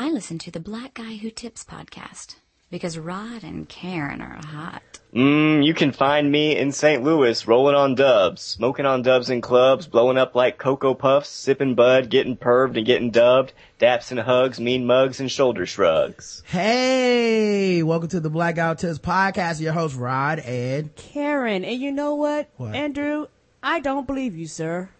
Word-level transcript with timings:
I 0.00 0.10
listen 0.10 0.38
to 0.38 0.52
the 0.52 0.60
Black 0.60 0.94
Guy 0.94 1.16
Who 1.16 1.28
Tips 1.28 1.64
podcast 1.64 2.36
because 2.70 2.96
Rod 2.96 3.42
and 3.42 3.68
Karen 3.68 4.22
are 4.22 4.38
hot. 4.46 5.00
Mm, 5.12 5.66
you 5.66 5.74
can 5.74 5.90
find 5.90 6.30
me 6.30 6.56
in 6.56 6.70
St. 6.70 7.02
Louis, 7.02 7.48
rolling 7.48 7.74
on 7.74 7.96
dubs, 7.96 8.40
smoking 8.40 8.86
on 8.86 9.02
dubs 9.02 9.28
in 9.28 9.40
clubs, 9.40 9.88
blowing 9.88 10.16
up 10.16 10.36
like 10.36 10.56
Cocoa 10.56 10.94
Puffs, 10.94 11.28
sipping 11.28 11.74
bud, 11.74 12.10
getting 12.10 12.36
perved 12.36 12.76
and 12.76 12.86
getting 12.86 13.10
dubbed, 13.10 13.52
daps 13.80 14.12
and 14.12 14.20
hugs, 14.20 14.60
mean 14.60 14.86
mugs 14.86 15.18
and 15.18 15.32
shoulder 15.32 15.66
shrugs. 15.66 16.44
Hey, 16.46 17.82
welcome 17.82 18.08
to 18.10 18.20
the 18.20 18.30
black 18.30 18.54
Blackout 18.54 18.78
Tips 18.78 19.00
podcast. 19.00 19.60
Your 19.60 19.72
host 19.72 19.96
Rod 19.96 20.38
and 20.38 20.94
Karen. 20.94 21.64
And 21.64 21.80
you 21.80 21.90
know 21.90 22.14
what, 22.14 22.48
What? 22.56 22.72
Andrew? 22.72 23.26
I 23.64 23.80
don't 23.80 24.06
believe 24.06 24.36
you, 24.36 24.46
sir. 24.46 24.90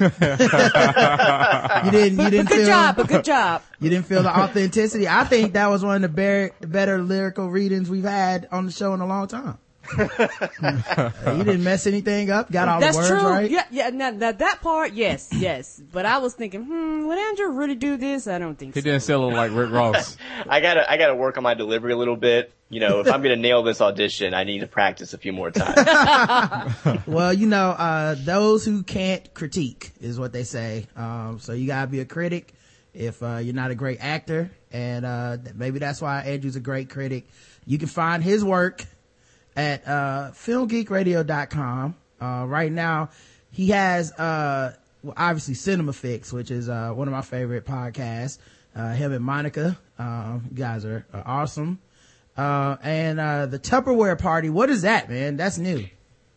You 0.00 0.08
didn't 1.90 2.18
you 2.18 2.30
didn't 2.30 2.48
Good 2.48 2.58
feel 2.58 2.66
job, 2.66 2.96
but 2.96 3.08
good 3.08 3.24
job. 3.24 3.62
you 3.80 3.90
didn't 3.90 4.06
feel 4.06 4.22
the 4.22 4.36
authenticity. 4.36 5.08
I 5.08 5.24
think 5.24 5.52
that 5.54 5.68
was 5.68 5.84
one 5.84 5.96
of 5.96 6.02
the 6.02 6.08
better, 6.08 6.52
better 6.60 7.02
lyrical 7.02 7.50
readings 7.50 7.88
we've 7.90 8.04
had 8.04 8.48
on 8.50 8.66
the 8.66 8.72
show 8.72 8.94
in 8.94 9.00
a 9.00 9.06
long 9.06 9.26
time. 9.26 9.58
You 9.98 11.44
didn't 11.44 11.64
mess 11.64 11.86
anything 11.86 12.30
up. 12.30 12.50
Got 12.50 12.68
all 12.68 12.80
That's 12.80 12.96
the 12.96 13.00
words 13.02 13.08
true. 13.22 13.30
right. 13.30 13.50
Yeah, 13.50 13.64
yeah. 13.70 13.90
Now, 13.90 14.10
now 14.10 14.32
that 14.32 14.60
part, 14.60 14.92
yes, 14.92 15.28
yes. 15.32 15.80
But 15.92 16.06
I 16.06 16.18
was 16.18 16.34
thinking, 16.34 16.64
hmm, 16.64 17.06
would 17.06 17.18
Andrew 17.18 17.50
really 17.50 17.74
do 17.74 17.96
this? 17.96 18.26
I 18.26 18.38
don't 18.38 18.58
think 18.58 18.74
He 18.74 18.80
so. 18.80 18.84
didn't 18.84 19.02
sell 19.02 19.28
it 19.28 19.34
like 19.34 19.52
Rick 19.52 19.70
Ross. 19.70 20.16
I 20.48 20.60
gotta, 20.60 20.90
I 20.90 20.96
gotta 20.96 21.14
work 21.14 21.36
on 21.36 21.42
my 21.42 21.54
delivery 21.54 21.92
a 21.92 21.96
little 21.96 22.16
bit. 22.16 22.52
You 22.68 22.80
know, 22.80 22.98
if 23.00 23.06
I'm 23.06 23.22
gonna 23.22 23.36
nail 23.36 23.62
this 23.62 23.80
audition, 23.80 24.34
I 24.34 24.42
need 24.44 24.58
to 24.60 24.66
practice 24.66 25.14
a 25.14 25.18
few 25.18 25.32
more 25.32 25.50
times. 25.52 26.74
Well, 27.06 27.32
you 27.32 27.46
know, 27.46 27.70
uh, 27.70 28.16
those 28.18 28.64
who 28.64 28.82
can't 28.82 29.32
critique 29.34 29.92
is 30.00 30.18
what 30.18 30.32
they 30.32 30.42
say. 30.44 30.86
Um, 30.96 31.38
so 31.40 31.52
you 31.52 31.66
gotta 31.68 31.86
be 31.86 32.00
a 32.00 32.04
critic 32.04 32.52
if, 32.92 33.22
uh, 33.22 33.36
you're 33.36 33.54
not 33.54 33.70
a 33.70 33.74
great 33.76 33.98
actor. 34.00 34.50
And, 34.72 35.06
uh, 35.06 35.36
maybe 35.54 35.78
that's 35.78 36.00
why 36.02 36.22
Andrew's 36.22 36.56
a 36.56 36.60
great 36.60 36.90
critic. 36.90 37.28
You 37.66 37.78
can 37.78 37.88
find 37.88 38.22
his 38.22 38.44
work 38.44 38.84
at, 39.56 39.86
uh, 39.86 40.30
filmgeekradio.com. 40.34 41.94
Uh, 42.20 42.44
right 42.46 42.72
now 42.72 43.10
he 43.50 43.68
has, 43.68 44.12
uh, 44.12 44.74
well, 45.02 45.14
obviously 45.16 45.54
Cinema 45.54 45.92
Fix, 45.92 46.32
which 46.32 46.50
is, 46.50 46.68
uh, 46.68 46.90
one 46.90 47.08
of 47.08 47.12
my 47.12 47.22
favorite 47.22 47.64
podcasts. 47.64 48.38
Uh, 48.74 48.92
him 48.92 49.12
and 49.12 49.24
Monica, 49.24 49.78
um, 49.98 50.44
guys 50.54 50.84
are, 50.84 51.06
are 51.12 51.22
awesome. 51.26 51.78
Uh, 52.36 52.76
and, 52.82 53.18
uh, 53.18 53.46
the 53.46 53.58
Tupperware 53.58 54.18
party, 54.18 54.50
what 54.50 54.68
is 54.68 54.82
that, 54.82 55.08
man? 55.08 55.36
That's 55.36 55.56
new. 55.56 55.86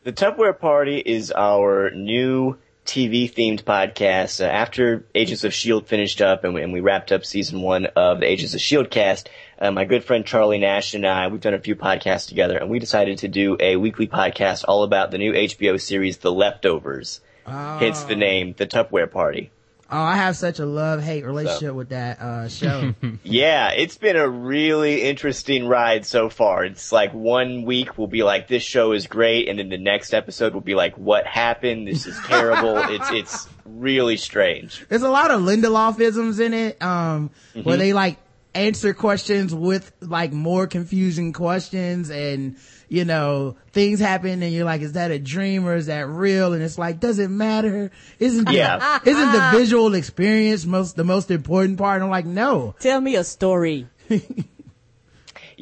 The 0.04 0.14
Tupperware 0.14 0.58
Party 0.58 0.98
is 0.98 1.32
our 1.36 1.92
new 1.92 2.58
TV 2.86 3.32
themed 3.32 3.64
podcast. 3.64 4.40
After 4.44 5.06
Agents 5.14 5.44
of 5.44 5.50
S.H.I.E.L.D. 5.50 5.88
Finished 5.88 6.22
up 6.22 6.46
and 6.46 6.54
we, 6.54 6.64
and 6.64 6.72
we 6.72 6.80
wrapped 6.80 7.12
up 7.12 7.26
season 7.26 7.62
one 7.62 7.86
of 7.98 8.22
the 8.22 8.26
Agents 8.26 8.54
of 8.54 8.60
S.H.I.E.L.D. 8.60 8.90
cast, 8.90 9.30
uh, 9.60 9.72
my 9.72 9.86
good 9.86 10.04
friend 10.04 10.26
Charlie 10.26 10.58
Nash 10.58 10.94
and 10.94 11.06
I, 11.06 11.28
we've 11.28 11.42
done 11.42 11.54
a 11.54 11.60
few 11.60 11.76
podcasts 11.76 12.28
together 12.28 12.58
and 12.58 12.70
we 12.70 12.80
decided 12.80 13.20
to 13.20 13.28
do 13.28 13.58
a 13.60 13.76
weekly 13.76 14.08
podcast 14.08 14.64
all 14.68 14.84
about 14.84 15.12
the 15.12 15.18
new 15.18 15.34
HBO 15.34 15.80
series, 15.80 16.18
The 16.18 16.32
Leftovers. 16.32 17.22
Hence 17.46 18.04
the 18.04 18.16
name, 18.16 18.54
The 18.58 18.68
Tupperware 18.68 19.12
Party. 19.12 19.50
Oh, 19.92 19.98
I 20.00 20.18
have 20.18 20.38
such 20.38 20.60
a 20.60 20.68
love 20.68 21.02
hate 21.02 21.26
relationship 21.26 21.74
with 21.74 21.90
that 21.90 22.22
uh, 22.22 22.48
show. 22.48 22.94
Yeah, 23.24 23.72
it's 23.72 23.98
been 23.98 24.16
a 24.16 24.30
really 24.30 25.02
interesting 25.02 25.68
ride 25.68 26.06
so 26.06 26.30
far. 26.30 26.64
It's 26.64 26.92
like 26.92 27.12
one 27.14 27.64
week 27.64 27.98
will 27.98 28.08
be 28.08 28.22
like 28.22 28.48
this 28.48 28.62
show 28.62 28.92
is 28.92 29.08
great, 29.08 29.50
and 29.50 29.58
then 29.58 29.70
the 29.70 29.78
next 29.80 30.14
episode 30.14 30.54
will 30.54 30.62
be 30.62 30.76
like 30.76 30.96
what 30.96 31.26
happened? 31.26 31.88
This 31.88 32.06
is 32.06 32.18
terrible. 32.28 32.78
it's 32.90 33.12
it's 33.12 33.50
really 33.66 34.18
strange. 34.18 34.86
There's 34.90 35.02
a 35.02 35.10
lot 35.10 35.32
of 35.32 35.42
Lindelofisms 35.42 36.40
in 36.40 36.54
it, 36.54 36.82
um, 36.82 37.32
where 37.64 37.78
they 37.78 37.94
like 37.94 38.18
answer 38.56 38.94
questions 38.94 39.54
with 39.54 39.92
like 40.02 40.34
more 40.34 40.66
confusing 40.66 41.34
questions 41.34 42.10
and 42.10 42.58
you 42.88 43.06
know 43.06 43.56
things 43.72 44.00
happen 44.00 44.42
and 44.42 44.52
you're 44.52 44.66
like 44.66 44.82
is 44.82 44.94
that 44.94 45.12
a 45.12 45.20
dream 45.20 45.68
or 45.68 45.76
is 45.76 45.86
that 45.86 46.08
real 46.08 46.54
and 46.54 46.64
it's 46.64 46.78
like 46.80 47.00
does 47.00 47.20
it 47.20 47.30
matter 47.30 47.92
isn't 48.18 48.46
the, 48.46 48.54
Yeah. 48.54 49.00
isn't 49.06 49.32
the 49.32 49.50
visual 49.54 49.94
experience 49.94 50.66
most 50.66 50.96
the 50.96 51.04
most 51.04 51.30
important 51.30 51.78
part 51.78 52.02
i'm 52.02 52.10
like 52.10 52.26
no 52.26 52.74
Tell 52.80 53.00
me 53.00 53.16
a 53.16 53.24
story. 53.24 53.88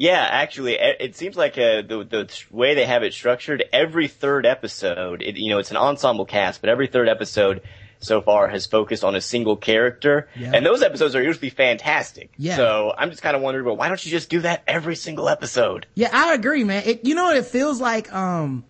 Yeah, 0.00 0.24
actually, 0.30 0.74
it 0.78 1.16
seems 1.16 1.36
like 1.36 1.58
uh, 1.58 1.82
the 1.82 2.06
the 2.08 2.42
way 2.52 2.76
they 2.76 2.86
have 2.86 3.02
it 3.02 3.12
structured. 3.12 3.64
Every 3.72 4.06
third 4.06 4.46
episode, 4.46 5.22
it, 5.22 5.36
you 5.36 5.50
know, 5.50 5.58
it's 5.58 5.72
an 5.72 5.76
ensemble 5.76 6.24
cast, 6.24 6.60
but 6.60 6.70
every 6.70 6.86
third 6.86 7.08
episode 7.08 7.62
so 8.00 8.20
far 8.20 8.48
has 8.48 8.66
focused 8.66 9.02
on 9.02 9.14
a 9.16 9.20
single 9.20 9.56
character, 9.56 10.28
Yeah. 10.36 10.52
and 10.54 10.64
those 10.64 10.82
episodes 10.82 11.14
are 11.16 11.22
usually 11.22 11.50
fantastic. 11.50 12.30
Yeah. 12.38 12.56
So 12.56 12.94
I'm 12.96 13.10
just 13.10 13.22
kind 13.22 13.34
of 13.34 13.42
wondering, 13.42 13.66
well, 13.66 13.76
why 13.76 13.88
don't 13.88 14.04
you 14.04 14.10
just 14.10 14.30
do 14.30 14.40
that 14.42 14.62
every 14.68 14.94
single 14.96 15.28
episode? 15.28 15.86
Yeah, 15.94 16.10
I 16.12 16.34
agree, 16.34 16.62
man. 16.64 16.84
It, 16.86 17.04
you 17.04 17.14
know 17.14 17.24
what 17.24 17.36
it 17.36 17.46
feels 17.46 17.80
like? 17.80 18.12
Um, 18.14 18.64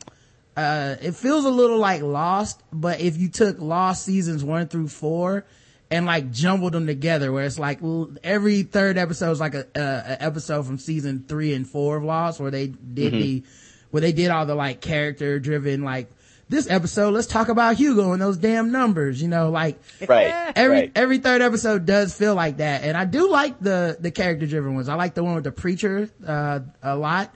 uh, 0.56 0.96
it 1.02 1.14
feels 1.14 1.44
a 1.44 1.50
little 1.50 1.78
like 1.78 2.02
Lost, 2.02 2.62
but 2.72 3.00
if 3.00 3.16
you 3.18 3.28
took 3.28 3.60
Lost 3.60 4.04
seasons 4.04 4.42
one 4.42 4.66
through 4.66 4.88
four 4.88 5.44
and 5.90 6.04
like 6.06 6.32
jumbled 6.32 6.72
them 6.72 6.86
together, 6.86 7.30
where 7.32 7.44
it's 7.44 7.58
like 7.58 7.80
every 8.24 8.62
third 8.62 8.98
episode 8.98 9.30
is 9.30 9.40
like 9.40 9.54
a, 9.54 9.66
a, 9.76 9.80
a 9.80 10.22
episode 10.22 10.66
from 10.66 10.78
season 10.78 11.24
three 11.28 11.54
and 11.54 11.66
four 11.68 11.96
of 11.98 12.02
Lost, 12.04 12.40
where 12.40 12.50
they 12.50 12.66
did 12.66 13.12
the, 13.12 13.42
where 13.90 14.00
they 14.00 14.12
did 14.12 14.30
all 14.30 14.46
the 14.46 14.54
like 14.54 14.80
character 14.80 15.38
driven, 15.38 15.82
like 15.84 16.10
this 16.48 16.68
episode, 16.70 17.12
let's 17.12 17.26
talk 17.26 17.48
about 17.48 17.76
Hugo 17.76 18.12
and 18.12 18.22
those 18.22 18.36
damn 18.38 18.72
numbers, 18.72 19.20
you 19.20 19.28
know, 19.28 19.50
like 19.50 19.78
Right. 20.06 20.52
every 20.56 20.76
right. 20.76 20.92
every 20.94 21.18
third 21.18 21.42
episode 21.42 21.84
does 21.86 22.14
feel 22.16 22.34
like 22.34 22.56
that 22.58 22.84
and 22.84 22.96
i 22.96 23.04
do 23.04 23.30
like 23.30 23.60
the 23.60 23.96
the 24.00 24.10
character 24.10 24.46
driven 24.46 24.74
ones 24.74 24.88
i 24.88 24.94
like 24.94 25.14
the 25.14 25.22
one 25.22 25.34
with 25.34 25.44
the 25.44 25.52
preacher 25.52 26.08
uh 26.26 26.60
a 26.82 26.96
lot 26.96 27.34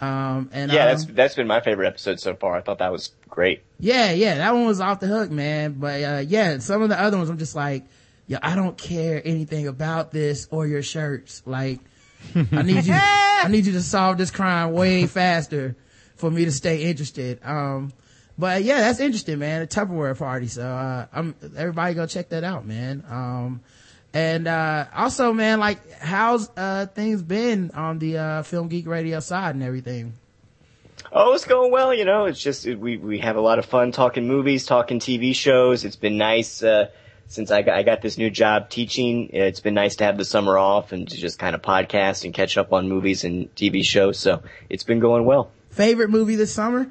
um 0.00 0.50
and 0.52 0.70
yeah, 0.72 0.82
um, 0.84 0.88
that's 0.88 1.04
that's 1.06 1.34
been 1.34 1.46
my 1.46 1.60
favorite 1.60 1.86
episode 1.86 2.20
so 2.20 2.34
far. 2.34 2.56
I 2.56 2.60
thought 2.62 2.78
that 2.78 2.92
was 2.92 3.12
great. 3.28 3.62
yeah 3.78 4.12
yeah 4.12 4.36
that 4.38 4.52
one 4.54 4.66
was 4.66 4.80
off 4.80 5.00
the 5.00 5.06
hook 5.06 5.30
man 5.30 5.72
but 5.74 6.02
uh 6.02 6.22
yeah 6.26 6.58
some 6.58 6.82
of 6.82 6.88
the 6.88 7.00
other 7.00 7.16
ones 7.16 7.30
i'm 7.30 7.38
just 7.38 7.54
like 7.54 7.84
yeah 8.26 8.38
i 8.42 8.54
don't 8.56 8.76
care 8.76 9.22
anything 9.24 9.68
about 9.68 10.10
this 10.10 10.48
or 10.50 10.66
your 10.66 10.82
shirts 10.82 11.42
like 11.46 11.78
i 12.34 12.62
need 12.62 12.84
you 12.84 12.94
i 12.96 13.46
need 13.48 13.66
you 13.66 13.72
to 13.72 13.82
solve 13.82 14.18
this 14.18 14.30
crime 14.30 14.72
way 14.72 15.06
faster 15.06 15.76
for 16.16 16.30
me 16.30 16.44
to 16.44 16.52
stay 16.52 16.82
interested 16.90 17.38
um 17.44 17.92
but 18.40 18.64
yeah, 18.64 18.80
that's 18.80 19.00
interesting, 19.00 19.38
man. 19.38 19.62
A 19.62 19.66
Tupperware 19.66 20.18
party. 20.18 20.48
So, 20.48 20.66
uh, 20.66 21.06
I'm, 21.12 21.34
everybody 21.56 21.94
go 21.94 22.06
check 22.06 22.30
that 22.30 22.42
out, 22.42 22.66
man. 22.66 23.04
Um, 23.08 23.60
and, 24.12 24.48
uh, 24.48 24.86
also, 24.94 25.32
man, 25.32 25.60
like, 25.60 25.92
how's, 25.92 26.50
uh, 26.56 26.86
things 26.86 27.22
been 27.22 27.70
on 27.74 27.98
the, 27.98 28.18
uh, 28.18 28.42
Film 28.42 28.68
Geek 28.68 28.86
Radio 28.86 29.20
side 29.20 29.54
and 29.54 29.62
everything? 29.62 30.14
Oh, 31.12 31.34
it's 31.34 31.44
going 31.44 31.72
well. 31.72 31.92
You 31.92 32.04
know, 32.04 32.26
it's 32.26 32.40
just 32.40 32.66
we 32.66 32.96
we 32.96 33.18
have 33.18 33.36
a 33.36 33.40
lot 33.40 33.58
of 33.58 33.66
fun 33.66 33.90
talking 33.90 34.28
movies, 34.28 34.64
talking 34.64 35.00
TV 35.00 35.34
shows. 35.34 35.84
It's 35.84 35.96
been 35.96 36.18
nice 36.18 36.62
uh, 36.62 36.88
since 37.26 37.50
I 37.50 37.62
got 37.62 37.76
I 37.76 37.82
got 37.82 38.00
this 38.00 38.16
new 38.16 38.30
job 38.30 38.70
teaching. 38.70 39.30
It's 39.32 39.60
been 39.60 39.74
nice 39.74 39.96
to 39.96 40.04
have 40.04 40.18
the 40.18 40.24
summer 40.24 40.56
off 40.56 40.92
and 40.92 41.08
to 41.08 41.16
just 41.16 41.38
kind 41.38 41.56
of 41.56 41.62
podcast 41.62 42.24
and 42.24 42.32
catch 42.32 42.56
up 42.56 42.72
on 42.72 42.88
movies 42.88 43.24
and 43.24 43.52
TV 43.56 43.82
shows. 43.82 44.18
So 44.18 44.42
it's 44.68 44.84
been 44.84 45.00
going 45.00 45.24
well. 45.24 45.50
Favorite 45.70 46.10
movie 46.10 46.36
this 46.36 46.52
summer? 46.52 46.90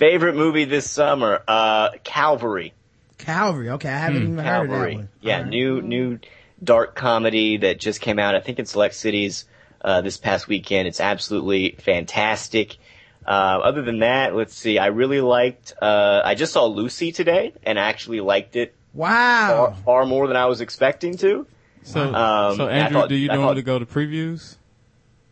Favorite 0.00 0.34
movie 0.34 0.64
this 0.64 0.88
summer? 0.90 1.42
Uh, 1.46 1.90
Calvary. 2.04 2.72
Calvary. 3.18 3.68
Okay. 3.68 3.90
I 3.90 3.98
haven't 3.98 4.22
even 4.22 4.38
heard 4.38 4.62
of 4.64 4.70
that 4.70 4.94
one. 4.94 5.08
Yeah, 5.20 5.34
All 5.36 5.42
right. 5.42 5.50
new 5.50 5.82
new 5.82 6.18
dark 6.64 6.94
comedy 6.94 7.58
that 7.58 7.78
just 7.78 8.00
came 8.00 8.18
out. 8.18 8.34
I 8.34 8.40
think 8.40 8.58
in 8.58 8.64
select 8.64 8.94
cities 8.94 9.44
uh, 9.84 10.00
this 10.00 10.16
past 10.16 10.48
weekend. 10.48 10.88
It's 10.88 11.00
absolutely 11.00 11.76
fantastic. 11.80 12.78
Uh, 13.26 13.60
other 13.62 13.82
than 13.82 13.98
that, 13.98 14.34
let's 14.34 14.54
see. 14.54 14.78
I 14.78 14.86
really 14.86 15.20
liked. 15.20 15.74
Uh, 15.82 16.22
I 16.24 16.34
just 16.34 16.54
saw 16.54 16.64
Lucy 16.64 17.12
today, 17.12 17.52
and 17.62 17.78
I 17.78 17.82
actually 17.90 18.20
liked 18.22 18.56
it 18.56 18.74
Wow. 18.94 19.76
far 19.84 20.06
more 20.06 20.28
than 20.28 20.36
I 20.38 20.46
was 20.46 20.62
expecting 20.62 21.18
to. 21.18 21.46
So, 21.82 22.00
Um, 22.14 22.56
so 22.56 22.68
I 22.68 22.72
Andrew, 22.72 23.00
thought- 23.00 23.08
do 23.10 23.16
you 23.16 23.30
I 23.30 23.34
normally 23.34 23.60
thought- 23.60 23.66
go 23.66 23.78
to 23.80 23.84
previews? 23.86 24.56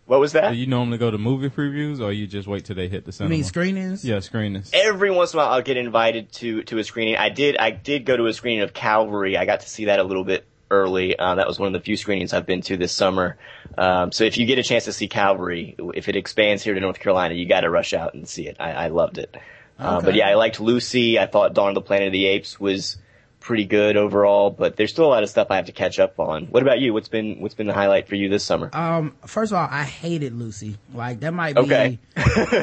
What 0.09 0.21
was 0.21 0.33
that? 0.33 0.51
Do 0.53 0.57
you 0.57 0.67
normally 0.67 0.97
go 0.97 1.11
to 1.11 1.19
movie 1.19 1.51
previews, 1.51 2.01
or 2.01 2.11
you 2.13 2.27
just 2.27 2.49
wait 2.49 2.65
till 2.65 2.75
they 2.75 2.89
hit 2.89 3.05
the 3.05 3.11
You 3.11 3.13
cinema? 3.13 3.31
mean 3.31 3.45
screenings? 3.45 4.05
Yeah, 4.05 4.21
screenings. 4.21 4.71
Every 4.73 5.11
once 5.11 5.35
in 5.35 5.39
a 5.39 5.43
while, 5.43 5.53
I'll 5.53 5.63
get 5.63 5.77
invited 5.77 6.33
to 6.33 6.63
to 6.65 6.79
a 6.79 6.85
screening. 6.85 7.17
I 7.17 7.29
did. 7.29 7.59
I 7.59 7.71
did 7.71 8.07
go 8.07 8.17
to 8.17 8.27
a 8.27 8.33
screening 8.33 8.63
of 8.63 8.73
Calvary. 8.73 9.37
I 9.37 9.45
got 9.45 9.61
to 9.61 9.69
see 9.69 9.85
that 9.85 9.99
a 10.01 10.03
little 10.05 10.25
bit 10.25 10.47
early. 10.71 11.19
Uh, 11.19 11.35
that 11.35 11.47
was 11.47 11.59
one 11.59 11.67
of 11.67 11.73
the 11.75 11.81
few 11.85 11.97
screenings 11.99 12.33
I've 12.33 12.47
been 12.47 12.63
to 12.63 12.77
this 12.79 12.93
summer. 12.93 13.37
Um, 13.77 14.11
so 14.11 14.25
if 14.25 14.39
you 14.39 14.47
get 14.47 14.59
a 14.59 14.63
chance 14.63 14.85
to 14.87 14.93
see 14.95 15.09
Calvary, 15.09 15.77
if 15.95 16.09
it 16.09 16.17
expands 16.17 16.63
here 16.63 16.73
to 16.73 16.81
North 16.81 17.01
Carolina, 17.01 17.35
you 17.35 17.47
got 17.47 17.61
to 17.61 17.71
rush 17.71 17.93
out 17.93 18.15
and 18.15 18.27
see 18.27 18.47
it. 18.49 18.57
I, 18.59 18.73
I 18.73 18.89
loved 18.89 19.19
it. 19.19 19.37
Uh, 19.79 20.01
but 20.01 20.15
yeah, 20.15 20.27
I 20.29 20.35
liked 20.35 20.59
Lucy. 20.59 21.19
I 21.19 21.27
thought 21.27 21.53
Dawn 21.55 21.69
of 21.69 21.75
the 21.75 21.83
Planet 21.83 22.09
of 22.09 22.13
the 22.13 22.27
Apes 22.27 22.59
was 22.59 22.97
pretty 23.49 23.65
good 23.65 23.97
overall, 23.97 24.51
but 24.51 24.77
there's 24.77 24.91
still 24.91 25.07
a 25.07 25.09
lot 25.09 25.23
of 25.23 25.31
stuff 25.31 25.47
I 25.51 25.57
have 25.57 25.65
to 25.67 25.73
catch 25.73 25.99
up 25.99 26.21
on. 26.21 26.45
What 26.49 26.63
about 26.63 26.81
you? 26.81 26.93
What's 26.93 27.09
been 27.09 27.41
what's 27.41 27.55
been 27.55 27.67
the 27.67 27.73
highlight 27.73 28.07
for 28.07 28.15
you 28.15 28.29
this 28.29 28.45
summer? 28.45 28.69
Um, 28.75 29.15
first 29.27 29.53
of 29.53 29.57
all, 29.57 29.67
I 29.71 29.85
hated 29.85 30.35
Lucy. 30.35 30.77
Like 30.93 31.21
that 31.21 31.33
might 31.33 31.55
be, 31.55 31.61
Okay. 31.63 31.99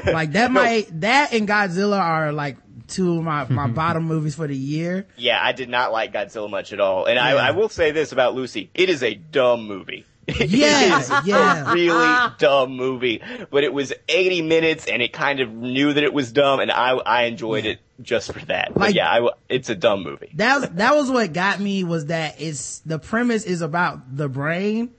like 0.06 0.34
that 0.34 0.52
might, 0.52 1.02
that 1.02 1.34
and 1.34 1.48
Godzilla 1.48 2.00
are 2.00 2.32
like 2.32 2.58
two 2.88 3.18
of 3.18 3.24
my, 3.24 3.46
my 3.50 3.66
bottom 3.82 4.04
movies 4.04 4.36
for 4.36 4.46
the 4.48 4.56
year. 4.56 5.08
Yeah, 5.18 5.40
I 5.42 5.54
did 5.54 5.70
not 5.70 5.92
like 5.92 6.14
Godzilla 6.14 6.52
much 6.52 6.72
at 6.72 6.80
all. 6.80 7.06
And 7.06 7.18
I, 7.18 7.34
Yeah. 7.34 7.38
I 7.48 7.52
will 7.52 7.70
say 7.70 7.90
this 7.90 8.12
about 8.12 8.36
Lucy. 8.36 8.70
It 8.76 8.92
is 8.92 9.02
a 9.02 9.16
dumb 9.16 9.66
movie. 9.68 10.06
Yes, 10.28 11.10
It 11.10 11.22
is 11.22 11.28
yeah. 11.28 11.72
a 11.72 11.74
really 11.74 12.32
dumb 12.38 12.76
movie. 12.78 13.22
But 13.50 13.64
it 13.64 13.74
was 13.74 13.92
80 14.08 14.44
minutes 14.44 14.86
and 14.86 15.02
it 15.02 15.14
kind 15.14 15.40
of 15.40 15.52
knew 15.52 15.94
that 15.94 16.04
it 16.04 16.14
was 16.14 16.32
dumb 16.32 16.60
and 16.60 16.72
I, 16.72 16.92
I 16.92 17.24
enjoyed 17.24 17.66
it 17.66 17.80
just 18.02 18.32
for 18.34 18.40
that. 18.46 18.74
But 18.74 18.80
Like- 18.82 18.96
yeah, 18.96 19.10
I, 19.10 19.30
it's 19.50 19.70
a 19.70 19.76
dumb 19.76 20.04
movie. 20.04 20.32
That 20.36 20.60
was, 20.62 20.70
that 20.72 20.96
was 20.96 21.12
what 21.12 21.32
got 21.34 21.60
me 21.60 21.84
was 21.84 22.08
that 22.08 22.40
it's, 22.42 22.80
the 22.80 23.00
premise 23.00 23.46
is 23.46 23.62
about 23.62 24.16
the 24.16 24.28
brain. 24.30 24.92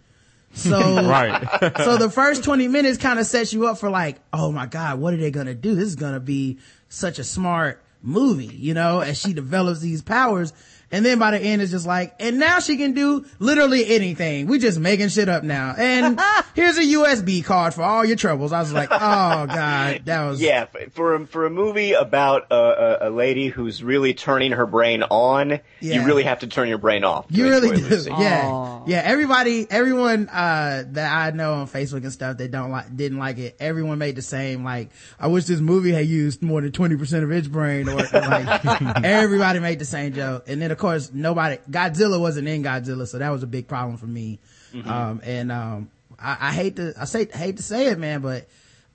So, 0.54 0.78
Right. 1.06 1.46
so 1.78 1.98
the 1.98 2.08
first 2.10 2.42
20 2.44 2.68
minutes 2.68 2.96
kind 2.98 3.18
of 3.18 3.26
sets 3.26 3.52
you 3.52 3.66
up 3.66 3.78
for 3.78 3.90
like, 3.90 4.16
oh 4.32 4.50
my 4.52 4.66
God, 4.66 4.98
what 4.98 5.12
are 5.12 5.18
they 5.18 5.30
going 5.30 5.46
to 5.46 5.54
do? 5.54 5.74
This 5.74 5.84
is 5.88 5.96
going 5.96 6.14
to 6.14 6.20
be 6.20 6.58
such 6.88 7.18
a 7.18 7.24
smart 7.24 7.82
movie, 8.02 8.46
you 8.46 8.72
know, 8.72 9.00
as 9.00 9.18
she 9.18 9.32
develops 9.34 9.80
these 9.80 10.00
powers. 10.00 10.52
And 10.96 11.04
then 11.04 11.18
by 11.18 11.30
the 11.32 11.38
end, 11.38 11.60
it's 11.60 11.70
just 11.72 11.86
like, 11.86 12.14
and 12.18 12.38
now 12.38 12.58
she 12.58 12.78
can 12.78 12.92
do 12.94 13.26
literally 13.38 13.86
anything. 13.94 14.46
We 14.46 14.58
just 14.58 14.78
making 14.78 15.08
shit 15.08 15.28
up 15.28 15.44
now. 15.44 15.74
And 15.76 16.18
here's 16.54 16.78
a 16.78 16.82
USB 16.84 17.44
card 17.44 17.74
for 17.74 17.82
all 17.82 18.02
your 18.02 18.16
troubles. 18.16 18.50
I 18.50 18.60
was 18.60 18.72
like, 18.72 18.88
oh 18.90 18.96
God, 19.46 20.00
that 20.06 20.24
was, 20.24 20.40
Yeah, 20.40 20.64
for 20.92 21.16
a, 21.16 21.26
for 21.26 21.44
a 21.44 21.50
movie 21.50 21.92
about 21.92 22.46
a, 22.50 23.04
a, 23.04 23.08
a 23.08 23.10
lady 23.10 23.48
who's 23.48 23.84
really 23.84 24.14
turning 24.14 24.52
her 24.52 24.64
brain 24.64 25.02
on, 25.02 25.50
Yeah. 25.50 25.60
you 26.00 26.06
really 26.06 26.22
have 26.22 26.38
to 26.38 26.46
turn 26.46 26.66
your 26.70 26.78
brain 26.78 27.04
off. 27.04 27.26
You 27.28 27.46
really 27.46 27.68
enjoy 27.68 27.88
do. 28.04 28.10
Yeah. 28.18 28.48
Aw. 28.50 28.84
Yeah. 28.86 29.02
Everybody, 29.04 29.66
everyone, 29.70 30.30
uh, 30.30 30.84
that 30.92 31.12
I 31.14 31.30
know 31.36 31.52
on 31.56 31.68
Facebook 31.68 32.04
and 32.04 32.12
stuff 32.12 32.38
that 32.38 32.50
don't 32.50 32.70
like, 32.70 32.96
didn't 32.96 33.18
like 33.18 33.36
it, 33.36 33.56
everyone 33.60 33.98
made 33.98 34.16
the 34.16 34.22
same, 34.22 34.64
like, 34.64 34.88
I 35.20 35.26
wish 35.26 35.44
this 35.44 35.60
movie 35.60 35.92
had 35.92 36.06
used 36.06 36.42
more 36.42 36.62
than 36.62 36.72
20% 36.72 37.22
of 37.22 37.30
its 37.32 37.48
brain 37.48 37.86
or, 37.86 37.96
like, 37.96 38.64
everybody 39.04 39.58
made 39.58 39.78
the 39.78 39.84
same 39.84 40.14
joke. 40.14 40.44
And 40.48 40.62
then 40.62 40.70
of 40.70 40.78
course, 40.78 40.85
nobody, 41.12 41.58
Godzilla 41.70 42.20
wasn't 42.20 42.48
in 42.48 42.62
Godzilla, 42.62 43.06
so 43.06 43.18
that 43.18 43.30
was 43.30 43.42
a 43.42 43.46
big 43.46 43.68
problem 43.68 43.96
for 43.96 44.06
me. 44.06 44.38
Um, 44.84 45.20
and, 45.24 45.50
um, 45.50 45.90
I, 46.18 46.36
I 46.48 46.52
hate 46.52 46.76
to, 46.76 46.92
I 47.00 47.04
say, 47.06 47.26
hate 47.26 47.56
to 47.58 47.62
say 47.62 47.86
it, 47.86 47.98
man, 47.98 48.20
but, 48.20 48.46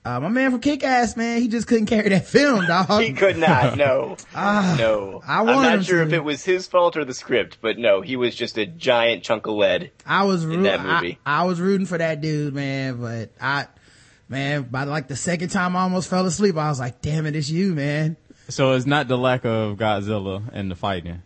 uh, 0.04 0.18
my 0.18 0.28
man 0.28 0.50
from 0.50 0.60
Kick-Ass, 0.60 1.16
man, 1.16 1.40
he 1.40 1.46
just 1.48 1.66
couldn't 1.68 1.86
carry 1.86 2.08
that 2.08 2.26
film, 2.28 2.66
dog. 2.66 3.02
He 3.02 3.12
could 3.12 3.36
not, 3.38 3.76
no. 3.76 4.16
no. 4.34 5.20
Ah, 5.24 5.26
I 5.26 5.40
I'm 5.40 5.46
not 5.46 5.84
sure 5.84 6.00
to. 6.00 6.06
if 6.06 6.12
it 6.12 6.24
was 6.24 6.44
his 6.44 6.66
fault 6.66 6.96
or 6.96 7.04
the 7.04 7.14
script, 7.14 7.58
but 7.60 7.78
no, 7.78 8.00
he 8.00 8.16
was 8.16 8.34
just 8.34 8.58
a 8.58 8.66
giant 8.66 9.22
chunk 9.22 9.46
of 9.46 9.54
lead. 9.54 9.90
I 10.06 10.24
was 10.24 10.44
root- 10.44 10.62
that 10.64 10.80
I, 10.80 11.00
movie. 11.00 11.18
I 11.24 11.44
was 11.44 11.60
rooting 11.60 11.86
for 11.86 11.98
that 11.98 12.20
dude, 12.20 12.52
man, 12.54 13.00
but 13.00 13.30
I, 13.40 13.66
man, 14.28 14.62
by 14.64 14.84
like 14.84 15.06
the 15.08 15.16
second 15.16 15.50
time 15.50 15.76
I 15.76 15.82
almost 15.82 16.08
fell 16.10 16.26
asleep, 16.26 16.56
I 16.56 16.68
was 16.68 16.80
like, 16.80 17.00
damn 17.00 17.26
it, 17.26 17.36
it's 17.36 17.48
you, 17.50 17.72
man. 17.74 18.16
so 18.48 18.72
it's 18.72 18.86
not 18.86 19.06
the 19.08 19.18
lack 19.18 19.44
of 19.44 19.76
Godzilla 19.78 20.42
and 20.52 20.68
the 20.70 20.74
fighting. 20.76 21.22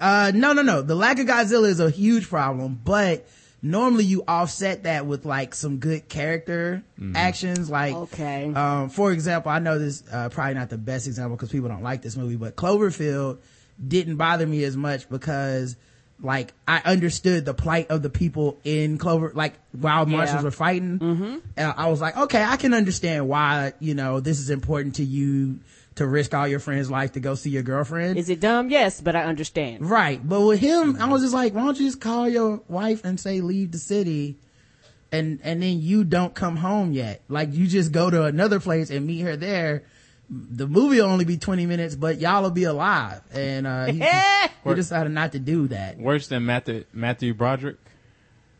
Uh, 0.00 0.32
no, 0.34 0.52
no, 0.52 0.62
no. 0.62 0.82
The 0.82 0.94
lack 0.94 1.18
of 1.18 1.26
Godzilla 1.26 1.68
is 1.68 1.80
a 1.80 1.90
huge 1.90 2.28
problem, 2.28 2.80
but 2.84 3.26
normally 3.60 4.04
you 4.04 4.24
offset 4.26 4.84
that 4.84 5.04
with 5.06 5.24
like 5.24 5.54
some 5.54 5.78
good 5.78 6.08
character 6.08 6.82
actions. 7.14 7.68
Like, 7.68 7.94
Okay. 7.94 8.52
um, 8.54 8.88
for 8.88 9.12
example, 9.12 9.50
I 9.50 9.58
know 9.58 9.78
this, 9.78 10.02
uh, 10.10 10.28
probably 10.30 10.54
not 10.54 10.70
the 10.70 10.78
best 10.78 11.06
example 11.06 11.36
because 11.36 11.50
people 11.50 11.68
don't 11.68 11.82
like 11.82 12.02
this 12.02 12.16
movie, 12.16 12.36
but 12.36 12.56
Cloverfield 12.56 13.38
didn't 13.86 14.16
bother 14.16 14.46
me 14.46 14.64
as 14.64 14.76
much 14.76 15.08
because 15.08 15.76
like 16.20 16.52
I 16.66 16.82
understood 16.84 17.44
the 17.44 17.54
plight 17.54 17.90
of 17.90 18.02
the 18.02 18.10
people 18.10 18.58
in 18.64 18.98
Clover, 18.98 19.30
like 19.34 19.54
while 19.72 20.04
marshals 20.06 20.42
were 20.42 20.50
fighting. 20.50 20.98
Mm-hmm. 20.98 21.36
And 21.56 21.74
I 21.76 21.88
was 21.88 22.00
like, 22.00 22.16
okay, 22.16 22.42
I 22.42 22.56
can 22.56 22.74
understand 22.74 23.28
why, 23.28 23.72
you 23.78 23.94
know, 23.94 24.18
this 24.18 24.40
is 24.40 24.50
important 24.50 24.96
to 24.96 25.04
you 25.04 25.60
to 25.98 26.06
risk 26.06 26.34
all 26.34 26.48
your 26.48 26.60
friends' 26.60 26.90
life 26.90 27.12
to 27.12 27.20
go 27.20 27.34
see 27.34 27.50
your 27.50 27.62
girlfriend. 27.62 28.18
Is 28.18 28.30
it 28.30 28.40
dumb? 28.40 28.70
Yes, 28.70 29.00
but 29.00 29.14
I 29.14 29.24
understand. 29.24 29.88
Right. 29.88 30.26
But 30.26 30.40
with 30.40 30.60
him, 30.60 30.96
I 31.00 31.08
was 31.08 31.22
just 31.22 31.34
like, 31.34 31.54
why 31.54 31.64
don't 31.64 31.78
you 31.78 31.86
just 31.86 32.00
call 32.00 32.28
your 32.28 32.62
wife 32.68 33.04
and 33.04 33.20
say 33.20 33.40
leave 33.40 33.72
the 33.72 33.78
city 33.78 34.38
and, 35.10 35.40
and 35.42 35.62
then 35.62 35.80
you 35.80 36.04
don't 36.04 36.34
come 36.34 36.56
home 36.56 36.92
yet. 36.92 37.22
Like 37.28 37.52
you 37.52 37.66
just 37.66 37.92
go 37.92 38.10
to 38.10 38.24
another 38.24 38.60
place 38.60 38.90
and 38.90 39.06
meet 39.06 39.20
her 39.20 39.36
there. 39.36 39.84
The 40.30 40.66
movie 40.66 41.00
will 41.00 41.08
only 41.08 41.24
be 41.24 41.38
20 41.38 41.66
minutes, 41.66 41.94
but 41.94 42.18
y'all 42.20 42.42
will 42.42 42.50
be 42.50 42.64
alive. 42.64 43.22
And, 43.32 43.66
uh, 43.66 43.86
he, 43.86 44.04
he 44.68 44.74
decided 44.74 45.12
not 45.12 45.32
to 45.32 45.38
do 45.38 45.68
that. 45.68 45.98
Worse 45.98 46.28
than 46.28 46.44
Matthew, 46.44 46.84
Matthew 46.92 47.32
Broderick? 47.32 47.76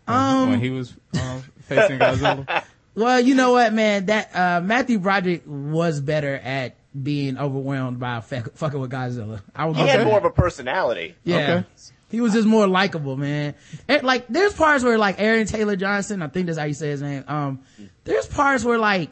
Um, 0.06 0.50
when 0.50 0.61
he 0.61 0.70
was 0.70 0.94
um, 1.20 1.43
facing 1.62 1.99
Godzilla? 1.99 2.64
Well, 2.94 3.20
you 3.20 3.37
know 3.37 3.52
what, 3.52 3.73
man? 3.75 4.06
That, 4.06 4.34
uh, 4.34 4.61
Matthew 4.61 4.99
Broderick 4.99 5.44
was 5.46 6.00
better 6.00 6.34
at 6.34 6.75
being 7.03 7.39
overwhelmed 7.39 7.99
by 7.99 8.21
fuck, 8.21 8.55
fucking 8.55 8.81
with 8.81 8.91
Godzilla. 8.91 9.43
I 9.55 9.67
was 9.67 9.77
He 9.77 9.87
had 9.87 10.05
more 10.06 10.19
of 10.19 10.25
a 10.25 10.31
personality. 10.31 11.15
Yeah. 11.25 11.37
Okay. 11.37 11.67
He 12.11 12.21
was 12.21 12.33
just 12.33 12.47
more 12.47 12.67
likable, 12.67 13.17
man. 13.17 13.55
And, 13.87 14.03
like, 14.03 14.27
there's 14.29 14.55
parts 14.55 14.83
where, 14.83 14.97
like, 14.97 15.21
Aaron 15.21 15.47
Taylor 15.47 15.77
Johnson, 15.77 16.23
I 16.23 16.29
think 16.29 16.47
that's 16.47 16.59
how 16.59 16.65
you 16.65 16.73
say 16.73 16.89
his 16.89 17.03
name, 17.03 17.25
um, 17.29 17.61
there's 18.05 18.27
parts 18.27 18.65
where, 18.65 18.79
like, 18.79 19.11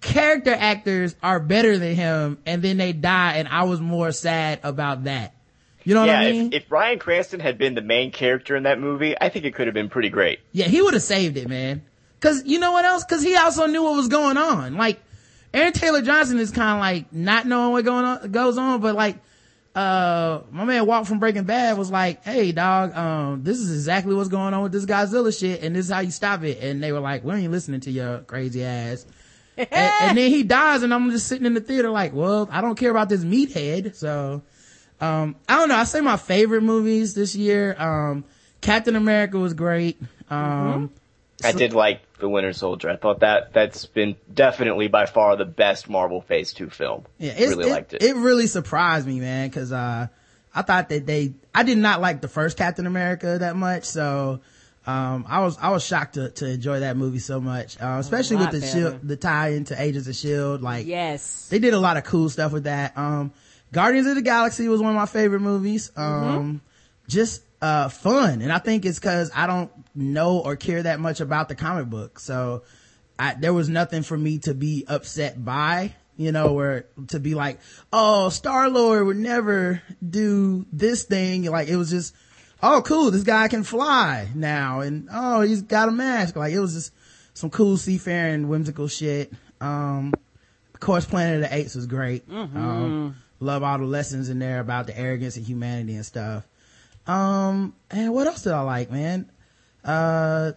character 0.00 0.52
actors 0.52 1.14
are 1.22 1.38
better 1.38 1.78
than 1.78 1.94
him, 1.94 2.38
and 2.44 2.60
then 2.62 2.76
they 2.76 2.92
die, 2.92 3.34
and 3.34 3.46
I 3.46 3.64
was 3.64 3.80
more 3.80 4.10
sad 4.10 4.60
about 4.64 5.04
that. 5.04 5.34
You 5.84 5.94
know 5.94 6.00
what 6.00 6.10
I 6.10 6.30
mean? 6.30 6.52
if, 6.52 6.62
if 6.64 6.68
Bryan 6.68 6.98
Cranston 6.98 7.40
had 7.40 7.56
been 7.56 7.74
the 7.74 7.82
main 7.82 8.10
character 8.10 8.56
in 8.56 8.64
that 8.64 8.78
movie, 8.78 9.14
I 9.18 9.28
think 9.28 9.44
it 9.44 9.54
could 9.54 9.66
have 9.66 9.74
been 9.74 9.88
pretty 9.88 10.10
great. 10.10 10.40
Yeah, 10.52 10.66
he 10.66 10.82
would 10.82 10.94
have 10.94 11.02
saved 11.02 11.36
it, 11.36 11.48
man. 11.48 11.82
Cause 12.20 12.42
you 12.44 12.58
know 12.58 12.72
what 12.72 12.84
else? 12.84 13.04
Cause 13.04 13.22
he 13.22 13.34
also 13.34 13.64
knew 13.66 13.82
what 13.82 13.96
was 13.96 14.08
going 14.08 14.36
on. 14.36 14.76
Like, 14.76 15.00
Aaron 15.52 15.72
Taylor 15.72 16.02
Johnson 16.02 16.38
is 16.38 16.50
kind 16.50 16.76
of 16.76 16.80
like 16.80 17.12
not 17.12 17.46
knowing 17.46 17.72
what 17.72 17.84
going 17.84 18.04
on, 18.04 18.30
goes 18.30 18.56
on, 18.56 18.80
but 18.80 18.94
like, 18.94 19.16
uh, 19.74 20.40
my 20.50 20.64
man 20.64 20.86
Walt 20.86 21.06
from 21.06 21.18
Breaking 21.18 21.44
Bad 21.44 21.78
was 21.78 21.90
like, 21.90 22.24
hey 22.24 22.52
dog, 22.52 22.94
um, 22.96 23.42
this 23.42 23.58
is 23.58 23.70
exactly 23.70 24.14
what's 24.14 24.28
going 24.28 24.54
on 24.54 24.62
with 24.62 24.72
this 24.72 24.86
Godzilla 24.86 25.36
shit, 25.36 25.62
and 25.62 25.74
this 25.74 25.86
is 25.86 25.92
how 25.92 26.00
you 26.00 26.10
stop 26.10 26.42
it. 26.42 26.58
And 26.60 26.82
they 26.82 26.92
were 26.92 27.00
like, 27.00 27.24
we 27.24 27.34
ain't 27.34 27.52
listening 27.52 27.80
to 27.80 27.90
your 27.90 28.18
crazy 28.20 28.64
ass. 28.64 29.06
and, 29.56 29.68
and 29.72 30.18
then 30.18 30.30
he 30.30 30.42
dies, 30.42 30.82
and 30.82 30.94
I'm 30.94 31.10
just 31.10 31.26
sitting 31.26 31.46
in 31.46 31.54
the 31.54 31.60
theater 31.60 31.90
like, 31.90 32.14
well, 32.14 32.48
I 32.50 32.60
don't 32.60 32.76
care 32.76 32.90
about 32.90 33.08
this 33.08 33.24
meathead, 33.24 33.94
so, 33.94 34.42
um, 35.00 35.36
I 35.48 35.56
don't 35.56 35.68
know. 35.68 35.76
I 35.76 35.84
say 35.84 36.00
my 36.00 36.16
favorite 36.16 36.62
movies 36.62 37.14
this 37.14 37.34
year. 37.34 37.74
Um, 37.78 38.24
Captain 38.60 38.96
America 38.96 39.38
was 39.38 39.54
great. 39.54 40.00
Um, 40.28 40.90
I 41.44 41.52
did 41.52 41.72
like 41.72 42.00
The 42.18 42.28
Winter 42.28 42.52
Soldier. 42.52 42.90
I 42.90 42.96
thought 42.96 43.20
that 43.20 43.52
that's 43.52 43.86
been 43.86 44.16
definitely 44.32 44.88
by 44.88 45.06
far 45.06 45.36
the 45.36 45.44
best 45.44 45.88
Marvel 45.88 46.20
Phase 46.20 46.52
2 46.52 46.70
film. 46.70 47.04
Yeah, 47.18 47.32
it's, 47.36 47.56
really 47.56 47.68
it, 47.68 47.72
liked 47.72 47.92
it. 47.94 48.02
It 48.02 48.16
really 48.16 48.46
surprised 48.46 49.06
me, 49.06 49.20
man, 49.20 49.48
because 49.48 49.72
uh, 49.72 50.08
I 50.54 50.62
thought 50.62 50.88
that 50.88 51.06
they, 51.06 51.34
I 51.54 51.62
did 51.62 51.78
not 51.78 52.00
like 52.00 52.20
the 52.20 52.28
first 52.28 52.56
Captain 52.56 52.86
America 52.86 53.38
that 53.38 53.56
much, 53.56 53.84
so 53.84 54.40
um, 54.86 55.26
I 55.28 55.40
was 55.40 55.58
I 55.58 55.70
was 55.70 55.84
shocked 55.84 56.14
to 56.14 56.30
to 56.30 56.46
enjoy 56.48 56.80
that 56.80 56.96
movie 56.96 57.18
so 57.18 57.40
much, 57.40 57.80
uh, 57.80 57.98
especially 58.00 58.36
with 58.36 58.50
the 58.50 58.66
shield, 58.66 59.00
the 59.02 59.16
tie 59.16 59.50
into 59.50 59.80
Agents 59.80 60.08
of 60.08 60.16
Shield. 60.16 60.62
Like, 60.62 60.86
Yes. 60.86 61.48
they 61.48 61.58
did 61.58 61.74
a 61.74 61.78
lot 61.78 61.96
of 61.96 62.04
cool 62.04 62.30
stuff 62.30 62.52
with 62.52 62.64
that. 62.64 62.96
Um, 62.96 63.32
Guardians 63.72 64.06
of 64.06 64.16
the 64.16 64.22
Galaxy 64.22 64.68
was 64.68 64.80
one 64.80 64.90
of 64.90 64.96
my 64.96 65.06
favorite 65.06 65.40
movies. 65.40 65.92
Um, 65.96 66.60
just, 67.08 67.42
uh, 67.60 67.88
fun. 67.88 68.42
And 68.42 68.52
I 68.52 68.58
think 68.58 68.84
it's 68.84 68.98
cause 68.98 69.30
I 69.34 69.46
don't 69.46 69.70
know 69.94 70.38
or 70.38 70.56
care 70.56 70.82
that 70.82 71.00
much 71.00 71.20
about 71.20 71.48
the 71.48 71.54
comic 71.54 71.86
book. 71.86 72.18
So 72.18 72.62
I, 73.18 73.34
there 73.34 73.52
was 73.52 73.68
nothing 73.68 74.02
for 74.02 74.16
me 74.16 74.38
to 74.40 74.54
be 74.54 74.84
upset 74.88 75.44
by, 75.44 75.94
you 76.16 76.32
know, 76.32 76.58
or 76.58 76.86
to 77.08 77.20
be 77.20 77.34
like, 77.34 77.60
oh, 77.92 78.30
Star 78.30 78.68
Lord 78.68 79.06
would 79.06 79.16
never 79.16 79.82
do 80.06 80.66
this 80.72 81.04
thing. 81.04 81.44
Like 81.44 81.68
it 81.68 81.76
was 81.76 81.90
just, 81.90 82.14
oh, 82.62 82.82
cool. 82.84 83.10
This 83.10 83.24
guy 83.24 83.48
can 83.48 83.62
fly 83.62 84.28
now. 84.34 84.80
And 84.80 85.08
oh, 85.12 85.42
he's 85.42 85.62
got 85.62 85.88
a 85.88 85.92
mask. 85.92 86.36
Like 86.36 86.52
it 86.52 86.60
was 86.60 86.74
just 86.74 86.94
some 87.34 87.50
cool 87.50 87.76
seafaring, 87.76 88.48
whimsical 88.48 88.88
shit. 88.88 89.32
Um, 89.60 90.14
of 90.74 90.80
course, 90.80 91.04
Planet 91.04 91.42
of 91.42 91.50
the 91.50 91.54
Apes 91.54 91.74
was 91.74 91.86
great. 91.86 92.24
Um, 92.30 93.16
love 93.38 93.62
all 93.62 93.78
the 93.78 93.84
lessons 93.84 94.30
in 94.30 94.38
there 94.38 94.60
about 94.60 94.86
the 94.86 94.98
arrogance 94.98 95.36
of 95.36 95.46
humanity 95.46 95.94
and 95.94 96.06
stuff. 96.06 96.46
Um, 97.10 97.74
and 97.90 98.12
what 98.12 98.26
else 98.26 98.42
did 98.42 98.52
I 98.52 98.60
like, 98.60 98.90
man? 98.90 99.30
Uh, 99.84 100.52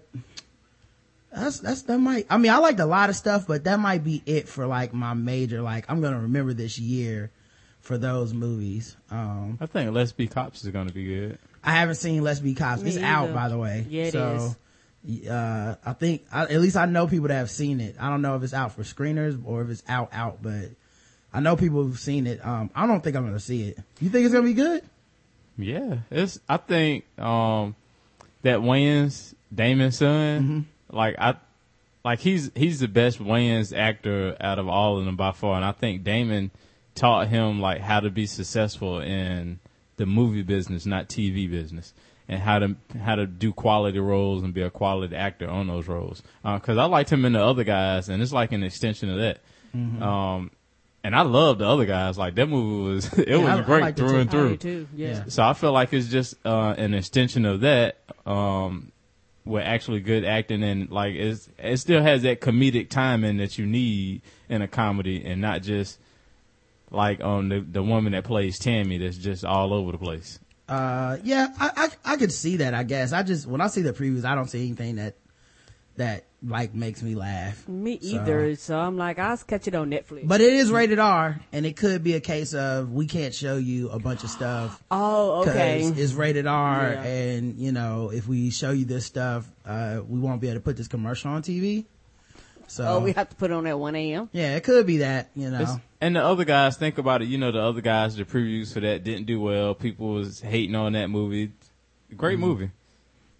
that's, 1.31 1.59
that's, 1.59 1.81
that 1.83 1.97
might, 1.97 2.27
I 2.29 2.37
mean, 2.37 2.51
I 2.51 2.57
liked 2.57 2.79
a 2.79 2.85
lot 2.85 3.09
of 3.09 3.15
stuff, 3.15 3.47
but 3.47 3.63
that 3.63 3.79
might 3.79 4.03
be 4.03 4.21
it 4.25 4.47
for 4.47 4.67
like 4.67 4.93
my 4.93 5.13
major, 5.13 5.61
like, 5.61 5.85
I'm 5.89 6.01
gonna 6.01 6.19
remember 6.19 6.53
this 6.53 6.77
year 6.77 7.31
for 7.81 7.97
those 7.97 8.33
movies. 8.33 8.95
Um, 9.09 9.57
I 9.59 9.65
think 9.65 9.93
Let's 9.93 10.11
Be 10.11 10.27
Cops 10.27 10.63
is 10.63 10.71
going 10.71 10.87
to 10.87 10.93
be 10.93 11.05
good. 11.05 11.37
I 11.63 11.71
haven't 11.71 11.95
seen 11.95 12.23
Let's 12.23 12.39
Be 12.39 12.53
Cops. 12.53 12.81
Me 12.81 12.89
It's 12.89 12.99
out, 12.99 13.33
by 13.33 13.49
the 13.49 13.57
way. 13.57 13.85
Yeah, 13.89 14.03
it 14.03 14.11
so, 14.13 14.55
Uh, 15.29 15.75
I 15.85 15.93
think, 15.93 16.23
I, 16.31 16.43
at 16.43 16.61
least 16.61 16.77
I 16.77 16.85
know 16.85 17.07
people 17.07 17.27
that 17.27 17.35
have 17.35 17.51
seen 17.51 17.81
it. 17.81 17.95
I 17.99 18.09
don't 18.09 18.21
know 18.21 18.35
if 18.35 18.43
it's 18.43 18.53
out 18.53 18.73
for 18.73 18.83
screeners 18.83 19.41
or 19.45 19.61
if 19.63 19.69
it's 19.69 19.83
out, 19.87 20.09
out, 20.13 20.37
but 20.41 20.69
I 21.33 21.39
know 21.39 21.55
people 21.57 21.83
who've 21.83 21.99
seen 21.99 22.27
it. 22.27 22.45
Um, 22.45 22.69
I 22.73 22.87
don't 22.87 23.03
think 23.03 23.15
I'm 23.17 23.25
gonna 23.25 23.39
see 23.39 23.69
it. 23.69 23.77
You 23.99 24.09
think 24.09 24.25
it's 24.25 24.33
gonna 24.33 24.45
be 24.45 24.53
good? 24.53 24.83
Yeah, 25.57 25.97
it's. 26.09 26.39
I 26.49 26.57
think 26.57 27.05
um, 27.19 27.75
that 28.41 28.59
Wayans 28.59 29.33
Damon's 29.53 29.97
son, 29.97 30.67
like 30.89 31.15
I, 31.19 31.35
like 32.03 32.19
he's 32.19 32.51
he's 32.55 32.79
the 32.79 32.87
best 32.87 33.19
Wayans 33.19 33.75
actor 33.75 34.35
out 34.39 34.59
of 34.59 34.67
all 34.67 34.97
of 34.97 35.05
them 35.05 35.15
by 35.15 35.31
far, 35.31 35.55
and 35.55 35.65
I 35.65 35.71
think 35.71 36.03
Damon 36.03 36.51
taught 36.95 37.27
him 37.27 37.59
like 37.59 37.81
how 37.81 37.99
to 37.99 38.09
be 38.09 38.25
successful 38.25 38.99
in 38.99 39.59
the 39.97 40.05
movie 40.05 40.43
business, 40.43 40.85
not 40.85 41.07
TV 41.07 41.49
business, 41.49 41.93
and 42.27 42.39
how 42.39 42.59
to 42.59 42.75
how 42.99 43.15
to 43.15 43.25
do 43.25 43.53
quality 43.53 43.99
roles 43.99 44.43
and 44.43 44.53
be 44.53 44.61
a 44.61 44.69
quality 44.69 45.15
actor 45.15 45.47
on 45.47 45.67
those 45.67 45.87
roles. 45.87 46.23
Because 46.43 46.77
I 46.77 46.85
liked 46.85 47.11
him 47.11 47.25
in 47.25 47.33
the 47.33 47.43
other 47.43 47.63
guys, 47.63 48.09
and 48.09 48.21
it's 48.21 48.33
like 48.33 48.51
an 48.51 48.63
extension 48.63 49.09
of 49.09 49.17
that. 49.17 49.39
Mm-hmm. 49.75 50.03
Um, 50.03 50.51
and 51.03 51.15
I 51.15 51.21
love 51.21 51.57
the 51.59 51.67
other 51.67 51.85
guys. 51.85 52.17
Like 52.17 52.35
that 52.35 52.47
movie 52.47 52.93
was 52.93 53.13
it 53.17 53.29
I- 53.29 53.33
I 53.41 53.55
was 53.57 53.65
great 53.65 53.81
liked 53.81 53.99
it 53.99 54.01
through 54.01 54.19
and 54.19 54.31
through. 54.31 54.57
too. 54.57 54.87
Yeah. 54.95 55.07
Yeah. 55.09 55.23
So 55.27 55.43
I 55.43 55.53
feel 55.53 55.71
like 55.71 55.93
it's 55.93 56.07
just 56.07 56.35
uh, 56.45 56.75
an 56.77 56.93
extension 56.93 57.45
of 57.45 57.61
that, 57.61 57.97
um, 58.25 58.91
with 59.45 59.63
actually 59.63 59.99
good 59.99 60.23
acting 60.23 60.63
and 60.63 60.89
like 60.89 61.15
it's, 61.15 61.49
it 61.59 61.75
still 61.77 62.01
has 62.01 62.21
that 62.21 62.39
comedic 62.39 62.89
timing 62.89 63.37
that 63.37 63.57
you 63.57 63.65
need 63.65 64.21
in 64.47 64.61
a 64.61 64.67
comedy, 64.67 65.23
and 65.25 65.41
not 65.41 65.61
just 65.63 65.99
like 66.91 67.21
on 67.23 67.49
the 67.49 67.59
the 67.59 67.83
woman 67.83 68.13
that 68.13 68.23
plays 68.23 68.57
Tammy 68.59 68.97
that's 68.99 69.17
just 69.17 69.43
all 69.43 69.73
over 69.73 69.91
the 69.91 69.97
place. 69.97 70.39
Uh, 70.69 71.17
yeah, 71.23 71.47
I, 71.59 71.89
I, 72.05 72.13
I 72.13 72.17
could 72.17 72.31
see 72.31 72.57
that, 72.57 72.73
I 72.73 72.83
guess. 72.83 73.11
I 73.11 73.21
just, 73.23 73.45
when 73.45 73.59
I 73.59 73.67
see 73.67 73.81
the 73.81 73.91
previews, 73.91 74.23
I 74.23 74.33
don't 74.33 74.49
see 74.49 74.65
anything 74.65 74.95
that, 74.95 75.15
that, 75.95 76.23
like, 76.45 76.73
makes 76.73 77.01
me 77.03 77.15
laugh. 77.15 77.67
Me 77.67 77.93
either. 78.01 78.55
So 78.55 78.77
I'm 78.79 78.97
like, 78.97 79.19
I'll 79.19 79.37
catch 79.37 79.67
it 79.67 79.75
on 79.75 79.91
Netflix. 79.91 80.27
But 80.27 80.41
it 80.41 80.53
is 80.53 80.71
rated 80.71 80.99
R, 80.99 81.39
and 81.51 81.65
it 81.65 81.77
could 81.77 82.03
be 82.03 82.13
a 82.13 82.19
case 82.19 82.53
of 82.53 82.91
we 82.91 83.05
can't 83.05 83.33
show 83.33 83.57
you 83.57 83.89
a 83.89 83.99
bunch 83.99 84.23
of 84.23 84.29
stuff 84.29 84.81
oh, 84.91 85.41
okay. 85.47 85.83
it's 85.83 86.13
rated 86.13 86.47
R, 86.47 86.93
Yeah. 86.93 87.03
and 87.03 87.59
you 87.59 87.71
know 87.71 88.09
if 88.11 88.27
we 88.27 88.49
show 88.49 88.71
you 88.71 88.85
this 88.85 89.05
stuff, 89.05 89.49
uh, 89.65 90.01
we 90.07 90.19
won't 90.19 90.41
be 90.41 90.47
able 90.47 90.57
to 90.59 90.63
put 90.63 90.77
this 90.77 90.87
commercial 90.87 91.31
on 91.31 91.41
TV. 91.43 91.85
So 92.67 92.85
Oh, 92.87 92.99
we 93.01 93.11
have 93.11 93.29
to 93.29 93.35
put 93.35 93.51
it 93.51 93.53
on 93.53 93.67
at 93.67 93.77
1 93.77 93.95
a.m. 93.95 94.29
yeah, 94.31 94.55
it 94.55 94.63
could 94.63 94.87
be 94.87 94.97
that 94.97 95.29
you 95.35 95.49
know. 95.51 95.61
It's- 95.61 95.77
and 96.01 96.15
the 96.17 96.23
other 96.23 96.43
guys, 96.43 96.75
think 96.75 96.97
about 96.97 97.21
it. 97.21 97.29
You 97.29 97.37
know, 97.37 97.51
the 97.51 97.61
other 97.61 97.79
guys, 97.81 98.15
the 98.17 98.25
previews 98.25 98.73
for 98.73 98.81
that 98.81 99.03
didn't 99.05 99.25
do 99.25 99.39
well. 99.39 99.73
People 99.73 100.13
was 100.15 100.41
hating 100.41 100.75
on 100.75 100.93
that 100.93 101.09
movie. 101.09 101.51
Great 102.17 102.39
movie. 102.39 102.71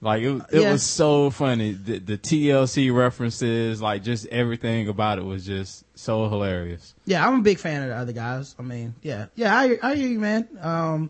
Like 0.03 0.21
it, 0.21 0.41
it 0.51 0.61
Yeah. 0.61 0.71
was 0.73 0.83
so 0.83 1.29
funny. 1.29 1.71
The, 1.71 1.97
the 1.99 2.17
TLC 2.17 2.93
references, 2.93 3.81
like 3.81 4.03
just 4.03 4.27
everything 4.27 4.89
about 4.89 5.17
it 5.17 5.23
was 5.23 5.45
just 5.45 5.85
so 5.97 6.27
hilarious. 6.29 6.93
Yeah, 7.05 7.25
I'm 7.25 7.39
a 7.39 7.41
big 7.41 7.57
fan 7.57 7.83
of 7.83 7.87
the 7.89 7.95
other 7.95 8.11
guys. 8.11 8.53
I 8.59 8.63
mean, 8.63 8.95
yeah, 9.01 9.27
yeah, 9.35 9.57
I, 9.57 9.79
I 9.81 9.95
hear 9.95 10.09
you, 10.09 10.19
man. 10.19 10.47
Um, 10.61 11.09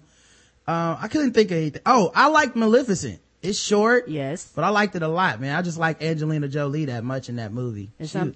uh, 0.67 0.95
I 1.01 1.07
couldn't 1.07 1.33
think 1.33 1.49
of 1.51 1.57
anything. 1.57 1.81
Oh, 1.85 2.11
I 2.15 2.27
liked 2.27 2.55
Maleficent. 2.55 3.19
It's 3.41 3.59
short, 3.59 4.07
Yes. 4.07 4.49
but 4.55 4.63
I 4.63 4.69
liked 4.69 4.95
it 4.95 5.01
a 5.01 5.07
lot, 5.09 5.41
man. 5.41 5.55
I 5.55 5.61
just 5.63 5.77
like 5.77 6.01
Angelina 6.01 6.47
Jolie 6.47 6.85
that 6.85 7.03
much 7.03 7.27
in 7.29 7.35
that 7.37 7.51
movie. 7.51 7.91
And 7.99 8.07
She, 8.07 8.13
some- 8.13 8.35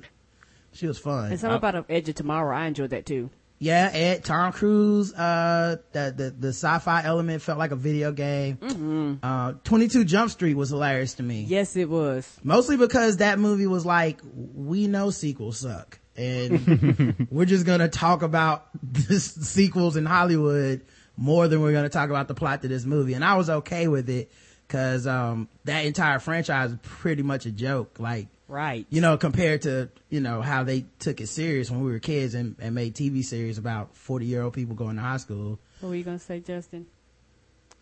she 0.74 0.88
was 0.88 0.98
fun. 1.00 1.32
And 1.32 1.40
something 1.40 1.56
about 1.56 1.88
the 1.88 1.94
Edge 1.94 2.10
of 2.10 2.16
Tomorrow. 2.16 2.56
I 2.58 2.66
enjoyed 2.66 2.90
that 2.90 3.06
too. 3.06 3.30
Yeah, 3.60 3.90
Ed, 3.92 4.24
Tom 4.24 4.52
Cruise, 4.52 5.14
uh, 5.14 5.78
the, 5.92 6.14
the, 6.16 6.30
the 6.30 6.48
sci-fi 6.50 7.04
element 7.04 7.42
felt 7.42 7.58
like 7.58 7.72
a 7.72 7.76
video 7.76 8.12
game. 8.12 8.58
Mm-hmm. 8.58 9.14
Uh, 9.24 9.54
22 9.64 10.06
Jump 10.06 10.30
Street 10.30 10.54
was 10.54 10.70
hilarious 10.70 11.16
to 11.16 11.24
me. 11.24 11.44
Yes, 11.44 11.76
it 11.76 11.90
was. 11.90 12.40
Mostly 12.44 12.78
because 12.78 13.18
that 13.18 13.40
movie 13.40 13.66
was 13.66 13.86
like, 13.86 14.22
we 14.34 14.88
know 14.88 15.10
sequels 15.10 15.60
suck. 15.60 16.00
And 16.16 17.28
we're 17.32 17.46
just 17.46 17.66
gonna 17.66 17.90
talk 17.90 18.22
about 18.22 18.68
the 18.84 19.20
sequels 19.20 19.98
in 19.98 20.06
Hollywood 20.06 20.86
more 21.16 21.48
than 21.48 21.62
we're 21.62 21.74
gonna 21.74 21.90
talk 21.90 22.10
about 22.10 22.28
the 22.28 22.36
plot 22.36 22.62
to 22.62 22.68
this 22.68 22.86
movie. 22.86 23.14
And 23.14 23.26
I 23.26 23.36
was 23.36 23.50
okay 23.50 23.88
with 23.88 24.10
it 24.10 24.32
cause, 24.68 25.08
um, 25.08 25.48
that 25.64 25.86
entire 25.86 26.20
franchise 26.20 26.72
is 26.72 26.78
pretty 26.84 27.24
much 27.24 27.46
a 27.46 27.52
joke. 27.52 28.00
Like, 28.00 28.28
Right. 28.48 28.86
you 28.90 29.02
know, 29.02 29.18
compared 29.18 29.64
to, 29.64 29.90
you 30.10 30.22
know, 30.22 30.42
how 30.42 30.64
they 30.64 30.86
took 31.00 31.20
it 31.20 31.28
serious 31.28 31.70
when 31.70 31.84
we 31.84 31.92
were 31.92 32.00
kids 32.00 32.34
and, 32.34 32.56
and 32.60 32.74
made 32.74 32.96
TV 32.96 33.24
series 33.24 33.58
about 33.58 33.96
40 33.96 34.26
year 34.26 34.42
old 34.44 34.54
people 34.54 34.76
going 34.76 34.96
to 34.96 35.02
high 35.02 35.18
school. 35.18 35.60
What 35.82 35.90
were 35.90 35.96
you 35.96 36.04
going 36.04 36.18
to 36.20 36.24
say, 36.24 36.40
Justin? 36.40 36.86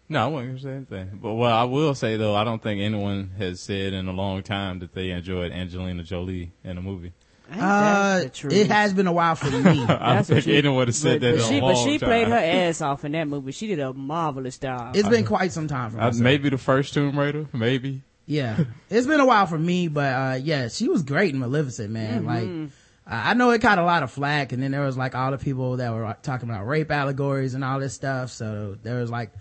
No, 0.08 0.24
I 0.24 0.28
wasn't 0.28 0.50
gonna 0.50 0.60
say 0.60 0.96
anything. 0.98 1.20
But 1.20 1.34
what 1.34 1.52
I 1.52 1.64
will 1.64 1.96
say 1.96 2.16
though, 2.16 2.36
I 2.36 2.44
don't 2.44 2.62
think 2.62 2.80
anyone 2.80 3.32
has 3.40 3.60
said 3.60 3.94
in 3.94 4.08
a 4.08 4.12
long 4.12 4.44
time 4.44 4.78
that 4.80 4.94
they 4.94 5.10
enjoyed 5.10 5.52
Angelina 5.52 6.04
Jolie 6.04 6.52
in 6.64 6.78
a 6.78 6.82
movie. 6.82 7.12
Uh, 7.52 7.58
that 7.58 8.24
the 8.26 8.30
truth? 8.30 8.54
it 8.54 8.68
has 8.68 8.94
been 8.94 9.08
a 9.08 9.12
while 9.14 9.34
for 9.36 9.50
me. 9.50 9.58
I 9.90 10.14
don't 10.16 10.24
think 10.24 10.38
what 10.38 10.44
she- 10.44 10.58
anyone 10.58 10.86
has 10.88 10.98
said 10.98 11.22
but, 11.22 11.28
that 11.28 11.38
but 11.38 11.44
in 11.46 11.50
she, 11.50 11.58
a 11.58 11.62
but 11.62 11.76
she 11.78 11.98
time. 11.98 12.08
played 12.10 12.28
her 12.28 12.36
ass 12.36 12.82
off 12.82 13.04
in 13.04 13.14
that 13.14 13.28
movie. 13.28 13.52
She 13.52 13.66
did 13.68 13.80
a 13.80 13.94
marvelous 13.94 14.60
job. 14.60 14.96
it's 14.96 15.10
been 15.10 15.26
quite 15.26 15.52
some 15.52 15.68
time 15.68 15.90
for 15.92 16.00
Uh, 16.00 16.12
maybe 16.16 16.50
the 16.50 16.58
first 16.60 16.94
Tomb 16.94 17.18
Raider, 17.18 17.48
maybe. 17.52 18.04
Yeah. 18.26 18.64
It's 18.90 19.08
been 19.08 19.20
a 19.20 19.26
while 19.26 19.46
for 19.46 19.58
me, 19.58 19.88
but, 19.88 20.14
uh, 20.14 20.40
yeah, 20.42 20.68
she 20.70 20.88
was 20.88 21.04
great 21.04 21.34
in 21.34 21.40
Maleficent, 21.40 21.92
man. 21.92 22.24
Mm-hmm. 22.24 22.62
Like, 22.64 22.72
I 23.08 23.32
I 23.32 23.34
know 23.36 23.52
it 23.52 23.62
caught 23.62 23.78
a 23.78 23.84
lot 23.84 24.02
of 24.02 24.12
flack 24.12 24.52
and 24.52 24.64
then 24.64 24.72
there 24.72 24.82
was 24.82 24.98
like 24.98 25.14
all 25.14 25.30
the 25.32 25.38
people 25.38 25.78
that 25.78 25.94
were 25.94 26.16
talking 26.24 26.50
about 26.50 26.66
rape 26.66 26.90
allegories 26.92 27.54
and 27.54 27.64
all 27.64 27.80
this 27.80 27.94
stuff. 27.94 28.32
So 28.32 28.78
there 28.82 29.00
was 29.00 29.12
like 29.12 29.32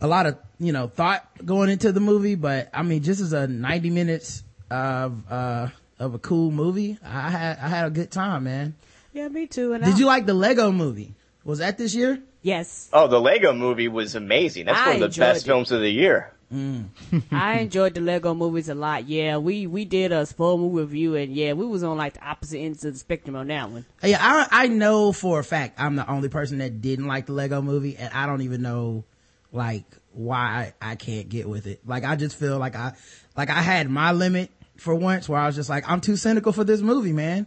a 0.00 0.06
lot 0.06 0.26
of, 0.26 0.38
you 0.60 0.72
know, 0.72 0.86
thought 0.86 1.26
going 1.44 1.70
into 1.70 1.90
the 1.90 1.98
movie, 2.00 2.36
but 2.36 2.70
I 2.72 2.82
mean, 2.82 3.02
just 3.02 3.20
as 3.20 3.32
a 3.32 3.48
90 3.48 3.90
minutes 3.90 4.44
of, 4.70 5.24
uh, 5.30 5.68
of 5.98 6.14
a 6.14 6.18
cool 6.18 6.50
movie, 6.52 6.98
I 7.04 7.30
had, 7.30 7.58
I 7.58 7.68
had 7.68 7.86
a 7.86 7.90
good 7.90 8.10
time, 8.12 8.44
man. 8.44 8.74
yeah, 9.12 9.26
me 9.28 9.46
too. 9.46 9.72
And 9.72 9.82
Did 9.84 9.94
I, 9.94 9.98
you 9.98 10.06
like 10.06 10.26
the 10.26 10.34
Lego 10.34 10.70
movie? 10.70 11.14
Was 11.44 11.58
that 11.58 11.78
this 11.78 11.94
year? 11.94 12.22
Yes. 12.42 12.90
Oh, 12.92 13.08
the 13.08 13.20
Lego 13.20 13.52
movie 13.54 13.88
was 13.88 14.14
amazing. 14.14 14.66
That's 14.66 14.78
I 14.78 14.94
one 14.94 15.02
of 15.02 15.14
the 15.14 15.20
best 15.20 15.44
it. 15.44 15.46
films 15.46 15.72
of 15.72 15.80
the 15.80 15.90
year. 15.90 16.30
Mm. 16.52 16.88
I 17.32 17.58
enjoyed 17.58 17.94
the 17.94 18.00
Lego 18.00 18.34
movies 18.34 18.68
a 18.68 18.74
lot. 18.74 19.08
Yeah, 19.08 19.38
we 19.38 19.66
we 19.66 19.84
did 19.84 20.12
a 20.12 20.26
full 20.26 20.58
movie 20.58 20.80
review, 20.80 21.16
and 21.16 21.34
yeah, 21.34 21.52
we 21.52 21.66
was 21.66 21.82
on 21.82 21.96
like 21.96 22.14
the 22.14 22.26
opposite 22.26 22.58
ends 22.58 22.84
of 22.84 22.92
the 22.92 22.98
spectrum 22.98 23.36
on 23.36 23.48
that 23.48 23.70
one. 23.70 23.84
Yeah, 24.02 24.18
I, 24.20 24.64
I 24.64 24.68
know 24.68 25.12
for 25.12 25.40
a 25.40 25.44
fact 25.44 25.80
I'm 25.80 25.96
the 25.96 26.10
only 26.10 26.28
person 26.28 26.58
that 26.58 26.80
didn't 26.80 27.06
like 27.06 27.26
the 27.26 27.32
Lego 27.32 27.62
movie 27.62 27.96
and 27.96 28.12
I 28.12 28.26
don't 28.26 28.42
even 28.42 28.62
know 28.62 29.04
like 29.52 29.84
why 30.12 30.74
I 30.80 30.96
can't 30.96 31.28
get 31.28 31.48
with 31.48 31.66
it. 31.66 31.80
Like 31.86 32.04
I 32.04 32.16
just 32.16 32.36
feel 32.36 32.58
like 32.58 32.76
I, 32.76 32.92
like 33.36 33.50
I 33.50 33.60
had 33.62 33.88
my 33.90 34.12
limit 34.12 34.50
for 34.76 34.94
once 34.94 35.28
where 35.28 35.40
I 35.40 35.46
was 35.46 35.54
just 35.54 35.70
like, 35.70 35.88
I'm 35.88 36.00
too 36.00 36.16
cynical 36.16 36.52
for 36.52 36.64
this 36.64 36.80
movie, 36.80 37.12
man. 37.12 37.46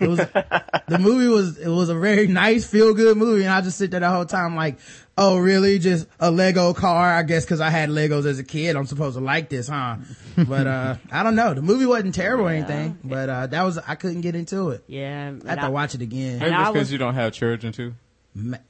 It 0.00 0.08
was, 0.08 0.18
the 0.18 0.98
movie 1.00 1.28
was, 1.28 1.58
it 1.58 1.68
was 1.68 1.88
a 1.88 1.94
very 1.98 2.26
nice, 2.28 2.66
feel 2.68 2.94
good 2.94 3.16
movie 3.16 3.42
and 3.42 3.52
I 3.52 3.60
just 3.60 3.78
sit 3.78 3.90
there 3.90 4.00
the 4.00 4.08
whole 4.10 4.24
time 4.24 4.54
like, 4.56 4.78
oh 5.16 5.38
really? 5.38 5.78
Just 5.78 6.06
a 6.20 6.30
Lego 6.30 6.72
car? 6.74 7.12
I 7.14 7.22
guess 7.22 7.44
cause 7.44 7.60
I 7.60 7.70
had 7.70 7.88
Legos 7.90 8.24
as 8.26 8.38
a 8.38 8.44
kid, 8.44 8.76
I'm 8.76 8.86
supposed 8.86 9.16
to 9.16 9.22
like 9.24 9.48
this, 9.48 9.68
huh? 9.68 9.96
But, 10.36 10.66
uh, 10.66 10.96
I 11.12 11.22
don't 11.22 11.34
know. 11.34 11.54
The 11.54 11.62
movie 11.62 11.86
wasn't 11.86 12.14
terrible 12.14 12.46
or 12.46 12.50
anything, 12.50 12.98
but, 13.02 13.28
uh, 13.28 13.46
that 13.48 13.62
was, 13.64 13.78
I 13.78 13.94
couldn't 13.96 14.20
get 14.20 14.34
into 14.34 14.70
it. 14.70 14.84
Yeah, 14.86 15.32
I 15.44 15.48
have 15.50 15.60
to 15.60 15.70
watch 15.70 15.94
it 15.94 16.02
again. 16.02 16.38
Maybe 16.38 16.52
it's 16.52 16.58
because 16.68 16.74
was- 16.74 16.92
you 16.92 16.98
don't 16.98 17.14
have 17.14 17.32
children 17.32 17.72
too. 17.72 17.94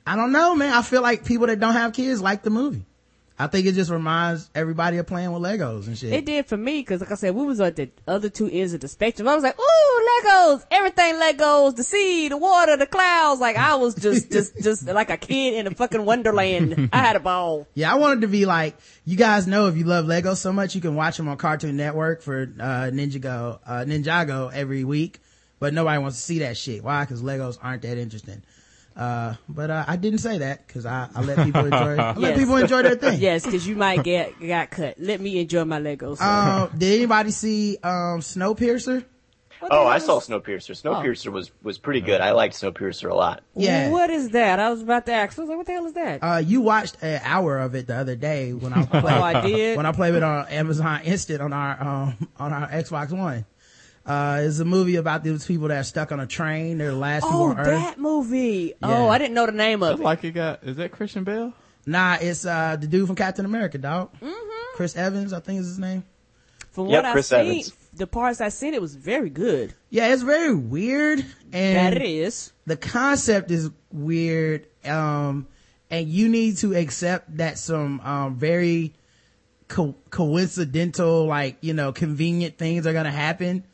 I 0.06 0.16
don't 0.16 0.32
know, 0.32 0.54
man. 0.56 0.72
I 0.72 0.80
feel 0.82 1.02
like 1.02 1.26
people 1.26 1.46
that 1.48 1.60
don't 1.60 1.74
have 1.74 1.92
kids 1.92 2.22
like 2.22 2.42
the 2.42 2.48
movie. 2.50 2.84
I 3.40 3.46
think 3.46 3.66
it 3.66 3.72
just 3.72 3.90
reminds 3.90 4.50
everybody 4.52 4.98
of 4.98 5.06
playing 5.06 5.30
with 5.30 5.42
Legos 5.42 5.86
and 5.86 5.96
shit. 5.96 6.12
It 6.12 6.26
did 6.26 6.46
for 6.46 6.56
me 6.56 6.80
because, 6.80 7.00
like 7.00 7.12
I 7.12 7.14
said, 7.14 7.36
we 7.36 7.44
was 7.44 7.60
at 7.60 7.76
the 7.76 7.88
other 8.08 8.28
two 8.28 8.48
ends 8.50 8.74
of 8.74 8.80
the 8.80 8.88
spectrum. 8.88 9.28
I 9.28 9.34
was 9.36 9.44
like, 9.44 9.56
"Ooh, 9.58 10.08
Legos! 10.24 10.66
Everything 10.72 11.14
Legos! 11.14 11.76
The 11.76 11.84
sea, 11.84 12.28
the 12.28 12.36
water, 12.36 12.76
the 12.76 12.86
clouds!" 12.86 13.40
Like 13.40 13.56
I 13.56 13.76
was 13.76 13.94
just, 13.94 14.32
just, 14.32 14.60
just 14.60 14.86
like 14.86 15.10
a 15.10 15.16
kid 15.16 15.54
in 15.54 15.68
a 15.68 15.70
fucking 15.70 16.04
wonderland. 16.04 16.90
I 16.92 16.98
had 16.98 17.14
a 17.14 17.20
ball. 17.20 17.68
yeah, 17.74 17.92
I 17.92 17.94
wanted 17.94 18.22
to 18.22 18.28
be 18.28 18.44
like, 18.44 18.76
you 19.04 19.16
guys 19.16 19.46
know 19.46 19.68
if 19.68 19.76
you 19.76 19.84
love 19.84 20.06
Legos 20.06 20.38
so 20.38 20.52
much, 20.52 20.74
you 20.74 20.80
can 20.80 20.96
watch 20.96 21.16
them 21.16 21.28
on 21.28 21.36
Cartoon 21.36 21.76
Network 21.76 22.22
for, 22.22 22.42
uh, 22.58 22.90
Ninjago, 22.92 23.60
uh, 23.64 23.84
Ninjago 23.86 24.52
every 24.52 24.82
week. 24.82 25.20
But 25.60 25.74
nobody 25.74 26.00
wants 26.00 26.16
to 26.18 26.22
see 26.22 26.38
that 26.40 26.56
shit. 26.56 26.84
Why? 26.84 27.04
Cause 27.04 27.22
Legos 27.22 27.58
aren't 27.60 27.82
that 27.82 27.98
interesting. 27.98 28.42
Uh, 28.98 29.34
but, 29.48 29.70
uh, 29.70 29.84
I 29.86 29.94
didn't 29.96 30.18
say 30.18 30.38
that 30.38 30.66
cause 30.66 30.84
I, 30.84 31.08
I 31.14 31.22
let 31.22 31.44
people 31.44 31.64
enjoy, 31.66 31.96
I 32.02 32.12
let 32.16 32.36
people 32.36 32.56
enjoy 32.56 32.82
their 32.82 32.96
thing. 32.96 33.20
Yes, 33.20 33.44
because 33.44 33.64
you 33.66 33.76
might 33.76 34.02
get 34.02 34.40
got 34.44 34.70
cut. 34.70 34.96
Let 34.98 35.20
me 35.20 35.38
enjoy 35.38 35.64
my 35.64 35.80
Legos. 35.80 36.20
Um, 36.20 36.70
did 36.76 36.96
anybody 36.96 37.30
see, 37.30 37.78
um, 37.84 38.20
Snowpiercer? 38.20 39.04
What 39.60 39.72
Oh, 39.72 39.86
I 39.86 39.96
is- 39.96 40.04
saw 40.04 40.20
Snowpiercer. 40.20 40.80
Snowpiercer 40.80 41.32
was 41.32 41.50
was 41.64 41.78
pretty 41.78 42.00
good. 42.00 42.20
I 42.20 42.30
liked 42.30 42.54
Snowpiercer 42.54 43.10
a 43.10 43.14
lot. 43.14 43.42
Yeah. 43.56 43.90
What 43.90 44.08
is 44.08 44.30
that? 44.30 44.60
I 44.60 44.70
was 44.70 44.82
about 44.82 45.04
to 45.06 45.12
ask. 45.12 45.36
I 45.36 45.42
was 45.42 45.48
like, 45.48 45.58
"What 45.58 45.66
the 45.66 45.72
hell 45.72 45.86
is 45.86 45.94
that?" 45.94 46.20
Uh, 46.22 46.36
you 46.38 46.60
watched 46.60 46.96
an 47.02 47.20
hour 47.24 47.58
of 47.58 47.74
it 47.74 47.88
the 47.88 47.96
other 47.96 48.14
day 48.14 48.52
when 48.52 48.72
I 48.72 48.84
played. 48.86 49.04
oh, 49.04 49.22
I 49.22 49.40
did. 49.46 49.76
when 49.76 49.84
I 49.84 49.90
played 49.90 50.14
it 50.14 50.22
on 50.22 50.46
Amazon 50.46 51.00
Instant 51.02 51.40
on 51.42 51.52
our 51.52 51.82
um 51.82 52.28
on 52.38 52.52
our 52.52 52.68
Xbox 52.68 53.10
One. 53.10 53.46
Uh, 54.08 54.40
it's 54.42 54.58
a 54.58 54.64
movie 54.64 54.96
about 54.96 55.22
these 55.22 55.46
people 55.46 55.68
that 55.68 55.78
are 55.78 55.84
stuck 55.84 56.12
on 56.12 56.18
a 56.18 56.26
train. 56.26 56.78
They're 56.78 56.92
the 56.92 56.96
last 56.96 57.24
people 57.24 57.42
oh, 57.42 57.50
on 57.50 57.58
Earth. 57.60 57.66
that 57.66 57.98
movie. 57.98 58.72
Yeah. 58.80 58.88
Oh, 58.88 59.08
I 59.08 59.18
didn't 59.18 59.34
know 59.34 59.44
the 59.44 59.52
name 59.52 59.82
of 59.82 59.90
Looks 59.90 60.00
it. 60.00 60.04
like 60.04 60.24
it 60.24 60.30
got. 60.32 60.64
Is 60.64 60.76
that 60.76 60.92
Christian 60.92 61.24
Bale? 61.24 61.52
Nah, 61.84 62.16
it's 62.20 62.46
uh 62.46 62.76
the 62.80 62.86
dude 62.86 63.06
from 63.06 63.16
Captain 63.16 63.44
America, 63.44 63.76
dog. 63.76 64.10
Mm-hmm. 64.20 64.76
Chris 64.76 64.96
Evans, 64.96 65.34
I 65.34 65.40
think 65.40 65.60
is 65.60 65.66
his 65.66 65.78
name. 65.78 66.04
From 66.70 66.88
Yep, 66.88 67.04
what 67.04 67.12
Chris 67.12 67.32
I've 67.32 67.46
seen, 67.46 67.64
the 67.94 68.06
parts 68.06 68.40
I've 68.40 68.52
seen, 68.52 68.72
it 68.72 68.80
was 68.80 68.94
very 68.94 69.28
good. 69.30 69.74
Yeah, 69.90 70.12
it's 70.12 70.22
very 70.22 70.54
weird, 70.54 71.20
and 71.52 71.76
that 71.76 71.94
it 71.94 72.02
is. 72.02 72.52
the 72.64 72.76
concept 72.78 73.50
is 73.50 73.70
weird. 73.92 74.66
Um, 74.86 75.48
and 75.90 76.08
you 76.08 76.28
need 76.28 76.58
to 76.58 76.74
accept 76.74 77.36
that 77.36 77.58
some 77.58 78.00
um 78.00 78.36
very 78.36 78.94
co- 79.66 79.96
coincidental, 80.08 81.26
like 81.26 81.58
you 81.60 81.74
know, 81.74 81.92
convenient 81.92 82.56
things 82.56 82.86
are 82.86 82.94
gonna 82.94 83.10
happen 83.10 83.64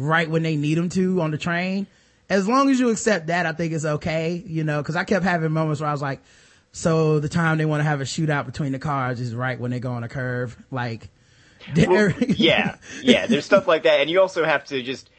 right 0.00 0.28
when 0.28 0.42
they 0.42 0.56
need 0.56 0.76
them 0.78 0.88
to 0.90 1.20
on 1.20 1.30
the 1.30 1.38
train. 1.38 1.86
as 2.28 2.46
long 2.48 2.70
as 2.70 2.78
you 2.78 2.90
accept 2.90 3.26
that, 3.26 3.44
I 3.44 3.52
think 3.52 3.72
it's 3.72 3.84
okay, 3.84 4.42
you 4.46 4.64
know, 4.64 4.82
cause 4.82 4.96
I 4.96 5.04
kept 5.04 5.24
having 5.24 5.52
moments 5.52 5.80
where 5.80 5.88
I 5.88 5.92
was 5.92 6.02
like, 6.02 6.20
so 6.72 7.18
the 7.18 7.28
time 7.28 7.58
they 7.58 7.64
want 7.66 7.80
to 7.80 7.84
have 7.84 8.00
a 8.00 8.04
shootout 8.04 8.46
between 8.46 8.72
the 8.72 8.78
cars 8.78 9.20
is 9.20 9.34
right 9.34 9.58
when 9.58 9.72
they 9.72 9.80
go 9.80 9.92
on 9.92 10.04
a 10.04 10.08
curve. 10.08 10.56
Like, 10.70 11.08
Well, 11.76 12.12
yeah, 12.28 12.76
yeah. 13.02 13.26
There's 13.26 13.44
stuff 13.44 13.66
like 13.66 13.82
that, 13.82 14.00
and 14.00 14.08
you 14.08 14.20
also 14.20 14.44
have 14.44 14.64
to 14.66 14.80
just 14.82 15.10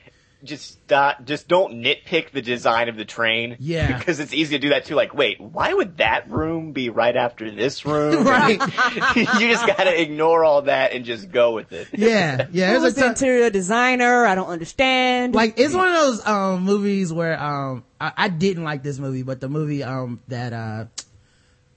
just 0.44 0.80
not, 0.90 1.26
just 1.26 1.48
don't 1.48 1.76
nitpick 1.76 2.32
the 2.32 2.42
design 2.42 2.90
of 2.90 2.96
the 2.98 3.06
train. 3.06 3.58
Yeah. 3.60 3.98
because 3.98 4.20
it's 4.20 4.34
easy 4.34 4.56
to 4.56 4.60
do 4.60 4.70
that 4.70 4.86
too. 4.86 4.96
Like, 4.96 5.14
wait, 5.14 5.40
why 5.40 5.74
would 5.74 5.98
that 5.98 6.30
room 6.30 6.72
be 6.72 6.90
right 6.90 7.16
after 7.16 7.50
this 7.52 7.86
room? 7.86 8.24
right. 8.26 8.60
you 9.16 9.50
just 9.50 9.66
gotta 9.68 10.00
ignore 10.02 10.44
all 10.44 10.64
that 10.64 10.94
and 10.94 11.06
just 11.06 11.32
go 11.32 11.52
with 11.54 11.72
it. 11.72 11.88
Yeah. 11.94 12.48
Yeah. 12.52 12.72
Who 12.74 12.80
There's 12.82 12.94
the 12.96 13.02
ton- 13.02 13.10
interior 13.12 13.50
designer? 13.50 14.26
I 14.26 14.36
don't 14.36 14.50
understand. 14.50 15.36
like 15.36 15.60
it's 15.60 15.74
one 15.74 15.88
of 15.90 15.94
those 15.96 16.26
um 16.28 16.64
movies 16.64 17.12
where 17.14 17.42
um 17.42 17.84
I, 18.00 18.12
I 18.18 18.30
didn't 18.30 18.64
like 18.64 18.84
this 18.84 19.00
movie, 19.00 19.24
but 19.24 19.40
the 19.40 19.50
movie 19.50 19.84
um 19.84 20.22
that 20.28 20.54
uh 20.54 20.86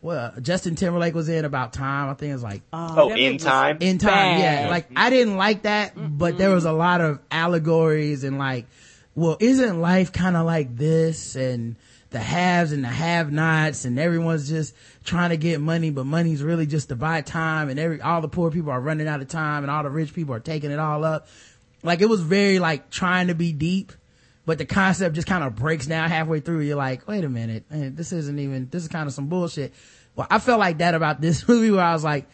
well 0.04 0.32
Justin 0.40 0.75
Timberlake 0.76 1.14
was 1.14 1.28
in 1.28 1.44
about 1.44 1.73
time. 1.73 2.11
I 2.11 2.14
think 2.14 2.30
it 2.30 2.34
was 2.34 2.42
like 2.42 2.62
Oh, 2.73 3.11
oh 3.11 3.14
in 3.14 3.38
time. 3.38 3.78
in 3.80 3.99
time. 3.99 4.38
Yeah, 4.38 4.66
like 4.70 4.87
I 4.94 5.08
didn't 5.11 5.37
like 5.37 5.62
that, 5.62 5.94
but 5.96 6.37
there 6.38 6.50
was 6.50 6.66
a 6.66 6.73
lot 6.73 7.00
of 7.00 7.18
allegories 7.30 8.23
and 8.23 8.38
like, 8.38 8.66
well, 9.14 9.37
isn't 9.40 9.80
life 9.80 10.12
kind 10.12 10.37
of 10.37 10.44
like 10.44 10.76
this 10.76 11.37
and 11.37 11.76
the 12.11 12.20
haves 12.20 12.70
and 12.70 12.84
the 12.84 12.88
have-nots 12.88 13.84
and 13.87 13.99
everyone's 13.99 14.49
just 14.49 14.75
trying 15.04 15.30
to 15.30 15.37
get 15.37 15.61
money, 15.61 15.90
but 15.90 16.04
money's 16.04 16.42
really 16.42 16.66
just 16.66 16.90
to 16.90 16.94
buy 16.96 17.23
time 17.23 17.68
and 17.70 17.80
every 17.80 18.00
all 18.00 18.20
the 18.20 18.28
poor 18.28 18.50
people 18.50 18.70
are 18.70 18.80
running 18.80 19.08
out 19.08 19.20
of 19.20 19.28
time 19.28 19.64
and 19.64 19.70
all 19.70 19.82
the 19.82 19.90
rich 19.90 20.14
people 20.14 20.34
are 20.34 20.40
taking 20.40 20.70
it 20.70 20.78
all 20.78 21.02
up. 21.02 21.26
Like 21.82 22.02
it 22.02 22.08
was 22.08 22.20
very 22.20 22.58
like 22.58 22.90
trying 22.90 23.28
to 23.28 23.34
be 23.34 23.52
deep. 23.52 23.92
But 24.46 24.58
the 24.58 24.66
concept 24.66 25.14
just 25.14 25.26
kind 25.26 25.42
of 25.42 25.54
breaks 25.54 25.86
down 25.86 26.10
halfway 26.10 26.40
through. 26.40 26.60
You're 26.60 26.76
like, 26.76 27.08
wait 27.08 27.24
a 27.24 27.28
minute, 27.28 27.64
man, 27.70 27.94
this 27.94 28.12
isn't 28.12 28.38
even, 28.38 28.68
this 28.70 28.82
is 28.82 28.88
kind 28.88 29.06
of 29.06 29.14
some 29.14 29.28
bullshit. 29.28 29.72
Well, 30.16 30.26
I 30.30 30.38
felt 30.38 30.60
like 30.60 30.78
that 30.78 30.94
about 30.94 31.20
this 31.22 31.46
movie 31.48 31.70
where 31.70 31.84
I 31.84 31.92
was 31.92 32.04
like, 32.04 32.26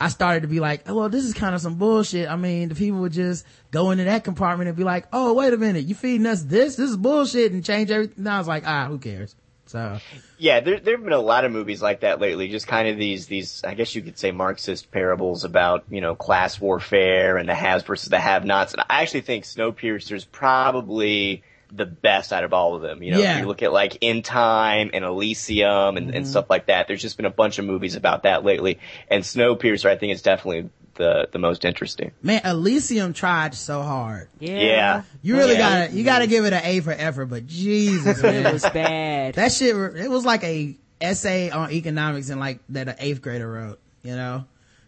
I 0.00 0.08
started 0.08 0.42
to 0.42 0.48
be 0.48 0.60
like, 0.60 0.88
oh, 0.88 0.94
well, 0.94 1.08
this 1.08 1.24
is 1.24 1.34
kind 1.34 1.56
of 1.56 1.60
some 1.60 1.74
bullshit. 1.74 2.28
I 2.28 2.36
mean, 2.36 2.68
the 2.68 2.76
people 2.76 3.00
would 3.00 3.12
just 3.12 3.44
go 3.72 3.90
into 3.90 4.04
that 4.04 4.22
compartment 4.22 4.68
and 4.68 4.76
be 4.76 4.84
like, 4.84 5.06
oh, 5.12 5.32
wait 5.34 5.52
a 5.52 5.56
minute, 5.56 5.86
you 5.86 5.96
feeding 5.96 6.26
us 6.26 6.42
this? 6.44 6.76
This 6.76 6.90
is 6.90 6.96
bullshit 6.96 7.50
and 7.50 7.64
change 7.64 7.90
everything. 7.90 8.18
And 8.18 8.28
I 8.28 8.38
was 8.38 8.46
like, 8.46 8.62
ah, 8.64 8.86
who 8.86 8.98
cares? 8.98 9.34
So, 9.68 9.98
Yeah, 10.38 10.60
there 10.60 10.80
there 10.80 10.96
have 10.96 11.04
been 11.04 11.12
a 11.12 11.20
lot 11.20 11.44
of 11.44 11.52
movies 11.52 11.82
like 11.82 12.00
that 12.00 12.20
lately. 12.20 12.48
Just 12.48 12.66
kind 12.66 12.88
of 12.88 12.96
these 12.96 13.26
these 13.26 13.62
I 13.64 13.74
guess 13.74 13.94
you 13.94 14.02
could 14.02 14.18
say 14.18 14.30
Marxist 14.30 14.90
parables 14.90 15.44
about 15.44 15.84
you 15.90 16.00
know 16.00 16.14
class 16.14 16.60
warfare 16.60 17.36
and 17.36 17.48
the 17.48 17.54
haves 17.54 17.84
versus 17.84 18.08
the 18.08 18.18
have-nots. 18.18 18.72
And 18.72 18.82
I 18.88 19.02
actually 19.02 19.22
think 19.22 19.44
Snowpiercer's 19.44 20.24
probably 20.24 21.42
the 21.70 21.86
best 21.86 22.32
out 22.32 22.44
of 22.44 22.52
all 22.54 22.74
of 22.74 22.82
them. 22.82 23.02
You 23.02 23.12
know, 23.12 23.18
Yeah. 23.18 23.34
if 23.34 23.40
you 23.40 23.46
look 23.46 23.62
at 23.62 23.72
like 23.72 23.98
In 24.00 24.22
Time 24.22 24.90
and 24.94 25.04
Elysium 25.04 25.96
and, 25.96 26.06
and 26.06 26.14
mm-hmm. 26.14 26.24
stuff 26.24 26.48
like 26.48 26.66
that. 26.66 26.88
There's 26.88 27.02
just 27.02 27.16
been 27.16 27.26
a 27.26 27.30
bunch 27.30 27.58
of 27.58 27.64
movies 27.66 27.94
about 27.94 28.22
that 28.22 28.44
lately. 28.44 28.78
And 29.10 29.22
Snowpiercer, 29.22 29.90
I 29.90 29.96
think, 29.96 30.14
is 30.14 30.22
definitely 30.22 30.70
the 30.98 31.28
the 31.32 31.38
most 31.38 31.64
interesting. 31.64 32.12
man, 32.22 32.42
Elysium 32.44 33.14
tried 33.14 33.54
so 33.54 33.80
hard. 33.82 34.28
yeah. 34.38 34.58
Yeah. 34.58 35.02
You 35.22 35.36
really 35.38 35.54
Yeah. 35.54 35.86
gotta, 35.86 35.96
you 35.96 36.04
gotta 36.04 36.26
give 36.26 36.44
it 36.44 36.52
an 36.52 36.60
A 36.64 36.80
for 36.80 36.92
effort, 36.92 37.26
but 37.26 37.46
Jesus, 37.46 38.22
It 38.22 38.52
was 38.52 38.62
bad. 38.62 39.34
that 39.34 39.50
shit, 39.52 39.74
it 39.74 40.10
was 40.10 40.24
like 40.26 40.44
a 40.44 40.76
essay 41.00 41.48
on 41.50 41.70
economics 41.72 42.28
and 42.28 42.38
like 42.40 42.58
that 42.68 42.88
an 42.88 42.96
eighth 42.98 43.22
grader 43.22 43.50
wrote, 43.50 43.78
you 44.02 44.14
know? 44.14 44.44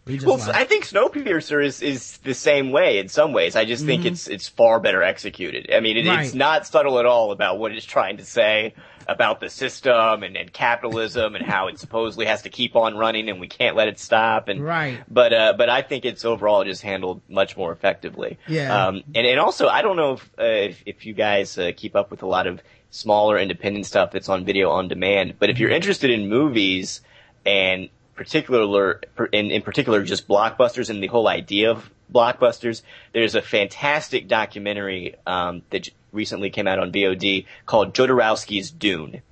Just 0.09 0.27
Well, 0.27 0.39
like- 0.39 0.57
I 0.57 0.65
think 0.65 0.85
Snowpiercer 0.89 1.65
is, 1.65 1.83
is 1.83 2.17
the 2.25 2.35
same 2.35 2.73
way 2.73 2.99
in 2.99 3.09
some 3.09 3.33
ways. 3.33 3.55
I 3.55 3.65
just 3.65 3.85
think 3.87 4.05
it's 4.05 4.27
it's 4.27 4.49
far 4.49 4.81
better 4.81 5.03
executed. 5.05 5.71
I 5.73 5.79
mean, 5.81 5.97
it, 5.97 6.01
Mm-hmm. 6.01 6.09
Right. 6.11 6.25
it's 6.27 6.35
not 6.35 6.67
subtle 6.67 6.99
at 6.99 7.07
all 7.07 7.31
about 7.31 7.59
what 7.61 7.71
it's 7.73 7.85
trying 7.87 8.17
to 8.17 8.25
say 8.25 8.75
about 9.11 9.41
the 9.41 9.51
system 9.51 10.23
and, 10.23 10.37
and 10.37 10.53
capitalism 10.53 11.35
and 11.35 11.45
how 11.45 11.67
it 11.67 11.81
supposedly 11.81 12.27
has 12.27 12.43
to 12.43 12.49
keep 12.49 12.77
on 12.77 12.97
running 12.97 13.29
and 13.29 13.41
we 13.41 13.49
can't 13.49 13.75
let 13.75 13.89
it 13.89 13.99
stop. 13.99 14.49
And 14.49 14.65
Right. 14.65 15.03
but 15.11 15.33
uh, 15.33 15.55
but 15.59 15.69
I 15.69 15.83
think 15.83 16.05
it's 16.05 16.25
overall 16.25 16.63
just 16.65 16.83
handled 16.83 17.21
much 17.29 17.57
more 17.57 17.73
effectively. 17.73 18.39
Yeah. 18.47 18.87
Um, 18.87 19.03
and 19.15 19.27
and 19.27 19.41
also 19.41 19.67
I 19.67 19.83
don't 19.83 19.97
know 19.97 20.13
if 20.13 20.31
uh, 20.39 20.45
if, 20.45 20.83
if 20.87 21.07
you 21.07 21.13
guys 21.13 21.59
uh, 21.59 21.73
keep 21.77 21.97
up 21.97 22.13
with 22.13 22.23
a 22.23 22.27
lot 22.27 22.47
of 22.47 22.63
smaller 22.91 23.37
independent 23.37 23.87
stuff 23.87 24.13
that's 24.13 24.29
on 24.29 24.45
video 24.45 24.71
on 24.71 24.87
demand, 24.87 25.35
but 25.41 25.51
if 25.51 25.59
you're 25.59 25.71
interested 25.71 26.11
in 26.11 26.29
movies 26.29 27.01
and 27.45 27.89
particular 28.15 29.01
in, 29.33 29.51
in 29.51 29.63
particular 29.63 30.05
just 30.05 30.29
blockbusters 30.29 30.89
and 30.89 31.03
the 31.03 31.09
whole 31.09 31.27
idea 31.27 31.71
of 31.73 31.91
blockbusters, 32.13 32.83
there's 33.13 33.35
a 33.35 33.43
fantastic 33.43 34.29
documentary 34.29 35.17
um, 35.27 35.63
that 35.71 35.89
recently 36.13 36.51
came 36.51 36.67
out 36.67 36.79
on 36.79 36.93
VOD 36.93 37.47
called 37.67 37.95
Jodorowsky's 37.95 38.71
Dune 38.71 39.23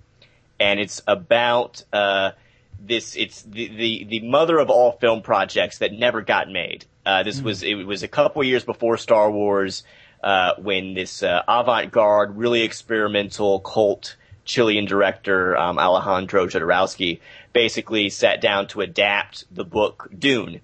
and 0.61 0.81
it's 0.81 1.03
about 1.07 1.85
uh, 1.93 2.33
this. 2.81 3.17
It's 3.17 3.43
the, 3.43 3.69
the 3.69 4.05
the 4.05 4.21
mother 4.29 4.59
of 4.59 4.71
all 4.71 4.93
film 4.93 5.23
projects 5.23 5.79
that 5.79 5.93
never 5.93 6.23
got 6.23 6.49
made. 6.49 6.87
Uh, 7.07 7.23
this 7.23 7.41
was 7.41 7.62
it 7.62 7.75
was 7.75 8.03
a 8.03 8.09
couple 8.09 8.43
years 8.45 8.64
before 8.64 8.97
Star 8.97 9.31
Wars 9.31 9.85
uh, 10.23 10.55
when 10.59 10.95
this 10.95 11.23
uh, 11.23 11.43
avant-garde, 11.49 12.37
really 12.37 12.62
experimental 12.62 13.61
cult 13.61 14.17
Chilean 14.45 14.87
director 14.87 15.57
um, 15.57 15.79
Alejandro 15.79 16.47
Jodorowsky 16.47 17.21
basically 17.53 18.09
sat 18.11 18.41
down 18.41 18.67
to 18.69 18.81
adapt 18.81 19.45
the 19.55 19.64
book 19.64 20.09
Dune 20.17 20.61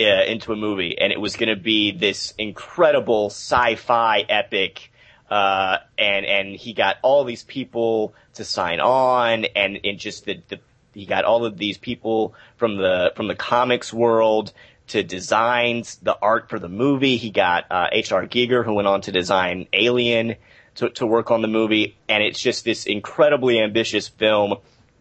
uh, 0.00 0.24
into 0.24 0.52
a 0.52 0.56
movie, 0.56 0.96
and 0.98 1.12
it 1.12 1.20
was 1.20 1.36
going 1.36 1.48
to 1.48 1.60
be 1.60 1.90
this 1.90 2.34
incredible 2.38 3.26
sci-fi 3.26 4.20
epic. 4.28 4.92
Uh, 5.30 5.78
and 5.98 6.24
and 6.24 6.56
he 6.56 6.72
got 6.72 6.96
all 7.02 7.24
these 7.24 7.44
people 7.44 8.14
to 8.34 8.44
sign 8.44 8.80
on, 8.80 9.44
and 9.44 9.80
and 9.84 9.98
just 9.98 10.24
the, 10.24 10.40
the 10.48 10.58
he 10.94 11.04
got 11.04 11.24
all 11.24 11.44
of 11.44 11.58
these 11.58 11.76
people 11.76 12.34
from 12.56 12.76
the 12.76 13.12
from 13.14 13.28
the 13.28 13.34
comics 13.34 13.92
world 13.92 14.52
to 14.88 15.02
design 15.02 15.84
the 16.02 16.16
art 16.20 16.48
for 16.48 16.58
the 16.58 16.68
movie. 16.68 17.18
He 17.18 17.30
got 17.30 17.66
uh, 17.70 17.88
H.R. 17.92 18.26
Giger, 18.26 18.64
who 18.64 18.74
went 18.74 18.88
on 18.88 19.02
to 19.02 19.12
design 19.12 19.68
Alien, 19.72 20.36
to 20.76 20.88
to 20.90 21.06
work 21.06 21.30
on 21.30 21.42
the 21.42 21.48
movie, 21.48 21.96
and 22.08 22.22
it's 22.22 22.40
just 22.40 22.64
this 22.64 22.86
incredibly 22.86 23.60
ambitious 23.60 24.08
film 24.08 24.54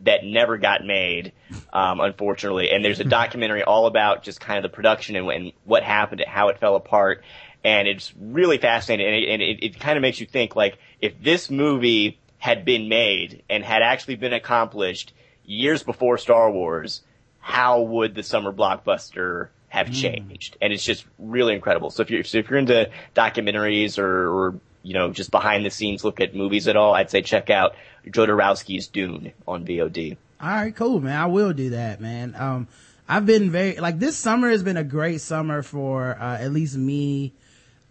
that 0.03 0.23
never 0.23 0.57
got 0.57 0.85
made, 0.85 1.33
um, 1.73 1.99
unfortunately. 1.99 2.71
And 2.71 2.83
there's 2.83 2.99
a 2.99 3.03
documentary 3.19 3.63
all 3.63 3.87
about 3.87 4.23
just 4.23 4.39
kind 4.39 4.57
of 4.57 4.63
the 4.63 4.73
production 4.73 5.15
and, 5.15 5.29
and 5.29 5.51
what 5.65 5.83
happened, 5.83 6.21
and 6.21 6.29
how 6.29 6.49
it 6.49 6.59
fell 6.59 6.75
apart. 6.75 7.23
And 7.63 7.87
it's 7.87 8.13
really 8.19 8.57
fascinating. 8.57 9.07
And 9.07 9.15
it, 9.15 9.29
and 9.29 9.41
it, 9.41 9.63
it 9.63 9.79
kind 9.79 9.97
of 9.97 10.01
makes 10.01 10.19
you 10.19 10.25
think 10.25 10.55
like, 10.55 10.77
if 11.01 11.21
this 11.21 11.49
movie 11.49 12.19
had 12.37 12.65
been 12.65 12.87
made 12.87 13.43
and 13.49 13.63
had 13.63 13.81
actually 13.81 14.15
been 14.15 14.33
accomplished 14.33 15.13
years 15.43 15.83
before 15.83 16.17
Star 16.17 16.51
Wars, 16.51 17.01
how 17.39 17.81
would 17.81 18.13
the 18.13 18.23
summer 18.23 18.53
blockbuster 18.53 19.49
have 19.69 19.91
changed? 19.91 20.57
And 20.61 20.71
it's 20.71 20.83
just 20.83 21.05
really 21.17 21.55
incredible. 21.55 21.89
So 21.89 22.03
if 22.03 22.09
you're, 22.09 22.23
so 22.23 22.37
if 22.37 22.49
you're 22.49 22.59
into 22.59 22.89
documentaries 23.15 23.97
or, 23.97 24.29
or 24.29 24.59
you 24.87 24.93
know, 24.93 25.11
just 25.11 25.31
behind 25.31 25.65
the 25.65 25.69
scenes 25.69 26.05
look 26.05 26.21
at 26.21 26.33
movies 26.33 26.69
at 26.69 26.77
all, 26.77 26.93
I'd 26.93 27.09
say 27.09 27.21
check 27.21 27.49
out 27.49 27.75
Jodorowsky's 28.07 28.87
Dune 28.87 29.33
on 29.45 29.65
VOD. 29.65 30.15
All 30.39 30.47
right, 30.47 30.73
cool, 30.73 31.01
man. 31.01 31.19
I 31.19 31.25
will 31.25 31.51
do 31.51 31.71
that, 31.71 31.99
man. 31.99 32.33
Um, 32.37 32.69
I've 33.05 33.25
been 33.25 33.51
very, 33.51 33.75
like, 33.75 33.99
this 33.99 34.15
summer 34.15 34.49
has 34.49 34.63
been 34.63 34.77
a 34.77 34.85
great 34.85 35.19
summer 35.19 35.61
for, 35.61 36.17
uh, 36.17 36.37
at 36.37 36.53
least 36.53 36.77
me 36.77 37.33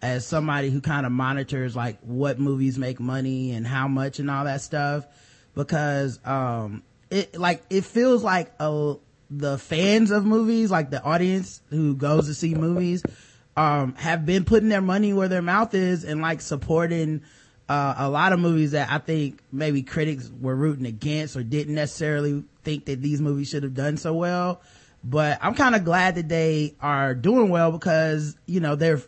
as 0.00 0.26
somebody 0.26 0.70
who 0.70 0.80
kind 0.80 1.04
of 1.04 1.12
monitors, 1.12 1.76
like, 1.76 1.98
what 2.00 2.38
movies 2.38 2.78
make 2.78 2.98
money 2.98 3.52
and 3.52 3.66
how 3.66 3.88
much 3.88 4.18
and 4.18 4.30
all 4.30 4.44
that 4.44 4.62
stuff. 4.62 5.06
Because, 5.54 6.18
um, 6.24 6.82
it, 7.10 7.38
like, 7.38 7.62
it 7.68 7.84
feels 7.84 8.24
like, 8.24 8.56
the 9.28 9.58
fans 9.58 10.10
of 10.12 10.24
movies, 10.24 10.70
like 10.70 10.90
the 10.90 11.02
audience 11.02 11.60
who 11.68 11.94
goes 11.94 12.26
to 12.28 12.32
see 12.32 12.54
movies, 12.54 13.02
um, 13.56 13.94
have 13.94 14.26
been 14.26 14.44
putting 14.44 14.68
their 14.68 14.82
money 14.82 15.12
where 15.12 15.28
their 15.28 15.42
mouth 15.42 15.74
is 15.74 16.04
and 16.04 16.20
like 16.20 16.40
supporting, 16.40 17.22
uh, 17.68 17.94
a 17.98 18.08
lot 18.08 18.32
of 18.32 18.38
movies 18.38 18.72
that 18.72 18.90
I 18.90 18.98
think 18.98 19.42
maybe 19.50 19.82
critics 19.82 20.30
were 20.40 20.54
rooting 20.54 20.86
against 20.86 21.36
or 21.36 21.42
didn't 21.42 21.74
necessarily 21.74 22.44
think 22.62 22.84
that 22.86 23.02
these 23.02 23.20
movies 23.20 23.48
should 23.48 23.62
have 23.62 23.74
done 23.74 23.96
so 23.96 24.14
well. 24.14 24.60
But 25.02 25.38
I'm 25.40 25.54
kind 25.54 25.74
of 25.74 25.84
glad 25.84 26.16
that 26.16 26.28
they 26.28 26.74
are 26.80 27.14
doing 27.14 27.48
well 27.48 27.72
because, 27.72 28.36
you 28.46 28.60
know, 28.60 28.76
they're 28.76 29.00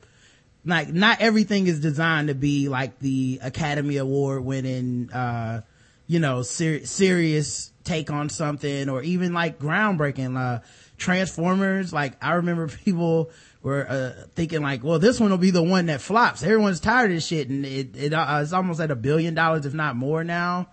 like, 0.64 0.88
not 0.88 1.20
everything 1.20 1.66
is 1.66 1.80
designed 1.80 2.28
to 2.28 2.34
be 2.34 2.68
like 2.68 2.98
the 2.98 3.40
Academy 3.42 3.96
Award 3.96 4.44
winning, 4.44 5.10
uh, 5.12 5.62
you 6.06 6.20
know, 6.20 6.42
ser- 6.42 6.84
serious 6.86 7.72
take 7.84 8.10
on 8.10 8.28
something 8.28 8.88
or 8.88 9.02
even 9.02 9.32
like 9.32 9.58
groundbreaking, 9.58 10.36
uh, 10.36 10.60
Transformers. 10.96 11.92
Like, 11.92 12.22
I 12.22 12.34
remember 12.34 12.68
people 12.84 13.30
were, 13.68 13.88
uh, 13.88 14.26
thinking 14.34 14.62
like, 14.62 14.82
well, 14.82 14.98
this 14.98 15.20
one 15.20 15.30
will 15.30 15.38
be 15.38 15.50
the 15.50 15.62
one 15.62 15.86
that 15.86 16.00
flops. 16.00 16.42
Everyone's 16.42 16.80
tired 16.80 17.10
of 17.10 17.16
this 17.16 17.26
shit. 17.26 17.48
And 17.48 17.64
it, 17.64 17.96
it, 17.96 18.12
uh, 18.12 18.40
it's 18.42 18.52
almost 18.52 18.80
at 18.80 18.90
a 18.90 18.96
billion 18.96 19.34
dollars, 19.34 19.64
if 19.66 19.74
not 19.74 19.96
more 19.96 20.24
now. 20.24 20.68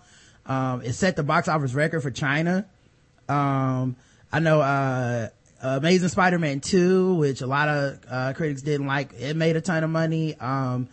Um, 0.45 0.81
it 0.81 0.93
set 0.93 1.15
the 1.15 1.23
box 1.23 1.47
office 1.47 1.73
record 1.73 2.01
for 2.01 2.11
China. 2.11 2.65
Um, 3.29 3.95
I 4.31 4.39
know, 4.39 4.61
uh, 4.61 5.29
Amazing 5.61 6.09
Spider-Man 6.09 6.59
2, 6.59 7.15
which 7.15 7.41
a 7.41 7.47
lot 7.47 7.67
of, 7.69 7.99
uh, 8.09 8.33
critics 8.33 8.61
didn't 8.61 8.87
like, 8.87 9.13
it 9.19 9.35
made 9.35 9.55
a 9.55 9.61
ton 9.61 9.83
of 9.83 9.89
money. 9.89 10.35
Um, 10.35 10.89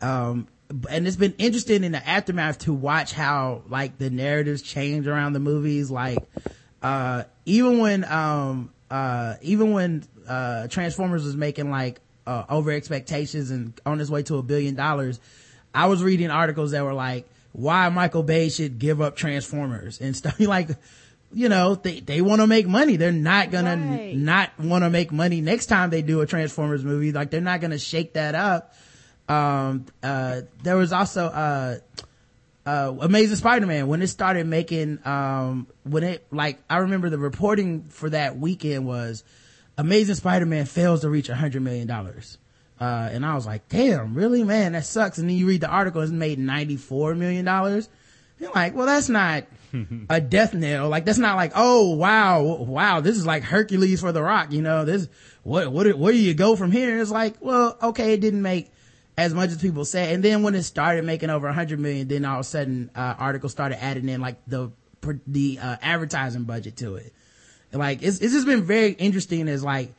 um, 0.00 0.48
and 0.88 1.06
it's 1.06 1.16
been 1.16 1.34
interesting 1.38 1.84
in 1.84 1.92
the 1.92 2.06
aftermath 2.06 2.58
to 2.60 2.72
watch 2.72 3.12
how 3.12 3.62
like 3.68 3.98
the 3.98 4.10
narratives 4.10 4.62
change 4.62 5.06
around 5.06 5.34
the 5.34 5.40
movies. 5.40 5.90
Like, 5.90 6.18
uh, 6.82 7.24
even 7.44 7.78
when, 7.78 8.04
um, 8.04 8.72
uh, 8.90 9.34
even 9.42 9.72
when, 9.72 10.04
uh, 10.28 10.68
Transformers 10.68 11.24
was 11.24 11.36
making 11.36 11.70
like, 11.70 12.00
uh, 12.26 12.44
over 12.48 12.70
expectations 12.70 13.50
and 13.50 13.78
on 13.84 14.00
its 14.00 14.08
way 14.10 14.22
to 14.22 14.36
a 14.38 14.42
billion 14.42 14.74
dollars, 14.74 15.20
I 15.74 15.86
was 15.86 16.02
reading 16.02 16.30
articles 16.30 16.70
that 16.70 16.84
were 16.84 16.94
like, 16.94 17.28
why 17.52 17.88
Michael 17.90 18.22
Bay 18.22 18.48
should 18.48 18.78
give 18.78 19.00
up 19.00 19.14
Transformers 19.16 20.00
and 20.00 20.16
stuff 20.20 20.40
like, 20.40 20.68
you 21.32 21.48
know, 21.48 21.74
they, 21.74 22.00
they 22.00 22.20
want 22.20 22.40
to 22.40 22.46
make 22.46 22.66
money. 22.66 22.96
They're 22.96 23.12
not 23.12 23.50
gonna 23.50 23.76
Right. 23.76 24.16
not 24.16 24.50
want 24.58 24.84
to 24.84 24.90
make 24.90 25.10
money 25.12 25.40
next 25.40 25.66
time 25.66 25.90
they 25.90 26.00
do 26.02 26.20
a 26.20 26.26
Transformers 26.26 26.84
movie. 26.84 27.12
Like 27.12 27.30
they're 27.30 27.40
not 27.40 27.60
gonna 27.60 27.78
shake 27.78 28.14
that 28.14 28.34
up. 28.34 28.74
Um, 29.28 29.86
uh, 30.02 30.42
there 30.62 30.76
was 30.76 30.92
also, 30.92 31.26
uh, 31.26 31.78
uh, 32.66 32.94
Amazing 33.00 33.36
Spider-Man 33.36 33.86
when 33.88 34.00
it 34.02 34.06
started 34.08 34.46
making, 34.46 34.98
um, 35.06 35.66
when 35.82 36.02
it, 36.04 36.26
like, 36.30 36.58
I 36.70 36.78
remember 36.78 37.10
the 37.10 37.18
reporting 37.18 37.82
for 37.84 38.08
that 38.10 38.38
weekend 38.38 38.86
was 38.86 39.22
Amazing 39.76 40.14
Spider-Man 40.16 40.66
fails 40.66 41.00
to 41.00 41.10
reach 41.10 41.28
a 41.28 41.34
hundred 41.34 41.62
million 41.62 41.86
dollars. 41.86 42.38
Uh, 42.80 43.08
and 43.12 43.24
I 43.24 43.34
was 43.34 43.46
like, 43.46 43.68
damn, 43.68 44.14
really, 44.14 44.42
man, 44.42 44.72
that 44.72 44.84
sucks. 44.84 45.18
And 45.18 45.28
then 45.28 45.36
you 45.36 45.46
read 45.46 45.60
the 45.60 45.68
article, 45.68 46.02
it's 46.02 46.10
made 46.10 46.38
$94 46.38 47.16
million. 47.16 47.46
You're 48.38 48.52
like, 48.52 48.74
well, 48.74 48.86
that's 48.86 49.08
not 49.08 49.44
a 50.10 50.20
death 50.20 50.54
knell. 50.54 50.88
Like, 50.88 51.04
that's 51.04 51.18
not 51.18 51.36
like, 51.36 51.52
oh, 51.54 51.94
wow, 51.94 52.42
wow, 52.42 53.00
this 53.00 53.16
is 53.16 53.26
like 53.26 53.44
Hercules 53.44 54.00
for 54.00 54.10
the 54.10 54.22
rock, 54.22 54.52
you 54.52 54.60
know, 54.60 54.84
this, 54.84 55.08
what, 55.44 55.70
what, 55.70 55.96
where 55.96 56.12
do 56.12 56.18
you 56.18 56.34
go 56.34 56.56
from 56.56 56.72
here? 56.72 57.00
It's 57.00 57.12
like, 57.12 57.36
well, 57.40 57.78
okay, 57.80 58.12
it 58.14 58.20
didn't 58.20 58.42
make 58.42 58.72
as 59.16 59.32
much 59.32 59.50
as 59.50 59.58
people 59.58 59.84
say. 59.84 60.12
And 60.12 60.22
then 60.22 60.42
when 60.42 60.56
it 60.56 60.64
started 60.64 61.04
making 61.04 61.30
over 61.30 61.46
a 61.46 61.52
hundred 61.52 61.78
million, 61.78 62.08
then 62.08 62.24
all 62.24 62.40
of 62.40 62.40
a 62.40 62.44
sudden, 62.44 62.90
uh, 62.96 63.14
articles 63.16 63.52
started 63.52 63.82
adding 63.82 64.08
in 64.08 64.20
like 64.20 64.44
the, 64.48 64.72
the, 65.28 65.60
uh, 65.60 65.76
advertising 65.80 66.42
budget 66.42 66.76
to 66.78 66.96
it. 66.96 67.12
Like, 67.74 68.02
it's, 68.02 68.20
it's 68.20 68.32
just 68.32 68.46
been 68.46 68.62
very 68.62 68.92
interesting 68.92 69.48
as 69.48 69.62
like, 69.62 69.92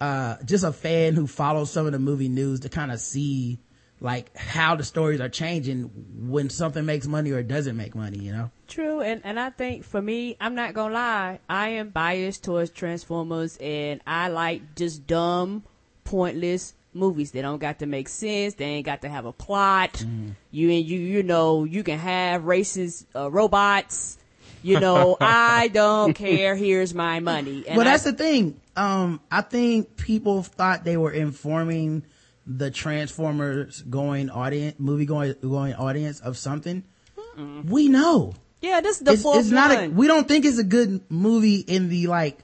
uh, 0.00 0.36
just 0.44 0.64
a 0.64 0.72
fan 0.72 1.14
who 1.14 1.26
follows 1.26 1.70
some 1.70 1.86
of 1.86 1.92
the 1.92 1.98
movie 1.98 2.28
news 2.28 2.60
to 2.60 2.68
kind 2.68 2.90
of 2.90 3.00
see 3.00 3.60
like 4.00 4.36
how 4.36 4.74
the 4.74 4.82
stories 4.82 5.20
are 5.20 5.28
changing 5.28 5.84
when 6.28 6.50
something 6.50 6.84
makes 6.84 7.06
money 7.06 7.30
or 7.30 7.42
doesn't 7.42 7.76
make 7.76 7.94
money, 7.94 8.18
you 8.18 8.32
know? 8.32 8.50
True, 8.66 9.00
and 9.00 9.20
and 9.22 9.38
I 9.38 9.50
think 9.50 9.84
for 9.84 10.02
me, 10.02 10.36
I'm 10.40 10.56
not 10.56 10.74
gonna 10.74 10.94
lie, 10.94 11.38
I 11.48 11.68
am 11.68 11.90
biased 11.90 12.42
towards 12.42 12.70
Transformers, 12.70 13.56
and 13.60 14.00
I 14.04 14.28
like 14.28 14.74
just 14.74 15.06
dumb, 15.06 15.62
pointless 16.02 16.74
movies. 16.92 17.30
They 17.30 17.42
don't 17.42 17.60
got 17.60 17.78
to 17.78 17.86
make 17.86 18.08
sense. 18.08 18.54
They 18.54 18.64
ain't 18.64 18.86
got 18.86 19.02
to 19.02 19.08
have 19.08 19.24
a 19.24 19.32
plot. 19.32 19.94
Mm-hmm. 19.94 20.30
You 20.50 20.70
and 20.70 20.84
you, 20.84 20.98
you 20.98 21.22
know, 21.22 21.64
you 21.64 21.84
can 21.84 21.98
have 21.98 22.42
racist 22.42 23.06
uh, 23.14 23.30
robots. 23.30 24.18
You 24.62 24.80
know, 24.80 25.16
I 25.20 25.68
don't 25.68 26.14
care. 26.14 26.54
Here's 26.56 26.94
my 26.94 27.20
money. 27.20 27.64
And 27.66 27.76
well, 27.76 27.84
that's 27.84 28.06
I, 28.06 28.10
the 28.12 28.16
thing. 28.16 28.60
Um, 28.76 29.20
I 29.30 29.42
think 29.42 29.96
people 29.96 30.42
thought 30.42 30.84
they 30.84 30.96
were 30.96 31.12
informing 31.12 32.04
the 32.46 32.70
Transformers 32.70 33.82
going 33.82 34.30
audience, 34.30 34.76
movie 34.78 35.06
going, 35.06 35.34
going 35.42 35.74
audience 35.74 36.20
of 36.20 36.36
something. 36.36 36.84
We 37.64 37.88
know. 37.88 38.34
yeah. 38.60 38.80
This 38.80 38.98
is 38.98 39.04
the 39.04 39.12
it's, 39.12 39.24
it's 39.24 39.50
not 39.50 39.70
a, 39.70 39.88
we 39.88 40.06
don't 40.06 40.28
think 40.28 40.44
it's 40.44 40.58
a 40.58 40.64
good 40.64 41.00
movie 41.10 41.60
in 41.60 41.88
the 41.88 42.06
like, 42.08 42.38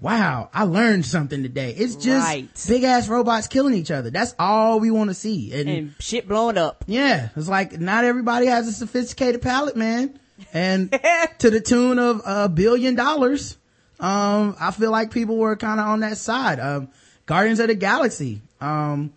wow, 0.00 0.48
I 0.54 0.64
learned 0.64 1.04
something 1.04 1.42
today. 1.42 1.74
It's 1.76 1.96
just 1.96 2.26
Right. 2.26 2.48
big 2.68 2.84
ass 2.84 3.06
robots 3.08 3.48
killing 3.48 3.74
each 3.74 3.90
other. 3.90 4.08
That's 4.10 4.34
all 4.38 4.80
we 4.80 4.90
want 4.90 5.10
to 5.10 5.14
see. 5.14 5.52
And, 5.52 5.68
and 5.68 5.94
shit 5.98 6.26
blowing 6.26 6.56
up. 6.56 6.84
yeah, 6.86 7.28
it's 7.36 7.48
like 7.48 7.78
not 7.78 8.04
everybody 8.04 8.46
has 8.46 8.66
a 8.66 8.72
sophisticated 8.72 9.42
palate, 9.42 9.76
man. 9.76 10.18
And 10.52 10.90
to 11.38 11.50
the 11.50 11.60
tune 11.60 11.98
of 11.98 12.22
a 12.24 12.48
billion 12.48 12.94
dollars, 12.94 13.56
um, 13.98 14.56
I 14.60 14.70
feel 14.70 14.90
like 14.90 15.10
people 15.10 15.36
were 15.36 15.56
kind 15.56 15.80
of 15.80 15.86
on 15.86 16.00
that 16.00 16.16
side. 16.16 16.58
Um, 16.60 16.88
Guardians 17.26 17.60
of 17.60 17.68
the 17.68 17.74
Galaxy, 17.74 18.42
um, 18.60 19.12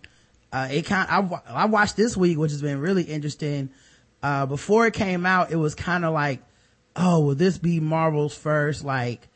uh, 0.52 0.68
it 0.70 0.82
kind 0.86 1.08
I, 1.10 1.40
I 1.48 1.64
watched 1.66 1.96
this 1.96 2.16
week, 2.16 2.38
which 2.38 2.52
has 2.52 2.62
been 2.62 2.78
really 2.78 3.02
interesting. 3.02 3.70
Uh, 4.22 4.46
before 4.46 4.86
it 4.86 4.94
came 4.94 5.26
out, 5.26 5.50
it 5.50 5.56
was 5.56 5.74
kind 5.74 6.04
of 6.04 6.14
like, 6.14 6.40
oh, 6.96 7.20
will 7.20 7.34
this 7.34 7.58
be 7.58 7.80
Marvel's 7.80 8.36
first, 8.36 8.84
like, 8.84 9.28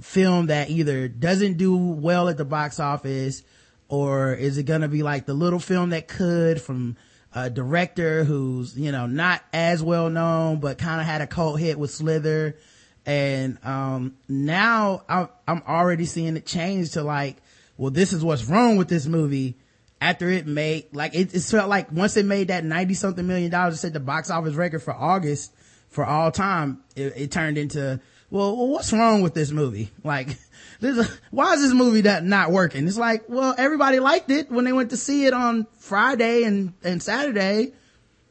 film 0.00 0.46
that 0.46 0.70
either 0.70 1.08
doesn't 1.08 1.56
do 1.56 1.76
well 1.76 2.28
at 2.28 2.36
the 2.36 2.44
box 2.44 2.80
office 2.80 3.42
or 3.88 4.34
is 4.34 4.58
it 4.58 4.64
gonna 4.64 4.88
be 4.88 5.02
like 5.02 5.26
the 5.26 5.34
little 5.34 5.58
film 5.58 5.90
that 5.90 6.08
could 6.08 6.60
from 6.60 6.96
a 7.34 7.50
director 7.50 8.24
who's, 8.24 8.78
you 8.78 8.92
know, 8.92 9.06
not 9.06 9.42
as 9.52 9.82
well 9.82 10.08
known, 10.08 10.60
but 10.60 10.78
kind 10.78 11.00
of 11.00 11.06
had 11.06 11.20
a 11.20 11.26
cult 11.26 11.58
hit 11.58 11.78
with 11.78 11.90
Slither. 11.90 12.56
And, 13.04 13.58
um, 13.64 14.16
now 14.28 15.02
I'm, 15.08 15.28
I'm 15.46 15.62
already 15.66 16.04
seeing 16.04 16.36
it 16.36 16.46
change 16.46 16.92
to 16.92 17.02
like, 17.02 17.36
well, 17.76 17.90
this 17.90 18.12
is 18.12 18.24
what's 18.24 18.44
wrong 18.44 18.76
with 18.76 18.88
this 18.88 19.06
movie 19.06 19.58
after 20.00 20.28
it 20.28 20.46
made, 20.46 20.86
like, 20.92 21.14
it, 21.14 21.34
it 21.34 21.42
felt 21.42 21.68
like 21.68 21.90
once 21.90 22.16
it 22.16 22.24
made 22.24 22.48
that 22.48 22.64
90 22.64 22.94
something 22.94 23.26
million 23.26 23.50
dollars, 23.50 23.74
it 23.74 23.78
set 23.78 23.92
the 23.92 24.00
box 24.00 24.30
office 24.30 24.54
record 24.54 24.82
for 24.82 24.94
August 24.94 25.52
for 25.88 26.04
all 26.04 26.30
time, 26.30 26.82
it, 26.94 27.12
it 27.16 27.30
turned 27.32 27.58
into, 27.58 28.00
well, 28.30 28.56
well, 28.56 28.68
what's 28.68 28.92
wrong 28.92 29.22
with 29.22 29.34
this 29.34 29.50
movie? 29.50 29.90
Like, 30.02 30.36
a, 30.84 31.06
why 31.30 31.54
is 31.54 31.62
this 31.62 31.72
movie 31.72 32.02
that 32.02 32.24
not 32.24 32.50
working? 32.50 32.86
It's 32.86 32.98
like, 32.98 33.24
well, 33.28 33.54
everybody 33.56 33.98
liked 33.98 34.30
it 34.30 34.50
when 34.50 34.64
they 34.64 34.72
went 34.72 34.90
to 34.90 34.96
see 34.96 35.26
it 35.26 35.32
on 35.32 35.66
Friday 35.78 36.44
and, 36.44 36.74
and 36.82 37.02
Saturday. 37.02 37.72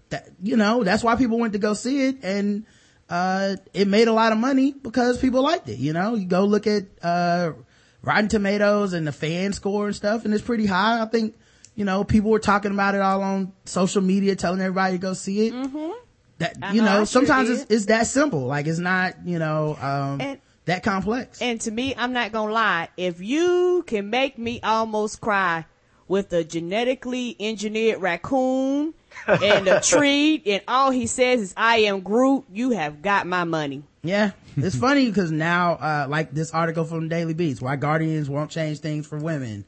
That, 0.09 0.29
you 0.41 0.57
know, 0.57 0.83
that's 0.83 1.03
why 1.03 1.15
people 1.15 1.39
went 1.39 1.53
to 1.53 1.59
go 1.59 1.73
see 1.73 2.07
it. 2.07 2.23
And, 2.23 2.65
uh, 3.09 3.55
it 3.73 3.87
made 3.87 4.07
a 4.07 4.13
lot 4.13 4.31
of 4.31 4.37
money 4.37 4.71
because 4.71 5.17
people 5.17 5.41
liked 5.41 5.67
it. 5.69 5.79
You 5.79 5.93
know, 5.93 6.15
you 6.15 6.25
go 6.25 6.45
look 6.45 6.67
at, 6.67 6.83
uh, 7.01 7.53
Rotten 8.01 8.27
Tomatoes 8.27 8.93
and 8.93 9.07
the 9.07 9.13
fan 9.13 9.53
score 9.53 9.87
and 9.87 9.95
stuff, 9.95 10.25
and 10.25 10.33
it's 10.33 10.43
pretty 10.43 10.65
high. 10.65 11.01
I 11.01 11.05
think, 11.05 11.35
you 11.73 11.85
know, 11.85 12.03
people 12.03 12.31
were 12.31 12.39
talking 12.39 12.71
about 12.71 12.95
it 12.95 13.01
all 13.01 13.21
on 13.21 13.53
social 13.65 14.01
media, 14.01 14.35
telling 14.35 14.59
everybody 14.59 14.95
to 14.95 14.97
go 14.97 15.13
see 15.13 15.47
it. 15.47 15.53
Mm-hmm. 15.53 15.91
That, 16.39 16.57
you 16.73 16.81
know, 16.81 16.99
know, 16.99 17.05
sometimes 17.05 17.49
it's, 17.49 17.65
it's 17.71 17.85
that 17.85 18.07
simple. 18.07 18.41
Like 18.41 18.67
it's 18.67 18.79
not, 18.79 19.25
you 19.25 19.39
know, 19.39 19.77
um, 19.79 20.19
And- 20.19 20.39
that 20.65 20.83
complex. 20.83 21.41
And 21.41 21.59
to 21.61 21.71
me, 21.71 21.93
I'm 21.97 22.13
not 22.13 22.31
gonna 22.31 22.51
lie. 22.51 22.89
If 22.97 23.21
you 23.21 23.83
can 23.87 24.09
make 24.09 24.37
me 24.37 24.59
almost 24.61 25.21
cry 25.21 25.65
with 26.07 26.31
a 26.33 26.43
genetically 26.43 27.35
engineered 27.39 28.01
raccoon 28.01 28.93
and 29.27 29.67
a 29.67 29.79
tree, 29.79 30.41
and 30.45 30.61
all 30.67 30.91
he 30.91 31.07
says 31.07 31.41
is 31.41 31.53
"I 31.57 31.77
am 31.79 32.01
Groot," 32.01 32.45
you 32.51 32.71
have 32.71 33.01
got 33.01 33.27
my 33.27 33.43
money. 33.43 33.83
Yeah. 34.03 34.31
It's 34.55 34.75
funny 34.79 35.07
because 35.07 35.31
now, 35.31 35.73
uh, 35.73 36.07
like 36.09 36.31
this 36.31 36.51
article 36.51 36.85
from 36.85 37.09
Daily 37.09 37.33
Beast, 37.33 37.61
why 37.61 37.75
Guardians 37.75 38.29
won't 38.29 38.51
change 38.51 38.79
things 38.79 39.07
for 39.07 39.17
women. 39.17 39.65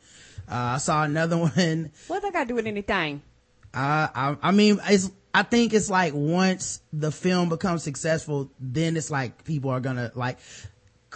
Uh, 0.48 0.76
I 0.76 0.78
saw 0.78 1.04
another 1.04 1.38
one. 1.56 1.92
What 2.08 2.22
that 2.22 2.34
got 2.34 2.42
to 2.42 2.46
do 2.46 2.56
with 2.56 2.68
anything? 2.68 3.22
Uh, 3.74 4.08
I, 4.14 4.38
I 4.42 4.52
mean, 4.52 4.80
it's, 4.86 5.12
I 5.34 5.44
think 5.44 5.74
it's 5.74 5.90
like 5.90 6.14
once 6.16 6.82
the 6.94 7.12
film 7.12 7.50
becomes 7.50 7.84
successful, 7.84 8.52
then 8.60 8.96
it's 8.96 9.12
like 9.12 9.44
people 9.44 9.70
are 9.72 9.82
gonna 9.82 10.12
like 10.16 10.38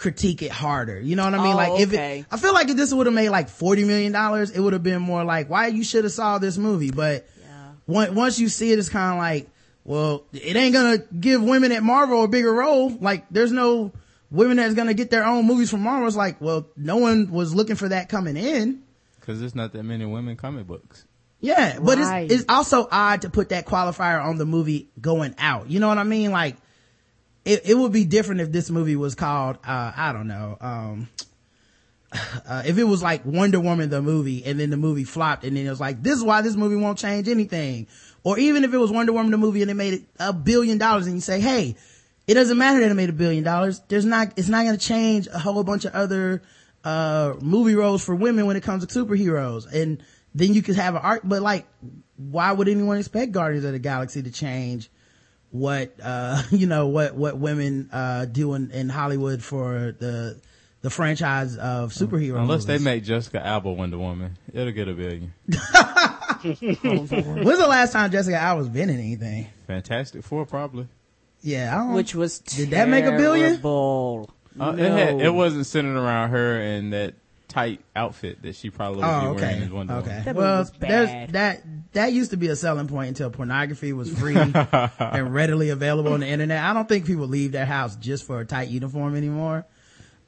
critique 0.00 0.40
it 0.40 0.50
harder. 0.50 0.98
You 0.98 1.14
know 1.14 1.24
what 1.26 1.34
I 1.34 1.42
mean? 1.42 1.52
Oh, 1.52 1.56
like 1.56 1.80
if 1.80 1.90
okay. 1.90 2.20
it, 2.20 2.26
I 2.30 2.38
feel 2.38 2.54
like 2.54 2.70
if 2.70 2.76
this 2.76 2.92
would 2.92 3.06
have 3.06 3.14
made 3.14 3.28
like 3.28 3.48
$40 3.48 3.86
million, 3.86 4.14
it 4.54 4.58
would 4.58 4.72
have 4.72 4.82
been 4.82 5.02
more 5.02 5.24
like, 5.24 5.50
why 5.50 5.66
you 5.66 5.84
should 5.84 6.04
have 6.04 6.12
saw 6.12 6.38
this 6.38 6.56
movie. 6.56 6.90
But 6.90 7.28
on- 7.86 8.14
once 8.14 8.38
you 8.38 8.48
see 8.48 8.72
it, 8.72 8.78
it's 8.78 8.88
kind 8.88 9.12
of 9.12 9.18
like, 9.18 9.50
well, 9.84 10.24
it 10.32 10.56
ain't 10.56 10.72
gonna 10.72 10.98
give 10.98 11.42
women 11.42 11.70
at 11.72 11.82
Marvel 11.82 12.24
a 12.24 12.28
bigger 12.28 12.52
role. 12.52 12.88
Like 12.88 13.26
there's 13.30 13.52
no 13.52 13.92
women 14.30 14.56
that's 14.56 14.74
gonna 14.74 14.94
get 14.94 15.10
their 15.10 15.24
own 15.24 15.46
movies 15.46 15.70
from 15.70 15.82
Marvel. 15.82 16.06
It's 16.08 16.16
like, 16.16 16.40
well, 16.40 16.66
no 16.78 16.96
one 16.96 17.30
was 17.30 17.54
looking 17.54 17.76
for 17.76 17.88
that 17.90 18.08
coming 18.08 18.38
in. 18.38 18.82
Cause 19.20 19.38
there's 19.38 19.54
not 19.54 19.74
that 19.74 19.82
many 19.82 20.06
women 20.06 20.34
comic 20.36 20.66
books. 20.66 21.04
Yeah, 21.40 21.78
but 21.78 21.98
Right. 21.98 22.24
it's, 22.24 22.42
it's 22.42 22.44
also 22.48 22.88
odd 22.90 23.22
to 23.22 23.30
put 23.30 23.50
that 23.50 23.66
qualifier 23.66 24.22
on 24.24 24.38
the 24.38 24.46
movie 24.46 24.88
going 25.00 25.34
out. 25.38 25.70
You 25.70 25.78
know 25.78 25.88
what 25.88 25.98
I 25.98 26.04
mean? 26.04 26.30
Like, 26.30 26.56
it, 27.50 27.62
it 27.64 27.74
would 27.74 27.92
be 27.92 28.04
different 28.04 28.40
if 28.40 28.52
this 28.52 28.70
movie 28.70 28.94
was 28.94 29.16
called, 29.16 29.56
uh, 29.64 29.92
I 29.96 30.12
don't 30.12 30.28
know, 30.28 30.56
um, 30.60 31.08
uh, 32.46 32.62
if 32.64 32.78
it 32.78 32.84
was 32.84 33.02
like 33.02 33.24
Wonder 33.24 33.58
Woman 33.58 33.90
the 33.90 34.00
movie 34.00 34.44
and 34.44 34.60
then 34.60 34.70
the 34.70 34.76
movie 34.76 35.02
flopped 35.02 35.42
and 35.42 35.56
then 35.56 35.66
it 35.66 35.70
was 35.70 35.80
like, 35.80 36.00
this 36.00 36.16
is 36.16 36.22
why 36.22 36.42
this 36.42 36.54
movie 36.54 36.76
won't 36.76 36.98
change 36.98 37.28
anything. 37.28 37.88
Or 38.22 38.38
even 38.38 38.62
if 38.62 38.72
it 38.72 38.78
was 38.78 38.92
Wonder 38.92 39.12
Woman 39.12 39.32
the 39.32 39.38
movie 39.38 39.62
and 39.62 39.70
it 39.70 39.74
made 39.74 40.06
a 40.20 40.32
billion 40.32 40.78
dollars 40.78 41.06
and 41.06 41.16
you 41.16 41.20
say, 41.20 41.40
hey, 41.40 41.74
it 42.28 42.34
doesn't 42.34 42.56
matter 42.56 42.78
that 42.80 42.90
it 42.90 42.94
made 42.94 43.08
a 43.08 43.14
billion 43.14 43.42
dollars. 43.42 43.80
There's 43.88 44.04
not, 44.04 44.32
it's 44.36 44.48
not 44.48 44.64
going 44.64 44.78
to 44.78 44.86
change 44.86 45.26
a 45.26 45.38
whole 45.40 45.64
bunch 45.64 45.84
of 45.84 45.92
other, 45.92 46.42
uh, 46.84 47.34
movie 47.40 47.74
roles 47.74 48.04
for 48.04 48.14
women 48.14 48.46
when 48.46 48.56
it 48.56 48.62
comes 48.62 48.86
to 48.86 49.04
superheroes. 49.04 49.66
And 49.72 50.04
then 50.36 50.54
you 50.54 50.62
could 50.62 50.76
have 50.76 50.94
an 50.94 51.00
art, 51.02 51.22
but 51.24 51.42
like, 51.42 51.66
why 52.16 52.52
would 52.52 52.68
anyone 52.68 52.98
expect 52.98 53.32
Guardians 53.32 53.64
of 53.64 53.72
the 53.72 53.80
Galaxy 53.80 54.22
to 54.22 54.30
change 54.30 54.88
what, 55.50 55.92
uh, 56.02 56.42
you 56.50 56.66
know, 56.66 56.86
what, 56.88 57.14
what 57.14 57.38
women, 57.38 57.88
uh, 57.92 58.24
do 58.26 58.54
in, 58.54 58.70
in 58.70 58.88
Hollywood 58.88 59.42
for 59.42 59.94
the, 59.98 60.38
the 60.82 60.90
franchise 60.90 61.56
of 61.56 61.92
superhero 61.92 62.40
Unless 62.40 62.64
they 62.64 62.78
make 62.78 63.04
Jessica 63.04 63.44
Alba 63.44 63.70
Wonder 63.72 63.98
Woman, 63.98 64.36
it'll 64.52 64.72
get 64.72 64.88
a 64.88 64.94
billion. 64.94 65.32
When's 66.42 66.70
the 67.58 67.66
last 67.68 67.92
time 67.92 68.10
Jessica 68.10 68.36
Alba's 68.36 68.68
been 68.68 68.88
in 68.90 68.98
anything? 68.98 69.46
Fantastic 69.66 70.24
Four, 70.24 70.46
probably. 70.46 70.88
Yeah, 71.42 71.74
I 71.74 71.78
don't. 71.84 71.94
Which 71.94 72.14
was 72.14 72.38
Did 72.40 72.70
that 72.70 72.88
make 72.88 73.04
a 73.04 73.12
billion? 73.12 73.50
terrible. 73.50 74.30
Uh, 74.58 74.72
no. 74.72 74.84
it, 74.84 74.90
had, 74.92 75.20
it 75.20 75.30
wasn't 75.34 75.66
centered 75.66 75.96
around 75.96 76.30
her 76.30 76.60
and 76.60 76.92
that 76.92 77.14
tight 77.48 77.80
outfit 77.94 78.42
that 78.42 78.54
she 78.56 78.68
probably 78.70 78.98
would 78.98 79.06
Oh, 79.06 79.20
be 79.20 79.26
okay. 79.28 79.40
wearing 79.46 79.62
as 79.62 79.70
Wonder 79.70 79.94
Woman. 79.94 80.08
Okay. 80.10 80.22
That 80.24 80.34
well, 80.34 80.58
movie 80.58 80.70
was 80.70 80.72
there's 80.80 81.08
bad. 81.08 81.32
that 81.32 81.62
that 81.92 82.12
used 82.12 82.30
to 82.30 82.36
be 82.36 82.48
a 82.48 82.56
selling 82.56 82.86
point 82.86 83.08
until 83.08 83.30
pornography 83.30 83.92
was 83.92 84.16
free 84.16 84.36
and 84.36 85.34
readily 85.34 85.70
available 85.70 86.12
on 86.12 86.20
the 86.20 86.28
internet. 86.28 86.62
I 86.62 86.72
don't 86.72 86.88
think 86.88 87.06
people 87.06 87.26
leave 87.26 87.52
their 87.52 87.66
house 87.66 87.96
just 87.96 88.26
for 88.26 88.40
a 88.40 88.46
tight 88.46 88.68
uniform 88.68 89.16
anymore. 89.16 89.66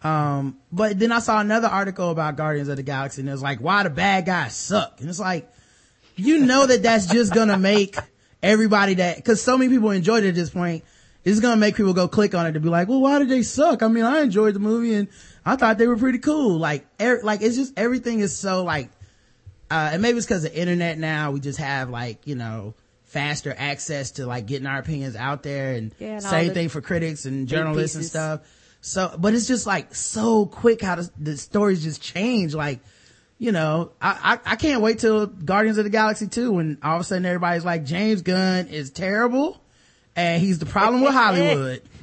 Um, 0.03 0.59
but 0.73 0.99
then 0.99 1.13
I 1.13 1.21
saw 1.21 1.41
another 1.41 1.69
article 1.69 2.11
about 2.11 2.37
Guardians 2.37 2.69
of 2.69 2.77
the 2.77 2.83
Galaxy 2.83 3.23
and 3.23 3.29
it 3.29 3.33
was 3.33 3.43
like, 3.43 3.61
why 3.61 3.85
the 3.85 3.91
bad 3.91 4.27
guys 4.27 4.57
suck. 4.57 5.01
And 5.01 5.09
it's 5.09 5.21
like, 5.21 5.49
you 6.17 6.39
know 6.39 6.67
that 6.67 6.83
that's 6.83 7.07
just 7.07 7.33
gonna 7.33 7.59
make 7.59 7.97
everybody 8.43 8.95
that, 8.95 9.25
cause 9.25 9.41
so 9.41 9.57
many 9.57 9.73
people 9.73 9.91
enjoyed 9.91 10.25
it 10.25 10.31
at 10.31 10.35
this 10.35 10.51
point, 10.51 10.85
it's 11.25 11.39
gonna 11.39 11.57
make 11.57 11.77
people 11.77 11.95
go 11.95 12.09
click 12.09 12.35
on 12.35 12.47
it 12.47 12.53
to 12.53 12.61
be 12.61 12.69
like, 12.69 12.89
well, 12.89 13.01
why 13.01 13.21
did 13.21 13.29
they 13.29 13.43
suck? 13.43 13.85
I 13.85 13.89
mean, 13.89 14.03
I 14.03 14.23
enjoyed 14.23 14.55
the 14.55 14.61
movie 14.61 14.95
and 14.95 15.07
I 15.45 15.55
thought 15.55 15.79
they 15.79 15.87
were 15.87 15.97
pretty 15.97 16.19
cool. 16.19 16.59
Like, 16.59 16.85
er, 17.01 17.21
like 17.23 17.41
it's 17.41 17.55
just, 17.55 17.73
everything 17.77 18.19
is 18.19 18.37
so 18.37 18.65
like, 18.65 18.91
uh, 19.73 19.91
and 19.95 20.03
maybe 20.03 20.19
it's 20.19 20.27
cause 20.27 20.43
the 20.43 20.55
internet 20.55 20.99
now, 20.99 21.31
we 21.31 21.41
just 21.41 21.59
have 21.59 21.89
like, 21.89 22.27
you 22.27 22.35
know, 22.35 22.75
faster 23.05 23.55
access 23.57 24.11
to 24.13 24.27
like 24.27 24.45
getting 24.45 24.67
our 24.67 24.79
opinions 24.79 25.17
out 25.17 25.43
there 25.43 25.73
and 25.73 25.95
Yeah, 25.99 26.09
and 26.09 26.23
same 26.23 26.49
the 26.49 26.55
thing 26.55 26.69
for 26.69 26.83
critics 26.83 27.25
and 27.25 27.49
journalists 27.49 27.97
and 27.97 28.05
stuff. 28.05 28.41
So, 28.83 29.15
but 29.19 29.33
it's 29.33 29.47
just 29.47 29.67
like 29.67 29.95
so 29.95 30.45
quick 30.45 30.83
how 30.83 30.97
the, 30.97 31.11
the 31.19 31.37
stories 31.39 31.83
just 31.83 32.03
change. 32.03 32.55
Like, 32.55 32.81
you 33.39 33.51
know, 33.51 33.93
I, 33.99 34.39
I, 34.45 34.53
I 34.53 34.57
can't 34.57 34.83
wait 34.83 34.99
till 34.99 35.25
Guardians 35.27 35.79
of 35.79 35.85
the 35.85 35.91
Galaxy 35.91 36.27
2 36.27 36.53
when 36.53 36.77
all 36.83 36.97
of 36.97 37.01
a 37.01 37.05
sudden 37.05 37.25
everybody's 37.25 37.65
like, 37.65 37.87
James 37.87 38.21
Gunn 38.21 38.67
is 38.67 38.91
terrible 38.91 39.59
and 40.15 40.43
he's 40.43 40.59
the 40.59 40.67
problem 40.67 41.01
with 41.01 41.13
Hollywood. 41.15 41.81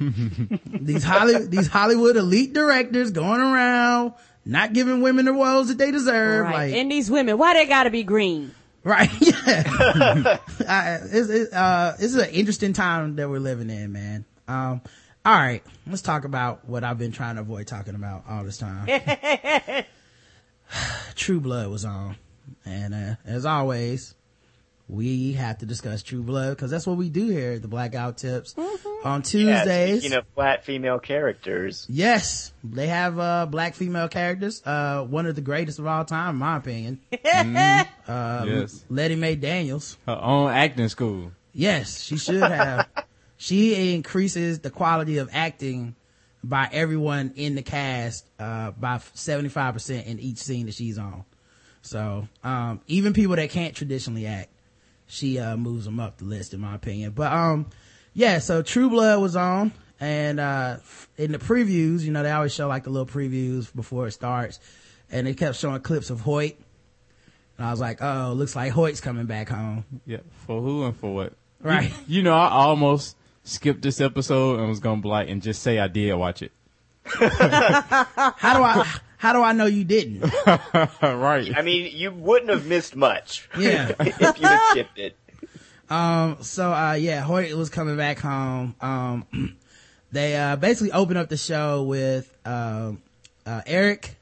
these 0.66 1.04
Hollywood, 1.04 1.52
these 1.52 1.68
Hollywood 1.68 2.16
elite 2.16 2.52
directors 2.52 3.12
going 3.12 3.40
around, 3.40 4.14
not 4.44 4.72
giving 4.72 5.02
women 5.02 5.26
the 5.26 5.32
roles 5.32 5.68
that 5.68 5.78
they 5.78 5.90
deserve. 5.90 6.46
Right. 6.46 6.70
Like, 6.70 6.74
and 6.74 6.90
these 6.90 7.10
women, 7.10 7.38
why 7.38 7.54
they 7.54 7.66
gotta 7.66 7.90
be 7.90 8.02
green? 8.02 8.54
Right. 8.82 9.10
Yeah. 9.20 9.62
uh, 10.68 10.98
it's, 11.10 11.28
it, 11.28 11.52
uh, 11.52 11.94
this 11.98 12.14
is 12.14 12.16
an 12.16 12.30
interesting 12.30 12.72
time 12.72 13.16
that 13.16 13.28
we're 13.28 13.40
living 13.40 13.68
in, 13.70 13.92
man. 13.92 14.24
Um, 14.48 14.80
all 15.24 15.34
right. 15.34 15.62
Let's 15.86 16.02
talk 16.02 16.24
about 16.24 16.68
what 16.68 16.84
I've 16.84 16.98
been 16.98 17.12
trying 17.12 17.34
to 17.34 17.42
avoid 17.42 17.66
talking 17.66 17.94
about 17.94 18.24
all 18.28 18.44
this 18.44 18.58
time. 18.58 18.86
True 21.14 21.40
Blood 21.40 21.68
was 21.70 21.84
on. 21.84 22.16
And, 22.64 22.94
uh, 22.94 23.14
as 23.24 23.44
always, 23.44 24.14
we 24.88 25.32
have 25.34 25.58
to 25.58 25.66
discuss 25.66 26.02
True 26.02 26.22
Blood 26.22 26.56
because 26.56 26.70
that's 26.70 26.86
what 26.86 26.96
we 26.96 27.08
do 27.08 27.28
here 27.28 27.52
at 27.52 27.62
the 27.62 27.68
Blackout 27.68 28.18
Tips 28.18 28.54
on 29.04 29.20
Yeah, 29.20 29.22
Tuesdays. 29.64 30.00
speaking 30.00 30.16
of 30.18 30.24
flat 30.34 30.64
female 30.64 30.98
characters, 30.98 31.86
Yes, 31.88 32.52
they 32.62 32.86
have 32.86 33.18
uh 33.18 33.46
black 33.46 33.74
female 33.74 34.08
characters. 34.08 34.62
Uh 34.64 35.04
one 35.04 35.26
of 35.26 35.34
the 35.34 35.40
greatest 35.40 35.78
of 35.78 35.86
all 35.86 36.04
time, 36.04 36.30
in 36.30 36.36
my 36.36 36.56
opinion. 36.56 37.00
yes. 38.06 38.84
Lettie 38.88 39.16
Mae 39.16 39.36
Daniels. 39.36 39.96
Her 40.06 40.18
own 40.20 40.50
acting 40.50 40.88
school. 40.88 41.32
Yes, 41.52 42.02
she 42.02 42.16
should 42.16 42.50
have. 42.50 42.88
she 43.36 43.94
increases 43.94 44.60
the 44.60 44.70
quality 44.70 45.18
of 45.18 45.28
acting 45.32 45.94
by 46.42 46.68
everyone 46.72 47.32
in 47.36 47.54
the 47.54 47.62
cast 47.62 48.26
uh 48.38 48.70
by 48.72 48.96
75% 48.96 50.06
in 50.06 50.18
each 50.18 50.38
scene 50.38 50.66
that 50.66 50.74
she's 50.74 50.98
on. 50.98 51.24
So, 51.82 52.28
um 52.44 52.80
even 52.86 53.12
people 53.14 53.36
that 53.36 53.50
can't 53.50 53.74
traditionally 53.74 54.26
act, 54.26 54.50
she 55.06 55.38
uh 55.38 55.56
moves 55.56 55.84
them 55.86 55.98
up 56.00 56.18
the 56.18 56.24
list 56.24 56.54
in 56.54 56.60
my 56.60 56.74
opinion. 56.74 57.12
But 57.12 57.32
um 57.32 57.66
yeah, 58.14 58.38
so 58.38 58.62
True 58.62 58.90
Blood 58.90 59.20
was 59.20 59.36
on 59.36 59.72
and 60.00 60.40
uh 60.40 60.78
in 61.16 61.32
the 61.32 61.38
previews, 61.38 62.00
you 62.02 62.10
know, 62.12 62.22
they 62.22 62.30
always 62.30 62.54
show 62.54 62.68
like 62.68 62.84
the 62.84 62.90
little 62.90 63.06
previews 63.06 63.74
before 63.74 64.06
it 64.06 64.12
starts 64.12 64.58
and 65.10 65.26
they 65.26 65.34
kept 65.34 65.56
showing 65.56 65.80
clips 65.82 66.10
of 66.10 66.20
Hoyt. 66.20 66.56
And 67.58 67.66
I 67.66 67.70
was 67.70 67.80
like, 67.80 68.00
"Oh, 68.00 68.32
looks 68.34 68.56
like 68.56 68.72
Hoyt's 68.72 69.00
coming 69.02 69.26
back 69.26 69.50
home." 69.50 69.84
Yeah. 70.06 70.18
For 70.46 70.62
who 70.62 70.84
and 70.84 70.96
for 70.96 71.14
what? 71.14 71.34
Right. 71.60 71.90
You, 71.90 71.96
you 72.18 72.22
know, 72.22 72.32
I 72.34 72.48
almost 72.48 73.16
skipped 73.44 73.82
this 73.82 74.00
episode 74.00 74.58
and 74.60 74.68
was 74.68 74.80
gonna 74.80 75.02
be 75.02 75.08
like 75.08 75.28
and 75.28 75.42
just 75.42 75.62
say 75.62 75.78
I 75.78 75.88
did 75.88 76.14
watch 76.14 76.40
it. 76.42 76.52
How 77.04 78.56
do 78.56 78.62
I 78.62 78.86
how 79.18 79.34
do 79.34 79.42
I 79.42 79.52
know 79.52 79.66
you 79.66 79.84
didn't? 79.84 80.20
right. 81.02 81.52
I 81.54 81.60
mean, 81.60 81.90
you 81.94 82.10
wouldn't 82.10 82.50
have 82.50 82.64
missed 82.66 82.96
much 82.96 83.46
Yeah. 83.58 83.92
if 84.00 84.18
you 84.40 84.46
had 84.46 84.70
skipped 84.70 84.98
it. 84.98 85.16
Um 85.90 86.38
so 86.40 86.72
uh 86.72 86.92
yeah, 86.92 87.20
Hoyt 87.20 87.52
was 87.54 87.68
coming 87.68 87.96
back 87.96 88.20
home. 88.20 88.76
Um 88.80 89.58
they 90.12 90.36
uh 90.36 90.56
basically 90.56 90.92
opened 90.92 91.18
up 91.18 91.28
the 91.28 91.36
show 91.36 91.82
with 91.82 92.32
um 92.44 93.02
uh 93.44 93.62
Eric, 93.66 94.16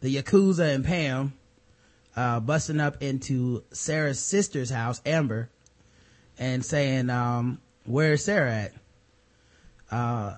the 0.00 0.14
Yakuza 0.16 0.72
and 0.72 0.84
Pam 0.84 1.32
uh 2.14 2.38
busting 2.38 2.80
up 2.80 3.02
into 3.02 3.64
Sarah's 3.72 4.20
sister's 4.20 4.70
house, 4.70 5.00
Amber, 5.04 5.50
and 6.38 6.64
saying, 6.64 7.10
um, 7.10 7.60
where's 7.84 8.24
Sarah 8.24 8.54
at? 8.54 8.72
Uh 9.90 10.36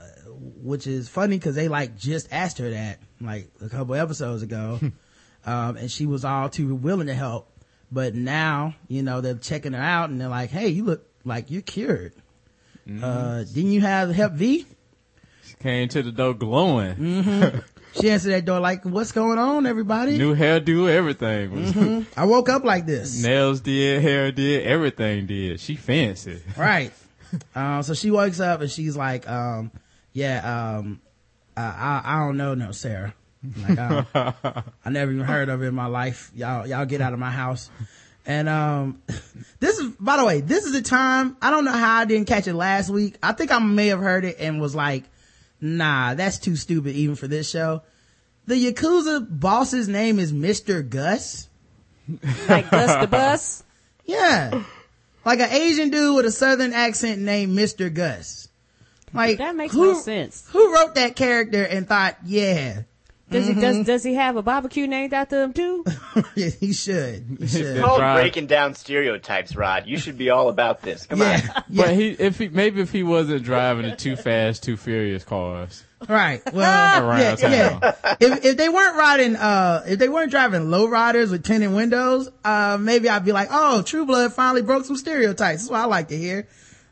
which 0.62 0.86
is 0.86 1.10
funny 1.10 1.36
because 1.36 1.54
they 1.54 1.68
like 1.68 1.98
just 1.98 2.32
asked 2.32 2.56
her 2.56 2.70
that 2.70 2.98
like 3.20 3.50
a 3.60 3.68
couple 3.68 3.94
episodes 3.94 4.42
ago. 4.42 4.80
um 5.44 5.76
and 5.76 5.90
she 5.90 6.06
was 6.06 6.24
all 6.24 6.48
too 6.48 6.74
willing 6.74 7.08
to 7.08 7.14
help. 7.14 7.51
But 7.92 8.14
now, 8.14 8.74
you 8.88 9.02
know, 9.02 9.20
they're 9.20 9.34
checking 9.34 9.74
her 9.74 9.82
out 9.82 10.10
and 10.10 10.20
they're 10.20 10.28
like, 10.28 10.50
Hey, 10.50 10.68
you 10.68 10.84
look 10.84 11.06
like 11.24 11.50
you're 11.50 11.62
cured. 11.62 12.14
Uh, 13.02 13.44
didn't 13.44 13.70
you 13.70 13.80
have 13.80 14.10
Hep 14.10 14.32
V? 14.32 14.66
She 15.44 15.54
came 15.56 15.88
to 15.88 16.02
the 16.02 16.10
door 16.10 16.34
glowing. 16.34 17.62
She 18.00 18.10
answered 18.10 18.30
that 18.32 18.44
door 18.46 18.58
like, 18.58 18.84
what's 18.84 19.12
going 19.12 19.38
on, 19.38 19.66
everybody? 19.66 20.16
New 20.16 20.34
hairdo, 20.34 20.88
everything. 20.88 21.50
Was 21.52 22.06
I 22.16 22.24
woke 22.24 22.48
up 22.48 22.64
like 22.64 22.86
this. 22.86 23.22
Nails 23.22 23.60
did, 23.60 24.00
hair 24.00 24.32
did, 24.32 24.66
everything 24.66 25.26
did. 25.26 25.60
She 25.60 25.76
fancy. 25.76 26.40
Right. 26.56 26.90
Um, 27.54 27.82
so 27.82 27.92
she 27.92 28.10
wakes 28.10 28.40
up 28.40 28.62
and 28.62 28.70
she's 28.70 28.96
like, 28.96 29.28
um, 29.28 29.70
yeah, 30.12 30.76
um, 30.78 31.00
I, 31.54 32.00
I 32.04 32.18
don't 32.20 32.38
know 32.38 32.54
no 32.54 32.72
Sarah. 32.72 33.14
Like, 33.68 33.78
I, 33.78 34.62
I 34.84 34.90
never 34.90 35.12
even 35.12 35.24
heard 35.24 35.48
of 35.48 35.60
her 35.60 35.66
in 35.66 35.74
my 35.74 35.86
life. 35.86 36.30
Y'all, 36.34 36.66
y'all 36.66 36.86
get 36.86 37.00
out 37.00 37.12
of 37.12 37.18
my 37.18 37.30
house. 37.30 37.70
And, 38.24 38.48
um, 38.48 39.02
this 39.60 39.78
is, 39.78 39.92
by 39.98 40.16
the 40.16 40.24
way, 40.24 40.40
this 40.40 40.64
is 40.64 40.72
the 40.72 40.82
time, 40.82 41.36
I 41.42 41.50
don't 41.50 41.64
know 41.64 41.72
how 41.72 41.98
I 41.98 42.04
didn't 42.04 42.28
catch 42.28 42.46
it 42.46 42.54
last 42.54 42.90
week. 42.90 43.16
I 43.22 43.32
think 43.32 43.50
I 43.50 43.58
may 43.58 43.88
have 43.88 43.98
heard 44.00 44.24
it 44.24 44.36
and 44.38 44.60
was 44.60 44.74
like, 44.74 45.04
nah, 45.60 46.14
that's 46.14 46.38
too 46.38 46.56
stupid 46.56 46.94
even 46.94 47.16
for 47.16 47.26
this 47.26 47.50
show. 47.50 47.82
The 48.46 48.54
Yakuza 48.54 49.26
boss's 49.28 49.88
name 49.88 50.18
is 50.18 50.32
Mr. 50.32 50.88
Gus. 50.88 51.48
Like 52.48 52.70
Gus 52.70 53.00
the 53.00 53.06
Bus. 53.06 53.64
Yeah. 54.04 54.64
Like 55.24 55.38
an 55.38 55.50
Asian 55.52 55.90
dude 55.90 56.16
with 56.16 56.26
a 56.26 56.32
southern 56.32 56.72
accent 56.72 57.22
named 57.22 57.56
Mr. 57.56 57.92
Gus. 57.94 58.48
Like 59.14 59.38
That 59.38 59.54
makes 59.54 59.72
who, 59.74 59.92
no 59.92 60.00
sense. 60.00 60.44
Who 60.50 60.74
wrote 60.74 60.96
that 60.96 61.14
character 61.14 61.62
and 61.62 61.86
thought, 61.86 62.16
yeah, 62.24 62.82
Does 63.32 63.46
he 63.46 63.52
Mm-hmm. 63.52 63.60
does 63.60 63.86
does 63.86 64.02
he 64.04 64.14
have 64.14 64.36
a 64.36 64.42
barbecue 64.42 64.86
named 64.86 65.12
after 65.12 65.42
him 65.42 65.52
too? 65.52 65.84
yeah, 66.34 66.48
he 66.48 66.72
should. 66.72 67.36
He 67.40 67.46
should. 67.46 67.76
Yeah. 67.76 67.82
Called 67.82 68.00
Right. 68.00 68.20
breaking 68.20 68.46
down 68.46 68.74
stereotypes, 68.74 69.56
Rod. 69.56 69.86
You 69.86 69.98
should 69.98 70.18
be 70.18 70.30
all 70.30 70.48
about 70.48 70.82
this. 70.82 71.06
Come 71.06 71.22
on. 71.22 71.26
yeah, 71.28 71.40
yeah, 71.68 71.82
But 71.84 71.94
he, 71.94 72.10
if 72.10 72.38
he, 72.38 72.48
maybe 72.48 72.80
if 72.80 72.92
he 72.92 73.02
wasn't 73.02 73.42
driving 73.42 73.88
the 73.88 73.96
too 73.96 74.16
fast, 74.16 74.62
too 74.62 74.76
furious 74.76 75.24
cars 75.24 75.84
right. 76.08 76.42
Well, 76.52 76.64
yeah, 77.18 77.36
yeah. 77.40 77.94
If, 78.20 78.44
if 78.44 78.56
they 78.56 78.68
weren't 78.68 78.96
riding, 78.96 79.36
uh, 79.36 79.84
if 79.86 79.98
they 80.00 80.08
weren't 80.08 80.30
driving 80.32 80.68
low 80.70 80.88
riders 80.88 81.30
with 81.30 81.44
tinted 81.44 81.72
windows, 81.72 82.28
uh, 82.44 82.76
maybe 82.80 83.08
I'd 83.08 83.24
be 83.24 83.30
like, 83.32 83.48
oh, 83.52 83.82
True 83.82 84.04
Blood 84.04 84.32
finally 84.32 84.62
broke 84.62 84.84
some 84.84 84.96
stereotypes. 84.96 85.62
That's 85.62 85.70
what 85.70 85.80
I 85.80 85.84
like 85.84 86.08
to 86.08 86.16
hear. 86.18 86.48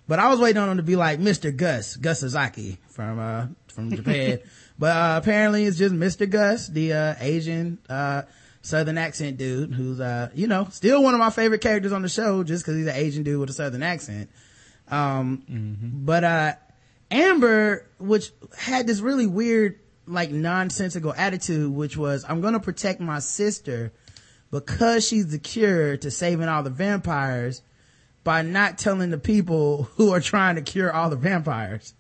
But 0.07 0.19
I 0.21 0.29
was 0.29 0.39
waiting 0.41 0.63
on 0.63 0.69
him 0.69 0.77
to 0.77 0.83
be 0.83 0.95
like 0.97 1.19
Mr. 1.21 1.55
Gus, 1.57 1.97
Gus 1.97 2.21
Sasaki 2.21 2.79
from, 2.89 3.19
uh, 3.19 3.47
from 3.69 3.91
Japan. 3.95 4.39
but, 4.81 4.97
uh, 4.97 5.21
apparently 5.23 5.67
it's 5.67 5.77
just 5.77 5.95
Mr. 5.95 6.29
Gus, 6.29 6.67
the, 6.67 6.95
uh, 6.95 7.15
Asian, 7.21 7.79
uh, 7.89 8.23
southern 8.63 8.99
accent 8.99 9.37
dude 9.37 9.73
who's, 9.75 10.01
uh, 10.01 10.31
you 10.35 10.47
know, 10.47 10.67
still 10.71 11.03
one 11.03 11.15
of 11.15 11.21
my 11.21 11.31
favorite 11.31 11.61
characters 11.61 11.93
on 11.93 12.03
the 12.03 12.09
show 12.09 12.43
just 12.43 12.65
cause 12.65 12.75
he's 12.75 12.87
an 12.87 12.97
Asian 12.97 13.23
dude 13.23 13.39
with 13.39 13.51
a 13.51 13.53
southern 13.53 13.83
accent. 13.83 14.31
Um, 14.91 15.43
but, 16.03 16.25
uh, 16.25 16.55
Amber, 17.11 17.87
which 17.99 18.33
had 18.57 18.87
this 18.87 19.01
really 19.01 19.27
weird, 19.27 19.79
like 20.07 20.31
nonsensical 20.31 21.13
attitude, 21.15 21.71
which 21.71 21.97
was, 21.97 22.25
I'm 22.27 22.41
gonna 22.41 22.59
protect 22.59 23.01
my 23.01 23.19
sister 23.19 23.93
because 24.51 25.07
she's 25.07 25.29
the 25.29 25.39
cure 25.39 25.99
to 25.99 26.11
saving 26.11 26.49
all 26.49 26.63
the 26.63 26.71
vampires 26.71 27.63
by 28.25 28.43
not 28.43 28.79
telling 28.79 29.11
the 29.11 29.19
people 29.19 29.85
who 29.97 30.13
are 30.13 30.21
trying 30.21 30.57
to 30.57 30.63
cure 30.63 30.93
all 30.93 31.11
the 31.11 31.17
vampires. 31.17 31.95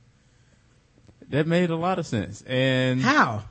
That 1.30 1.46
made 1.46 1.70
a 1.70 1.76
lot 1.76 1.98
of 1.98 2.06
sense. 2.06 2.42
And 2.42 3.00
How? 3.00 3.44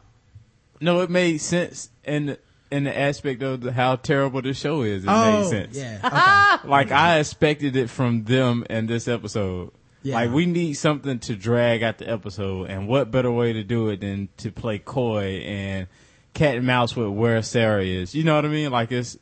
no, 0.79 1.01
it 1.01 1.09
made 1.09 1.39
sense. 1.39 1.89
And 2.05 2.37
in 2.71 2.83
the 2.83 2.97
aspect 2.97 3.41
of 3.41 3.61
the, 3.61 3.71
how 3.71 3.95
terrible 3.95 4.41
the 4.41 4.53
show 4.53 4.81
is. 4.81 5.03
It 5.03 5.09
oh, 5.09 5.41
made 5.41 5.49
sense. 5.49 5.77
yeah. 5.77 5.99
Okay. 6.59 6.67
Like 6.67 6.91
I 6.91 7.19
expected 7.19 7.75
it 7.77 7.89
from 7.89 8.25
them 8.25 8.65
in 8.69 8.85
this 8.85 9.07
episode. 9.07 9.71
Yeah. 10.01 10.15
Like 10.15 10.31
we 10.31 10.45
need 10.45 10.73
something 10.73 11.19
to 11.19 11.35
drag 11.35 11.83
out 11.83 11.99
the 11.99 12.09
episode, 12.09 12.69
and 12.69 12.87
what 12.87 13.11
better 13.11 13.31
way 13.31 13.53
to 13.53 13.63
do 13.63 13.89
it 13.89 14.01
than 14.01 14.29
to 14.37 14.51
play 14.51 14.79
coy 14.79 15.41
and 15.45 15.87
cat 16.33 16.55
and 16.55 16.65
mouse 16.65 16.95
with 16.95 17.09
where 17.09 17.41
Sarah 17.41 17.83
is? 17.83 18.13
You 18.13 18.23
know 18.23 18.35
what 18.35 18.45
I 18.45 18.49
mean? 18.49 18.71
Like 18.71 18.91
it's 18.91 19.17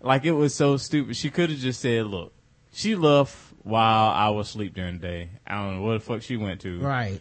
like 0.00 0.24
it 0.24 0.32
was 0.32 0.54
so 0.54 0.76
stupid. 0.76 1.16
She 1.16 1.30
could 1.30 1.50
have 1.50 1.58
just 1.58 1.80
said, 1.80 2.06
"Look, 2.06 2.32
she 2.72 2.94
left 2.94 3.36
while 3.62 4.10
I 4.10 4.28
was 4.30 4.48
asleep 4.50 4.74
during 4.74 4.98
the 4.98 5.06
day. 5.06 5.30
I 5.46 5.54
don't 5.56 5.76
know 5.76 5.82
what 5.82 5.94
the 5.94 6.00
fuck 6.00 6.22
she 6.22 6.36
went 6.36 6.60
to." 6.60 6.80
Right. 6.80 7.20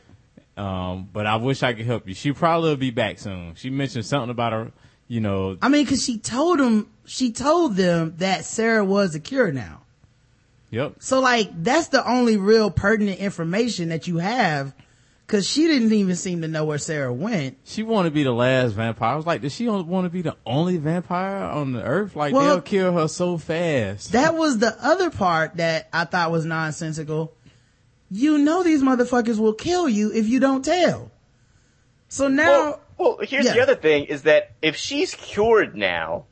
Um, 0.57 1.07
but 1.13 1.27
I 1.27 1.35
wish 1.35 1.61
I 1.61 1.73
could 1.73 1.85
help 1.85 2.07
you. 2.07 2.13
She 2.15 2.31
probably 2.33 2.69
will 2.71 2.77
be 2.77 2.89
back 2.91 3.19
soon. 3.19 3.53
She 3.55 3.69
mentioned 3.69 4.05
something 4.05 4.31
about 4.31 4.53
her, 4.53 4.71
you 5.07 5.19
know. 5.21 5.57
I 5.61 5.69
mean, 5.69 5.85
cause 5.85 6.03
she 6.03 6.17
told 6.17 6.59
them, 6.59 6.89
she 7.05 7.31
told 7.31 7.75
them 7.75 8.15
that 8.17 8.43
Sarah 8.43 8.83
was 8.83 9.13
a 9.13 9.19
cure 9.19 9.51
now. 9.51 9.81
Yep. 10.71 10.95
So 10.99 11.19
like, 11.19 11.63
that's 11.63 11.89
the 11.89 12.05
only 12.09 12.37
real 12.37 12.71
pertinent 12.71 13.19
information 13.19 13.89
that 13.89 14.07
you 14.07 14.17
have. 14.17 14.73
Cause 15.27 15.45
she 15.45 15.67
didn't 15.67 15.91
even 15.91 16.15
seem 16.15 16.41
to 16.41 16.47
know 16.47 16.63
where 16.63 16.77
Sarah 16.77 17.11
went. 17.11 17.57
She 17.65 17.83
want 17.83 18.05
to 18.05 18.11
be 18.11 18.23
the 18.23 18.31
last 18.31 18.71
vampire. 18.71 19.11
I 19.11 19.15
was 19.17 19.25
like, 19.25 19.41
does 19.41 19.53
she 19.53 19.67
want 19.67 20.05
to 20.05 20.09
be 20.09 20.21
the 20.21 20.37
only 20.45 20.77
vampire 20.77 21.43
on 21.43 21.73
the 21.73 21.83
earth? 21.83 22.15
Like 22.15 22.33
Well- 22.33 22.45
they'll 22.45 22.61
kill 22.61 22.93
her 22.93 23.09
so 23.09 23.37
fast. 23.37 24.13
That 24.13 24.35
was 24.35 24.57
the 24.59 24.75
other 24.81 25.09
part 25.09 25.57
that 25.57 25.89
I 25.91 26.05
thought 26.05 26.31
was 26.31 26.45
nonsensical. 26.45 27.33
You 28.09 28.37
know 28.37 28.63
these 28.63 28.81
motherfuckers 28.81 29.37
will 29.37 29.53
kill 29.53 29.89
you 29.89 30.11
if 30.13 30.27
you 30.27 30.39
don't 30.39 30.63
tell. 30.63 31.11
So 32.09 32.27
now, 32.29 32.45
Well, 32.51 32.81
well 32.97 33.17
here's 33.21 33.45
yeah. 33.45 33.53
the 33.53 33.61
other 33.61 33.75
thing: 33.75 34.05
is 34.05 34.23
that 34.23 34.51
if 34.61 34.75
she's 34.77 35.13
cured 35.15 35.75
now 35.75 36.25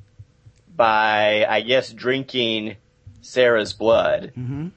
by, 0.76 1.46
I 1.48 1.62
guess, 1.62 1.92
drinking 1.92 2.78
Sarah's 3.22 3.74
blood, 3.74 4.32
Mm-hmm. 4.38 4.68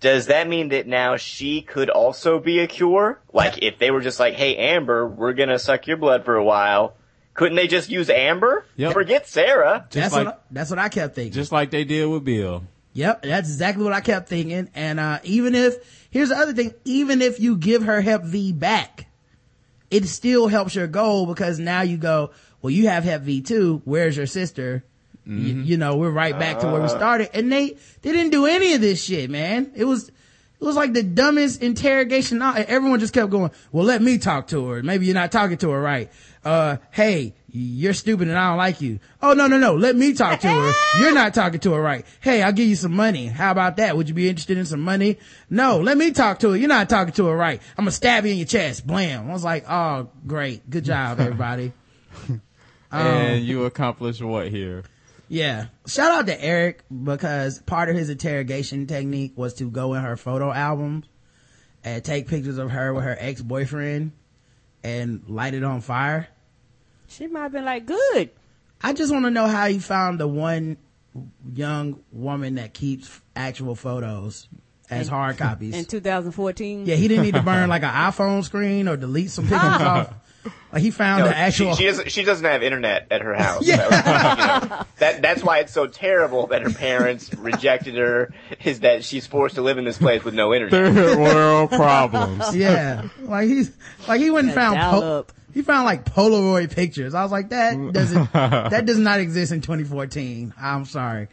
does 0.00 0.26
that 0.26 0.48
mean 0.48 0.68
that 0.70 0.86
now 0.86 1.16
she 1.16 1.62
could 1.62 1.90
also 1.90 2.38
be 2.38 2.60
a 2.60 2.66
cure? 2.66 3.20
Like, 3.32 3.62
if 3.62 3.78
they 3.78 3.90
were 3.90 4.00
just 4.00 4.20
like, 4.20 4.34
"Hey, 4.34 4.56
Amber, 4.56 5.06
we're 5.06 5.32
gonna 5.34 5.58
suck 5.58 5.86
your 5.86 5.96
blood 5.96 6.24
for 6.24 6.36
a 6.36 6.44
while," 6.44 6.94
couldn't 7.34 7.56
they 7.56 7.66
just 7.68 7.90
use 7.90 8.08
Amber? 8.10 8.64
Yep. 8.76 8.92
Forget 8.92 9.26
Sarah. 9.28 9.86
Just 9.90 9.94
that's 9.94 10.14
like, 10.14 10.26
what 10.26 10.34
I, 10.34 10.38
that's 10.52 10.70
what 10.70 10.78
I 10.78 10.88
kept 10.88 11.14
thinking. 11.14 11.32
just 11.32 11.52
like 11.52 11.70
they 11.70 11.84
did 11.84 12.06
with 12.06 12.24
Bill. 12.24 12.62
Yep, 12.92 13.22
that's 13.22 13.48
exactly 13.48 13.84
what 13.84 13.92
I 13.92 14.00
kept 14.00 14.28
thinking. 14.28 14.68
And 14.74 14.98
uh, 14.98 15.20
even 15.22 15.54
if 15.54 15.99
here's 16.10 16.28
the 16.28 16.36
other 16.36 16.52
thing, 16.52 16.74
even 16.84 17.22
if 17.22 17.40
you 17.40 17.56
give 17.56 17.84
her 17.84 18.00
Hep 18.00 18.24
V 18.24 18.52
back, 18.52 19.06
it 19.90 20.06
still 20.06 20.48
helps 20.48 20.74
your 20.74 20.86
goal 20.86 21.26
because 21.26 21.58
now 21.58 21.82
you 21.82 21.96
go, 21.96 22.30
well, 22.62 22.70
you 22.70 22.88
have 22.88 23.04
Hep 23.04 23.22
V 23.22 23.40
too. 23.40 23.82
Where's 23.84 24.16
your 24.16 24.26
sister? 24.26 24.84
Y- 25.26 25.32
mm-hmm. 25.32 25.62
you 25.64 25.76
know, 25.76 25.96
we're 25.96 26.10
right 26.10 26.38
back 26.38 26.60
to 26.60 26.66
where 26.66 26.80
we 26.80 26.86
uh. 26.86 26.88
started. 26.88 27.30
And 27.34 27.52
they 27.52 27.76
they 28.02 28.12
didn't 28.12 28.30
do 28.30 28.46
any 28.46 28.74
of 28.74 28.80
this 28.80 29.02
shit, 29.02 29.30
man. 29.30 29.72
It 29.74 29.84
was 29.84 30.10
it 30.60 30.64
was 30.64 30.76
like 30.76 30.92
the 30.92 31.02
dumbest 31.02 31.62
interrogation. 31.62 32.42
Everyone 32.42 33.00
just 33.00 33.14
kept 33.14 33.30
going, 33.30 33.50
well, 33.72 33.84
let 33.84 34.02
me 34.02 34.18
talk 34.18 34.48
to 34.48 34.68
her. 34.68 34.82
Maybe 34.82 35.06
you're 35.06 35.14
not 35.14 35.32
talking 35.32 35.56
to 35.58 35.70
her 35.70 35.80
right. 35.80 36.10
Uh, 36.44 36.76
hey, 36.90 37.34
you're 37.48 37.94
stupid 37.94 38.28
and 38.28 38.36
I 38.36 38.48
don't 38.48 38.58
like 38.58 38.80
you. 38.80 39.00
Oh, 39.22 39.32
no, 39.32 39.46
no, 39.46 39.58
no. 39.58 39.74
Let 39.74 39.96
me 39.96 40.12
talk 40.12 40.40
to 40.40 40.48
her. 40.48 40.72
You're 41.00 41.12
not 41.12 41.34
talking 41.34 41.60
to 41.60 41.72
her 41.74 41.80
right. 41.80 42.06
Hey, 42.20 42.42
I'll 42.42 42.52
give 42.52 42.68
you 42.68 42.76
some 42.76 42.94
money. 42.94 43.26
How 43.26 43.50
about 43.50 43.76
that? 43.76 43.96
Would 43.96 44.08
you 44.08 44.14
be 44.14 44.28
interested 44.28 44.56
in 44.56 44.64
some 44.64 44.80
money? 44.80 45.18
No, 45.48 45.80
let 45.80 45.98
me 45.98 46.12
talk 46.12 46.38
to 46.40 46.50
her. 46.50 46.56
You're 46.56 46.68
not 46.68 46.88
talking 46.88 47.12
to 47.14 47.26
her 47.26 47.36
right. 47.36 47.60
I'm 47.76 47.84
gonna 47.84 47.90
stab 47.90 48.24
you 48.24 48.32
in 48.32 48.38
your 48.38 48.46
chest. 48.46 48.86
Blam. 48.86 49.28
I 49.28 49.32
was 49.32 49.44
like, 49.44 49.64
oh, 49.68 50.08
great. 50.26 50.68
Good 50.70 50.84
job, 50.84 51.20
everybody. 51.20 51.72
Um, 52.28 52.40
and 52.92 53.44
you 53.44 53.64
accomplished 53.64 54.22
what 54.22 54.48
here? 54.48 54.84
Yeah. 55.30 55.66
Shout 55.86 56.10
out 56.10 56.26
to 56.26 56.44
Eric 56.44 56.82
because 57.04 57.62
part 57.62 57.88
of 57.88 57.94
his 57.94 58.10
interrogation 58.10 58.88
technique 58.88 59.32
was 59.36 59.54
to 59.54 59.70
go 59.70 59.94
in 59.94 60.02
her 60.02 60.16
photo 60.16 60.52
albums 60.52 61.06
and 61.84 62.04
take 62.04 62.26
pictures 62.26 62.58
of 62.58 62.72
her 62.72 62.92
with 62.92 63.04
her 63.04 63.16
ex-boyfriend 63.18 64.10
and 64.82 65.22
light 65.28 65.54
it 65.54 65.62
on 65.62 65.82
fire. 65.82 66.26
She 67.06 67.28
might 67.28 67.42
have 67.42 67.52
been 67.52 67.64
like, 67.64 67.86
good. 67.86 68.30
I 68.82 68.92
just 68.92 69.12
want 69.12 69.24
to 69.24 69.30
know 69.30 69.46
how 69.46 69.66
you 69.66 69.80
found 69.80 70.18
the 70.18 70.26
one 70.26 70.78
young 71.54 72.00
woman 72.10 72.56
that 72.56 72.74
keeps 72.74 73.20
actual 73.36 73.76
photos 73.76 74.48
as 74.90 75.06
hard 75.06 75.38
copies. 75.38 75.76
In 75.76 75.84
2014. 75.84 76.86
yeah, 76.86 76.96
he 76.96 77.06
didn't 77.06 77.22
need 77.24 77.34
to 77.34 77.42
burn 77.42 77.68
like 77.68 77.84
an 77.84 77.90
iPhone 77.90 78.42
screen 78.42 78.88
or 78.88 78.96
delete 78.96 79.30
some 79.30 79.44
pictures 79.44 79.60
off. 79.62 80.12
Like 80.72 80.82
he 80.82 80.90
found 80.90 81.24
No, 81.24 81.28
the 81.28 81.36
actual. 81.36 81.74
she, 81.74 81.82
she 81.82 81.86
doesn't. 81.88 82.10
She 82.12 82.22
doesn't 82.24 82.44
have 82.44 82.62
internet 82.62 83.08
at 83.10 83.22
her 83.22 83.34
house. 83.34 83.66
That, 83.66 83.90
was- 83.90 84.62
you 84.62 84.68
know, 84.70 84.84
that 84.98 85.22
that's 85.22 85.42
why 85.42 85.58
it's 85.58 85.72
so 85.72 85.86
terrible 85.86 86.46
that 86.48 86.62
her 86.62 86.70
parents 86.70 87.32
rejected 87.34 87.96
her. 87.96 88.32
Is 88.64 88.80
that 88.80 89.04
she's 89.04 89.26
forced 89.26 89.56
to 89.56 89.62
live 89.62 89.78
in 89.78 89.84
this 89.84 89.98
place 89.98 90.22
with 90.24 90.34
no 90.34 90.54
internet? 90.54 90.94
Third 90.94 91.18
world 91.18 91.70
problems. 91.70 92.54
yeah, 92.56 93.08
like 93.20 93.48
he's 93.48 93.70
like 94.08 94.20
he 94.20 94.30
went 94.30 94.46
and 94.46 94.54
found 94.54 94.78
po- 94.78 95.26
he 95.52 95.62
found 95.62 95.84
like 95.84 96.04
Polaroid 96.04 96.72
pictures. 96.74 97.14
I 97.14 97.22
was 97.22 97.32
like 97.32 97.48
that 97.50 97.92
doesn't 97.92 98.32
that 98.32 98.86
does 98.86 98.98
not 98.98 99.20
exist 99.20 99.52
in 99.52 99.60
2014. 99.60 100.54
I'm 100.60 100.84
sorry. 100.84 101.28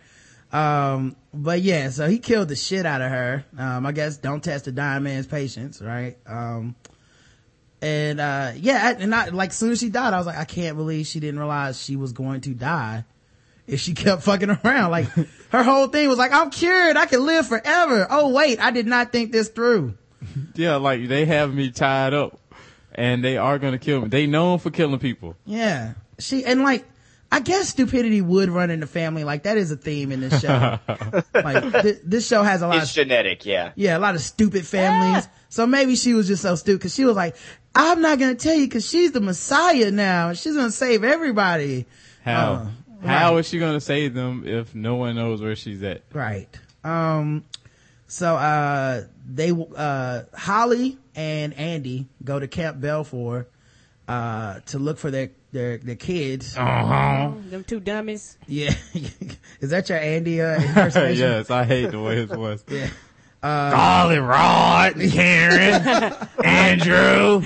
Um, 0.52 1.16
but 1.34 1.62
yeah, 1.62 1.90
so 1.90 2.08
he 2.08 2.20
killed 2.20 2.48
the 2.48 2.56
shit 2.56 2.86
out 2.86 3.02
of 3.02 3.12
her. 3.12 3.46
Um, 3.58 3.86
I 3.86 3.92
guess 3.92 4.18
don't 4.18 4.44
test 4.44 4.68
a 4.68 4.72
dying 4.72 5.04
man's 5.04 5.28
patience, 5.28 5.82
right? 5.82 6.18
Um, 6.26 6.76
and 7.82 8.20
uh, 8.20 8.52
yeah, 8.56 8.96
and 8.98 9.14
I 9.14 9.30
like 9.30 9.54
soon 9.54 9.72
as 9.72 9.80
she 9.80 9.90
died, 9.90 10.14
I 10.14 10.18
was 10.18 10.26
like, 10.28 10.38
I 10.38 10.46
can't 10.46 10.78
believe 10.78 11.06
she 11.08 11.20
didn't 11.20 11.40
realize 11.40 11.82
she 11.84 11.96
was 11.96 12.12
going 12.12 12.42
to 12.42 12.54
die 12.54 13.06
if 13.68 13.80
she 13.80 13.94
kept 13.96 14.24
fucking 14.24 14.50
around. 14.64 14.92
Like 14.92 15.06
her 15.52 15.64
whole 15.64 15.88
thing 15.88 16.08
was 16.08 16.18
like, 16.18 16.32
I'm 16.34 16.50
cured, 16.50 16.98
I 16.98 17.06
can 17.06 17.26
live 17.26 17.48
forever. 17.48 18.08
Oh 18.10 18.30
wait, 18.34 18.60
I 18.60 18.72
did 18.72 18.88
not 18.88 19.12
think 19.12 19.32
this 19.32 19.50
through. 19.50 19.96
Yeah, 20.56 20.76
like 20.78 21.08
they 21.08 21.26
have 21.26 21.54
me 21.54 21.70
tied 21.72 22.14
up, 22.14 22.40
and 22.94 23.24
they 23.24 23.38
are 23.38 23.58
gonna 23.60 23.78
kill 23.78 24.02
me. 24.02 24.08
They 24.08 24.26
known 24.28 24.58
for 24.60 24.72
killing 24.72 25.00
people. 25.00 25.36
Yeah. 25.46 25.94
She, 26.20 26.44
and 26.46 26.64
like, 26.64 26.86
I 27.32 27.40
guess 27.40 27.70
stupidity 27.70 28.22
would 28.22 28.50
run 28.50 28.70
in 28.72 28.80
the 28.80 28.88
family. 28.88 29.24
Like 29.24 29.44
that 29.44 29.58
is 29.58 29.72
a 29.72 29.78
theme 29.78 30.12
in 30.12 30.20
this 30.22 30.42
show. 30.42 30.80
like 31.34 31.82
th- 31.84 32.00
this 32.04 32.28
show 32.28 32.42
has 32.42 32.62
a 32.64 32.68
lot 32.68 32.78
It's 32.78 32.90
of, 32.92 32.96
genetic, 32.96 33.46
yeah. 33.46 33.72
yeah, 33.76 33.98
a 33.98 34.00
lot 34.00 34.16
of 34.16 34.22
stupid 34.22 34.66
families. 34.66 35.28
So 35.50 35.66
maybe 35.68 35.96
she 35.96 36.14
was 36.14 36.28
just 36.28 36.42
so 36.42 36.56
stupid 36.56 36.82
cause 36.82 36.94
she 36.96 37.06
was 37.06 37.16
like, 37.16 37.36
I'm 37.76 38.02
not 38.02 38.20
going 38.20 38.36
to 38.36 38.42
tell 38.42 38.56
you 38.56 38.68
cause 38.68 38.88
she's 38.88 39.12
the 39.12 39.22
messiah 39.22 39.92
now. 39.92 40.34
She's 40.34 40.56
going 40.56 40.68
to 40.68 40.72
save 40.72 41.04
everybody. 41.04 41.86
How? 42.24 42.54
Uh, 42.54 43.08
How 43.08 43.34
right. 43.34 43.40
is 43.40 43.48
she 43.48 43.60
gonna 43.60 43.80
save 43.80 44.14
them 44.14 44.44
if 44.46 44.76
no 44.76 44.96
one 44.96 45.16
knows 45.16 45.42
where 45.42 45.56
she's 45.56 45.82
at? 45.84 46.02
Right. 46.12 46.50
Um, 46.84 47.46
so, 48.08 48.36
uh, 48.36 49.04
they, 49.30 49.52
uh, 49.52 50.24
Holly 50.36 50.98
and 51.16 51.54
Andy 51.54 52.08
go 52.24 52.40
to 52.40 52.48
Camp 52.48 52.80
Bellefleur, 52.80 53.46
uh, 54.08 54.60
to 54.68 54.80
look 54.80 54.98
for 54.98 55.12
their, 55.12 55.32
their, 55.52 55.78
their 55.78 55.96
kids. 55.96 56.58
Uh-huh. 56.58 57.32
Them 57.50 57.64
two 57.64 57.80
dummies. 57.80 58.38
Yeah. 58.48 58.74
is 59.62 59.70
that 59.70 59.90
your 59.90 59.98
Andy, 60.00 60.42
uh, 60.42 60.62
impersonation? 60.62 61.18
yes, 61.30 61.50
I 61.52 61.64
hate 61.66 61.92
the 61.92 62.00
way 62.00 62.16
his 62.16 62.30
voice. 62.30 62.64
Yeah. 62.70 62.90
Golly, 63.42 64.18
Rod, 64.18 64.96
Karen, 65.12 66.14
Andrew. 66.44 67.44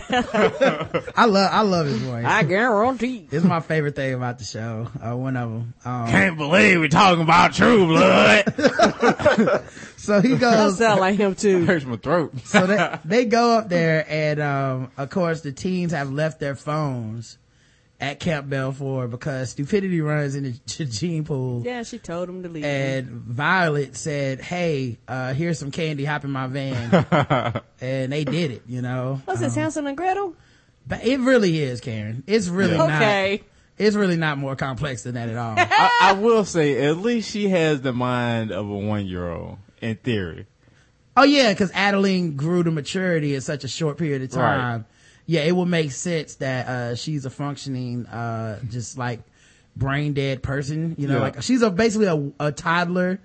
I 1.16 1.26
love 1.26 1.50
I 1.52 1.62
love 1.62 1.86
his 1.86 1.98
voice. 1.98 2.26
I 2.26 2.44
guarantee. 2.44 3.28
it's 3.32 3.46
my 3.46 3.60
favorite 3.60 3.96
thing 3.96 4.14
about 4.14 4.40
the 4.40 4.46
show. 4.46 4.88
Uh, 5.00 5.16
one 5.16 5.36
of 5.38 5.50
them. 5.50 5.74
Um, 5.86 6.08
Can't 6.08 6.38
believe 6.38 6.80
we're 6.80 6.88
talking 6.88 7.22
about 7.24 7.54
True 7.54 7.86
Blood. 7.88 8.46
so 9.98 10.22
he 10.22 10.30
That 10.36 10.40
goes. 10.40 10.78
sound 10.78 11.00
like 11.00 11.18
him 11.18 11.36
too. 11.36 11.66
Hurts 11.66 11.86
my 11.86 11.98
throat. 11.98 12.34
so 12.46 12.66
they 12.68 12.98
they 13.06 13.26
go 13.26 13.52
up 13.58 13.70
there, 13.70 14.06
and 14.10 14.40
um, 14.42 14.92
of 14.98 15.10
course 15.10 15.42
the 15.42 15.52
teens 15.52 15.92
have 15.92 16.12
left 16.12 16.40
their 16.40 16.56
phones 16.56 17.38
at 18.02 18.20
Camp 18.20 18.50
Bellefleur 18.50 19.10
because 19.10 19.52
stupidity 19.52 20.02
runs 20.02 20.36
in 20.36 20.44
the 20.78 20.86
gene 20.86 21.24
pool. 21.24 21.62
Yeah, 21.64 21.84
she 21.84 22.00
told 22.00 22.28
him 22.28 22.42
to 22.44 22.50
leave. 22.50 22.66
And 22.66 23.08
Violet 23.10 23.96
said, 23.96 24.42
"Hey, 24.42 24.98
uh, 25.08 25.34
here's 25.34 25.60
some 25.60 25.72
candy. 25.72 26.04
Hop 26.04 26.26
in 26.26 26.32
my 26.32 26.48
van." 26.48 27.62
and 27.82 28.12
they 28.12 28.24
did 28.26 28.52
it. 28.52 28.64
You 28.68 28.82
know. 28.82 29.22
What's 29.26 29.40
this, 29.40 29.56
Hansel 29.56 29.86
and 29.86 29.96
Gretel? 29.96 30.36
But 30.88 31.06
it 31.06 31.20
really 31.20 31.62
is, 31.62 31.80
Karen. 31.80 32.24
It's 32.26 32.48
really 32.48 32.76
not. 32.76 33.02
Okay. 33.02 33.44
It's 33.78 33.96
really 33.96 34.18
not 34.18 34.38
more 34.38 34.56
complex 34.56 35.04
than 35.04 35.16
that 35.16 35.30
at 35.30 35.38
all. 35.38 35.56
I, 35.58 35.98
I 36.02 36.14
will 36.14 36.46
say, 36.46 36.86
at 36.86 36.98
least 36.98 37.32
she 37.32 37.50
has 37.50 37.82
the 37.82 37.94
mind 37.94 38.52
of 38.52 38.68
a 38.70 38.78
one 38.78 39.06
year 39.06 39.32
old, 39.32 39.58
in 39.80 39.96
theory. 39.96 40.48
Oh 41.16 41.24
yeah, 41.24 41.52
because 41.52 41.72
Adeline 41.74 42.36
grew 42.36 42.64
to 42.64 42.72
maturity 42.72 43.36
in 43.36 43.42
such 43.42 43.64
a 43.64 43.68
short 43.68 43.98
period 43.98 44.22
of 44.22 44.32
time. 44.32 44.86
Yeah, 45.26 45.42
it 45.42 45.56
would 45.56 45.68
make 45.68 45.92
sense 45.92 46.36
that 46.36 46.68
uh, 46.68 46.96
she's 46.96 47.26
a 47.26 47.30
functioning, 47.30 48.06
uh, 48.08 48.60
just 48.70 48.98
like 48.98 49.22
brain 49.76 50.14
dead 50.14 50.44
person. 50.44 50.96
You 50.98 51.08
know, 51.08 51.16
Yeah. 51.18 51.22
like 51.22 51.42
she's 51.42 51.62
a 51.62 51.70
basically 51.70 52.08
a, 52.40 52.48
a 52.48 52.52
toddler 52.52 53.20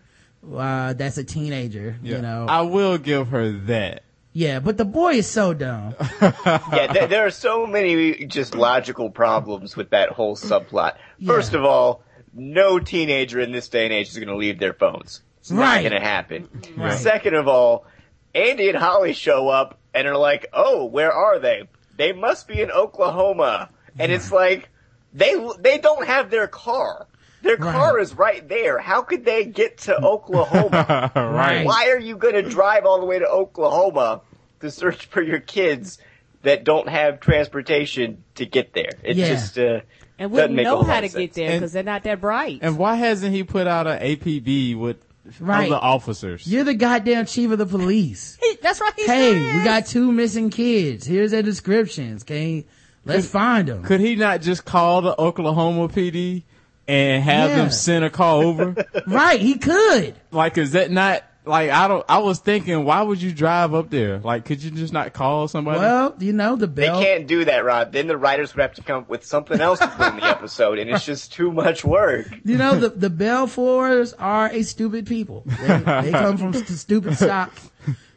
uh, 0.55 0.93
that's 0.93 1.19
a 1.19 1.25
teenager. 1.25 1.97
You 2.03 2.19
know, 2.19 2.47
I 2.49 2.63
will 2.63 2.99
give 2.99 3.29
her 3.29 3.51
that. 3.67 4.03
Yeah, 4.33 4.61
but 4.61 4.77
the 4.77 4.85
boy 4.85 5.15
is 5.15 5.27
so 5.27 5.55
dumb. 5.55 5.95
yeah, 6.21 6.93
there, 6.93 7.07
there 7.07 7.27
are 7.27 7.31
so 7.31 7.67
many 7.67 8.27
just 8.27 8.55
logical 8.55 9.09
problems 9.11 9.77
with 9.77 9.91
that 9.91 10.11
whole 10.11 10.37
subplot. 10.37 10.97
First 11.25 11.53
Yeah. 11.55 11.61
of 11.61 11.65
all, 11.65 12.03
no 12.35 12.79
teenager 12.79 13.41
in 13.41 13.51
this 13.51 13.69
day 13.71 13.85
and 13.85 13.95
age 13.95 14.09
is 14.11 14.17
going 14.17 14.29
to 14.29 14.37
leave 14.37 14.59
their 14.61 14.75
phones. 14.75 15.23
It's 15.41 15.51
Right. 15.51 15.83
not 15.83 15.89
going 15.91 16.03
to 16.03 16.07
happen. 16.07 16.49
Right. 16.77 16.93
Second 16.93 17.35
of 17.35 17.49
all, 17.49 17.87
Andy 18.35 18.69
and 18.69 18.77
Holly 18.77 19.15
show 19.15 19.49
up 19.49 19.79
and 19.95 20.07
are 20.07 20.19
like, 20.19 20.47
"Oh, 20.53 20.85
where 20.85 21.11
are 21.13 21.39
they? 21.39 21.63
They 21.97 22.13
must 22.13 22.47
be 22.49 22.61
in 22.61 22.71
Oklahoma." 22.71 23.71
And 23.99 24.13
it's 24.13 24.31
like 24.33 24.69
they 25.13 25.35
they 25.61 25.79
don't 25.79 26.07
have 26.07 26.31
their 26.31 26.47
car. 26.49 27.07
Their 27.43 27.57
car 27.59 27.95
Right. 27.95 28.03
is 28.03 28.15
right 28.15 28.49
there. 28.49 28.79
How 28.79 29.03
could 29.03 29.25
they 29.25 29.45
get 29.45 29.79
to 29.83 29.97
Oklahoma? 30.03 31.11
Right. 31.15 31.65
Why 31.65 31.91
are 31.91 31.99
you 31.99 32.17
going 32.17 32.35
to 32.35 32.43
drive 32.43 32.85
all 32.87 32.99
the 33.01 33.07
way 33.07 33.19
to 33.19 33.27
Oklahoma 33.29 34.23
to 34.61 34.71
search 34.71 35.07
for 35.07 35.23
your 35.23 35.39
kids 35.41 35.99
that 36.43 36.65
don't 36.65 36.89
have 36.89 37.21
transportation 37.21 38.25
to 38.35 38.47
get 38.47 38.73
there? 38.73 38.91
It 39.03 39.17
Yeah. 39.17 39.29
just 39.29 39.59
uh, 39.59 39.81
And 40.19 40.31
doesn't 40.31 40.33
wouldn't 40.33 40.55
make 40.55 40.67
a 40.67 40.71
know 40.71 40.83
how 40.83 41.01
to 41.01 41.07
of 41.07 41.15
get 41.15 41.35
there 41.35 41.53
because 41.53 41.73
they're 41.73 41.83
not 41.83 42.03
that 42.05 42.21
bright. 42.21 42.61
And 42.63 42.79
why 42.79 42.97
hasn't 42.97 43.33
he 43.35 43.45
put 43.45 43.67
out 43.67 43.87
an 43.87 44.01
APB 44.01 44.77
with 44.77 44.97
Right. 45.41 45.69
the 45.69 45.79
officers? 45.79 46.47
You're 46.47 46.65
the 46.65 46.75
goddamn 46.75 47.27
chief 47.27 47.51
of 47.51 47.59
the 47.59 47.67
police. 47.67 48.37
He- 48.41 48.59
that's 48.63 48.81
right. 48.81 48.93
He 48.97 49.07
hey, 49.07 49.33
said. 49.33 49.57
we 49.57 49.65
got 49.65 49.87
two 49.87 50.13
missing 50.13 50.51
kids. 50.51 51.07
Here's 51.07 51.31
their 51.31 51.43
descriptions. 51.43 52.23
Can 52.25 52.65
let's 53.05 53.27
find 53.29 53.69
them. 53.69 53.83
Could 53.83 54.01
he 54.01 54.17
not 54.17 54.41
just 54.41 54.65
call 54.65 55.03
the 55.03 55.21
Oklahoma 55.21 55.89
PD 55.89 56.43
and 56.89 57.23
have 57.23 57.51
Yeah. 57.51 57.57
them 57.57 57.71
send 57.71 58.05
a 58.05 58.11
call 58.11 58.41
over? 58.43 58.75
right, 59.07 59.41
he 59.41 59.59
could. 59.59 60.15
like, 60.31 60.59
is 60.59 60.73
that 60.73 60.91
not 60.91 61.23
like 61.47 61.71
I 61.71 61.89
don't? 61.89 62.05
I 62.09 62.19
was 62.19 62.39
thinking, 62.39 62.85
why 62.85 63.03
would 63.03 63.23
you 63.23 63.33
drive 63.33 63.73
up 63.73 63.89
there? 63.91 64.19
Like, 64.19 64.45
could 64.45 64.63
you 64.63 64.71
just 64.71 64.93
not 64.93 65.13
call 65.13 65.49
somebody? 65.49 65.79
Well, 65.79 66.15
you 66.19 66.33
know, 66.33 66.57
the 66.57 66.67
They 66.67 66.89
can't 66.89 67.27
do 67.27 67.45
that, 67.45 67.65
Rod. 67.65 67.93
Then 67.93 68.09
the 68.09 68.17
writers 68.17 68.55
would 68.55 68.63
have 68.63 68.75
to 68.75 68.83
come 68.83 69.03
up 69.03 69.09
with 69.09 69.25
something 69.25 69.61
else 69.61 69.79
to 69.79 69.89
put 69.89 70.15
in 70.15 70.17
the 70.17 70.25
episode, 70.27 70.79
and 70.79 70.91
it's 70.91 71.07
just 71.07 71.33
too 71.33 71.53
much 71.53 71.85
work. 71.85 72.27
You 72.45 72.57
know, 72.59 72.79
the, 72.79 72.89
the 72.91 73.11
Bellefleurs 73.11 74.13
are 74.19 74.51
a 74.51 74.63
stupid 74.63 75.07
people. 75.07 75.45
They, 75.47 75.79
they 75.79 76.11
come 76.11 76.37
from 76.37 76.53
st- 76.53 76.69
stupid 76.69 77.17
stock, 77.17 77.53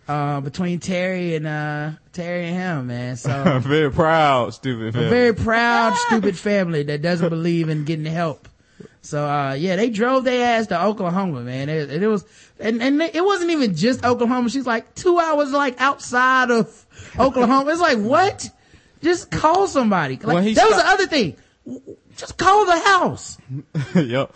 uh, 0.07 0.41
between 0.41 0.80
Terry 0.80 1.36
and, 1.36 1.45
uh, 1.45 1.91
Terry 2.13 2.47
and 2.47 2.55
him, 2.55 2.88
man. 2.88 3.15
So, 3.15 3.59
very 3.63 3.91
proud, 3.91 4.53
stupid. 4.55 4.88
a 4.89 4.91
family. 4.91 5.09
very 5.09 5.34
proud, 5.36 5.95
stupid 6.07 6.36
family 6.38 6.84
that 6.84 7.01
doesn't 7.03 7.30
believe 7.30 7.69
in 7.69 7.86
getting 7.86 8.05
help. 8.05 8.49
So, 9.02 9.26
uh, 9.26 9.54
yeah, 9.54 9.76
they 9.76 9.89
drove 9.89 10.24
their 10.26 10.45
ass 10.45 10.68
to 10.68 10.84
Oklahoma, 10.84 11.41
man. 11.41 11.70
It, 11.70 12.04
it 12.04 12.08
was, 12.08 12.26
and, 12.60 12.82
and 12.82 13.02
it 13.02 13.24
wasn't 13.24 13.52
even 13.52 13.76
just 13.76 14.04
Oklahoma. 14.04 14.50
She's 14.50 14.66
like 14.66 14.93
two 14.93 15.20
hours, 15.20 15.52
like 15.52 15.80
outside 15.80 16.52
of 16.52 16.86
Oklahoma. 17.20 17.72
It's 17.72 17.80
like, 17.80 17.97
what? 17.97 18.50
Just 19.02 19.32
call 19.32 19.68
somebody. 19.68 20.18
Like, 20.18 20.43
he 20.43 20.54
that 20.54 20.68
was 20.68 20.78
the 20.78 20.88
other 20.88 21.08
thing. 21.08 21.38
Just 22.18 22.38
call 22.38 22.66
the 22.66 22.80
house. 22.80 23.38
yep. 23.95 24.34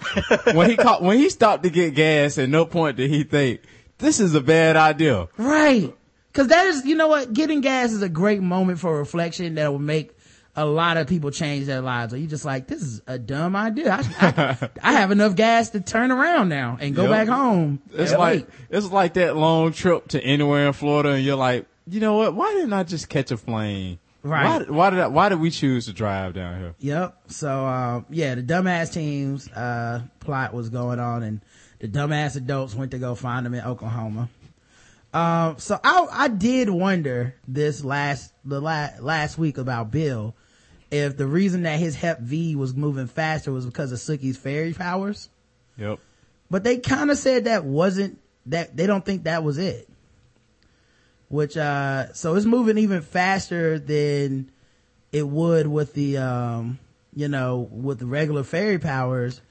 When 0.55 0.69
he 0.69 0.77
caught, 0.77 1.01
when 1.01 1.17
he 1.17 1.29
stopped 1.29 1.63
to 1.63 1.69
get 1.69 1.95
gas, 1.95 2.37
at 2.37 2.47
no 2.47 2.65
point 2.65 2.95
did 2.95 3.09
he 3.09 3.23
think 3.23 3.59
this 3.97 4.21
is 4.21 4.33
a 4.35 4.41
bad 4.41 4.77
idea. 4.77 5.27
Right. 5.37 5.93
Cause 6.31 6.47
that 6.47 6.65
is, 6.67 6.85
you 6.85 6.95
know 6.95 7.09
what? 7.09 7.33
Getting 7.33 7.61
gas 7.61 7.91
is 7.91 8.01
a 8.01 8.09
great 8.09 8.41
moment 8.41 8.79
for 8.79 8.97
reflection 8.97 9.55
that 9.55 9.71
will 9.71 9.79
make 9.79 10.12
a 10.55 10.65
lot 10.65 10.97
of 10.97 11.07
people 11.07 11.31
change 11.31 11.65
their 11.65 11.81
lives. 11.81 12.13
Or 12.13 12.17
you 12.17 12.27
just 12.27 12.45
like, 12.45 12.67
this 12.67 12.81
is 12.81 13.01
a 13.07 13.17
dumb 13.17 13.55
idea. 13.55 13.91
I, 13.93 14.27
I, 14.27 14.69
I 14.83 14.93
have 14.93 15.11
enough 15.11 15.35
gas 15.35 15.69
to 15.71 15.79
turn 15.81 16.11
around 16.11 16.49
now 16.49 16.77
and 16.79 16.95
go 16.95 17.03
Yep. 17.03 17.11
back 17.11 17.27
home. 17.27 17.81
It's 17.93 18.11
like 18.11 18.45
wait. 18.47 18.47
it's 18.69 18.91
like 18.91 19.13
that 19.15 19.35
long 19.35 19.71
trip 19.73 20.09
to 20.09 20.23
anywhere 20.23 20.67
in 20.67 20.73
Florida, 20.73 21.09
and 21.09 21.23
you're 21.23 21.35
like, 21.35 21.65
you 21.87 21.99
know 21.99 22.17
what? 22.17 22.35
Why 22.35 22.53
didn't 22.53 22.73
I 22.73 22.83
just 22.83 23.09
catch 23.09 23.31
a 23.31 23.37
plane? 23.37 23.99
Right. 24.21 24.67
Why, 24.69 24.73
why 24.73 24.89
did 24.91 24.99
I, 24.99 25.07
Why 25.07 25.27
did 25.29 25.39
we 25.41 25.49
choose 25.49 25.87
to 25.87 25.93
drive 25.93 26.33
down 26.33 26.59
here? 26.59 26.75
Yep. 26.79 27.17
So, 27.27 27.65
um, 27.65 28.05
yeah, 28.09 28.35
the 28.35 28.41
dumbass 28.43 28.93
teams, 28.93 29.49
uh, 29.51 30.03
plot 30.21 30.53
was 30.53 30.69
going 30.69 30.97
on 30.99 31.23
and 31.23 31.41
the 31.79 31.89
dumbass 31.89 32.37
adults 32.37 32.73
went 32.73 32.91
to 32.91 32.99
go 32.99 33.15
find 33.15 33.45
them 33.45 33.53
in 33.53 33.65
Oklahoma. 33.65 34.29
Um, 35.13 35.57
so 35.59 35.77
I, 35.83 36.07
I 36.09 36.27
did 36.29 36.69
wonder 36.69 37.35
this 37.47 37.83
last, 37.83 38.33
the 38.45 38.61
last, 38.61 39.01
last 39.03 39.37
week 39.37 39.57
about 39.57 39.91
Bill, 39.91 40.33
if 40.93 41.17
the 41.17 41.25
reason 41.27 41.63
that 41.63 41.79
his 41.79 41.95
Hep 41.95 42.19
V 42.21 42.55
was 42.55 42.73
moving 42.75 43.07
faster 43.07 43.51
was 43.51 43.65
because 43.65 43.91
of 43.91 43.99
Sookie's 43.99 44.37
fairy 44.37 44.73
powers. 44.73 45.29
Yep. 45.77 45.99
But 46.51 46.63
they 46.63 46.77
kind 46.77 47.09
of 47.09 47.17
said 47.17 47.45
that 47.45 47.65
wasn't, 47.65 48.19
that 48.45 48.75
they 48.77 48.85
don't 48.85 49.03
think 49.05 49.23
that 49.23 49.43
was 49.43 49.57
it. 49.57 49.89
Which, 51.29 51.57
uh, 51.57 52.13
so 52.13 52.35
it's 52.35 52.45
moving 52.45 52.77
even 52.77 53.01
faster 53.01 53.79
than 53.79 54.51
it 55.11 55.27
would 55.27 55.65
with 55.65 55.93
the, 55.93 56.17
um, 56.17 56.77
you 57.15 57.27
know, 57.27 57.67
with 57.71 57.99
the 57.99 58.05
regular 58.05 58.43
fairy 58.43 58.77
powers. 58.77 59.41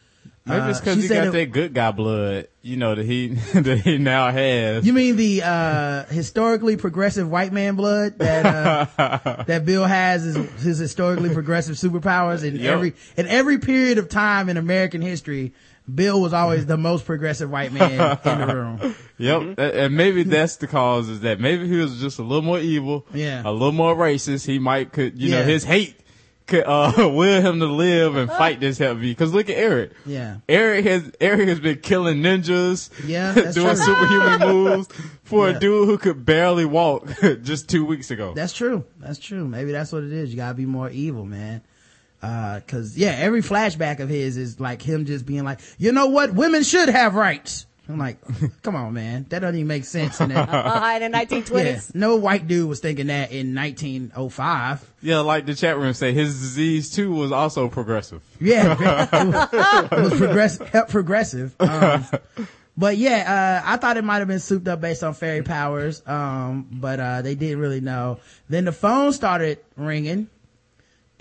Maybe 0.47 0.69
it's 0.71 0.79
Uh, 0.79 0.81
because 0.81 0.97
he 0.97 1.09
said 1.09 1.25
got 1.25 1.29
it- 1.29 1.33
that 1.33 1.53
good 1.53 1.75
guy 1.75 1.91
blood, 1.91 2.49
you 2.63 2.77
know, 2.77 2.95
that 2.95 3.05
he 3.05 3.29
that 3.55 3.79
he 3.85 3.99
now 3.99 4.31
has. 4.31 4.87
You 4.87 4.93
mean 4.93 5.17
the 5.17 5.43
uh 5.45 6.05
historically 6.07 6.77
progressive 6.77 7.29
white 7.29 7.53
man 7.53 7.75
blood 7.77 8.19
that 8.19 8.47
uh 8.99 9.43
that 9.47 9.65
Bill 9.65 9.85
has 9.85 10.25
is 10.25 10.37
his 10.63 10.79
historically 10.79 11.31
progressive 11.35 11.77
superpowers 11.77 12.45
in 12.45 12.57
Yep. 12.57 12.73
every 12.73 12.95
in 13.17 13.27
every 13.27 13.59
period 13.59 13.99
of 13.99 14.09
time 14.09 14.49
in 14.49 14.57
American 14.57 15.01
history, 15.03 15.53
Bill 15.93 16.21
was 16.21 16.33
always 16.33 16.65
the 16.67 16.77
most 16.77 17.05
progressive 17.05 17.51
white 17.51 17.73
man 17.73 18.19
in 18.25 18.39
the 18.47 18.47
room. 18.55 18.95
Yep, 19.19 19.59
A- 19.59 19.81
and 19.85 19.97
maybe 19.97 20.23
that's 20.23 20.57
the 20.57 20.67
cause 20.69 21.09
is 21.09 21.21
that 21.21 21.41
maybe 21.41 21.67
he 21.67 21.77
was 21.77 22.01
just 22.01 22.19
a 22.21 22.23
little 22.23 22.43
more 22.43 22.61
evil, 22.61 23.05
Yeah. 23.13 23.43
a 23.45 23.51
little 23.51 23.73
more 23.73 23.95
racist. 23.97 24.47
He 24.47 24.59
might 24.61 24.93
could, 24.93 25.21
you 25.21 25.31
know, 25.33 25.43
his 25.43 25.65
hate 25.65 25.97
could 26.53 26.65
uh 26.67 26.93
will 27.11 27.41
him 27.43 27.59
to 27.61 27.67
live 27.67 28.17
and 28.17 28.31
fight 28.31 28.61
this 28.61 28.79
Hep 28.79 28.97
V. 28.99 29.11
Because 29.11 29.33
look 29.35 29.49
at 29.51 29.57
Eric. 29.57 29.93
Yeah. 30.07 30.37
Eric 30.49 30.85
has 30.87 31.11
Eric 31.21 31.49
has 31.49 31.59
been 31.61 31.79
killing 31.81 32.19
ninjas, 32.23 32.91
Yeah, 33.07 33.33
doing 33.53 33.53
true. 33.53 33.77
superhuman 33.77 34.41
moves 34.49 34.89
for 35.25 35.51
Yeah. 35.51 35.57
a 35.57 35.61
dude 35.61 35.89
who 35.89 35.99
could 35.99 36.25
barely 36.25 36.65
walk 36.65 37.07
just 37.43 37.69
two 37.69 37.85
weeks 37.85 38.11
ago. 38.11 38.33
That's 38.35 38.53
true. 38.53 38.85
That's 39.01 39.19
true. 39.19 39.47
Maybe 39.49 39.73
that's 39.73 39.93
what 39.93 40.05
it 40.05 40.13
is. 40.13 40.31
You 40.31 40.37
gotta 40.37 40.55
be 40.55 40.67
more 40.67 40.91
evil, 40.91 41.25
man. 41.25 41.63
Uh, 42.23 42.61
cause 42.69 42.97
yeah, 42.97 43.17
every 43.19 43.43
flashback 43.43 43.99
of 43.99 44.09
his 44.09 44.37
is 44.37 44.61
like 44.61 44.81
him 44.81 45.07
just 45.07 45.27
being 45.27 45.43
like, 45.43 45.59
you 45.79 45.91
know 45.91 46.07
what? 46.07 46.33
Women 46.35 46.63
should 46.63 46.89
have 46.89 47.17
rights. 47.17 47.67
I'm 47.89 47.99
like, 47.99 48.19
come 48.63 48.77
on, 48.77 48.95
man. 48.95 49.27
That 49.29 49.41
doesn't 49.41 49.57
even 49.57 49.67
make 49.67 49.85
sense 49.85 50.21
in 50.21 50.29
that. 50.35 50.49
uh, 50.49 50.99
in 51.03 51.11
the 51.11 51.19
1920s. 51.19 51.65
Yeah, 51.65 51.81
no 51.95 52.17
white 52.17 52.47
dude 52.47 52.69
was 52.69 52.81
thinking 52.81 53.09
that 53.09 53.33
in 53.33 53.55
1905. 53.55 54.89
yeah, 55.03 55.19
like 55.21 55.47
the 55.47 55.55
chat 55.55 55.77
room 55.79 55.93
say, 55.93 56.13
his 56.13 56.41
disease 56.41 56.91
too 56.91 57.13
was 57.13 57.33
also 57.33 57.69
progressive. 57.69 58.23
Yeah, 58.41 59.09
it 59.93 60.01
was 60.01 60.15
progressive, 60.15 60.69
help 60.69 60.89
progressive. 60.89 61.55
Um, 61.61 62.07
but 62.77 62.97
yeah, 62.97 63.61
uh, 63.65 63.71
I 63.73 63.77
thought 63.77 63.97
it 63.97 64.05
might 64.05 64.21
have 64.21 64.29
been 64.29 64.41
souped 64.41 64.69
up 64.69 64.81
based 64.81 65.03
on 65.03 65.15
fairy 65.15 65.43
powers. 65.43 66.03
Um, 66.07 66.69
but, 66.71 67.01
uh, 67.01 67.23
they 67.23 67.35
didn't 67.35 67.59
really 67.59 67.81
know. 67.81 68.21
Then 68.49 68.65
the 68.65 68.73
phone 68.73 69.13
started 69.13 69.59
ringing 69.77 70.29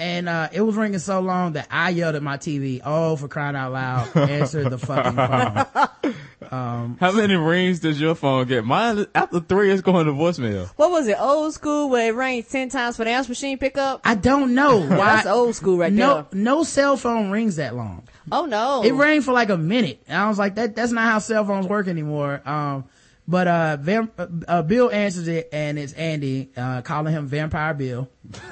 and, 0.01 0.27
uh, 0.27 0.49
it 0.51 0.61
was 0.61 0.75
ringing 0.75 0.99
so 0.99 1.19
long 1.19 1.53
that 1.53 1.67
I 1.69 1.89
yelled 1.91 2.15
at 2.15 2.23
my 2.23 2.37
TV, 2.37 2.81
oh, 2.83 3.15
for 3.15 3.27
crying 3.27 3.55
out 3.55 3.71
loud, 3.71 4.17
answer 4.17 4.67
the 4.67 4.77
fucking 4.79 5.13
phone. 6.49 6.97
How 6.99 7.11
many 7.11 7.35
rings 7.35 7.79
does 7.79 8.01
your 8.01 8.15
phone 8.15 8.47
get? 8.47 8.65
Mine 8.65 9.05
after 9.13 9.39
three 9.39 9.71
is 9.71 9.81
going 9.81 10.07
to 10.07 10.11
voicemail. 10.11 10.67
What 10.75 10.91
was 10.91 11.07
it? 11.07 11.17
Old 11.19 11.53
school 11.53 11.89
where 11.89 12.09
it 12.09 12.15
rang 12.15 12.43
10 12.43 12.69
times 12.69 12.97
for 12.97 13.03
the 13.03 13.11
answer 13.11 13.29
machine 13.29 13.57
pickup? 13.57 14.01
I 14.03 14.15
don't 14.15 14.55
know 14.55 14.79
why. 14.87 14.95
That's 14.97 15.27
old 15.27 15.55
school 15.55 15.77
right 15.77 15.93
now. 15.93 16.07
no, 16.07 16.27
there. 16.31 16.41
no 16.41 16.63
cell 16.63 16.97
phone 16.97 17.29
rings 17.29 17.57
that 17.57 17.75
long. 17.75 18.07
Oh 18.31 18.45
no. 18.45 18.83
It 18.83 18.93
rang 18.93 19.21
for 19.21 19.33
like 19.33 19.49
a 19.49 19.57
minute. 19.57 20.03
And 20.07 20.17
I 20.17 20.27
was 20.27 20.39
like, 20.39 20.55
that, 20.55 20.75
that's 20.75 20.91
not 20.91 21.03
how 21.03 21.19
cell 21.19 21.45
phones 21.45 21.67
work 21.67 21.87
anymore. 21.87 22.41
Um, 22.45 22.85
but, 23.31 23.47
uh, 23.47 23.77
Vam- 23.81 24.11
uh, 24.17 24.27
uh, 24.47 24.61
Bill 24.61 24.91
answers 24.91 25.27
it 25.27 25.49
and 25.53 25.79
it's 25.79 25.93
Andy, 25.93 26.51
uh, 26.55 26.81
calling 26.81 27.13
him 27.13 27.27
Vampire 27.27 27.73
Bill. 27.73 28.09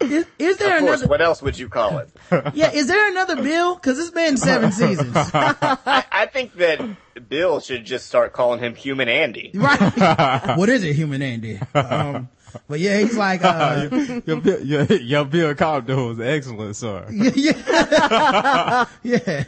is, 0.00 0.26
is 0.38 0.56
there 0.56 0.78
Of 0.78 0.82
course, 0.82 1.00
another, 1.00 1.06
what 1.06 1.20
else 1.20 1.40
would 1.42 1.58
you 1.58 1.68
call 1.68 1.98
it? 1.98 2.10
yeah, 2.54 2.72
is 2.72 2.86
there 2.88 3.08
another 3.10 3.36
Bill? 3.36 3.76
Cause 3.76 3.98
it's 3.98 4.10
been 4.10 4.36
seven 4.36 4.72
seasons. 4.72 5.14
I, 5.14 6.04
I 6.10 6.26
think 6.26 6.54
that 6.54 6.80
Bill 7.28 7.60
should 7.60 7.84
just 7.84 8.06
start 8.06 8.32
calling 8.32 8.60
him 8.60 8.74
Human 8.74 9.08
Andy. 9.08 9.52
right. 9.54 10.56
what 10.56 10.68
is 10.68 10.82
it, 10.84 10.94
human 10.94 11.22
Andy? 11.22 11.60
Um, 11.74 12.28
but 12.68 12.80
yeah, 12.80 12.98
he's 12.98 13.16
like, 13.16 13.42
uh, 13.44 13.88
Your, 14.26 14.40
Bill- 14.40 14.64
your, 14.64 14.84
your 14.84 15.24
Bill 15.24 15.54
Cosby 15.54 15.94
was 15.94 16.20
excellent, 16.20 16.76
sir. 16.76 17.06
yeah. 17.10 18.84
yeah. 19.02 19.44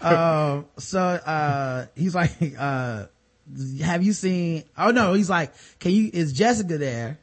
Um, 0.00 0.66
so, 0.78 1.00
uh, 1.00 1.86
he's 1.94 2.14
like, 2.14 2.32
uh, 2.58 3.06
have 3.82 4.02
you 4.02 4.12
seen, 4.12 4.64
oh 4.78 4.90
no, 4.90 5.12
he's 5.14 5.30
like, 5.30 5.52
can 5.78 5.92
you, 5.92 6.10
is 6.12 6.32
Jessica 6.32 6.78
there? 6.78 7.18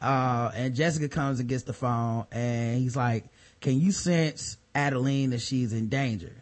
Uh, 0.00 0.50
and 0.54 0.74
Jessica 0.74 1.08
comes 1.08 1.40
and 1.40 1.48
gets 1.48 1.62
the 1.62 1.72
phone 1.72 2.26
and 2.32 2.78
he's 2.78 2.96
like, 2.96 3.24
can 3.60 3.80
you 3.80 3.92
sense 3.92 4.56
Adeline 4.74 5.30
that 5.30 5.40
she's 5.40 5.72
in 5.72 5.88
danger? 5.88 6.32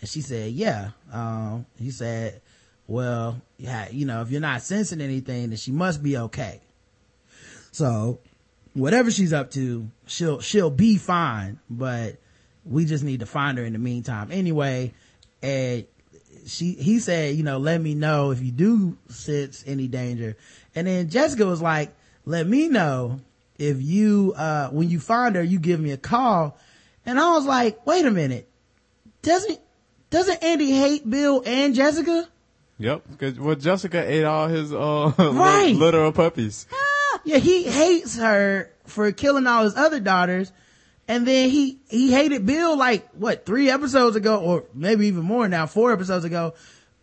And 0.00 0.08
she 0.08 0.20
said, 0.20 0.52
yeah. 0.52 0.90
Um, 1.12 1.66
he 1.78 1.90
said, 1.90 2.40
well, 2.86 3.40
yeah, 3.56 3.88
you 3.90 4.06
know, 4.06 4.22
if 4.22 4.30
you're 4.30 4.40
not 4.40 4.62
sensing 4.62 5.00
anything, 5.00 5.50
then 5.50 5.56
she 5.56 5.72
must 5.72 6.02
be 6.02 6.16
okay. 6.16 6.60
So 7.78 8.18
whatever 8.74 9.08
she's 9.08 9.32
up 9.32 9.52
to, 9.52 9.88
she'll, 10.06 10.40
she'll 10.40 10.68
be 10.68 10.96
fine, 10.96 11.60
but 11.70 12.16
we 12.64 12.84
just 12.86 13.04
need 13.04 13.20
to 13.20 13.26
find 13.26 13.56
her 13.56 13.64
in 13.64 13.72
the 13.72 13.78
meantime. 13.78 14.30
Anyway, 14.32 14.92
and 15.42 15.84
she, 16.44 16.72
he 16.72 16.98
said, 16.98 17.36
you 17.36 17.44
know, 17.44 17.58
let 17.58 17.80
me 17.80 17.94
know 17.94 18.32
if 18.32 18.42
you 18.42 18.50
do 18.50 18.98
sense 19.10 19.62
any 19.64 19.86
danger. 19.86 20.36
And 20.74 20.88
then 20.88 21.08
Jessica 21.08 21.46
was 21.46 21.62
like, 21.62 21.94
let 22.24 22.48
me 22.48 22.66
know 22.66 23.20
if 23.60 23.80
you, 23.80 24.34
uh, 24.36 24.70
when 24.70 24.90
you 24.90 24.98
find 24.98 25.36
her, 25.36 25.42
you 25.44 25.60
give 25.60 25.78
me 25.78 25.92
a 25.92 25.96
call. 25.96 26.58
And 27.06 27.20
I 27.20 27.30
was 27.30 27.46
like, 27.46 27.86
wait 27.86 28.04
a 28.04 28.10
minute. 28.10 28.48
Doesn't, 29.22 29.60
doesn't 30.10 30.42
Andy 30.42 30.72
hate 30.72 31.08
Bill 31.08 31.44
and 31.46 31.76
Jessica? 31.76 32.26
Yep. 32.78 33.04
Cause, 33.18 33.38
well, 33.38 33.54
Jessica 33.54 34.04
ate 34.04 34.24
all 34.24 34.48
his, 34.48 34.72
uh, 34.72 35.12
Right. 35.18 35.76
litter 35.76 36.02
of 36.02 36.14
puppies. 36.14 36.66
Yeah, 37.24 37.38
he 37.38 37.64
hates 37.64 38.16
her 38.16 38.70
for 38.86 39.10
killing 39.12 39.46
all 39.46 39.64
his 39.64 39.76
other 39.76 40.00
daughters. 40.00 40.52
And 41.06 41.26
then 41.26 41.48
he, 41.48 41.78
he 41.88 42.12
hated 42.12 42.44
Bill 42.44 42.76
like, 42.76 43.08
what, 43.12 43.46
three 43.46 43.70
episodes 43.70 44.14
ago, 44.16 44.40
or 44.40 44.64
maybe 44.74 45.06
even 45.06 45.24
more 45.24 45.48
now, 45.48 45.66
four 45.66 45.92
episodes 45.92 46.24
ago, 46.26 46.54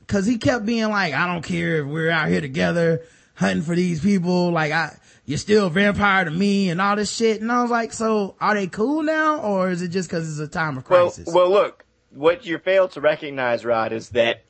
cause 0.08 0.28
he 0.28 0.38
kept 0.38 0.66
being 0.66 0.90
like, 0.90 1.14
I 1.16 1.26
don't 1.32 1.44
care 1.44 1.78
if 1.82 1.88
we're 1.88 2.12
out 2.12 2.28
here 2.28 2.42
together 2.42 3.02
hunting 3.34 3.64
for 3.64 3.76
these 3.76 4.02
people. 4.02 4.52
Like, 4.52 4.72
I, 4.72 4.96
you're 5.26 5.40
still 5.40 5.68
a 5.68 5.70
vampire 5.72 6.26
to 6.26 6.30
me 6.32 6.70
and 6.70 6.80
all 6.80 6.96
this 6.96 7.12
shit. 7.12 7.42
And 7.42 7.52
I 7.52 7.64
was 7.64 7.72
like, 7.72 7.94
so 7.94 8.36
are 8.40 8.54
they 8.54 8.68
cool 8.68 9.02
now 9.02 9.40
or 9.42 9.72
is 9.72 9.82
it 9.82 9.88
just 9.88 10.10
cause 10.12 10.30
it's 10.30 10.40
a 10.40 10.52
time 10.52 10.78
of 10.78 10.88
Well, 10.88 11.06
crisis? 11.10 11.34
well, 11.34 11.50
look, 11.50 11.84
what 12.12 12.46
you 12.46 12.60
fail 12.60 12.88
to 12.90 13.02
recognize, 13.02 13.66
Rod, 13.66 13.92
is 13.92 14.10
that 14.10 14.44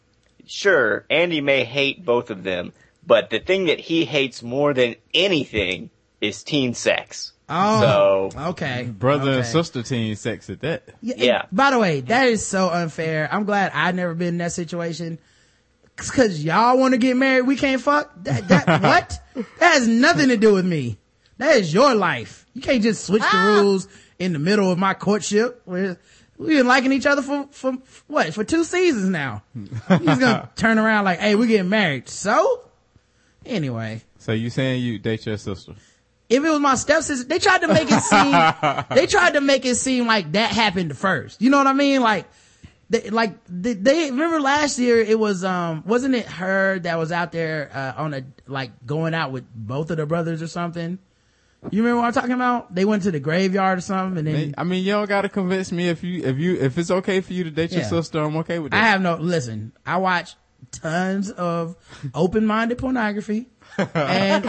sure, 0.45 1.05
Andy 1.09 1.39
may 1.39 1.63
hate 1.63 2.03
both 2.03 2.29
of 2.29 2.43
them, 2.43 2.73
but 3.05 3.29
the 3.29 3.39
thing 3.39 3.65
that 3.65 3.79
he 3.79 4.05
hates 4.05 4.41
more 4.43 4.73
than 4.73 4.95
anything 5.13 5.89
is 6.21 6.43
teen 6.43 6.73
sex. 6.73 7.33
oh, 7.49 8.29
so- 8.31 8.39
okay. 8.49 8.83
Brother 8.83 9.31
and 9.31 9.45
sister 9.45 9.83
teen 9.83 10.15
sex 10.15 10.49
at 10.49 10.61
that. 10.61 10.89
Yeah, 11.01 11.15
Yeah. 11.17 11.45
By 11.51 11.71
the 11.71 11.79
way, 11.79 12.01
that 12.01 12.27
is 12.27 12.45
so 12.45 12.69
unfair. 12.69 13.29
I'm 13.31 13.45
glad 13.45 13.71
I've 13.73 13.95
never 13.95 14.13
been 14.13 14.29
in 14.29 14.37
that 14.39 14.51
situation. 14.51 15.19
Cause 15.95 16.43
y'all 16.43 16.77
want 16.77 16.93
to 16.93 16.97
get 16.97 17.15
married, 17.15 17.43
we 17.43 17.55
can't 17.55 17.81
fuck. 17.81 18.11
That, 18.23 18.49
that 18.49 18.67
what? 18.81 19.21
That 19.59 19.73
has 19.73 19.87
nothing 19.87 20.27
to 20.27 20.35
do 20.35 20.53
with 20.53 20.65
me. 20.65 20.97
That 21.37 21.55
is 21.57 21.73
your 21.73 21.95
life. 21.95 22.45
You 22.53 22.61
can't 22.61 22.83
just 22.83 23.05
switch 23.05 23.21
the 23.21 23.29
ah. 23.31 23.59
rules 23.61 23.87
in 24.19 24.33
the 24.33 24.39
middle 24.39 24.71
of 24.71 24.77
my 24.77 24.93
courtship. 24.93 25.61
We're, 25.65 25.97
we've 26.37 26.57
been 26.57 26.67
liking 26.67 26.91
each 26.91 27.05
other 27.05 27.21
for, 27.21 27.47
for, 27.51 27.77
what? 28.07 28.33
For 28.33 28.43
two 28.43 28.63
seasons 28.63 29.09
now. 29.09 29.43
He's 29.53 29.69
gonna 29.87 30.49
turn 30.55 30.79
around 30.79 31.05
like, 31.05 31.19
hey, 31.19 31.35
we're 31.35 31.47
getting 31.47 31.69
married. 31.69 32.09
So? 32.09 32.64
Anyway 33.45 34.01
So 34.17 34.31
you 34.31 34.49
saying 34.49 34.81
you 34.83 34.99
date 34.99 35.25
your 35.25 35.37
sister? 35.37 35.73
if 36.27 36.43
it 36.43 36.49
was 36.49 36.59
my 36.59 36.75
stepsister, 36.75 37.27
they 37.27 37.37
tried 37.39 37.59
to 37.61 37.67
make 37.67 37.87
it 37.89 38.01
seem, 38.01 38.85
they 38.95 39.05
tried 39.05 39.33
to 39.33 39.41
make 39.41 39.63
it 39.65 39.75
seem 39.75 40.07
like 40.07 40.31
that 40.31 40.51
happened 40.51 40.97
first. 40.97 41.39
You 41.41 41.51
know 41.51 41.57
what 41.59 41.67
I 41.67 41.73
mean? 41.73 42.01
Like, 42.01 42.25
they, 42.89 43.11
like, 43.11 43.37
they, 43.47 43.73
they, 43.73 44.09
remember 44.09 44.39
last 44.41 44.79
year 44.79 44.99
it 44.99 45.19
was, 45.19 45.43
um, 45.43 45.83
wasn't 45.85 46.15
it 46.15 46.25
her 46.25 46.79
that 46.79 46.97
was 46.97 47.11
out 47.11 47.31
there, 47.31 47.69
uh, 47.71 48.01
on 48.01 48.13
a, 48.15 48.23
like 48.47 48.71
going 48.87 49.13
out 49.13 49.31
with 49.31 49.45
both 49.53 49.91
of 49.91 49.97
the 49.97 50.07
brothers 50.07 50.41
or 50.41 50.47
something? 50.47 50.97
You 51.69 51.81
remember 51.83 52.01
what 52.01 52.07
I'm 52.07 52.13
talking 52.13 52.31
about? 52.31 52.73
They 52.73 52.85
went 52.85 53.03
to 53.03 53.11
the 53.11 53.19
graveyard 53.19 53.77
or 53.79 53.81
something 53.81 54.17
and 54.19 54.27
then 54.27 54.55
I 54.57 54.63
mean, 54.63 54.83
you 54.83 54.91
don't 54.93 55.07
gotta 55.09 55.29
convince 55.29 55.71
me 55.71 55.89
if 55.89 56.03
you, 56.03 56.23
if 56.23 56.37
you, 56.37 56.55
if 56.59 56.77
it's 56.77 56.91
okay 56.91 57.21
for 57.21 57.33
you 57.33 57.43
to 57.43 57.51
date 57.51 57.71
your 57.71 57.81
Yeah. 57.81 57.87
sister, 57.87 58.19
I'm 58.19 58.35
okay 58.37 58.57
with 58.59 58.71
that 58.71 58.83
I 58.83 58.87
have 58.87 59.01
no, 59.01 59.15
listen, 59.15 59.73
I 59.85 59.97
watch 59.97 60.35
tons 60.79 61.31
of 61.31 61.75
open-minded 62.13 62.77
pornography. 62.77 63.47
and 63.77 64.45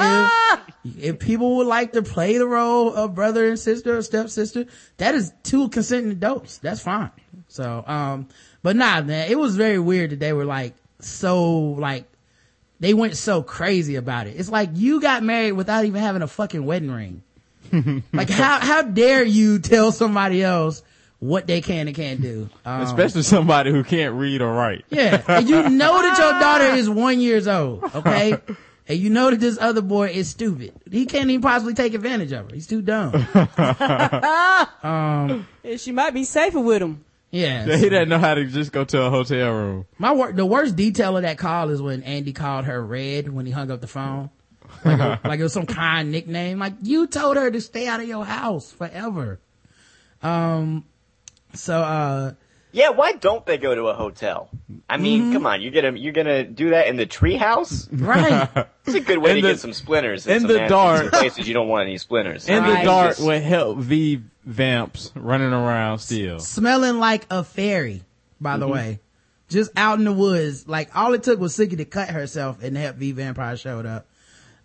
if, 0.84 0.98
if 0.98 1.18
people 1.18 1.56
would 1.56 1.66
like 1.66 1.92
to 1.92 2.02
play 2.02 2.38
the 2.38 2.46
role 2.46 2.92
of 2.94 3.14
brother 3.14 3.48
and 3.48 3.58
sister 3.58 3.96
or 3.96 4.02
stepsister, 4.02 4.66
that 4.98 5.14
is 5.14 5.32
two 5.42 5.68
consenting 5.68 6.12
adults. 6.12 6.58
That's 6.58 6.80
fine. 6.80 7.10
So, 7.48 7.84
um, 7.86 8.28
but 8.62 8.76
nah, 8.76 9.02
man, 9.02 9.30
it 9.30 9.38
was 9.38 9.56
very 9.56 9.78
weird 9.78 10.10
that 10.10 10.20
they 10.20 10.32
were 10.32 10.44
like, 10.44 10.74
so 11.00 11.52
like, 11.52 12.04
they 12.78 12.94
went 12.94 13.16
so 13.16 13.42
crazy 13.42 13.96
about 13.96 14.26
it. 14.26 14.36
It's 14.38 14.50
like 14.50 14.70
you 14.74 15.00
got 15.00 15.22
married 15.22 15.52
without 15.52 15.84
even 15.84 16.02
having 16.02 16.22
a 16.22 16.28
fucking 16.28 16.64
wedding 16.64 16.90
ring. 16.90 17.22
like 18.12 18.28
how, 18.30 18.60
how 18.60 18.82
dare 18.82 19.24
you 19.24 19.58
tell 19.58 19.90
somebody 19.92 20.42
else 20.42 20.82
what 21.18 21.46
they 21.46 21.60
can 21.60 21.86
and 21.88 21.96
can't 21.96 22.20
do? 22.20 22.48
Um, 22.64 22.82
Especially 22.82 23.22
somebody 23.22 23.70
who 23.70 23.82
can't 23.84 24.14
read 24.14 24.42
or 24.42 24.52
write. 24.52 24.84
yeah. 24.90 25.22
And 25.26 25.48
you 25.48 25.62
know 25.70 26.02
that 26.02 26.18
your 26.18 26.40
daughter 26.40 26.76
is 26.76 26.88
one 26.90 27.20
years 27.20 27.46
old, 27.48 27.84
okay? 27.94 28.36
And 28.88 29.00
you 29.00 29.10
know 29.10 29.30
that 29.32 29.40
this 29.40 29.58
other 29.60 29.82
boy 29.82 30.10
is 30.10 30.30
stupid. 30.30 30.72
He 30.88 31.06
can't 31.06 31.28
even 31.28 31.42
possibly 31.42 31.74
take 31.74 31.92
advantage 31.94 32.30
of 32.30 32.48
her. 32.48 32.54
He's 32.54 32.68
too 32.68 32.82
dumb. 32.82 33.10
And 34.82 35.80
she 35.80 35.90
might 35.90 36.14
be 36.14 36.22
safer 36.22 36.60
with 36.60 36.82
him. 36.82 37.04
Yeah. 37.32 37.64
He 37.76 37.88
doesn't 37.88 38.08
know 38.08 38.18
how 38.20 38.34
to 38.34 38.44
just 38.44 38.70
go 38.70 38.84
to 38.84 39.02
a 39.02 39.10
hotel 39.10 39.50
room. 39.52 39.86
My 39.98 40.12
wor- 40.12 40.32
the 40.32 40.46
worst 40.46 40.76
detail 40.76 41.16
of 41.16 41.24
that 41.24 41.36
call 41.38 41.70
is 41.70 41.82
when 41.82 42.04
Andy 42.04 42.32
called 42.32 42.66
her 42.66 42.80
Red 42.84 43.28
when 43.32 43.44
he 43.46 43.50
hung 43.50 43.72
up 43.72 43.80
the 43.80 43.88
phone. 43.88 44.30
Like, 44.84 45.00
it, 45.00 45.28
like 45.28 45.40
it 45.40 45.42
was 45.42 45.52
some 45.52 45.66
kind 45.66 46.12
nickname. 46.12 46.60
Like 46.60 46.74
you 46.82 47.08
told 47.08 47.36
her 47.36 47.50
to 47.50 47.60
stay 47.60 47.88
out 47.88 47.98
of 48.00 48.06
your 48.06 48.24
house 48.24 48.70
forever. 48.70 49.40
Um, 50.22 50.84
so, 51.58 51.80
uh, 51.82 52.32
Yeah, 52.72 52.90
why 52.90 53.12
don't 53.12 53.44
they 53.46 53.58
go 53.58 53.74
to 53.74 53.88
a 53.88 53.94
hotel? 53.94 54.48
I 54.88 54.96
mean, 54.98 55.22
Mm-hmm. 55.22 55.32
come 55.32 55.46
on, 55.46 55.62
you're 55.62 55.72
gonna 55.72 55.96
you're 55.98 56.12
gonna 56.12 56.44
do 56.44 56.70
that 56.70 56.86
in 56.88 56.96
the 56.96 57.06
treehouse? 57.06 57.88
right. 57.92 58.66
It's 58.86 58.94
a 58.94 59.00
good 59.00 59.18
way 59.18 59.30
In 59.30 59.36
to 59.36 59.42
the- 59.42 59.48
get 59.54 59.60
some 59.60 59.72
splinters. 59.72 60.26
In 60.28 60.34
in 60.36 60.40
some 60.42 60.52
the 60.52 60.68
dark. 60.68 61.10
places 61.10 61.48
you 61.48 61.54
don't 61.54 61.68
want 61.68 61.88
any 61.88 61.98
splinters. 61.98 62.48
In 62.48 62.62
Right. 62.62 62.78
the 62.80 62.84
dark 62.84 63.16
Just- 63.16 63.26
would 63.26 63.42
help 63.42 63.78
V 63.78 64.22
vamps 64.44 65.10
running 65.16 65.52
around 65.52 65.98
still. 65.98 66.38
smelling 66.38 66.98
like 67.00 67.26
a 67.30 67.42
fairy, 67.42 68.02
by 68.40 68.52
Mm-hmm. 68.52 68.60
the 68.60 68.68
way. 68.68 69.00
Just 69.48 69.70
out 69.76 69.98
in 69.98 70.04
the 70.04 70.12
woods. 70.12 70.68
Like 70.68 70.94
all 70.94 71.14
it 71.14 71.22
took 71.24 71.40
was 71.40 71.56
Sookie 71.56 71.76
to 71.78 71.84
cut 71.84 72.08
herself 72.10 72.62
and 72.62 72.76
Hep 72.76 72.96
V 72.96 73.10
Vampire 73.12 73.56
showed 73.56 73.86
up. 73.86 74.06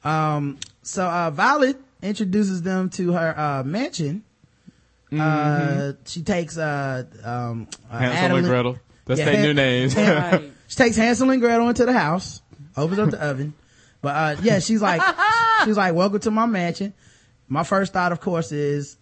Um, 0.04 0.58
so, 0.84 1.06
uh, 1.06 1.30
Violet 1.32 1.78
introduces 2.02 2.62
them 2.64 2.90
to 2.92 3.12
her, 3.14 3.38
uh, 3.38 3.64
mansion. 3.64 4.24
Uh, 5.20 5.94
she 6.06 6.22
takes, 6.24 6.58
uh, 6.58 7.04
um, 7.24 7.68
uh, 7.90 7.96
Mm-hmm. 7.98 8.04
Hansel 8.04 8.38
and 8.38 8.48
Gretel. 8.48 8.78
That's 9.06 9.20
Yeah, 9.20 9.26
their 9.26 9.36
Han- 9.36 9.44
new 9.44 9.54
names. 9.54 9.96
Right. 9.98 10.52
She 10.68 10.76
takes 10.78 10.96
Hansel 10.96 11.30
and 11.30 11.42
Gretel 11.42 11.68
into 11.68 11.86
the 11.86 11.94
house, 11.94 12.42
opens 12.78 13.00
up 13.00 13.10
the 13.12 13.22
oven. 13.30 13.54
But, 14.02 14.10
uh, 14.16 14.42
yeah, 14.42 14.60
she's 14.60 14.82
like, 14.82 15.02
she's 15.66 15.76
like, 15.78 15.94
welcome 15.94 16.20
to 16.22 16.32
my 16.32 16.46
mansion. 16.46 16.94
My 17.50 17.64
first 17.64 17.92
thought, 17.94 18.12
of 18.14 18.22
course, 18.22 18.52
is 18.54 18.96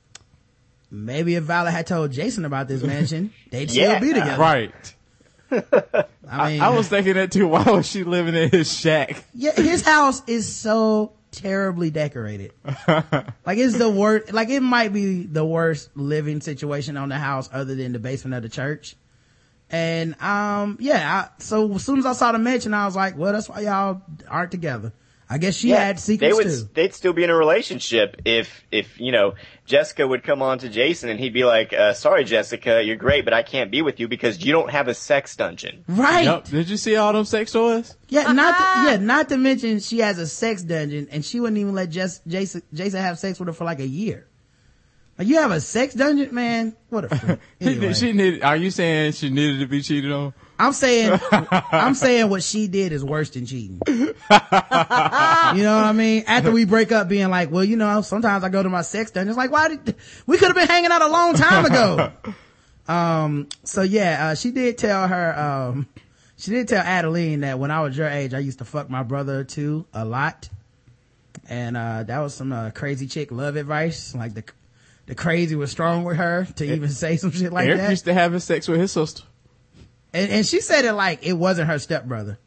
maybe 0.90 1.36
if 1.36 1.44
Violet 1.44 1.72
had 1.72 1.86
told 1.86 2.12
Jason 2.12 2.44
about 2.46 2.68
this 2.68 2.82
mansion, 2.82 3.32
they'd 3.52 3.70
still 3.70 3.92
Yeah. 3.92 4.00
be 4.00 4.08
together. 4.14 4.38
right. 4.42 4.96
I 6.32 6.52
mean, 6.52 6.62
I 6.62 6.70
was 6.70 6.88
thinking 6.88 7.14
that 7.16 7.32
too. 7.32 7.48
Why 7.48 7.64
was 7.64 7.88
she 7.88 8.04
living 8.04 8.36
in 8.36 8.50
his 8.50 8.72
shack? 8.76 9.24
Yeah, 9.34 9.52
his 9.54 9.82
house 9.84 10.22
is 10.28 10.48
so 10.54 11.14
terribly 11.32 11.90
decorated. 11.90 12.54
like 12.88 13.58
it's 13.58 13.78
the 13.78 13.90
worst, 13.90 14.34
like 14.34 14.50
it 14.50 14.62
might 14.62 14.94
be 14.94 15.24
the 15.24 15.46
worst 15.46 15.90
living 15.96 16.42
situation 16.42 16.98
on 16.98 17.10
the 17.10 17.18
house 17.18 17.50
other 17.52 17.76
than 17.76 17.94
the 17.94 18.00
basement 18.00 18.36
of 18.36 18.44
the 18.44 18.50
church. 18.50 18.96
And, 19.72 20.20
um, 20.22 20.78
yeah, 20.80 21.28
I, 21.28 21.42
so 21.42 21.76
as 21.76 21.86
soon 21.86 22.00
as 22.00 22.06
I 22.06 22.14
saw 22.14 22.32
the 22.32 22.40
mention, 22.40 22.74
I 22.74 22.86
was 22.86 22.96
like, 22.96 23.18
well, 23.18 23.32
that's 23.34 23.48
why 23.48 23.62
y'all 23.62 24.02
aren't 24.28 24.52
together. 24.52 24.94
I 25.32 25.38
guess 25.38 25.54
she 25.56 25.70
had 25.70 25.98
they 25.98 26.02
secrets 26.02 26.36
would 26.36 26.44
too. 26.46 26.70
they'd 26.74 26.94
still 26.94 27.14
be 27.14 27.24
in 27.24 27.30
a 27.30 27.36
relationship 27.36 28.20
if 28.26 28.66
if 28.72 29.00
you 29.00 29.12
know 29.12 29.36
Jessica 29.68 30.08
would 30.08 30.24
come 30.24 30.42
on 30.42 30.58
to 30.60 30.70
Jason 30.70 31.10
and 31.10 31.20
he'd 31.20 31.34
be 31.34 31.46
like, 31.46 31.72
uh, 31.72 31.94
"Sorry, 31.94 32.24
Jessica, 32.24 32.82
you're 32.84 32.96
great, 32.96 33.26
but 33.26 33.34
I 33.34 33.44
can't 33.44 33.70
be 33.70 33.84
with 33.84 34.00
you 34.00 34.08
because 34.08 34.44
you 34.44 34.52
don't 34.52 34.72
have 34.72 34.88
a 34.88 34.96
sex 34.96 35.36
dungeon." 35.36 35.84
Right. 35.88 36.24
Yup. 36.26 36.46
Did 36.46 36.68
you 36.68 36.78
see 36.78 36.96
all 36.96 37.14
them 37.14 37.26
sex 37.26 37.52
toys? 37.52 37.96
Yeah, 38.08 38.32
not 38.32 38.58
to, 38.58 38.90
yeah, 38.90 38.98
not 38.98 39.30
to 39.30 39.38
mention 39.38 39.80
she 39.80 40.00
has 40.00 40.18
a 40.18 40.26
sex 40.26 40.64
dungeon 40.64 41.08
and 41.12 41.24
she 41.24 41.40
wouldn't 41.40 41.60
even 41.60 41.76
let 41.76 41.92
Jess, 41.92 42.22
Jason, 42.26 42.64
Jason 42.74 43.00
have 43.00 43.20
sex 43.20 43.38
with 43.40 43.50
her 43.50 43.54
for 43.54 43.66
like 43.66 43.80
a 43.80 43.88
year. 43.88 44.26
Like 45.20 45.28
you 45.28 45.36
have 45.36 45.52
a 45.52 45.62
sex 45.62 45.94
dungeon, 45.94 46.34
man? 46.34 46.76
What 46.90 47.06
a 47.06 47.16
freak. 47.16 47.40
Anyway. 47.62 47.94
She 47.94 48.14
needed. 48.14 48.42
Are 48.44 48.56
you 48.58 48.72
saying 48.72 49.12
she 49.12 49.30
needed 49.30 49.60
to 49.60 49.68
be 49.68 49.84
cheated 49.84 50.12
on? 50.12 50.34
I'm 50.60 50.74
saying, 50.74 51.18
I'm 51.32 51.96
saying 51.96 52.30
what 52.30 52.44
she 52.44 52.68
did 52.68 52.92
is 52.92 53.04
worse 53.04 53.30
than 53.30 53.46
cheating. 53.46 53.82
you 53.88 53.96
know 53.96 54.14
what 54.18 55.86
I 55.86 55.94
mean? 55.94 56.26
After 56.28 56.52
we 56.52 56.66
break 56.66 56.92
up 56.92 57.08
being 57.08 57.30
like, 57.30 57.50
well, 57.50 57.64
you 57.64 57.78
know, 57.78 58.02
sometimes 58.02 58.44
I 58.44 58.50
go 58.50 58.62
to 58.62 58.70
my 58.70 58.82
sex 58.82 59.12
dungeon. 59.12 59.30
It's 59.30 59.38
like, 59.38 59.52
why 59.52 59.70
did, 59.70 59.96
we 60.28 60.38
could 60.38 60.50
have 60.50 60.56
been 60.56 60.68
hanging 60.68 60.92
out 60.92 61.02
a 61.02 61.08
long 61.08 61.34
time 61.36 61.66
ago. 61.66 62.12
um, 62.94 63.48
so 63.64 63.82
yeah, 63.84 64.28
uh, 64.28 64.36
she 64.36 64.52
did 64.52 64.78
tell 64.78 65.08
her, 65.08 65.40
um, 65.40 65.88
she 66.38 66.52
did 66.52 66.68
tell 66.68 66.84
Adeline 66.84 67.40
that 67.42 67.58
when 67.58 67.72
I 67.72 67.80
was 67.82 67.98
your 67.98 68.10
age, 68.10 68.34
I 68.34 68.40
used 68.40 68.60
to 68.60 68.66
fuck 68.66 68.90
my 68.90 69.04
brother 69.04 69.46
too 69.46 69.86
a 69.94 70.04
lot. 70.04 70.50
And, 71.48 71.78
uh, 71.78 72.04
that 72.04 72.20
was 72.20 72.34
some, 72.34 72.52
uh, 72.52 72.72
crazy 72.72 73.08
chick 73.08 73.32
love 73.32 73.56
advice. 73.56 74.14
Like 74.14 74.34
the, 74.34 74.44
the 75.06 75.16
crazy 75.16 75.56
was 75.56 75.72
strong 75.72 76.04
with 76.04 76.18
her 76.18 76.46
to 76.58 76.66
even 76.66 76.90
say 76.90 77.16
some 77.16 77.32
shit 77.32 77.54
like 77.54 77.66
Eric 77.66 77.78
that 77.78 77.84
Eric 77.84 77.92
used 77.92 78.06
to 78.06 78.14
having 78.14 78.40
sex 78.42 78.68
with 78.68 78.82
his 78.82 78.92
sister. 78.92 79.24
And, 80.14 80.32
and 80.32 80.46
she 80.46 80.62
said 80.62 80.86
it 80.86 80.94
like 80.94 81.26
it 81.26 81.34
wasn't 81.34 81.70
her 81.70 81.80
stepbrother. 81.80 82.40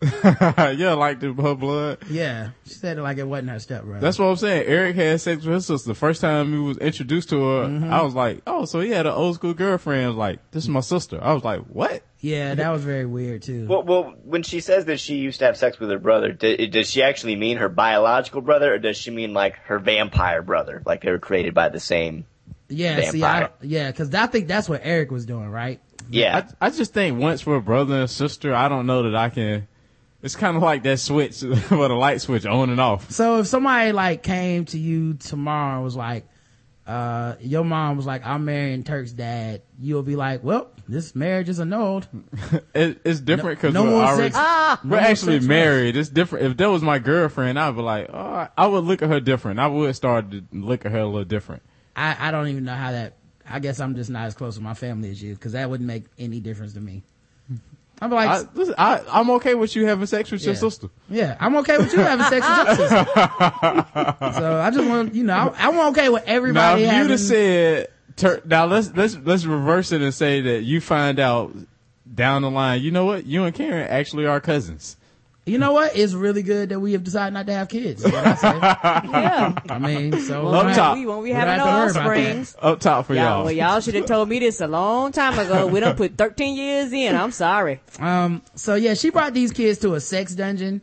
yeah, 0.22 0.94
like 0.96 1.18
the, 1.18 1.32
her 1.32 1.56
blood. 1.56 1.98
Yeah, 2.08 2.50
she 2.64 2.74
said 2.74 2.98
it 2.98 3.02
like 3.02 3.18
it 3.18 3.24
wasn't 3.24 3.50
her 3.50 3.58
stepbrother. 3.58 3.98
That's 4.00 4.16
what 4.16 4.26
I'm 4.26 4.36
saying. 4.36 4.64
Eric 4.68 4.94
had 4.94 5.20
sex 5.20 5.44
with 5.44 5.54
his 5.54 5.66
sister. 5.66 5.88
The 5.88 5.94
first 5.96 6.20
time 6.20 6.52
he 6.52 6.58
was 6.58 6.78
introduced 6.78 7.30
to 7.30 7.42
her, 7.42 7.64
Mm-hmm. 7.66 7.92
I 7.92 8.02
was 8.02 8.14
like, 8.14 8.42
oh, 8.46 8.64
so 8.64 8.78
he 8.78 8.90
had 8.90 9.06
an 9.06 9.12
old 9.12 9.34
school 9.34 9.54
girlfriend. 9.54 10.16
Like, 10.16 10.38
this 10.52 10.62
is 10.62 10.68
my 10.68 10.80
sister. 10.80 11.18
I 11.20 11.32
was 11.32 11.42
like, 11.42 11.62
what? 11.62 12.04
yeah, 12.20 12.54
that 12.54 12.70
was 12.70 12.84
very 12.84 13.06
weird 13.06 13.42
too. 13.42 13.66
Well, 13.66 13.82
well, 13.82 14.14
when 14.22 14.44
she 14.44 14.60
says 14.60 14.84
that 14.84 15.00
she 15.00 15.16
used 15.16 15.40
to 15.40 15.46
have 15.46 15.56
sex 15.56 15.80
with 15.80 15.90
her 15.90 15.98
brother, 15.98 16.32
d- 16.32 16.68
does 16.68 16.88
she 16.88 17.02
actually 17.02 17.34
mean 17.34 17.56
her 17.56 17.68
biological 17.68 18.40
brother, 18.40 18.74
or 18.74 18.78
does 18.78 18.96
she 18.96 19.10
mean 19.10 19.32
like 19.34 19.56
her 19.64 19.80
vampire 19.80 20.42
brother, 20.42 20.80
like 20.86 21.02
they 21.02 21.10
were 21.10 21.18
created 21.18 21.54
by 21.54 21.70
the 21.70 21.80
same? 21.80 22.24
yeah, 22.68 23.00
see, 23.10 23.24
I, 23.24 23.48
yeah, 23.62 23.90
because 23.90 24.14
I 24.14 24.26
think 24.26 24.46
that's 24.46 24.68
what 24.68 24.82
Eric 24.84 25.10
was 25.10 25.26
doing, 25.26 25.48
right? 25.48 25.80
Yeah, 26.10 26.46
I, 26.60 26.66
I 26.66 26.70
just 26.70 26.94
think 26.94 27.18
once 27.18 27.40
for 27.40 27.56
a 27.56 27.62
brother 27.62 27.94
and 27.94 28.04
a 28.04 28.08
sister, 28.08 28.54
I 28.54 28.68
don't 28.68 28.86
know 28.86 29.04
that 29.04 29.14
I 29.14 29.28
can. 29.28 29.68
It's 30.22 30.34
kind 30.34 30.56
of 30.56 30.62
like 30.62 30.82
that 30.82 30.98
switch, 30.98 31.42
with 31.42 31.70
a 31.70 31.94
light 31.94 32.20
switch 32.20 32.44
on 32.44 32.70
and 32.70 32.80
off. 32.80 33.10
So 33.10 33.38
if 33.38 33.46
somebody 33.46 33.92
like 33.92 34.22
came 34.22 34.64
to 34.66 34.78
you 34.78 35.14
tomorrow 35.14 35.76
and 35.76 35.84
was 35.84 35.96
like, 35.96 36.26
uh, 36.88 37.36
your 37.40 37.64
mom 37.64 37.98
was 37.98 38.06
like, 38.06 38.26
I'm 38.26 38.46
marrying 38.46 38.82
Turk's 38.82 39.12
dad, 39.12 39.60
you'll 39.78 40.02
be 40.02 40.16
like, 40.16 40.42
well, 40.42 40.70
this 40.88 41.14
marriage 41.14 41.48
is 41.50 41.60
annulled. 41.60 42.08
It, 42.74 43.00
it's 43.04 43.18
different 43.20 43.58
because 43.58 43.74
no 43.74 43.84
we're 43.84 44.04
already, 44.04 44.32
sex. 44.32 44.36
Ah, 44.38 44.80
we're 44.84 44.90
more 44.90 44.98
actually 45.00 45.40
married. 45.40 45.96
It's 45.96 46.08
different. 46.08 46.46
If 46.46 46.56
that 46.58 46.70
was 46.70 46.80
my 46.80 46.98
girlfriend, 47.00 47.58
I'd 47.58 47.74
be 47.74 47.82
like, 47.82 48.08
oh, 48.12 48.46
I 48.56 48.66
would 48.66 48.84
look 48.84 49.02
at 49.02 49.08
her 49.08 49.18
different. 49.20 49.58
I 49.58 49.66
would 49.66 49.94
start 49.96 50.30
to 50.30 50.44
look 50.52 50.86
at 50.86 50.92
her 50.92 51.00
a 51.00 51.06
little 51.06 51.24
different. 51.24 51.62
I, 51.96 52.28
I 52.28 52.30
don't 52.30 52.46
even 52.48 52.64
know 52.64 52.74
how 52.74 52.92
that, 52.92 53.16
I 53.50 53.58
guess 53.60 53.80
I'm 53.80 53.94
just 53.94 54.10
not 54.10 54.26
as 54.26 54.34
close 54.34 54.56
to 54.56 54.60
my 54.60 54.74
family 54.74 55.10
as 55.10 55.22
you, 55.22 55.36
cause 55.36 55.52
that 55.52 55.68
wouldn't 55.68 55.86
make 55.86 56.04
any 56.18 56.40
difference 56.40 56.72
to 56.74 56.80
me. 56.80 57.02
I'm 58.00 58.10
like, 58.10 58.28
I, 58.28 58.42
listen, 58.54 58.74
I, 58.78 59.02
I'm 59.10 59.28
okay 59.32 59.54
with 59.54 59.74
you 59.74 59.84
having 59.86 60.06
sex 60.06 60.30
with 60.30 60.44
your 60.44 60.54
sister. 60.54 60.88
yeah, 61.10 61.36
I'm 61.40 61.56
okay 61.56 61.78
with 61.78 61.92
you 61.92 61.98
having 61.98 62.26
sex 62.26 62.46
with 62.48 62.78
your 62.78 62.88
sister. 62.88 63.16
so 64.40 64.60
I 64.60 64.70
just 64.72 64.88
want, 64.88 65.14
you 65.16 65.24
know, 65.24 65.34
I, 65.34 65.66
I'm 65.68 65.78
okay 65.90 66.08
with 66.08 66.24
Now, 66.24 66.32
everybody 66.32 66.84
if 66.84 66.92
you'd 66.92 67.10
have 67.10 67.20
said, 67.20 67.88
tur- 68.14 68.42
now 68.44 68.66
let's 68.66 68.92
let's 68.94 69.16
let's 69.16 69.44
reverse 69.46 69.90
it 69.90 70.00
and 70.00 70.14
say 70.14 70.40
that 70.42 70.62
you 70.62 70.80
find 70.80 71.18
out 71.18 71.52
down 72.14 72.42
the 72.42 72.50
line, 72.50 72.82
you 72.82 72.92
know 72.92 73.04
what, 73.04 73.26
you 73.26 73.42
and 73.44 73.54
Karen 73.54 73.88
actually 73.88 74.26
are 74.26 74.40
cousins. 74.40 74.96
You 75.48 75.58
know 75.58 75.72
what? 75.72 75.96
It's 75.96 76.12
really 76.12 76.42
good 76.42 76.68
that 76.68 76.78
we 76.80 76.92
have 76.92 77.02
decided 77.04 77.34
not 77.34 77.46
to 77.46 77.52
have 77.54 77.68
kids. 77.68 78.04
is 78.04 78.12
what 78.12 78.26
I 78.26 78.34
say. 78.34 78.48
Yeah. 79.10 79.54
I 79.68 79.78
mean, 79.78 80.20
so 80.20 80.46
Up 80.48 80.66
we- 80.66 80.74
top. 80.74 80.96
We 80.96 81.06
won't 81.06 81.24
be 81.24 81.30
We 81.30 81.36
don't 81.36 81.46
having 81.48 81.58
no 81.58 81.64
have 81.64 81.92
to 81.94 81.98
worry 82.00 82.20
about 82.20 82.24
that. 82.24 82.36
offsprings. 82.40 82.56
Up 82.60 82.80
top 82.80 83.06
for 83.06 83.14
Y'all, 83.14 83.24
y'all. 83.24 83.44
well, 83.44 83.52
y'all 83.52 83.80
should 83.80 83.94
have 83.94 84.06
told 84.06 84.28
me 84.28 84.38
this 84.38 84.60
a 84.60 84.66
long 84.68 85.12
time 85.12 85.38
ago. 85.38 85.66
We 85.66 85.80
done 85.80 85.96
put 85.96 86.16
13 86.16 86.56
years 86.56 86.92
in. 86.92 87.14
I'm 87.16 87.32
sorry. 87.32 87.80
Um, 87.98 88.42
so 88.54 88.74
yeah, 88.74 88.94
she 88.94 89.10
brought 89.10 89.34
these 89.34 89.52
kids 89.52 89.78
to 89.80 89.94
a 89.94 90.00
sex 90.00 90.34
dungeon. 90.34 90.82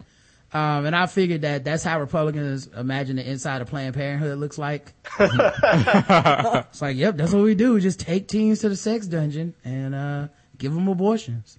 Um, 0.54 0.86
and 0.86 0.96
I 0.96 1.06
figured 1.08 1.42
that 1.42 1.66
that's 1.66 1.84
how 1.84 2.00
Republicans 2.00 2.68
imagine 2.78 3.18
the 3.18 3.30
inside 3.30 3.62
of 3.62 3.68
Planned 3.68 3.94
Parenthood 3.94 4.38
looks 4.38 4.58
like. 4.58 4.94
it's 5.20 6.82
like, 6.82 6.96
yep, 6.98 7.18
that's 7.18 7.34
what 7.34 7.44
we 7.44 7.56
do. 7.56 7.74
We 7.74 7.82
just 7.82 8.00
take 8.00 8.28
teens 8.28 8.60
to 8.60 8.70
the 8.70 8.76
sex 8.76 9.08
dungeon 9.08 9.54
and, 9.64 9.94
uh, 9.96 10.28
give 10.58 10.74
them 10.74 10.88
abortions. 10.88 11.58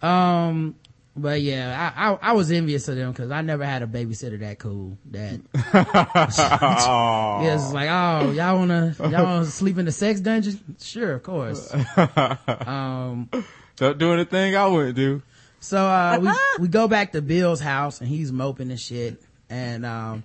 Um, 0.00 0.76
but 1.18 1.40
yeah, 1.42 1.92
I, 1.96 2.10
I, 2.10 2.18
I 2.30 2.32
was 2.32 2.50
envious 2.50 2.88
of 2.88 2.96
them 2.96 3.12
because 3.12 3.30
I 3.30 3.42
never 3.42 3.64
had 3.64 3.82
a 3.82 3.86
babysitter 3.86 4.38
that 4.40 4.58
cool. 4.58 4.96
That 5.10 5.40
yeah, 5.74 7.54
it's 7.54 7.72
like, 7.72 7.88
oh, 7.90 8.30
y'all 8.32 8.58
wanna 8.58 8.94
y'all 8.98 9.24
wanna 9.24 9.44
sleep 9.46 9.78
in 9.78 9.84
the 9.84 9.92
sex 9.92 10.20
dungeon? 10.20 10.58
Sure, 10.80 11.14
of 11.14 11.22
course. 11.22 11.72
Um, 12.48 13.30
Don't 13.76 13.98
do 13.98 14.12
anything 14.12 14.56
I 14.56 14.66
wouldn't 14.66 14.96
do. 14.96 15.22
so 15.60 15.78
uh 15.78 16.18
we 16.20 16.30
we 16.62 16.68
go 16.68 16.88
back 16.88 17.12
to 17.12 17.22
Bill's 17.22 17.60
house 17.60 18.00
and 18.00 18.08
he's 18.08 18.30
moping 18.32 18.70
and 18.70 18.80
shit. 18.80 19.22
And 19.50 19.84
um 19.86 20.22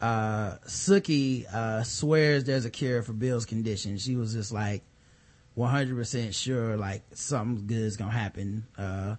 uh 0.00 0.56
Sookie 0.66 1.46
uh 1.52 1.82
swears 1.82 2.44
there's 2.44 2.64
a 2.64 2.70
cure 2.70 3.02
for 3.02 3.12
Bill's 3.12 3.44
condition. 3.46 3.98
She 3.98 4.16
was 4.16 4.32
just 4.32 4.52
like 4.52 4.82
100% 5.56 6.34
sure 6.34 6.76
like 6.76 7.02
something 7.14 7.66
good's 7.66 7.96
gonna 7.96 8.12
happen 8.12 8.64
uh 8.78 9.16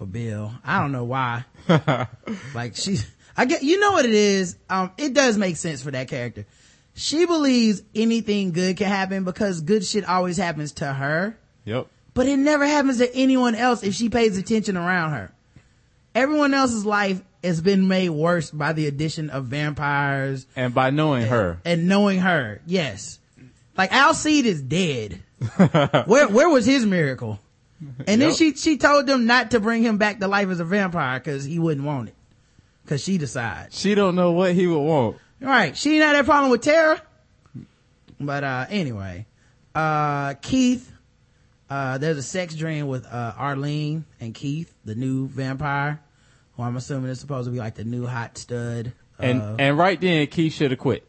for 0.00 0.06
Bill. 0.06 0.50
I 0.64 0.80
don't 0.80 0.92
know 0.92 1.04
why. 1.04 1.44
like 2.54 2.74
she 2.74 2.96
I 3.36 3.44
get 3.44 3.62
you 3.62 3.78
know 3.78 3.92
what 3.92 4.06
it 4.06 4.14
is. 4.14 4.56
Um 4.70 4.92
it 4.96 5.12
does 5.12 5.36
make 5.36 5.56
sense 5.56 5.82
for 5.82 5.90
that 5.90 6.08
character. 6.08 6.46
She 6.94 7.26
believes 7.26 7.82
anything 7.94 8.52
good 8.52 8.78
can 8.78 8.86
happen 8.86 9.24
because 9.24 9.60
good 9.60 9.84
shit 9.84 10.06
always 10.08 10.38
happens 10.38 10.72
to 10.72 10.90
her 10.90 11.36
Yep. 11.66 11.86
but 12.14 12.26
it 12.26 12.38
never 12.38 12.66
happens 12.66 12.96
to 12.98 13.14
anyone 13.14 13.54
else 13.54 13.82
if 13.82 13.92
she 13.94 14.08
pays 14.08 14.38
attention 14.38 14.78
around 14.78 15.10
her. 15.10 15.32
Everyone 16.14 16.54
else's 16.54 16.86
life 16.86 17.20
has 17.44 17.60
been 17.60 17.86
made 17.86 18.08
worse 18.08 18.50
by 18.50 18.72
the 18.72 18.86
addition 18.86 19.28
of 19.28 19.44
vampires 19.46 20.46
And 20.56 20.72
by 20.74 20.88
knowing 20.88 21.26
her, 21.26 21.60
and 21.66 21.88
knowing 21.88 22.20
her. 22.20 22.62
Yes. 22.64 23.18
Like 23.76 23.92
Alcide 23.92 24.46
is 24.46 24.62
dead. 24.62 25.22
where 26.06 26.26
where 26.26 26.48
was 26.48 26.64
his 26.64 26.86
miracle? 26.86 27.38
And 28.06 28.20
then 28.20 28.34
she 28.34 28.54
she 28.54 28.76
told 28.76 29.06
them 29.06 29.26
not 29.26 29.52
to 29.52 29.60
bring 29.60 29.82
him 29.82 29.96
back 29.98 30.20
to 30.20 30.28
life 30.28 30.48
as 30.48 30.60
a 30.60 30.64
vampire 30.64 31.18
because 31.18 31.44
he 31.44 31.58
wouldn't 31.58 31.86
want 31.86 32.08
it. 32.08 32.14
Cause 32.86 33.02
she 33.02 33.18
decides. 33.18 33.78
she 33.78 33.94
don't 33.94 34.14
know 34.16 34.32
what 34.32 34.54
he 34.54 34.66
would 34.66 34.80
want. 34.80 35.16
Right. 35.40 35.76
She 35.76 35.90
didn't 35.90 36.08
have 36.08 36.16
that 36.16 36.24
problem 36.24 36.50
with 36.50 36.62
Tara. 36.62 37.00
But, 38.18 38.44
uh, 38.44 38.66
anyway, 38.68 39.26
uh, 39.74 40.34
Keith, 40.34 40.92
uh, 41.70 41.96
there's 41.98 42.18
a 42.18 42.22
sex 42.22 42.54
dream 42.54 42.86
with, 42.88 43.06
uh, 43.06 43.32
Arlene 43.36 44.04
and 44.20 44.34
Keith, 44.34 44.74
the 44.84 44.94
new 44.94 45.26
vampire, 45.28 46.00
who 46.56 46.62
I'm 46.62 46.76
assuming 46.76 47.10
is 47.10 47.20
supposed 47.20 47.46
to 47.46 47.50
be 47.52 47.58
like 47.58 47.76
the 47.76 47.84
new 47.84 48.06
hot 48.06 48.36
stud. 48.36 48.92
And 49.18 49.60
and 49.60 49.78
right 49.78 50.00
then, 50.00 50.26
Keith 50.26 50.52
should 50.52 50.70
have 50.70 50.80
quit. 50.80 51.06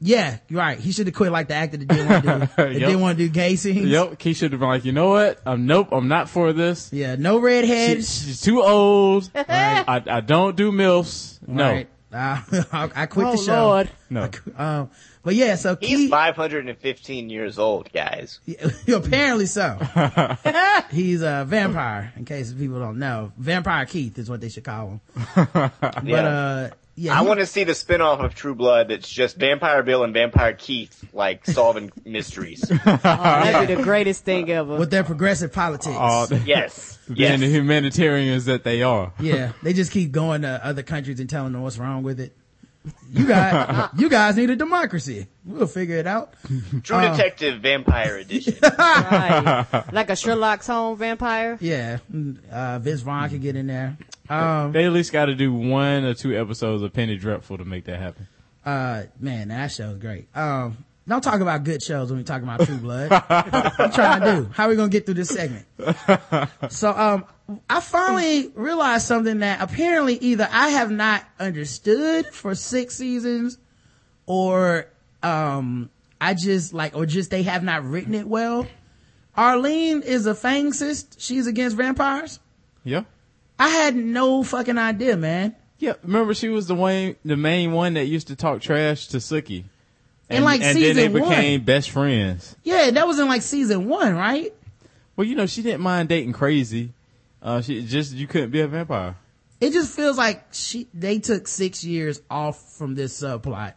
Yeah, 0.00 0.38
right. 0.50 0.78
He 0.78 0.92
should 0.92 1.06
have 1.06 1.14
quit 1.14 1.32
like 1.32 1.48
the 1.48 1.54
actor 1.54 1.76
that 1.76 1.86
didn't 1.88 2.08
want 2.08 2.24
to 2.24 2.30
do, 2.30 2.38
that 2.56 2.72
Yep. 2.72 2.80
didn't 2.80 3.00
want 3.00 3.18
to 3.18 3.24
do 3.24 3.30
gay 3.30 3.56
scenes. 3.56 3.86
Yep, 3.88 4.18
Keith 4.18 4.36
should 4.36 4.52
have 4.52 4.60
been 4.60 4.68
like, 4.68 4.84
you 4.84 4.92
know 4.92 5.10
what? 5.10 5.40
Um, 5.46 5.66
nope, 5.66 5.88
I'm 5.92 6.08
not 6.08 6.28
for 6.28 6.52
this. 6.52 6.92
Yeah, 6.92 7.16
no 7.16 7.38
She, 7.38 7.44
redheads. 7.44 8.24
she's 8.24 8.40
too 8.40 8.62
old. 8.62 9.30
Right. 9.34 9.84
I, 9.88 10.02
I 10.06 10.20
don't 10.20 10.56
do 10.56 10.70
milfs. 10.72 11.38
No, 11.46 11.64
Right. 11.64 11.88
Uh, 12.12 12.40
I, 12.72 12.90
I 12.94 13.06
quit 13.06 13.26
Oh, 13.26 13.32
the 13.32 13.36
show. 13.38 13.66
Lord. 13.66 13.90
no. 14.08 14.30
Um, 14.56 14.90
but 15.22 15.34
yeah, 15.34 15.56
so 15.56 15.76
Keith 15.76 15.88
he's 15.90 15.98
Keith, 16.00 16.10
515 16.10 17.28
years 17.28 17.58
old, 17.58 17.92
guys. 17.92 18.40
apparently 18.88 19.44
so. 19.46 19.76
He's 20.90 21.20
a 21.22 21.44
vampire, 21.46 22.12
in 22.16 22.24
case 22.24 22.52
people 22.52 22.78
don't 22.78 22.98
know. 22.98 23.32
Vampire 23.36 23.84
Keith 23.84 24.18
is 24.18 24.30
what 24.30 24.40
they 24.40 24.48
should 24.48 24.64
call 24.64 24.88
him. 24.88 25.00
But, 25.52 25.72
Yeah. 26.04 26.16
uh, 26.24 26.70
yeah. 26.98 27.18
I 27.18 27.22
want 27.22 27.40
to 27.40 27.46
see 27.46 27.64
the 27.64 27.74
spin-off 27.74 28.20
of 28.20 28.34
True 28.34 28.54
Blood 28.54 28.88
that's 28.88 29.08
just 29.08 29.36
Vampire 29.36 29.82
Bill 29.82 30.04
and 30.04 30.12
Vampire 30.12 30.52
Keith, 30.52 31.04
like, 31.12 31.46
solving 31.46 31.90
mysteries. 32.04 32.60
That'd 32.84 33.68
be 33.68 33.74
the 33.74 33.82
greatest 33.82 34.24
thing 34.24 34.50
ever. 34.50 34.76
with 34.76 34.90
their 34.90 35.04
progressive 35.04 35.52
politics. 35.52 35.96
Oh, 35.98 36.28
Yes. 36.46 36.98
being 37.06 37.18
Yes. 37.18 37.40
the 37.40 37.48
humanitarians 37.48 38.44
that 38.46 38.64
they 38.64 38.82
are. 38.82 39.12
yeah, 39.20 39.52
they 39.62 39.72
just 39.72 39.92
keep 39.92 40.12
going 40.12 40.42
to 40.42 40.64
other 40.64 40.82
countries 40.82 41.20
and 41.20 41.28
telling 41.30 41.52
them 41.52 41.62
what's 41.62 41.78
wrong 41.78 42.02
with 42.02 42.20
it. 42.20 42.36
You 43.12 43.26
guys, 43.26 43.88
you 43.98 44.08
guys 44.08 44.36
need 44.36 44.50
a 44.50 44.56
democracy. 44.56 45.26
We'll 45.44 45.66
figure 45.66 45.96
it 45.96 46.06
out. 46.06 46.34
True 46.82 47.00
Detective 47.00 47.60
Vampire 47.60 48.18
Edition. 48.18 48.54
Right. 48.78 49.64
like 49.92 50.10
a 50.10 50.16
Sherlock 50.16 50.62
Holmes 50.64 50.98
vampire. 50.98 51.56
Yeah, 51.60 51.98
uh, 52.50 52.78
Vince 52.80 53.00
Vaughn 53.00 53.28
could 53.30 53.40
get 53.42 53.56
in 53.56 53.66
there. 53.66 53.96
Um, 54.28 54.72
They 54.72 54.84
at 54.84 54.92
least 54.92 55.12
got 55.12 55.26
to 55.26 55.34
do 55.34 55.52
one 55.52 56.04
or 56.04 56.14
two 56.14 56.38
episodes 56.38 56.82
of 56.82 56.92
Penny 56.92 57.16
Dreadful 57.16 57.58
to 57.58 57.64
make 57.64 57.84
that 57.84 57.98
happen. 57.98 58.28
uh, 58.64 59.04
man, 59.18 59.48
that 59.48 59.72
show's 59.72 59.98
great. 59.98 60.28
Um, 60.36 60.84
don't 61.06 61.22
talk 61.22 61.40
about 61.40 61.64
good 61.64 61.82
shows 61.82 62.10
when 62.10 62.18
we 62.18 62.24
talk 62.24 62.42
about 62.42 62.60
True 62.66 62.76
Blood. 62.76 63.10
what 63.28 63.78
you 63.78 63.88
trying 63.92 64.20
to 64.20 64.36
do? 64.42 64.50
How 64.52 64.66
are 64.66 64.68
we 64.68 64.76
gonna 64.76 64.90
get 64.90 65.06
through 65.06 65.14
this 65.14 65.30
segment? 65.30 65.64
So, 66.68 66.90
um, 66.90 67.24
I 67.70 67.80
finally 67.80 68.48
realized 68.54 69.06
something 69.06 69.38
that 69.38 69.60
apparently 69.62 70.16
either 70.16 70.46
I 70.50 70.68
have 70.70 70.90
not 70.90 71.24
understood 71.40 72.26
for 72.26 72.54
six 72.54 72.94
seasons 72.94 73.58
or, 74.26 74.86
um, 75.22 75.88
I 76.20 76.34
just 76.34 76.74
like, 76.74 76.94
or 76.94 77.06
just 77.06 77.30
they 77.30 77.44
have 77.44 77.62
not 77.62 77.84
written 77.84 78.14
it 78.14 78.26
well. 78.26 78.66
Arlene 79.34 80.02
is 80.02 80.26
a 80.26 80.34
fangsist. 80.34 81.16
She's 81.18 81.46
against 81.46 81.76
vampires. 81.76 82.38
Yeah. 82.84 83.04
I 83.58 83.68
had 83.68 83.96
no 83.96 84.42
fucking 84.42 84.76
idea, 84.76 85.16
man. 85.16 85.56
Yeah, 85.78 85.94
remember 86.02 86.34
she 86.34 86.48
was 86.48 86.66
the 86.66 86.74
one, 86.74 87.16
the 87.24 87.36
main 87.36 87.72
one 87.72 87.94
that 87.94 88.06
used 88.06 88.26
to 88.28 88.36
talk 88.36 88.60
trash 88.60 89.06
to 89.08 89.18
Sookie. 89.18 89.64
In, 90.28 90.44
like, 90.44 90.60
and 90.60 90.76
then 90.76 90.96
they 90.96 91.06
season 91.06 91.12
one. 91.20 91.28
became 91.30 91.64
best 91.64 91.90
friends. 91.90 92.56
Yeah, 92.62 92.90
that 92.90 93.06
was 93.06 93.18
in 93.18 93.28
like 93.28 93.42
season 93.42 93.88
one, 93.88 94.14
right? 94.14 94.52
Well, 95.16 95.26
you 95.26 95.34
know, 95.34 95.46
she 95.46 95.62
didn't 95.62 95.80
mind 95.80 96.08
dating 96.10 96.32
crazy. 96.32 96.92
Uh, 97.48 97.62
she 97.62 97.82
just, 97.82 98.12
you 98.12 98.26
couldn't 98.26 98.50
be 98.50 98.60
a 98.60 98.68
vampire. 98.68 99.16
It 99.58 99.72
just 99.72 99.96
feels 99.96 100.18
like 100.18 100.44
she, 100.52 100.86
they 100.92 101.18
took 101.18 101.48
six 101.48 101.82
years 101.82 102.20
off 102.28 102.76
from 102.76 102.94
this 102.94 103.18
subplot 103.22 103.72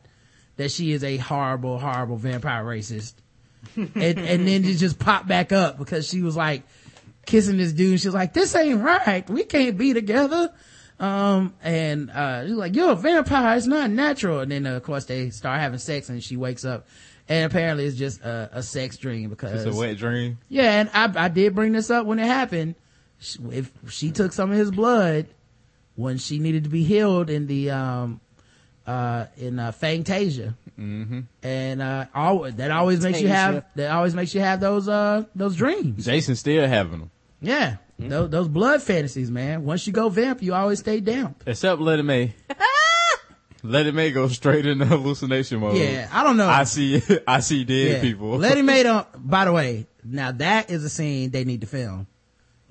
that 0.58 0.72
she 0.72 0.92
is 0.92 1.06
a 1.06 1.16
horrible, 1.16 1.80
horrible 1.80 2.18
vampire 2.18 2.66
racist. 2.66 3.14
and, 3.76 3.96
and 3.96 4.46
then 4.46 4.66
it 4.66 4.76
just 4.76 5.00
popped 5.00 5.30
back 5.30 5.54
up 5.54 5.78
because 5.78 6.06
she 6.06 6.22
was 6.22 6.36
like, 6.36 6.64
kissing 7.26 7.56
this 7.56 7.72
dude. 7.72 8.02
She's 8.02 8.14
like, 8.14 8.34
this 8.34 8.54
ain't 8.56 8.82
right. 8.82 9.28
We 9.30 9.46
can't 9.46 9.78
be 9.78 9.94
together. 9.94 10.54
Um, 11.00 11.54
and, 11.64 12.12
uh, 12.12 12.44
he's 12.44 12.52
like, 12.52 12.76
you're 12.76 12.92
a 12.92 12.96
vampire. 12.96 13.56
It's 13.56 13.68
not 13.68 13.90
natural. 13.90 14.42
And 14.42 14.52
then, 14.52 14.68
uh, 14.68 14.76
of 14.76 14.84
course, 14.84 15.06
they 15.06 15.30
start 15.30 15.62
having 15.62 15.80
sex 15.80 16.10
and 16.10 16.22
she 16.22 16.36
wakes 16.36 16.66
up. 16.66 16.88
And 17.30 17.50
apparently 17.50 17.86
it's 17.86 17.96
just 17.96 18.20
a, 18.20 18.50
a 18.52 18.64
sex 18.64 18.98
dream 18.98 19.30
because. 19.30 19.66
It's 19.66 19.74
a 19.74 19.80
wet 19.80 19.96
dream. 19.96 20.40
Yeah, 20.50 20.82
and 20.82 20.90
I, 20.94 21.26
I 21.26 21.28
did 21.30 21.56
bring 21.56 21.72
this 21.72 21.90
up 21.90 22.06
when 22.06 22.20
it 22.20 22.28
happened. 22.28 22.76
She, 23.22 23.40
if 23.52 23.72
she 23.90 24.12
took 24.12 24.34
some 24.34 24.52
of 24.52 24.58
his 24.58 24.72
blood 24.72 25.28
when 25.96 26.18
she 26.18 26.40
needed 26.40 26.66
to 26.66 26.70
be 26.70 26.84
healed 26.84 27.30
in 27.30 27.48
the, 27.48 27.72
um, 27.72 28.20
uh, 28.86 29.28
in, 29.38 29.60
uh, 29.60 29.72
Fangtasia. 29.72 30.56
Mm-hmm. 30.78 31.22
And, 31.44 31.82
uh, 31.82 32.06
all, 32.14 32.52
that 32.52 32.72
always 32.72 33.02
makes 33.02 33.22
you 33.22 33.30
have, 33.30 33.64
that 33.76 33.92
always 33.92 34.14
makes 34.14 34.36
you 34.36 34.42
have 34.42 34.60
those, 34.60 34.90
uh, 34.90 35.24
those 35.36 35.56
dreams. 35.56 36.04
Jason 36.04 36.36
still 36.36 36.68
having 36.68 37.00
them. 37.00 37.12
Yeah. 37.42 37.78
Those, 38.10 38.30
those 38.30 38.48
blood 38.48 38.82
fantasies, 38.82 39.30
man. 39.30 39.64
Once 39.64 39.86
you 39.86 39.94
go 39.94 40.10
vamp, 40.10 40.42
you 40.42 40.54
always 40.54 40.80
stay 40.80 41.00
down. 41.00 41.36
Except 41.46 41.80
Lettie 41.80 42.02
Mae. 42.02 42.34
Lettie 43.64 43.92
Mae 43.92 44.12
goes 44.12 44.34
straight 44.34 44.66
into 44.66 44.86
hallucination 44.86 45.60
mode. 45.60 45.78
Yeah, 45.78 46.10
I 46.12 46.24
don't 46.24 46.38
know. 46.38 46.48
I 46.48 46.64
see, 46.64 47.02
I 47.28 47.42
see 47.42 47.64
dead 47.64 47.92
yeah. 47.92 48.02
people. 48.02 48.38
Lettie 48.38 48.64
Mae 48.64 48.84
don't, 48.84 49.08
by 49.16 49.46
the 49.46 49.54
way, 49.54 49.88
now 50.04 50.32
that 50.32 50.72
is 50.72 50.84
a 50.84 50.90
scene 50.90 51.30
they 51.30 51.44
need 51.44 51.62
to 51.62 51.68
film. 51.68 52.08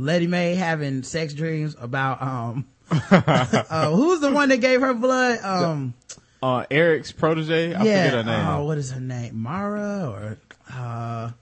Lettie 0.01 0.27
Mae 0.27 0.55
having 0.55 1.03
sex 1.03 1.35
dreams 1.35 1.77
about, 1.79 2.23
um, 2.23 2.67
uh, 2.91 3.91
who's 3.91 4.21
the 4.21 4.33
one 4.33 4.49
that 4.49 4.59
gave 4.59 4.81
her 4.81 4.95
blood? 4.95 5.41
Um, 5.45 5.95
uh, 6.43 6.65
Eric's 6.71 7.13
protege. 7.13 7.75
I 7.75 7.85
yeah. 7.85 8.05
forget 8.05 8.13
her 8.15 8.23
name. 8.25 8.47
Oh, 8.47 8.65
what 8.65 8.79
is 8.79 8.91
her 8.93 9.01
name? 9.01 9.43
Mara 9.43 10.09
or, 10.09 10.39
uh, 10.73 11.33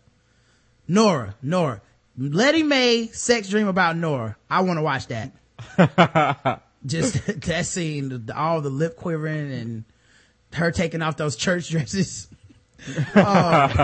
Nora, 0.88 1.36
Nora. 1.40 1.80
Lettie 2.18 2.64
Mae 2.64 3.06
sex 3.06 3.48
dream 3.48 3.68
about 3.68 3.96
Nora. 3.96 4.36
I 4.50 4.62
want 4.62 4.78
to 4.78 4.82
watch 4.82 5.06
that. 5.06 6.62
Just 6.86 7.24
that 7.42 7.66
scene, 7.66 8.28
all 8.34 8.61
the 8.61 8.70
lip 8.70 8.96
quivering 8.96 9.52
and 9.52 9.84
her 10.54 10.72
taking 10.72 11.02
off 11.02 11.16
those 11.16 11.36
church 11.36 11.68
dresses. 11.68 12.28
oh, 13.16 13.74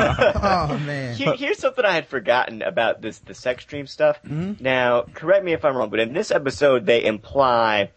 oh 0.71 0.79
man. 0.79 1.15
Here, 1.15 1.35
here's 1.35 1.59
something 1.59 1.85
I 1.85 1.93
had 1.93 2.07
forgotten 2.07 2.63
about 2.63 3.03
this 3.03 3.19
the 3.19 3.35
sex 3.35 3.65
dream 3.65 3.87
stuff. 3.87 4.23
Mm-hmm. 4.23 4.63
Now, 4.63 5.03
correct 5.15 5.45
me 5.45 5.53
if 5.53 5.65
I'm 5.65 5.77
wrong, 5.77 5.91
but 5.91 6.01
in 6.01 6.13
this 6.13 6.31
episode 6.31 6.87
they 6.87 7.05
imply 7.05 7.91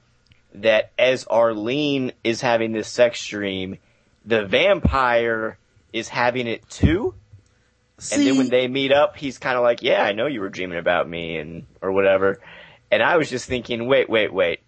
that 0.55 0.91
as 0.97 1.25
Arlene 1.27 2.13
is 2.23 2.41
having 2.41 2.71
this 2.71 2.87
sex 2.87 3.25
dream, 3.25 3.77
the 4.25 4.45
vampire 4.45 5.57
is 5.93 6.09
having 6.09 6.47
it 6.47 6.67
too. 6.69 7.13
See, 7.99 8.15
and 8.15 8.27
then 8.27 8.37
when 8.37 8.49
they 8.49 8.67
meet 8.67 8.91
up, 8.91 9.17
he's 9.17 9.37
kind 9.37 9.57
of 9.57 9.63
like, 9.63 9.81
"Yeah, 9.81 10.03
I 10.03 10.11
know 10.11 10.27
you 10.27 10.41
were 10.41 10.49
dreaming 10.49 10.77
about 10.77 11.09
me," 11.09 11.37
and 11.37 11.65
or 11.81 11.91
whatever. 11.91 12.39
And 12.91 13.03
I 13.03 13.17
was 13.17 13.29
just 13.29 13.47
thinking, 13.47 13.87
wait, 13.87 14.09
wait, 14.09 14.33
wait. 14.33 14.61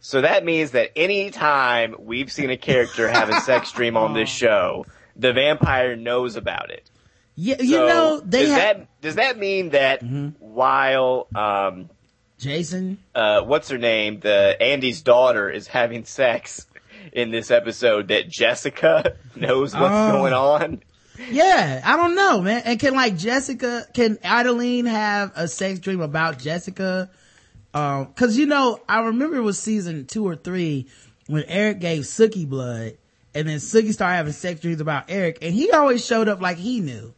So 0.00 0.20
that 0.20 0.44
means 0.44 0.70
that 0.72 0.92
any 0.96 1.30
time 1.30 1.94
we've 1.98 2.30
seen 2.30 2.50
a 2.50 2.56
character 2.56 3.08
have 3.08 3.28
a 3.28 3.40
sex 3.40 3.72
dream 3.72 3.96
on 3.96 4.14
this 4.14 4.28
show, 4.42 4.86
the 5.18 5.32
vampire 5.32 5.96
knows 5.96 6.36
about 6.36 6.70
it. 6.70 6.88
yeah, 7.34 7.56
you 7.60 7.76
So 7.76 7.86
know, 7.86 8.20
they 8.24 8.42
does 8.42 8.50
have 8.50 8.58
that 8.78 9.00
does 9.00 9.14
that 9.16 9.38
mean 9.38 9.70
that 9.70 10.02
while 10.38 11.26
um 11.34 11.90
Jason. 12.38 12.98
uh 13.14 13.42
what's 13.42 13.68
her 13.68 13.78
name 13.78 14.20
the 14.20 14.56
Andy's 14.60 15.02
daughter 15.02 15.50
is 15.50 15.66
having 15.66 16.04
sex 16.04 16.66
in 17.12 17.30
this 17.30 17.50
episode 17.50 18.08
that 18.08 18.28
Jessica 18.28 19.16
knows 19.36 19.74
what's 19.74 19.94
Oh. 19.94 20.12
going 20.12 20.32
on? 20.32 20.82
Yeah, 21.30 21.80
I 21.84 21.96
don't 21.96 22.14
know, 22.14 22.40
man. 22.40 22.62
And 22.64 22.78
can 22.78 22.94
like 22.94 23.16
Jessica, 23.16 23.86
can 23.92 24.18
Adeline 24.22 24.86
have 24.86 25.32
a 25.34 25.48
sex 25.48 25.80
dream 25.80 26.00
about 26.00 26.38
Jessica? 26.38 27.10
Um, 27.74 28.12
cause 28.14 28.36
you 28.36 28.46
know, 28.46 28.80
I 28.88 29.00
remember 29.00 29.36
it 29.36 29.42
was 29.42 29.58
season 29.58 30.06
two 30.06 30.24
or 30.26 30.36
three 30.36 30.86
when 31.26 31.42
Eric 31.48 31.80
gave 31.80 32.04
Sookie 32.04 32.48
blood 32.48 32.98
and 33.34 33.48
then 33.48 33.58
Sookie 33.58 33.92
started 33.92 34.16
having 34.16 34.32
sex 34.32 34.60
dreams 34.60 34.80
about 34.80 35.04
Eric 35.08 35.38
and 35.42 35.54
he 35.54 35.70
always 35.70 36.04
showed 36.04 36.28
up 36.28 36.40
like 36.40 36.56
he 36.58 36.80
knew. 36.80 37.14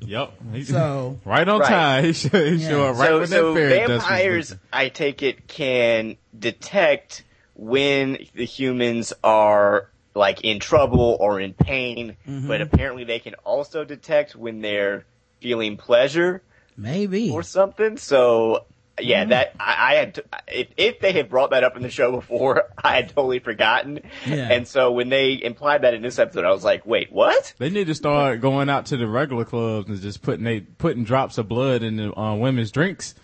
Yep. 0.00 0.32
He- 0.52 0.64
So- 0.64 1.18
right 1.24 1.46
on 1.48 1.60
Right. 1.60 1.68
time. 1.68 2.04
He 2.04 2.12
showed, 2.12 2.32
he 2.52 2.56
Yeah. 2.56 2.68
showed 2.68 2.86
up 2.90 2.96
right 2.96 3.08
so 3.08 3.18
when 3.18 3.26
so 3.28 3.54
that 3.54 3.58
fairy 3.60 3.78
dust 3.78 3.88
was 3.90 4.02
vampires. 4.02 4.56
I 4.72 4.88
take 4.88 5.22
it, 5.22 5.46
can 5.48 6.16
detect 6.38 7.24
when 7.54 8.18
the 8.34 8.44
humans 8.44 9.12
are 9.24 9.90
like 10.14 10.40
in 10.42 10.58
trouble 10.60 11.16
or 11.20 11.40
in 11.40 11.52
pain, 11.52 12.16
Mm-hmm. 12.26 12.48
but 12.48 12.60
apparently 12.60 13.04
they 13.04 13.18
can 13.18 13.34
also 13.44 13.84
detect 13.84 14.34
when 14.34 14.60
they're 14.60 15.04
feeling 15.40 15.76
pleasure. 15.76 16.42
Maybe. 16.76 17.30
or 17.30 17.42
something. 17.42 17.96
So 17.96 18.64
yeah, 19.00 19.20
Mm-hmm. 19.22 19.30
that 19.30 19.54
I, 19.60 19.92
I 19.92 19.94
had 19.96 20.14
to, 20.14 20.24
if 20.48 20.68
if 20.76 21.00
they 21.00 21.12
had 21.12 21.28
brought 21.28 21.50
that 21.50 21.64
up 21.64 21.76
in 21.76 21.82
the 21.82 21.90
show 21.90 22.12
before, 22.12 22.64
I 22.82 22.96
had 22.96 23.08
totally 23.10 23.38
forgotten. 23.38 24.00
Yeah. 24.26 24.48
And 24.50 24.66
so 24.66 24.92
when 24.92 25.08
they 25.08 25.38
implied 25.42 25.82
that 25.82 25.94
in 25.94 26.02
this 26.02 26.18
episode, 26.18 26.44
I 26.44 26.50
was 26.50 26.64
like, 26.64 26.84
wait, 26.86 27.12
what? 27.12 27.54
They 27.58 27.70
need 27.70 27.86
to 27.88 27.94
start 27.94 28.40
going 28.40 28.68
out 28.68 28.86
to 28.86 28.96
the 28.96 29.06
regular 29.06 29.44
clubs 29.44 29.88
and 29.88 30.00
just 30.00 30.22
putting 30.22 30.44
they 30.44 30.60
putting 30.60 31.04
drops 31.04 31.38
of 31.38 31.48
blood 31.48 31.82
in 31.82 31.96
the 31.96 32.18
uh, 32.18 32.34
women's 32.34 32.70
drinks. 32.70 33.14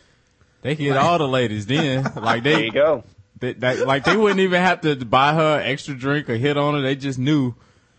They 0.62 0.77
can 0.77 0.85
get 0.87 0.97
all 0.97 1.18
the 1.18 1.29
ladies 1.29 1.66
then. 1.66 2.05
Like 2.16 2.43
There 2.43 2.57
they, 2.57 2.64
you 2.64 2.72
go. 2.72 3.05
they, 3.39 3.53
that, 3.55 3.87
like 3.87 4.05
they 4.05 4.16
wouldn't 4.16 4.41
even 4.41 4.61
have 4.62 4.81
to 4.83 4.97
buy 4.97 5.35
her 5.35 5.61
extra 5.62 5.95
drink 5.95 6.31
or 6.31 6.37
hit 6.37 6.57
on 6.57 6.75
her. 6.75 6.81
They 6.81 6.97
just 6.97 7.18
knew, 7.18 7.55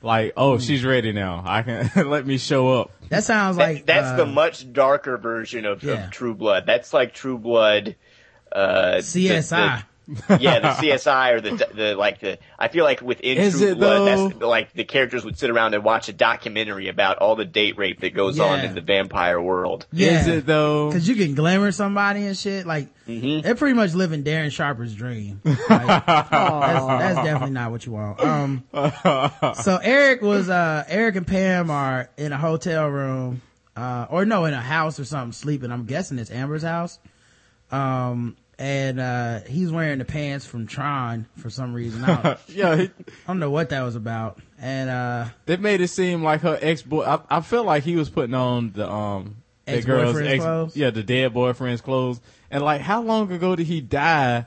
like, 0.06 0.34
oh, 0.38 0.58
she's 0.60 0.86
ready 0.86 1.12
now. 1.12 1.44
I 1.46 1.62
can 1.64 1.92
let 2.10 2.26
me 2.26 2.38
show 2.38 2.72
up. 2.82 2.92
that 3.10 3.24
sounds 3.24 3.58
That- 3.58 3.74
like, 3.74 3.86
that's 3.86 4.08
uh, 4.08 4.16
the 4.18 4.26
much 4.26 4.72
darker 4.72 5.18
version 5.18 5.66
of, 5.66 5.84
yeah. 5.84 6.06
of 6.06 6.12
True 6.12 6.34
Blood. 6.36 6.66
That's 6.66 6.94
like 6.94 7.14
True 7.14 7.38
Blood. 7.38 7.96
Uh, 8.52 8.96
the- 8.98 9.02
CSI. 9.02 9.50
the- 9.82 9.84
yeah, 10.40 10.60
the 10.60 10.68
CSI 10.80 11.34
or 11.34 11.42
the 11.42 11.68
the 11.74 11.96
like 11.96 12.20
the. 12.20 12.38
I 12.60 12.68
feel 12.68 12.84
like 12.84 13.02
within 13.02 13.38
Is 13.38 13.58
True 13.58 13.76
Blood, 13.76 14.08
that's 14.32 14.42
like 14.42 14.74
the 14.74 14.84
characters 14.84 15.26
would 15.26 15.38
sit 15.38 15.50
around 15.50 15.74
and 15.74 15.84
watch 15.84 16.10
a 16.10 16.14
documentary 16.14 16.88
about 16.90 17.18
all 17.18 17.36
the 17.36 17.46
date 17.46 17.78
rape 17.78 18.02
that 18.02 18.14
goes 18.14 18.40
on 18.40 18.60
in 18.62 18.76
the 18.76 18.82
vampire 18.82 19.42
world. 19.42 19.86
yeah. 19.92 20.22
Is 20.22 20.28
it 20.28 20.46
though? 20.46 20.92
Cause 20.92 21.08
you 21.08 21.16
can 21.16 21.36
glamour 21.36 21.72
somebody 21.72 22.26
and 22.26 22.38
shit. 22.38 22.66
Like, 22.66 22.90
Mm-hmm. 23.08 23.42
they're 23.42 23.54
pretty 23.54 23.76
much 23.76 23.94
living 23.94 24.24
Darren 24.24 24.52
Sharper's 24.52 24.96
dream. 24.96 25.40
Like, 25.46 25.60
that's, 26.08 26.86
that's 26.88 27.16
definitely 27.18 27.52
not 27.52 27.70
what 27.70 27.86
you 27.86 27.92
want. 27.92 28.20
Um, 28.20 28.64
so 29.62 29.78
Eric 29.82 30.24
was, 30.24 30.50
uh, 30.50 30.84
Eric 30.88 31.16
and 31.16 31.28
Pam 31.28 31.70
are 31.70 32.10
in 32.18 32.32
a 32.32 32.38
hotel 32.38 32.88
room, 32.88 33.44
uh, 33.76 34.08
or 34.10 34.26
no, 34.26 34.46
in 34.46 34.56
a 34.56 34.60
house 34.62 35.00
or 35.00 35.06
something 35.06 35.34
sleeping. 35.34 35.72
I'm 35.72 35.86
guessing 35.86 36.18
it's 36.18 36.32
Amber's 36.32 36.64
house. 36.64 36.98
Um, 37.72 38.38
and, 38.58 39.00
uh, 39.00 39.40
he's 39.42 39.72
wearing 39.72 40.00
the 40.00 40.06
pants 40.06 40.46
from 40.46 40.68
Tron 40.68 41.26
for 41.38 41.50
some 41.50 41.74
reason. 41.74 42.04
I 42.04 42.08
don't, 42.08 42.26
I 42.26 42.38
yeah, 42.48 42.76
he, 42.76 42.92
don't 43.28 43.40
know 43.40 43.52
what 43.52 43.70
that 43.70 43.82
was 43.82 43.96
about. 43.96 44.40
And, 44.60 44.90
uh, 44.90 45.26
they 45.46 45.58
made 45.58 45.82
it 45.82 45.90
seem 45.90 46.24
like 46.24 46.42
her 46.42 46.58
ex 46.62 46.82
boy. 46.82 47.04
I, 47.04 47.20
I 47.30 47.42
feel 47.42 47.64
like 47.64 47.84
he 47.84 47.96
was 47.96 48.10
putting 48.10 48.34
on 48.36 48.72
the 48.74 48.90
um 48.90 49.38
that 49.66 49.86
girl's 49.86 50.16
Ex-boyfriend's 50.16 50.44
clothes? 50.44 50.78
yeah, 50.78 50.90
the 50.92 51.04
dead 51.04 51.34
boyfriend's 51.34 51.82
clothes. 51.82 52.22
And 52.52 52.64
like, 52.64 52.82
how 52.82 53.02
long 53.02 53.32
ago 53.32 53.56
did 53.56 53.66
he 53.68 53.82
die? 53.82 54.46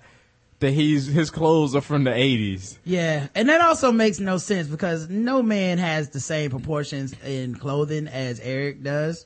That 0.60 0.72
he's 0.72 1.06
his 1.06 1.30
clothes 1.30 1.76
are 1.76 1.80
from 1.80 2.02
the 2.02 2.12
eighties. 2.12 2.78
Yeah, 2.84 3.28
and 3.36 3.48
that 3.48 3.60
also 3.60 3.92
makes 3.92 4.18
no 4.18 4.38
sense 4.38 4.66
because 4.66 5.08
no 5.08 5.40
man 5.40 5.78
has 5.78 6.08
the 6.10 6.18
same 6.18 6.50
proportions 6.50 7.14
in 7.24 7.54
clothing 7.54 8.08
as 8.08 8.40
Eric 8.40 8.82
does. 8.82 9.24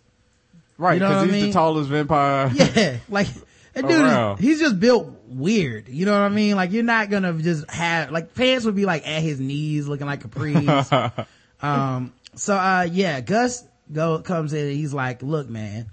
Right, 0.77 0.95
You 0.95 1.01
know 1.01 1.09
because 1.09 1.23
he's 1.25 1.33
mean? 1.33 1.47
the 1.47 1.53
tallest 1.53 1.89
vampire. 1.89 2.51
Yeah, 2.53 2.99
like 3.09 3.29
that 3.75 3.89
dude, 3.89 4.39
is, 4.39 4.45
he's 4.45 4.61
just 4.61 4.79
built 4.79 5.09
weird. 5.27 5.89
You 5.89 6.05
know 6.05 6.13
what 6.13 6.23
I 6.23 6.29
mean? 6.29 6.57
Like 6.57 6.73
you're 6.73 6.83
not 6.83 7.09
gonna 7.09 7.33
just 7.35 7.71
have 7.71 8.11
like 8.11 8.35
pants 8.35 8.67
would 8.67 8.75
be 8.75 8.85
like 8.85 9.07
at 9.07 9.23
his 9.23 9.41
knees, 9.41 9.89
looking 9.89 10.07
like 10.07 10.23
capris. 10.23 11.27
um, 11.63 12.13
so 12.35 12.55
uh, 12.55 12.87
yeah, 12.91 13.21
Gus 13.21 13.65
go 13.91 14.19
comes 14.21 14.53
in 14.53 14.67
and 14.67 14.77
he's 14.77 14.93
like, 14.93 15.23
"Look, 15.23 15.49
man, 15.49 15.91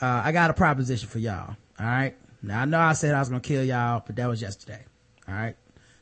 uh, 0.00 0.22
I 0.24 0.32
got 0.32 0.50
a 0.50 0.54
proposition 0.54 1.08
for 1.08 1.18
y'all. 1.18 1.56
All 1.78 1.86
right, 1.86 2.14
now 2.42 2.62
I 2.62 2.64
know 2.64 2.78
I 2.78 2.92
said 2.92 3.14
I 3.14 3.18
was 3.18 3.28
gonna 3.28 3.40
kill 3.40 3.64
y'all, 3.64 4.02
but 4.06 4.16
that 4.16 4.28
was 4.28 4.40
yesterday. 4.40 4.84
All 5.28 5.34
right, 5.34 5.56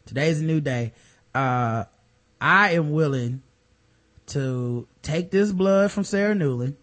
today's 0.04 0.40
a 0.40 0.44
new 0.44 0.60
day. 0.60 0.92
Uh, 1.34 1.84
I 2.38 2.72
am 2.72 2.92
willing 2.92 3.42
to 4.26 4.86
take 5.00 5.30
this 5.30 5.52
blood 5.52 5.90
from 5.90 6.04
Sarah 6.04 6.34
Newlin, 6.34 6.76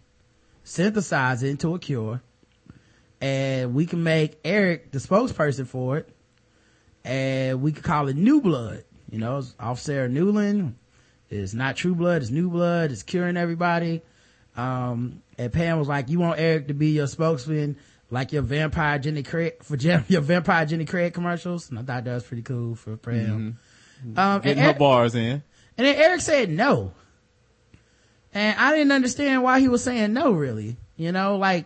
synthesize 0.63 1.43
it 1.43 1.49
into 1.49 1.75
a 1.75 1.79
cure." 1.79 2.23
And 3.21 3.75
we 3.75 3.85
can 3.85 4.03
make 4.03 4.39
Eric 4.43 4.91
the 4.91 4.97
spokesperson 4.97 5.67
for 5.67 5.97
it, 5.97 6.09
and 7.05 7.61
we 7.61 7.71
could 7.71 7.83
call 7.83 8.07
it 8.07 8.15
New 8.15 8.41
Blood. 8.41 8.83
You 9.11 9.19
know, 9.19 9.37
it's 9.37 9.53
off 9.59 9.79
Sarah 9.79 10.09
Newlin. 10.09 10.73
It's 11.29 11.53
not 11.53 11.75
True 11.75 11.93
Blood. 11.93 12.23
It's 12.23 12.31
New 12.31 12.49
Blood. 12.49 12.91
It's 12.91 13.03
curing 13.03 13.37
everybody. 13.37 14.01
Um, 14.57 15.21
and 15.37 15.53
Pam 15.53 15.77
was 15.79 15.87
like, 15.87 16.09
"You 16.09 16.19
want 16.19 16.39
Eric 16.39 16.67
to 16.69 16.73
be 16.73 16.89
your 16.89 17.07
spokesman, 17.07 17.77
like 18.09 18.31
your 18.33 18.41
vampire 18.41 18.97
Jenny 18.97 19.21
Craig 19.23 19.63
for 19.63 19.75
your 20.07 20.21
vampire 20.21 20.65
Jenny 20.65 20.85
Craig 20.85 21.13
commercials." 21.13 21.69
And 21.69 21.77
I 21.77 21.83
thought 21.83 22.03
that 22.05 22.13
was 22.15 22.23
pretty 22.23 22.43
cool 22.43 22.73
for 22.75 22.97
Pam. 22.97 23.59
Um, 24.03 24.17
and, 24.17 24.43
Getting 24.43 24.57
her 24.63 24.69
Eric, 24.69 24.79
bars 24.79 25.13
in. 25.13 25.43
and 25.77 25.87
then 25.87 25.95
Eric 25.95 26.21
said 26.21 26.49
no, 26.49 26.91
and 28.33 28.57
I 28.59 28.75
didn't 28.75 28.91
understand 28.91 29.43
why 29.43 29.59
he 29.59 29.67
was 29.67 29.83
saying 29.83 30.11
no. 30.13 30.31
Really, 30.31 30.75
you 30.97 31.11
know, 31.11 31.37
like 31.37 31.65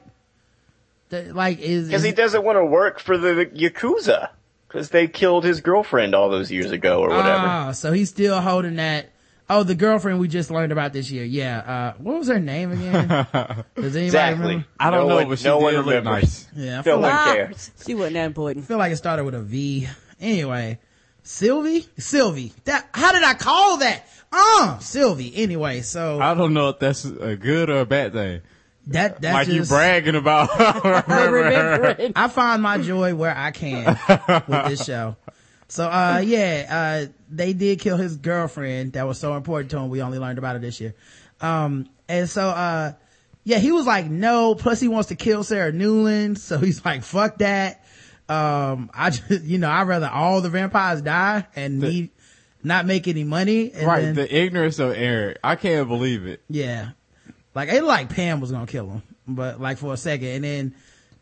Like, 1.34 1.60
is, 1.60 1.88
Because 1.88 2.04
he 2.04 2.12
doesn't 2.12 2.44
want 2.44 2.58
to 2.58 2.66
work 2.66 3.00
for 3.00 3.18
the 3.18 3.46
Yakuza. 3.48 4.30
Because 4.68 4.90
they 4.90 5.08
killed 5.08 5.44
his 5.46 5.62
girlfriend 5.62 6.14
all 6.14 6.30
those 6.30 6.52
years 6.52 6.72
ago 6.72 7.00
or 7.00 7.10
whatever. 7.10 7.28
ah, 7.48 7.72
so 7.72 7.92
he's 7.94 8.10
still 8.10 8.42
holding 8.42 8.76
that. 8.76 9.10
Oh, 9.50 9.62
the 9.64 9.76
girlfriend 9.76 10.20
we 10.20 10.28
just 10.28 10.50
learned 10.52 10.72
about 10.72 10.92
this 10.92 11.10
year. 11.12 11.24
Yeah. 11.24 11.60
Uh, 11.60 11.94
what 12.00 12.18
was 12.18 12.28
her 12.30 12.40
name 12.40 12.72
again? 12.72 13.08
Does 13.76 13.96
anybody 13.96 14.06
exactly. 14.06 14.42
remember? 14.48 14.68
I 14.80 14.90
don't 14.90 15.02
No 15.04 15.08
know, 15.10 15.16
one- 15.18 15.30
but 15.30 15.40
she 15.40 15.46
no 15.46 15.60
one 15.60 15.74
did 15.76 15.86
look 15.86 15.96
remembers. 15.96 16.24
nice. 16.24 16.48
Yeah. 16.56 16.74
I 16.74 16.78
No 16.78 16.84
feel, 16.84 16.94
one 16.96 17.02
like, 17.04 17.14
Ah, 17.14 17.34
cares. 17.36 17.72
She 17.86 17.94
wasn't 17.96 18.16
that 18.16 18.26
important. 18.26 18.66
I 18.66 18.68
feel 18.68 18.78
like 18.80 18.92
it 18.92 18.96
started 18.98 19.24
with 19.24 19.36
a 19.36 19.42
V. 19.42 19.88
Anyway, 20.20 20.80
Sylvie? 21.24 21.86
Sylvie. 21.98 22.54
That, 22.66 22.88
how 22.94 23.12
did 23.12 23.24
I 23.24 23.34
call 23.36 23.78
that? 23.78 24.08
Uh, 24.32 24.80
Sylvie. 24.80 25.32
Anyway, 25.36 25.82
so 25.82 26.20
I 26.20 26.34
don't 26.34 26.54
know 26.54 26.70
if 26.70 26.80
that's 26.80 27.06
a 27.06 27.36
good 27.36 27.70
or 27.70 27.82
a 27.82 27.86
bad 27.86 28.14
thing. 28.14 28.42
That, 28.88 29.22
that's 29.22 29.34
like 29.34 29.48
you 29.48 29.64
bragging 29.64 30.16
about 30.16 30.50
I 32.16 32.28
find 32.28 32.62
my 32.62 32.78
joy 32.78 33.16
where 33.16 33.36
I 33.36 33.52
can 33.52 33.98
with 34.48 34.66
this 34.68 34.86
show. 34.86 35.16
So, 35.68 35.88
uh, 35.88 36.22
yeah, 36.24 37.06
uh, 37.08 37.12
they 37.30 37.54
did 37.54 37.80
kill 37.80 37.98
his 37.98 38.18
girlfriend. 38.18 38.94
That 38.94 39.08
was 39.08 39.20
so 39.20 39.36
important 39.36 39.72
to 39.72 39.80
him. 39.80 39.90
We 39.90 40.02
only 40.02 40.20
learned 40.20 40.38
about 40.38 40.56
it 40.56 40.62
this 40.62 40.80
year. 40.80 40.94
Um, 41.42 41.90
and 42.08 42.30
so, 42.30 42.48
uh, 42.48 42.94
yeah, 43.44 43.58
he 43.58 43.72
was 43.72 43.88
like, 43.88 44.06
no, 44.06 44.54
plus 44.54 44.80
he 44.80 44.88
wants 44.88 45.10
to 45.10 45.16
kill 45.16 45.44
Sarah 45.44 45.72
Newlin. 45.72 46.38
So 46.38 46.58
he's 46.60 46.86
like, 46.86 47.04
fuck 47.04 47.40
that. 47.40 47.84
Um, 48.30 48.90
I 48.94 49.10
just, 49.12 49.44
you 49.44 49.58
know, 49.58 49.70
I'd 49.70 49.88
rather 49.88 50.08
all 50.08 50.42
the 50.42 50.50
vampires 50.50 51.02
die 51.02 51.46
and 51.56 51.82
The- 51.82 51.88
me 51.88 52.12
not 52.64 52.86
make 52.86 53.08
any 53.08 53.24
money. 53.24 53.72
And 53.72 53.88
right, 53.88 54.02
then- 54.02 54.16
the 54.16 54.36
ignorance 54.36 54.80
of 54.80 54.92
Eric. 54.92 55.40
I 55.44 55.56
can't 55.56 55.88
believe 55.88 56.26
it. 56.28 56.42
yeah. 56.50 56.90
Like 57.56 57.70
it 57.70 57.84
like 57.84 58.10
Pam 58.10 58.42
was 58.42 58.52
gonna 58.52 58.68
kill 58.68 58.90
him, 58.90 59.04
but 59.28 59.60
like 59.60 59.78
for 59.78 59.94
a 59.94 59.98
second. 59.98 60.28
And 60.28 60.44
then 60.44 60.76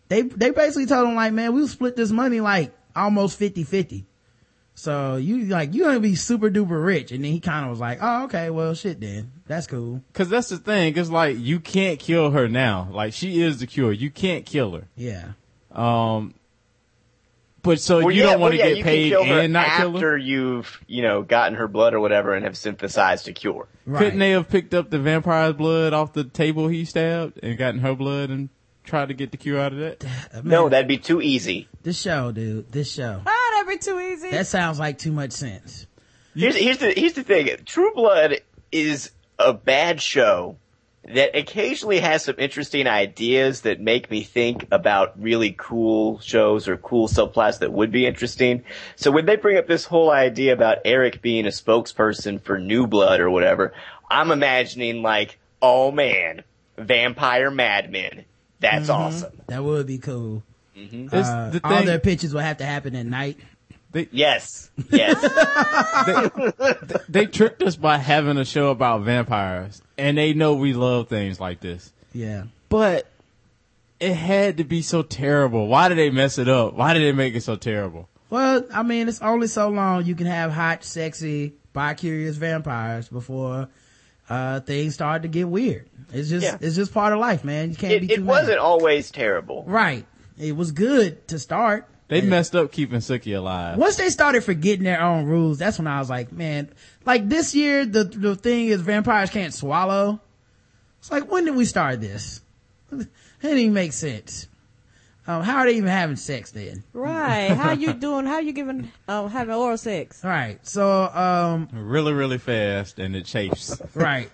they, 0.09 0.23
they 0.23 0.49
basically 0.49 0.87
told 0.87 1.07
him 1.07 1.15
like, 1.15 1.31
man, 1.31 1.53
we'll 1.53 1.67
split 1.67 1.95
this 1.95 2.11
money 2.11 2.41
like 2.41 2.75
almost 2.95 3.39
50-50. 3.39 4.05
So 4.75 5.17
you 5.17 5.45
like, 5.45 5.75
you're 5.75 5.87
gonna 5.87 5.99
be 5.99 6.15
super 6.15 6.49
duper 6.49 6.83
rich. 6.83 7.11
And 7.11 7.23
then 7.23 7.31
he 7.31 7.39
kind 7.39 7.65
of 7.65 7.69
was 7.69 7.79
like, 7.79 7.99
oh, 8.01 8.23
okay, 8.25 8.49
well 8.49 8.73
shit 8.73 8.99
then. 8.99 9.31
That's 9.45 9.67
cool. 9.67 10.01
Cause 10.13 10.29
that's 10.29 10.49
the 10.49 10.57
thing. 10.57 10.97
It's 10.97 11.11
like, 11.11 11.37
you 11.37 11.59
can't 11.59 11.99
kill 11.99 12.31
her 12.31 12.47
now. 12.49 12.89
Like, 12.91 13.13
she 13.13 13.41
is 13.41 13.59
the 13.59 13.67
cure. 13.67 13.91
You 13.91 14.09
can't 14.09 14.45
kill 14.45 14.71
her. 14.71 14.87
Yeah. 14.95 15.33
Um, 15.71 16.33
but 17.63 17.79
so 17.79 17.99
Well, 17.99 18.11
you 18.11 18.23
yeah, 18.23 18.31
don't 18.31 18.41
want 18.41 18.53
to 18.53 18.59
well, 18.59 18.69
yeah, 18.69 18.75
get 18.75 18.83
paid 18.83 19.09
kill 19.09 19.23
and 19.23 19.53
not 19.53 19.77
kill 19.77 19.91
her? 19.91 19.97
after 19.97 20.17
you've, 20.17 20.79
you 20.87 21.01
know, 21.01 21.23
gotten 21.23 21.55
her 21.55 21.67
blood 21.67 21.93
or 21.95 21.99
whatever 21.99 22.33
and 22.35 22.45
have 22.45 22.55
synthesized 22.55 23.27
a 23.27 23.33
cure. 23.33 23.67
Right. 23.85 23.99
Couldn't 23.99 24.19
they 24.19 24.31
have 24.31 24.47
picked 24.49 24.73
up 24.73 24.89
the 24.91 24.99
vampire's 24.99 25.53
blood 25.55 25.93
off 25.93 26.13
the 26.13 26.23
table 26.23 26.67
he 26.67 26.85
stabbed 26.85 27.39
and 27.41 27.57
gotten 27.57 27.79
her 27.81 27.95
blood 27.95 28.29
and 28.29 28.49
tried 28.83 29.07
to 29.07 29.13
get 29.13 29.31
the 29.31 29.37
cure 29.37 29.59
out 29.59 29.73
of 29.73 29.79
that? 29.79 30.03
Man, 30.33 30.43
No, 30.47 30.69
that'd 30.69 30.87
be 30.87 30.97
too 30.97 31.21
easy. 31.21 31.67
this 31.81 31.99
show, 31.99 32.31
dude, 32.31 32.71
this 32.71 32.91
show. 32.91 33.21
Ah, 33.25 33.49
that'd 33.55 33.67
be 33.69 33.77
too 33.83 33.99
easy. 33.99 34.29
That 34.31 34.47
sounds 34.47 34.77
like 34.79 34.97
too 34.99 35.11
much 35.11 35.31
sense. 35.31 35.87
Here's, 36.35 36.55
here's 36.55 36.77
the 36.79 36.91
here's 36.91 37.13
the 37.13 37.23
thing. 37.23 37.49
True 37.65 37.91
Blood 37.93 38.41
is 38.71 39.11
a 39.39 39.53
bad 39.53 40.01
show 40.01 40.57
that 41.05 41.35
occasionally 41.35 41.99
has 41.99 42.23
some 42.23 42.35
interesting 42.37 42.87
ideas 42.87 43.61
that 43.61 43.81
make 43.81 44.09
me 44.09 44.23
think 44.23 44.67
about 44.71 45.21
really 45.21 45.53
cool 45.57 46.19
shows 46.19 46.67
or 46.67 46.77
cool 46.77 47.07
subplots 47.07 47.59
that 47.59 47.73
would 47.73 47.91
be 47.91 48.05
interesting. 48.05 48.63
So 48.95 49.11
when 49.11 49.25
they 49.25 49.35
bring 49.35 49.57
up 49.57 49.67
this 49.67 49.85
whole 49.85 50.11
idea 50.11 50.53
about 50.53 50.77
Eric 50.85 51.21
being 51.21 51.45
a 51.45 51.49
spokesperson 51.49 52.41
for 52.41 52.57
New 52.57 52.87
Blood 52.87 53.19
or 53.19 53.29
whatever, 53.29 53.73
I'm 54.09 54.31
imagining 54.31 55.01
like, 55.01 55.39
oh 55.61 55.91
man, 55.91 56.43
vampire 56.77 57.51
madmen. 57.51 58.23
That's 58.59 58.87
awesome. 58.87 59.41
That 59.47 59.61
would 59.63 59.87
be 59.87 59.97
cool. 59.97 60.41
It's 60.75 61.13
Uh, 61.13 61.49
the 61.51 61.61
all 61.63 61.83
their 61.83 61.99
pitches 61.99 62.33
would 62.33 62.43
have 62.43 62.57
to 62.57 62.65
happen 62.65 62.95
at 62.95 63.05
night. 63.05 63.37
Yes. 64.11 64.71
Yes. 64.91 65.19
they 67.09 67.25
tricked 67.25 67.61
us 67.63 67.75
by 67.75 67.97
having 67.97 68.37
a 68.37 68.45
show 68.45 68.69
about 68.71 69.01
vampires 69.01 69.81
and 69.97 70.17
they 70.17 70.33
know 70.33 70.55
we 70.55 70.73
love 70.73 71.07
things 71.07 71.39
like 71.39 71.59
this. 71.59 71.91
Yeah. 72.13 72.45
But 72.69 73.07
it 73.99 74.13
had 74.13 74.57
to 74.57 74.63
be 74.63 74.81
so 74.81 75.01
terrible. 75.03 75.67
Why 75.67 75.89
did 75.89 75.97
they 75.97 76.09
mess 76.09 76.37
it 76.37 76.47
up? 76.49 76.73
Why 76.73 76.93
did 76.93 77.03
they 77.03 77.11
make 77.11 77.35
it 77.35 77.41
so 77.41 77.55
terrible? 77.55 78.09
Well, 78.29 78.63
I 78.73 78.81
mean, 78.83 79.07
it's 79.07 79.21
only 79.21 79.47
so 79.47 79.69
long 79.69 80.05
you 80.05 80.15
can 80.15 80.25
have 80.27 80.51
hot, 80.51 80.83
sexy, 80.83 81.53
bi-curious 81.71 82.35
vampires 82.35 83.07
before, 83.07 83.69
uh, 84.29 84.59
things 84.61 84.95
start 84.95 85.21
to 85.21 85.27
get 85.27 85.47
weird. 85.47 85.87
It's 86.11 86.29
just, 86.29 86.43
Yeah. 86.43 86.57
it's 86.59 86.75
just 86.75 86.93
part 86.93 87.13
of 87.13 87.19
life, 87.19 87.43
man. 87.43 87.69
You 87.69 87.75
can't 87.75 87.93
it 87.93 88.01
be 88.01 88.07
too 88.07 88.13
it 88.15 88.19
mad. 88.21 88.27
wasn't 88.27 88.57
always 88.57 89.11
terrible. 89.11 89.63
Right. 89.67 90.05
It 90.39 90.55
was 90.55 90.71
good 90.71 91.27
to 91.27 91.37
start. 91.37 91.87
They 92.09 92.21
messed 92.21 92.55
up 92.55 92.71
keeping 92.71 92.99
Sookie 92.99 93.35
alive. 93.35 93.77
Once 93.77 93.95
they 93.95 94.09
started 94.09 94.43
forgetting 94.43 94.83
their 94.83 95.01
own 95.01 95.25
rules, 95.25 95.57
that's 95.57 95.77
when 95.79 95.87
I 95.87 95.99
was 95.99 96.09
like, 96.09 96.31
man, 96.31 96.69
like 97.05 97.27
this 97.29 97.55
year, 97.55 97.85
the, 97.85 98.03
the 98.03 98.35
thing 98.35 98.67
is 98.67 98.81
vampires 98.81 99.29
can't 99.29 99.53
swallow. 99.53 100.19
It's 100.99 101.11
like, 101.11 101.29
when 101.31 101.45
did 101.45 101.55
we 101.55 101.65
start 101.65 102.01
this? 102.01 102.41
It 102.91 103.07
didn't 103.41 103.57
even 103.59 103.73
make 103.73 103.91
sense. 103.91 104.47
Um, 105.27 105.43
how 105.43 105.57
are 105.57 105.65
they 105.65 105.75
even 105.75 105.89
having 105.89 106.15
sex 106.15 106.51
then? 106.51 106.83
right. 106.93 107.49
How 107.49 107.71
you 107.71 107.93
doing? 108.05 108.25
How 108.25 108.39
you 108.39 108.53
giving, 108.53 108.89
um, 109.09 109.29
having 109.29 109.53
oral 109.53 109.77
sex? 109.77 110.23
Right. 110.23 110.65
So, 110.65 111.03
um, 111.07 111.67
Really, 111.73 112.13
really 112.13 112.37
fast 112.37 112.99
and 112.99 113.15
it 113.17 113.25
chafes. 113.25 113.81
right. 113.95 114.29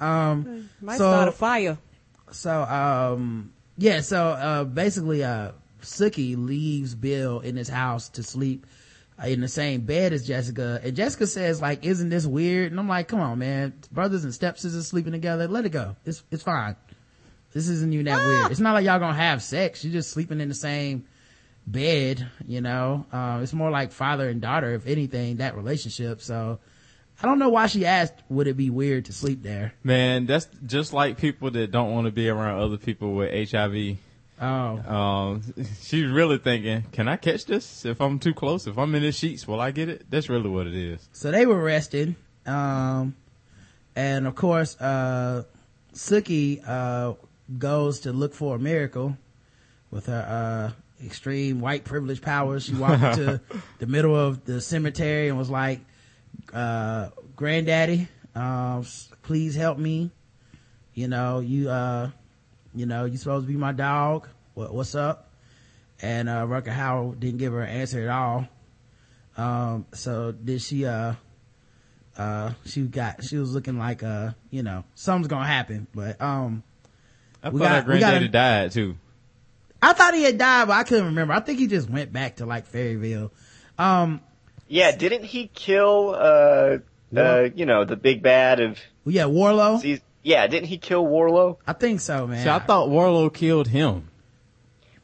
Um, 0.00 0.70
Might 0.80 0.96
So- 0.98 1.10
start 1.12 1.28
a 1.28 1.32
fire. 1.32 1.78
so, 2.30 2.62
um, 2.62 3.52
yeah, 3.76 4.00
so, 4.00 4.28
uh, 4.28 4.64
basically, 4.64 5.22
uh, 5.24 5.52
Sookie 5.84 6.36
leaves 6.36 6.94
Bill 6.94 7.40
in 7.40 7.56
his 7.56 7.68
house 7.68 8.08
to 8.10 8.22
sleep 8.22 8.66
uh, 9.22 9.26
in 9.26 9.40
the 9.40 9.48
same 9.48 9.82
bed 9.82 10.12
as 10.12 10.26
Jessica. 10.26 10.80
And 10.82 10.96
Jessica 10.96 11.26
says, 11.26 11.60
like, 11.60 11.84
isn't 11.84 12.08
this 12.08 12.26
weird? 12.26 12.72
And 12.72 12.80
I'm 12.80 12.88
like, 12.88 13.08
come 13.08 13.20
on, 13.20 13.38
man. 13.38 13.74
Brothers 13.92 14.24
and 14.24 14.34
stepsisters 14.34 14.86
sleeping 14.86 15.12
together. 15.12 15.46
Let 15.46 15.64
it 15.64 15.70
go. 15.70 15.96
It's, 16.04 16.22
it's 16.30 16.42
fine. 16.42 16.76
This 17.52 17.68
isn't 17.68 17.92
even 17.92 18.06
that 18.06 18.26
weird. 18.26 18.50
It's 18.50 18.60
not 18.60 18.72
like 18.72 18.84
y'all 18.84 18.98
gonna 18.98 19.14
have 19.14 19.42
sex. 19.42 19.84
You're 19.84 19.92
just 19.92 20.10
sleeping 20.10 20.40
in 20.40 20.48
the 20.48 20.54
same 20.54 21.06
bed, 21.66 22.26
you 22.46 22.60
know? 22.60 23.06
Uh, 23.12 23.38
it's 23.42 23.52
more 23.52 23.70
like 23.70 23.92
father 23.92 24.28
and 24.28 24.40
daughter, 24.40 24.74
if 24.74 24.86
anything, 24.88 25.36
that 25.36 25.56
relationship. 25.56 26.20
So, 26.20 26.58
I 27.22 27.26
don't 27.26 27.38
know 27.38 27.48
why 27.48 27.68
she 27.68 27.86
asked, 27.86 28.14
would 28.28 28.48
it 28.48 28.56
be 28.56 28.70
weird 28.70 29.04
to 29.04 29.12
sleep 29.12 29.42
there? 29.42 29.72
Man, 29.84 30.26
that's 30.26 30.48
just 30.66 30.92
like 30.92 31.16
people 31.16 31.50
that 31.52 31.70
don't 31.70 31.92
want 31.92 32.06
to 32.06 32.10
be 32.10 32.28
around 32.28 32.60
other 32.60 32.76
people 32.76 33.14
with 33.14 33.50
HIV. 33.50 33.98
Oh. 34.40 34.46
Um, 34.94 35.42
she's 35.82 36.06
really 36.10 36.38
thinking, 36.38 36.82
can 36.92 37.08
I 37.08 37.16
catch 37.16 37.44
this 37.46 37.84
if 37.84 38.00
I'm 38.00 38.18
too 38.18 38.34
close? 38.34 38.66
If 38.66 38.76
I'm 38.78 38.94
in 38.94 39.02
the 39.02 39.12
sheets, 39.12 39.46
will 39.46 39.60
I 39.60 39.70
get 39.70 39.88
it? 39.88 40.06
That's 40.10 40.28
really 40.28 40.48
what 40.50 40.66
it 40.66 40.74
is. 40.74 41.08
So 41.12 41.30
they 41.30 41.46
were 41.46 41.62
resting. 41.62 42.16
Um, 42.46 43.14
and 43.96 44.26
of 44.26 44.34
course, 44.34 44.78
uh, 44.80 45.44
Sookie, 45.94 46.60
uh, 46.66 47.14
goes 47.58 48.00
to 48.00 48.12
look 48.12 48.34
for 48.34 48.56
a 48.56 48.58
miracle 48.58 49.16
with 49.90 50.06
her, 50.06 50.72
uh, 50.72 51.04
extreme 51.04 51.60
white 51.60 51.84
privilege 51.84 52.20
powers. 52.22 52.64
She 52.64 52.74
walked 52.74 53.02
into 53.02 53.40
the 53.78 53.86
middle 53.86 54.16
of 54.16 54.44
the 54.44 54.60
cemetery 54.60 55.28
and 55.28 55.38
was 55.38 55.50
like, 55.50 55.80
uh, 56.52 57.10
granddaddy, 57.36 58.08
um, 58.34 58.80
s- 58.80 59.08
please 59.22 59.54
help 59.54 59.78
me. 59.78 60.10
You 60.94 61.08
know, 61.08 61.40
you, 61.40 61.68
uh, 61.70 62.10
you 62.74 62.86
know, 62.86 63.04
you 63.04 63.16
supposed 63.16 63.46
to 63.46 63.52
be 63.52 63.58
my 63.58 63.72
dog. 63.72 64.28
What, 64.54 64.72
what's 64.74 64.94
up? 64.94 65.30
And, 66.02 66.28
uh, 66.28 66.44
Rutger 66.46 66.74
Hauer 66.74 67.18
didn't 67.18 67.38
give 67.38 67.52
her 67.52 67.62
an 67.62 67.68
answer 67.80 68.02
at 68.02 68.08
all. 68.08 68.48
Um, 69.36 69.86
so 69.92 70.32
did 70.32 70.60
she, 70.62 70.86
uh, 70.86 71.14
uh, 72.16 72.52
she 72.64 72.82
got, 72.82 73.24
she 73.24 73.36
was 73.36 73.52
looking 73.52 73.78
like, 73.78 74.02
uh, 74.02 74.30
you 74.50 74.62
know, 74.62 74.84
something's 74.94 75.28
gonna 75.28 75.46
happen, 75.46 75.86
but, 75.94 76.20
um, 76.20 76.62
I 77.42 77.48
We 77.50 77.60
thought 77.60 77.64
got- 77.68 77.84
her 77.86 77.92
we 77.94 78.00
got 78.00 78.06
granddaddy 78.08 78.26
a- 78.26 78.28
died 78.28 78.72
too. 78.72 78.96
I 79.82 79.92
thought 79.92 80.14
he 80.14 80.22
had 80.22 80.38
died, 80.38 80.68
but 80.68 80.74
I 80.74 80.82
couldn't 80.84 81.06
remember. 81.06 81.34
I 81.34 81.40
think 81.40 81.58
he 81.58 81.66
just 81.66 81.90
went 81.90 82.10
back 82.12 82.36
to 82.36 82.46
like 82.46 82.70
Fairyville. 82.70 83.30
Um, 83.78 84.20
Yeah, 84.66 84.96
didn't 84.96 85.24
he 85.24 85.48
kill, 85.48 86.14
uh, 86.18 86.78
uh, 87.14 87.48
you 87.54 87.66
know, 87.66 87.84
the 87.84 87.96
big 87.96 88.22
bad 88.22 88.60
of, 88.60 88.78
yeah, 89.04 89.26
Warlow. 89.26 89.78
seas- 89.78 90.00
yeah, 90.24 90.46
didn't 90.48 90.66
he 90.68 90.78
kill 90.78 91.06
Warlow? 91.06 91.58
I 91.66 91.72
think 91.74 92.00
so, 92.00 92.26
man. 92.26 92.42
See, 92.42 92.50
I 92.50 92.58
thought 92.58 92.90
Warlow 92.90 93.30
killed 93.30 93.68
him. 93.68 94.08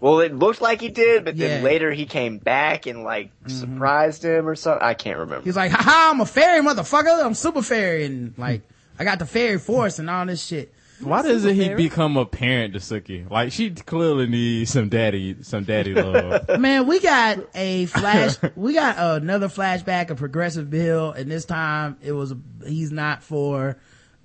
Well, 0.01 0.21
it 0.21 0.35
looked 0.35 0.61
like 0.63 0.81
he 0.81 0.89
did, 0.89 1.25
but 1.27 1.37
then 1.37 1.49
Yeah. 1.49 1.57
Mm-hmm. 1.57 1.65
later 1.67 1.93
he 1.93 2.07
came 2.07 2.39
back 2.39 2.87
and 2.87 3.05
like 3.05 3.31
surprised 3.47 4.25
him 4.25 4.49
or 4.49 4.57
something. 4.57 4.83
I 4.83 4.95
can't 4.95 5.19
remember. 5.19 5.45
He's 5.45 5.57
like, 5.57 5.71
haha, 5.71 6.11
I'm 6.11 6.21
a 6.21 6.27
fairy 6.27 6.63
motherfucker. 6.63 7.23
I'm 7.25 7.35
super 7.35 7.61
fairy. 7.63 8.07
And 8.07 8.33
like, 8.39 8.63
I 8.99 9.05
got 9.05 9.19
the 9.19 9.27
fairy 9.27 9.59
force 9.59 9.99
and 9.99 10.09
all 10.09 10.25
this 10.27 10.43
shit. 10.45 10.73
Why 11.03 11.23
doesn't 11.23 11.55
he 11.55 11.65
Fairy? 11.65 11.77
become 11.77 12.19
a 12.19 12.27
parent 12.27 12.75
to 12.75 12.79
Sookie? 12.79 13.31
Like 13.31 13.53
she 13.53 13.71
clearly 13.71 14.27
needs 14.27 14.71
some 14.71 14.91
daddy, 14.91 15.37
some 15.43 15.65
daddy 15.65 15.95
love. 15.95 16.47
Man, 16.61 16.87
we 16.87 17.01
got 17.01 17.39
a 17.55 17.87
flash, 17.87 18.37
we 18.55 18.75
got 18.75 18.97
another 18.99 19.49
flashback 19.49 20.11
of 20.11 20.19
Progressive 20.19 20.69
Bill, 20.69 21.11
and 21.13 21.31
this 21.31 21.47
time 21.47 21.97
it 22.03 22.13
was, 22.13 22.35
he's 22.67 22.93
not 22.93 23.23
for, 23.23 23.79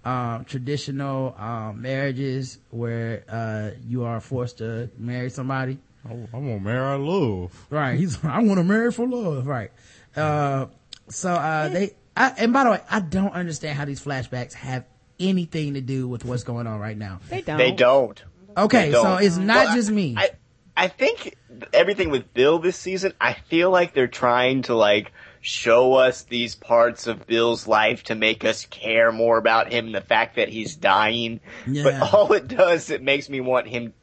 um, 0.06 0.46
traditional 0.46 1.36
um, 1.38 1.82
marriages 1.82 2.60
where 2.70 3.24
uh, 3.28 3.72
you 3.88 4.04
are 4.06 4.22
forced 4.22 4.60
to 4.60 4.90
marry 4.98 5.30
somebody. 5.30 5.80
I, 6.08 6.12
I 6.12 6.14
want 6.14 6.34
to 6.34 6.60
marry 6.60 6.98
love. 7.00 7.66
Right. 7.70 7.98
He's 7.98 8.24
I 8.24 8.40
want 8.40 8.60
to 8.60 8.64
marry 8.64 8.92
for 8.92 9.08
love. 9.08 9.48
Right. 9.48 9.72
Uh, 10.16 10.68
so 11.10 11.32
uh, 11.34 11.70
they 11.70 11.96
I, 12.16 12.34
and 12.38 12.54
by 12.54 12.64
the 12.64 12.72
way, 12.72 12.82
I 12.90 13.00
don't 13.00 13.34
understand 13.34 13.78
how 13.78 13.86
these 13.86 14.04
flashbacks 14.04 14.54
have 14.54 14.86
anything 15.20 15.74
to 15.74 15.82
do 15.82 16.08
with 16.08 16.24
what's 16.24 16.44
going 16.44 16.68
on 16.68 16.80
right 16.80 16.98
now. 16.98 17.20
They 17.30 17.42
don't. 17.42 17.58
They 17.58 17.72
don't. 17.72 18.24
Okay, 18.58 18.86
They 18.86 18.92
don't. 18.92 19.04
so 19.04 19.18
it's 19.18 19.38
not 19.38 19.66
Well, 19.68 19.76
just 19.76 19.92
me. 19.92 20.16
I, 20.18 20.30
I 20.78 20.88
think 20.88 21.36
everything 21.74 22.10
with 22.10 22.34
Bill 22.34 22.60
this 22.60 22.78
season, 22.78 23.14
I 23.20 23.34
feel 23.34 23.70
like 23.70 23.94
they're 23.94 24.08
trying 24.08 24.62
to 24.64 24.76
like 24.76 25.12
show 25.46 25.94
us 25.94 26.24
these 26.24 26.56
parts 26.56 27.06
of 27.06 27.28
Bill's 27.28 27.68
life 27.68 28.04
to 28.06 28.16
make 28.16 28.44
us 28.44 28.66
care 28.66 29.12
more 29.12 29.38
about 29.38 29.72
him 29.72 29.86
and 29.86 29.94
the 29.96 30.02
fact 30.02 30.38
that 30.38 30.50
he's 30.50 30.76
dying. 30.76 31.40
Yeah. 31.68 31.84
But 31.84 32.14
all 32.14 32.34
it 32.34 32.48
does, 32.48 32.90
it 32.90 33.04
makes 33.04 33.30
me 33.30 33.42
want 33.42 33.68
him 33.68 33.94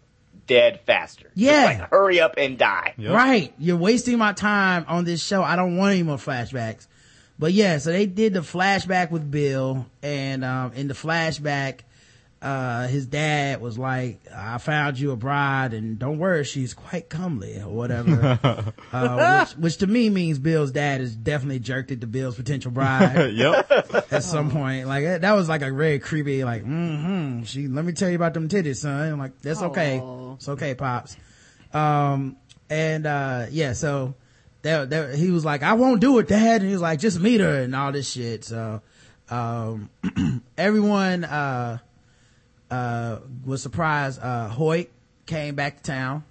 dead 0.46 0.80
faster. 0.86 1.24
Just, 1.24 1.36
Yeah. 1.36 1.64
like, 1.64 1.90
hurry 1.90 2.20
up 2.20 2.34
and 2.36 2.56
die. 2.56 2.94
Yep. 2.96 3.12
Right. 3.12 3.52
You're 3.58 3.76
wasting 3.76 4.18
my 4.18 4.32
time 4.32 4.84
on 4.86 5.04
this 5.04 5.20
show. 5.24 5.42
I 5.42 5.56
don't 5.56 5.76
want 5.76 5.92
any 5.94 6.04
more 6.04 6.16
flashbacks. 6.16 6.86
But 7.40 7.52
yeah, 7.52 7.78
so 7.78 7.90
they 7.90 8.06
did 8.06 8.34
the 8.34 8.40
flashback 8.40 9.10
with 9.10 9.28
Bill 9.28 9.86
and, 10.00 10.44
um, 10.44 10.72
in 10.74 10.86
the 10.86 10.94
flashback, 10.94 11.80
uh, 12.42 12.88
his 12.88 13.06
dad 13.06 13.60
was 13.60 13.78
like, 13.78 14.20
I 14.34 14.58
found 14.58 14.98
you 14.98 15.12
a 15.12 15.16
bride 15.16 15.74
and 15.74 15.96
don't 15.96 16.18
worry, 16.18 16.42
she's 16.42 16.74
quite 16.74 17.08
comely 17.08 17.60
or 17.60 17.68
whatever. 17.68 18.36
uh, 18.92 19.44
which, 19.44 19.56
which 19.56 19.76
to 19.76 19.86
me 19.86 20.10
means 20.10 20.40
Bill's 20.40 20.72
dad 20.72 21.00
is 21.00 21.14
definitely 21.14 21.60
jerked 21.60 21.92
it 21.92 22.00
to 22.00 22.08
Bill's 22.08 22.34
potential 22.34 22.72
bride 22.72 23.32
yep. 23.34 23.70
at 24.10 24.24
some 24.24 24.50
point. 24.50 24.88
Like 24.88 25.04
that 25.04 25.20
that 25.20 25.32
was 25.34 25.48
like 25.48 25.62
a 25.62 25.72
very 25.72 26.00
creepy, 26.00 26.42
like, 26.42 26.64
mm-hmm. 26.64 27.44
She, 27.44 27.68
let 27.68 27.84
me 27.84 27.92
tell 27.92 28.10
you 28.10 28.16
about 28.16 28.34
them 28.34 28.48
titties, 28.48 28.78
son. 28.78 29.12
I'm 29.12 29.18
like, 29.20 29.40
that's 29.40 29.62
okay. 29.62 30.00
Aw. 30.00 30.34
It's 30.34 30.48
okay, 30.48 30.74
pops. 30.74 31.16
Um, 31.72 32.36
and, 32.68 33.06
uh, 33.06 33.46
yeah, 33.52 33.74
so 33.74 34.16
there, 34.62 34.84
there, 34.84 35.14
he 35.14 35.30
was 35.30 35.44
like, 35.44 35.62
I 35.62 35.74
won't 35.74 36.00
do 36.00 36.18
it, 36.18 36.26
dad. 36.26 36.62
And 36.62 36.66
he 36.66 36.72
was 36.72 36.82
like, 36.82 36.98
just 36.98 37.20
meet 37.20 37.40
her 37.40 37.62
and 37.62 37.76
all 37.76 37.92
this 37.92 38.10
shit. 38.10 38.44
So, 38.44 38.82
um, 39.30 39.90
everyone, 40.58 41.22
uh, 41.22 41.78
uh, 42.72 43.18
was 43.44 43.62
surprised. 43.62 44.20
Uh, 44.20 44.48
Hoyt 44.48 44.90
came 45.26 45.54
back 45.54 45.76
to 45.78 45.82
town. 45.82 46.24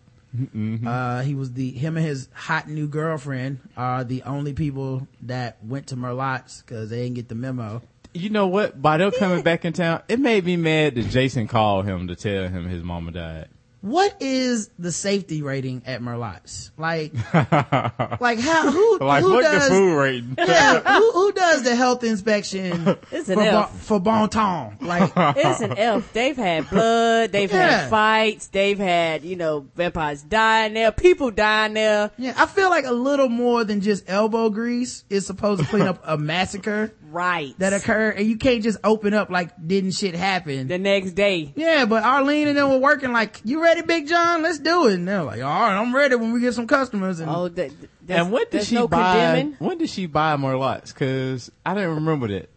Uh, 0.86 1.22
he 1.22 1.36
was 1.36 1.54
the, 1.54 1.72
him 1.72 1.98
and 1.98 2.06
his 2.06 2.30
hot 2.34 2.70
new 2.70 2.88
girlfriend 2.88 3.60
are 3.76 4.04
the 4.06 4.24
only 4.24 4.54
people 4.54 5.08
that 5.24 5.58
went 5.64 5.88
to 5.88 5.98
Merlotte's 5.98 6.62
cause 6.64 6.90
they 6.90 7.04
didn't 7.04 7.16
get 7.16 7.28
the 7.28 7.36
memo. 7.36 7.82
You 8.14 8.30
know 8.30 8.48
what? 8.48 8.82
By 8.82 8.98
them 8.98 9.12
coming 9.12 9.44
back 9.44 9.66
in 9.66 9.74
town, 9.74 10.02
it 10.08 10.20
made 10.20 10.46
me 10.46 10.56
mad 10.56 10.96
that 10.96 11.10
Jason 11.10 11.48
called 11.48 11.86
him 11.86 12.08
to 12.08 12.16
tell 12.16 12.48
him 12.48 12.68
his 12.68 12.82
mama 12.82 13.12
died. 13.12 13.50
What 13.82 14.16
is 14.20 14.70
the 14.78 14.92
safety 14.92 15.42
rating 15.42 15.82
at 15.88 16.04
Merlotte's? 16.04 16.70
Like, 16.78 17.14
like 17.34 18.40
how, 18.40 18.72
who, 18.72 19.00
Like, 19.00 19.24
who 19.24 19.42
does, 19.42 19.68
the 19.70 19.74
food 19.74 19.98
rating? 19.98 20.36
yeah, 20.38 20.80
who, 21.00 21.12
who 21.14 21.32
does 21.32 21.64
the 21.64 21.76
health 21.76 22.04
inspection 22.04 22.88
It's 23.12 23.26
for, 23.34 23.42
an 23.42 23.52
bon, 23.54 23.68
for 23.70 24.00
Bon 24.00 24.30
Temps? 24.30 24.82
Like, 24.84 25.12
It's 25.16 25.62
an 25.62 25.78
elf. 25.80 26.14
They've 26.14 26.38
had 26.38 26.70
blood. 26.70 27.32
They've 27.32 27.52
Yeah. 27.52 27.80
had 27.82 27.90
fights. 27.90 28.48
They've 28.48 28.78
had, 28.78 29.24
you 29.24 29.36
know, 29.36 29.66
vampires 29.76 30.22
dying 30.22 30.76
there, 30.76 30.92
people 30.92 31.32
dying 31.32 31.74
there. 31.74 32.12
yeah, 32.20 32.34
I 32.38 32.46
feel 32.46 32.70
like 32.70 32.86
a 32.86 32.92
little 32.94 33.30
more 33.30 33.64
than 33.64 33.82
just 33.82 34.08
elbow 34.08 34.50
grease 34.52 35.06
is 35.10 35.26
supposed 35.26 35.62
to 35.62 35.68
clean 35.68 35.88
up 35.88 36.00
a 36.06 36.18
massacre 36.20 36.94
Right. 37.12 37.54
that 37.60 37.74
occurred, 37.74 38.18
and 38.18 38.26
you 38.28 38.38
can't 38.38 38.64
just 38.64 38.78
open 38.84 39.14
up 39.14 39.30
like 39.30 39.52
didn't 39.68 39.92
shit 39.92 40.16
happen. 40.16 40.68
the 40.68 40.78
next 40.78 41.12
day. 41.12 41.52
Yeah, 41.56 41.86
but 41.86 42.04
Arlene 42.04 42.48
and 42.48 42.58
them 42.58 42.70
were 42.70 42.78
working 42.78 43.12
like, 43.12 43.42
you 43.44 43.62
ready, 43.62 43.82
Big 43.82 44.08
John? 44.08 44.42
Let's 44.44 44.60
do 44.60 44.88
it. 44.88 44.94
And 44.96 45.08
they're 45.08 45.24
like, 45.24 45.42
all 45.42 45.50
right, 45.50 45.76
I'm 45.78 45.94
ready 45.94 46.16
when 46.16 46.32
we 46.32 46.40
get 46.40 46.54
some 46.54 46.68
customers. 46.68 47.20
And 47.20 47.30
Oh, 47.30 47.48
that, 47.50 47.72
and 48.08 48.32
when 48.32 48.46
did 48.50 48.64
she 48.64 48.76
no 48.76 48.88
buy? 48.88 49.14
condemning. 49.14 49.56
When 49.60 49.78
did 49.78 49.90
she 49.90 50.06
buy 50.06 50.36
Merlotte's? 50.38 50.94
Because 50.94 51.52
I 51.66 51.74
didn't 51.74 51.96
remember 51.96 52.28
that. 52.30 52.50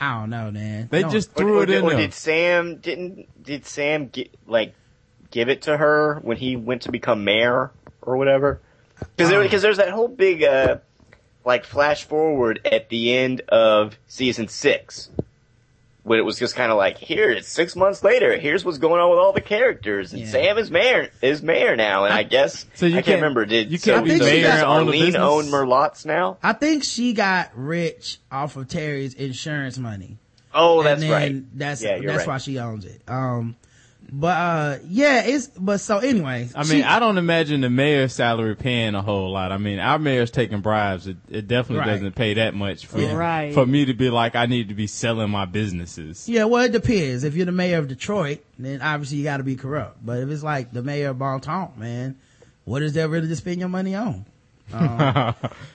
I 0.00 0.20
don't 0.20 0.30
know, 0.30 0.50
man. 0.50 0.88
They 0.90 1.02
No. 1.02 1.08
just 1.10 1.32
threw 1.32 1.58
or 1.58 1.62
it 1.62 1.66
did, 1.66 1.78
in 1.78 1.84
or 1.84 1.90
there. 1.90 1.98
did 2.00 2.14
Sam 2.14 2.76
didn't 2.78 3.28
did 3.42 3.66
Sam 3.66 4.08
get 4.08 4.34
like 4.48 4.74
give 5.30 5.48
it 5.48 5.62
to 5.62 5.76
her 5.76 6.18
when 6.22 6.36
he 6.38 6.56
went 6.56 6.82
to 6.82 6.90
become 6.90 7.24
mayor 7.24 7.70
or 8.00 8.16
whatever? 8.16 8.60
Because 8.98 9.28
Oh. 9.30 9.34
there, 9.34 9.42
because 9.42 9.62
there's 9.62 9.76
that 9.76 9.90
whole 9.90 10.08
big 10.08 10.42
uh 10.42 10.76
like 11.44 11.64
flash 11.64 12.04
forward 12.04 12.60
at 12.70 12.88
the 12.88 13.16
end 13.16 13.40
of 13.48 13.98
season 14.06 14.48
six. 14.48 15.10
When 16.04 16.18
it 16.18 16.22
was 16.22 16.36
just 16.36 16.56
kind 16.56 16.72
of 16.72 16.78
like, 16.78 16.98
here, 16.98 17.30
it's 17.30 17.46
six 17.46 17.76
months 17.76 18.02
later. 18.02 18.36
Here's 18.36 18.64
what's 18.64 18.78
going 18.78 19.00
on 19.00 19.08
with 19.10 19.20
all 19.20 19.32
the 19.32 19.40
characters, 19.40 20.12
and 20.12 20.22
Yeah. 20.22 20.28
Sam 20.30 20.58
is 20.58 20.68
mayor 20.68 21.10
is 21.22 21.42
mayor 21.42 21.76
now. 21.76 22.04
And 22.06 22.12
I 22.12 22.24
guess 22.24 22.66
So 22.74 22.86
you 22.86 22.98
I 22.98 23.02
can't, 23.02 23.16
remember. 23.16 23.44
Did 23.46 23.70
you 23.70 23.78
can't 23.78 24.08
so, 24.08 24.18
mayor 24.18 24.48
Arlene 24.64 25.14
own 25.14 25.48
Merlotte's 25.48 26.04
now? 26.04 26.38
I 26.42 26.54
think 26.54 26.82
she 26.82 27.12
got 27.12 27.52
rich 27.54 28.18
off 28.32 28.56
of 28.56 28.66
Terry's 28.66 29.14
insurance 29.14 29.78
money. 29.78 30.18
Oh, 30.52 30.82
that's 30.82 31.04
right. 31.04 31.44
That's 31.56 31.82
Yeah, 31.82 32.00
that's 32.00 32.18
right. 32.18 32.26
why 32.26 32.38
she 32.38 32.58
owns 32.58 32.84
it. 32.84 33.00
Um, 33.06 33.54
but 34.14 34.26
uh, 34.36 34.78
yeah, 34.86 35.22
it's 35.22 35.46
but 35.46 35.78
so 35.78 35.98
anyway. 35.98 36.48
I 36.54 36.64
mean, 36.64 36.66
she- 36.66 36.82
I 36.82 36.98
don't 36.98 37.16
imagine 37.16 37.62
the 37.62 37.70
mayor's 37.70 38.12
salary 38.12 38.54
paying 38.54 38.94
a 38.94 39.00
whole 39.02 39.32
lot. 39.32 39.50
I 39.52 39.56
mean, 39.58 39.78
our 39.78 39.98
mayor's 39.98 40.30
taking 40.30 40.60
bribes. 40.60 41.06
It, 41.06 41.16
it 41.30 41.48
definitely 41.48 41.78
Right. 41.86 41.94
doesn't 41.94 42.14
pay 42.14 42.34
that 42.34 42.54
much 42.54 42.84
for 42.86 43.00
Yeah. 43.00 43.14
Right. 43.14 43.54
for 43.54 43.64
me 43.64 43.86
to 43.86 43.94
be 43.94 44.10
like, 44.10 44.36
I 44.36 44.44
need 44.46 44.68
to 44.68 44.74
be 44.74 44.86
selling 44.86 45.30
my 45.30 45.46
businesses. 45.46 46.28
Yeah, 46.28 46.44
well, 46.44 46.62
it 46.64 46.72
depends. 46.72 47.24
If 47.24 47.34
you're 47.34 47.46
the 47.46 47.52
mayor 47.52 47.78
of 47.78 47.88
Detroit, 47.88 48.40
then 48.58 48.82
obviously 48.82 49.16
you 49.18 49.24
got 49.24 49.38
to 49.38 49.44
be 49.44 49.56
corrupt. 49.56 50.04
But 50.04 50.18
if 50.18 50.28
it's 50.28 50.42
like 50.42 50.72
the 50.72 50.82
mayor 50.82 51.08
of 51.10 51.18
Bon 51.18 51.40
Temps, 51.40 51.78
man, 51.78 52.16
what 52.64 52.82
is 52.82 52.92
there 52.92 53.08
really 53.08 53.28
to 53.28 53.36
spend 53.36 53.60
your 53.60 53.68
money 53.70 53.94
on? 53.94 54.26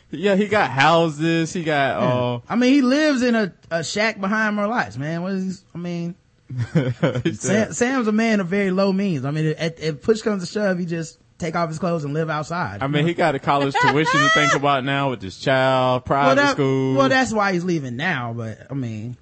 Yeah, 0.09 0.35
he 0.35 0.47
got 0.47 0.69
houses. 0.69 1.51
He 1.51 1.63
got 1.63 2.01
uh, 2.01 2.39
I 2.47 2.55
mean, 2.55 2.71
he 2.73 2.81
lives 2.81 3.21
in 3.21 3.35
a, 3.35 3.53
a 3.69 3.83
shack 3.83 4.21
behind 4.21 4.55
Merlotte's, 4.55 4.97
man. 4.97 5.21
What 5.21 5.33
is? 5.33 5.63
I 5.75 5.77
mean, 5.77 6.15
Sam, 7.33 7.73
Sam's 7.73 8.07
a 8.07 8.11
man 8.11 8.39
of 8.39 8.47
very 8.47 8.71
low 8.71 8.91
means. 8.93 9.25
I 9.25 9.31
mean, 9.31 9.45
if, 9.45 9.79
if 9.81 10.01
push 10.01 10.21
comes 10.21 10.45
to 10.45 10.51
shove, 10.51 10.79
he 10.79 10.85
just 10.85 11.19
take 11.37 11.55
off 11.55 11.69
his 11.69 11.77
clothes 11.79 12.03
and 12.03 12.13
live 12.13 12.29
outside. 12.29 12.81
I 12.81 12.87
mean, 12.87 13.05
he 13.05 13.13
got 13.13 13.35
a 13.35 13.39
college 13.39 13.73
tuition 13.81 14.19
to 14.21 14.29
think 14.29 14.53
about 14.53 14.83
now 14.83 15.09
with 15.11 15.21
his 15.21 15.37
child, 15.37 15.91
well, 15.93 15.99
private 16.01 16.35
that- 16.41 16.51
school. 16.53 16.95
well, 16.95 17.09
that's 17.09 17.33
why 17.33 17.53
he's 17.53 17.63
leaving 17.63 17.95
now. 17.95 18.33
But 18.33 18.67
I 18.69 18.73
mean, 18.73 19.17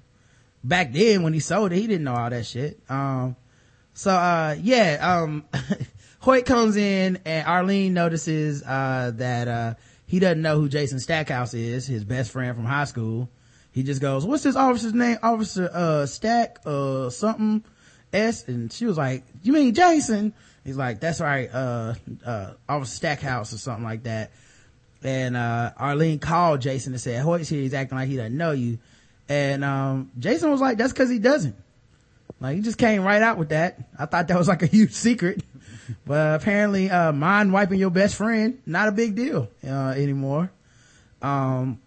back 0.64 0.92
then 0.92 1.22
when 1.22 1.32
he 1.32 1.40
sold 1.40 1.72
it, 1.72 1.76
he 1.76 1.86
didn't 1.86 2.04
know 2.04 2.14
all 2.14 2.30
that 2.30 2.46
shit. 2.46 2.80
Um, 2.88 3.36
so 3.94 4.10
uh, 4.12 4.56
yeah, 4.60 4.98
um, 5.00 5.44
Hoyt 6.20 6.46
comes 6.46 6.76
in 6.76 7.18
and 7.24 7.46
Arlene 7.46 7.94
notices 7.94 8.62
uh 8.62 9.12
that 9.16 9.48
uh 9.48 9.74
he 10.06 10.18
doesn't 10.20 10.42
know 10.42 10.58
who 10.60 10.68
Jason 10.68 11.00
Stackhouse 11.00 11.52
is, 11.54 11.86
his 11.86 12.04
best 12.04 12.30
friend 12.30 12.54
from 12.54 12.64
high 12.64 12.84
school. 12.84 13.28
He 13.76 13.84
just 13.84 14.00
goes, 14.00 14.24
"What's 14.24 14.42
this 14.42 14.56
officer's 14.56 14.94
name? 14.94 15.18
Officer 15.22 15.70
uh 15.72 16.06
Stack 16.06 16.60
uh 16.66 17.10
something 17.10 17.62
S?" 18.12 18.48
And 18.48 18.72
she 18.72 18.86
was 18.86 18.96
like, 18.96 19.22
"You 19.42 19.52
mean 19.52 19.74
Jason?" 19.74 20.32
He's 20.64 20.76
like, 20.76 20.98
"That's 20.98 21.20
right, 21.20 21.48
uh 21.52 21.94
uh 22.24 22.54
Officer 22.68 22.96
Stackhouse 22.96 23.52
or 23.52 23.58
something 23.58 23.84
like 23.84 24.02
that." 24.04 24.32
and 25.02 25.36
uh 25.36 25.72
Arlene 25.76 26.18
called 26.18 26.60
Jason 26.60 26.92
and 26.92 27.00
said, 27.00 27.22
Hoyt's 27.22 27.48
here, 27.48 27.60
he's 27.60 27.74
acting 27.74 27.98
like 27.98 28.08
he 28.08 28.16
doesn't 28.16 28.36
know 28.36 28.52
you. 28.52 28.78
And 29.28 29.64
um 29.64 30.10
Jason 30.18 30.50
was 30.50 30.60
like, 30.60 30.78
That's 30.78 30.92
cause 30.92 31.10
he 31.10 31.18
doesn't. 31.18 31.54
Like 32.40 32.56
he 32.56 32.62
just 32.62 32.78
came 32.78 33.02
right 33.02 33.22
out 33.22 33.38
with 33.38 33.50
that. 33.50 33.78
I 33.98 34.06
thought 34.06 34.28
that 34.28 34.38
was 34.38 34.48
like 34.48 34.62
a 34.62 34.66
huge 34.66 34.92
secret. 34.92 35.42
but 36.06 36.40
apparently 36.40 36.90
uh 36.90 37.12
mind 37.12 37.52
wiping 37.52 37.78
your 37.78 37.90
best 37.90 38.16
friend, 38.16 38.60
not 38.66 38.88
a 38.88 38.92
big 38.92 39.14
deal 39.14 39.48
uh 39.64 39.94
anymore. 39.96 40.50
Um 41.22 41.80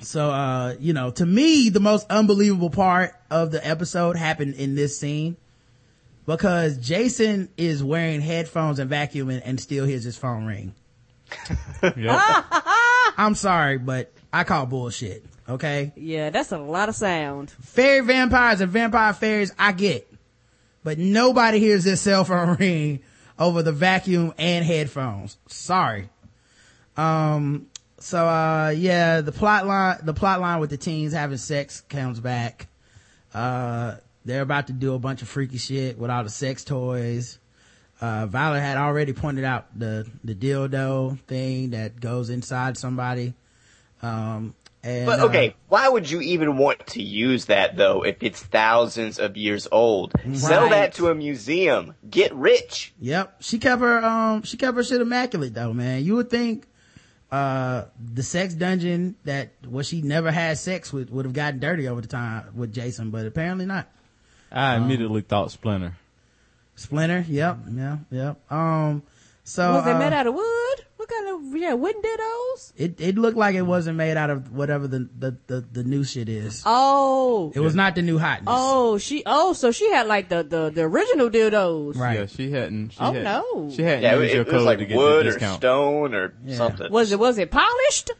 so 0.00 0.30
uh 0.30 0.74
you 0.78 0.92
know, 0.92 1.10
to 1.12 1.26
me 1.26 1.68
the 1.68 1.80
most 1.80 2.06
unbelievable 2.10 2.70
part 2.70 3.14
of 3.30 3.50
the 3.50 3.66
episode 3.66 4.16
happened 4.16 4.54
in 4.54 4.74
this 4.74 4.98
scene. 4.98 5.36
Because 6.26 6.76
Jason 6.78 7.48
is 7.56 7.84
wearing 7.84 8.20
headphones 8.20 8.80
and 8.80 8.90
vacuuming 8.90 9.42
and 9.44 9.60
still 9.60 9.84
hears 9.84 10.02
his 10.02 10.16
phone 10.18 10.44
ring. 10.44 10.74
Yep. 11.82 12.20
I'm 13.18 13.34
sorry, 13.34 13.78
but 13.78 14.12
I 14.32 14.44
call 14.44 14.66
bullshit. 14.66 15.24
Okay. 15.48 15.92
Yeah, 15.96 16.30
that's 16.30 16.52
a 16.52 16.58
lot 16.58 16.88
of 16.88 16.94
sound. 16.96 17.50
Fairy 17.50 18.00
vampires 18.00 18.60
and 18.60 18.70
vampire 18.70 19.12
fairies, 19.12 19.52
I 19.58 19.72
get. 19.72 20.12
But 20.82 20.98
nobody 20.98 21.58
hears 21.58 21.84
this 21.84 22.00
cell 22.00 22.24
phone 22.24 22.56
ring 22.60 23.00
over 23.38 23.62
the 23.62 23.72
vacuum 23.72 24.34
and 24.38 24.64
headphones. 24.64 25.36
Sorry. 25.46 26.08
Um, 26.96 27.66
so, 27.98 28.26
uh, 28.26 28.72
yeah, 28.76 29.20
the 29.20 29.32
plot 29.32 29.66
line, 29.66 29.98
the 30.02 30.14
plot 30.14 30.40
line 30.40 30.60
with 30.60 30.70
the 30.70 30.76
teens 30.76 31.12
having 31.12 31.38
sex 31.38 31.80
comes 31.82 32.20
back. 32.20 32.68
Uh, 33.34 33.96
they're 34.24 34.42
about 34.42 34.66
to 34.68 34.72
do 34.72 34.94
a 34.94 34.98
bunch 34.98 35.22
of 35.22 35.28
freaky 35.28 35.58
shit 35.58 35.98
with 35.98 36.10
all 36.10 36.24
the 36.24 36.30
sex 36.30 36.64
toys. 36.64 37.38
Uh, 38.00 38.26
Violet 38.26 38.60
had 38.60 38.76
already 38.76 39.12
pointed 39.12 39.44
out 39.44 39.66
the, 39.78 40.06
the 40.24 40.34
dildo 40.34 41.18
thing 41.20 41.70
that 41.70 41.98
goes 42.00 42.28
inside 42.28 42.76
somebody. 42.76 43.32
Um, 44.02 44.54
And, 44.82 45.06
But 45.06 45.20
uh, 45.20 45.26
okay, 45.26 45.54
why 45.68 45.88
would 45.88 46.10
you 46.10 46.20
even 46.20 46.58
want 46.58 46.86
to 46.88 47.02
use 47.02 47.46
that 47.46 47.76
though 47.76 48.04
if 48.04 48.22
it's 48.22 48.42
thousands 48.42 49.18
of 49.18 49.36
years 49.36 49.66
old? 49.72 50.12
Sell 50.34 50.68
that 50.68 50.94
to 50.94 51.08
a 51.08 51.14
museum. 51.14 51.94
Get 52.08 52.34
rich. 52.34 52.92
Yep. 53.00 53.42
She 53.42 53.58
kept 53.58 53.80
her, 53.80 54.04
um, 54.04 54.42
she 54.42 54.56
kept 54.58 54.76
her 54.76 54.84
shit 54.84 55.00
immaculate 55.00 55.54
though, 55.54 55.72
man. 55.72 56.04
You 56.04 56.16
would 56.16 56.28
think, 56.30 56.66
uh, 57.30 57.84
the 58.14 58.22
sex 58.22 58.54
dungeon 58.54 59.16
that, 59.24 59.50
well 59.66 59.82
she 59.82 60.02
never 60.02 60.30
had 60.30 60.58
sex 60.58 60.92
with 60.92 61.10
would 61.10 61.24
have 61.24 61.34
gotten 61.34 61.58
dirty 61.58 61.88
over 61.88 62.00
the 62.00 62.08
time 62.08 62.46
with 62.54 62.72
Jason, 62.72 63.10
but 63.10 63.26
apparently 63.26 63.66
not. 63.66 63.88
I 64.50 64.76
immediately 64.76 65.22
thought 65.22 65.50
Splinter. 65.50 65.96
Splinter. 66.76 67.24
Yep. 67.28 67.58
Yeah. 67.72 67.96
Yep. 68.10 68.52
Um, 68.52 69.02
so, 69.44 69.74
Was 69.74 69.86
it 69.86 69.96
uh, 69.96 69.98
made 69.98 70.12
out 70.12 70.26
of 70.26 70.34
wood? 70.34 70.84
What 71.08 71.24
kind 71.24 71.28
of 71.54 71.56
yeah 71.60 71.74
wooden 71.74 72.02
dittos? 72.02 72.72
it, 72.76 73.00
it 73.00 73.16
looked 73.16 73.36
like 73.36 73.54
it 73.54 73.62
wasn't 73.62 73.96
made 73.96 74.16
out 74.16 74.28
of 74.28 74.50
whatever 74.52 74.88
the, 74.88 75.08
the, 75.16 75.36
the, 75.46 75.60
the 75.60 75.84
new 75.84 76.02
shit 76.02 76.28
is. 76.28 76.64
Oh, 76.66 77.52
It 77.54 77.60
was 77.60 77.76
not 77.76 77.94
the 77.94 78.02
new 78.02 78.18
hotness. 78.18 78.48
oh, 78.48 78.98
she 78.98 79.22
oh, 79.24 79.52
so 79.52 79.70
she 79.70 79.88
had 79.92 80.08
like 80.08 80.28
the 80.28 80.42
the, 80.42 80.70
the 80.70 80.82
original 80.82 81.30
dildos. 81.30 81.96
Right. 81.96 82.18
Yeah, 82.20 82.26
she 82.26 82.50
hadn't. 82.50 82.90
She 82.90 82.98
Oh, 83.00 83.12
had, 83.12 83.22
no. 83.22 83.70
She 83.72 83.82
hadn't 83.82 84.02
Yeah, 84.02 84.16
used 84.16 84.30
it, 84.30 84.34
your 84.34 84.42
it 84.42 84.46
was 84.46 84.52
code 84.54 84.66
like 84.66 84.78
to 84.78 84.84
get 84.86 84.96
wood 84.96 85.24
the 85.26 85.28
or 85.28 85.32
discount. 85.32 85.56
stone 85.60 86.14
or 86.14 86.34
Yeah. 86.44 86.56
something. 86.56 86.90
Was 86.90 87.12
it 87.12 87.18
was 87.20 87.38
it 87.38 87.52
polished? 87.52 88.10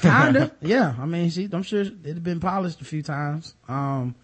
Kinda. 0.00 0.50
yeah. 0.62 0.94
I 0.98 1.04
mean, 1.04 1.28
she, 1.28 1.46
I'm 1.52 1.62
sure 1.62 1.82
it 1.82 1.92
had 2.06 2.22
been 2.24 2.40
polished 2.40 2.80
a 2.80 2.84
few 2.86 3.02
times. 3.02 3.54
Um, 3.68 4.14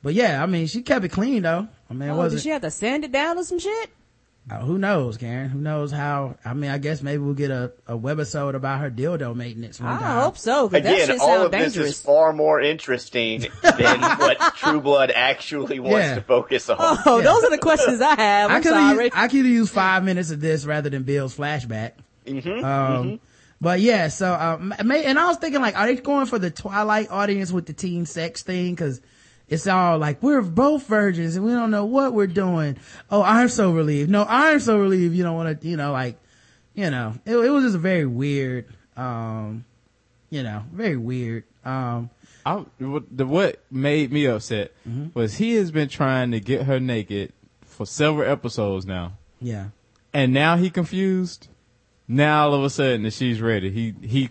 but 0.00 0.14
yeah, 0.14 0.40
I 0.42 0.46
mean, 0.46 0.68
she 0.68 0.82
kept 0.82 1.04
it 1.04 1.08
clean 1.10 1.42
though. 1.42 1.66
I 1.90 1.94
mean, 1.94 2.08
it 2.08 2.12
Oh, 2.12 2.16
wasn't, 2.18 2.38
did 2.38 2.44
she 2.44 2.50
have 2.50 2.62
to 2.62 2.70
sand 2.70 3.04
it 3.04 3.10
down 3.10 3.36
or 3.36 3.42
some 3.44 3.58
shit? 3.58 3.90
Uh, 4.50 4.58
who 4.58 4.76
knows, 4.76 5.16
Karen? 5.18 5.48
Who 5.50 5.60
knows 5.60 5.92
how? 5.92 6.34
I 6.44 6.52
mean, 6.52 6.70
I 6.70 6.78
guess 6.78 7.00
maybe 7.00 7.18
we'll 7.22 7.32
get 7.34 7.52
a, 7.52 7.72
a 7.86 7.96
webisode 7.96 8.54
about 8.54 8.80
her 8.80 8.90
dildo 8.90 9.36
maintenance 9.36 9.80
one 9.80 9.90
day. 9.90 10.04
I 10.04 10.08
time. 10.08 10.22
hope 10.24 10.36
so, 10.36 10.68
because 10.68 10.82
that 10.82 10.94
Again, 10.94 11.06
shit 11.06 11.20
all 11.20 11.28
sounds 11.28 11.44
of 11.44 11.52
this 11.52 11.66
is 11.68 11.72
dangerous. 11.74 12.02
far 12.02 12.32
more 12.32 12.60
interesting 12.60 13.46
than 13.62 14.00
what 14.18 14.38
True 14.56 14.80
Blood 14.80 15.12
actually 15.14 15.78
wants 15.78 15.98
Yeah. 16.08 16.14
to 16.16 16.22
focus 16.22 16.68
on. 16.68 16.76
Oh, 16.80 17.18
Yeah. 17.18 17.24
those 17.24 17.44
are 17.44 17.50
the 17.50 17.58
questions 17.58 18.00
I 18.00 18.16
have. 18.16 18.50
I 18.50 18.56
I'm 18.56 18.62
could 18.62 18.72
sorry. 18.72 19.04
use, 19.04 19.12
I 19.14 19.28
could 19.28 19.46
use 19.46 19.70
five 19.70 20.02
minutes 20.02 20.32
of 20.32 20.40
this 20.40 20.64
rather 20.64 20.90
than 20.90 21.04
Bill's 21.04 21.36
flashback. 21.36 21.92
Mhm, 22.26 22.64
Um, 22.64 23.20
but 23.60 23.78
yeah, 23.80 24.08
so, 24.08 24.34
um, 24.34 24.74
may, 24.84 25.04
and 25.04 25.20
I 25.20 25.28
was 25.28 25.36
thinking 25.36 25.60
like, 25.60 25.78
are 25.78 25.86
they 25.86 25.94
going 25.94 26.26
for 26.26 26.40
the 26.40 26.50
Twilight 26.50 27.12
audience 27.12 27.52
with 27.52 27.66
the 27.66 27.72
teen 27.74 28.06
sex 28.06 28.42
thing? 28.42 28.74
Cause 28.74 29.00
it's 29.48 29.66
all 29.66 29.98
like, 29.98 30.22
we're 30.22 30.42
both 30.42 30.86
virgins 30.86 31.36
and 31.36 31.44
we 31.44 31.52
don't 31.52 31.70
know 31.70 31.84
what 31.84 32.12
we're 32.14 32.26
doing. 32.26 32.78
Oh, 33.10 33.22
I'm 33.22 33.48
so 33.48 33.72
relieved. 33.72 34.10
No, 34.10 34.24
I'm 34.28 34.60
so 34.60 34.78
relieved. 34.78 35.14
You 35.14 35.22
don't 35.22 35.36
want 35.36 35.60
to, 35.60 35.68
you 35.68 35.76
know, 35.76 35.92
like, 35.92 36.18
you 36.74 36.90
know, 36.90 37.14
it, 37.26 37.36
it 37.36 37.50
was 37.50 37.64
just 37.64 37.76
a 37.76 37.78
very 37.78 38.06
weird. 38.06 38.66
Um, 38.96 39.64
you 40.30 40.42
know, 40.42 40.64
very 40.72 40.96
weird. 40.96 41.44
Um, 41.64 42.08
I, 42.46 42.64
what, 42.78 43.04
the, 43.16 43.26
what 43.26 43.62
made 43.70 44.10
me 44.10 44.26
upset 44.26 44.72
Mm-hmm. 44.88 45.18
was 45.18 45.36
he 45.36 45.54
has 45.54 45.70
been 45.70 45.88
trying 45.88 46.30
to 46.32 46.40
get 46.40 46.62
her 46.62 46.80
naked 46.80 47.32
for 47.64 47.86
several 47.86 48.28
episodes 48.30 48.84
now, 48.86 49.12
yeah. 49.40 49.66
and 50.12 50.32
now 50.32 50.56
he 50.56 50.70
confused. 50.70 51.48
Now 52.08 52.46
all 52.46 52.54
of 52.54 52.64
a 52.64 52.70
sudden 52.70 53.04
that 53.04 53.12
she's 53.12 53.40
ready, 53.40 53.70
he 53.70 53.94
he 54.06 54.28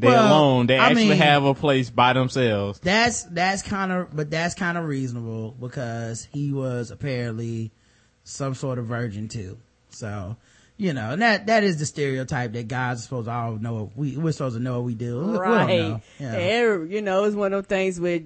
conf- 0.00 0.02
they 0.02 0.08
Well, 0.08 0.26
alone. 0.28 0.66
They 0.66 0.78
I 0.78 0.86
actually 0.86 1.08
mean- 1.10 1.18
have 1.18 1.44
a 1.44 1.54
place 1.54 1.90
by 1.90 2.12
themselves. 2.12 2.78
That's 2.80 3.22
that's 3.24 3.62
kind 3.62 3.92
of, 3.92 4.14
but 4.14 4.30
that's 4.30 4.54
kind 4.54 4.76
of 4.78 4.84
reasonable 4.86 5.52
because 5.60 6.26
he 6.32 6.52
was 6.52 6.90
apparently 6.90 7.70
some 8.24 8.54
sort 8.54 8.78
of 8.78 8.86
virgin 8.86 9.28
too. 9.28 9.58
So, 9.90 10.36
you 10.76 10.92
know, 10.92 11.10
and 11.10 11.22
that 11.22 11.46
that 11.48 11.64
is 11.64 11.78
the 11.78 11.86
stereotype 11.86 12.52
that 12.52 12.68
guys 12.68 12.98
are 12.98 13.02
supposed 13.02 13.26
to 13.26 13.32
all 13.32 13.52
know. 13.56 13.74
What 13.74 13.96
we 13.96 14.16
we're 14.16 14.32
supposed 14.32 14.56
to 14.56 14.62
know 14.62 14.74
what 14.78 14.84
we 14.86 14.94
do. 14.94 15.18
We- 15.20 15.26
we 15.26 15.32
don't 15.32 15.40
right. 15.40 15.66
know. 15.80 16.00
Yeah. 16.18 16.38
Yeah, 16.38 16.78
you 16.84 17.02
know, 17.02 17.24
it's 17.24 17.34
one 17.36 17.52
of 17.52 17.62
those 17.62 17.68
things 17.68 18.00
where 18.00 18.20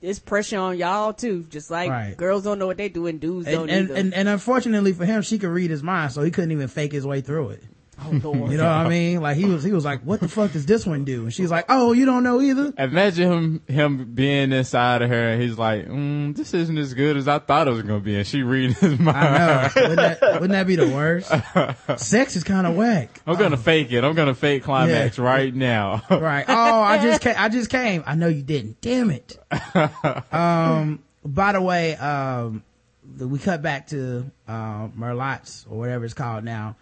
it's 0.00 0.20
pressure 0.20 0.58
on 0.58 0.78
y'all 0.78 1.12
too. 1.12 1.44
Just 1.50 1.70
like 1.72 1.90
Right. 1.90 2.16
girls 2.16 2.44
don't 2.44 2.58
know 2.60 2.66
what 2.68 2.76
they 2.76 2.88
do 2.88 3.06
and 3.08 3.18
dudes 3.18 3.46
And, 3.48 3.56
don't 3.56 3.70
and, 3.70 3.84
either. 3.90 3.94
and 3.98 4.14
and 4.14 4.28
unfortunately 4.28 4.92
for 4.92 5.04
him, 5.04 5.22
she 5.22 5.38
could 5.38 5.48
read 5.50 5.70
his 5.70 5.82
mind, 5.82 6.12
so 6.12 6.22
he 6.22 6.30
couldn't 6.30 6.52
even 6.52 6.68
fake 6.68 6.92
his 6.92 7.04
way 7.06 7.20
through 7.20 7.50
it. 7.50 7.64
Oh 8.04 8.10
Lord. 8.22 8.50
You 8.52 8.56
know 8.58 8.64
what 8.64 8.86
I 8.86 8.88
mean? 8.88 9.20
Like 9.20 9.36
he 9.36 9.44
was 9.44 9.62
he 9.64 9.72
was 9.72 9.84
like, 9.84 10.00
"What 10.02 10.20
the 10.20 10.28
fuck 10.28 10.52
does 10.52 10.64
this 10.66 10.86
one 10.86 11.04
do?" 11.04 11.22
And 11.24 11.34
she's 11.34 11.50
like, 11.50 11.66
"Oh, 11.68 11.92
you 11.92 12.06
don't 12.06 12.22
know 12.22 12.40
either." 12.40 12.72
Imagine 12.78 13.32
him 13.32 13.62
him 13.66 14.14
being 14.14 14.52
inside 14.52 15.02
of 15.02 15.10
her, 15.10 15.28
and 15.30 15.42
he's 15.42 15.58
like, 15.58 15.86
mm, 15.86 16.34
"This 16.36 16.54
isn't 16.54 16.78
as 16.78 16.94
good 16.94 17.16
as 17.16 17.28
I 17.28 17.38
thought 17.38 17.68
it 17.68 17.72
was 17.72 17.82
gonna 17.82 18.00
be," 18.00 18.16
and 18.16 18.26
she 18.26 18.42
reading 18.42 18.74
his 18.74 18.98
mind. 18.98 19.16
I 19.18 19.38
know. 19.38 19.70
wouldn't, 19.88 19.96
that, 19.96 20.20
wouldn't 20.34 20.50
that 20.52 20.66
be 20.66 20.76
the 20.76 20.88
worst? 20.88 21.30
Sex 22.00 22.36
is 22.36 22.44
kind 22.44 22.66
of 22.66 22.76
whack. 22.76 23.20
I'm 23.26 23.36
gonna 23.36 23.56
fake 23.56 23.92
it. 23.92 24.04
I'm 24.04 24.14
gonna 24.14 24.34
fake 24.34 24.62
climax 24.64 25.18
Yeah. 25.18 25.24
right 25.24 25.54
now. 25.54 26.02
Right. 26.10 26.44
Oh, 26.48 26.80
I 26.82 26.98
just 27.02 27.20
came. 27.20 27.34
I 27.38 27.48
just 27.48 27.70
came. 27.70 28.02
I 28.06 28.14
know 28.14 28.28
you 28.28 28.42
didn't. 28.42 28.80
Damn 28.80 29.10
it. 29.10 29.38
um, 30.32 31.02
by 31.24 31.52
the 31.52 31.60
way, 31.60 31.96
um, 31.96 32.62
we 33.18 33.38
cut 33.38 33.62
back 33.62 33.88
to, 33.88 34.30
uh, 34.46 34.88
Merlotte's 34.94 35.66
or 35.68 35.78
whatever 35.78 36.04
it's 36.04 36.14
called 36.14 36.44
now. 36.44 36.76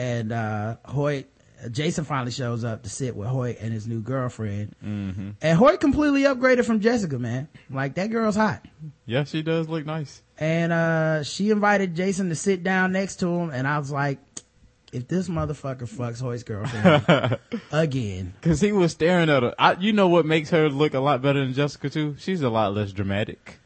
And, 0.00 0.32
uh, 0.32 0.76
Hoyt, 0.86 1.26
Jason 1.70 2.04
finally 2.04 2.30
shows 2.30 2.64
up 2.64 2.84
to 2.84 2.88
sit 2.88 3.14
with 3.14 3.28
Hoyt 3.28 3.58
and 3.60 3.70
his 3.70 3.86
new 3.86 4.00
girlfriend. 4.00 4.74
Mm-hmm. 4.82 5.30
And 5.42 5.58
Hoyt 5.58 5.78
completely 5.78 6.22
upgraded 6.22 6.64
from 6.64 6.80
Jessica, 6.80 7.18
man. 7.18 7.48
Like 7.68 7.94
that 7.96 8.06
girl's 8.10 8.36
hot. 8.36 8.64
yeah, 9.04 9.24
she 9.24 9.42
does 9.42 9.68
look 9.68 9.84
nice. 9.84 10.22
And, 10.38 10.72
uh, 10.72 11.22
she 11.22 11.50
invited 11.50 11.94
Jason 11.94 12.30
to 12.30 12.34
sit 12.34 12.62
down 12.62 12.92
next 12.92 13.16
to 13.16 13.28
him. 13.28 13.50
And 13.50 13.68
I 13.68 13.78
was 13.78 13.90
like, 13.92 14.18
if 14.90 15.06
this 15.06 15.28
motherfucker 15.28 15.82
fucks 15.82 16.20
Hoyt's 16.20 16.44
girlfriend 16.44 17.38
again, 17.72 18.32
Cause 18.40 18.60
he 18.60 18.72
was 18.72 18.92
staring 18.92 19.28
at 19.28 19.42
her. 19.42 19.54
I, 19.58 19.74
you 19.74 19.92
know 19.92 20.08
what 20.08 20.24
makes 20.24 20.48
her 20.50 20.70
look 20.70 20.94
a 20.94 21.00
lot 21.00 21.20
better 21.20 21.44
than 21.44 21.52
Jessica 21.52 21.90
too? 21.90 22.16
She's 22.18 22.40
a 22.40 22.48
lot 22.48 22.74
less 22.74 22.92
dramatic. 22.92 23.58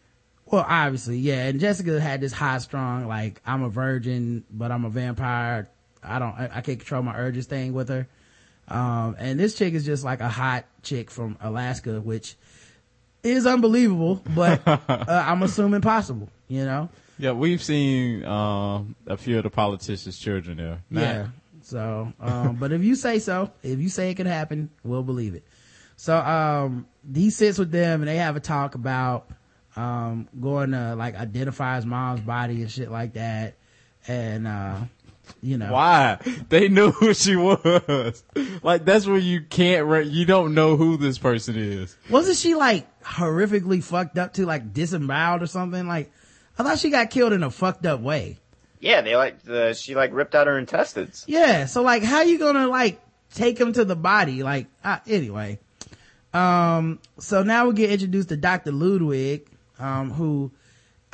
Well, 0.47 0.67
obviously, 0.69 1.19
yeah. 1.19 1.47
And 1.47 1.59
Jessica 1.61 2.01
had 2.01 2.21
this 2.21 2.33
high 2.33 2.59
strong, 2.59 3.07
like, 3.09 3.41
I'm 3.47 3.63
a 3.63 3.71
virgin, 3.71 4.45
but 4.51 4.71
I'm 4.71 4.85
a 4.85 4.91
vampire. 4.91 5.69
I 6.05 6.19
don't, 6.19 6.35
I, 6.35 6.51
I 6.55 6.61
can't 6.61 6.79
control 6.79 7.03
my 7.03 7.17
urges 7.17 7.47
thing 7.47 7.73
with 7.73 7.89
her. 7.89 8.07
Um, 8.69 9.17
and 9.19 9.39
this 9.39 9.55
chick 9.57 9.75
is 9.75 9.85
just 9.85 10.05
like 10.05 10.21
a 10.21 10.29
hot 10.29 10.65
chick 10.83 11.11
from 11.11 11.37
Alaska, 11.41 12.01
which 12.01 12.37
is 13.23 13.47
unbelievable, 13.47 14.23
but, 14.35 14.63
uh, 14.67 14.79
I'm 15.09 15.43
assuming 15.43 15.81
possible, 15.81 16.29
you 16.49 16.65
know? 16.65 16.89
Yeah, 17.19 17.33
we've 17.33 17.63
seen 17.63 18.25
um, 18.25 18.97
a 19.07 19.17
few 19.17 19.39
of 19.39 19.45
the 19.45 19.51
politicians' 19.51 20.19
children 20.19 20.57
there. 20.57 20.83
Yeah. 20.91 21.29
So, 21.63 22.13
um, 22.21 22.57
but 22.57 22.73
if 22.73 22.83
you 22.83 22.95
say 22.95 23.19
so, 23.19 23.51
if 23.63 23.79
you 23.79 23.89
say 23.89 24.11
it 24.11 24.17
can 24.17 24.27
happen, 24.27 24.71
we'll 24.83 25.03
believe 25.03 25.35
it. 25.35 25.45
So, 25.97 26.17
um, 26.17 26.87
he 27.15 27.31
sits 27.31 27.59
with 27.59 27.71
them 27.71 28.03
and 28.03 28.09
they 28.09 28.17
have 28.17 28.37
a 28.37 28.41
talk 28.41 28.75
about, 28.75 29.29
um, 29.77 30.29
going 30.41 30.73
to 30.73 30.95
like 30.95 31.15
identify 31.15 31.77
his 31.77 31.87
mom's 31.87 32.21
body 32.21 32.63
and 32.63 32.71
shit 32.71 32.91
like 32.91 33.15
that. 33.15 33.55
And, 34.07 34.47
uh, 34.47 34.81
you 35.43 35.59
know, 35.59 35.73
Why? 35.73 36.19
They 36.49 36.69
knew 36.69 36.91
who 36.91 37.15
she 37.15 37.37
was. 37.37 38.23
like 38.63 38.85
that's 38.85 39.07
where 39.07 39.19
you 39.19 39.41
can't. 39.43 39.87
Re- 39.87 40.07
you 40.07 40.25
don't 40.25 40.55
know 40.55 40.77
who 40.77 40.97
this 40.97 41.19
person 41.19 41.57
is. 41.57 41.97
wasn't 42.11 42.37
she 42.37 42.55
like 42.55 42.87
horrifically 43.03 43.83
fucked 43.83 44.19
up 44.19 44.35
to 44.35 44.47
like 44.47 44.73
disemboweled 44.73 45.43
or 45.43 45.47
something? 45.47 45.87
Like, 45.87 46.11
I 46.59 46.63
thought 46.63 46.79
she 46.79 46.91
got 46.91 47.11
killed 47.11 47.33
in 47.33 47.43
a 47.43 47.51
fucked 47.51 47.87
up 47.87 48.01
way. 48.01 48.39
Yeah, 48.81 49.01
they 49.01 49.17
like 49.17 49.39
uh, 49.49 49.73
she 49.75 49.95
like 49.95 50.13
ripped 50.13 50.35
out 50.35 50.47
her 50.47 50.59
intestines. 50.59 51.25
Yeah. 51.27 51.67
So 51.67 51.83
like, 51.83 52.03
how 52.03 52.23
you 52.23 52.39
gonna 52.39 52.69
like 52.69 53.01
take 53.35 53.59
him 53.59 53.73
to 53.75 53.85
the 53.85 53.97
body? 53.97 54.43
Like, 54.43 54.67
uh, 54.83 54.99
anyway. 55.07 55.59
Um, 56.33 56.99
so 57.19 57.43
now 57.43 57.69
we 57.69 57.75
get 57.75 57.91
introduced 57.91 58.29
to 58.31 58.37
Dr. 58.37 58.73
Ludwig, 58.73 59.47
um, 59.79 60.11
who 60.11 60.51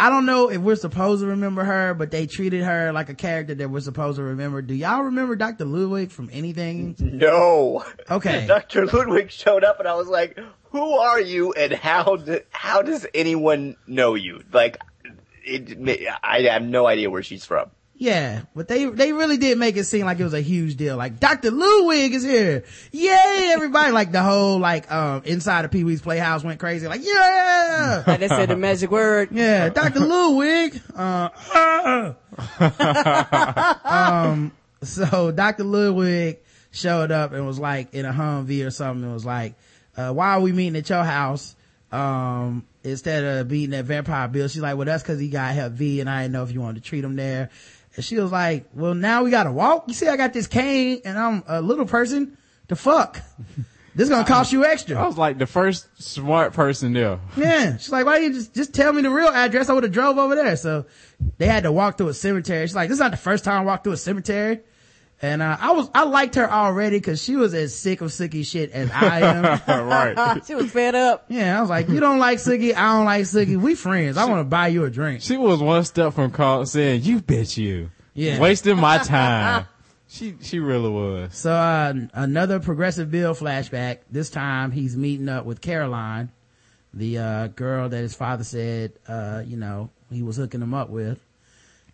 I 0.01 0.09
don't 0.09 0.25
know 0.25 0.49
if 0.51 0.63
we're 0.63 0.77
supposed 0.77 1.21
to 1.21 1.27
remember 1.27 1.63
her, 1.63 1.93
but 1.93 2.11
they 2.11 2.27
treated 2.27 2.65
her 2.65 2.91
like 2.91 3.11
a 3.11 3.15
character 3.15 3.55
that 3.55 3.69
we're 3.69 3.81
supposed 3.81 4.17
to 4.17 4.23
remember. 4.23 4.63
Do 4.63 4.73
y'all 4.73 5.03
remember 5.03 5.37
Dr. 5.37 5.67
Ludwig 5.67 6.11
from 6.11 6.31
anything? 6.33 6.97
No. 6.99 7.85
Okay. 8.11 8.47
Dr. 8.49 8.87
Ludwig 8.87 9.31
showed 9.31 9.63
up 9.63 9.79
and 9.79 9.87
I 9.87 9.95
was 9.97 10.09
like, 10.09 10.39
who 10.71 10.93
are 10.95 11.21
you 11.21 11.53
and 11.53 11.75
how 11.75 12.17
do, 12.17 12.41
how 12.49 12.81
does 12.81 13.07
anyone 13.13 13.77
know 13.87 14.15
you? 14.15 14.43
Like, 14.51 14.79
it, 15.45 16.09
I 16.23 16.41
have 16.45 16.63
no 16.63 16.87
idea 16.87 17.11
where 17.11 17.23
she's 17.23 17.45
from. 17.45 17.71
Yeah, 18.01 18.45
but 18.55 18.67
they 18.67 18.87
they 18.87 19.13
really 19.13 19.37
did 19.37 19.59
make 19.59 19.77
it 19.77 19.85
seem 19.85 20.07
like 20.07 20.19
it 20.19 20.25
was 20.25 20.33
a 20.33 20.41
huge 20.41 20.77
deal. 20.77 20.97
Like 20.97 21.21
Dr. 21.21 21.51
Ludwig 21.51 22.15
is 22.15 22.23
here, 22.23 22.65
yay! 22.93 23.51
Everybody 23.53 23.93
like 23.93 24.11
the 24.11 24.23
whole 24.23 24.59
like 24.59 24.91
um 24.91 25.21
inside 25.27 25.67
of 25.67 25.71
Pee 25.71 25.85
Wee's 25.85 26.01
Playhouse 26.01 26.43
went 26.43 26.59
crazy. 26.59 26.89
Like 26.89 27.03
yeah, 27.05 28.03
Like 28.07 28.21
they 28.21 28.29
said 28.29 28.49
the 28.49 28.57
magic 28.57 28.91
word. 28.91 29.29
yeah, 29.33 29.69
Dr. 29.69 30.01
Ludwig. 30.01 30.81
Uh, 30.97 31.29
uh. 31.55 32.15
um, 33.85 34.53
so 34.83 35.31
Dr. 35.31 35.65
Ludwig 35.65 36.39
showed 36.71 37.13
up 37.13 37.35
and 37.35 37.47
was 37.47 37.59
like 37.59 37.93
in 37.93 38.07
a 38.07 38.13
Humvee 38.15 38.67
or 38.67 38.71
something. 38.71 39.05
and 39.05 39.13
was 39.13 39.27
like, 39.27 39.57
uh, 39.95 40.11
why 40.11 40.31
are 40.31 40.41
we 40.41 40.53
meeting 40.53 40.77
at 40.77 40.89
your 40.89 41.05
house? 41.05 41.55
Um, 41.93 42.65
instead 42.83 43.25
of 43.25 43.51
meeting 43.51 43.75
at 43.75 43.85
Vampire 43.85 44.27
Bill, 44.29 44.49
she's 44.49 44.63
like, 44.63 44.79
well, 44.79 44.87
that's 44.87 45.03
cause 45.03 45.19
he 45.19 45.29
got 45.29 45.53
Hep 45.55 45.73
V 45.73 46.01
and 46.01 46.09
I 46.09 46.23
didn't 46.23 46.33
know 46.33 46.45
if 46.45 46.53
you 46.53 46.63
wanted 46.63 46.83
to 46.83 46.89
treat 46.89 47.05
him 47.05 47.17
there. 47.17 47.51
And 48.01 48.05
she 48.07 48.17
was 48.17 48.33
like, 48.33 48.65
well, 48.73 48.95
now 48.95 49.25
we 49.25 49.31
gotta 49.31 49.53
walk. 49.53 49.85
You 49.87 49.93
see, 49.93 50.09
I 50.09 50.17
got 50.17 50.33
this 50.33 50.47
cane 50.47 51.03
and 51.05 51.19
I'm 51.19 51.45
a 51.47 51.61
little 51.61 51.85
person 51.85 52.39
to 52.69 52.75
fuck. 52.75 53.21
This 53.95 54.05
is 54.05 54.09
gonna 54.09 54.27
cost 54.27 54.55
you 54.55 54.65
extra. 54.65 54.97
I 54.97 55.07
was 55.07 55.19
like 55.19 55.37
the 55.37 55.47
first 55.47 55.87
smart 56.03 56.55
person 56.55 56.95
there. 56.95 57.21
Yeah. 57.37 57.77
She's 57.77 57.93
like, 57.93 58.07
why 58.07 58.17
you 58.21 58.33
just, 58.33 58.55
just 58.55 58.73
tell 58.73 58.95
me 58.95 59.03
the 59.03 59.11
real 59.11 59.29
address? 59.29 59.69
I 59.69 59.75
would 59.75 59.83
have 59.83 59.93
drove 59.93 60.17
over 60.17 60.35
there. 60.35 60.57
So 60.57 60.87
they 61.37 61.47
had 61.47 61.65
to 61.65 61.73
walk 61.73 61.99
through 61.99 62.09
a 62.09 62.15
cemetery. 62.15 62.67
She's 62.67 62.75
like, 62.75 62.89
this 62.89 62.97
is 62.97 63.01
not 63.01 63.11
the 63.11 63.19
first 63.19 63.45
time 63.45 63.61
I 63.61 63.65
walked 63.67 63.85
through 63.85 63.93
a 63.93 63.99
cemetery. 63.99 64.61
And, 65.23 65.43
uh, 65.43 65.57
I 65.61 65.73
was, 65.73 65.91
I 65.95 66.05
liked 66.05 66.37
her 66.37 66.51
already 66.51 66.99
cause 67.01 67.23
she 67.23 67.37
was 67.37 67.53
as 67.53 67.79
sick 67.79 68.01
of 68.01 68.09
Sookie 68.09 68.45
shit 68.47 68.71
as 68.71 68.91
I 68.91 69.21
am. 69.21 69.61
right. 69.87 70.43
she 70.47 70.55
was 70.55 70.71
fed 70.71 70.95
up. 70.95 71.27
yeah. 71.29 71.59
I 71.59 71.61
was 71.61 71.69
like, 71.69 71.89
you 71.91 72.01
don't 72.01 72.19
like 72.19 72.39
Sookie. 72.39 72.75
I 72.75 72.97
don't 72.97 73.05
like 73.05 73.25
Sookie. 73.25 73.61
We 73.61 73.75
friends. 73.75 74.17
I 74.17 74.25
want 74.25 74.41
to 74.41 74.45
buy 74.45 74.69
you 74.69 74.85
a 74.85 74.91
drink. 74.91 75.21
She 75.21 75.37
was 75.37 75.61
one 75.61 75.85
step 75.85 76.15
from 76.15 76.31
call 76.31 76.65
saying, 76.65 77.03
"You 77.03 77.21
bitch, 77.21 77.59
you." 77.59 77.91
Yeah. 78.15 78.41
Wasting 78.41 78.79
my 78.79 78.97
time. 79.05 79.67
she 80.09 80.37
she 80.41 80.59
really 80.59 80.89
was. 80.89 81.35
So, 81.37 81.53
uh, 81.53 81.93
another 82.15 82.59
progressive 82.59 83.11
bill 83.11 83.35
flashback. 83.35 83.99
This 84.11 84.31
time 84.31 84.71
he's 84.71 84.97
meeting 84.97 85.29
up 85.29 85.45
with 85.45 85.61
Caroline, 85.61 86.31
the, 86.95 87.19
uh, 87.19 87.47
girl 87.49 87.91
that 87.91 87.99
his 87.99 88.15
father 88.15 88.45
said, 88.45 88.93
uh, 89.07 89.43
you 89.47 89.59
know, 89.59 89.91
he 90.11 90.23
was 90.23 90.37
hooking 90.39 90.63
him 90.63 90.73
up 90.73 90.89
with. 90.89 91.19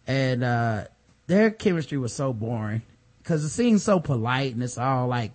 And, 0.06 0.44
uh, 0.44 0.84
their 1.26 1.50
chemistry 1.50 1.98
was 1.98 2.12
so 2.12 2.32
boring 2.32 2.82
because 3.26 3.42
it 3.42 3.48
seems 3.48 3.82
so 3.82 3.98
polite 3.98 4.54
and 4.54 4.62
it's 4.62 4.78
all 4.78 5.08
like, 5.08 5.32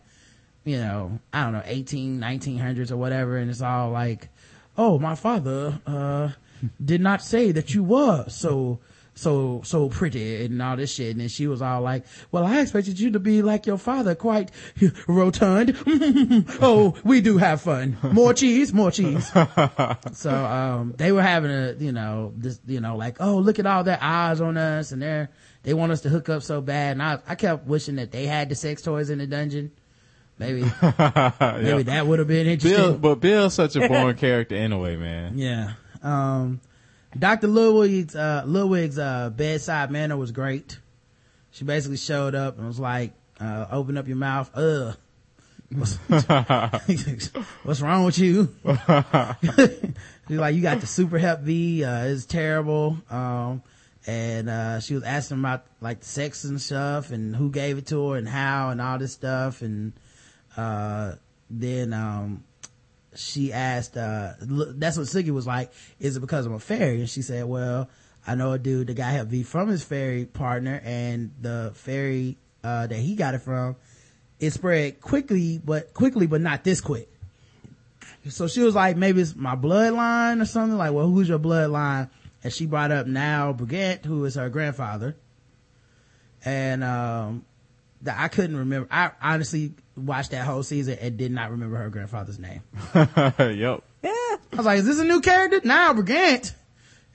you 0.64 0.78
know, 0.78 1.20
I 1.34 1.44
don't 1.44 1.52
know, 1.52 1.64
18, 1.66 2.22
1900s 2.22 2.90
or 2.90 2.96
whatever. 2.96 3.36
And 3.36 3.50
it's 3.50 3.62
all 3.62 3.90
like, 3.90 4.30
oh, 4.78 4.98
my 4.98 5.14
father, 5.16 5.82
uh, 5.86 6.30
did 6.84 7.02
not 7.02 7.22
say 7.22 7.52
that 7.52 7.74
you 7.74 7.84
were 7.84 8.30
so, 8.30 8.80
so, 9.14 9.60
so 9.66 9.90
pretty 9.90 10.46
and 10.46 10.62
all 10.62 10.78
this 10.78 10.94
shit. 10.94 11.12
And 11.12 11.20
then 11.20 11.28
she 11.28 11.48
was 11.48 11.62
all 11.62 11.82
like, 11.82 12.06
well, 12.32 12.46
I 12.46 12.62
expected 12.62 12.98
you 12.98 13.12
to 13.12 13.20
be 13.20 13.42
like 13.42 13.66
your 13.66 13.78
father, 13.78 14.16
quite 14.16 14.52
rotund. 15.10 15.76
oh, 16.62 16.96
we 17.04 17.20
do 17.20 17.40
have 17.40 17.60
fun. 17.60 17.98
More 18.04 18.34
cheese, 18.34 18.72
more 18.72 18.92
cheese. 18.92 19.30
so, 20.14 20.34
um, 20.34 20.94
they 20.96 21.12
were 21.12 21.24
having 21.24 21.52
a, 21.52 21.74
you 21.74 21.92
know, 21.92 22.32
this, 22.38 22.62
you 22.66 22.80
know, 22.80 22.96
like, 22.96 23.18
oh, 23.20 23.36
look 23.40 23.60
at 23.60 23.66
all 23.66 23.84
their 23.84 24.00
eyes 24.02 24.40
on 24.40 24.56
us 24.56 24.94
and 24.94 25.02
they're, 25.02 25.30
they 25.64 25.74
want 25.74 25.92
us 25.92 26.02
to 26.02 26.10
hook 26.10 26.30
up 26.30 26.44
so 26.44 26.62
bad. 26.62 26.94
And 26.94 27.04
I, 27.04 27.20
I 27.28 27.36
kept 27.36 27.68
wishing 27.68 27.96
that 27.98 28.12
they 28.12 28.26
had 28.26 28.50
the 28.50 28.56
sex 28.56 28.82
toys 28.82 29.10
in 29.10 29.20
the 29.20 29.28
dungeon. 29.28 29.72
Maybe, 30.40 30.62
maybe 30.62 30.70
Yep. 30.82 31.86
that 31.86 32.08
would 32.08 32.20
have 32.20 32.28
been 32.28 32.48
interesting. 32.48 32.82
Bill, 32.82 32.98
but 32.98 33.16
Bill's 33.20 33.54
such 33.54 33.76
a 33.76 33.88
boring 33.88 34.18
character 34.18 34.56
anyway, 34.56 34.96
man. 34.96 35.38
Yeah. 35.38 35.74
Um, 36.02 36.62
Dr. 37.18 37.48
Ludwig's, 37.48 38.16
uh, 38.16 38.44
Ludwig's, 38.46 38.98
uh, 38.98 39.30
bedside 39.30 39.92
manner 39.92 40.18
was 40.18 40.32
great. 40.32 40.80
She 41.52 41.64
basically 41.66 41.98
showed 41.98 42.34
up 42.34 42.58
and 42.58 42.66
was 42.66 42.80
like, 42.80 43.14
uh, 43.40 43.68
open 43.72 43.98
up 43.98 44.08
your 44.08 44.18
mouth. 44.18 44.50
Ugh. 44.56 44.96
What's, 45.74 45.96
what's 47.64 47.82
wrong 47.82 48.04
with 48.06 48.18
you? 48.20 48.54
She's 50.28 50.38
like, 50.38 50.56
you 50.56 50.62
got 50.62 50.80
the 50.82 50.88
super 50.88 51.18
hep 51.18 51.42
V, 51.42 51.84
uh, 51.84 52.06
it's 52.06 52.26
terrible. 52.26 52.98
Um, 53.10 53.62
and, 54.08 54.50
uh, 54.50 54.80
she 54.80 54.94
was 54.94 55.04
asking 55.04 55.40
about 55.40 55.66
like 55.80 56.00
the 56.00 56.06
sex 56.06 56.44
and 56.44 56.60
stuff 56.62 57.12
and 57.12 57.36
who 57.36 57.50
gave 57.50 57.78
it 57.78 57.88
to 57.88 58.10
her 58.10 58.18
and 58.18 58.28
how 58.28 58.70
and 58.70 58.82
all 58.82 58.98
this 58.98 59.14
stuff. 59.14 59.62
And, 59.62 59.94
uh, 60.58 61.14
then, 61.50 61.94
um, 61.94 62.44
she 63.16 63.52
asked, 63.52 63.98
uh, 63.98 64.34
that's 64.40 64.98
what 64.98 65.08
Siggy 65.08 65.32
was 65.32 65.46
like, 65.46 65.72
is 66.00 66.18
it 66.18 66.22
because 66.22 66.46
I'm 66.46 66.54
a 66.54 66.60
fairy? 66.60 67.00
And 67.00 67.10
she 67.10 67.22
said, 67.22 67.46
well, 67.46 67.90
I 68.26 68.36
know 68.36 68.54
a 68.54 68.60
dude 68.60 68.88
that 68.88 68.94
got 68.94 69.12
Hep 69.12 69.28
V 69.28 69.44
from 69.44 69.68
his 69.68 69.84
fairy 69.84 70.26
partner 70.26 70.82
and 70.84 71.32
the 71.42 71.72
fairy, 71.76 72.38
uh, 72.64 72.88
that 72.88 72.96
he 72.96 73.16
got 73.16 73.34
it 73.34 73.42
from, 73.42 73.76
it 74.40 74.52
spread 74.52 75.02
quickly, 75.02 75.60
but 75.64 75.94
quickly, 75.94 76.26
but 76.26 76.42
not 76.42 76.64
this 76.64 76.80
quick. 76.80 77.10
So 78.30 78.48
she 78.48 78.62
was 78.62 78.76
like, 78.76 78.98
maybe 78.98 79.22
it's 79.22 79.36
my 79.36 79.56
bloodline 79.56 80.42
or 80.42 80.46
something. 80.46 80.78
Like, 80.78 80.94
well, 80.94 81.08
who's 81.08 81.28
your 81.28 81.40
bloodline? 81.40 82.10
And 82.44 82.52
she 82.52 82.66
brought 82.66 82.92
up 82.92 83.08
Niall 83.08 83.54
Brigant, 83.54 84.06
who 84.06 84.26
is 84.26 84.36
her 84.36 84.50
grandfather. 84.50 85.16
And, 86.44 86.84
um, 86.84 87.46
that 88.04 88.20
I 88.20 88.28
couldn't 88.28 88.58
remember. 88.58 88.88
I 88.92 89.12
honestly 89.22 89.74
watched 89.96 90.32
that 90.32 90.46
whole 90.46 90.64
season 90.64 90.98
and 91.00 91.18
did 91.18 91.32
not 91.32 91.52
remember 91.52 91.78
her 91.78 91.90
grandfather's 91.90 92.40
name. 92.40 92.62
yep. 92.96 93.84
Yeah. 94.04 94.12
I 94.54 94.58
was 94.58 94.66
like, 94.66 94.80
is 94.80 94.86
this 94.86 95.00
a 95.00 95.06
new 95.06 95.22
character? 95.22 95.62
Now 95.64 95.94
Brigant. 95.94 96.54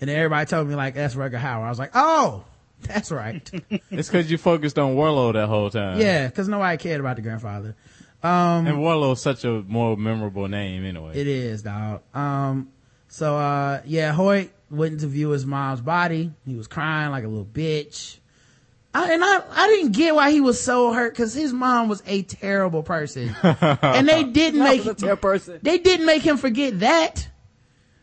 And 0.00 0.10
everybody 0.10 0.46
told 0.46 0.68
me 0.68 0.74
like, 0.74 0.94
that's 0.94 1.14
Rutger 1.14 1.40
Hauer. 1.40 1.64
I 1.64 1.68
was 1.68 1.78
like, 1.78 1.92
oh, 1.94 2.44
that's 2.82 3.10
right. 3.10 3.48
It's 3.90 4.08
because 4.08 4.30
you 4.30 4.38
focused 4.38 4.78
on 4.78 4.94
Warlow 4.94 5.32
that 5.32 5.48
whole 5.48 5.70
time. 5.70 6.00
yeah, 6.00 6.28
cause 6.30 6.48
nobody 6.48 6.76
cared 6.76 7.00
about 7.00 7.16
the 7.16 7.22
grandfather. 7.22 7.74
Um, 8.22 8.66
and 8.66 8.80
Warlow's 8.80 9.20
such 9.20 9.44
a 9.44 9.62
more 9.62 9.96
memorable 9.96 10.48
name 10.48 10.84
anyway. 10.84 11.12
It 11.14 11.26
is, 11.26 11.62
dog. 11.62 12.02
Um, 12.14 12.70
so, 13.08 13.36
uh, 13.36 13.82
yeah, 13.86 14.12
Hoyt 14.12 14.50
went 14.70 15.00
to 15.00 15.06
view 15.06 15.30
his 15.30 15.46
mom's 15.46 15.80
body. 15.80 16.32
He 16.46 16.54
was 16.54 16.66
crying 16.66 17.10
like 17.10 17.24
a 17.24 17.28
little 17.28 17.44
bitch. 17.44 18.18
I, 18.94 19.12
and 19.12 19.22
I, 19.22 19.42
I 19.50 19.68
didn't 19.68 19.92
get 19.92 20.14
why 20.14 20.30
he 20.30 20.40
was 20.40 20.58
so 20.60 20.92
hurt 20.92 21.12
because 21.12 21.34
his 21.34 21.52
mom 21.52 21.88
was 21.88 22.02
a 22.06 22.22
terrible 22.22 22.82
person. 22.82 23.34
and 23.42 24.08
they 24.08 24.24
didn't 24.24 24.60
make, 24.60 24.84
was 24.84 24.88
a 24.88 24.94
terrible 24.94 25.20
person. 25.20 25.60
they 25.62 25.78
didn't 25.78 26.06
make 26.06 26.22
him 26.22 26.38
forget 26.38 26.80
that. 26.80 27.28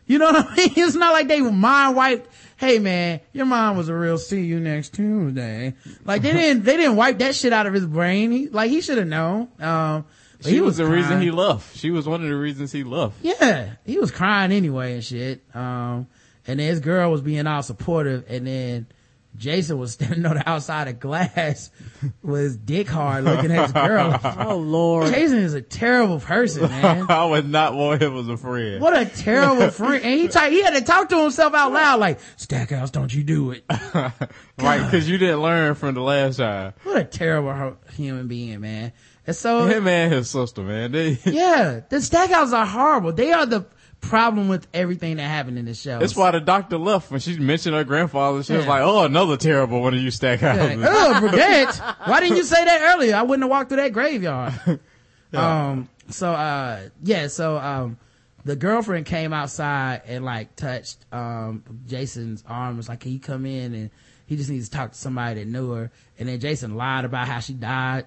You 0.06 0.20
know 0.20 0.26
what 0.26 0.52
I 0.52 0.56
mean? 0.56 0.74
It's 0.76 0.96
not 0.96 1.14
like 1.14 1.28
they 1.28 1.42
mind 1.42 1.96
wiped. 1.96 2.30
Hey 2.58 2.78
man, 2.78 3.22
your 3.32 3.46
mom 3.46 3.76
was 3.78 3.90
a 3.90 3.96
real 3.96 4.18
see 4.18 4.42
you 4.42 4.60
next 4.60 4.94
Tuesday. 4.94 5.74
Like 6.06 6.22
they 6.22 6.34
didn't, 6.34 6.64
they 6.64 6.78
didn't 6.78 6.96
wipe 6.96 7.18
that 7.20 7.36
shit 7.36 7.54
out 7.54 7.66
of 7.66 7.74
his 7.74 7.86
brain. 7.86 8.32
He, 8.32 8.50
like 8.50 8.70
he 8.70 8.82
should 8.82 8.98
have 9.00 9.08
known. 9.08 9.48
Um, 9.60 10.06
but 10.38 10.50
she 10.50 10.62
was, 10.62 10.78
the 10.78 10.86
reason 10.86 11.22
he 11.22 11.32
left. 11.32 11.78
She 11.78 11.90
was 11.90 12.08
one 12.08 12.22
of 12.22 12.30
the 12.30 12.36
reasons 12.36 12.72
he 12.72 12.84
left. 12.84 13.16
Yeah, 13.22 13.72
he 13.86 13.98
was 13.98 14.12
crying 14.12 14.52
anyway 14.52 14.94
and 14.94 15.04
shit. 15.04 15.42
Um, 15.56 16.08
and 16.48 16.60
then 16.60 16.68
his 16.68 16.80
girl 16.80 17.12
was 17.12 17.22
being 17.22 17.48
all 17.48 17.64
supportive, 17.64 18.26
and 18.28 18.46
then 18.48 18.88
Jason 19.36 19.80
was 19.80 19.94
standing 19.94 20.26
on 20.26 20.36
the 20.36 20.48
outside 20.48 20.88
of 20.88 21.00
glass 21.00 21.72
with 22.22 22.42
his 22.42 22.58
dick 22.58 22.88
hard 22.88 23.24
looking 23.24 23.52
at 23.52 23.64
his 23.64 23.72
girl. 23.72 24.20
Oh 24.44 24.58
lord. 24.58 25.12
Jason 25.14 25.40
is 25.40 25.54
a 25.56 25.62
terrible 25.62 26.20
person, 26.20 26.64
man. 26.70 27.06
I 27.10 27.26
would 27.26 27.50
not 27.50 27.74
want 27.74 28.02
him 28.02 28.16
as 28.18 28.28
a 28.28 28.38
friend. 28.38 28.82
What 28.82 28.96
a 28.96 29.06
terrible 29.06 29.70
friend. 29.72 30.04
And 30.04 30.20
he 30.20 30.28
ta- 30.28 30.50
he 30.50 30.62
had 30.62 30.76
to 30.76 30.82
talk 30.82 31.10
to 31.10 31.22
himself 31.22 31.54
out 31.56 31.72
loud 31.72 32.00
like, 32.00 32.20
Stackhouse, 32.38 32.92
don't 32.92 33.14
you 33.14 33.24
do 33.24 33.52
it. 33.52 33.64
Right, 33.70 34.84
because 34.86 35.10
you 35.10 35.18
didn't 35.18 35.42
learn 35.42 35.76
from 35.76 35.96
the 35.96 36.02
last 36.02 36.38
time. 36.38 36.74
What 36.84 36.98
a 36.98 37.04
terrible 37.06 37.78
human 37.94 38.28
being, 38.28 38.60
man. 38.62 38.92
And 39.26 39.36
so, 39.36 39.66
Him 39.66 39.88
and 39.88 40.14
his 40.14 40.30
sister, 40.30 40.62
man. 40.62 40.92
They, 40.92 41.18
yeah, 41.26 41.80
the 41.90 42.02
Stackhouses 42.02 42.54
are 42.54 42.66
horrible. 42.66 43.14
They 43.14 43.32
are 43.32 43.46
the 43.46 43.66
problem 44.04 44.50
with 44.50 44.68
everything 44.74 45.18
that 45.18 45.24
happened 45.24 45.58
in 45.58 45.66
this 45.66 45.82
show. 45.82 45.98
that's 45.98 46.16
why 46.16 46.32
the 46.32 46.40
doctor 46.40 46.78
left 46.78 47.10
when 47.10 47.20
she 47.20 47.38
mentioned 47.40 47.76
her 47.76 47.84
grandfather. 47.84 48.44
She 48.44 48.54
was 48.54 48.68
like, 48.68 48.82
"Oh, 48.82 49.06
another 49.06 49.38
terrible 49.38 49.82
one 49.82 49.94
of 49.94 50.00
you 50.02 50.12
stack 50.12 50.42
Like, 50.42 50.58
houses." 50.58 50.86
oh, 50.88 51.20
Brigant. 51.20 51.76
Why 52.06 52.20
didn't 52.20 52.38
you 52.38 52.44
say 52.44 52.64
that 52.64 52.96
earlier? 52.96 53.16
I 53.16 53.24
wouldn't 53.24 53.44
have 53.44 53.50
walked 53.50 53.70
through 53.70 53.78
that 53.82 53.94
graveyard. 53.94 54.54
Um, 55.34 55.90
so, 56.10 56.32
uh, 56.32 56.90
yeah, 57.02 57.26
so, 57.26 57.58
um, 57.58 57.98
the 58.46 58.56
girlfriend 58.56 59.08
came 59.08 59.34
outside 59.34 60.04
and 60.06 60.24
like 60.24 60.56
touched, 60.56 60.98
um, 61.12 61.64
Jason's 61.88 62.44
arm. 62.48 62.78
Was 62.78 62.88
like, 62.88 63.00
can 63.00 63.14
you 63.14 63.20
come 63.20 63.48
in? 63.48 63.74
And 63.74 63.90
he 64.28 64.36
just 64.36 64.52
needs 64.52 64.70
to 64.70 64.78
talk 64.78 64.92
to 64.92 64.98
somebody 64.98 65.40
that 65.40 65.50
knew 65.50 65.72
her. 65.72 65.92
And 66.20 66.30
then 66.30 66.40
Jason 66.40 66.76
lied 66.76 67.06
about 67.06 67.28
how 67.28 67.40
she 67.40 67.54
died. 67.54 68.06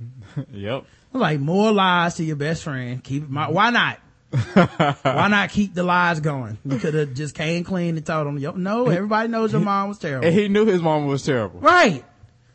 yep. 0.52 0.84
Like, 1.14 1.40
more 1.40 1.72
lies 1.72 2.16
to 2.16 2.24
your 2.24 2.36
best 2.36 2.62
friend. 2.62 3.02
Keep 3.02 3.30
my, 3.30 3.48
why 3.48 3.70
not? 3.70 3.98
why 4.52 5.28
not 5.28 5.50
keep 5.50 5.74
the 5.74 5.82
lies 5.82 6.20
going? 6.20 6.58
You 6.64 6.78
could 6.78 6.94
have 6.94 7.14
just 7.14 7.34
came 7.34 7.64
clean 7.64 7.96
and 7.96 8.04
told 8.04 8.26
him, 8.26 8.38
yo, 8.38 8.52
no, 8.52 8.88
everybody 8.88 9.28
knows 9.28 9.52
your 9.52 9.60
mom 9.60 9.88
was 9.88 9.98
terrible. 9.98 10.26
And 10.26 10.36
he 10.36 10.48
knew 10.48 10.66
his 10.66 10.82
mom 10.82 11.06
was 11.06 11.24
terrible. 11.24 11.60
Right. 11.60 12.04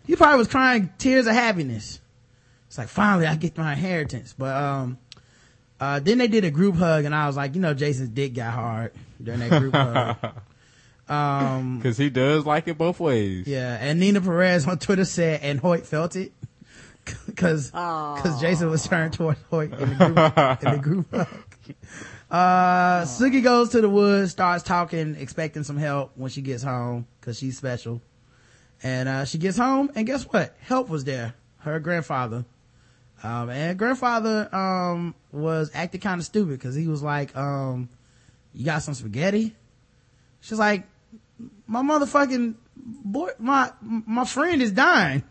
He 0.05 0.15
probably 0.15 0.37
was 0.39 0.47
crying 0.47 0.91
tears 0.97 1.27
of 1.27 1.33
happiness. 1.33 1.99
It's 2.67 2.77
like, 2.77 2.87
finally 2.89 3.25
I 3.25 3.35
get 3.35 3.57
my 3.57 3.73
inheritance. 3.73 4.35
But, 4.37 4.55
um, 4.55 4.97
uh, 5.79 5.99
then 5.99 6.17
they 6.19 6.27
did 6.27 6.43
a 6.45 6.51
group 6.51 6.75
hug 6.75 7.05
and 7.05 7.15
I 7.15 7.27
was 7.27 7.35
like, 7.37 7.55
you 7.55 7.61
know, 7.61 7.73
Jason's 7.73 8.09
dick 8.09 8.33
got 8.33 8.53
hard 8.53 8.91
during 9.21 9.39
that 9.39 9.59
group 9.59 9.73
hug. 9.73 10.17
Um, 11.09 11.79
Because 11.79 11.97
he 11.97 12.09
does 12.09 12.45
like 12.45 12.69
it 12.69 12.77
both 12.77 13.01
ways. 13.01 13.45
yeah. 13.45 13.77
And 13.81 13.99
Nina 13.99 14.21
Perez 14.21 14.65
on 14.65 14.79
Twitter 14.79 15.03
said, 15.03 15.41
and 15.43 15.59
Hoyt 15.59 15.85
felt 15.85 16.15
it. 16.15 16.31
Cause, 17.35 17.71
cause 17.71 18.39
Jason 18.39 18.69
was 18.69 18.87
turned 18.87 19.13
toward 19.13 19.35
Hoyt 19.49 19.73
in 19.73 19.89
the 19.89 19.95
group, 19.95 20.63
in 20.63 20.71
the 20.71 20.79
group 20.81 21.13
hug. 21.13 21.27
Uh, 22.31 23.03
Sookie 23.03 23.43
goes 23.43 23.71
to 23.71 23.81
the 23.81 23.89
woods, 23.89 24.31
starts 24.31 24.63
talking, 24.63 25.17
expecting 25.17 25.63
some 25.63 25.75
help 25.75 26.13
when 26.15 26.31
she 26.31 26.41
gets 26.41 26.63
home, 26.63 27.05
cause 27.19 27.37
she's 27.37 27.57
special. 27.57 28.01
And, 28.81 29.09
uh, 29.09 29.25
she 29.25 29.37
gets 29.37 29.57
home 29.57 29.91
and 29.95 30.07
guess 30.07 30.23
what? 30.23 30.55
Help 30.61 30.87
was 30.87 31.03
there. 31.03 31.33
Her 31.57 31.77
grandfather. 31.81 32.45
Um, 33.21 33.49
and 33.49 33.77
grandfather, 33.77 34.47
um, 34.55 35.13
was 35.33 35.71
acting 35.73 35.99
kind 35.99 36.21
of 36.21 36.25
stupid 36.25 36.61
cause 36.61 36.73
he 36.73 36.87
was 36.87 37.03
like, 37.03 37.35
um, 37.35 37.89
you 38.53 38.63
got 38.63 38.81
some 38.81 38.93
spaghetti? 38.93 39.53
She's 40.39 40.57
like, 40.57 40.87
my 41.67 41.81
motherfucking 41.81 42.55
boy, 42.77 43.31
my, 43.39 43.73
my 43.81 44.23
friend 44.23 44.61
is 44.61 44.71
dying. 44.71 45.21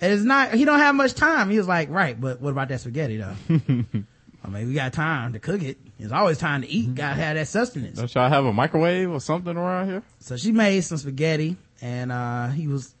And 0.00 0.12
it's 0.12 0.22
not, 0.22 0.54
he 0.54 0.64
don't 0.64 0.78
have 0.78 0.94
much 0.94 1.14
time. 1.14 1.50
He 1.50 1.58
was 1.58 1.66
like, 1.66 1.90
right, 1.90 2.18
but 2.18 2.40
what 2.40 2.50
about 2.50 2.68
that 2.68 2.80
spaghetti 2.80 3.16
though? 3.16 3.34
I 4.42 4.48
mean, 4.48 4.68
we 4.68 4.74
got 4.74 4.92
time 4.92 5.34
to 5.34 5.38
cook 5.38 5.62
it. 5.62 5.76
It's 5.98 6.12
always 6.12 6.38
time 6.38 6.62
to 6.62 6.66
Mm-hmm. 6.68 6.90
eat. 6.90 6.94
Gotta 6.94 7.16
have 7.20 7.36
that 7.36 7.46
sustenance. 7.48 7.98
Don't 7.98 8.14
y'all 8.14 8.28
have 8.28 8.44
a 8.46 8.52
microwave 8.52 9.10
or 9.10 9.20
something 9.20 9.56
around 9.56 9.88
here? 9.88 10.02
So 10.20 10.36
she 10.36 10.50
made 10.52 10.80
some 10.82 10.98
spaghetti 10.98 11.56
and, 11.82 12.10
uh, 12.10 12.48
he 12.48 12.66
was, 12.66 12.94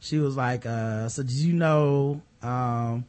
she 0.00 0.18
was 0.18 0.36
like, 0.36 0.64
uh, 0.66 1.08
so 1.08 1.22
did 1.22 1.32
you 1.32 1.52
know, 1.54 2.20
um, 2.42 3.04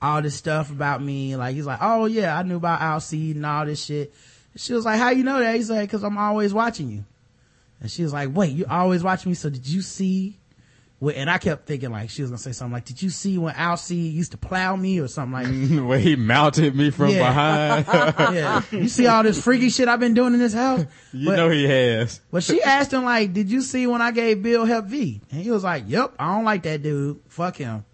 all 0.00 0.22
this 0.22 0.34
stuff 0.36 0.70
about 0.70 1.02
me? 1.02 1.36
Like, 1.36 1.54
he's 1.54 1.66
like, 1.66 1.78
oh 1.82 2.06
yeah, 2.06 2.36
I 2.36 2.42
knew 2.42 2.56
about 2.56 2.80
Alcide 2.80 3.36
and 3.36 3.46
all 3.46 3.66
this 3.66 3.84
shit. 3.84 4.12
She 4.56 4.72
was 4.72 4.84
like, 4.84 4.98
how 4.98 5.10
you 5.10 5.22
know 5.22 5.38
that? 5.38 5.54
He's 5.54 5.70
like, 5.70 5.88
cause 5.90 6.02
I'm 6.02 6.18
always 6.18 6.52
watching 6.54 6.90
you. 6.90 7.04
And 7.80 7.88
she 7.90 8.02
was 8.02 8.12
like, 8.12 8.30
wait, 8.34 8.52
you 8.52 8.66
always 8.68 9.04
watching 9.04 9.30
me? 9.30 9.34
So 9.36 9.48
did 9.50 9.66
you 9.68 9.82
see? 9.82 10.37
And 11.00 11.30
I 11.30 11.38
kept 11.38 11.66
thinking 11.66 11.90
like, 11.90 12.10
she 12.10 12.22
was 12.22 12.30
gonna 12.32 12.38
say 12.38 12.50
something 12.50 12.72
like, 12.72 12.84
did 12.84 13.00
you 13.00 13.08
see 13.10 13.38
when 13.38 13.54
Alcide 13.54 13.96
used 14.12 14.32
to 14.32 14.36
plow 14.36 14.74
me 14.74 14.98
or 14.98 15.06
something 15.06 15.32
like 15.78 15.86
Where 15.88 15.98
he 16.00 16.16
mounted 16.16 16.74
me 16.74 16.90
from 16.90 17.10
Yeah. 17.10 17.82
behind. 17.82 17.86
yeah. 18.34 18.62
You 18.72 18.88
see 18.88 19.06
all 19.06 19.22
this 19.22 19.40
freaky 19.40 19.70
shit 19.70 19.86
I've 19.86 20.00
been 20.00 20.14
doing 20.14 20.34
in 20.34 20.40
this 20.40 20.54
house? 20.54 20.84
you 21.12 21.26
But- 21.26 21.36
know 21.36 21.50
he 21.50 21.64
has. 21.68 22.20
But 22.32 22.42
she 22.42 22.60
asked 22.62 22.92
him 22.92 23.04
like, 23.04 23.32
did 23.32 23.48
you 23.48 23.62
see 23.62 23.86
when 23.86 24.02
I 24.02 24.10
gave 24.10 24.42
Bill 24.42 24.64
Hep 24.64 24.86
V? 24.86 25.20
And 25.30 25.40
he 25.40 25.50
was 25.52 25.62
like, 25.62 25.84
yep, 25.86 26.14
I 26.18 26.34
don't 26.34 26.44
like 26.44 26.64
that 26.64 26.82
dude. 26.82 27.20
Fuck 27.28 27.56
him. 27.58 27.84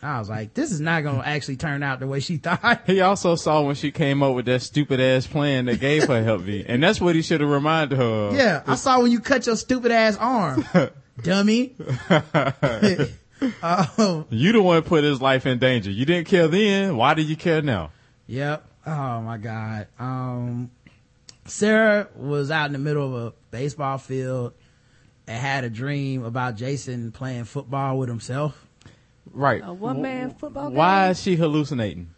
I 0.00 0.18
was 0.20 0.30
like, 0.30 0.54
this 0.54 0.70
is 0.70 0.80
not 0.80 1.02
gonna 1.02 1.22
actually 1.24 1.56
turn 1.56 1.82
out 1.82 2.00
the 2.00 2.06
way 2.06 2.20
she 2.20 2.36
thought. 2.38 2.82
He 2.86 3.00
also 3.02 3.34
saw 3.34 3.60
when 3.62 3.74
she 3.74 3.90
came 3.90 4.22
up 4.22 4.34
with 4.34 4.46
that 4.46 4.62
stupid 4.62 4.98
ass 5.00 5.26
plan 5.26 5.66
that 5.66 5.80
gave 5.80 6.04
her 6.04 6.22
help 6.24 6.42
me. 6.42 6.64
And 6.66 6.82
that's 6.82 7.00
what 7.02 7.16
he 7.16 7.20
should 7.20 7.40
have 7.42 7.50
reminded 7.50 7.98
her 7.98 8.28
of. 8.28 8.34
Yeah, 8.34 8.62
I 8.66 8.76
saw 8.76 9.02
when 9.02 9.10
you 9.10 9.20
cut 9.20 9.44
your 9.46 9.56
stupid 9.56 9.90
ass 9.92 10.16
arm. 10.16 10.64
Dummy. 11.22 11.74
um, 13.62 14.26
You 14.30 14.52
the 14.52 14.62
one 14.62 14.82
put 14.82 15.04
his 15.04 15.20
life 15.20 15.46
in 15.46 15.58
danger. 15.58 15.90
You 15.90 16.04
didn't 16.04 16.26
care 16.26 16.48
then. 16.48 16.96
Why 16.96 17.14
do 17.14 17.22
you 17.22 17.36
care 17.36 17.62
now? 17.62 17.90
Yep. 18.26 18.64
Oh 18.86 19.20
my 19.20 19.38
God. 19.38 19.86
Um, 19.98 20.70
Sarah 21.46 22.08
was 22.14 22.50
out 22.50 22.66
in 22.66 22.72
the 22.72 22.78
middle 22.78 23.06
of 23.06 23.26
a 23.26 23.32
baseball 23.50 23.98
field 23.98 24.54
and 25.26 25.38
had 25.38 25.64
a 25.64 25.70
dream 25.70 26.24
about 26.24 26.56
Jason 26.56 27.12
playing 27.12 27.44
football 27.44 27.98
with 27.98 28.08
himself. 28.08 28.66
Right. 29.32 29.62
A 29.64 29.72
one 29.72 30.00
man 30.02 30.34
football 30.34 30.68
game. 30.68 30.76
Why 30.76 31.10
is 31.10 31.20
she 31.20 31.36
hallucinating? 31.36 32.10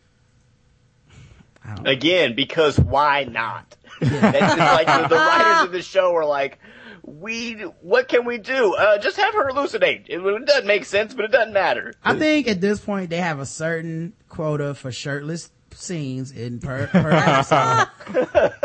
Again, 1.85 2.35
because 2.35 2.79
why 2.79 3.25
not? 3.25 3.77
That's 4.01 4.57
just 4.57 4.59
like 4.59 4.87
the, 4.87 5.09
the 5.09 5.15
writers 5.21 5.65
of 5.67 5.73
the 5.73 5.83
show 5.83 6.15
are 6.17 6.25
like, 6.25 6.59
we, 7.05 7.55
what 7.81 8.09
can 8.09 8.25
we 8.25 8.39
do? 8.39 8.75
Uh, 8.75 8.99
just 8.99 9.17
have 9.17 9.35
her 9.35 9.51
hallucinate. 9.51 10.07
It, 10.09 10.21
it 10.21 10.47
doesn't 10.47 10.67
make 10.67 10.85
sense, 10.85 11.15
but 11.15 11.25
it 11.25 11.31
doesn't 11.31 11.53
matter. 11.53 11.95
I 12.05 12.19
think 12.19 12.49
at 12.49 12.61
this 12.61 12.81
point 12.81 13.11
they 13.11 13.19
have 13.19 13.41
a 13.41 13.47
certain 13.47 14.13
quota 14.29 14.75
for 14.75 14.93
shirtless 14.93 15.51
scenes 15.73 16.33
in 16.33 16.59
per, 16.61 16.87
per 16.93 17.11
episode. 17.11 17.89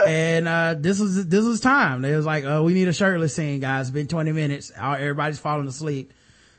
and, 0.08 0.48
uh, 0.48 0.76
this 0.78 1.00
was, 1.00 1.28
this 1.28 1.44
was 1.44 1.60
time. 1.60 2.02
They 2.02 2.16
was 2.16 2.26
like, 2.26 2.44
oh, 2.46 2.64
we 2.64 2.74
need 2.74 2.88
a 2.88 2.94
shirtless 2.94 3.36
scene, 3.36 3.60
guys. 3.60 3.88
It's 3.88 3.94
been 3.94 4.08
20 4.08 4.32
minutes. 4.32 4.72
Everybody's 4.76 5.40
falling 5.40 5.68
asleep. 5.68 6.14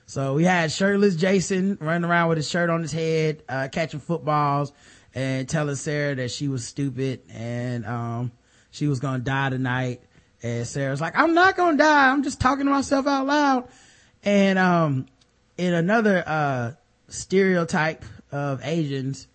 So 0.06 0.34
we 0.34 0.44
had 0.44 0.70
shirtless 0.70 1.16
Jason 1.16 1.78
running 1.80 2.08
around 2.08 2.28
with 2.28 2.36
his 2.38 2.48
shirt 2.48 2.70
on 2.70 2.82
his 2.82 2.92
head, 2.92 3.42
uh, 3.48 3.68
catching 3.72 3.98
footballs 4.00 4.72
and 5.14 5.48
telling 5.48 5.74
Sarah 5.74 6.14
that 6.14 6.30
she 6.30 6.46
was 6.46 6.64
stupid 6.64 7.22
and, 7.28 7.84
um, 7.84 8.32
she 8.70 8.86
was 8.86 9.00
gonna 9.00 9.18
die 9.20 9.48
tonight. 9.50 10.02
And 10.42 10.66
Sarah's 10.66 11.00
like, 11.00 11.16
I'm 11.18 11.34
not 11.34 11.56
gonna 11.56 11.76
die. 11.76 12.10
I'm 12.10 12.22
just 12.22 12.40
talking 12.40 12.66
to 12.66 12.70
myself 12.70 13.06
out 13.06 13.26
loud. 13.26 13.68
And, 14.22 14.58
um, 14.58 15.06
in 15.56 15.72
another, 15.72 16.22
uh, 16.26 16.72
stereotype 17.08 18.04
of 18.32 18.60
Asians, 18.64 19.26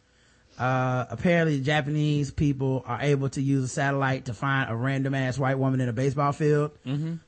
uh, 0.59 1.05
apparently 1.09 1.59
Japanese 1.61 2.29
people 2.31 2.83
are 2.85 2.99
able 3.01 3.29
to 3.29 3.41
use 3.41 3.63
a 3.63 3.67
satellite 3.67 4.25
to 4.25 4.33
find 4.33 4.69
a 4.69 4.75
random 4.75 5.15
ass 5.15 5.39
white 5.39 5.57
woman 5.57 5.81
in 5.81 5.89
a 5.89 5.93
baseball 5.93 6.31
field 6.31 6.71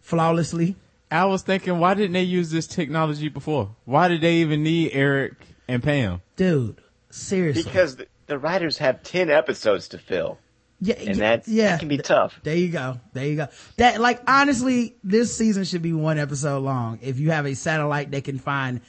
flawlessly. 0.01 0.75
I 1.09 1.25
was 1.25 1.41
thinking, 1.43 1.79
why 1.79 1.93
didn't 1.93 2.13
they 2.13 2.23
use 2.23 2.51
this 2.51 2.67
technology 2.67 3.29
before? 3.29 3.75
Why 3.85 4.07
did 4.07 4.21
they 4.21 4.35
even 4.37 4.63
need 4.63 4.91
Eric 4.93 5.33
and 5.67 5.81
Pam? 5.81 6.21
Dude, 6.35 6.77
seriously. 7.09 7.63
Because 7.63 7.95
the, 7.97 8.07
the 8.27 8.37
writers 8.37 8.79
have 8.79 9.03
10 9.03 9.29
episodes 9.29 9.87
to 9.89 9.97
fill. 9.97 10.39
Yeah, 10.83 10.95
And 10.95 11.07
yeah, 11.07 11.13
that's, 11.13 11.47
yeah. 11.47 11.69
that 11.71 11.79
can 11.79 11.87
be 11.87 11.97
tough. 11.97 12.39
There 12.43 12.55
you 12.55 12.69
go. 12.69 12.99
There 13.13 13.25
you 13.25 13.35
go. 13.37 13.47
That, 13.77 14.01
like, 14.01 14.21
honestly, 14.27 14.95
this 15.03 15.35
season 15.35 15.63
should 15.63 15.81
be 15.81 15.93
one 15.93 16.17
episode 16.17 16.59
long. 16.59 16.99
If 17.01 17.19
you 17.19 17.31
have 17.31 17.45
a 17.45 17.55
satellite 17.55 18.11
that 18.11 18.23
can 18.25 18.37
find 18.39 18.81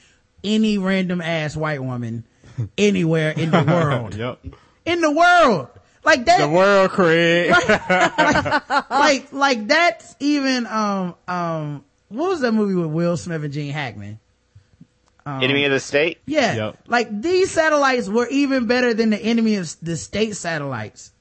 any 0.43 0.77
random 0.79 1.21
ass 1.21 1.57
white 1.57 1.83
woman 1.83 2.25
anywhere 2.79 3.31
in 3.31 3.51
the 3.51 3.63
world. 3.63 4.15
Yep. 4.25 4.39
In 4.85 5.01
the 5.01 5.11
world! 5.11 5.69
Like 6.05 6.27
that, 6.27 6.43
The 6.43 6.49
world, 6.49 6.91
Craig. 6.91 7.51
like, 8.91 9.33
like 9.33 9.67
that's 9.69 10.15
even, 10.21 10.67
um, 10.67 11.15
um, 11.27 11.85
what 12.09 12.29
was 12.29 12.41
that 12.43 12.53
movie 12.53 12.75
with 12.75 12.91
Will 12.91 13.17
Smith 13.17 13.43
and 13.43 13.53
Gene 13.53 13.73
Hackman? 13.73 14.21
Enemy 15.27 15.65
of 15.65 15.73
the 15.73 15.81
state? 15.81 16.19
Yeah. 16.27 16.55
Yep. 16.55 16.79
Like 16.87 17.23
these 17.23 17.51
satellites 17.51 18.09
were 18.09 18.29
even 18.29 18.67
better 18.67 18.93
than 18.93 19.09
the 19.09 19.19
enemy 19.19 19.57
of 19.57 19.75
the 19.81 19.97
state 19.97 20.37
satellites. 20.37 21.13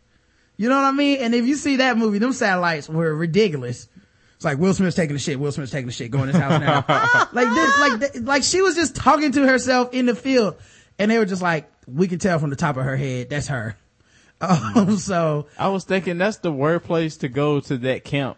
You 0.58 0.70
know 0.70 0.76
what 0.76 0.86
I 0.86 0.92
mean? 0.92 1.20
And 1.20 1.34
if 1.34 1.46
you 1.46 1.56
see 1.56 1.78
that 1.78 1.98
movie, 1.98 2.20
them 2.20 2.34
satellites 2.34 2.88
were 2.88 3.14
ridiculous. 3.16 3.88
It's 4.36 4.46
like 4.46 4.58
Will 4.60 4.74
Smith's 4.74 4.96
taking 4.96 5.16
the 5.16 5.20
shit. 5.20 5.40
Will 5.40 5.52
Smith's 5.52 5.72
taking 5.72 5.88
the 5.88 5.94
shit. 5.94 6.12
Going 6.12 6.30
in 6.30 6.36
his 6.36 6.42
house 6.44 6.60
now. 6.62 6.86
like 7.34 7.50
this, 7.50 7.80
like, 7.80 8.00
th- 8.14 8.24
like 8.24 8.44
she 8.44 8.62
was 8.62 8.76
just 8.76 8.96
talking 8.96 9.32
to 9.34 9.48
herself 9.48 9.94
in 9.94 10.06
the 10.06 10.16
field, 10.16 10.56
and 11.00 11.10
they 11.10 11.18
were 11.18 11.26
just 11.26 11.42
like, 11.42 11.72
we 11.88 12.08
can 12.08 12.20
tell 12.20 12.40
from 12.40 12.50
the 12.50 12.56
top 12.56 12.78
of 12.78 12.84
her 12.86 12.96
head 12.98 13.30
that's 13.30 13.48
her. 13.48 13.76
Um, 14.42 14.98
so 14.98 15.48
I 15.58 15.70
was 15.70 15.86
thinking 15.86 16.18
that's 16.18 16.38
the 16.38 16.52
worst 16.52 16.84
place 16.86 17.16
to 17.18 17.30
go 17.30 17.62
to 17.62 17.78
that 17.78 18.04
camp 18.04 18.38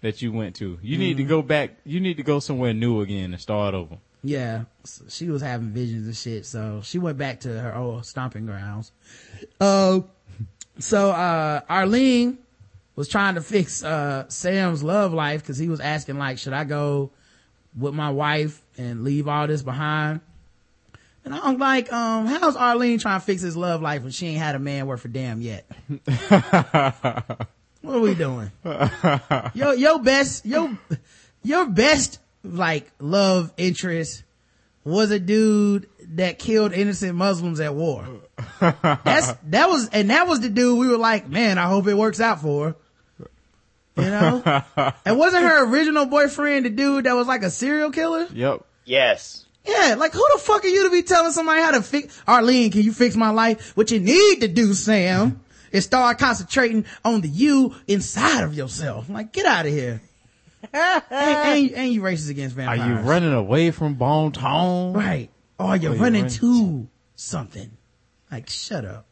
that 0.00 0.22
you 0.22 0.30
went 0.30 0.54
to. 0.56 0.78
You 0.82 0.98
need 0.98 1.16
Mm-hmm. 1.16 1.24
to 1.24 1.28
go 1.28 1.42
back. 1.42 1.72
You 1.84 1.98
need 1.98 2.18
to 2.18 2.22
go 2.22 2.38
somewhere 2.38 2.72
new 2.72 3.00
again 3.00 3.32
and 3.32 3.40
start 3.42 3.74
over. 3.74 3.98
yeah, 4.22 4.64
s- 4.84 5.02
she 5.08 5.28
was 5.30 5.42
having 5.42 5.70
visions 5.70 6.06
and 6.06 6.16
shit. 6.16 6.46
So 6.46 6.80
she 6.84 7.00
went 7.00 7.18
back 7.18 7.40
to 7.40 7.48
her 7.60 7.74
old 7.74 8.06
stomping 8.06 8.46
grounds. 8.46 8.92
Uh, 9.60 10.00
so, 10.78 11.10
uh, 11.10 11.60
Arlene 11.68 12.38
was 12.96 13.08
trying 13.08 13.34
to 13.34 13.40
fix, 13.40 13.82
uh, 13.82 14.28
Sam's 14.28 14.82
love 14.82 15.12
life 15.12 15.42
because 15.42 15.58
he 15.58 15.68
was 15.68 15.80
asking 15.80 16.18
like, 16.18 16.38
should 16.38 16.52
I 16.52 16.64
go 16.64 17.10
with 17.76 17.94
my 17.94 18.10
wife 18.10 18.62
and 18.76 19.04
leave 19.04 19.28
all 19.28 19.46
this 19.46 19.62
behind? 19.62 20.20
And 21.24 21.34
I'm 21.34 21.58
like, 21.58 21.92
um, 21.92 22.26
how's 22.26 22.56
Arlene 22.56 22.98
trying 22.98 23.20
to 23.20 23.24
fix 23.24 23.42
his 23.42 23.56
love 23.56 23.80
life 23.80 24.02
when 24.02 24.10
she 24.10 24.26
ain't 24.28 24.38
had 24.38 24.54
a 24.56 24.58
man 24.58 24.86
worth 24.86 25.04
a 25.04 25.08
damn 25.08 25.40
yet? 25.40 25.64
what 26.06 27.96
are 27.96 28.00
we 28.00 28.14
doing? 28.14 28.50
your, 29.54 29.74
your 29.74 30.00
best, 30.00 30.44
your, 30.44 30.76
your 31.44 31.66
best, 31.66 32.18
like, 32.42 32.90
love 32.98 33.52
interest 33.56 34.24
was 34.84 35.10
a 35.10 35.18
dude 35.18 35.88
that 36.16 36.38
killed 36.38 36.72
innocent 36.72 37.14
Muslims 37.14 37.60
at 37.60 37.74
war. 37.74 38.06
That's, 38.60 39.32
that 39.44 39.68
was, 39.68 39.88
and 39.90 40.10
that 40.10 40.26
was 40.26 40.40
the 40.40 40.48
dude 40.48 40.78
we 40.78 40.88
were 40.88 40.98
like, 40.98 41.28
man, 41.28 41.58
I 41.58 41.66
hope 41.66 41.86
it 41.86 41.94
works 41.94 42.20
out 42.20 42.40
for 42.40 42.68
her. 42.68 42.76
You 43.96 44.10
know? 44.10 44.62
and 45.04 45.18
wasn't 45.18 45.44
her 45.44 45.66
original 45.66 46.06
boyfriend 46.06 46.66
the 46.66 46.70
dude 46.70 47.04
that 47.04 47.14
was 47.14 47.26
like 47.26 47.42
a 47.42 47.50
serial 47.50 47.90
killer? 47.90 48.26
Yep. 48.32 48.64
Yes. 48.84 49.46
Yeah, 49.64 49.94
like 49.96 50.12
who 50.12 50.26
the 50.32 50.40
fuck 50.40 50.64
are 50.64 50.68
you 50.68 50.84
to 50.84 50.90
be 50.90 51.02
telling 51.02 51.30
somebody 51.30 51.60
how 51.60 51.72
to 51.72 51.82
fix, 51.82 52.20
Arlene, 52.26 52.72
can 52.72 52.82
you 52.82 52.92
fix 52.92 53.14
my 53.14 53.30
life? 53.30 53.76
What 53.76 53.90
you 53.92 54.00
need 54.00 54.40
to 54.40 54.48
do, 54.48 54.74
Sam, 54.74 55.40
is 55.70 55.84
start 55.84 56.18
concentrating 56.18 56.84
on 57.04 57.20
the 57.20 57.28
you 57.28 57.74
inside 57.86 58.42
of 58.42 58.54
yourself. 58.54 59.08
Like, 59.08 59.32
get 59.32 59.46
out 59.46 59.66
of 59.66 59.72
here. 59.72 60.02
Ain't, 60.74 61.04
ain't, 61.10 61.72
ain't 61.76 61.92
you 61.94 62.02
racist 62.02 62.30
against 62.30 62.56
vampires. 62.56 62.80
Are 62.80 62.88
you 62.88 63.08
running 63.08 63.32
away 63.32 63.70
from 63.70 63.94
Bon 63.94 64.32
Temps? 64.32 64.96
Right. 64.96 65.30
Or 65.58 65.76
you're 65.76 65.92
Or 65.92 65.96
you 65.96 66.02
running 66.02 66.22
run- 66.22 66.30
to 66.30 66.88
something. 67.14 67.70
Like, 68.30 68.48
shut 68.48 68.84
up. 68.84 69.06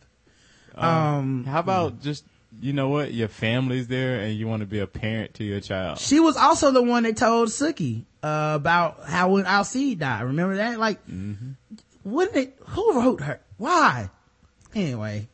Um, 0.75 1.45
How 1.45 1.61
about 1.61 2.01
just 2.01 2.25
you 2.61 2.73
know 2.73 2.89
what? 2.89 3.13
Your 3.13 3.29
family's 3.29 3.87
there 3.89 4.21
and 4.21 4.35
you 4.35 4.47
want 4.49 4.61
to 4.61 4.67
be 4.67 4.79
a 4.81 4.87
parent 4.87 5.35
to 5.35 5.45
your 5.45 5.61
child. 5.61 5.99
she 5.99 6.21
was 6.21 6.37
also 6.37 6.71
the 6.71 6.83
one 6.83 7.03
that 7.05 7.17
told 7.17 7.49
Sookie, 7.49 8.05
uh, 8.23 8.53
about 8.57 9.05
how 9.07 9.31
when 9.31 9.45
Alcide 9.45 9.99
died. 9.99 10.23
Remember 10.23 10.57
that? 10.57 10.79
Like, 10.79 10.99
wouldn't 12.05 12.37
it, 12.37 12.59
who 12.69 12.93
wrote 13.01 13.21
her? 13.21 13.41
Why? 13.57 14.11
Anyway. 14.75 15.29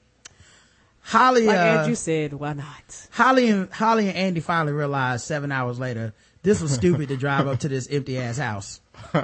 Holly, 1.07 1.47
Like 1.47 1.57
uh, 1.57 1.61
Andrew 1.61 1.95
said, 1.95 2.33
why 2.33 2.53
not? 2.55 3.07
Holly 3.13 3.49
and 3.49 3.73
Holly 3.73 4.09
and 4.09 4.17
Andy 4.17 4.41
finally 4.41 4.73
realized 4.73 5.25
seven 5.25 5.53
hours 5.53 5.79
later 5.79 6.13
this 6.43 6.61
was 6.61 6.73
stupid 6.73 7.09
to 7.09 7.17
drive 7.17 7.47
up 7.47 7.61
to 7.61 7.69
this 7.69 7.89
empty 7.91 8.19
ass 8.19 8.39
house. 8.39 8.81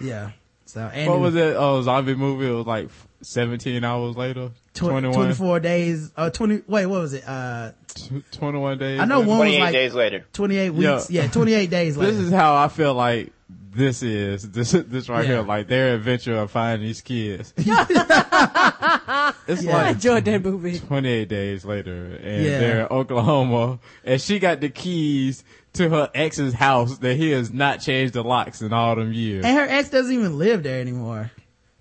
Yeah. 0.00 0.30
So 0.66 0.80
Andy 0.80 1.08
What 1.10 1.20
was 1.20 1.34
it? 1.34 1.56
Oh, 1.56 1.82
zombie 1.82 2.14
movie. 2.14 2.46
It 2.46 2.52
was 2.52 2.66
like 2.66 2.90
17 3.22 3.82
hours 3.82 4.16
later. 4.16 4.50
tw- 4.74 4.78
21, 4.78 5.14
24 5.14 5.60
days, 5.60 6.12
uh, 6.16 6.30
20, 6.30 6.62
wait, 6.68 6.86
what 6.86 7.00
was 7.00 7.14
it? 7.14 7.24
Uh, 7.26 7.72
tw- 7.88 8.22
21 8.32 8.78
days. 8.78 9.00
I 9.00 9.04
know 9.04 9.18
one 9.20 9.28
was 9.28 9.36
28 9.38 9.60
like 9.60 9.72
days 9.72 9.94
later. 9.94 10.24
28 10.32 10.70
weeks. 10.70 11.10
Yeah. 11.10 11.22
Yeah, 11.22 11.28
28 11.30 11.70
days 11.70 11.96
later. 11.98 12.12
This 12.12 12.20
is 12.20 12.30
how 12.32 12.54
I 12.56 12.68
feel 12.68 12.94
like 12.94 13.32
this 13.72 14.02
is 14.02 14.50
this 14.50 14.72
this 14.72 15.08
right 15.08 15.24
Yeah. 15.24 15.34
here, 15.36 15.42
like 15.42 15.68
their 15.68 15.94
adventure 15.94 16.36
of 16.36 16.50
finding 16.50 16.86
these 16.86 17.00
kids. 17.00 17.52
it's 17.56 17.68
I 17.68 19.34
like 19.66 19.94
enjoyed 19.94 20.24
that 20.24 20.42
movie. 20.44 20.78
28 20.78 21.28
days 21.28 21.64
later, 21.64 22.18
and 22.22 22.44
Yeah. 22.44 22.58
they're 22.58 22.80
in 22.82 22.86
Oklahoma, 22.90 23.78
and 24.04 24.20
she 24.20 24.38
got 24.38 24.60
the 24.60 24.68
keys 24.70 25.44
to 25.74 25.88
her 25.88 26.10
ex's 26.14 26.52
house 26.54 26.98
that 26.98 27.16
he 27.16 27.30
has 27.30 27.52
not 27.52 27.80
changed 27.80 28.14
the 28.14 28.24
locks 28.24 28.60
in 28.62 28.72
all 28.72 28.96
them 28.96 29.12
years. 29.12 29.44
And 29.44 29.56
her 29.56 29.66
ex 29.68 29.88
doesn't 29.90 30.12
even 30.12 30.36
live 30.38 30.62
there 30.64 30.80
anymore. 30.80 31.30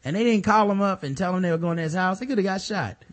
And 0.06 0.16
they 0.16 0.24
didn't 0.24 0.46
call 0.46 0.72
him 0.72 0.82
up 0.82 1.04
and 1.04 1.18
tell 1.18 1.36
him 1.36 1.42
they 1.42 1.52
were 1.52 1.58
going 1.58 1.78
to 1.78 1.84
his 1.84 1.94
house. 1.94 2.20
They 2.20 2.26
could 2.26 2.38
have 2.38 2.46
got 2.46 2.62
shot. 2.62 3.04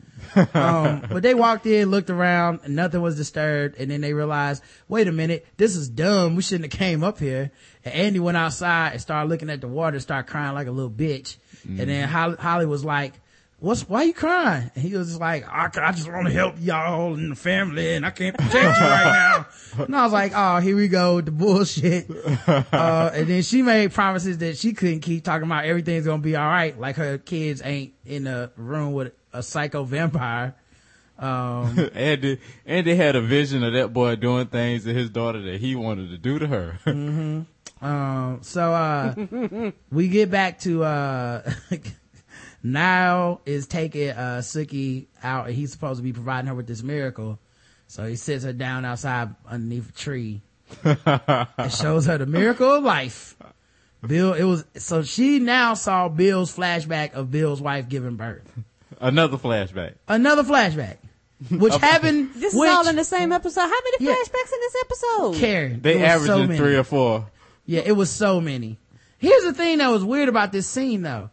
Um, 0.54 1.06
but 1.10 1.22
they 1.22 1.34
walked 1.34 1.66
in, 1.66 1.90
looked 1.90 2.10
around, 2.10 2.60
and 2.64 2.76
nothing 2.76 3.00
was 3.00 3.16
disturbed. 3.16 3.76
And 3.78 3.90
then 3.90 4.00
they 4.00 4.12
realized, 4.12 4.62
wait 4.88 5.08
a 5.08 5.12
minute, 5.12 5.46
this 5.56 5.76
is 5.76 5.88
dumb. 5.88 6.36
We 6.36 6.42
shouldn't 6.42 6.72
have 6.72 6.78
came 6.78 7.04
up 7.04 7.18
here. 7.18 7.50
And 7.84 7.94
Andy 7.94 8.18
went 8.18 8.36
outside 8.36 8.92
and 8.92 9.00
started 9.00 9.28
looking 9.28 9.50
at 9.50 9.60
the 9.60 9.68
water, 9.68 10.00
started 10.00 10.30
crying 10.30 10.54
like 10.54 10.66
a 10.66 10.72
little 10.72 10.90
bitch. 10.90 11.36
And 11.68 11.90
then 11.90 12.08
Holly, 12.08 12.36
Holly 12.38 12.66
was 12.66 12.84
like, 12.84 13.14
what's, 13.58 13.88
why 13.88 14.04
you 14.04 14.14
crying? 14.14 14.70
And 14.74 14.84
he 14.84 14.94
was 14.96 15.08
just 15.08 15.20
like, 15.20 15.48
I, 15.48 15.68
I 15.74 15.92
just 15.92 16.10
want 16.10 16.26
to 16.26 16.32
help 16.32 16.54
y'all 16.60 17.14
and 17.14 17.32
the 17.32 17.36
family 17.36 17.94
and 17.94 18.06
I 18.06 18.10
can't 18.10 18.36
protect 18.36 18.54
you 18.54 18.86
right 18.86 19.04
now. 19.04 19.84
And 19.84 19.96
I 19.96 20.04
was 20.04 20.12
like, 20.12 20.32
oh, 20.34 20.58
here 20.58 20.76
we 20.76 20.88
go 20.88 21.16
with 21.16 21.24
the 21.24 21.30
bullshit. 21.32 22.08
Uh, 22.46 23.10
and 23.14 23.26
then 23.26 23.42
she 23.42 23.62
made 23.62 23.92
promises 23.92 24.38
that 24.38 24.58
she 24.58 24.72
couldn't 24.72 25.00
keep 25.00 25.24
talking 25.24 25.46
about 25.46 25.64
everything's 25.64 26.06
gonna 26.06 26.22
be 26.22 26.36
all 26.36 26.46
right. 26.46 26.78
Like 26.78 26.96
her 26.96 27.18
kids 27.18 27.62
ain't 27.64 27.94
in 28.04 28.26
a 28.26 28.50
room 28.56 28.92
with 28.92 29.12
a 29.36 29.42
psycho 29.42 29.84
vampire. 29.84 30.54
Um, 31.18 31.90
Andy, 31.94 32.38
Andy 32.64 32.94
had 32.94 33.16
a 33.16 33.22
vision 33.22 33.62
of 33.62 33.72
that 33.72 33.92
boy 33.92 34.16
doing 34.16 34.46
things 34.46 34.84
to 34.84 34.92
his 34.92 35.10
daughter 35.10 35.40
that 35.42 35.60
he 35.60 35.74
wanted 35.74 36.10
to 36.10 36.18
do 36.18 36.38
to 36.38 36.46
her. 36.46 36.78
um, 37.80 38.38
so, 38.42 38.72
uh, 38.72 39.14
we 39.90 40.08
get 40.08 40.30
back 40.30 40.60
to, 40.60 40.84
uh, 40.84 41.50
Niall 42.62 43.40
is 43.46 43.66
taking, 43.66 44.10
uh, 44.10 44.40
Sookie 44.42 45.06
out 45.22 45.46
and 45.46 45.54
he's 45.54 45.72
supposed 45.72 45.98
to 45.98 46.02
be 46.02 46.12
providing 46.12 46.48
her 46.48 46.54
with 46.54 46.66
this 46.66 46.82
miracle. 46.82 47.38
So 47.88 48.04
he 48.04 48.16
sits 48.16 48.44
her 48.44 48.52
down 48.52 48.84
outside 48.84 49.34
underneath 49.46 49.90
a 49.90 49.92
tree 49.92 50.42
and 50.82 51.72
shows 51.72 52.06
her 52.06 52.18
the 52.18 52.26
miracle 52.26 52.74
of 52.74 52.82
life. 52.82 53.36
Bill, 54.04 54.34
it 54.34 54.44
was, 54.44 54.64
so 54.76 55.02
she 55.02 55.38
now 55.38 55.74
saw 55.74 56.08
Bill's 56.08 56.54
flashback 56.54 57.12
of 57.14 57.30
Bill's 57.30 57.60
wife 57.60 57.88
giving 57.88 58.16
birth. 58.16 58.50
Another 59.01 59.36
flashback. 59.36 59.94
Another 60.09 60.43
flashback, 60.43 60.97
which 61.51 61.74
happened, 61.77 62.31
This 62.35 62.55
which, 62.55 62.68
is 62.68 62.74
all 62.74 62.89
in 62.89 62.97
the 62.97 63.05
same 63.05 63.32
episode. 63.32 63.60
How 63.62 63.68
many 63.68 63.97
Yeah. 64.01 64.12
flashbacks 64.14 64.52
in 64.52 64.60
this 64.60 64.77
episode? 64.81 65.35
Karen, 65.36 65.81
They 65.82 65.98
it 65.98 66.02
averaging 66.02 66.48
so 66.51 66.56
three 66.56 66.77
or 66.77 66.85
four. 66.85 67.27
Yeah, 67.66 67.82
it 67.85 67.93
was 67.93 68.10
so 68.10 68.40
many. 68.40 68.78
Here's 69.18 69.44
the 69.44 69.52
thing 69.52 69.78
that 69.78 69.89
was 69.89 70.05
weird 70.05 70.28
about 70.28 70.52
this 70.52 70.66
scene 70.66 71.02
though. 71.02 71.31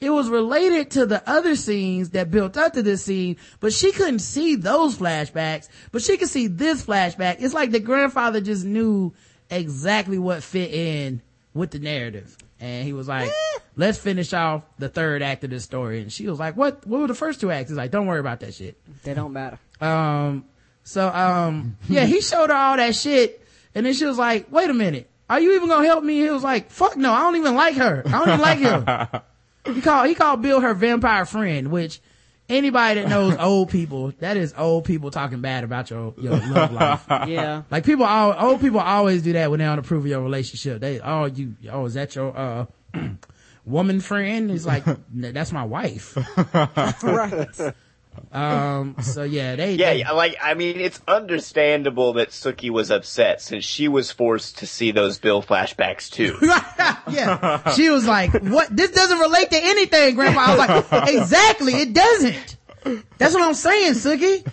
It 0.00 0.10
was 0.10 0.30
related 0.30 0.90
to 0.92 1.04
the 1.04 1.22
other 1.28 1.54
scenes 1.56 2.10
that 2.10 2.30
built 2.30 2.56
up 2.56 2.72
to 2.72 2.82
this 2.82 3.04
scene, 3.04 3.36
but 3.60 3.72
she 3.72 3.92
couldn't 3.92 4.20
see 4.20 4.56
those 4.56 4.96
flashbacks, 4.96 5.68
but 5.92 6.00
she 6.00 6.16
could 6.16 6.28
see 6.28 6.46
this 6.46 6.84
flashback. 6.84 7.36
It's 7.40 7.52
like 7.52 7.70
the 7.70 7.80
grandfather 7.80 8.40
just 8.40 8.64
knew 8.64 9.12
exactly 9.50 10.18
what 10.18 10.42
fit 10.42 10.72
in 10.72 11.20
with 11.52 11.72
the 11.72 11.78
narrative. 11.80 12.34
And 12.60 12.84
he 12.84 12.92
was 12.92 13.08
like, 13.08 13.30
let's 13.76 13.98
finish 13.98 14.32
off 14.34 14.62
the 14.78 14.88
third 14.88 15.22
act 15.22 15.44
of 15.44 15.50
this 15.50 15.64
story. 15.64 16.02
And 16.02 16.12
she 16.12 16.28
was 16.28 16.38
like, 16.38 16.56
what, 16.56 16.86
what 16.86 17.00
were 17.00 17.06
the 17.06 17.14
first 17.14 17.40
two 17.40 17.50
acts? 17.50 17.70
He's 17.70 17.76
like, 17.78 17.90
don't 17.90 18.06
worry 18.06 18.20
about 18.20 18.40
that 18.40 18.54
shit. 18.54 18.76
They 19.02 19.14
don't 19.14 19.32
matter. 19.32 19.58
Um, 19.80 20.44
so, 20.82 21.08
um, 21.08 21.76
yeah, 21.88 22.04
he 22.04 22.20
showed 22.20 22.50
her 22.50 22.56
all 22.56 22.76
that 22.76 22.94
shit. 22.94 23.40
And 23.74 23.86
then 23.86 23.94
she 23.94 24.04
was 24.04 24.18
like, 24.18 24.52
wait 24.52 24.68
a 24.68 24.74
minute. 24.74 25.08
Are 25.30 25.40
you 25.40 25.54
even 25.54 25.68
gonna 25.68 25.86
help 25.86 26.02
me? 26.04 26.20
He 26.20 26.28
was 26.28 26.42
like, 26.42 26.70
fuck 26.70 26.96
no, 26.96 27.12
I 27.12 27.20
don't 27.20 27.36
even 27.36 27.54
like 27.54 27.76
her. 27.76 28.02
I 28.04 28.10
don't 28.10 28.28
even 28.28 28.40
like 28.40 28.58
him. 28.58 29.20
He 29.74 29.82
called, 29.82 30.08
he 30.08 30.14
called 30.14 30.40
Bill 30.40 30.60
her 30.60 30.72
vampire 30.72 31.26
friend, 31.26 31.70
which 31.70 32.00
anybody 32.50 33.00
that 33.00 33.08
knows 33.08 33.36
old 33.40 33.70
people, 33.70 34.12
that 34.18 34.36
is 34.36 34.52
old 34.56 34.84
people 34.84 35.10
talking 35.10 35.40
bad 35.40 35.64
about 35.64 35.90
your, 35.90 36.14
your 36.18 36.36
love 36.36 36.72
life. 36.72 37.06
Yeah. 37.28 37.62
Like 37.70 37.84
people, 37.84 38.04
all, 38.04 38.34
old 38.38 38.60
people 38.60 38.80
always 38.80 39.22
do 39.22 39.32
that 39.34 39.50
when 39.50 39.60
they 39.60 39.64
don't 39.66 39.78
approve 39.78 40.04
of 40.04 40.10
your 40.10 40.22
relationship. 40.22 40.80
They, 40.80 41.00
oh, 41.00 41.26
you, 41.26 41.54
oh, 41.70 41.84
is 41.86 41.94
that 41.94 42.14
your, 42.14 42.36
uh, 42.36 42.66
woman 43.64 44.00
friend? 44.00 44.50
He's 44.50 44.66
like, 44.66 44.84
that's 45.14 45.52
my 45.52 45.64
wife. 45.64 46.16
right. 47.02 47.74
Um, 48.32 48.94
so 49.02 49.24
yeah, 49.24 49.56
they, 49.56 49.74
Yeah, 49.74 49.94
they- 49.94 50.04
like 50.14 50.36
I 50.40 50.54
mean, 50.54 50.78
it's 50.80 51.00
understandable 51.08 52.12
that 52.14 52.28
Sookie 52.30 52.70
was 52.70 52.90
upset 52.90 53.40
since 53.42 53.64
she 53.64 53.88
was 53.88 54.10
forced 54.12 54.58
to 54.58 54.66
see 54.66 54.92
those 54.92 55.18
Bill 55.18 55.42
flashbacks 55.42 56.08
too. 56.10 56.36
yeah. 57.12 57.72
She 57.72 57.90
was 57.90 58.06
like, 58.06 58.32
what? 58.42 58.74
This 58.74 58.90
doesn't 58.92 59.18
relate 59.18 59.50
to 59.50 59.58
anything, 59.60 60.14
grandpa. 60.14 60.40
I 60.40 60.50
was 60.56 60.90
like, 60.92 61.08
exactly. 61.14 61.72
It 61.74 61.92
doesn't. 61.92 62.56
That's 63.18 63.34
what 63.34 63.42
I'm 63.42 63.54
saying, 63.54 63.94
Sookie. 63.94 64.46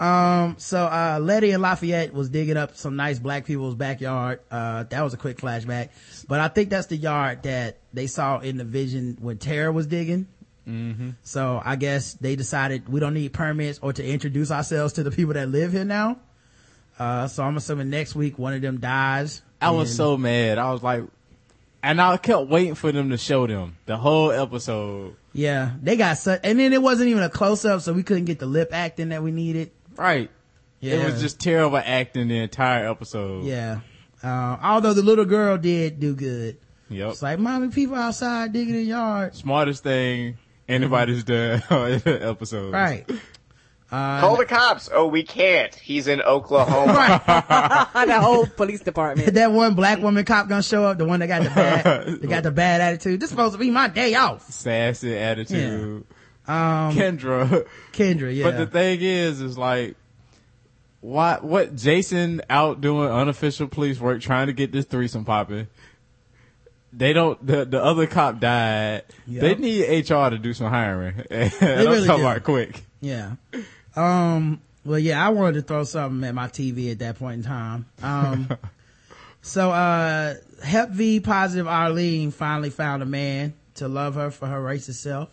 Um, 0.00 0.54
so, 0.58 0.84
uh, 0.84 1.18
Lettie 1.20 1.50
and 1.50 1.60
Lafayette 1.62 2.12
was 2.14 2.28
digging 2.28 2.56
up 2.56 2.76
some 2.76 2.94
nice 2.96 3.18
black 3.18 3.44
people's 3.44 3.74
backyard. 3.74 4.40
Uh, 4.50 4.84
that 4.84 5.02
was 5.02 5.12
a 5.12 5.16
quick 5.16 5.38
flashback, 5.38 5.88
but 6.28 6.38
I 6.40 6.46
think 6.48 6.70
that's 6.70 6.86
the 6.86 6.96
yard 6.96 7.42
that 7.42 7.78
they 7.92 8.06
saw 8.06 8.38
in 8.38 8.58
the 8.58 8.64
vision 8.64 9.16
when 9.20 9.38
Tara 9.38 9.72
was 9.72 9.86
digging. 9.88 10.28
So 11.22 11.62
I 11.64 11.76
guess 11.76 12.14
they 12.14 12.36
decided 12.36 12.88
we 12.88 13.00
don't 13.00 13.14
need 13.14 13.32
permits 13.32 13.78
or 13.82 13.92
to 13.92 14.04
introduce 14.04 14.50
ourselves 14.50 14.92
to 14.94 15.02
the 15.02 15.10
people 15.10 15.34
that 15.34 15.48
live 15.48 15.72
here 15.72 15.84
now. 15.84 16.18
Uh, 16.98 17.26
so 17.28 17.42
I'm 17.42 17.56
assuming 17.56 17.90
next 17.90 18.14
week 18.14 18.38
one 18.38 18.54
of 18.54 18.60
them 18.60 18.78
dies. 18.80 19.42
I 19.60 19.70
was 19.70 19.94
so 19.94 20.16
mad. 20.16 20.58
I 20.58 20.72
was 20.72 20.82
like, 20.82 21.04
and 21.82 22.00
I 22.00 22.16
kept 22.16 22.48
waiting 22.48 22.74
for 22.74 22.90
them 22.92 23.10
to 23.10 23.16
show 23.18 23.46
them 23.46 23.76
the 23.86 23.96
whole 23.96 24.30
episode. 24.32 25.16
Yeah, 25.32 25.72
they 25.80 25.96
got 25.96 26.18
such, 26.18 26.40
and 26.42 26.58
then 26.58 26.72
it 26.72 26.82
wasn't 26.82 27.10
even 27.10 27.22
a 27.22 27.30
close 27.30 27.64
up, 27.64 27.80
so 27.82 27.92
we 27.92 28.02
couldn't 28.02 28.24
get 28.24 28.40
the 28.40 28.46
lip 28.46 28.70
acting 28.72 29.10
that 29.10 29.22
we 29.22 29.30
needed. 29.30 29.70
Right. 29.96 30.30
Yeah, 30.80 30.94
It 30.94 31.12
was 31.12 31.20
just 31.20 31.40
terrible 31.40 31.78
acting 31.78 32.28
the 32.28 32.38
entire 32.38 32.88
episode. 32.88 33.44
yeah. 33.44 33.80
Uh, 34.22 34.56
although 34.62 34.92
the 34.94 35.02
little 35.02 35.24
girl 35.24 35.56
did 35.56 36.00
do 36.00 36.14
good. 36.16 36.58
Yep. 36.88 37.10
It's 37.12 37.22
like, 37.22 37.38
mommy, 37.38 37.68
people 37.68 37.94
outside 37.94 38.52
digging 38.52 38.74
in 38.74 38.86
yard. 38.86 39.36
Smartest 39.36 39.84
thing 39.84 40.36
anybody's 40.68 41.24
done 41.24 41.62
in 41.70 41.98
the 42.00 42.18
episode. 42.28 42.72
Right. 42.72 43.08
Call 43.90 44.36
the 44.36 44.44
cops. 44.44 44.90
Oh, 44.92 45.06
we 45.06 45.22
can't. 45.22 45.74
He's 45.74 46.08
in 46.08 46.20
Oklahoma. 46.20 46.92
Right. 46.92 47.26
the 48.06 48.20
whole 48.20 48.46
police 48.46 48.80
department. 48.80 49.34
that 49.34 49.52
one 49.52 49.74
black 49.74 50.00
woman 50.00 50.24
cop 50.24 50.48
gonna 50.48 50.62
show 50.62 50.84
up, 50.84 50.98
the 50.98 51.06
one 51.06 51.20
that 51.20 51.28
got 51.28 51.42
the 51.42 51.50
bad, 51.50 52.06
that 52.20 52.28
got 52.28 52.42
the 52.42 52.50
bad 52.50 52.82
attitude. 52.82 53.20
This 53.20 53.30
supposed 53.30 53.54
to 53.54 53.58
be 53.58 53.70
my 53.70 53.88
day 53.88 54.14
off. 54.14 54.50
Sassy 54.50 55.16
attitude. 55.16 56.04
Um, 56.46 56.94
Kendra. 56.94 57.66
Kendra, 57.92 58.34
yeah. 58.34 58.44
But 58.44 58.58
the 58.58 58.66
thing 58.66 59.00
is, 59.00 59.40
is 59.40 59.56
like, 59.56 59.96
why, 61.00 61.38
what 61.40 61.76
Jason 61.76 62.42
out 62.50 62.80
doing 62.80 63.08
unofficial 63.08 63.68
police 63.68 64.00
work 64.00 64.20
trying 64.20 64.48
to 64.48 64.52
get 64.52 64.72
this 64.72 64.84
threesome 64.84 65.24
popping. 65.24 65.68
They 66.92 67.12
don't, 67.12 67.44
the, 67.46 67.64
the 67.64 67.82
other 67.82 68.06
cop 68.06 68.40
died. 68.40 69.02
Yep. 69.26 69.40
They 69.40 69.54
need 69.56 70.08
HR 70.10 70.30
to 70.30 70.38
do 70.38 70.54
some 70.54 70.68
hiring. 70.70 71.22
and 71.30 71.52
I'm 71.62 71.86
really 71.86 72.06
talking 72.06 72.22
do. 72.22 72.28
about 72.28 72.44
quick. 72.44 72.82
Yeah. 73.00 73.32
Um, 73.94 74.60
well, 74.84 74.98
yeah, 74.98 75.24
I 75.24 75.28
wanted 75.30 75.54
to 75.54 75.62
throw 75.62 75.84
something 75.84 76.26
at 76.26 76.34
my 76.34 76.46
TV 76.48 76.90
at 76.90 76.98
that 77.00 77.18
point 77.18 77.38
in 77.38 77.42
time. 77.44 77.86
Um, 78.02 78.48
so, 79.42 79.70
uh, 79.70 80.34
Hep 80.64 80.90
V 80.90 81.20
positive 81.20 81.68
Arlene 81.68 82.30
finally 82.30 82.70
found 82.70 83.02
a 83.02 83.06
man 83.06 83.54
to 83.74 83.86
love 83.88 84.14
her 84.14 84.30
for 84.30 84.46
her 84.46 84.60
racist 84.60 84.94
self. 84.94 85.28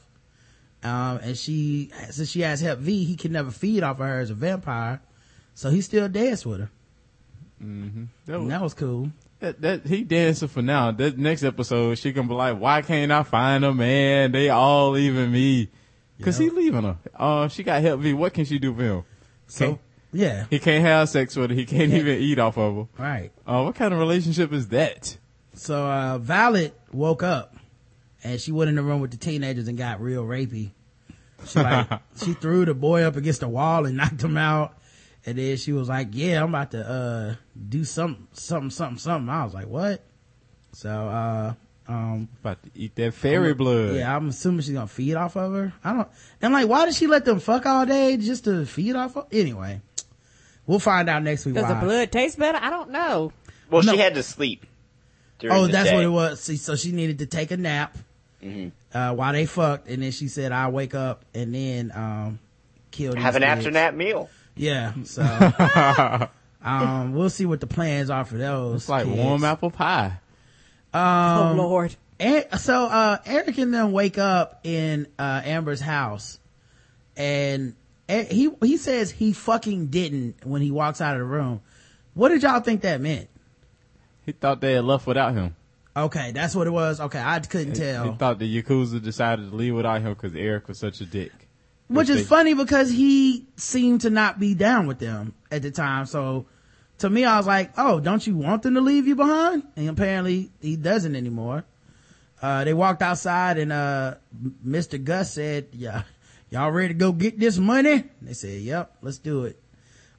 Um, 0.83 1.17
and 1.23 1.37
she, 1.37 1.91
since 2.11 2.29
she 2.29 2.41
has 2.41 2.59
Hep 2.61 2.77
V, 2.79 3.05
he 3.05 3.15
can 3.15 3.31
never 3.31 3.49
feed 3.49 3.81
off 3.81 3.99
of 3.99 4.05
her 4.05 4.19
as 4.19 4.29
a 4.29 4.35
vampire. 4.35 5.01
So 5.55 5.69
he 5.69 5.81
still 5.81 6.09
danced 6.09 6.45
with 6.45 6.59
her. 6.59 6.69
That 7.59 7.65
And 7.65 8.09
was, 8.27 8.49
that 8.49 8.61
was 8.61 8.73
cool. 8.73 9.09
That, 9.39 9.61
that, 9.61 9.85
he 9.85 10.03
dancing 10.03 10.47
for 10.47 10.61
now. 10.61 10.91
That 10.91 11.17
next 11.17 11.43
episode, 11.43 11.97
she 11.97 12.11
gonna 12.13 12.27
be 12.27 12.33
like, 12.33 12.59
why 12.59 12.81
can't 12.81 13.11
I 13.11 13.23
find 13.23 13.65
a 13.65 13.73
man? 13.73 14.31
They 14.31 14.49
all 14.49 14.91
leaving 14.91 15.31
me. 15.31 15.69
Cause 16.21 16.37
he 16.37 16.49
leaving 16.49 16.83
her. 16.83 16.97
Uh, 17.13 17.47
she 17.49 17.61
got 17.63 17.81
Hep 17.81 17.99
V. 17.99 18.13
What 18.13 18.33
can 18.33 18.45
she 18.45 18.57
do 18.57 18.73
for 18.73 18.81
him? 18.83 19.03
So, 19.47 19.65
Can't- 19.67 19.79
yeah, 20.13 20.45
he 20.49 20.59
can't 20.59 20.83
have 20.85 21.09
sex 21.09 21.35
with 21.35 21.49
her. 21.49 21.55
He 21.55 21.65
can't 21.65 21.91
even 21.91 22.19
eat 22.19 22.39
off 22.39 22.57
of 22.57 22.75
her. 22.75 23.03
right. 23.03 23.31
Uh, 23.45 23.63
what 23.63 23.75
kind 23.75 23.93
of 23.93 23.99
relationship 23.99 24.53
is 24.53 24.69
that? 24.69 25.17
So, 25.53 25.85
uh, 25.85 26.17
Violet 26.19 26.73
woke 26.93 27.21
up 27.21 27.57
and 28.23 28.39
she 28.39 28.53
went 28.53 28.69
in 28.69 28.75
the 28.75 28.81
room 28.81 29.01
with 29.01 29.11
the 29.11 29.17
teenagers 29.17 29.67
and 29.67 29.77
got 29.77 29.99
real 30.01 30.23
rapey. 30.23 30.71
She 31.45 31.59
like, 31.59 31.89
she 32.23 32.33
threw 32.33 32.63
the 32.63 32.73
boy 32.73 33.03
up 33.03 33.17
against 33.17 33.41
the 33.41 33.49
wall 33.49 33.85
and 33.85 33.97
knocked 33.97 34.23
him 34.23 34.37
out. 34.37 34.77
And 35.25 35.37
then 35.37 35.57
she 35.57 35.73
was 35.73 35.89
like, 35.89 36.09
yeah, 36.11 36.41
I'm 36.43 36.49
about 36.49 36.71
to, 36.71 36.87
uh, 36.87 37.35
do 37.69 37.83
some, 37.83 38.27
something, 38.33 38.69
something, 38.69 38.97
something. 38.99 39.29
I 39.29 39.43
was 39.43 39.53
like, 39.53 39.67
what? 39.67 40.03
So, 40.73 40.89
uh, 40.89 41.53
um, 41.87 42.27
About 42.41 42.61
to 42.63 42.69
eat 42.75 42.95
that 42.95 43.13
fairy 43.13 43.53
blood. 43.53 43.95
yeah, 43.95 44.15
I'm 44.15 44.29
assuming 44.29 44.61
she's 44.61 44.73
gonna 44.73 44.87
feed 44.87 45.15
off 45.15 45.35
of 45.35 45.51
her. 45.53 45.73
I 45.83 45.93
don't, 45.93 46.07
and 46.41 46.53
like, 46.53 46.67
why 46.67 46.85
did 46.85 46.95
she 46.95 47.07
let 47.07 47.25
them 47.25 47.39
fuck 47.39 47.65
all 47.65 47.85
day 47.85 48.17
just 48.17 48.43
to 48.45 48.65
feed 48.65 48.95
off 48.95 49.15
of? 49.17 49.27
Anyway, 49.31 49.81
we'll 50.67 50.79
find 50.79 51.09
out 51.09 51.23
next 51.23 51.45
week 51.45 51.55
Does 51.55 51.63
why. 51.63 51.73
the 51.75 51.85
blood 51.85 52.11
taste 52.11 52.37
better? 52.39 52.57
I 52.61 52.69
don't 52.69 52.89
know. 52.91 53.31
Well, 53.69 53.83
No. 53.83 53.93
she 53.93 53.99
had 53.99 54.15
to 54.15 54.23
sleep. 54.23 54.65
Oh, 55.49 55.67
that's 55.67 55.89
day. 55.89 55.95
what 55.95 56.03
it 56.03 56.09
was. 56.09 56.39
See, 56.41 56.57
so 56.57 56.75
she 56.75 56.91
needed 56.91 57.19
to 57.19 57.25
take 57.25 57.51
a 57.51 57.57
nap 57.57 57.97
Mm-hmm. 58.43 58.97
uh, 58.97 59.13
while 59.13 59.33
they 59.33 59.45
fucked, 59.47 59.87
and 59.87 60.03
then 60.03 60.11
she 60.11 60.27
said, 60.27 60.51
"I'll 60.51 60.71
wake 60.71 60.93
up 60.93 61.23
and 61.33 61.55
then 61.55 61.91
um, 61.95 62.39
kill 62.91 63.15
Have 63.15 63.35
an 63.35 63.41
after 63.43 63.71
nap 63.71 63.95
meal. 63.95 64.29
Yeah. 64.55 64.93
So, 65.03 65.21
um, 66.63 67.13
we'll 67.13 67.29
see 67.29 67.45
what 67.45 67.59
the 67.59 67.67
plans 67.67 68.09
are 68.09 68.25
for 68.25 68.37
those. 68.37 68.81
It's 68.83 68.89
like 68.89 69.05
kids. 69.05 69.17
warm 69.17 69.43
apple 69.43 69.71
pie. 69.71 70.19
oh 70.93 70.99
Um, 70.99 71.57
Lord. 71.57 71.95
And 72.19 72.45
so 72.59 72.85
uh 72.85 73.17
Eric 73.25 73.57
and 73.57 73.73
them 73.73 73.91
wake 73.91 74.17
up 74.17 74.61
in 74.63 75.07
uh 75.19 75.41
Amber's 75.43 75.81
house 75.81 76.39
and 77.17 77.75
he 78.07 78.49
he 78.61 78.77
says 78.77 79.11
he 79.11 79.33
fucking 79.33 79.87
didn't 79.87 80.45
when 80.45 80.61
he 80.61 80.71
walks 80.71 81.01
out 81.01 81.15
of 81.15 81.19
the 81.19 81.25
room. 81.25 81.61
What 82.13 82.29
did 82.29 82.43
y'all 82.43 82.61
think 82.61 82.81
that 82.81 83.01
meant? 83.01 83.27
He 84.25 84.31
thought 84.31 84.61
they 84.61 84.73
had 84.73 84.85
left 84.85 85.05
without 85.05 85.33
him. 85.33 85.55
Okay, 85.97 86.31
that's 86.31 86.55
what 86.55 86.67
it 86.67 86.71
was. 86.71 86.99
Okay, 87.01 87.21
I 87.21 87.39
couldn't 87.39 87.73
He 87.75 87.79
tell. 87.81 88.11
He 88.11 88.17
thought 88.17 88.39
the 88.39 88.61
Yakuza 88.61 89.01
decided 89.03 89.49
to 89.49 89.55
leave 89.55 89.75
without 89.75 90.01
him 90.01 90.13
because 90.13 90.35
Eric 90.35 90.67
was 90.69 90.77
such 90.79 91.01
a 91.01 91.05
dick. 91.05 91.31
Which 91.87 92.09
is 92.09 92.17
they- 92.17 92.23
funny 92.23 92.53
because 92.53 92.89
he 92.89 93.45
seemed 93.57 94.01
to 94.01 94.09
not 94.09 94.39
be 94.39 94.55
down 94.55 94.87
with 94.87 94.99
them 94.99 95.33
at 95.51 95.61
the 95.61 95.71
time. 95.71 96.05
So 96.07 96.47
to 96.99 97.09
me, 97.09 97.25
I 97.25 97.37
was 97.37 97.45
like, 97.47 97.73
oh, 97.77 97.99
don't 97.99 98.25
you 98.25 98.35
want 98.37 98.63
them 98.63 98.73
to 98.75 98.81
leave 98.81 99.07
you 99.07 99.15
behind? 99.15 99.63
And 99.75 99.89
apparently 99.89 100.51
he 100.61 100.75
doesn't 100.77 101.15
anymore. 101.15 101.63
Uh, 102.41 102.63
they 102.63 102.73
walked 102.73 103.01
outside 103.01 103.57
and, 103.57 103.71
uh, 103.71 104.15
Mr. 104.65 105.01
Gus 105.03 105.33
said, 105.33 105.67
yeah, 105.73 106.03
y'all 106.49 106.71
ready 106.71 106.89
to 106.89 106.93
go 106.93 107.11
get 107.11 107.39
this 107.39 107.57
money? 107.57 108.03
They 108.21 108.33
said, 108.33 108.61
yep, 108.61 108.95
let's 109.01 109.17
do 109.19 109.45
it. 109.45 109.59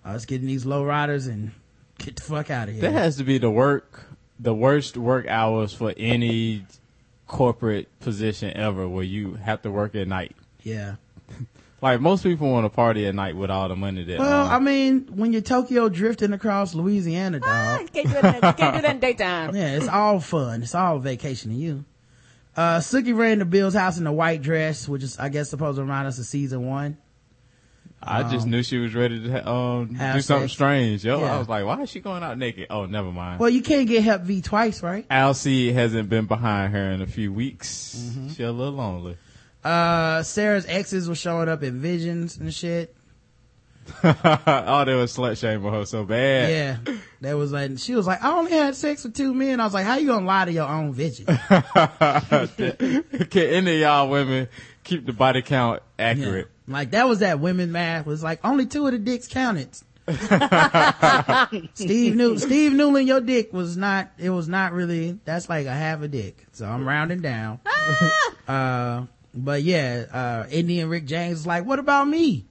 Uh, 0.04 0.12
let's 0.12 0.24
get 0.24 0.40
in 0.40 0.46
these 0.46 0.64
low 0.64 0.84
riders 0.84 1.26
and 1.26 1.52
get 1.98 2.16
the 2.16 2.22
fuck 2.22 2.50
out 2.50 2.68
of 2.68 2.74
here. 2.74 2.82
That 2.82 2.92
has 2.92 3.16
to 3.16 3.24
be 3.24 3.38
the 3.38 3.50
work, 3.50 4.04
the 4.38 4.54
worst 4.54 4.96
work 4.96 5.26
hours 5.28 5.72
for 5.74 5.92
any 5.96 6.64
corporate 7.26 7.88
position 8.00 8.56
ever 8.56 8.88
where 8.88 9.04
you 9.04 9.34
have 9.34 9.62
to 9.62 9.70
work 9.70 9.94
at 9.94 10.06
night. 10.08 10.36
yeah. 10.62 10.96
Like 11.82 12.00
most 12.00 12.22
people 12.22 12.50
want 12.50 12.64
to 12.64 12.70
party 12.70 13.06
at 13.06 13.14
night 13.14 13.36
with 13.36 13.50
all 13.50 13.68
the 13.68 13.76
money 13.76 14.02
that. 14.04 14.18
Well, 14.18 14.46
um, 14.46 14.50
I 14.52 14.58
mean, 14.58 15.08
when 15.14 15.32
you're 15.32 15.42
Tokyo 15.42 15.88
drifting 15.88 16.32
across 16.32 16.74
Louisiana, 16.74 17.40
Ah, 17.44 17.82
can't 17.92 18.06
do 18.06 18.12
that. 18.14 18.40
Can't 18.56 18.76
do 18.76 18.82
that 18.82 18.90
in 18.94 18.98
daytime. 19.00 19.54
Yeah, 19.54 19.76
it's 19.76 19.88
all 19.88 20.18
fun. 20.20 20.62
It's 20.62 20.74
all 20.74 20.98
vacation 20.98 21.50
to 21.50 21.56
you. 21.56 21.84
Uh, 22.56 22.78
Sookie 22.78 23.14
ran 23.14 23.40
to 23.40 23.44
Bill's 23.44 23.74
house 23.74 23.98
in 23.98 24.06
a 24.06 24.12
white 24.12 24.40
dress, 24.40 24.88
which 24.88 25.02
is, 25.02 25.18
I 25.18 25.28
guess, 25.28 25.50
supposed 25.50 25.76
to 25.76 25.82
remind 25.82 26.08
us 26.08 26.18
of 26.18 26.24
season 26.24 26.66
one. 26.66 26.96
I 28.02 28.22
just 28.30 28.46
knew 28.46 28.62
she 28.62 28.78
was 28.78 28.94
ready 28.94 29.22
to 29.24 29.48
um, 29.50 29.94
Have 29.96 30.14
do 30.16 30.20
something 30.22 30.44
sex. 30.48 30.52
strange. 30.54 31.04
Yo, 31.04 31.18
Yeah. 31.20 31.34
I 31.34 31.38
was 31.38 31.48
like, 31.48 31.64
why 31.64 31.82
is 31.82 31.90
she 31.90 32.00
going 32.00 32.22
out 32.22 32.38
naked? 32.38 32.68
Oh, 32.70 32.86
never 32.86 33.10
mind. 33.10 33.40
Well, 33.40 33.50
you 33.50 33.62
can't 33.62 33.88
get 33.88 34.04
Hep 34.04 34.22
V 34.22 34.42
twice, 34.42 34.82
right? 34.82 35.04
Alcide 35.10 35.74
hasn't 35.74 36.08
been 36.08 36.26
behind 36.26 36.72
her 36.72 36.92
in 36.92 37.02
a 37.02 37.06
few 37.06 37.32
weeks. 37.32 37.96
Mm-hmm. 37.98 38.28
She 38.28 38.42
a 38.44 38.52
little 38.52 38.74
lonely. 38.74 39.16
Uh, 39.66 40.22
Sarah's 40.22 40.64
exes 40.66 41.08
were 41.08 41.14
showing 41.14 41.48
up 41.48 41.62
in 41.62 41.80
visions 41.80 42.36
and 42.36 42.52
shit. 42.54 42.94
oh, 44.04 44.84
they 44.84 44.94
was 44.94 45.16
slut 45.16 45.38
shaming 45.38 45.72
her 45.72 45.84
so 45.84 46.04
bad. 46.04 46.50
Yeah. 46.50 46.94
That 47.20 47.34
was 47.36 47.52
like, 47.52 47.78
she 47.78 47.94
was 47.94 48.06
like, 48.06 48.22
I 48.22 48.32
only 48.36 48.50
had 48.52 48.74
sex 48.74 49.04
with 49.04 49.14
two 49.14 49.32
men. 49.32 49.60
I 49.60 49.64
was 49.64 49.74
like, 49.74 49.84
how 49.86 49.96
you 49.96 50.08
gonna 50.08 50.26
lie 50.26 50.44
to 50.44 50.52
your 50.52 50.68
own 50.68 50.92
vision? 50.92 51.26
Can 53.30 53.34
any 53.34 53.74
of 53.74 53.80
y'all 53.80 54.08
women 54.08 54.48
keep 54.84 55.06
the 55.06 55.12
body 55.12 55.42
count 55.42 55.82
Yeah. 55.98 56.04
accurate? 56.06 56.48
Like 56.68 56.90
that 56.92 57.06
was 57.08 57.20
that 57.20 57.38
women 57.40 57.70
math 57.72 58.06
was 58.06 58.22
like 58.24 58.40
only 58.44 58.66
two 58.66 58.86
of 58.86 58.92
the 58.92 58.98
dicks 58.98 59.28
counted. 59.28 59.68
Steve 61.74 62.14
New 62.16 62.38
Steve 62.38 62.72
Newlin, 62.72 63.06
your 63.06 63.20
dick 63.20 63.52
was 63.52 63.76
not 63.76 64.10
it 64.18 64.30
was 64.30 64.48
not 64.48 64.72
really 64.72 65.18
that's 65.24 65.48
like 65.48 65.66
a 65.66 65.72
half 65.72 66.02
a 66.02 66.08
dick. 66.08 66.44
So 66.52 66.66
I'm 66.66 66.86
rounding 66.86 67.20
down. 67.20 67.60
uh 68.48 69.06
but 69.36 69.62
yeah, 69.62 70.06
uh 70.12 70.48
Indian 70.50 70.88
Rick 70.88 71.04
James 71.06 71.38
was 71.38 71.46
like, 71.46 71.64
What 71.64 71.78
about 71.78 72.08
me? 72.08 72.46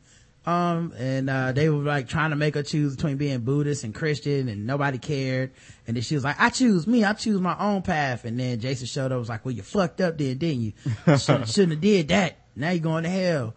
Um 0.46 0.94
and 0.98 1.30
uh 1.30 1.52
they 1.52 1.70
were 1.70 1.84
like 1.84 2.08
trying 2.08 2.30
to 2.30 2.36
make 2.36 2.54
her 2.56 2.64
choose 2.64 2.96
between 2.96 3.18
being 3.18 3.40
Buddhist 3.40 3.84
and 3.84 3.94
Christian 3.94 4.48
and 4.48 4.68
nobody 4.68 4.98
cared. 4.98 5.52
And 5.88 5.96
then 5.96 6.04
she 6.04 6.16
was 6.16 6.24
like, 6.24 6.40
I 6.40 6.50
choose 6.50 6.86
me, 6.86 7.04
I 7.04 7.14
choose 7.14 7.42
my 7.42 7.58
own 7.58 7.82
path. 7.82 8.26
And 8.26 8.40
then 8.40 8.60
Jason 8.60 8.88
showed 8.88 9.12
up 9.12 9.20
was 9.20 9.30
like, 9.30 9.44
Well 9.44 9.54
you 9.54 9.64
fucked 9.64 10.02
up 10.02 10.18
then, 10.18 10.38
didn't 10.38 10.62
you? 10.62 10.74
Shouldn't, 11.18 11.48
shouldn't 11.50 11.74
have 11.74 11.82
did 11.82 12.08
that. 12.10 12.38
Now 12.56 12.70
you're 12.70 12.80
going 12.80 13.04
to 13.04 13.10
hell. 13.10 13.54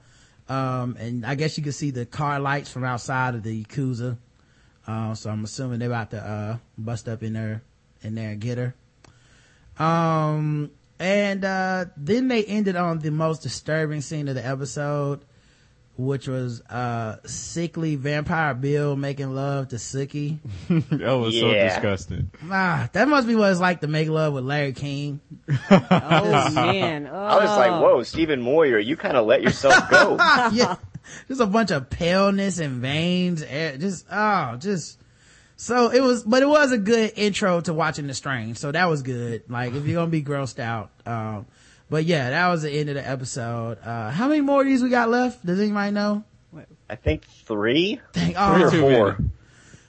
Um, 0.48 0.96
and 0.98 1.26
I 1.26 1.34
guess 1.34 1.58
you 1.58 1.62
can 1.62 1.72
see 1.72 1.90
the 1.90 2.06
car 2.06 2.40
lights 2.40 2.70
from 2.70 2.84
outside 2.84 3.34
of 3.34 3.42
the 3.42 3.64
Yakuza. 3.64 4.16
Uh, 4.86 5.14
so 5.14 5.30
I'm 5.30 5.44
assuming 5.44 5.78
they're 5.78 5.88
about 5.90 6.10
to, 6.12 6.18
uh, 6.18 6.56
bust 6.78 7.06
up 7.08 7.22
in 7.22 7.34
there, 7.34 7.62
in 8.02 8.14
there 8.14 8.30
and 8.30 8.40
get 8.40 8.56
her. 8.58 8.74
Um, 9.84 10.70
and, 10.98 11.44
uh, 11.44 11.86
then 11.96 12.28
they 12.28 12.44
ended 12.44 12.76
on 12.76 12.98
the 12.98 13.10
most 13.10 13.42
disturbing 13.42 14.00
scene 14.00 14.28
of 14.28 14.34
the 14.34 14.44
episode, 14.46 15.24
which 15.96 16.28
was, 16.28 16.60
uh, 16.70 17.16
sickly 17.26 17.96
vampire 17.96 18.54
Bill 18.54 18.94
making 18.96 19.34
love 19.34 19.68
to 19.68 19.76
Sookie. 19.76 20.38
that 20.68 21.12
was 21.12 21.38
so 21.38 21.52
disgusting. 21.52 22.30
ah, 22.50 22.88
that 22.92 23.08
must 23.08 23.26
be 23.26 23.34
what 23.34 23.50
it's 23.50 23.60
like 23.60 23.80
to 23.80 23.88
make 23.88 24.08
love 24.08 24.32
with 24.34 24.44
Larry 24.44 24.72
King. 24.72 25.20
Oh 25.70 26.50
man. 26.52 27.08
Oh. 27.10 27.16
I 27.16 27.36
was 27.36 27.50
like, 27.56 27.70
whoa, 27.70 28.02
Stephen 28.02 28.40
Moyer, 28.42 28.78
you 28.78 28.96
kind 28.96 29.16
of 29.16 29.26
let 29.26 29.42
yourself 29.42 29.90
go. 29.90 30.16
yeah. 30.52 30.76
Just 31.26 31.40
a 31.40 31.46
bunch 31.46 31.70
of 31.70 31.88
paleness 31.90 32.58
and 32.58 32.80
veins. 32.82 33.42
eh, 33.42 33.76
Just, 33.78 34.06
oh, 34.12 34.56
just, 34.56 34.98
so 35.60 35.90
it 35.90 36.00
was, 36.00 36.22
but 36.22 36.42
it 36.42 36.48
was 36.48 36.70
a 36.70 36.78
good 36.78 37.12
intro 37.16 37.60
to 37.62 37.74
watching 37.74 38.06
The 38.06 38.14
Strange. 38.14 38.58
So 38.58 38.70
that 38.70 38.86
was 38.88 39.02
good. 39.02 39.42
Like, 39.48 39.74
if 39.74 39.84
you're 39.84 39.96
gonna 39.96 40.10
be 40.10 40.22
grossed 40.22 40.60
out. 40.60 40.90
Um, 41.04 41.46
but 41.90 42.04
yeah, 42.04 42.30
that 42.30 42.48
was 42.48 42.62
the 42.62 42.70
end 42.70 42.88
of 42.90 42.94
the 42.94 43.06
episode. 43.06 43.78
Uh, 43.84 44.10
how 44.10 44.28
many 44.28 44.40
more 44.40 44.60
of 44.60 44.66
these 44.68 44.82
we 44.82 44.88
got 44.88 45.08
left? 45.10 45.44
Does 45.44 45.58
anybody 45.58 45.90
know? 45.90 46.22
I 46.88 46.94
think 46.94 47.24
three, 47.44 48.00
Dang, 48.12 48.26
three 48.26 48.34
oh, 48.36 48.62
or 48.66 48.70
four. 48.70 49.12
many. 49.18 49.30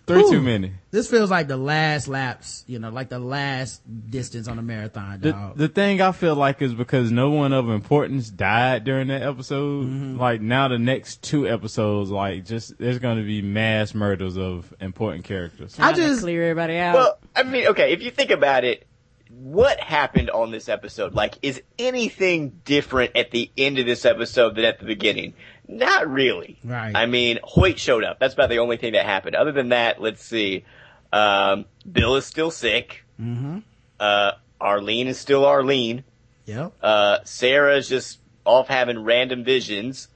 Three 0.08 0.22
Whew. 0.24 0.32
too 0.32 0.42
many. 0.42 0.74
This 0.92 1.10
feels 1.10 1.30
like 1.30 1.48
the 1.48 1.58
last 1.58 2.08
laps, 2.08 2.64
you 2.68 2.80
know, 2.80 2.90
like 2.90 3.10
the 3.10 3.20
last 3.20 3.82
distance 4.10 4.48
on 4.48 4.58
a 4.58 4.62
marathon, 4.62 5.20
The, 5.22 5.32
dog. 5.32 5.58
the 5.58 5.68
thing 5.68 6.02
I 6.02 6.12
feel 6.12 6.36
like 6.36 6.62
is 6.62 6.74
because 6.74 7.12
no 7.12 7.30
one 7.30 7.54
of 7.54 7.70
importance 7.70 8.30
died 8.30 8.84
during 8.86 9.08
that 9.10 9.22
episode. 9.22 9.86
Mm-hmm. 9.86 10.18
Like 10.20 10.42
now, 10.42 10.68
the 10.68 10.80
next 10.80 11.22
two 11.22 11.48
episodes, 11.48 12.10
like 12.10 12.46
just 12.46 12.78
there's 12.80 13.00
going 13.00 13.18
to 13.18 13.24
be 13.24 13.42
mass 13.42 13.94
murders 13.94 14.38
of 14.38 14.74
important 14.80 15.26
characters. 15.26 15.76
I 15.78 15.92
Trying 15.92 15.96
to 15.96 16.02
just- 16.02 16.22
clear 16.22 16.44
everybody 16.44 16.78
out. 16.78 16.96
Well, 16.96 17.18
I 17.36 17.44
mean, 17.44 17.68
okay, 17.68 17.92
if 17.94 18.02
you 18.02 18.12
think 18.12 18.32
about 18.32 18.64
it, 18.64 18.86
what 19.30 19.80
happened 19.80 20.32
on 20.32 20.50
this 20.50 20.68
episode? 20.70 21.14
Like, 21.14 21.36
is 21.44 21.62
anything 21.78 22.62
different 22.66 23.16
at 23.16 23.30
the 23.30 23.52
end 23.58 23.78
of 23.78 23.86
this 23.86 24.04
episode 24.04 24.56
than 24.56 24.66
at 24.66 24.80
the 24.80 24.86
beginning? 24.86 25.36
Not 25.68 26.10
really. 26.10 26.58
Right. 26.64 26.96
I 26.96 27.06
mean, 27.06 27.38
Hoyt 27.44 27.78
showed 27.78 28.04
up. 28.04 28.18
That's 28.20 28.34
about 28.34 28.50
the 28.50 28.58
only 28.58 28.78
thing 28.78 28.94
that 28.94 29.06
happened. 29.06 29.36
Other 29.36 29.52
than 29.52 29.70
that, 29.70 30.02
let's 30.02 30.24
see. 30.26 30.66
Um, 31.12 31.66
Bill 31.90 32.16
is 32.16 32.26
still 32.26 32.52
sick. 32.52 33.04
mm-hmm. 33.20 33.60
Uh, 34.00 34.32
Arlene 34.62 35.08
is 35.08 35.18
still 35.20 35.46
Arlene. 35.46 36.04
Yep. 36.46 36.74
Uh, 36.82 37.18
Sarah's 37.26 37.88
just 37.90 38.20
off 38.46 38.68
having 38.68 39.04
random 39.04 39.44
visions. 39.44 40.08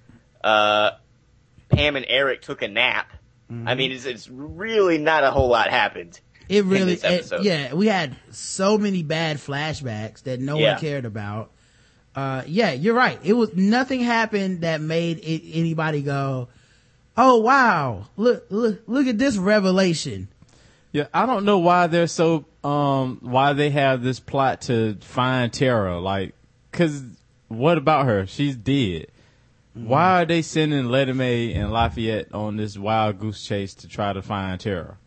Uh, 0.43 0.91
Pam 1.69 1.95
and 1.95 2.05
Eric 2.07 2.41
took 2.41 2.61
a 2.61 2.67
nap. 2.67 3.11
I 3.65 3.75
mean, 3.75 3.91
it's, 3.91 4.05
it's 4.05 4.27
really 4.29 4.97
not 4.97 5.23
a 5.23 5.29
whole 5.29 5.47
lot 5.47 5.69
happened. 5.69 6.19
It 6.49 6.65
really, 6.65 6.93
it- 6.93 7.31
yeah, 7.43 7.73
we 7.75 7.85
had 7.85 8.15
so 8.31 8.79
many 8.79 9.03
bad 9.03 9.37
flashbacks 9.37 10.23
that 10.23 10.39
no 10.39 10.57
Yeah. 10.57 10.71
one 10.71 10.81
cared 10.81 11.05
about. 11.05 11.51
Uh, 12.15 12.41
yeah, 12.47 12.71
you're 12.71 12.95
right. 12.95 13.19
It 13.23 13.33
was 13.33 13.53
nothing 13.55 13.99
happened 14.01 14.61
that 14.61 14.81
made 14.81 15.19
it, 15.19 15.43
anybody 15.53 16.01
go, 16.01 16.47
"Oh 17.15 17.37
wow, 17.41 18.07
look, 18.17 18.45
look, 18.49 18.81
look 18.87 19.05
at 19.07 19.17
this 19.19 19.37
revelation." 19.37 20.27
Yeah, 20.93 21.07
I 21.13 21.25
don't 21.25 21.43
know 21.43 21.57
why 21.59 21.87
they're 21.87 22.07
so 22.07 22.45
um 22.63 23.17
why 23.21 23.53
they 23.53 23.71
have 23.71 24.03
this 24.03 24.19
plot 24.21 24.61
to 24.63 24.95
find 25.01 25.51
Tara. 25.51 25.99
Like, 25.99 26.35
cause 26.71 27.03
what 27.49 27.77
about 27.77 28.05
her? 28.05 28.25
She's 28.27 28.55
dead. 28.55 29.07
Why 29.73 30.21
are 30.21 30.25
they 30.25 30.43
sending 30.43 30.85
Lettie 30.85 31.13
Mae 31.13 31.51
and 31.53 31.73
Lafayette 31.73 32.31
on 32.31 32.57
this 32.57 32.77
wild 32.77 33.19
goose 33.19 33.43
chase 33.43 33.73
to 33.75 33.87
try 33.87 34.13
to 34.13 34.21
find 34.21 34.59
Tara 34.59 34.97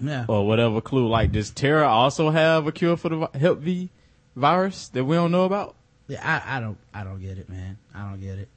Yeah, 0.00 0.26
or 0.28 0.46
whatever 0.46 0.80
clue? 0.80 1.08
Like, 1.08 1.32
does 1.32 1.50
Tara 1.50 1.88
also 1.88 2.30
have 2.30 2.68
a 2.68 2.72
cure 2.72 2.96
for 2.96 3.08
the 3.08 3.28
Hep 3.34 3.56
V 3.58 3.90
virus 4.36 4.88
that 4.90 5.04
we 5.04 5.16
don't 5.16 5.32
know 5.32 5.44
about? 5.44 5.74
yeah, 6.06 6.42
I, 6.46 6.56
I 6.56 6.60
don't, 6.60 6.78
I 6.94 7.02
don't 7.02 7.20
get 7.20 7.36
it, 7.38 7.48
man. 7.48 7.78
I 7.92 8.08
don't 8.08 8.20
get 8.20 8.38
it. 8.38 8.48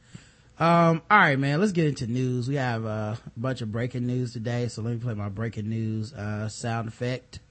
Um, 0.64 1.02
all 1.12 1.18
right, 1.18 1.38
man. 1.38 1.60
Let's 1.60 1.74
get 1.74 1.88
into 1.88 2.08
news. 2.08 2.48
We 2.48 2.56
have 2.56 2.86
a 2.86 3.20
bunch 3.36 3.60
of 3.60 3.70
breaking 3.70 4.08
news 4.08 4.32
today, 4.32 4.70
so 4.70 4.82
let 4.82 4.94
me 4.94 5.00
play 5.00 5.14
my 5.14 5.28
breaking 5.28 5.68
news 5.68 6.14
uh, 6.14 6.48
sound 6.48 6.88
effect 6.88 7.42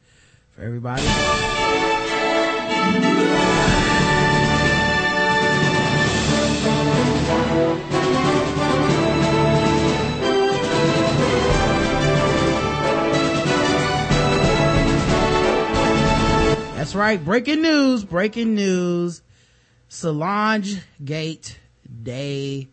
for 0.52 0.62
everybody. 0.62 1.02
That's 16.74 16.94
right. 16.94 17.18
right, 17.18 17.22
breaking 17.22 17.60
news, 17.60 18.05
breaking 18.05 18.55
news. 18.55 19.20
Solange 19.90 20.78
Gate 21.05 21.59
Day 22.02 22.70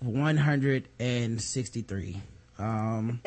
163. 0.00 2.22
Um, 2.58 3.20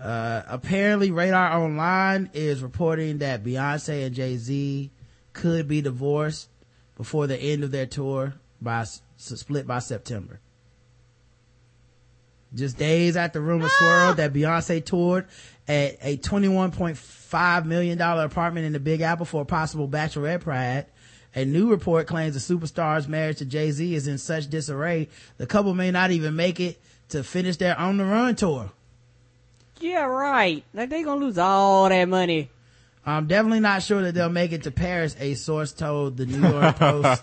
uh, 0.00 0.42
apparently 0.46 1.10
Radar 1.10 1.62
Online 1.62 2.30
is 2.32 2.62
reporting 2.62 3.18
that 3.18 3.44
Beyonce 3.44 4.06
and 4.06 4.14
Jay-Z 4.14 4.90
could 5.32 5.68
be 5.68 5.80
divorced 5.80 6.48
before 6.96 7.26
the 7.26 7.36
end 7.36 7.64
of 7.64 7.70
their 7.70 7.86
tour 7.86 8.34
by 8.60 8.84
split 9.16 9.66
by 9.66 9.78
September. 9.78 10.40
Just 12.54 12.78
days 12.78 13.16
after 13.16 13.40
rumors 13.40 13.72
swirled 13.72 14.16
that 14.16 14.32
Beyonce 14.32 14.84
toured 14.84 15.26
at 15.66 15.98
a 16.00 16.16
$21.5 16.16 17.64
million 17.66 18.00
apartment 18.00 18.66
in 18.66 18.72
the 18.72 18.80
Big 18.80 19.02
Apple 19.02 19.26
for 19.26 19.42
a 19.42 19.44
possible 19.44 19.86
bachelorette 19.86 20.40
parade. 20.40 20.86
A 21.38 21.44
new 21.44 21.70
report 21.70 22.08
claims 22.08 22.34
the 22.34 22.40
superstar's 22.54 23.06
marriage 23.06 23.38
to 23.38 23.44
Jay-Z 23.44 23.94
is 23.94 24.08
in 24.08 24.18
such 24.18 24.50
disarray, 24.50 25.08
the 25.36 25.46
couple 25.46 25.72
may 25.72 25.92
not 25.92 26.10
even 26.10 26.34
make 26.34 26.58
it 26.58 26.80
to 27.10 27.22
finish 27.22 27.56
their 27.58 27.78
on 27.78 27.96
the 27.96 28.04
run 28.04 28.34
tour. 28.34 28.72
Yeah, 29.78 30.06
right. 30.06 30.64
Like 30.74 30.90
they 30.90 31.04
gonna 31.04 31.24
lose 31.24 31.38
all 31.38 31.88
that 31.88 32.08
money. 32.08 32.50
I'm 33.06 33.28
definitely 33.28 33.60
not 33.60 33.84
sure 33.84 34.02
that 34.02 34.16
they'll 34.16 34.28
make 34.28 34.50
it 34.50 34.64
to 34.64 34.72
Paris, 34.72 35.14
a 35.20 35.34
source 35.34 35.70
told 35.70 36.16
the 36.16 36.26
New 36.26 36.40
York 36.40 36.74
Post. 36.74 37.22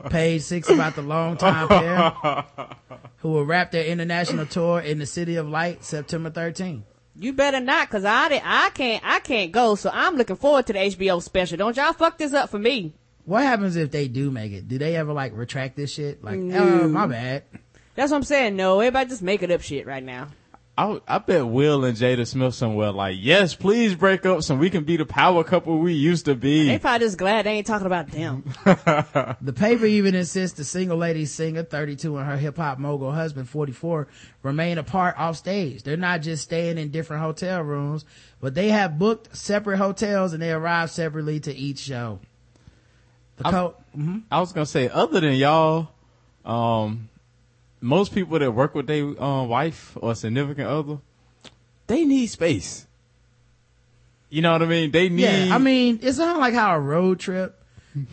Page 0.10 0.42
six 0.42 0.68
about 0.68 0.96
the 0.96 1.02
longtime 1.02 1.68
pair 1.68 2.44
who 3.18 3.28
will 3.28 3.44
wrap 3.44 3.70
their 3.70 3.84
international 3.84 4.46
tour 4.46 4.80
in 4.80 4.98
the 4.98 5.06
City 5.06 5.36
of 5.36 5.48
Light 5.48 5.84
September 5.84 6.28
13th. 6.28 6.82
You 7.14 7.32
better 7.32 7.60
not, 7.60 7.88
cause 7.88 8.04
I 8.04 8.30
did, 8.30 8.42
I 8.44 8.70
can't, 8.70 9.04
I 9.06 9.20
can't 9.20 9.52
go. 9.52 9.76
So 9.76 9.90
I'm 9.94 10.16
looking 10.16 10.34
forward 10.34 10.66
to 10.66 10.72
the 10.72 10.80
HBO 10.80 11.22
special. 11.22 11.56
Don't 11.56 11.76
y'all 11.76 11.92
fuck 11.92 12.18
this 12.18 12.32
up 12.32 12.50
for 12.50 12.58
me. 12.58 12.94
What 13.24 13.42
happens 13.42 13.76
if 13.76 13.90
they 13.90 14.08
do 14.08 14.30
make 14.30 14.52
it? 14.52 14.68
Do 14.68 14.78
they 14.78 14.96
ever 14.96 15.12
like 15.12 15.34
retract 15.34 15.76
this 15.76 15.92
shit? 15.92 16.22
Like, 16.22 16.38
mm. 16.38 16.54
oh, 16.54 16.88
my 16.88 17.06
bad. 17.06 17.44
That's 17.94 18.10
what 18.10 18.18
I'm 18.18 18.24
saying. 18.24 18.56
No, 18.56 18.80
everybody 18.80 19.08
just 19.08 19.22
making 19.22 19.52
up 19.52 19.62
shit 19.62 19.86
right 19.86 20.02
now. 20.02 20.28
I, 20.76 21.00
I 21.06 21.18
bet 21.18 21.46
Will 21.46 21.84
and 21.84 21.96
Jada 21.96 22.26
Smith 22.26 22.54
somewhere 22.54 22.90
like, 22.90 23.16
yes, 23.20 23.54
please 23.54 23.94
break 23.94 24.26
up 24.26 24.42
so 24.42 24.56
we 24.56 24.70
can 24.70 24.82
be 24.82 24.96
the 24.96 25.06
power 25.06 25.44
couple 25.44 25.78
we 25.78 25.92
used 25.92 26.24
to 26.24 26.34
be. 26.34 26.66
They 26.66 26.74
be. 26.74 26.78
probably 26.80 27.06
just 27.06 27.16
glad 27.16 27.46
they 27.46 27.52
ain't 27.52 27.66
talking 27.66 27.86
about 27.86 28.08
them. 28.08 28.42
The 29.40 29.52
paper 29.52 29.86
even 29.86 30.16
insists 30.16 30.56
the 30.56 30.64
single 30.64 30.96
lady 30.96 31.26
singer, 31.26 31.62
32, 31.62 32.16
and 32.16 32.26
her 32.26 32.36
hip 32.36 32.56
hop 32.56 32.78
mogul 32.78 33.12
husband, 33.12 33.48
44, 33.48 34.08
remain 34.42 34.78
apart 34.78 35.14
off 35.16 35.36
stage. 35.36 35.84
They're 35.84 35.96
not 35.96 36.22
just 36.22 36.42
staying 36.42 36.78
in 36.78 36.90
different 36.90 37.22
hotel 37.22 37.62
rooms, 37.62 38.04
but 38.40 38.54
they 38.54 38.70
have 38.70 38.98
booked 38.98 39.36
separate 39.36 39.76
hotels 39.76 40.32
and 40.32 40.42
they 40.42 40.50
arrive 40.50 40.90
separately 40.90 41.38
to 41.40 41.54
each 41.54 41.78
show. 41.78 42.18
The 43.36 43.44
co- 43.44 43.74
mhm. 43.96 44.22
I 44.30 44.40
was 44.40 44.52
gonna 44.52 44.66
say, 44.66 44.88
other 44.88 45.20
than 45.20 45.34
y'all, 45.34 45.88
um, 46.44 47.08
most 47.80 48.14
people 48.14 48.38
that 48.38 48.50
work 48.52 48.74
with 48.74 48.86
their 48.86 49.04
um, 49.22 49.48
wife 49.48 49.96
or 50.00 50.14
significant 50.14 50.68
other, 50.68 50.98
they 51.86 52.04
need 52.04 52.26
space. 52.26 52.86
You 54.30 54.42
know 54.42 54.52
what 54.52 54.62
I 54.62 54.66
mean? 54.66 54.90
They 54.90 55.08
need. 55.08 55.22
Yeah, 55.22 55.54
I 55.54 55.58
mean, 55.58 56.00
it's 56.02 56.18
not 56.18 56.38
like 56.40 56.54
how 56.54 56.74
a 56.74 56.80
road 56.80 57.20
trip 57.20 57.60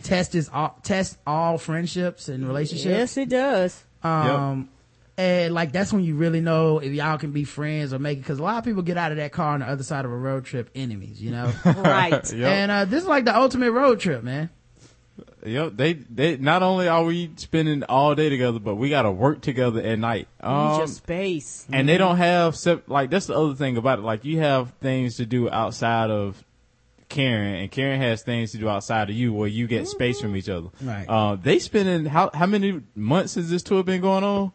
tests 0.02 0.48
all, 0.52 0.78
tests 0.82 1.16
all 1.26 1.58
friendships 1.58 2.28
and 2.28 2.46
relationships. 2.46 2.84
yes, 2.86 3.16
it 3.16 3.28
does. 3.28 3.82
Um, 4.04 4.68
and 5.16 5.52
like 5.54 5.72
that's 5.72 5.92
when 5.92 6.04
you 6.04 6.16
really 6.16 6.40
know 6.40 6.78
if 6.78 6.92
y'all 6.92 7.18
can 7.18 7.32
be 7.32 7.44
friends 7.44 7.92
or 7.92 7.98
make 7.98 8.18
it. 8.18 8.24
Cause 8.24 8.38
a 8.38 8.42
lot 8.42 8.58
of 8.58 8.64
people 8.64 8.82
get 8.82 8.96
out 8.96 9.10
of 9.12 9.18
that 9.18 9.32
car 9.32 9.54
on 9.54 9.60
the 9.60 9.66
other 9.66 9.82
side 9.82 10.04
of 10.04 10.10
a 10.10 10.16
road 10.16 10.44
trip 10.44 10.70
enemies, 10.74 11.20
you 11.22 11.30
know? 11.30 11.52
Right. 11.64 12.12
Yep. 12.32 12.48
And, 12.50 12.70
uh, 12.70 12.84
this 12.84 13.02
is 13.02 13.08
like 13.08 13.24
the 13.24 13.36
ultimate 13.36 13.72
road 13.72 14.00
trip, 14.00 14.22
man. 14.22 14.50
Yep, 15.44 15.72
they 15.76 15.94
they 15.94 16.36
not 16.36 16.62
only 16.62 16.86
are 16.86 17.02
we 17.04 17.30
spending 17.36 17.82
all 17.84 18.14
day 18.14 18.28
together, 18.28 18.60
but 18.60 18.76
we 18.76 18.88
got 18.90 19.02
to 19.02 19.10
work 19.10 19.40
together 19.40 19.80
at 19.80 19.98
night. 19.98 20.28
Um, 20.40 20.78
your 20.78 20.86
space. 20.86 21.66
and 21.72 21.88
they 21.88 21.98
don't 21.98 22.16
have 22.18 22.54
sep- 22.54 22.88
like 22.88 23.10
that's 23.10 23.26
the 23.26 23.36
other 23.36 23.54
thing 23.54 23.76
about 23.76 23.98
it. 23.98 24.02
Like 24.02 24.24
you 24.24 24.38
have 24.38 24.72
things 24.80 25.16
to 25.16 25.26
do 25.26 25.50
outside 25.50 26.10
of 26.10 26.44
Karen, 27.08 27.56
and 27.56 27.70
Karen 27.70 28.00
has 28.00 28.22
things 28.22 28.52
to 28.52 28.58
do 28.58 28.68
outside 28.68 29.10
of 29.10 29.16
you, 29.16 29.32
where 29.32 29.48
you 29.48 29.66
get 29.66 29.88
space 29.88 30.20
from 30.20 30.36
each 30.36 30.48
other. 30.48 30.68
Right. 30.80 31.06
Uh, 31.08 31.34
they 31.36 31.58
spending 31.58 32.06
how 32.06 32.30
how 32.32 32.46
many 32.46 32.80
months 32.94 33.34
has 33.34 33.50
this 33.50 33.62
tour 33.64 33.82
been 33.82 34.00
going 34.00 34.24
on? 34.24 34.52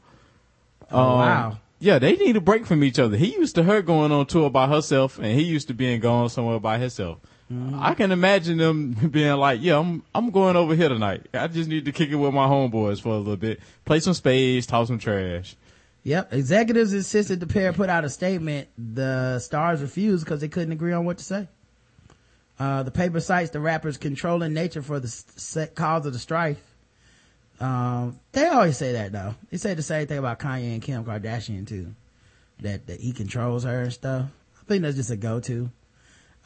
Oh, 0.89 0.99
Um, 0.99 1.17
wow. 1.19 1.57
Yeah, 1.79 1.99
they 1.99 2.15
need 2.15 2.35
a 2.35 2.41
break 2.41 2.65
from 2.65 2.83
each 2.83 2.97
other. 2.97 3.17
He 3.17 3.33
used 3.35 3.53
to 3.55 3.63
her 3.63 3.81
going 3.83 4.11
on 4.11 4.25
tour 4.25 4.49
by 4.49 4.67
herself, 4.67 5.19
and 5.19 5.27
he 5.39 5.43
used 5.43 5.67
to 5.67 5.73
being 5.75 5.99
gone 5.99 6.29
somewhere 6.29 6.59
by 6.59 6.77
himself. 6.79 7.19
Mm-hmm. 7.51 7.79
I 7.81 7.93
can 7.93 8.11
imagine 8.11 8.57
them 8.57 8.91
being 9.11 9.35
like, 9.37 9.61
"Yeah, 9.61 9.79
I'm 9.79 10.03
I'm 10.13 10.31
going 10.31 10.55
over 10.55 10.75
here 10.75 10.89
tonight. 10.89 11.27
I 11.33 11.47
just 11.47 11.69
need 11.69 11.85
to 11.85 11.91
kick 11.91 12.09
it 12.09 12.15
with 12.15 12.33
my 12.33 12.45
homeboys 12.45 13.01
for 13.01 13.09
a 13.09 13.17
little 13.17 13.37
bit, 13.37 13.61
play 13.85 13.99
some 13.99 14.13
spades, 14.13 14.67
talk 14.67 14.87
some 14.87 14.99
trash." 14.99 15.55
Yep. 16.03 16.33
Executives 16.33 16.93
insisted 16.93 17.41
the 17.41 17.47
pair 17.47 17.73
put 17.73 17.89
out 17.89 18.05
a 18.05 18.09
statement. 18.09 18.69
The 18.77 19.39
stars 19.39 19.81
refused 19.81 20.23
because 20.23 20.39
they 20.39 20.47
couldn't 20.47 20.71
agree 20.71 20.93
on 20.93 21.03
what 21.03 21.17
to 21.17 21.23
say. 21.23 21.47
Uh, 22.57 22.83
the 22.83 22.91
paper 22.91 23.19
cites 23.19 23.51
the 23.51 23.59
rapper's 23.59 23.97
controlling 23.97 24.53
nature 24.53 24.81
for 24.81 24.99
the 24.99 25.69
cause 25.75 26.05
of 26.05 26.13
the 26.13 26.19
strife. 26.19 26.61
Um, 27.59 28.19
they 28.31 28.47
always 28.47 28.77
say 28.77 28.93
that 28.93 29.11
though. 29.11 29.35
They 29.51 29.57
say 29.57 29.73
the 29.73 29.81
same 29.81 30.07
thing 30.07 30.17
about 30.17 30.39
Kanye 30.39 30.73
and 30.73 30.81
Kim 30.81 31.03
Kardashian 31.03 31.67
too. 31.67 31.93
That, 32.61 32.87
that 32.87 32.99
he 32.99 33.11
controls 33.11 33.65
her 33.65 33.81
and 33.81 33.93
stuff. 33.93 34.29
I 34.61 34.65
think 34.65 34.83
that's 34.83 34.95
just 34.95 35.11
a 35.11 35.17
go-to. 35.17 35.69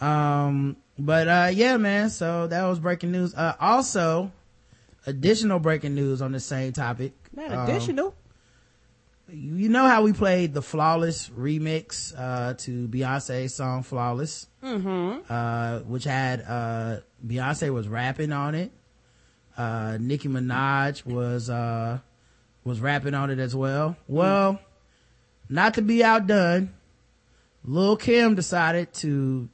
Um, 0.02 0.78
but, 0.98 1.28
uh, 1.28 1.50
yeah, 1.54 1.78
man. 1.78 2.10
So 2.10 2.48
that 2.48 2.64
was 2.64 2.80
breaking 2.80 3.12
news. 3.12 3.34
Uh, 3.36 3.56
also, 3.60 4.32
additional 5.06 5.60
breaking 5.60 5.96
news 5.96 6.22
on 6.22 6.32
the 6.32 6.40
same 6.40 6.74
topic. 6.74 7.14
Not 7.36 7.52
Um, 7.52 7.70
additional. 7.70 8.16
you 9.34 9.70
know 9.70 9.86
how 9.88 10.04
we 10.04 10.12
played 10.12 10.54
the 10.54 10.62
flawless 10.62 11.30
remix 11.30 12.14
uh 12.18 12.54
to 12.56 12.86
beyonce's 12.90 13.56
song 13.56 13.82
flawless 13.82 14.48
mm-hmm. 14.62 15.22
uh 15.32 15.80
which 15.88 16.04
had 16.04 16.42
uh 16.42 16.98
beyonce 17.26 17.72
was 17.74 17.88
rapping 17.88 18.34
on 18.34 18.56
it 18.56 18.74
uh 19.58 19.98
nicki 20.02 20.28
minaj 20.28 21.06
was 21.06 21.50
uh 21.50 21.98
was 22.66 22.82
rapping 22.82 23.14
on 23.14 23.30
it 23.30 23.40
as 23.40 23.56
well 23.56 23.96
well 24.06 24.60
not 25.48 25.76
to 25.76 25.82
be 25.82 26.04
outdone 26.04 26.74
lil 27.64 27.96
kim 27.96 28.36
decided 28.36 28.92
to 28.94 29.48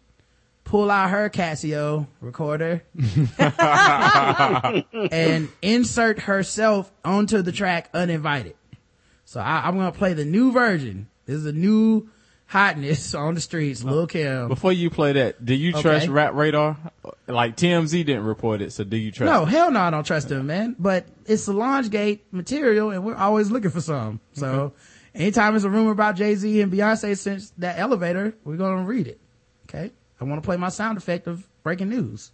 pull 0.67 0.91
out 0.91 1.09
her 1.09 1.29
casio 1.29 2.05
recorder 2.19 2.83
and 5.11 5.49
insert 5.61 6.19
herself 6.19 6.91
onto 7.05 7.41
the 7.41 7.51
track 7.53 7.89
uninvited 7.93 8.55
so 9.23 9.39
I, 9.41 9.61
I'm 9.65 9.75
gonna 9.77 9.91
play 9.91 10.13
the 10.13 10.23
new 10.23 10.53
version. 10.53 11.09
This 11.25 11.35
is 11.35 11.45
a 11.45 11.51
new 11.51 12.09
hotness 12.45 13.13
on 13.19 13.35
the 13.35 13.41
streets. 13.41 13.83
Lil 13.83 14.07
Kim. 14.07 14.47
Before 14.47 14.71
you 14.71 14.89
play 14.89 15.11
that, 15.11 15.43
do 15.43 15.53
you 15.53 15.71
Okay. 15.71 15.81
trust 15.81 16.07
Rap 16.07 16.33
Radar? 16.33 16.77
Like 17.27 17.57
TMZ 17.57 17.91
didn't 18.05 18.23
report 18.23 18.61
it, 18.61 18.71
so 18.71 18.85
do 18.85 18.95
you 18.95 19.11
trust? 19.11 19.29
No, 19.29 19.43
it? 19.43 19.49
hell 19.49 19.69
no, 19.69 19.81
I 19.81 19.89
don't 19.89 20.05
trust 20.05 20.29
them, 20.29 20.47
man. 20.47 20.77
But 20.79 21.07
it's 21.25 21.43
Solange 21.43 21.89
Gate 21.89 22.25
material, 22.31 22.91
and 22.91 23.03
we're 23.03 23.15
always 23.17 23.51
looking 23.51 23.69
for 23.71 23.81
some. 23.81 24.21
So 24.31 24.71
anytime 25.13 25.51
there's 25.51 25.65
a 25.65 25.69
rumor 25.69 25.91
about 25.91 26.15
Jay 26.15 26.35
Z 26.35 26.61
and 26.61 26.71
Beyonce 26.71 27.17
since 27.17 27.49
that 27.57 27.79
elevator, 27.79 28.33
we're 28.45 28.55
gonna 28.55 28.83
read 28.85 29.07
it. 29.07 29.19
Okay. 29.67 29.91
I 30.19 30.23
want 30.23 30.41
to 30.41 30.45
play 30.45 30.57
my 30.57 30.69
sound 30.69 30.97
effect 30.97 31.27
of 31.27 31.47
breaking 31.63 31.89
news. 31.89 32.31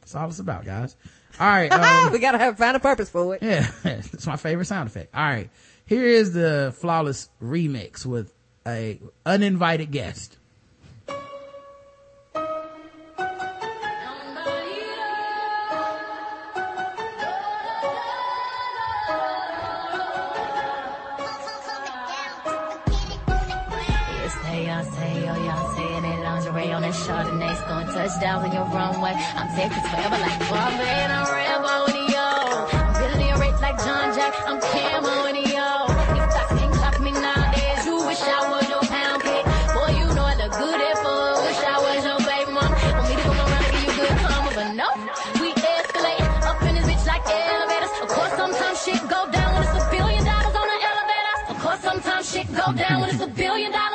That's 0.00 0.14
all 0.14 0.28
it's 0.28 0.38
about, 0.38 0.64
guys. 0.64 0.96
All 1.40 1.46
right. 1.46 1.72
Um, 2.02 2.12
we 2.12 2.18
gotta 2.18 2.38
have 2.38 2.58
find 2.58 2.76
a 2.76 2.80
purpose 2.80 3.08
for 3.08 3.34
it. 3.34 3.42
Yeah, 3.42 3.70
it's 3.84 4.26
my 4.26 4.36
favorite 4.36 4.66
sound 4.66 4.88
effect. 4.88 5.14
All 5.14 5.22
right, 5.22 5.50
here 5.86 6.04
is 6.04 6.32
the 6.32 6.74
flawless 6.76 7.28
remix 7.42 8.04
with 8.04 8.32
a 8.66 9.00
uninvited 9.24 9.90
guest. 9.90 10.36
Lingerie 27.12 27.32
on 27.32 27.38
that 27.38 27.56
Chardonnay, 27.56 27.68
going 27.68 27.86
touchdown 27.86 28.44
on 28.44 28.52
your 28.52 28.64
runway. 28.66 29.14
I'm 29.36 29.48
taking 29.54 29.82
12, 29.82 30.12
I 30.12 30.18
like 30.20 30.38
Barbie 30.48 30.88
and 31.02 31.12
I'm 31.12 31.26
Rambo 31.28 31.74
and 31.92 32.08
yo. 32.10 32.28
I'm 33.12 33.20
your 33.20 33.38
rate 33.38 33.60
like 33.60 33.78
John 33.78 34.14
Jack, 34.14 34.34
I'm 34.46 34.60
Camo 34.60 35.26
and 35.28 35.36
yo. 35.36 35.68
If 36.16 36.32
I 36.32 36.44
can't 36.58 36.72
clock 36.72 37.00
me 37.00 37.12
nowadays, 37.12 37.86
you 37.86 37.96
wish 38.06 38.22
I 38.22 38.40
was 38.50 38.68
your 38.68 38.84
pound 38.88 39.22
cake. 39.22 39.46
Boy, 39.74 39.90
you 39.98 40.06
know 40.14 40.24
I 40.24 40.34
look 40.40 40.52
good 40.52 40.80
at 40.80 40.96
four, 41.04 41.42
wish 41.44 41.62
I 41.62 41.76
was 41.84 42.04
your 42.04 42.20
baby 42.24 42.52
mom. 42.52 42.70
Want 42.72 43.08
me 43.08 43.14
to 43.16 43.22
come 43.22 43.38
around 43.40 43.64
and 43.64 43.72
give 43.72 43.84
you 43.84 43.92
good 44.00 44.16
karma, 44.24 44.50
but 44.56 44.68
no, 44.72 44.88
we 45.40 45.48
escalate 45.52 46.26
up 46.48 46.62
in 46.64 46.74
this 46.76 46.86
bitch 46.88 47.06
like 47.06 47.24
elevators. 47.28 47.92
Of 48.02 48.08
course, 48.08 48.32
sometimes 48.40 48.76
shit 48.82 49.00
go 49.08 49.20
down 49.30 49.48
when 49.52 49.62
it's 49.68 49.76
a 49.76 49.84
billion 49.92 50.24
dollars 50.24 50.54
on 50.56 50.66
the 50.72 50.78
elevator. 50.90 51.34
Of 51.52 51.56
course, 51.60 51.80
sometimes 51.80 52.24
shit 52.30 52.48
go 52.56 52.72
down 52.72 53.00
when 53.00 53.10
it's 53.10 53.20
a 53.22 53.28
billion 53.28 53.72
dollars 53.72 53.91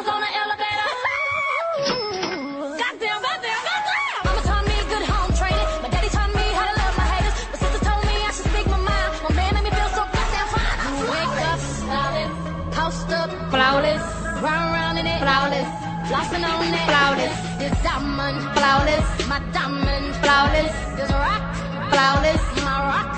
diamond, 17.98 18.40
flawless. 18.54 19.28
My 19.28 19.40
diamond, 19.52 20.16
flawless. 20.22 20.74
This 20.98 21.12
rock, 21.12 21.56
flawless. 21.90 22.44
My 22.64 22.78
rock, 22.90 23.10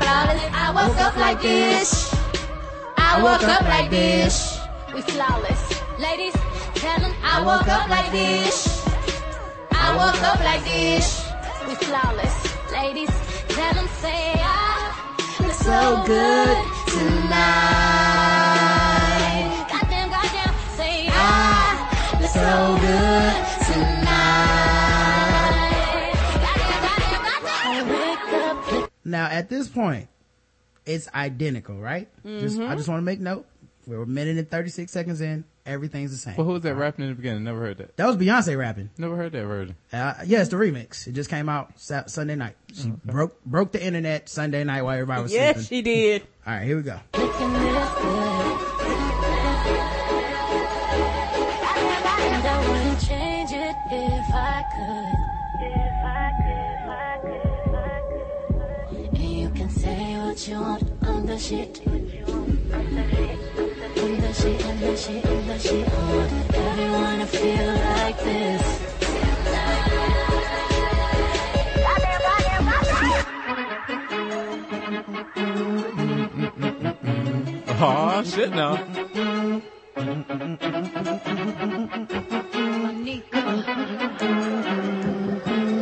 flawless. 0.00 0.42
I 0.52 0.70
woke 0.74 1.00
up 1.00 1.16
like 1.16 1.40
this. 1.42 2.14
I 2.96 3.20
woke 3.22 3.42
up 3.42 3.62
like 3.62 3.90
this. 3.90 4.60
We 4.94 5.00
flawless. 5.02 5.62
Ladies, 5.98 6.34
tell 6.74 7.00
them 7.00 7.14
I 7.22 7.42
woke 7.42 7.68
up 7.68 7.88
like 7.88 8.10
this. 8.12 8.86
I 9.72 9.96
woke 9.96 10.22
up 10.22 10.40
like 10.40 10.62
this. 10.64 11.26
We 11.66 11.74
flawless. 11.74 12.36
Ladies, 12.72 13.10
tell 13.48 13.74
them 13.74 13.88
say 14.02 14.34
ah, 14.36 14.94
I 15.40 15.42
look 15.42 15.52
so 15.52 16.02
good 16.06 16.56
tonight. 16.94 17.48
Goddamn, 19.72 20.10
goddamn, 20.10 20.54
say 20.76 21.08
ah, 21.10 22.14
I 22.14 22.20
look 22.20 22.30
so 22.30 22.78
good 22.80 23.07
Now 29.10 29.26
at 29.26 29.48
this 29.48 29.68
point, 29.68 30.08
it's 30.86 31.08
identical, 31.14 31.76
right? 31.78 32.08
Just 32.24 32.58
I 32.60 32.74
just 32.76 32.88
want 32.88 32.98
to 33.00 33.04
make 33.04 33.20
note. 33.20 33.46
We're 33.86 34.02
a 34.02 34.06
minute 34.06 34.36
and 34.36 34.50
thirty 34.50 34.68
six 34.70 34.92
seconds 34.92 35.20
in. 35.20 35.44
Everything's 35.64 36.10
the 36.12 36.16
same. 36.16 36.34
But 36.34 36.44
who 36.44 36.52
was 36.52 36.62
that 36.62 36.74
rapping 36.76 37.04
in 37.04 37.10
the 37.10 37.14
beginning? 37.14 37.44
Never 37.44 37.60
heard 37.60 37.76
that. 37.78 37.94
that 37.98 38.06
was 38.06 38.16
Beyonce 38.16 38.56
rapping. 38.58 38.88
Never 38.96 39.16
heard 39.16 39.32
that 39.32 39.44
version. 39.44 39.76
Uh, 39.92 40.14
yeah, 40.24 40.40
it's 40.40 40.48
the 40.48 40.56
remix. 40.56 41.06
It 41.06 41.12
just 41.12 41.28
came 41.28 41.48
out 41.50 41.72
Sa- 41.78 42.06
Sunday 42.06 42.36
night. 42.36 42.56
She 42.72 42.88
broke 43.04 43.42
broke 43.44 43.72
the 43.72 43.82
internet 43.84 44.28
Sunday 44.30 44.64
night 44.64 44.80
while 44.82 44.94
everybody 44.94 45.22
was 45.22 45.32
Yes, 45.32 45.56
sleeping. 45.56 45.68
she 45.68 45.82
did. 45.82 46.22
All 46.46 46.54
right, 46.54 46.64
here 46.64 46.76
we 46.76 46.82
go. 46.82 48.37
The 61.38 61.44
shit. 61.44 61.80
On 61.86 61.94
the 64.20 64.32
shit, 64.34 64.66
on 64.66 64.80
the 64.80 64.96
shit, 64.96 65.26
on 65.26 65.46
the 65.46 65.58
shit. 65.58 65.88
I 65.88 65.94
want 66.14 66.32
everyone 66.54 67.18
to 67.20 67.26
feel 67.26 67.66
like 67.74 68.18
this. 68.24 68.62
Oh 77.80 78.22
shit! 78.24 78.50
No. 78.50 78.70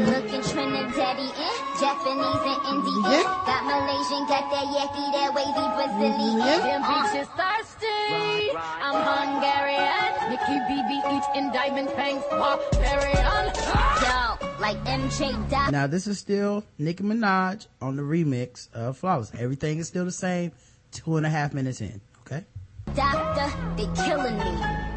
Looking 0.04 0.42
Trinidadian, 0.42 1.65
Japanese 1.86 2.42
and 2.42 2.60
Indian. 2.66 3.12
Yeah. 3.12 3.42
Got 3.46 3.62
Malaysian, 3.64 4.26
got 4.26 4.50
that 4.50 4.66
yaki, 4.74 5.04
that 5.14 5.30
wavy 5.38 5.66
Brazilian. 5.78 6.38
Them 6.66 6.82
bitches 6.82 7.30
thirsty. 7.38 8.50
I'm 8.82 8.98
Hungarian. 9.06 10.10
Nikki 10.30 10.58
BB 10.66 10.90
each 11.14 11.36
in 11.36 11.52
diamond 11.52 11.90
fangs, 11.90 12.24
barbarian. 12.28 13.54
Yo, 14.02 14.48
like 14.58 14.76
MJ 14.84 15.48
Dot. 15.48 15.70
Now 15.70 15.86
this 15.86 16.08
is 16.08 16.18
still 16.18 16.64
Nicki 16.76 17.04
Minaj 17.04 17.68
on 17.80 17.94
the 17.94 18.02
remix 18.02 18.68
of 18.74 18.98
Flawless. 18.98 19.30
Everything 19.38 19.78
is 19.78 19.86
still 19.86 20.04
the 20.04 20.10
same. 20.10 20.50
Two 20.90 21.16
and 21.18 21.24
a 21.24 21.30
half 21.30 21.54
minutes 21.54 21.80
in. 21.80 22.00
Okay. 22.26 22.44
Doctor, 22.96 23.48
they're 23.76 23.94
killing 23.94 24.38
me. 24.38 24.95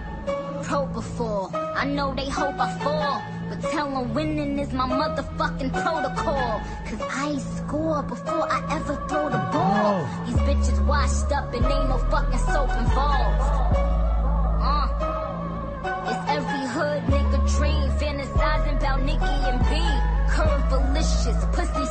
Propofol, 0.63 1.53
I 1.53 1.85
know 1.85 2.13
they 2.13 2.29
hope 2.29 2.59
I 2.59 2.77
fall. 2.79 3.21
But 3.49 3.61
tell 3.71 3.89
them 3.89 4.13
winning 4.13 4.59
is 4.59 4.71
my 4.73 4.87
motherfucking 4.87 5.71
protocol. 5.71 6.61
Cause 6.85 7.01
I 7.09 7.37
score 7.37 8.03
before 8.03 8.45
I 8.51 8.59
ever 8.75 8.95
throw 9.07 9.29
the 9.29 9.43
ball. 9.51 10.07
These 10.25 10.37
bitches 10.47 10.85
washed 10.85 11.31
up 11.31 11.53
and 11.53 11.65
ain't 11.65 11.89
no 11.89 11.97
fucking 12.11 12.39
soap 12.39 12.69
involved. 12.77 13.41
Uh. 14.61 14.87
It's 16.09 16.29
every 16.29 16.65
hood 16.75 17.01
nigga 17.09 17.39
dream, 17.57 17.89
fantasizing 17.97 18.77
about 18.77 19.01
Nicki 19.01 19.35
and 19.49 19.59
B. 19.69 19.81
Curve 20.29 20.69
delicious, 20.69 21.39
pussy 21.53 21.88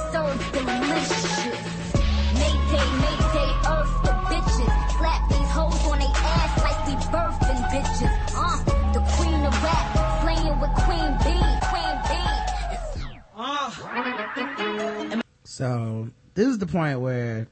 Queen 13.71 15.23
So 15.45 16.09
this 16.35 16.47
is 16.47 16.59
the 16.59 16.67
point 16.67 17.01
where 17.01 17.47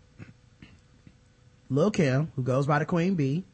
Lil 1.69 1.91
Kim, 1.91 2.33
who 2.37 2.43
goes 2.43 2.67
by 2.67 2.79
the 2.79 2.85
Queen 2.87 3.15
Bee, 3.15 3.45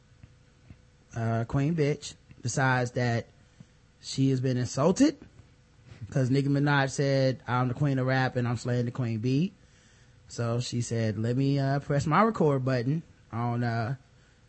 uh, 1.17 1.45
Queen 1.45 1.75
Bitch, 1.75 2.15
decides 2.43 2.93
that 2.93 3.27
she 4.01 4.31
has 4.31 4.41
been 4.41 4.57
insulted 4.57 5.17
because 6.07 6.31
Nicki 6.31 6.49
Minaj 6.49 6.91
said, 6.91 7.41
I'm 7.47 7.69
the 7.69 7.75
queen 7.75 7.99
of 7.99 8.07
rap 8.07 8.37
and 8.37 8.47
I'm 8.47 8.57
slaying 8.57 8.85
the 8.85 8.91
Queen 8.91 9.19
Bee. 9.19 9.53
So 10.29 10.61
she 10.61 10.81
said, 10.81 11.19
let 11.19 11.37
me, 11.37 11.59
uh, 11.59 11.79
press 11.81 12.07
my 12.07 12.23
record 12.23 12.65
button 12.65 13.03
on, 13.33 13.63
uh, 13.65 13.95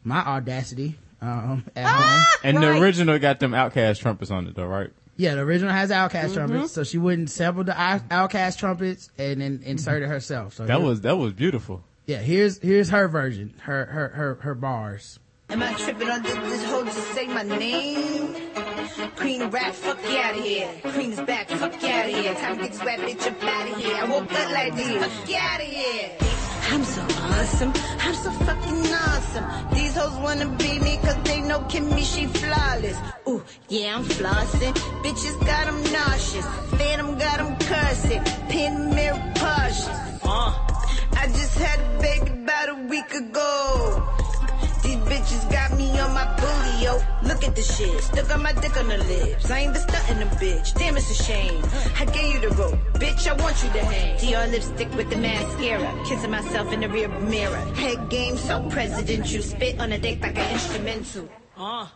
my 0.04 0.20
audacity, 0.20 0.98
um, 1.22 1.66
at 1.76 1.86
home. 1.88 2.24
And 2.44 2.58
Right. 2.58 2.74
the 2.74 2.82
original 2.82 3.18
got 3.20 3.40
them 3.40 3.52
OutKast 3.52 4.00
trumpets 4.00 4.32
on 4.32 4.48
it 4.48 4.56
though, 4.56 4.66
right? 4.66 4.92
Yeah, 5.16 5.36
the 5.36 5.42
original 5.42 5.72
has 5.72 5.92
OutKast 5.92 6.12
Mm-hmm. 6.12 6.34
trumpets, 6.34 6.74
so 6.74 6.84
she 6.84 6.98
wouldn't 6.98 7.30
sample 7.30 7.64
the 7.64 7.80
Out- 7.80 8.08
OutKast 8.10 8.58
trumpets 8.58 9.10
and 9.18 9.42
then 9.42 9.62
insert 9.64 10.02
it 10.02 10.08
herself. 10.08 10.56
So 10.56 10.66
That 10.66 10.78
here- 10.80 10.86
was 10.88 11.02
that 11.02 11.18
was 11.18 11.34
beautiful. 11.34 11.84
yeah. 12.08 12.18
Here's 12.18 12.58
here's 12.60 12.90
her 12.90 13.08
version, 13.08 13.54
her 13.62 13.86
her 13.86 14.08
her 14.10 14.36
her 14.42 14.56
bars. 14.56 15.20
Am 15.54 15.62
I 15.62 15.72
tripping 15.74 16.10
on 16.10 16.24
this? 16.24 16.34
This 16.34 16.66
hoe 16.66 16.84
just 16.84 17.14
say 17.14 17.28
my 17.28 17.44
name. 17.44 18.34
Queen 19.18 19.52
rap, 19.52 19.76
fuck 19.76 20.00
you 20.10 20.18
out 20.18 20.36
of 20.36 20.44
here. 20.44 20.68
Queen 20.82 21.12
is 21.12 21.22
back, 21.22 21.48
fuck 21.48 21.80
you 21.80 21.90
out 21.90 22.10
of 22.10 22.16
here. 22.16 22.34
Time 22.34 22.56
to 22.56 22.64
get 22.64 22.72
this 22.72 22.84
rap 22.84 23.00
bitch 23.02 23.28
up 23.28 23.44
out 23.44 23.70
of 23.70 23.78
here. 23.78 23.96
I 23.96 24.04
woke 24.06 24.34
up 24.34 24.52
like 24.52 24.76
this, 24.76 25.06
fuck 25.06 25.30
you 25.30 25.38
out 25.38 25.62
of 25.62 25.68
here. 25.68 26.10
I'm 26.72 26.84
so 26.84 27.02
awesome, 27.04 27.72
I'm 28.00 28.16
so 28.16 28.32
fucking 28.32 28.94
awesome. 28.94 29.76
These 29.76 29.96
hoes 29.96 30.18
wanna 30.24 30.48
be 30.58 30.80
me 30.80 30.98
cause 31.04 31.22
they 31.24 31.42
know 31.42 31.60
Kimmy, 31.70 32.04
she 32.04 32.26
flawless. 32.26 32.98
Ooh, 33.28 33.44
yeah, 33.70 33.96
I'm 33.96 34.06
flossing. 34.06 34.74
Bitches 35.04 35.40
got 35.46 35.68
them 35.68 35.84
nauseous. 35.94 36.48
Phantom 36.80 37.16
got 37.20 37.38
them 37.38 37.56
cursing. 37.60 38.24
Pin 38.50 38.90
mirror 38.90 39.22
cautious. 39.36 39.88
Uh, 40.24 40.50
I 41.16 41.28
just 41.28 41.60
had 41.60 41.80
a 41.80 42.02
baby 42.02 42.42
about 42.42 42.70
a 42.70 42.88
week 42.90 43.14
ago. 43.14 44.23
These 44.94 45.02
bitches 45.06 45.52
got 45.52 45.76
me 45.76 46.00
on 46.00 46.14
my 46.14 46.24
booty, 46.36 46.84
yo. 46.84 47.02
Look 47.24 47.44
at 47.44 47.56
the 47.56 47.64
shit. 47.64 48.00
Stuck 48.04 48.30
on 48.32 48.44
my 48.44 48.54
dick 48.54 48.78
on 48.78 48.88
the 48.90 49.00
lips. 49.00 49.50
I 49.50 49.62
ain't 49.62 49.74
the 49.74 49.80
stunting 49.80 50.22
a 50.22 50.30
bitch. 50.36 50.76
Damn, 50.76 50.96
it's 50.96 51.10
a 51.10 51.24
shame. 51.24 51.64
I 51.98 52.06
gave 52.06 52.36
you 52.36 52.48
the 52.48 52.56
rope. 52.56 52.78
Bitch, 52.94 53.28
I 53.28 53.34
want 53.42 53.64
you 53.64 53.72
to 53.72 53.84
hang. 53.84 54.20
Dior 54.20 54.52
lipstick 54.52 54.94
with 54.94 55.10
the 55.10 55.16
mascara. 55.18 56.00
Kissing 56.06 56.30
myself 56.30 56.72
in 56.72 56.82
the 56.82 56.90
rear 56.90 57.08
mirror. 57.08 57.58
Head 57.74 58.08
game 58.10 58.38
so 58.38 58.70
presidential. 58.70 59.42
Spit 59.42 59.80
on 59.80 59.94
a 59.94 59.98
dick 59.98 60.22
like 60.22 60.38
an 60.38 60.52
instrumental. 60.54 61.28
Uh. 61.58 61.88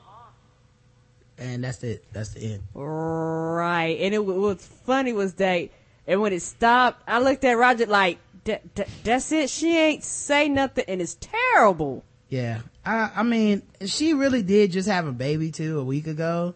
And 1.38 1.64
that's 1.64 1.84
it. 1.84 2.04
That's 2.14 2.30
the 2.30 2.54
end. 2.54 2.64
Right. 2.74 3.96
And 4.02 4.16
it 4.16 4.26
was 4.26 4.66
funny 4.88 5.14
was 5.14 5.36
that, 5.36 5.70
and 6.08 6.20
when 6.20 6.34
it 6.34 6.42
stopped, 6.42 7.04
I 7.08 7.20
looked 7.20 7.44
at 7.46 7.60
Roger 7.60 7.86
like, 7.86 8.18
"That- 8.46 8.74
that- 8.74 8.90
that's 9.04 9.32
it. 9.32 9.52
She 9.52 9.78
ain't 9.78 10.04
say 10.04 10.50
nothing, 10.50 10.86
and 10.88 11.00
it's 11.00 11.16
terrible. 11.22 12.04
Yeah. 12.30 12.62
I 12.86 13.12
I 13.18 13.24
mean, 13.24 13.62
she 13.86 14.14
really 14.14 14.44
did 14.44 14.72
just 14.72 14.88
have 14.88 15.08
a 15.08 15.12
baby 15.12 15.52
too 15.52 15.80
a 15.80 15.84
week 15.84 16.08
ago. 16.08 16.56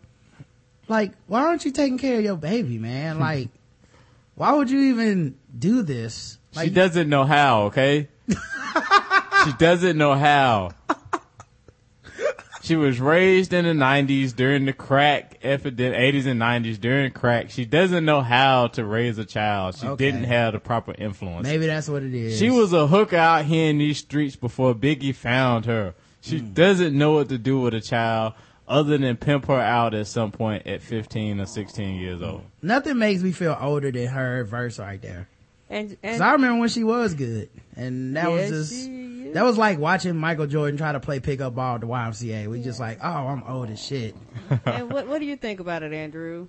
Like, 0.87 1.13
why 1.27 1.43
aren't 1.43 1.63
you 1.63 1.71
taking 1.71 1.97
care 1.97 2.17
of 2.17 2.23
your 2.23 2.37
baby, 2.37 2.77
man? 2.77 3.19
Like, 3.31 3.49
why 4.35 4.53
would 4.53 4.69
you 4.69 4.79
even 4.93 5.35
do 5.57 5.83
this? 5.83 6.37
Like, 6.55 6.65
she 6.67 6.73
doesn't 6.73 7.09
know 7.09 7.23
how, 7.23 7.63
okay? 7.63 8.07
she 8.27 9.53
doesn't 9.57 9.97
know 9.97 10.13
how. 10.13 10.71
She 12.63 12.75
was 12.75 12.99
raised 12.99 13.53
in 13.53 13.65
the 13.65 13.73
90s 13.73 14.35
during 14.35 14.65
the 14.65 14.73
crack 14.73 15.39
epidemic, 15.43 15.97
80s 15.97 16.25
and 16.27 16.39
90s 16.39 16.79
during 16.79 17.11
crack. 17.11 17.49
She 17.49 17.65
doesn't 17.65 18.05
know 18.05 18.21
how 18.21 18.67
to 18.67 18.85
raise 18.85 19.17
a 19.17 19.25
child. 19.25 19.75
She 19.77 19.87
Okay. 19.87 20.05
didn't 20.05 20.25
have 20.25 20.53
the 20.53 20.59
proper 20.59 20.93
influence. 20.97 21.47
maybe 21.47 21.65
that's 21.65 21.89
what 21.89 22.03
it 22.03 22.13
is. 22.13 22.37
She 22.37 22.49
was 22.51 22.71
a 22.73 22.85
hooker 22.87 23.17
out 23.17 23.45
here 23.45 23.69
in 23.69 23.79
these 23.79 23.97
streets 23.97 24.35
before 24.35 24.75
Biggie 24.75 25.15
found 25.15 25.65
her. 25.65 25.95
She 26.21 26.37
Hmm. 26.39 26.53
doesn't 26.53 26.95
know 26.97 27.13
what 27.13 27.29
to 27.29 27.37
do 27.39 27.59
with 27.59 27.73
a 27.73 27.81
child 27.81 28.33
other 28.67 28.97
than 28.97 29.17
pimp 29.17 29.47
her 29.47 29.59
out 29.59 29.93
at 29.95 30.05
some 30.07 30.31
point 30.31 30.67
at 30.67 30.81
15 30.83 31.39
or 31.39 31.45
16 31.47 31.95
years 31.95 32.21
old. 32.21 32.43
Nothing 32.61 32.99
makes 32.99 33.21
me 33.23 33.31
feel 33.31 33.57
older 33.59 33.91
than 33.91 34.07
her 34.07 34.43
verse 34.43 34.77
right 34.77 35.01
there. 35.01 35.27
And, 35.69 35.89
'Cause 35.89 35.97
and 36.03 36.21
I 36.21 36.33
remember 36.33 36.59
when 36.59 36.69
she 36.69 36.83
was 36.83 37.13
good, 37.13 37.49
and 37.75 38.15
that 38.17 38.29
yeah, 38.29 38.35
was 38.35 38.49
just 38.49 38.85
she 38.85 39.00
that 39.33 39.43
was 39.43 39.57
like 39.57 39.77
watching 39.79 40.15
Michael 40.17 40.47
Jordan 40.47 40.77
try 40.77 40.91
to 40.91 40.99
play 40.99 41.19
pickup 41.19 41.55
ball 41.55 41.75
at 41.75 41.81
the 41.81 41.87
YMCA. 41.87 42.47
We 42.47 42.61
just 42.61 42.79
like, 42.79 42.99
oh, 43.03 43.07
I'm 43.27 43.43
old 43.43 43.69
as 43.69 43.83
shit. 43.83 44.15
and 44.65 44.91
what 44.91 45.07
what 45.07 45.19
do 45.19 45.25
you 45.25 45.35
think 45.35 45.59
about 45.59 45.83
it, 45.83 45.93
Andrew? 45.93 46.47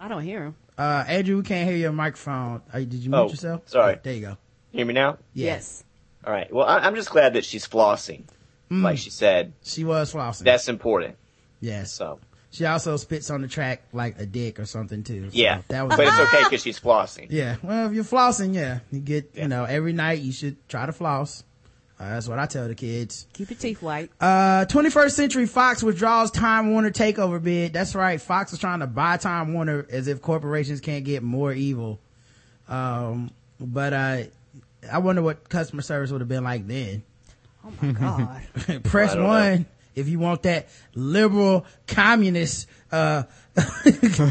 I 0.00 0.08
don't 0.08 0.22
hear 0.22 0.44
him. 0.44 0.56
Uh, 0.76 1.04
Andrew, 1.08 1.36
we 1.38 1.42
can't 1.42 1.68
hear 1.68 1.76
your 1.76 1.92
microphone. 1.92 2.62
Uh, 2.72 2.78
did 2.78 2.94
you 2.94 3.10
mute 3.10 3.18
Oh, 3.18 3.28
yourself? 3.28 3.68
sorry. 3.68 3.98
There 4.02 4.14
you 4.14 4.20
go. 4.20 4.36
Hear 4.70 4.86
me 4.86 4.94
now? 4.94 5.18
Yeah. 5.34 5.46
Yes. 5.46 5.82
All 6.24 6.32
right. 6.32 6.52
Well, 6.52 6.66
I, 6.66 6.78
I'm 6.78 6.94
just 6.94 7.10
glad 7.10 7.32
that 7.34 7.44
she's 7.44 7.66
flossing, 7.66 8.24
Mm. 8.70 8.82
like 8.82 8.98
she 8.98 9.10
said. 9.10 9.54
She 9.64 9.82
was 9.84 10.12
flossing. 10.12 10.44
That's 10.44 10.68
important. 10.68 11.16
yes. 11.60 11.90
So 11.92 12.20
She 12.50 12.64
also 12.64 12.96
spits 12.96 13.30
on 13.30 13.42
the 13.42 13.48
track 13.48 13.82
like 13.92 14.18
a 14.18 14.26
dick 14.26 14.58
or 14.58 14.64
something 14.64 15.04
too. 15.04 15.30
So 15.30 15.36
yeah, 15.36 15.62
That 15.68 15.86
was 15.86 15.96
but 15.96 16.06
it's 16.06 16.18
okay 16.18 16.42
because 16.44 16.62
she's 16.62 16.80
flossing. 16.80 17.26
Yeah. 17.30 17.56
Well, 17.62 17.88
if 17.88 17.92
you're 17.92 18.04
flossing, 18.04 18.54
yeah, 18.54 18.80
you 18.90 19.00
get, 19.00 19.30
you 19.34 19.48
know, 19.48 19.64
every 19.64 19.92
night 19.92 20.20
you 20.20 20.32
should 20.32 20.56
try 20.68 20.86
to 20.86 20.92
floss. 20.92 21.44
Uh, 22.00 22.10
that's 22.10 22.28
what 22.28 22.38
I 22.38 22.46
tell 22.46 22.68
the 22.68 22.74
kids. 22.76 23.26
Keep 23.32 23.50
your 23.50 23.58
teeth 23.58 23.82
white. 23.82 24.10
Uh, 24.20 24.64
21st 24.68 25.10
Century 25.10 25.46
Fox 25.46 25.82
withdraws 25.82 26.30
Time 26.30 26.70
Warner 26.70 26.90
takeover 26.90 27.42
bid. 27.42 27.72
That's 27.72 27.94
right. 27.94 28.20
Fox 28.20 28.52
is 28.52 28.60
trying 28.60 28.80
to 28.80 28.86
buy 28.86 29.16
Time 29.16 29.52
Warner 29.52 29.84
as 29.90 30.06
if 30.06 30.22
corporations 30.22 30.80
can't 30.80 31.04
get 31.04 31.22
more 31.22 31.52
evil. 31.52 31.98
Um, 32.68 33.30
but, 33.60 33.92
uh, 33.92 34.22
I 34.90 34.98
wonder 34.98 35.22
what 35.22 35.48
customer 35.48 35.82
service 35.82 36.12
would 36.12 36.20
have 36.20 36.28
been 36.28 36.44
like 36.44 36.66
then. 36.66 37.02
Oh 37.66 37.72
my 37.82 37.92
god. 37.92 38.42
Press 38.84 39.12
I 39.12 39.14
don't 39.16 39.24
one 39.24 39.66
if 39.98 40.08
you 40.08 40.18
want 40.18 40.42
that 40.44 40.68
liberal 40.94 41.66
communist, 41.86 42.68
uh, 42.92 43.24
you 43.84 44.30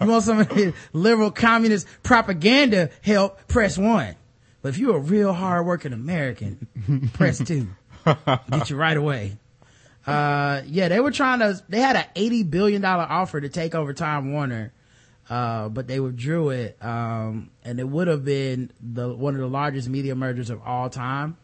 want 0.00 0.22
some 0.22 0.74
liberal 0.92 1.30
communist 1.30 1.86
propaganda 2.02 2.90
help, 3.02 3.46
press 3.48 3.78
one. 3.78 4.14
But 4.62 4.70
if 4.70 4.78
you're 4.78 4.96
a 4.96 5.00
real 5.00 5.32
hardworking 5.32 5.92
American, 5.92 7.10
press 7.14 7.38
two. 7.38 7.68
Get 8.04 8.70
you 8.70 8.76
right 8.76 8.96
away. 8.96 9.36
Uh, 10.06 10.62
yeah, 10.66 10.88
they 10.88 11.00
were 11.00 11.10
trying 11.10 11.38
to, 11.38 11.62
they 11.68 11.80
had 11.80 11.96
an 11.96 12.04
$80 12.14 12.50
billion 12.50 12.84
offer 12.84 13.40
to 13.40 13.48
take 13.48 13.74
over 13.74 13.92
Time 13.94 14.32
Warner. 14.32 14.72
Uh, 15.28 15.70
but 15.70 15.86
they 15.86 16.00
withdrew 16.00 16.50
it. 16.50 16.76
Um, 16.82 17.50
and 17.64 17.80
it 17.80 17.88
would 17.88 18.08
have 18.08 18.24
been 18.24 18.70
the, 18.80 19.08
one 19.08 19.34
of 19.34 19.40
the 19.40 19.46
largest 19.46 19.88
media 19.88 20.14
mergers 20.14 20.50
of 20.50 20.60
all 20.62 20.90
time. 20.90 21.38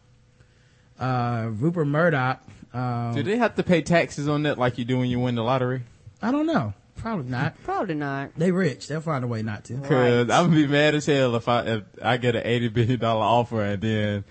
Uh, 0.99 1.47
Rupert 1.49 1.87
Murdoch, 1.87 2.43
um, 2.73 3.13
Do 3.15 3.23
they 3.23 3.37
have 3.37 3.55
to 3.55 3.63
pay 3.63 3.81
taxes 3.81 4.27
on 4.27 4.43
that 4.43 4.57
like 4.57 4.77
you 4.77 4.85
do 4.85 4.97
when 4.97 5.09
you 5.09 5.19
win 5.19 5.35
the 5.35 5.43
lottery? 5.43 5.83
I 6.21 6.31
don't 6.31 6.45
know. 6.45 6.73
Probably 6.95 7.29
not. 7.29 7.61
Probably 7.63 7.95
not. 7.95 8.31
They 8.37 8.51
rich. 8.51 8.87
They'll 8.87 9.01
find 9.01 9.23
a 9.23 9.27
way 9.27 9.41
not 9.41 9.63
to. 9.65 9.77
Cause 9.79 10.29
I'm 10.29 10.49
gonna 10.49 10.55
be 10.55 10.67
mad 10.67 10.93
as 10.93 11.05
hell 11.07 11.35
if 11.35 11.47
I 11.47 11.61
if 11.63 11.83
I 12.01 12.17
get 12.17 12.35
an 12.35 12.43
eighty 12.45 12.67
billion 12.67 12.99
dollar 12.99 13.23
offer 13.23 13.63
and 13.63 13.81
then 13.81 14.23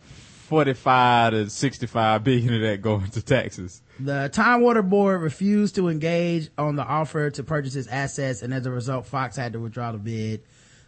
forty 0.00 0.72
five 0.72 1.32
to 1.32 1.50
sixty 1.50 1.86
five 1.86 2.24
billion 2.24 2.54
of 2.54 2.60
that 2.62 2.80
going 2.80 3.10
to 3.10 3.22
taxes. 3.22 3.82
The 4.00 4.30
Time 4.32 4.62
Warner 4.62 4.82
Board 4.82 5.20
refused 5.20 5.74
to 5.74 5.88
engage 5.88 6.48
on 6.56 6.76
the 6.76 6.84
offer 6.84 7.30
to 7.30 7.42
purchase 7.44 7.76
its 7.76 7.88
assets, 7.88 8.40
and 8.42 8.54
as 8.54 8.64
a 8.64 8.70
result, 8.70 9.06
Fox 9.06 9.36
had 9.36 9.52
to 9.52 9.60
withdraw 9.60 9.92
the 9.92 9.98
bid. 9.98 10.42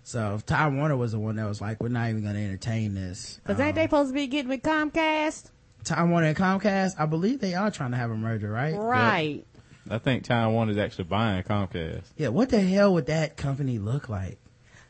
So 0.04 0.40
Time 0.46 0.78
Warner 0.78 0.96
was 0.96 1.12
the 1.12 1.18
one 1.18 1.36
that 1.36 1.46
was 1.46 1.60
like, 1.60 1.82
"We're 1.82 1.88
not 1.88 2.08
even 2.08 2.22
going 2.22 2.34
to 2.34 2.40
entertain 2.40 2.94
this." 2.94 3.40
Cause 3.44 3.60
ain't 3.60 3.74
they 3.74 3.84
supposed 3.84 4.10
to 4.10 4.14
be 4.14 4.26
getting 4.26 4.48
with 4.48 4.62
Comcast? 4.62 5.50
Time 5.86 6.10
Warner 6.10 6.26
and 6.28 6.36
Comcast, 6.36 6.94
I 6.98 7.06
believe 7.06 7.40
they 7.40 7.54
are 7.54 7.70
trying 7.70 7.92
to 7.92 7.96
have 7.96 8.10
a 8.10 8.16
merger, 8.16 8.50
right? 8.50 8.74
Right. 8.76 9.44
I 9.88 9.98
think 9.98 10.24
Time 10.24 10.52
Warner 10.52 10.72
is 10.72 10.78
actually 10.78 11.04
buying 11.04 11.42
Comcast. 11.44 12.02
Yeah. 12.16 12.28
What 12.28 12.50
the 12.50 12.60
hell 12.60 12.92
would 12.94 13.06
that 13.06 13.36
company 13.36 13.78
look 13.78 14.08
like? 14.08 14.38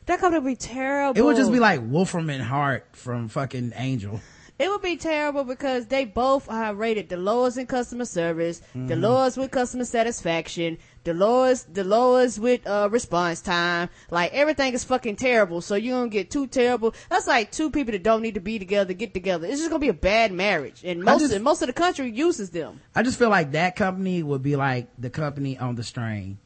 That 0.07 0.19
company 0.19 0.39
would 0.41 0.49
be 0.49 0.55
terrible. 0.55 1.19
It 1.19 1.23
would 1.23 1.35
just 1.37 1.51
be 1.51 1.59
like 1.59 1.81
Wolfram 1.83 2.29
and 2.29 2.41
Hart 2.43 2.85
from 2.93 3.27
fucking 3.27 3.73
Angel. 3.75 4.19
It 4.59 4.69
would 4.69 4.81
be 4.81 4.97
terrible 4.97 5.43
because 5.43 5.85
they 5.85 6.05
both 6.05 6.49
are 6.49 6.73
rated 6.73 7.09
the 7.09 7.17
lowest 7.17 7.59
in 7.59 7.67
customer 7.67 8.05
service, 8.05 8.59
the 8.73 8.79
Mm-hmm. 8.79 9.01
lowest 9.01 9.37
with 9.37 9.51
customer 9.51 9.85
satisfaction, 9.85 10.79
the 11.07 11.13
lowest, 11.13 11.73
the 11.73 11.83
lowest 11.83 12.37
with 12.37 12.67
uh, 12.67 12.87
response 12.91 13.41
time. 13.41 13.89
Like 14.11 14.33
everything 14.33 14.73
is 14.73 14.83
fucking 14.83 15.15
terrible. 15.15 15.61
So 15.61 15.75
you 15.75 15.91
don't 15.91 16.09
get 16.09 16.29
too 16.29 16.45
terrible. 16.47 16.93
That's 17.09 17.25
like 17.27 17.51
two 17.51 17.71
people 17.71 17.93
that 17.93 18.03
don't 18.03 18.21
need 18.21 18.35
to 18.35 18.39
be 18.41 18.59
together 18.59 18.93
get 18.93 19.13
together. 19.13 19.47
It's 19.47 19.57
just 19.57 19.69
gonna 19.69 19.79
be 19.79 19.87
a 19.89 19.93
bad 19.93 20.31
marriage, 20.31 20.81
and 20.83 21.01
most 21.03 21.21
just- 21.21 21.33
and 21.33 21.43
most 21.43 21.61
of 21.61 21.67
the 21.67 21.73
country 21.73 22.11
uses 22.11 22.49
them. 22.51 22.79
I 22.95 23.03
just 23.03 23.17
feel 23.17 23.29
like 23.29 23.53
that 23.53 23.75
company 23.75 24.21
would 24.21 24.43
be 24.43 24.55
like 24.55 24.87
the 24.99 25.09
company 25.09 25.57
on 25.57 25.75
the 25.75 25.83
strain, 25.83 26.37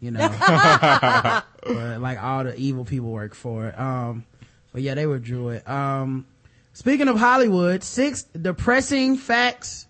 you 0.00 0.10
know, 0.10 0.20
like 2.00 2.22
all 2.22 2.44
the 2.44 2.54
evil 2.56 2.84
people 2.84 3.10
work 3.10 3.34
for 3.34 3.68
it. 3.68 3.78
Um, 3.78 4.24
but 4.72 4.82
yeah, 4.82 4.94
they 4.94 5.06
withdrew 5.06 5.50
it. 5.50 5.68
Um, 5.68 6.26
speaking 6.72 7.08
of 7.08 7.18
Hollywood, 7.18 7.82
six 7.82 8.22
depressing 8.22 9.16
facts 9.16 9.86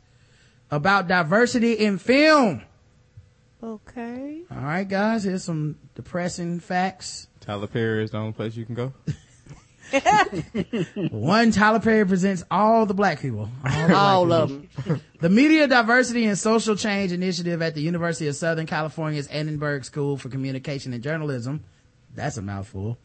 about 0.71 1.09
diversity 1.09 1.73
in 1.75 1.99
film. 1.99 2.63
Okay. 3.63 4.43
All 4.51 4.57
right, 4.63 4.89
guys, 4.89 5.25
here's 5.25 5.45
some 5.45 5.77
depressing 5.95 6.61
facts. 6.61 7.29
Tyler 7.41 7.67
Perry 7.67 8.05
is 8.05 8.11
the 8.13 8.19
only 8.19 8.33
place 8.33 8.57
you 8.57 8.65
can 8.65 8.75
go. 8.75 8.93
One, 11.11 11.51
Tyler 11.51 11.81
Perry 11.81 12.07
presents 12.07 12.45
all 12.51 12.87
the 12.87 12.95
black 12.95 13.21
people. 13.21 13.51
All 13.65 13.73
the 13.73 13.87
black 13.89 13.91
All 13.91 14.25
people. 14.25 14.37
of 14.37 14.85
them. 14.85 15.01
The 15.21 15.29
Media 15.29 15.67
Diversity 15.67 16.25
and 16.27 16.39
Social 16.39 16.77
Change 16.77 17.13
Initiative 17.13 17.61
at 17.61 17.75
the 17.75 17.83
University 17.83 18.29
of 18.29 18.37
Southern 18.37 18.67
California's 18.67 19.27
Annenberg 19.29 19.85
School 19.85 20.17
for 20.17 20.29
Communication 20.29 20.93
and 20.93 21.03
Journalism, 21.03 21.65
that's 22.15 22.37
a 22.37 22.43
mouthful, 22.43 22.99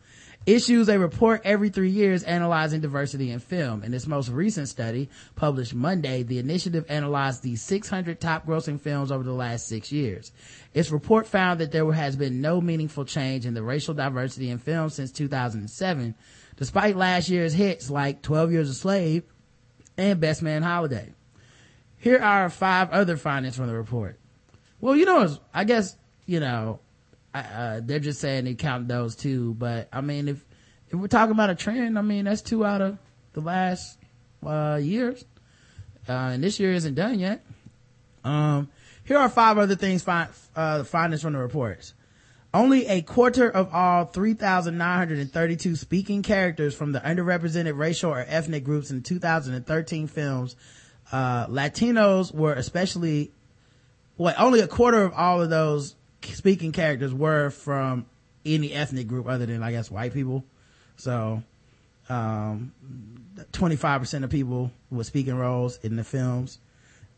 issues 0.46 0.90
a 0.90 1.00
report 1.00 1.42
every 1.44 1.70
three 1.70 1.90
years 1.90 2.24
analyzing 2.24 2.82
diversity 2.82 3.32
in 3.32 3.40
film. 3.40 3.84
In 3.84 3.94
its 3.94 4.08
most 4.08 4.30
recent 4.30 4.68
study, 4.68 5.10
published 5.36 5.74
Monday, 5.74 6.24
the 6.24 6.40
initiative 6.40 6.86
analyzed 6.90 7.44
the 7.44 7.56
600 7.56 8.20
top 8.20 8.46
grossing 8.46 8.80
films 8.80 9.12
over 9.12 9.24
the 9.24 9.34
last 9.34 9.68
six 9.68 9.92
years. 9.92 10.32
Its 10.74 10.92
report 10.92 11.28
found 11.28 11.60
that 11.60 11.72
there 11.72 11.92
has 11.92 12.16
been 12.16 12.42
no 12.42 12.62
meaningful 12.62 13.06
change 13.06 13.46
in 13.46 13.54
the 13.54 13.64
racial 13.64 13.94
diversity 13.94 14.50
in 14.50 14.58
film 14.60 14.90
since 14.90 15.12
2007, 15.12 16.16
despite 16.58 16.96
last 16.96 17.30
year's 17.30 17.54
hits 17.54 17.90
like 17.90 18.22
12 18.22 18.52
Years 18.52 18.70
a 18.70 18.74
Slave 18.74 19.24
and 19.98 20.20
Best 20.20 20.42
Man 20.42 20.62
Holiday. 20.62 21.14
Here 21.98 22.20
are 22.20 22.50
five 22.50 22.92
other 22.92 23.18
findings 23.18 23.56
from 23.56 23.68
the 23.68 23.74
report. 23.74 24.20
Well, 24.80 24.96
you 24.96 25.06
know, 25.06 25.36
I 25.54 25.64
guess, 25.64 25.96
you 26.28 26.40
know, 26.40 26.80
uh, 27.40 27.82
they're 27.84 28.00
just 28.00 28.20
saying 28.22 28.46
they 28.46 28.54
count 28.54 28.88
those 28.88 29.16
two, 29.16 29.54
but 29.56 29.90
I 29.92 30.02
mean, 30.02 30.28
if, 30.28 30.46
if 30.90 30.96
we're 31.00 31.08
talking 31.08 31.32
about 31.32 31.50
a 31.50 31.56
trend, 31.56 31.98
I 31.98 32.02
mean, 32.02 32.26
that's 32.26 32.42
two 32.42 32.66
out 32.66 32.82
of 32.82 32.98
the 33.34 33.42
last, 33.42 33.98
uh, 34.46 34.80
years. 34.82 35.26
Uh, 36.08 36.12
and 36.34 36.44
this 36.44 36.60
year 36.60 36.72
isn't 36.72 36.96
done 36.96 37.20
yet. 37.20 37.44
Um, 38.24 38.70
here 39.04 39.18
are 39.18 39.30
five 39.30 39.58
other 39.58 39.76
things, 39.76 40.04
fi- 40.04 40.30
uh, 40.56 40.84
findings 40.84 41.22
from 41.22 41.34
the 41.34 41.40
reports. 41.40 41.94
Only 42.54 42.88
a 42.88 43.02
quarter 43.02 43.50
of 43.50 43.74
all 43.74 44.06
3,932 44.06 45.76
speaking 45.76 46.24
characters 46.24 46.74
from 46.74 46.94
the 46.94 47.00
underrepresented 47.02 47.78
racial 47.78 48.12
or 48.12 48.24
ethnic 48.26 48.64
groups 48.64 48.92
in 48.92 49.04
2013 49.04 50.08
films, 50.08 50.56
uh, 51.12 51.48
Latinos 51.48 52.34
were 52.34 52.54
especially, 52.54 53.32
what, 54.16 54.40
only 54.40 54.62
a 54.62 54.68
quarter 54.68 55.04
of 55.04 55.14
all 55.14 55.42
of 55.42 55.50
those 55.50 55.96
speaking 56.22 56.72
characters 56.72 57.14
were 57.14 57.50
from 57.50 58.06
any 58.46 58.72
ethnic 58.74 59.08
group 59.08 59.28
other 59.28 59.46
than, 59.46 59.64
I 59.64 59.72
guess, 59.72 59.90
white 59.90 60.14
people. 60.14 60.44
So, 60.98 61.44
um, 62.10 62.72
25% 63.52 64.24
of 64.24 64.30
people 64.30 64.72
with 64.90 65.08
speaking 65.08 65.36
roles 65.36 65.78
in 65.84 65.96
the 65.96 66.04
films, 66.04 66.60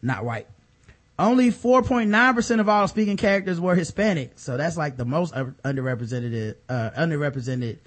not 0.02 0.24
white. 0.24 0.48
Only 1.20 1.52
4.9% 1.52 2.60
of 2.60 2.70
all 2.70 2.88
speaking 2.88 3.18
characters 3.18 3.60
were 3.60 3.76
Hispanic. 3.76 4.34
So 4.36 4.56
that's 4.56 4.78
like 4.78 4.98
the 4.98 5.06
most 5.06 5.34
underrepresented, 5.34 6.56
uh, 6.70 6.92
underrepresented, 6.98 7.78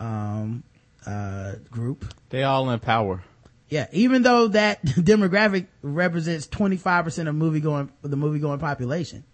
um, 0.00 0.62
uh, 1.06 1.54
group. 1.70 2.12
They 2.30 2.44
all 2.44 2.70
in 2.70 2.80
power. 2.80 3.22
Yeah, 3.68 3.86
even 3.92 4.22
though 4.22 4.48
that 4.48 4.82
demographic 4.84 5.66
represents 5.82 6.46
25% 6.46 7.28
of 7.28 7.34
movie 7.34 7.60
going, 7.60 7.90
the 8.02 8.16
movie 8.16 8.38
going 8.38 8.58
population. 8.58 9.24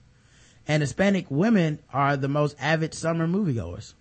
And 0.68 0.82
Hispanic 0.82 1.30
women 1.30 1.78
are 1.92 2.16
the 2.16 2.28
most 2.28 2.54
avid 2.60 2.92
summer 2.92 3.26
moviegoers. 3.26 3.94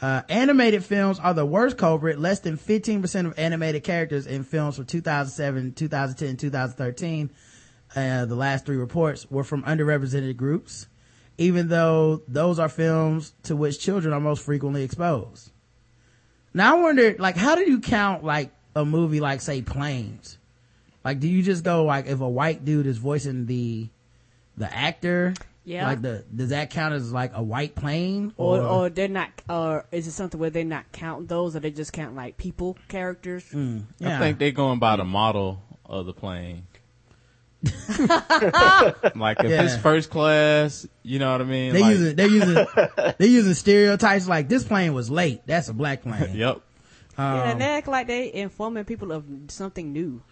Uh, 0.00 0.22
animated 0.28 0.84
films 0.84 1.18
are 1.18 1.34
the 1.34 1.46
worst 1.46 1.78
culprit. 1.78 2.18
Less 2.18 2.40
than 2.40 2.56
15% 2.56 3.26
of 3.26 3.38
animated 3.38 3.84
characters 3.84 4.26
in 4.26 4.44
films 4.44 4.76
from 4.76 4.86
2007, 4.86 5.72
2010, 5.72 6.36
2013, 6.36 7.30
uh, 7.94 8.24
the 8.24 8.34
last 8.34 8.66
three 8.66 8.76
reports 8.76 9.30
were 9.30 9.44
from 9.44 9.62
underrepresented 9.62 10.36
groups, 10.36 10.86
even 11.38 11.68
though 11.68 12.22
those 12.28 12.58
are 12.58 12.68
films 12.68 13.32
to 13.44 13.56
which 13.56 13.78
children 13.78 14.12
are 14.12 14.20
most 14.20 14.42
frequently 14.42 14.82
exposed. 14.82 15.50
Now 16.52 16.76
I 16.76 16.80
wonder, 16.80 17.14
like, 17.18 17.36
how 17.36 17.54
do 17.54 17.62
you 17.62 17.80
count, 17.80 18.24
like, 18.24 18.50
a 18.74 18.84
movie 18.84 19.20
like, 19.20 19.40
say, 19.40 19.62
Planes? 19.62 20.38
Like, 21.04 21.20
do 21.20 21.28
you 21.28 21.42
just 21.42 21.64
go, 21.64 21.84
like, 21.84 22.06
if 22.06 22.20
a 22.20 22.28
white 22.28 22.64
dude 22.64 22.86
is 22.86 22.98
voicing 22.98 23.46
the, 23.46 23.88
the 24.56 24.72
actor? 24.72 25.34
Yeah. 25.64 25.88
Like 25.88 26.02
the, 26.02 26.24
does 26.34 26.50
that 26.50 26.70
count 26.70 26.94
as 26.94 27.12
like 27.12 27.32
a 27.34 27.42
white 27.42 27.74
plane? 27.74 28.32
or, 28.36 28.60
or 28.60 28.88
they're 28.88 29.08
not, 29.08 29.30
or 29.48 29.84
is 29.90 30.06
it 30.06 30.12
something 30.12 30.38
where 30.38 30.50
they're 30.50 30.64
not 30.64 30.92
counting 30.92 31.26
those, 31.26 31.56
or 31.56 31.60
they 31.60 31.72
just 31.72 31.92
count 31.92 32.14
like 32.14 32.36
people 32.36 32.78
characters? 32.88 33.44
Mm. 33.52 33.84
yeah. 33.98 34.16
I 34.16 34.18
think 34.20 34.38
they're 34.38 34.52
going 34.52 34.78
by 34.78 34.96
the 34.96 35.04
model 35.04 35.60
of 35.84 36.06
the 36.06 36.12
plane. 36.12 36.66
like 39.16 39.38
if 39.40 39.50
it's 39.50 39.76
first 39.78 40.10
class, 40.10 40.86
you 41.02 41.18
know 41.18 41.32
what 41.32 41.40
I 41.40 41.44
mean? 41.44 41.72
they 41.72 41.80
like, 41.80 41.90
using, 41.90 42.16
they're 42.16 42.28
using, 42.28 42.54
they're 43.18 43.28
using 43.28 43.54
stereotypes 43.54 44.28
like 44.28 44.48
this 44.48 44.62
plane 44.62 44.94
was 44.94 45.10
late. 45.10 45.42
That's 45.46 45.68
a 45.68 45.74
black 45.74 46.02
plane. 46.02 46.30
Yep. 46.36 46.60
yeah, 47.18 47.42
Um, 47.42 47.48
and 47.48 47.60
they 47.60 47.66
act 47.66 47.88
like 47.88 48.06
they 48.06 48.32
informing 48.32 48.84
people 48.84 49.10
of 49.10 49.24
something 49.48 49.92
new. 49.92 50.22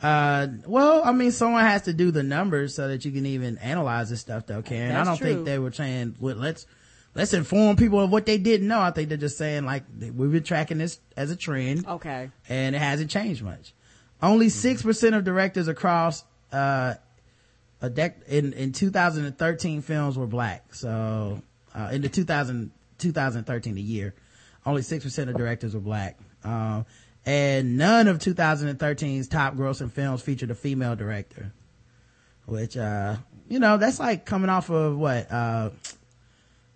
Uh, 0.00 0.48
well, 0.66 1.02
I 1.04 1.12
mean, 1.12 1.30
someone 1.30 1.64
has 1.64 1.82
to 1.82 1.92
do 1.92 2.10
the 2.10 2.22
numbers 2.22 2.74
so 2.74 2.88
that 2.88 3.04
you 3.04 3.12
can 3.12 3.26
even 3.26 3.58
analyze 3.58 4.10
this 4.10 4.20
stuff, 4.20 4.46
though, 4.46 4.62
Karen. 4.62 4.94
I 4.96 5.04
don't 5.04 5.16
true. 5.16 5.26
think 5.34 5.44
they 5.44 5.58
were 5.58 5.72
saying, 5.72 6.16
well, 6.18 6.34
let's, 6.36 6.66
let's 7.14 7.32
inform 7.34 7.76
people 7.76 8.00
of 8.00 8.10
what 8.10 8.26
they 8.26 8.38
didn't 8.38 8.66
know. 8.66 8.80
I 8.80 8.90
think 8.90 9.08
they're 9.10 9.18
just 9.18 9.38
saying, 9.38 9.64
like, 9.64 9.84
we've 10.00 10.32
been 10.32 10.42
tracking 10.42 10.78
this 10.78 10.98
as 11.16 11.30
a 11.30 11.36
trend 11.36 11.86
Okay. 11.86 12.30
and 12.48 12.74
it 12.74 12.80
hasn't 12.80 13.10
changed 13.10 13.42
much. 13.42 13.74
Only 14.20 14.46
6% 14.46 15.16
of 15.16 15.24
directors 15.24 15.68
across, 15.68 16.24
uh, 16.52 16.94
a 17.80 17.90
dec- 17.90 18.24
in, 18.28 18.52
in 18.54 18.72
2013 18.72 19.82
films 19.82 20.16
were 20.16 20.26
black. 20.26 20.74
So, 20.74 21.42
uh, 21.74 21.90
in 21.92 22.02
the 22.02 22.08
2000, 22.08 22.70
2013, 22.98 23.74
the 23.74 23.82
year, 23.82 24.14
only 24.64 24.82
6% 24.82 25.28
of 25.28 25.36
directors 25.36 25.74
were 25.74 25.80
black. 25.80 26.18
Um, 26.44 26.86
and 27.26 27.76
none 27.76 28.08
of 28.08 28.18
2013's 28.18 29.28
top 29.28 29.54
grossing 29.54 29.90
films 29.90 30.22
featured 30.22 30.50
a 30.50 30.54
female 30.54 30.96
director. 30.96 31.52
Which, 32.46 32.76
uh, 32.76 33.16
you 33.48 33.58
know, 33.60 33.76
that's 33.76 34.00
like 34.00 34.24
coming 34.26 34.50
off 34.50 34.68
of 34.70 34.96
what, 34.98 35.30
uh, 35.30 35.70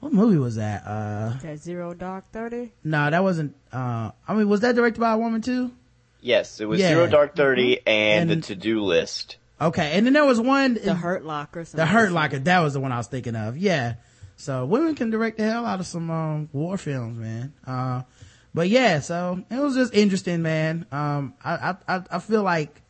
what 0.01 0.12
movie 0.12 0.39
was 0.39 0.56
that? 0.56 0.85
Uh, 0.86 1.36
That 1.43 1.59
zero 1.59 1.93
dark 1.94 2.31
thirty. 2.32 2.73
no, 2.85 3.10
that 3.10 3.23
wasn't, 3.23 3.56
uh, 3.73 4.12
I 4.28 4.35
mean, 4.35 4.48
was 4.48 4.60
that 4.60 4.74
directed 4.77 5.01
by 5.01 5.12
a 5.12 5.18
woman 5.18 5.40
too? 5.43 5.73
Yes, 6.20 6.60
it 6.60 6.66
was 6.66 6.81
Yeah. 6.81 6.89
Zero 6.89 7.06
Dark 7.06 7.36
30 7.36 7.86
and, 7.86 8.31
And- 8.31 8.43
the 8.43 8.47
To 8.48 8.56
Do 8.56 8.81
List. 8.82 9.36
Okay. 9.60 9.93
And 9.93 10.05
then 10.06 10.12
there 10.12 10.24
was 10.24 10.40
one, 10.40 10.74
The 10.74 10.94
Hurt 10.94 11.24
Locker. 11.24 11.60
The 11.60 11.66
something 11.66 11.86
Hurt 11.86 12.10
Locker, 12.12 12.39
that 12.40 12.60
was 12.60 12.73
the 12.74 12.81
one 12.81 12.90
I 12.93 12.97
was 12.98 13.06
thinking 13.06 13.36
of. 13.36 13.56
Yeah. 13.56 13.94
So 14.36 14.66
women 14.66 14.94
can 14.97 15.10
direct 15.10 15.39
the 15.39 15.44
hell 15.44 15.64
out 15.64 15.78
of 15.81 15.86
some 15.86 16.10
um, 16.10 16.48
war 16.52 16.77
films, 16.78 17.16
man. 17.18 17.52
Uh, 17.66 18.02
but 18.57 18.70
yeah, 18.70 19.01
so 19.01 19.45
it 19.51 19.61
was 19.61 19.74
just 19.74 19.93
interesting, 19.93 20.41
man. 20.41 20.87
Um, 20.91 21.35
I, 21.45 21.77
I, 21.87 22.03
I, 22.11 22.19
feel 22.20 22.43
like 22.43 22.81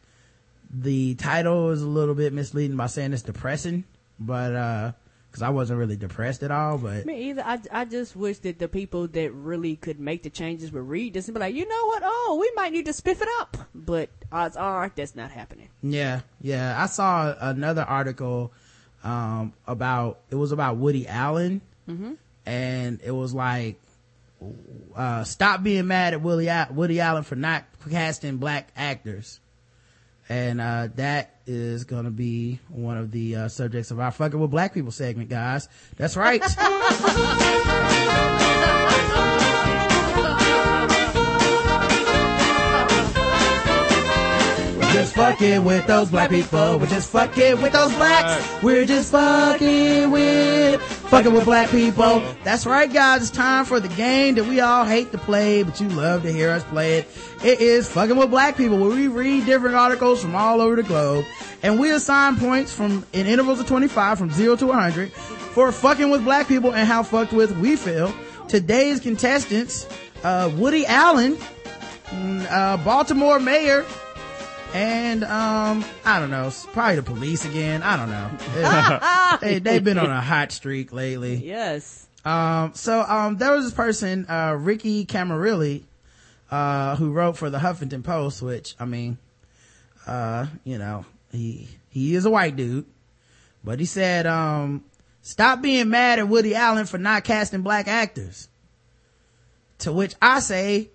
the 0.70 1.16
title 1.16 1.70
is 1.70 1.82
a 1.82 1.88
little 1.88 2.14
bit 2.14 2.32
misleading 2.32 2.76
by 2.76 2.86
saying 2.86 3.12
it's 3.12 3.22
depressing, 3.22 3.82
but, 4.16 4.54
uh, 4.54 4.92
cause 5.32 5.42
I 5.42 5.48
wasn't 5.48 5.80
really 5.80 5.96
depressed 5.96 6.44
at 6.44 6.52
all, 6.52 6.78
but 6.78 7.04
Me 7.04 7.30
either. 7.30 7.42
I, 7.44 7.58
I 7.72 7.84
just 7.84 8.14
wish 8.14 8.38
that 8.38 8.60
the 8.60 8.68
people 8.68 9.08
that 9.08 9.32
really 9.32 9.74
could 9.74 9.98
make 9.98 10.22
the 10.22 10.30
changes 10.30 10.70
would 10.70 10.88
read 10.88 11.14
this 11.14 11.26
and 11.26 11.34
be 11.34 11.40
like, 11.40 11.56
you 11.56 11.68
know 11.68 11.86
what? 11.86 12.02
Oh, 12.06 12.38
we 12.40 12.48
might 12.54 12.72
need 12.72 12.84
to 12.84 12.92
spiff 12.92 13.20
it 13.20 13.28
up. 13.40 13.56
But 13.74 14.08
odds 14.30 14.56
are 14.56 14.92
that's 14.94 15.16
not 15.16 15.32
happening. 15.32 15.68
Yeah, 15.82 16.20
yeah. 16.40 16.80
I 16.80 16.86
saw 16.86 17.34
another 17.40 17.82
article 17.82 18.52
um, 19.02 19.52
about 19.66 20.20
it 20.30 20.36
was 20.36 20.52
about 20.52 20.76
Woody 20.76 21.08
Allen, 21.08 21.60
and 22.46 23.00
it 23.04 23.10
was 23.10 23.34
like, 23.34 23.80
uh, 24.94 25.24
stop 25.24 25.62
being 25.62 25.86
mad 25.86 26.14
at 26.14 26.22
Willie, 26.22 26.50
Woody 26.70 27.00
Allen 27.00 27.22
for 27.22 27.36
not 27.36 27.64
casting 27.90 28.38
black 28.38 28.70
actors, 28.76 29.40
and 30.28 30.60
uh, 30.60 30.88
that 30.96 31.36
is 31.46 31.84
gonna 31.84 32.10
be 32.10 32.60
one 32.68 32.98
of 32.98 33.10
the 33.10 33.36
uh, 33.36 33.48
subjects 33.48 33.90
of 33.90 34.00
our 34.00 34.10
fucking 34.10 34.38
with 34.38 34.50
black 34.50 34.74
people 34.74 34.90
segment, 34.92 35.28
guys. 35.28 35.68
That's 35.96 36.16
right. 36.16 36.42
We're 44.76 44.92
just 44.92 45.14
fucking 45.14 45.64
with 45.64 45.86
those 45.86 46.10
black 46.10 46.30
people. 46.30 46.78
We're 46.78 46.86
just 46.86 47.10
fucking 47.10 47.60
with 47.60 47.72
those 47.72 47.94
blacks. 47.94 48.62
We're 48.62 48.86
just 48.86 49.12
fucking 49.12 50.10
with, 50.10 50.80
fucking 51.08 51.32
with 51.32 51.44
black 51.44 51.70
people. 51.70 52.22
That's 52.42 52.66
right, 52.66 52.92
guys. 52.92 53.22
It's 53.22 53.30
time 53.30 53.64
for 53.64 53.80
the 53.80 53.88
game 53.88 54.34
that 54.34 54.44
we 54.44 54.60
all 54.60 54.84
hate 54.84 55.12
to 55.12 55.18
play, 55.18 55.62
but 55.62 55.80
you 55.80 55.88
love 55.88 56.22
to 56.22 56.32
hear 56.32 56.50
us 56.50 56.64
play 56.64 56.98
it. 56.98 57.08
It 57.44 57.60
is 57.60 57.88
fucking 57.88 58.16
with 58.16 58.30
black 58.30 58.56
people 58.56 58.78
where 58.78 58.90
we 58.90 59.06
read 59.08 59.46
different 59.46 59.76
articles 59.76 60.20
from 60.20 60.34
all 60.34 60.60
over 60.60 60.76
the 60.76 60.82
globe 60.82 61.24
and 61.62 61.78
we 61.78 61.90
assign 61.90 62.36
points 62.36 62.72
from, 62.72 63.04
in 63.12 63.26
intervals 63.26 63.60
of 63.60 63.66
25 63.66 64.18
from 64.18 64.30
zero 64.30 64.56
to 64.56 64.66
100 64.66 65.12
for 65.12 65.70
fucking 65.72 66.10
with 66.10 66.24
black 66.24 66.48
people 66.48 66.74
and 66.74 66.86
how 66.86 67.02
fucked 67.02 67.32
with 67.32 67.56
we 67.58 67.76
feel. 67.76 68.14
Today's 68.48 69.00
contestants, 69.00 69.88
uh, 70.22 70.50
Woody 70.54 70.86
Allen, 70.86 71.36
mm, 72.06 72.46
uh, 72.50 72.76
Baltimore 72.78 73.40
mayor, 73.40 73.84
and 74.74 75.24
um 75.24 75.84
i 76.04 76.18
don't 76.18 76.30
know 76.30 76.50
probably 76.72 76.96
the 76.96 77.02
police 77.02 77.44
again 77.44 77.82
i 77.82 77.96
don't 77.96 78.10
know. 78.10 79.38
They, 79.40 79.58
they've 79.58 79.82
been 79.84 79.98
on 79.98 80.10
a 80.10 80.20
hot 80.20 80.50
streak 80.52 80.92
lately. 80.92 81.36
Yes. 81.36 82.06
um 82.24 82.72
so 82.74 83.00
um 83.00 83.36
there 83.36 83.52
was 83.52 83.64
this 83.66 83.74
person 83.74 84.26
uh 84.28 84.56
ricky 84.58 85.04
camilleri 85.06 85.82
uh 86.50 86.96
who 86.96 87.12
wrote 87.12 87.36
for 87.36 87.50
the 87.50 87.58
huffington 87.58 88.02
post 88.04 88.40
which 88.42 88.74
i 88.78 88.84
mean 88.84 89.18
uh 90.06 90.46
you 90.64 90.78
know 90.78 91.04
he 91.32 91.68
he 91.90 92.14
is 92.14 92.24
a 92.24 92.30
white 92.30 92.56
dude 92.56 92.86
but 93.64 93.78
he 93.80 93.86
said 93.86 94.26
um 94.26 94.84
stop 95.22 95.60
being 95.60 95.90
mad 95.90 96.18
at 96.18 96.28
woody 96.28 96.54
allen 96.54 96.86
for 96.86 96.98
not 96.98 97.24
casting 97.24 97.62
black 97.62 97.88
actors. 97.88 98.48
To 99.80 99.92
which 99.92 100.14
i 100.22 100.40
say 100.40 100.90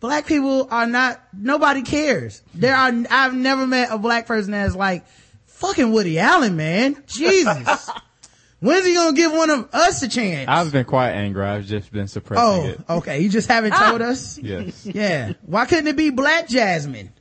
black 0.00 0.26
people 0.26 0.66
are 0.70 0.86
not 0.86 1.22
nobody 1.32 1.82
cares. 1.82 2.42
There 2.54 2.74
are 2.74 2.92
i've 3.10 3.34
never 3.34 3.66
met 3.66 3.90
a 3.92 3.98
black 3.98 4.26
person 4.26 4.52
that's 4.52 4.74
like 4.74 5.04
fucking 5.46 5.92
woody 5.92 6.18
allen 6.18 6.56
man. 6.56 7.02
Jesus. 7.06 7.90
When's 8.60 8.84
he 8.84 8.94
gonna 8.94 9.16
give 9.16 9.32
one 9.32 9.48
of 9.48 9.74
us 9.74 10.02
a 10.02 10.08
chance? 10.08 10.46
I've 10.48 10.70
been 10.72 10.84
quite 10.84 11.12
angry. 11.12 11.44
I've 11.44 11.64
just 11.64 11.90
been 11.92 12.08
suppressing 12.08 12.44
oh 12.44 12.66
it. 12.66 12.80
okay. 12.90 13.20
You 13.20 13.28
just 13.28 13.48
haven't 13.48 13.72
told 13.72 14.02
us? 14.02 14.38
Yes. 14.38 14.84
yeah. 14.84 15.32
Why 15.42 15.64
couldn't 15.66 15.86
it 15.86 15.96
be 15.96 16.10
black 16.10 16.48
jasmine? 16.48 17.12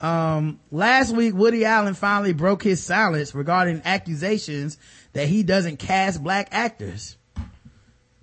Um 0.00 0.60
last 0.70 1.14
week 1.14 1.34
woody 1.34 1.64
allen 1.64 1.94
finally 1.94 2.34
broke 2.34 2.62
his 2.62 2.82
silence 2.82 3.34
regarding 3.34 3.82
accusations 3.84 4.76
that 5.14 5.28
he 5.28 5.42
doesn't 5.42 5.78
cast 5.78 6.22
black 6.22 6.48
actors. 6.52 7.16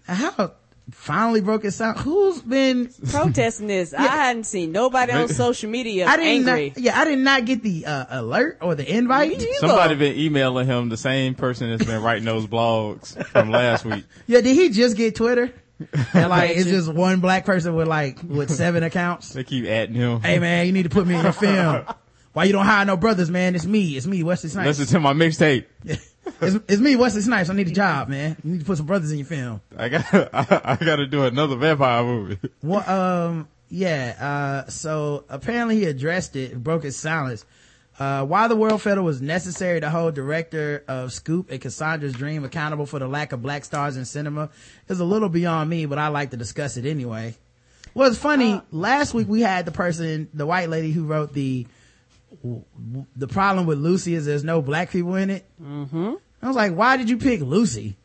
How 0.06 0.54
finally 0.92 1.42
broke 1.42 1.64
his 1.64 1.76
silence 1.76 2.02
who's 2.02 2.42
been 2.42 2.90
Protesting 3.10 3.68
this. 3.68 3.94
I 3.94 4.02
hadn't 4.04 4.44
seen 4.46 4.72
nobody 4.72 5.12
on 5.14 5.28
social 5.30 5.70
media 5.70 6.08
I 6.08 6.18
did 6.18 6.26
angry. 6.26 6.70
not, 6.70 6.78
yeah, 6.78 7.00
I 7.00 7.06
did 7.06 7.20
not 7.20 7.46
get 7.46 7.64
the 7.64 7.86
uh, 7.86 8.22
alert 8.22 8.58
or 8.62 8.76
the 8.76 8.90
invite. 8.96 9.42
Somebody 9.60 9.96
been 9.96 10.18
emailing 10.18 10.68
him, 10.68 10.90
the 10.90 10.98
same 10.98 11.36
person 11.36 11.70
that's 11.70 11.86
been 11.86 12.02
writing 12.02 12.26
those 12.26 12.48
blogs 12.48 13.24
from 13.28 13.50
last 13.50 13.86
week. 13.86 14.06
Yeah, 14.28 14.42
did 14.42 14.56
he 14.56 14.70
just 14.70 14.98
get 14.98 15.16
Twitter? 15.16 15.54
And 16.14 16.30
like, 16.30 16.52
it's 16.52 16.62
Imagine. 16.62 16.74
just 16.74 16.94
one 16.94 17.20
black 17.20 17.46
person 17.46 17.76
with 17.76 17.88
like, 17.88 18.20
with 18.24 18.52
seven 18.52 18.84
accounts. 18.84 19.34
They 19.34 19.44
keep 19.44 19.66
adding 19.66 19.96
him. 19.96 20.22
Hey 20.22 20.40
man, 20.40 20.66
you 20.66 20.72
need 20.72 20.84
to 20.84 20.90
put 20.90 21.08
me 21.08 21.16
in 21.16 21.24
your 21.24 21.34
film. 21.34 21.86
Why 22.34 22.46
you 22.46 22.52
don't 22.52 22.66
hire 22.66 22.84
no 22.84 22.98
brothers, 22.98 23.30
man? 23.30 23.54
It's 23.54 23.66
me. 23.66 23.96
It's 23.96 24.08
me, 24.08 24.24
Wesley 24.24 24.50
Snipes. 24.50 24.80
Listen 24.80 24.88
to 24.88 25.00
my 25.00 25.14
mixtape. 25.14 25.66
It's, 26.42 26.56
it's 26.68 26.82
me, 26.82 26.96
Wesley 26.96 27.22
Snipes. 27.22 27.50
I 27.50 27.54
need 27.54 27.68
a 27.68 27.72
job, 27.72 28.10
man. 28.10 28.38
You 28.44 28.52
need 28.52 28.60
to 28.60 28.66
put 28.66 28.78
some 28.78 28.86
brothers 28.86 29.12
in 29.12 29.20
your 29.20 29.28
film. 29.28 29.62
I 29.78 29.90
got 29.90 30.06
I, 30.14 30.62
I 30.64 30.76
got 30.76 30.98
to 30.98 31.08
do 31.08 31.26
another 31.26 31.56
vampire 31.56 32.04
movie. 32.04 32.40
Well, 32.64 32.90
um, 32.90 33.48
yeah, 33.70 34.16
uh, 34.66 34.70
so 34.70 35.26
apparently 35.30 35.78
he 35.78 35.86
addressed 35.86 36.36
it, 36.36 36.62
broke 36.62 36.84
his 36.84 36.96
silence. 36.96 37.46
Uh, 38.00 38.26
why 38.26 38.48
the 38.48 38.56
world 38.56 38.82
felt 38.82 38.98
it 38.98 39.02
was 39.02 39.22
necessary 39.22 39.80
to 39.80 39.90
hold 39.90 40.16
director 40.16 40.84
of 40.88 41.14
Scoop 41.14 41.52
and 41.52 41.62
Cassandra's 41.62 42.14
Dream 42.14 42.44
accountable 42.44 42.86
for 42.86 43.00
the 43.00 43.08
lack 43.08 43.34
of 43.34 43.42
black 43.42 43.66
stars 43.66 43.98
in 43.98 44.06
cinema 44.06 44.50
is 44.88 45.00
a 45.00 45.06
little 45.06 45.30
beyond 45.30 45.70
me, 45.70 45.86
but 45.86 46.00
I 46.00 46.08
like 46.08 46.32
to 46.32 46.38
discuss 46.38 46.78
it 46.78 46.86
anyway. 46.86 47.36
Well, 47.94 48.10
it's 48.10 48.18
funny. 48.18 48.60
last 48.72 49.14
week 49.14 49.28
we 49.28 49.42
had 49.42 49.66
the 49.66 49.72
person, 49.72 50.28
the 50.34 50.48
white 50.48 50.70
lady 50.70 50.92
who 50.92 51.06
wrote 51.06 51.34
the, 51.34 51.68
the 53.16 53.28
problem 53.28 53.66
with 53.66 53.78
Lucy 53.78 54.16
is 54.16 54.26
there's 54.26 54.44
no 54.44 54.62
black 54.62 54.92
people 54.92 55.16
in 55.16 55.30
it. 55.30 55.46
Mm-hmm. 55.62 56.14
I 56.42 56.48
was 56.48 56.56
like, 56.56 56.74
why 56.74 56.98
did 56.98 57.10
you 57.10 57.18
pick 57.18 57.42
Lucy? 57.42 57.98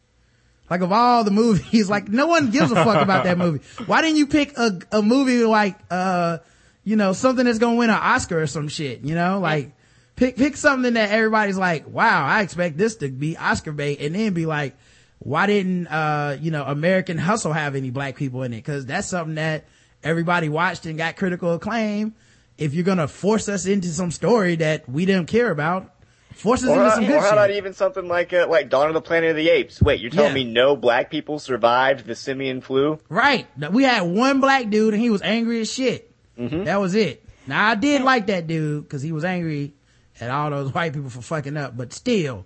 Like 0.71 0.81
of 0.83 0.93
all 0.93 1.25
the 1.25 1.31
movies, 1.31 1.89
like 1.91 2.09
no 2.09 2.27
one 2.27 2.51
gives 2.51 2.71
a 2.71 2.77
fuck 2.77 3.03
about 3.03 3.25
that 3.25 3.39
movie. 3.39 3.65
Why 3.87 4.03
didn't 4.03 4.17
you 4.17 4.27
pick 4.27 4.57
a, 4.57 4.79
a 4.93 5.03
movie 5.03 5.45
like, 5.45 5.77
uh, 5.91 6.39
you 6.85 6.97
know, 6.97 7.13
something 7.13 7.45
that's 7.45 7.59
gonna 7.59 7.77
win 7.77 7.91
an 7.91 7.97
Oscar 7.97 8.43
or 8.43 8.47
some 8.47 8.69
shit, 8.69 9.01
you 9.03 9.15
know, 9.15 9.41
like 9.41 9.73
pick, 10.17 10.37
pick 10.37 10.57
something 10.57 10.95
that 10.95 11.11
everybody's 11.11 11.59
like, 11.59 11.89
wow, 11.89 12.25
I 12.25 12.43
expect 12.43 12.77
this 12.77 12.97
to 12.97 13.09
be 13.09 13.37
Oscar 13.37 13.73
bait 13.73 14.01
and 14.01 14.15
then 14.15 14.35
be 14.35 14.47
like, 14.47 14.77
why 15.21 15.47
didn't, 15.47 15.87
uh, 15.89 16.37
you 16.41 16.51
know, 16.51 16.65
American 16.65 17.19
Hustle 17.19 17.53
have 17.53 17.75
any 17.75 17.91
black 17.91 18.17
people 18.17 18.43
in 18.43 18.53
it? 18.53 18.63
Cause 18.63 18.87
that's 18.87 19.09
something 19.09 19.37
that 19.37 19.65
everybody 20.03 20.49
watched 20.49 20.87
and 20.87 20.97
got 20.97 21.17
critical 21.17 21.55
acclaim. 21.55 22.15
If 22.59 22.74
you're 22.74 22.85
gonna 22.85 23.09
force 23.09 23.48
us 23.48 23.66
into 23.66 23.89
some 23.89 24.10
story 24.10 24.56
that 24.56 24.89
we 24.89 25.06
didn't 25.06 25.28
care 25.28 25.51
about, 25.51 25.94
forces 26.35 26.68
Or, 26.68 26.76
into 26.76 26.90
some 26.90 27.05
or 27.05 27.06
good 27.06 27.20
how 27.20 27.30
about 27.32 27.51
even 27.52 27.72
something 27.72 28.06
like 28.09 28.32
uh, 28.32 28.47
like 28.48 28.68
Dawn 28.68 28.89
of 28.89 28.94
the 28.94 29.01
Planet 29.01 29.30
of 29.30 29.36
the 29.36 29.48
Apes? 29.48 29.80
Wait, 29.80 30.01
you're 30.01 30.10
telling 30.10 30.30
Yeah. 30.36 30.44
me 30.44 30.52
no 30.52 30.74
black 30.76 31.10
people 31.10 31.39
survived 31.39 32.05
the 32.06 32.14
simian 32.16 32.60
flu? 32.60 32.98
Right. 33.09 33.47
We 33.70 33.85
had 33.85 34.02
one 34.02 34.40
black 34.40 34.70
dude 34.70 34.93
and 34.94 35.02
he 35.02 35.09
was 35.10 35.22
angry 35.22 35.60
as 35.60 35.72
shit. 35.72 36.12
Mm-hmm. 36.39 36.64
That 36.64 36.80
was 36.80 36.94
it. 36.94 37.24
Now 37.47 37.68
I 37.68 37.74
did 37.76 38.02
like 38.02 38.26
that 38.26 38.47
dude 38.47 38.82
because 38.85 39.02
he 39.02 39.12
was 39.12 39.24
angry 39.24 39.74
at 40.20 40.30
all 40.30 40.51
those 40.51 40.74
white 40.74 40.93
people 40.93 41.10
for 41.10 41.22
fucking 41.22 41.56
up, 41.56 41.76
but 41.76 41.93
still, 41.93 42.44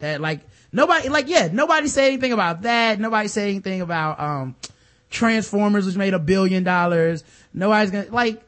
that 0.00 0.20
like 0.20 0.40
nobody, 0.72 1.08
like 1.08 1.28
yeah, 1.28 1.48
nobody 1.52 1.86
said 1.88 2.06
anything 2.08 2.32
about 2.32 2.62
that. 2.62 2.98
Nobody 2.98 3.28
said 3.28 3.48
anything 3.48 3.80
about 3.80 4.18
um 4.20 4.56
Transformers, 5.10 5.86
which 5.86 5.96
made 5.96 6.12
a 6.12 6.18
billion 6.18 6.64
dollars. 6.64 7.22
Nobody's 7.52 7.90
gonna 7.92 8.10
like. 8.10 8.42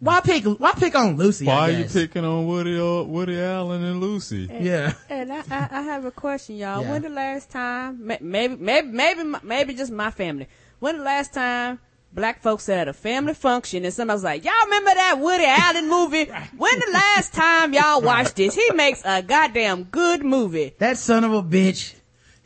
Why 0.00 0.20
pick? 0.20 0.44
Why 0.44 0.72
pick 0.72 0.94
on 0.94 1.16
Lucy? 1.16 1.46
Why 1.46 1.54
I 1.54 1.68
are 1.68 1.78
you 1.78 1.84
picking 1.84 2.24
on 2.24 2.46
Woody 2.46 2.78
uh, 2.78 3.02
Woody 3.02 3.40
Allen 3.40 3.84
and 3.84 4.00
Lucy? 4.00 4.48
Yeah. 4.50 4.94
And 5.08 5.32
I, 5.32 5.42
I, 5.50 5.68
I 5.70 5.82
have 5.82 6.04
a 6.04 6.10
question, 6.10 6.56
y'all. 6.56 6.82
Yeah. 6.82 6.90
When 6.90 7.02
the 7.02 7.08
last 7.08 7.50
time, 7.50 8.06
maybe, 8.20 8.56
maybe, 8.56 8.88
maybe, 8.88 9.34
maybe 9.42 9.74
just 9.74 9.92
my 9.92 10.10
family. 10.10 10.48
When 10.78 10.98
the 10.98 11.04
last 11.04 11.34
time 11.34 11.80
black 12.12 12.42
folks 12.42 12.68
at 12.68 12.88
a 12.88 12.92
family 12.92 13.34
function 13.34 13.84
and 13.84 13.92
somebody 13.92 14.14
was 14.16 14.24
like, 14.24 14.44
"Y'all 14.44 14.52
remember 14.64 14.94
that 14.94 15.18
Woody 15.18 15.44
Allen 15.46 15.88
movie? 15.88 16.24
When 16.24 16.78
the 16.78 16.90
last 16.92 17.34
time 17.34 17.72
y'all 17.74 18.00
watched 18.00 18.36
this? 18.36 18.54
He 18.54 18.70
makes 18.74 19.02
a 19.04 19.22
goddamn 19.22 19.84
good 19.84 20.24
movie." 20.24 20.74
That 20.78 20.98
son 20.98 21.24
of 21.24 21.32
a 21.32 21.42
bitch. 21.42 21.94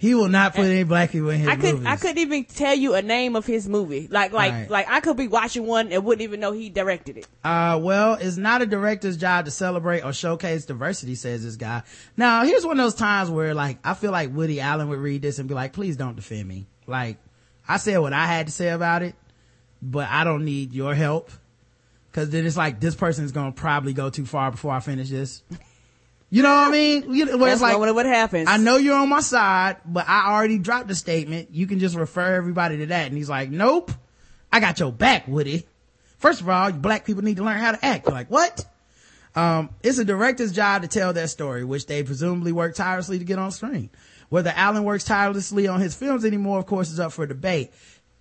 He 0.02 0.16
will 0.16 0.28
not 0.28 0.56
put 0.56 0.64
any 0.64 0.82
black 0.82 1.12
people 1.12 1.30
in 1.30 1.38
his 1.38 1.48
I 1.48 1.54
could, 1.54 1.74
movies. 1.74 1.86
I 1.86 1.94
couldn't 1.94 2.18
even 2.18 2.44
tell 2.44 2.74
you 2.74 2.94
a 2.94 3.02
name 3.02 3.36
of 3.36 3.46
his 3.46 3.68
movie. 3.68 4.08
Like, 4.10 4.32
like, 4.32 4.50
Right. 4.52 4.68
like 4.68 4.90
I 4.90 4.98
could 4.98 5.16
be 5.16 5.28
watching 5.28 5.64
one 5.64 5.92
and 5.92 6.04
wouldn't 6.04 6.22
even 6.22 6.40
know 6.40 6.50
he 6.50 6.70
directed 6.70 7.18
it. 7.18 7.28
Uh, 7.44 7.78
well, 7.80 8.14
it's 8.14 8.36
not 8.36 8.62
a 8.62 8.66
director's 8.66 9.16
job 9.16 9.44
to 9.44 9.52
celebrate 9.52 10.00
or 10.00 10.12
showcase 10.12 10.64
diversity, 10.64 11.14
says 11.14 11.44
this 11.44 11.54
guy. 11.54 11.84
Now, 12.16 12.42
here's 12.42 12.66
one 12.66 12.80
of 12.80 12.84
those 12.84 12.96
times 12.96 13.30
where, 13.30 13.54
like, 13.54 13.78
I 13.84 13.94
feel 13.94 14.10
like 14.10 14.34
Woody 14.34 14.60
Allen 14.60 14.88
would 14.88 14.98
read 14.98 15.22
this 15.22 15.38
and 15.38 15.48
be 15.48 15.54
like, 15.54 15.72
please 15.72 15.96
don't 15.96 16.16
defend 16.16 16.48
me. 16.48 16.66
Like, 16.88 17.18
I 17.68 17.76
said 17.76 17.98
what 17.98 18.12
I 18.12 18.26
had 18.26 18.46
to 18.46 18.52
say 18.52 18.70
about 18.70 19.04
it, 19.04 19.14
but 19.80 20.08
I 20.08 20.24
don't 20.24 20.44
need 20.44 20.72
your 20.72 20.96
help. 20.96 21.30
Cause 22.12 22.28
then 22.30 22.44
it's 22.44 22.56
like, 22.56 22.80
this 22.80 22.96
person's 22.96 23.30
gonna 23.30 23.52
probably 23.52 23.92
go 23.92 24.10
too 24.10 24.26
far 24.26 24.50
before 24.50 24.72
I 24.72 24.80
finish 24.80 25.10
this. 25.10 25.44
You 26.32 26.42
know 26.42 26.48
what 26.48 26.68
I 26.68 26.70
mean? 26.70 27.14
You 27.14 27.26
know, 27.26 27.36
where 27.36 27.50
That's 27.50 27.56
it's 27.56 27.62
like, 27.62 27.72
normally 27.72 27.92
what 27.92 28.06
happens. 28.06 28.48
I 28.48 28.56
know 28.56 28.78
you're 28.78 28.96
on 28.96 29.10
my 29.10 29.20
side, 29.20 29.76
but 29.84 30.08
I 30.08 30.32
already 30.32 30.56
dropped 30.56 30.88
the 30.88 30.94
statement. 30.94 31.50
You 31.52 31.66
can 31.66 31.78
just 31.78 31.94
refer 31.94 32.36
everybody 32.36 32.78
to 32.78 32.86
that. 32.86 33.08
And 33.08 33.18
he's 33.18 33.28
like, 33.28 33.50
nope, 33.50 33.92
I 34.50 34.58
got 34.58 34.80
your 34.80 34.90
back, 34.90 35.28
Woody. 35.28 35.66
First 36.16 36.40
of 36.40 36.48
all, 36.48 36.72
black 36.72 37.04
people 37.04 37.22
need 37.22 37.36
to 37.36 37.44
learn 37.44 37.58
how 37.58 37.72
to 37.72 37.84
act. 37.84 38.06
You're 38.06 38.14
like, 38.14 38.30
what? 38.30 38.64
Um, 39.34 39.74
it's 39.82 39.98
a 39.98 40.06
director's 40.06 40.52
job 40.52 40.80
to 40.80 40.88
tell 40.88 41.12
their 41.12 41.26
story, 41.26 41.64
which 41.64 41.84
they 41.84 42.02
presumably 42.02 42.52
work 42.52 42.76
tirelessly 42.76 43.18
to 43.18 43.26
get 43.26 43.38
on 43.38 43.50
screen. 43.50 43.90
Whether 44.30 44.54
Allen 44.56 44.84
works 44.84 45.04
tirelessly 45.04 45.68
on 45.68 45.82
his 45.82 45.94
films 45.94 46.24
anymore, 46.24 46.58
of 46.60 46.64
course, 46.64 46.90
is 46.90 46.98
up 46.98 47.12
for 47.12 47.26
debate. 47.26 47.72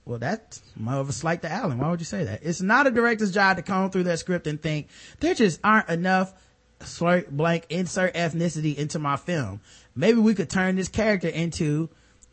Well, 0.03 0.19
that's 0.19 0.61
more 0.75 0.95
of 0.95 1.07
a 1.07 1.13
slight 1.13 1.43
to 1.43 1.49
Allen. 1.49 1.77
Why 1.77 1.89
would 1.89 2.01
you 2.01 2.05
say 2.05 2.25
that? 2.25 2.41
It's 2.43 2.59
not 2.61 2.87
a 2.87 2.91
director's 2.91 3.31
job 3.31 3.55
to 3.55 3.63
comb 3.63 3.89
through 3.89 4.03
their 4.03 4.17
script 4.17 4.47
and 4.47 4.61
think 4.61 4.89
there 5.21 5.33
just 5.33 5.61
aren't 5.63 5.87
enough 5.87 6.33
slurp 6.81 7.29
blank 7.29 7.65
insert 7.69 8.13
ethnicity 8.13 8.75
into 8.75 8.99
my 8.99 9.17
film. 9.17 9.61
Maybe 9.95 10.19
we 10.19 10.33
could 10.33 10.49
turn 10.49 10.75
this 10.75 10.87
character 10.87 11.27
into 11.27 11.89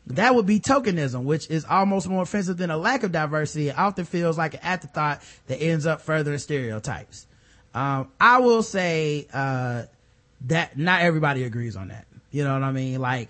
that 0.07 0.33
would 0.33 0.47
be 0.47 0.59
tokenism, 0.59 1.23
which 1.23 1.49
is 1.49 1.65
almost 1.65 2.07
more 2.07 2.23
offensive 2.23 2.57
than 2.57 2.71
a 2.71 2.77
lack 2.77 3.03
of 3.03 3.11
diversity. 3.11 3.69
It 3.69 3.77
often 3.77 4.05
feels 4.05 4.37
like 4.37 4.55
an 4.55 4.61
afterthought 4.63 5.21
that 5.47 5.57
ends 5.57 5.85
up 5.85 6.01
furthering 6.01 6.39
stereotypes. 6.39 7.27
Um, 7.75 8.09
I 8.19 8.39
will 8.39 8.63
say, 8.63 9.27
uh, 9.31 9.83
that 10.47 10.77
not 10.77 11.01
everybody 11.01 11.43
agrees 11.43 11.75
on 11.75 11.89
that. 11.89 12.07
You 12.31 12.43
know 12.43 12.53
what 12.53 12.63
I 12.63 12.71
mean? 12.71 12.99
Like, 12.99 13.29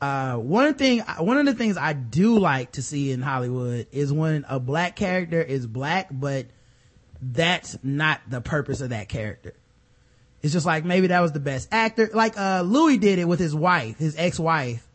uh, 0.00 0.36
one 0.36 0.74
thing, 0.74 1.00
one 1.18 1.38
of 1.38 1.46
the 1.46 1.54
things 1.54 1.76
I 1.76 1.92
do 1.92 2.38
like 2.38 2.72
to 2.72 2.82
see 2.82 3.12
in 3.12 3.22
Hollywood 3.22 3.86
is 3.92 4.12
when 4.12 4.44
a 4.48 4.58
black 4.58 4.96
character 4.96 5.40
is 5.40 5.66
black, 5.66 6.08
but 6.10 6.46
that's 7.20 7.78
not 7.84 8.20
the 8.28 8.40
purpose 8.40 8.80
of 8.80 8.90
that 8.90 9.08
character. 9.08 9.54
It's 10.42 10.52
just 10.52 10.66
like 10.66 10.84
maybe 10.84 11.06
that 11.08 11.20
was 11.20 11.32
the 11.32 11.40
best 11.40 11.68
actor. 11.70 12.10
Like 12.12 12.36
uh 12.36 12.62
Louis 12.62 12.98
did 12.98 13.18
it 13.18 13.26
with 13.26 13.38
his 13.38 13.54
wife, 13.54 13.98
his 13.98 14.16
ex-wife, 14.16 14.86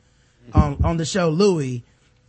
on 0.53 0.83
on 0.83 0.97
the 0.97 1.05
show 1.05 1.29
Louie. 1.29 1.83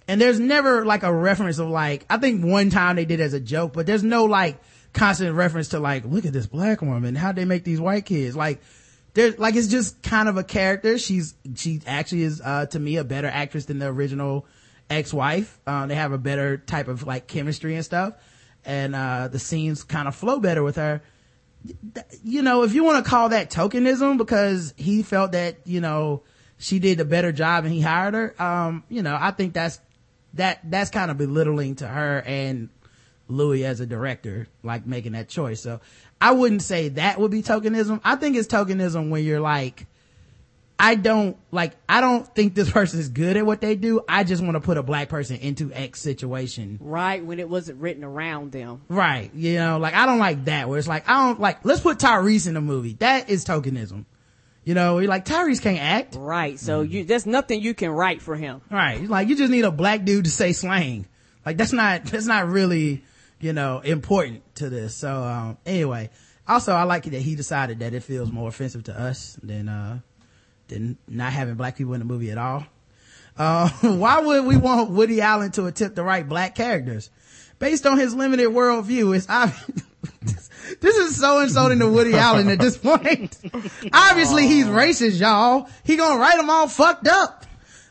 And 0.06 0.20
there's 0.20 0.40
never 0.40 0.86
like 0.86 1.02
a 1.02 1.12
reference 1.12 1.58
of 1.58 1.68
like 1.68 2.06
I 2.08 2.18
think 2.18 2.44
one 2.44 2.70
time 2.70 2.96
they 2.96 3.04
did 3.04 3.20
as 3.20 3.34
a 3.34 3.40
joke, 3.40 3.72
but 3.72 3.86
there's 3.86 4.04
no 4.04 4.24
like 4.24 4.60
constant 4.92 5.34
reference 5.34 5.68
to 5.68 5.80
like 5.80 6.04
look 6.04 6.24
at 6.24 6.32
this 6.32 6.46
black 6.46 6.80
woman, 6.80 7.14
how'd 7.14 7.36
they 7.36 7.44
make 7.44 7.64
these 7.64 7.80
white 7.80 8.06
kids? 8.06 8.36
Like 8.36 8.60
there's 9.14 9.36
like 9.36 9.56
it's 9.56 9.66
just 9.66 10.00
kind 10.02 10.28
of 10.28 10.36
a 10.36 10.44
character. 10.44 10.96
She's 10.96 11.34
she 11.56 11.80
actually 11.86 12.22
is 12.22 12.40
uh 12.40 12.66
to 12.66 12.78
me 12.78 12.96
a 12.98 13.04
better 13.04 13.28
actress 13.28 13.64
than 13.64 13.80
the 13.80 13.86
original 13.86 14.46
ex-wife. 14.88 15.58
Uh, 15.66 15.86
they 15.86 15.96
have 15.96 16.12
a 16.12 16.18
better 16.18 16.56
type 16.56 16.86
of 16.88 17.04
like 17.04 17.26
chemistry 17.26 17.74
and 17.74 17.84
stuff. 17.84 18.14
And 18.64 18.94
uh 18.94 19.26
the 19.26 19.40
scenes 19.40 19.82
kind 19.82 20.06
of 20.06 20.14
flow 20.14 20.38
better 20.38 20.62
with 20.62 20.76
her 20.76 21.02
you 22.24 22.42
know, 22.42 22.62
if 22.62 22.74
you 22.74 22.84
want 22.84 23.04
to 23.04 23.08
call 23.08 23.30
that 23.30 23.50
tokenism 23.50 24.18
because 24.18 24.74
he 24.76 25.02
felt 25.02 25.32
that, 25.32 25.56
you 25.64 25.80
know, 25.80 26.22
she 26.58 26.78
did 26.78 27.00
a 27.00 27.04
better 27.04 27.32
job 27.32 27.64
and 27.64 27.72
he 27.72 27.80
hired 27.80 28.14
her, 28.14 28.42
um, 28.42 28.84
you 28.88 29.02
know, 29.02 29.16
I 29.18 29.30
think 29.30 29.54
that's, 29.54 29.80
that, 30.34 30.60
that's 30.64 30.90
kind 30.90 31.10
of 31.10 31.16
belittling 31.16 31.76
to 31.76 31.86
her 31.86 32.22
and 32.26 32.68
Louis 33.28 33.64
as 33.64 33.80
a 33.80 33.86
director, 33.86 34.48
like 34.62 34.86
making 34.86 35.12
that 35.12 35.28
choice. 35.28 35.60
So 35.60 35.80
I 36.20 36.32
wouldn't 36.32 36.62
say 36.62 36.88
that 36.90 37.20
would 37.20 37.30
be 37.30 37.42
tokenism. 37.42 38.00
I 38.04 38.16
think 38.16 38.36
it's 38.36 38.48
tokenism 38.48 39.10
when 39.10 39.24
you're 39.24 39.40
like, 39.40 39.86
I 40.80 40.94
don't 40.94 41.36
like, 41.50 41.74
I 41.88 42.00
don't 42.00 42.24
think 42.34 42.54
this 42.54 42.70
person 42.78 43.00
is 43.00 43.08
good 43.08 43.36
at 43.36 43.44
what 43.44 43.60
they 43.60 43.74
do. 43.74 44.00
I 44.08 44.22
just 44.24 44.42
want 44.42 44.54
to 44.54 44.60
put 44.60 44.76
a 44.78 44.82
black 44.82 45.08
person 45.08 45.36
into 45.36 45.72
X 45.72 46.00
situation. 46.00 46.78
right 46.80 47.24
when 47.24 47.40
it 47.40 47.48
wasn't 47.48 47.80
written 47.80 48.04
around 48.04 48.52
them. 48.52 48.82
Right. 48.88 49.34
You 49.34 49.56
know, 49.56 49.78
like 49.78 49.94
I 49.94 50.06
don't 50.06 50.18
like 50.20 50.44
that 50.44 50.68
where 50.68 50.78
it's 50.78 50.86
like, 50.88 51.08
I 51.08 51.26
don't 51.26 51.40
like, 51.40 51.64
let's 51.64 51.80
put 51.80 51.98
Tyrese 51.98 52.46
in 52.46 52.54
the 52.54 52.60
movie. 52.60 52.94
That 53.00 53.28
is 53.28 53.44
tokenism. 53.44 54.04
You 54.64 54.74
know, 54.74 54.98
you're 54.98 55.08
like, 55.08 55.24
Tyrese 55.24 55.62
can't 55.62 55.80
act. 55.80 56.14
Right. 56.16 56.60
So 56.60 56.84
Mm-hmm. 56.84 56.92
you, 56.92 57.04
there's 57.04 57.26
nothing 57.26 57.60
you 57.62 57.74
can 57.74 57.90
write 57.90 58.22
for 58.22 58.36
him. 58.36 58.60
Right. 58.70 59.02
Like 59.02 59.28
you 59.28 59.34
just 59.36 59.50
need 59.50 59.64
a 59.64 59.70
black 59.72 60.04
dude 60.04 60.26
to 60.26 60.30
say 60.30 60.52
slang. 60.52 61.06
Like 61.44 61.56
that's 61.56 61.72
not, 61.72 62.04
that's 62.04 62.26
not 62.26 62.48
really, 62.48 63.02
you 63.40 63.52
know, 63.52 63.80
important 63.80 64.42
to 64.56 64.68
this. 64.68 64.94
So, 64.94 65.10
um, 65.24 65.58
anyway, 65.66 66.10
also 66.46 66.72
I 66.72 66.84
like 66.84 67.06
it 67.06 67.10
that 67.10 67.22
he 67.22 67.34
decided 67.34 67.80
that 67.80 67.94
it 67.94 68.02
feels 68.04 68.30
more 68.30 68.48
offensive 68.48 68.84
to 68.84 69.00
us 69.00 69.38
than, 69.42 69.68
uh, 69.68 70.00
than 70.68 70.96
not 71.08 71.32
having 71.32 71.54
black 71.54 71.76
people 71.76 71.94
in 71.94 72.00
the 72.00 72.04
movie 72.04 72.30
at 72.30 72.38
all. 72.38 72.66
Uh, 73.36 73.68
why 73.82 74.20
would 74.20 74.44
we 74.44 74.56
want 74.56 74.90
Woody 74.90 75.20
Allen 75.20 75.50
to 75.52 75.66
attempt 75.66 75.96
to 75.96 76.02
write 76.02 76.28
black 76.28 76.54
characters? 76.54 77.10
Based 77.58 77.86
on 77.86 77.98
his 77.98 78.14
limited 78.14 78.48
worldview, 78.48 79.16
it's 79.16 79.28
obvious. 79.28 79.82
this 80.80 80.96
is 80.96 81.16
so 81.16 81.40
insulting 81.40 81.80
to 81.80 81.88
Woody 81.88 82.14
Allen 82.14 82.48
at 82.48 82.60
this 82.60 82.78
point. 82.78 83.36
Obviously 83.92 84.46
he's 84.46 84.66
racist, 84.66 85.18
y'all. 85.18 85.68
He 85.84 85.96
gonna 85.96 86.20
write 86.20 86.36
them 86.36 86.50
all 86.50 86.68
fucked 86.68 87.08
up. 87.08 87.46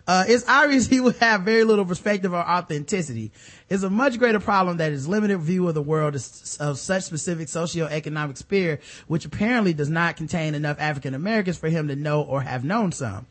Uh, 0.07 0.23
it's 0.25 0.47
obvious 0.47 0.87
he 0.87 1.01
would 1.01 1.17
have 1.17 1.41
very 1.41 1.65
little 1.65 1.83
perspective 1.83 2.33
or 2.33 2.39
authenticity. 2.39 3.33
It's 3.69 3.83
a 3.83 3.89
much 3.89 4.17
greater 4.17 4.39
problem 4.39 4.77
that 4.77 4.91
his 4.93 5.07
limited 5.07 5.39
view 5.39 5.67
of 5.67 5.73
the 5.73 5.81
world 5.81 6.15
is 6.15 6.57
of 6.59 6.79
such 6.79 7.03
specific 7.03 7.47
socioeconomic 7.47 8.37
sphere, 8.37 8.79
which 9.07 9.25
apparently 9.25 9.73
does 9.73 9.89
not 9.89 10.15
contain 10.15 10.55
enough 10.55 10.77
African 10.79 11.13
Americans 11.13 11.57
for 11.57 11.67
him 11.67 11.89
to 11.89 11.95
know 11.95 12.21
or 12.21 12.41
have 12.41 12.63
known 12.63 12.91
some. 12.93 13.25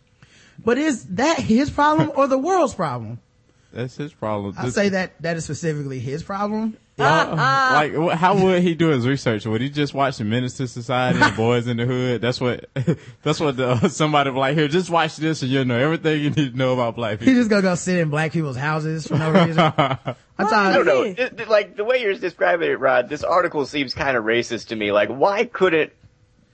But 0.62 0.76
is 0.78 1.04
that 1.16 1.38
his 1.38 1.70
problem 1.70 2.12
or 2.14 2.26
the 2.26 2.38
world's 2.38 2.74
problem? 2.74 3.20
That's 3.72 3.96
his 3.96 4.12
problem. 4.12 4.54
I 4.58 4.66
This- 4.66 4.74
say 4.74 4.88
that 4.90 5.20
that 5.22 5.36
is 5.36 5.44
specifically 5.44 5.98
his 6.00 6.22
problem. 6.22 6.76
Uh, 6.98 7.90
like, 7.94 8.16
how 8.18 8.34
would 8.42 8.62
he 8.62 8.74
do 8.74 8.88
his 8.88 9.06
research? 9.06 9.44
Would 9.44 9.60
he 9.60 9.68
just 9.68 9.92
watch 9.92 10.16
the 10.16 10.24
Menace 10.24 10.54
to 10.54 10.66
Society 10.66 11.18
and 11.20 11.36
Boys 11.36 11.66
in 11.66 11.76
the 11.76 11.84
Hood? 11.84 12.22
That's 12.22 12.40
what, 12.40 12.70
that's 13.22 13.38
what 13.38 13.58
the, 13.58 13.88
somebody 13.90 14.30
would 14.30 14.38
like 14.38 14.56
here. 14.56 14.66
Just 14.66 14.88
watch 14.88 15.16
this 15.16 15.42
and 15.42 15.50
you'll 15.50 15.66
know 15.66 15.78
everything 15.78 16.22
you 16.22 16.30
need 16.30 16.52
to 16.52 16.56
know 16.56 16.72
about 16.72 16.96
black 16.96 17.18
people. 17.18 17.26
He 17.26 17.30
people. 17.32 17.40
just 17.42 17.50
gonna 17.50 17.62
go 17.62 17.74
sit 17.74 17.98
in 17.98 18.08
black 18.08 18.32
people's 18.32 18.56
houses 18.56 19.06
for 19.06 19.18
no 19.18 19.30
reason. 19.30 19.56
I'm 20.38 20.46
I 20.52 20.72
don't 20.72 20.86
know. 20.86 21.02
Yeah. 21.02 21.12
It- 21.26 21.40
it- 21.40 21.48
like 21.48 21.76
the 21.76 21.84
way 21.84 22.00
you're 22.02 22.14
describing 22.14 22.70
it, 22.70 22.78
Rod. 22.80 23.08
This 23.08 23.24
article 23.24 23.64
seems 23.66 23.94
kind 23.94 24.16
of 24.16 24.24
racist 24.24 24.68
to 24.68 24.76
me. 24.76 24.92
Like, 24.92 25.08
why 25.08 25.44
couldn't 25.44 25.92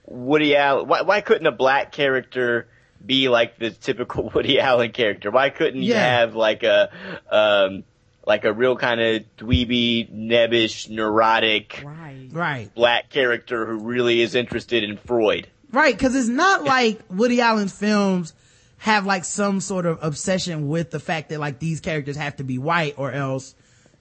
Woody 0.05 0.55
Allen? 0.55 0.87
Why, 0.87 1.01
why 1.01 1.21
couldn't 1.21 1.47
a 1.47 1.51
black 1.51 1.91
character 1.91 2.67
be 3.05 3.29
like 3.29 3.57
the 3.59 3.71
typical 3.71 4.29
Woody 4.33 4.59
Allen 4.59 4.91
character? 4.91 5.31
Why 5.31 5.49
couldn't 5.49 5.81
you 5.81 5.93
Yeah. 5.93 6.19
have 6.19 6.35
like 6.35 6.63
a 6.63 6.89
um 7.31 7.83
like 8.25 8.45
a 8.45 8.53
real 8.53 8.77
kind 8.77 9.01
of 9.01 9.23
dweeby, 9.37 10.09
nebbish, 10.13 10.89
neurotic 10.89 11.83
Right. 11.83 12.29
right. 12.31 12.73
black 12.73 13.09
character 13.09 13.65
who 13.65 13.79
really 13.79 14.21
is 14.21 14.33
interested 14.35 14.83
in 14.83 14.95
Freud? 14.97 15.47
Right, 15.73 15.97
cause 15.97 16.15
it's 16.15 16.27
not 16.29 16.63
like 16.63 17.01
Woody 17.09 17.41
Allen's 17.41 17.77
films 17.77 18.33
have 18.77 19.05
like 19.05 19.25
some 19.25 19.59
sort 19.59 19.85
of 19.85 19.99
obsession 20.01 20.69
with 20.69 20.91
the 20.91 20.99
fact 20.99 21.29
that 21.29 21.39
like 21.39 21.59
these 21.59 21.79
characters 21.81 22.15
have 22.15 22.37
to 22.37 22.43
be 22.43 22.57
white 22.57 22.93
or 22.97 23.11
else 23.11 23.55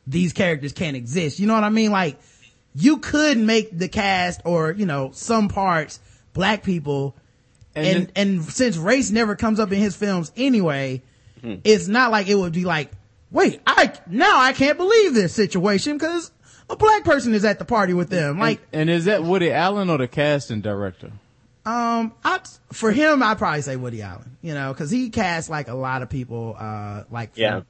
these 0.07 0.33
characters 0.33 0.73
can't 0.73 0.97
exist. 0.97 1.39
You 1.39 1.47
know 1.47 1.55
what 1.55 1.65
I 1.65 1.69
mean? 1.71 1.91
Like 1.93 2.19
you 2.75 2.99
could 2.99 3.39
make 3.39 3.77
the 3.77 3.89
cast 3.89 4.41
or, 4.45 4.73
you 4.73 4.87
know, 4.87 5.11
some 5.13 5.49
parts 5.49 6.01
black 6.33 6.63
people 6.63 7.15
And 7.75 7.87
and 7.87 8.03
it- 8.05 8.13
and 8.17 8.45
since 8.45 8.77
race 8.77 9.11
never 9.11 9.37
comes 9.37 9.61
up 9.61 9.71
in 9.73 9.79
his 9.79 9.95
films 9.97 10.33
anyway, 10.37 11.03
it's 11.65 11.89
not 11.89 12.11
like 12.13 12.29
it 12.29 12.35
would 12.37 12.53
be 12.53 12.65
like, 12.65 12.91
wait, 13.31 13.61
I 13.67 13.93
now 14.07 14.39
I 14.41 14.53
can't 14.53 14.79
believe 14.79 15.13
this 15.15 15.33
situation 15.35 15.99
because 15.99 16.31
a 16.71 16.77
black 16.77 17.05
person 17.05 17.35
is 17.35 17.45
at 17.45 17.59
the 17.59 17.65
party 17.65 17.95
with 17.95 18.09
them. 18.11 18.39
Like, 18.39 18.61
and 18.73 18.89
is 18.89 19.07
that 19.07 19.25
Woody 19.25 19.51
Allen 19.53 19.91
or 19.91 19.99
the 19.99 20.09
casting 20.09 20.61
director? 20.61 21.11
um, 21.67 22.13
I 22.25 22.41
for 22.73 22.91
him, 22.93 23.23
I'd 23.23 23.39
probably 23.39 23.63
say 23.63 23.77
Woody 23.77 24.03
Allen. 24.03 24.37
You 24.43 24.55
know, 24.55 24.73
because 24.73 24.91
he 24.91 25.11
casts 25.11 25.51
like 25.51 25.69
a 25.69 25.75
lot 25.75 26.03
of 26.03 26.09
people. 26.11 26.57
Uh, 26.59 27.05
like 27.11 27.31
Yeah. 27.35 27.59
from- 27.59 27.67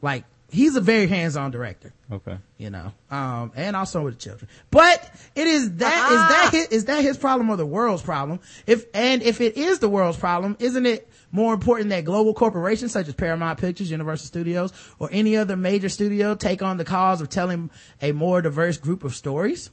like 0.00 0.24
he's 0.50 0.76
a 0.76 0.80
very 0.80 1.06
hands-on 1.06 1.50
director. 1.50 1.92
Okay. 2.10 2.38
you 2.56 2.70
know, 2.70 2.92
um, 3.10 3.52
and 3.54 3.76
also 3.76 4.02
with 4.02 4.14
the 4.14 4.20
children. 4.20 4.48
But 4.70 5.10
it 5.34 5.46
is 5.46 5.76
that 5.76 6.10
is 6.10 6.18
that 6.18 6.48
his, 6.52 6.66
is 6.68 6.84
that 6.86 7.02
his 7.02 7.18
problem 7.18 7.50
or 7.50 7.56
the 7.56 7.66
world's 7.66 8.02
problem? 8.02 8.40
If 8.66 8.86
and 8.94 9.22
if 9.22 9.40
it 9.40 9.56
is 9.56 9.78
the 9.78 9.88
world's 9.88 10.18
problem, 10.18 10.56
isn't 10.58 10.86
it 10.86 11.08
more 11.30 11.52
important 11.52 11.90
that 11.90 12.04
global 12.04 12.32
corporations 12.32 12.92
such 12.92 13.08
as 13.08 13.14
Paramount 13.14 13.60
Pictures, 13.60 13.90
Universal 13.90 14.26
Studios, 14.26 14.72
or 14.98 15.10
any 15.12 15.36
other 15.36 15.56
major 15.56 15.90
studio 15.90 16.34
take 16.34 16.62
on 16.62 16.78
the 16.78 16.84
cause 16.84 17.20
of 17.20 17.28
telling 17.28 17.70
a 18.00 18.12
more 18.12 18.40
diverse 18.40 18.78
group 18.78 19.04
of 19.04 19.14
stories? 19.14 19.70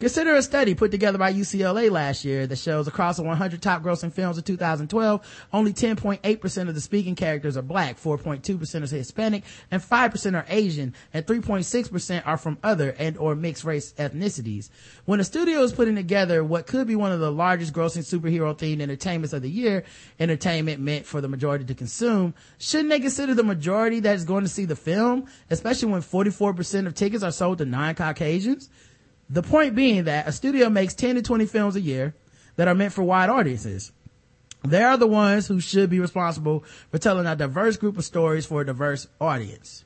Consider 0.00 0.34
a 0.34 0.42
study 0.42 0.74
put 0.74 0.90
together 0.90 1.18
by 1.18 1.30
UCLA 1.30 1.90
last 1.90 2.24
year 2.24 2.46
that 2.46 2.56
shows 2.56 2.88
across 2.88 3.18
the 3.18 3.22
100 3.22 3.60
top 3.60 3.82
grossing 3.82 4.10
films 4.10 4.38
of 4.38 4.44
2012, 4.44 5.46
only 5.52 5.74
10.8% 5.74 6.68
of 6.70 6.74
the 6.74 6.80
speaking 6.80 7.14
characters 7.14 7.54
are 7.58 7.62
black, 7.62 8.00
4.2% 8.00 8.82
are 8.82 8.96
Hispanic, 8.96 9.44
and 9.70 9.82
5% 9.82 10.34
are 10.34 10.46
Asian, 10.48 10.94
and 11.12 11.26
3.6% 11.26 12.22
are 12.24 12.38
from 12.38 12.56
other 12.62 12.96
and 12.98 13.18
or 13.18 13.34
mixed 13.34 13.62
race 13.62 13.92
ethnicities. 13.98 14.70
When 15.04 15.20
a 15.20 15.24
studio 15.24 15.60
is 15.60 15.74
putting 15.74 15.96
together 15.96 16.42
what 16.42 16.66
could 16.66 16.86
be 16.86 16.96
one 16.96 17.12
of 17.12 17.20
the 17.20 17.30
largest 17.30 17.74
grossing 17.74 17.98
superhero 17.98 18.56
themed 18.56 18.80
entertainments 18.80 19.34
of 19.34 19.42
the 19.42 19.50
year, 19.50 19.84
entertainment 20.18 20.80
meant 20.80 21.04
for 21.04 21.20
the 21.20 21.28
majority 21.28 21.66
to 21.66 21.74
consume, 21.74 22.32
shouldn't 22.56 22.88
they 22.88 23.00
consider 23.00 23.34
the 23.34 23.42
majority 23.42 24.00
that 24.00 24.16
is 24.16 24.24
going 24.24 24.44
to 24.44 24.48
see 24.48 24.64
the 24.64 24.76
film, 24.76 25.26
especially 25.50 25.92
when 25.92 26.00
44% 26.00 26.86
of 26.86 26.94
tickets 26.94 27.22
are 27.22 27.30
sold 27.30 27.58
to 27.58 27.66
non-Caucasians? 27.66 28.70
The 29.32 29.42
point 29.42 29.74
being 29.76 30.04
that 30.04 30.26
a 30.26 30.32
studio 30.32 30.68
makes 30.68 30.94
10 30.94 31.14
to 31.14 31.22
20 31.22 31.46
films 31.46 31.76
a 31.76 31.80
year 31.80 32.14
that 32.56 32.66
are 32.68 32.74
meant 32.74 32.92
for 32.92 33.02
wide 33.04 33.30
audiences. 33.30 33.92
They 34.64 34.82
are 34.82 34.96
the 34.96 35.06
ones 35.06 35.46
who 35.46 35.60
should 35.60 35.88
be 35.88 36.00
responsible 36.00 36.64
for 36.90 36.98
telling 36.98 37.26
a 37.26 37.36
diverse 37.36 37.76
group 37.76 37.96
of 37.96 38.04
stories 38.04 38.44
for 38.44 38.60
a 38.60 38.66
diverse 38.66 39.06
audience. 39.20 39.84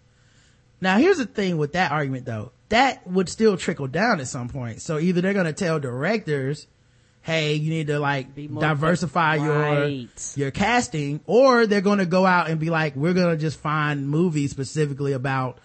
Now 0.81 0.99
here's 0.99 1.19
the 1.19 1.27
thing 1.27 1.59
with 1.59 1.75
that 1.75 1.93
argument 1.93 2.25
though. 2.27 2.53
That 2.71 3.07
would 3.07 3.29
still 3.29 3.57
trickle 3.57 3.87
down 3.87 4.19
at 4.19 4.27
some 4.27 4.49
point. 4.49 4.81
So 4.81 4.99
either 4.99 5.21
they're 5.21 5.35
going 5.35 5.45
to 5.47 5.53
tell 5.53 5.79
directors, 5.79 6.67
hey, 7.23 7.55
you 7.55 7.71
need 7.71 7.87
to 7.87 8.01
like 8.01 8.35
diversify 8.35 9.37
your, 9.37 9.59
Right. 9.61 10.33
your 10.37 10.51
casting, 10.51 11.21
or 11.27 11.67
they're 11.67 11.81
going 11.81 11.99
to 11.99 12.07
go 12.07 12.27
out 12.27 12.49
and 12.51 12.59
be 12.59 12.71
like, 12.71 12.97
we're 12.97 13.13
going 13.15 13.31
to 13.37 13.41
just 13.41 13.61
find 13.61 14.09
movies 14.09 14.51
specifically 14.51 15.13
about 15.13 15.59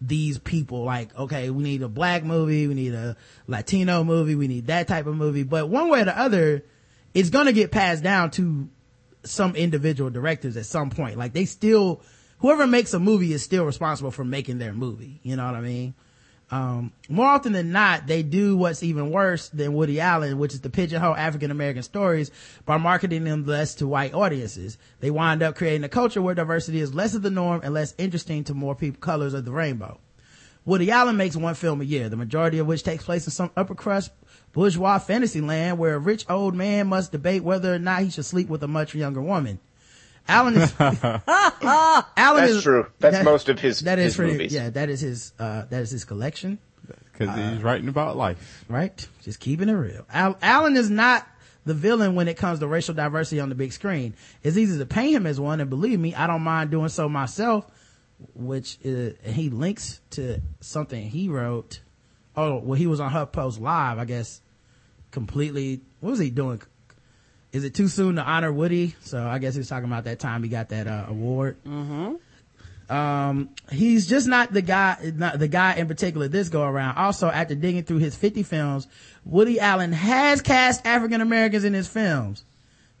these 0.00 0.38
people. 0.38 0.84
Like 0.84 1.16
okay 1.18 1.50
we 1.50 1.62
need 1.62 1.82
a 1.82 1.88
black 1.88 2.24
movie 2.24 2.66
we 2.66 2.74
need 2.74 2.94
a 2.94 3.16
latino 3.46 4.04
movie 4.04 4.34
we 4.34 4.48
need 4.48 4.66
that 4.66 4.88
type 4.88 5.06
of 5.06 5.16
movie. 5.16 5.42
But 5.42 5.68
one 5.68 5.88
way 5.88 6.00
or 6.00 6.04
the 6.04 6.18
other 6.18 6.64
it's 7.14 7.30
gonna 7.30 7.52
get 7.52 7.70
passed 7.70 8.02
down 8.02 8.30
to 8.32 8.68
some 9.24 9.56
individual 9.56 10.10
directors 10.10 10.56
at 10.56 10.66
some 10.66 10.90
point. 10.90 11.16
Like 11.16 11.32
they 11.32 11.44
still 11.44 12.02
whoever 12.38 12.66
makes 12.66 12.94
a 12.94 12.98
movie 12.98 13.32
is 13.32 13.42
still 13.42 13.64
responsible 13.64 14.10
for 14.10 14.24
making 14.24 14.58
their 14.58 14.72
movie. 14.72 15.20
You 15.22 15.36
know 15.36 15.46
what 15.46 15.54
i 15.54 15.60
mean 15.60 15.94
um, 16.50 16.92
more 17.08 17.26
often 17.26 17.52
than 17.52 17.72
not, 17.72 18.06
they 18.06 18.22
do 18.22 18.56
what's 18.56 18.82
even 18.82 19.10
worse 19.10 19.48
than 19.50 19.74
Woody 19.74 20.00
Allen, 20.00 20.38
which 20.38 20.54
is 20.54 20.60
to 20.60 20.70
pigeonhole 20.70 21.14
African 21.14 21.50
American 21.50 21.82
stories 21.82 22.30
by 22.64 22.78
marketing 22.78 23.24
them 23.24 23.44
less 23.44 23.74
to 23.76 23.86
white 23.86 24.14
audiences. 24.14 24.78
They 25.00 25.10
wind 25.10 25.42
up 25.42 25.56
creating 25.56 25.84
a 25.84 25.88
culture 25.88 26.22
where 26.22 26.34
diversity 26.34 26.80
is 26.80 26.94
less 26.94 27.14
of 27.14 27.22
the 27.22 27.30
norm 27.30 27.60
and 27.62 27.74
less 27.74 27.94
interesting 27.98 28.44
to 28.44 28.54
more 28.54 28.74
people 28.74 29.00
colors 29.00 29.34
of 29.34 29.44
the 29.44 29.52
rainbow. 29.52 29.98
Woody 30.64 30.90
Allen 30.90 31.16
makes 31.16 31.36
one 31.36 31.54
film 31.54 31.80
a 31.80 31.84
year, 31.84 32.08
the 32.08 32.16
majority 32.16 32.58
of 32.58 32.66
which 32.66 32.82
takes 32.82 33.04
place 33.04 33.26
in 33.26 33.30
some 33.30 33.50
upper 33.56 33.74
crust 33.74 34.10
bourgeois 34.52 34.98
fantasy 34.98 35.40
land 35.40 35.78
where 35.78 35.94
a 35.94 35.98
rich 35.98 36.24
old 36.28 36.54
man 36.54 36.86
must 36.86 37.12
debate 37.12 37.44
whether 37.44 37.74
or 37.74 37.78
not 37.78 38.02
he 38.02 38.10
should 38.10 38.24
sleep 38.24 38.48
with 38.48 38.62
a 38.62 38.68
much 38.68 38.94
younger 38.94 39.22
woman. 39.22 39.58
Allen 40.28 40.56
is, 40.56 40.72
Allen 40.80 42.04
That's 42.16 42.52
is, 42.52 42.62
true. 42.62 42.86
That's 42.98 43.16
that- 43.16 43.24
most 43.24 43.48
of 43.48 43.58
his, 43.58 43.80
that 43.80 43.98
is 43.98 44.06
his 44.06 44.16
pretty, 44.16 44.32
movies. 44.32 44.54
yeah, 44.54 44.70
that 44.70 44.88
is 44.90 45.00
his, 45.00 45.32
uh, 45.38 45.64
that 45.70 45.82
is 45.82 45.90
his 45.90 46.04
collection 46.04 46.58
Because 47.12 47.34
he's 47.54 47.62
writing 47.62 47.88
about 47.88 48.16
life. 48.16 48.64
right? 48.68 49.06
Just 49.22 49.40
keeping 49.40 49.68
it 49.68 49.72
real. 49.72 50.06
Al- 50.12 50.38
Allen 50.42 50.76
is 50.76 50.90
not 50.90 51.26
the 51.64 51.74
villain 51.74 52.14
when 52.14 52.28
it 52.28 52.36
comes 52.36 52.60
to 52.60 52.66
racial 52.66 52.94
diversity 52.94 53.40
on 53.40 53.48
the 53.48 53.54
big 53.54 53.72
screen. 53.72 54.14
It's 54.42 54.56
easy 54.56 54.78
to 54.78 54.86
paint 54.86 55.14
him 55.14 55.26
as 55.26 55.38
one, 55.40 55.60
and 55.60 55.68
believe 55.68 55.98
me, 56.00 56.14
I 56.14 56.26
don't 56.26 56.42
mind 56.42 56.70
doing 56.70 56.88
so 56.88 57.08
myself. 57.08 57.66
Which 58.34 58.78
is, 58.82 59.14
he 59.22 59.48
links 59.48 60.00
to 60.10 60.40
something 60.60 61.08
he 61.08 61.28
wrote. 61.28 61.80
Oh, 62.36 62.56
well, 62.58 62.74
he 62.76 62.88
was 62.88 62.98
on 62.98 63.12
HuffPost 63.12 63.60
Live, 63.60 63.98
I 63.98 64.04
guess. 64.06 64.40
Completely, 65.12 65.82
what 66.00 66.10
was 66.10 66.18
he 66.18 66.30
doing? 66.30 66.60
Is 67.52 67.64
it 67.64 67.74
too 67.74 67.88
soon 67.88 68.16
to 68.16 68.22
honor 68.22 68.52
Woody? 68.52 68.94
So 69.00 69.26
I 69.26 69.38
guess 69.38 69.54
he 69.54 69.58
was 69.58 69.68
talking 69.68 69.86
about 69.86 70.04
that 70.04 70.18
time 70.18 70.42
he 70.42 70.48
got 70.48 70.68
that 70.68 70.86
uh, 70.86 71.06
award. 71.08 71.56
Um 72.90 73.50
he's 73.70 74.06
just 74.06 74.26
not 74.26 74.52
the 74.52 74.62
guy 74.62 75.12
not 75.14 75.38
the 75.38 75.48
guy 75.48 75.74
in 75.74 75.88
particular 75.88 76.26
this 76.28 76.48
go 76.48 76.62
around. 76.62 76.96
Also 76.96 77.28
after 77.28 77.54
digging 77.54 77.82
through 77.82 77.98
his 77.98 78.16
50 78.16 78.42
films 78.44 78.86
woody 79.26 79.60
allen 79.60 79.92
has 79.92 80.40
cast 80.40 80.86
african 80.86 81.20
americans 81.20 81.64
in 81.64 81.74
his 81.74 81.86
films. 81.86 82.44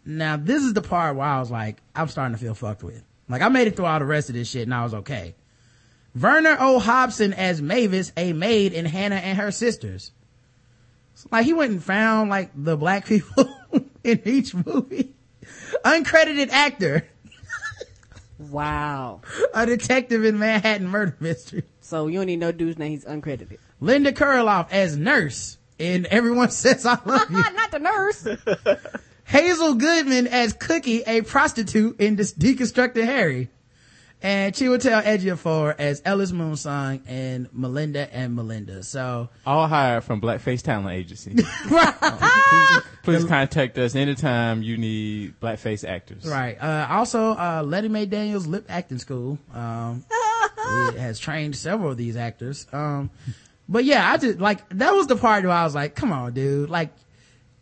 Now 0.04 0.36
this 0.36 0.62
is 0.62 0.74
the 0.74 0.82
part 0.82 1.16
where 1.16 1.26
i 1.26 1.38
was 1.40 1.50
like 1.50 1.80
i'm 1.96 2.08
starting 2.08 2.36
to 2.36 2.40
feel 2.40 2.54
fucked 2.54 2.82
with. 2.82 3.02
Like 3.30 3.40
i 3.40 3.48
made 3.48 3.66
it 3.66 3.76
through 3.76 3.86
all 3.86 3.98
the 3.98 4.04
rest 4.04 4.28
of 4.28 4.34
this 4.34 4.50
shit 4.50 4.64
and 4.64 4.74
i 4.74 4.84
was 4.84 4.92
okay. 4.92 5.34
Werner 6.14 6.58
o. 6.60 6.78
Hobson 6.78 7.32
as 7.32 7.62
mavis 7.62 8.12
a 8.14 8.34
maid 8.34 8.74
in 8.74 8.84
hannah 8.84 9.16
and 9.16 9.38
her 9.38 9.50
sisters. 9.50 10.12
Like 11.32 11.46
he 11.46 11.54
went 11.54 11.72
and 11.72 11.82
found 11.82 12.28
like 12.28 12.50
the 12.54 12.76
black 12.76 13.06
people 13.06 13.48
in 14.12 14.22
each 14.24 14.54
movie 14.54 15.14
uncredited 15.84 16.48
actor 16.50 17.06
Wow. 18.38 19.20
a 19.54 19.66
detective 19.66 20.24
in 20.24 20.38
manhattan 20.38 20.86
murder 20.88 21.16
mystery 21.20 21.64
So 21.80 22.06
you 22.06 22.18
don't 22.20 22.28
even 22.28 22.40
know 22.40 22.52
dude's 22.52 22.78
name. 22.78 22.90
He's 22.92 23.04
uncredited. 23.04 23.58
Linda 23.80 24.12
Kurloff 24.12 24.68
as 24.70 24.96
nurse 24.96 25.58
in 25.78 26.06
Everyone 26.10 26.50
Says 26.50 26.84
I 26.86 26.98
Love 27.04 27.30
You. 27.30 27.36
Not 27.54 27.70
the 27.70 27.78
nurse. 27.78 28.26
Hazel 29.24 29.74
Goodman 29.74 30.26
as 30.26 30.52
Cookie, 30.52 31.02
a 31.06 31.22
prostitute 31.22 32.00
in 32.00 32.16
this 32.16 32.32
Deconstructed 32.32 33.04
Harry. 33.04 33.48
And 34.20 34.52
Chiwetel 34.52 35.04
Ejiofor 35.04 35.76
as 35.78 36.02
Ellis 36.04 36.32
Moonsong 36.32 37.02
and 37.06 37.48
Melinda 37.52 38.12
and 38.12 38.34
Melinda. 38.34 38.82
So, 38.82 39.28
All 39.46 39.68
hired 39.68 40.02
from 40.02 40.20
Blackface 40.20 40.60
Talent 40.62 40.90
Agency. 40.90 41.36
Please 43.04 43.24
contact 43.24 43.78
us 43.78 43.94
anytime 43.94 44.62
you 44.62 44.76
need 44.76 45.38
blackface 45.40 45.88
actors. 45.88 46.26
right. 46.26 46.60
Uh, 46.60 46.86
also, 46.90 47.30
uh, 47.30 47.62
Lettie 47.64 47.88
Mae 47.88 48.06
Daniels 48.06 48.46
Lip 48.46 48.66
Acting 48.68 48.98
School, 48.98 49.38
um, 49.54 50.04
has 50.96 51.18
trained 51.18 51.54
several 51.56 51.92
of 51.92 51.96
these 51.96 52.16
actors. 52.16 52.66
Um, 52.72 53.10
but 53.68 53.84
yeah, 53.84 54.10
I 54.12 54.16
just, 54.16 54.38
like, 54.40 54.68
that 54.70 54.94
was 54.94 55.06
the 55.06 55.16
part 55.16 55.44
where 55.44 55.52
I 55.52 55.64
was 55.64 55.74
like, 55.74 55.94
come 55.94 56.12
on, 56.12 56.34
dude. 56.34 56.68
Like, 56.70 56.90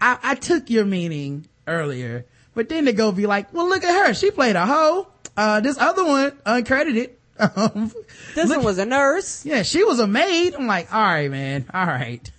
I, 0.01 0.19
I 0.23 0.35
took 0.37 0.71
your 0.71 0.85
meaning 0.85 1.49
earlier, 1.67 2.25
but 2.55 2.69
then 2.69 2.87
to 2.87 2.93
go 2.93 3.13
be 3.13 3.27
like, 3.27 3.53
well, 3.53 3.69
look 3.69 3.85
at 3.85 4.07
her. 4.07 4.15
She 4.15 4.31
played 4.31 4.57
a 4.57 4.65
hoe. 4.67 5.07
Uh, 5.37 5.61
this 5.61 5.77
other 5.79 6.05
one, 6.05 6.31
uncredited. 6.47 7.11
Um, 7.39 7.93
This 8.35 8.49
look- 8.49 8.57
one 8.59 8.65
was 8.65 8.79
a 8.79 8.87
nurse. 8.87 9.45
yeah, 9.45 9.63
she 9.63 9.85
was 9.85 10.01
a 10.01 10.07
maid. 10.07 10.55
I'm 10.55 10.67
like, 10.67 10.91
all 10.95 11.03
right, 11.03 11.31
man. 11.31 11.67
All 11.75 11.85
right. 11.85 12.31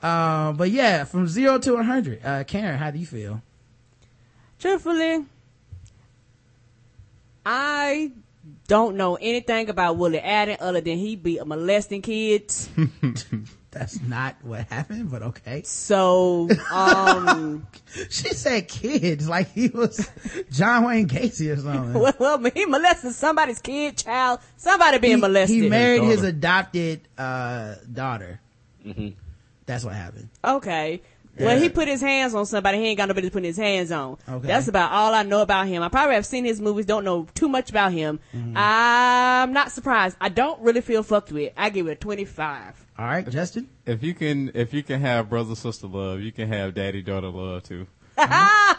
Uh, 0.00 0.52
but 0.52 0.70
yeah, 0.70 1.02
from 1.02 1.26
zero 1.26 1.58
to 1.58 1.74
a 1.74 1.82
hundred. 1.82 2.24
Uh, 2.24 2.44
Karen, 2.44 2.78
how 2.78 2.92
do 2.92 2.98
you 3.00 3.06
feel? 3.06 3.42
Truthfully, 4.60 5.24
I 7.44 8.12
don't 8.68 8.96
know 8.96 9.16
anything 9.16 9.68
about 9.68 9.96
Willie 9.96 10.20
Allen 10.20 10.56
other 10.60 10.80
than 10.80 10.98
he 10.98 11.16
be 11.16 11.40
molesting 11.44 12.02
kids. 12.02 12.68
That's 13.78 14.00
not 14.00 14.36
what 14.42 14.66
happened, 14.68 15.10
but 15.10 15.22
okay. 15.22 15.62
So, 15.64 16.48
um, 16.72 17.66
She 18.10 18.28
said 18.30 18.68
kids, 18.68 19.28
like 19.28 19.52
he 19.52 19.68
was 19.68 20.08
John 20.50 20.84
Wayne 20.84 21.06
Gacy 21.06 21.52
or 21.52 21.56
something. 21.56 21.92
well, 22.00 22.14
well, 22.18 22.50
he 22.54 22.64
molested 22.64 23.12
somebody's 23.12 23.60
kid, 23.60 23.98
child, 23.98 24.40
somebody 24.56 24.96
being 24.98 25.16
he, 25.16 25.20
molested. 25.20 25.62
he 25.62 25.68
married 25.68 26.04
his 26.04 26.16
daughter. 26.16 26.28
adopted, 26.28 27.00
uh, 27.18 27.74
daughter. 27.92 28.40
That's 29.66 29.84
what 29.84 29.94
happened. 29.94 30.30
Okay. 30.42 31.02
Well, 31.38 31.58
he 31.58 31.68
put 31.68 31.88
his 31.88 32.00
hands 32.00 32.34
on 32.34 32.46
somebody 32.46 32.78
he 32.78 32.86
ain't 32.86 32.98
got 32.98 33.08
nobody 33.08 33.28
to 33.28 33.32
put 33.32 33.44
his 33.44 33.56
hands 33.56 33.92
on. 33.92 34.18
Okay. 34.28 34.46
That's 34.46 34.68
about 34.68 34.92
all 34.92 35.14
I 35.14 35.22
know 35.22 35.42
about 35.42 35.66
him. 35.66 35.82
I 35.82 35.88
probably 35.88 36.14
have 36.14 36.26
seen 36.26 36.44
his 36.44 36.60
movies, 36.60 36.86
don't 36.86 37.04
know 37.04 37.26
too 37.34 37.48
much 37.48 37.70
about 37.70 37.92
him. 37.92 38.20
Mm-hmm. 38.34 38.54
I'm 38.56 39.52
not 39.52 39.72
surprised. 39.72 40.16
I 40.20 40.28
don't 40.28 40.60
really 40.60 40.80
feel 40.80 41.02
fucked 41.02 41.32
with. 41.32 41.52
I 41.56 41.70
give 41.70 41.86
it 41.88 41.92
a 41.92 41.96
25. 41.96 42.86
All 42.98 43.04
right, 43.04 43.28
Justin. 43.28 43.68
If 43.84 44.02
you 44.02 44.14
can, 44.14 44.50
if 44.54 44.72
you 44.72 44.82
can 44.82 45.00
have 45.00 45.28
brother 45.28 45.54
sister 45.54 45.86
love, 45.86 46.20
you 46.20 46.32
can 46.32 46.48
have 46.48 46.74
daddy 46.74 47.02
daughter 47.02 47.28
love 47.28 47.64
too. 47.64 47.86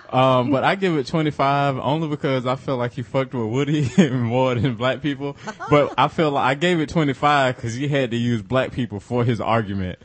Um, 0.09 0.51
but 0.51 0.63
I 0.63 0.75
give 0.75 0.95
it 0.95 1.05
25 1.05 1.79
only 1.79 2.07
because 2.07 2.45
I 2.45 2.55
feel 2.55 2.77
like 2.77 2.93
he 2.93 3.01
fucked 3.01 3.33
with 3.33 3.47
Woody 3.47 3.91
more 4.09 4.55
than 4.55 4.75
black 4.75 5.01
people. 5.01 5.35
But 5.69 5.93
I 5.97 6.07
feel 6.07 6.31
like 6.31 6.45
I 6.45 6.53
gave 6.55 6.79
it 6.79 6.87
25 6.87 7.57
because 7.57 7.73
he 7.73 7.89
had 7.89 8.11
to 8.11 8.17
use 8.17 8.41
black 8.41 8.71
people 8.71 9.01
for 9.01 9.25
his 9.25 9.41
argument. 9.41 9.99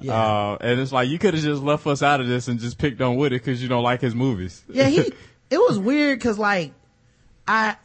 Yeah. 0.00 0.14
Uh, 0.14 0.58
and 0.60 0.80
it's 0.80 0.92
like 0.92 1.08
you 1.08 1.18
could 1.18 1.34
have 1.34 1.42
just 1.42 1.62
left 1.62 1.86
us 1.86 2.02
out 2.02 2.20
of 2.20 2.28
this 2.28 2.48
and 2.48 2.60
just 2.60 2.78
picked 2.78 3.00
on 3.00 3.16
Woody 3.16 3.36
because 3.36 3.62
you 3.62 3.68
don't 3.68 3.82
like 3.82 4.00
his 4.00 4.14
movies. 4.14 4.62
yeah, 4.68 4.86
he, 4.88 5.00
it 5.50 5.58
was 5.58 5.78
weird 5.78 6.20
cause 6.20 6.38
like, 6.38 6.72
I, 7.46 7.76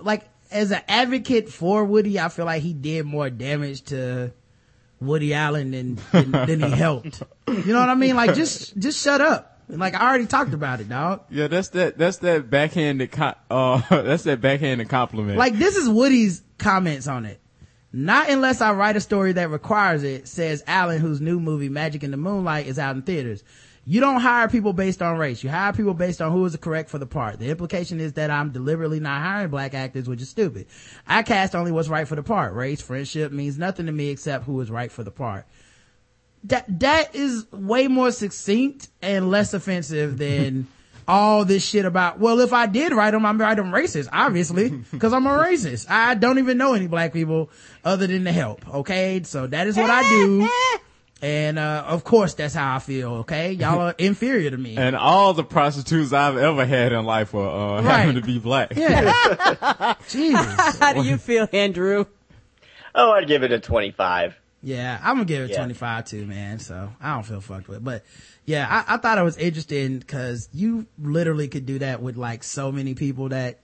like, 0.00 0.24
as 0.50 0.70
an 0.70 0.82
advocate 0.86 1.48
for 1.48 1.84
Woody, 1.84 2.20
I 2.20 2.28
feel 2.28 2.44
like 2.44 2.62
he 2.62 2.72
did 2.74 3.06
more 3.06 3.30
damage 3.30 3.82
to 3.86 4.32
Woody 5.00 5.32
Allen 5.34 5.70
than, 5.70 5.98
than, 6.12 6.30
than 6.30 6.60
he 6.60 6.70
helped. 6.70 7.22
You 7.48 7.72
know 7.72 7.80
what 7.80 7.88
I 7.88 7.94
mean? 7.94 8.14
Like, 8.14 8.34
just, 8.34 8.78
just 8.78 9.02
shut 9.02 9.20
up. 9.20 9.48
Like, 9.68 9.94
I 9.94 10.08
already 10.08 10.26
talked 10.26 10.52
about 10.52 10.80
it, 10.80 10.88
dog. 10.90 11.22
yeah, 11.30 11.46
that's 11.48 11.70
that. 11.70 11.96
That's 11.96 12.18
that 12.18 12.50
backhanded. 12.50 13.10
Co- 13.10 13.34
uh, 13.50 13.80
that's 14.02 14.24
that 14.24 14.42
backhanded 14.42 14.90
compliment. 14.90 15.38
Like, 15.38 15.56
this 15.56 15.76
is 15.76 15.88
Woody's 15.88 16.42
comments 16.58 17.06
on 17.06 17.24
it. 17.24 17.40
Not 17.92 18.30
unless 18.30 18.60
I 18.60 18.72
write 18.72 18.96
a 18.96 19.00
story 19.00 19.32
that 19.32 19.50
requires 19.50 20.02
it, 20.02 20.26
says 20.26 20.64
Allen, 20.66 21.00
whose 21.00 21.20
new 21.20 21.38
movie 21.38 21.68
Magic 21.68 22.02
in 22.02 22.10
the 22.10 22.16
Moonlight 22.16 22.66
is 22.66 22.78
out 22.78 22.96
in 22.96 23.02
theaters. 23.02 23.44
You 23.84 24.00
don't 24.00 24.20
hire 24.20 24.48
people 24.48 24.72
based 24.72 25.02
on 25.02 25.18
race. 25.18 25.42
You 25.42 25.50
hire 25.50 25.72
people 25.72 25.92
based 25.92 26.22
on 26.22 26.30
who 26.30 26.44
is 26.44 26.56
correct 26.56 26.88
for 26.88 26.98
the 26.98 27.06
part. 27.06 27.40
The 27.40 27.50
implication 27.50 28.00
is 28.00 28.12
that 28.12 28.30
I'm 28.30 28.50
deliberately 28.50 29.00
not 29.00 29.20
hiring 29.20 29.50
black 29.50 29.74
actors, 29.74 30.08
which 30.08 30.22
is 30.22 30.28
stupid. 30.28 30.66
I 31.06 31.22
cast 31.24 31.54
only 31.54 31.72
what's 31.72 31.88
right 31.88 32.06
for 32.06 32.14
the 32.14 32.22
part. 32.22 32.54
Race, 32.54 32.80
friendship 32.80 33.32
means 33.32 33.58
nothing 33.58 33.86
to 33.86 33.92
me 33.92 34.10
except 34.10 34.44
who 34.44 34.60
is 34.60 34.70
right 34.70 34.90
for 34.90 35.02
the 35.02 35.10
part. 35.10 35.46
That, 36.44 36.80
that 36.80 37.14
is 37.14 37.50
way 37.52 37.88
more 37.88 38.12
succinct 38.12 38.88
and 39.02 39.30
less 39.30 39.52
offensive 39.52 40.16
than 40.16 40.68
all 41.08 41.44
this 41.44 41.64
shit 41.66 41.84
about, 41.84 42.18
well, 42.18 42.40
if 42.40 42.52
I 42.52 42.66
did 42.66 42.92
write 42.92 43.10
them, 43.12 43.24
I'm 43.26 43.40
write 43.40 43.56
them 43.56 43.70
racist, 43.72 44.08
obviously, 44.12 44.68
because 44.92 45.12
I'm 45.12 45.26
a 45.26 45.30
racist. 45.30 45.86
I 45.90 46.14
don't 46.14 46.38
even 46.38 46.58
know 46.58 46.74
any 46.74 46.86
black 46.86 47.12
people 47.12 47.50
other 47.84 48.06
than 48.06 48.24
to 48.24 48.32
help. 48.32 48.66
Okay. 48.68 49.22
So 49.24 49.46
that 49.46 49.66
is 49.66 49.76
what 49.76 49.90
I 49.90 50.02
do. 50.02 50.48
And, 51.24 51.56
uh, 51.56 51.84
of 51.86 52.02
course 52.02 52.34
that's 52.34 52.52
how 52.52 52.74
I 52.74 52.78
feel. 52.80 53.12
Okay. 53.18 53.52
Y'all 53.52 53.78
are 53.80 53.94
inferior 53.98 54.50
to 54.50 54.56
me. 54.56 54.76
and 54.76 54.96
all 54.96 55.32
the 55.34 55.44
prostitutes 55.44 56.12
I've 56.12 56.36
ever 56.36 56.66
had 56.66 56.90
in 56.92 57.04
life 57.04 57.32
were 57.32 57.48
uh, 57.48 57.80
Right. 57.80 58.00
having 58.00 58.16
to 58.16 58.22
be 58.26 58.40
black. 58.40 58.74
Yeah. 58.74 59.94
Jesus. 60.08 60.78
How 60.80 60.94
do 60.94 61.04
you 61.04 61.18
feel, 61.18 61.48
Andrew? 61.52 62.06
Oh, 62.92 63.12
I'd 63.12 63.28
give 63.28 63.44
it 63.44 63.52
a 63.52 63.60
25. 63.60 64.34
Yeah, 64.62 64.98
I'm 65.02 65.16
gonna 65.16 65.24
give 65.24 65.42
it 65.42 65.50
Yeah. 65.50 65.56
25 65.56 66.04
too, 66.06 66.26
man. 66.26 66.58
So 66.58 66.92
I 67.00 67.14
don't 67.14 67.24
feel 67.24 67.40
fucked 67.40 67.68
with, 67.68 67.82
but 67.82 68.04
yeah, 68.44 68.66
I, 68.68 68.94
I 68.94 68.96
thought 68.98 69.18
it 69.18 69.22
was 69.22 69.36
interesting 69.36 69.98
because 69.98 70.48
you 70.52 70.86
literally 71.00 71.48
could 71.48 71.66
do 71.66 71.80
that 71.80 72.00
with 72.00 72.16
like 72.16 72.44
so 72.44 72.70
many 72.70 72.94
people 72.94 73.30
that, 73.30 73.60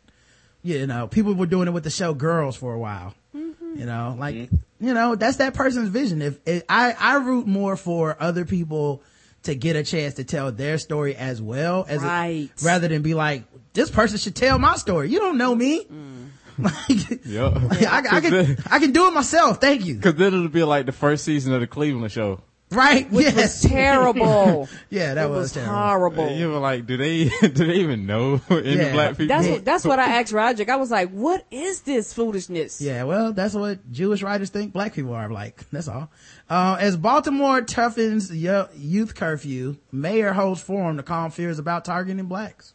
you 0.63 0.87
know, 0.87 1.07
people 1.07 1.35
were 1.35 1.47
doing 1.47 1.69
it 1.69 1.73
with 1.73 1.85
the 1.85 1.91
show 1.91 2.15
Girls 2.15 2.57
for 2.57 2.75
a 2.75 2.79
while. 2.79 3.15
Mm-hmm. 3.35 3.79
You 3.79 3.87
know, 3.87 4.17
like, 4.19 4.35
mm-hmm. 4.35 4.57
you 4.87 4.95
know, 4.95 5.15
that's 5.15 5.37
that 5.37 5.55
person's 5.55 5.89
vision. 5.89 6.21
If, 6.21 6.39
if 6.47 6.65
I, 6.69 6.95
I 6.99 7.17
root 7.17 7.47
more 7.47 7.77
for 7.77 8.17
other 8.21 8.45
people 8.45 9.03
to 9.45 9.55
get 9.55 9.77
a 9.77 9.85
chance 9.85 10.15
to 10.15 10.25
tell 10.25 10.51
their 10.51 10.79
story 10.79 11.15
as 11.15 11.41
well 11.41 11.87
as 11.89 12.03
Right. 12.03 12.51
rather 12.63 12.89
than 12.89 13.03
be 13.03 13.15
like, 13.15 13.45
this 13.73 13.91
person 13.91 14.19
should 14.19 14.35
tell 14.35 14.59
my 14.59 14.75
story. 14.77 15.11
You 15.11 15.21
don't 15.21 15.39
know 15.39 15.55
me. 15.55 15.85
Mm. 15.85 16.29
like, 16.63 17.25
Yep. 17.25 17.53
I, 17.89 18.03
I 18.11 18.21
can, 18.21 18.57
I 18.71 18.79
can 18.79 18.93
do 18.93 19.07
it 19.09 19.13
myself. 19.13 19.61
Thank 19.61 19.85
you. 19.85 19.99
Cause 19.99 20.15
then 20.15 20.35
it'll 20.35 20.49
be 20.49 20.65
like 20.65 20.87
the 20.87 20.93
first 20.93 21.25
season 21.25 21.53
of 21.55 21.61
the 21.61 21.67
Cleveland 21.67 22.11
show. 22.13 22.41
Right? 22.71 23.11
Which 23.11 23.25
yes. 23.27 23.35
was 23.35 23.71
terrible. 23.71 24.69
Yeah, 24.91 25.15
that 25.15 25.27
it 25.27 25.31
was, 25.31 25.39
was 25.39 25.53
terrible. 25.53 25.75
horrible. 25.75 26.31
You 26.33 26.51
were 26.51 26.59
like, 26.59 26.87
do 26.87 26.97
they 26.99 27.25
do 27.41 27.49
they 27.67 27.77
even 27.77 28.05
know 28.07 28.41
any 28.51 28.77
Yeah. 28.77 28.93
black 28.93 29.17
people? 29.17 29.29
That's 29.29 29.49
what, 29.49 29.65
that's 29.65 29.85
what 29.85 29.99
I 29.99 30.21
asked 30.21 30.33
Roger. 30.33 30.71
I 30.71 30.77
was 30.77 30.91
like, 30.91 31.11
"What 31.11 31.45
is 31.51 31.83
this 31.83 32.13
foolishness?" 32.13 32.81
Yeah, 32.81 33.05
well, 33.05 33.33
that's 33.33 33.55
what 33.55 33.91
Jewish 33.91 34.23
writers 34.23 34.51
think 34.51 34.73
black 34.73 34.95
people 34.95 35.15
are 35.15 35.31
like. 35.31 35.69
That's 35.71 35.89
all. 35.89 36.11
Uh, 36.51 36.77
as 36.81 36.97
Baltimore 36.97 37.63
toughens 37.63 38.29
youth 38.77 39.15
curfew, 39.15 39.77
mayor 39.93 40.33
holds 40.33 40.61
forum 40.61 40.97
to 40.99 41.03
calm 41.03 41.31
fears 41.31 41.59
about 41.59 41.85
targeting 41.87 42.27
blacks. 42.27 42.75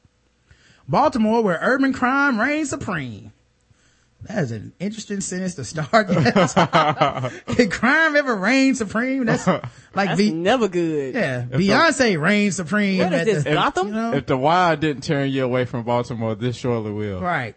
Baltimore, 0.87 1.41
where 1.43 1.59
urban 1.61 1.93
crime 1.93 2.39
reigns 2.39 2.69
supreme. 2.69 3.31
That 4.27 4.43
is 4.43 4.51
an 4.51 4.73
interesting 4.79 5.21
sentence 5.21 5.55
to 5.55 5.65
start. 5.65 6.07
With. 6.07 6.33
Can 7.57 7.69
crime 7.69 8.15
ever 8.15 8.35
reign 8.35 8.75
supreme? 8.75 9.25
That's 9.25 9.45
like, 9.47 9.63
That's 9.93 10.17
Be- 10.17 10.31
never 10.31 10.67
good. 10.67 11.13
yeah, 11.13 11.43
Beyonce 11.43 12.19
reigns 12.19 12.55
supreme. 12.55 12.99
What 12.99 13.13
is 13.13 13.25
this, 13.25 13.43
the- 13.43 13.53
Gotham? 13.53 13.87
you 13.87 13.93
know? 13.93 14.13
If 14.13 14.25
the 14.25 14.37
wire 14.37 14.75
didn't 14.75 15.03
turn 15.03 15.29
you 15.29 15.43
away 15.43 15.65
from 15.65 15.83
Baltimore, 15.83 16.35
this 16.35 16.55
surely 16.55 16.91
will. 16.91 17.19
Right. 17.21 17.55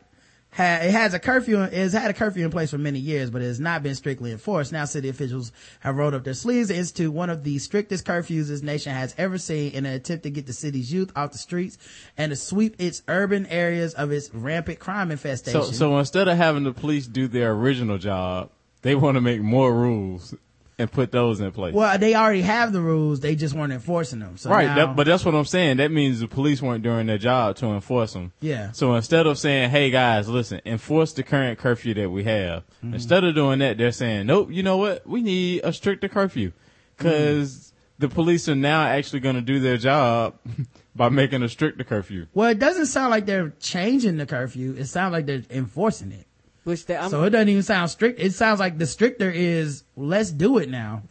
It 0.58 0.90
has 0.90 1.12
a 1.12 1.18
curfew, 1.18 1.60
it 1.62 1.72
has 1.72 1.92
had 1.92 2.10
a 2.10 2.14
curfew 2.14 2.44
in 2.44 2.50
place 2.50 2.70
for 2.70 2.78
many 2.78 2.98
years, 2.98 3.30
but 3.30 3.42
it 3.42 3.46
has 3.46 3.60
not 3.60 3.82
been 3.82 3.94
strictly 3.94 4.32
enforced. 4.32 4.72
Now 4.72 4.86
city 4.86 5.08
officials 5.08 5.52
have 5.80 5.96
rolled 5.96 6.14
up 6.14 6.24
their 6.24 6.34
sleeves 6.34 6.70
institute 6.70 7.12
one 7.12 7.28
of 7.28 7.44
the 7.44 7.58
strictest 7.58 8.06
curfews 8.06 8.48
this 8.48 8.62
nation 8.62 8.92
has 8.92 9.14
ever 9.18 9.36
seen 9.38 9.72
in 9.72 9.84
an 9.84 9.92
attempt 9.92 10.22
to 10.24 10.30
get 10.30 10.46
the 10.46 10.52
city's 10.52 10.92
youth 10.92 11.12
off 11.14 11.32
the 11.32 11.38
streets 11.38 11.76
and 12.16 12.30
to 12.30 12.36
sweep 12.36 12.76
its 12.78 13.02
urban 13.08 13.46
areas 13.46 13.94
of 13.94 14.12
its 14.12 14.32
rampant 14.32 14.78
crime 14.78 15.10
infestation. 15.10 15.62
So, 15.62 15.72
so 15.72 15.98
instead 15.98 16.28
of 16.28 16.38
having 16.38 16.64
the 16.64 16.72
police 16.72 17.06
do 17.06 17.28
their 17.28 17.52
original 17.52 17.98
job, 17.98 18.50
they 18.82 18.94
want 18.94 19.16
to 19.16 19.20
make 19.20 19.40
more 19.40 19.74
rules 19.74 20.34
and 20.78 20.92
put 20.92 21.10
those 21.10 21.40
in 21.40 21.50
place. 21.52 21.72
well, 21.74 21.96
they 21.98 22.14
already 22.14 22.42
have 22.42 22.70
the 22.72 22.80
rules, 22.82 23.20
they 23.20 23.34
just 23.34 23.54
weren't 23.54 23.72
enforcing 23.72 24.18
them. 24.18 24.36
So 24.36 24.50
right, 24.50 24.66
now- 24.66 24.74
that, 24.88 24.96
but 24.96 25.06
that's 25.06 25.24
what 25.24 25.34
I'm 25.34 25.46
saying. 25.46 25.78
That 25.78 25.90
means 25.90 26.20
the 26.20 26.28
police 26.28 26.60
weren't 26.60 26.82
doing 26.82 27.06
their 27.06 27.16
job 27.18 27.56
to 27.56 27.66
enforce 27.68 28.12
them. 28.12 28.32
Yeah. 28.40 28.72
So 28.72 28.94
instead 28.94 29.26
of 29.26 29.38
saying, 29.38 29.70
"Hey 29.70 29.90
guys, 29.90 30.28
listen, 30.28 30.60
enforce 30.66 31.12
the 31.14 31.22
current 31.22 31.58
curfew 31.58 31.94
that 31.94 32.10
we 32.10 32.24
have," 32.24 32.62
Mm-hmm. 32.84 32.94
instead 32.94 33.24
of 33.24 33.34
doing 33.34 33.58
that, 33.60 33.78
they're 33.78 33.90
saying, 33.92 34.26
"Nope, 34.26 34.48
you 34.52 34.62
know 34.62 34.76
what? 34.76 35.06
We 35.06 35.22
need 35.22 35.62
a 35.64 35.72
stricter 35.72 36.08
curfew 36.08 36.52
because 36.96 37.52
Mm-hmm. 37.56 37.72
the 38.00 38.08
police 38.14 38.48
are 38.48 38.54
now 38.54 38.82
actually 38.82 39.20
going 39.20 39.36
to 39.36 39.40
do 39.42 39.58
their 39.60 39.76
job 39.78 40.34
by 40.94 41.08
making 41.08 41.42
a 41.42 41.48
stricter 41.48 41.84
curfew." 41.84 42.26
well, 42.34 42.50
it 42.50 42.58
doesn't 42.58 42.86
sound 42.86 43.10
like 43.10 43.24
they're 43.26 43.54
changing 43.60 44.18
the 44.18 44.26
curfew. 44.26 44.74
It 44.78 44.86
sounds 44.86 45.12
like 45.12 45.26
they're 45.26 45.42
enforcing 45.50 46.12
it. 46.12 46.26
Which 46.66 46.84
they, 46.86 46.96
I'm, 46.96 47.10
So 47.10 47.22
it 47.22 47.30
doesn't 47.30 47.48
even 47.48 47.62
sound 47.62 47.90
strict. 47.90 48.18
It 48.18 48.34
sounds 48.34 48.58
like 48.58 48.76
the 48.76 48.86
stricter 48.86 49.30
is 49.30 49.84
let's 49.94 50.32
do 50.32 50.58
it 50.58 50.68
now. 50.68 51.04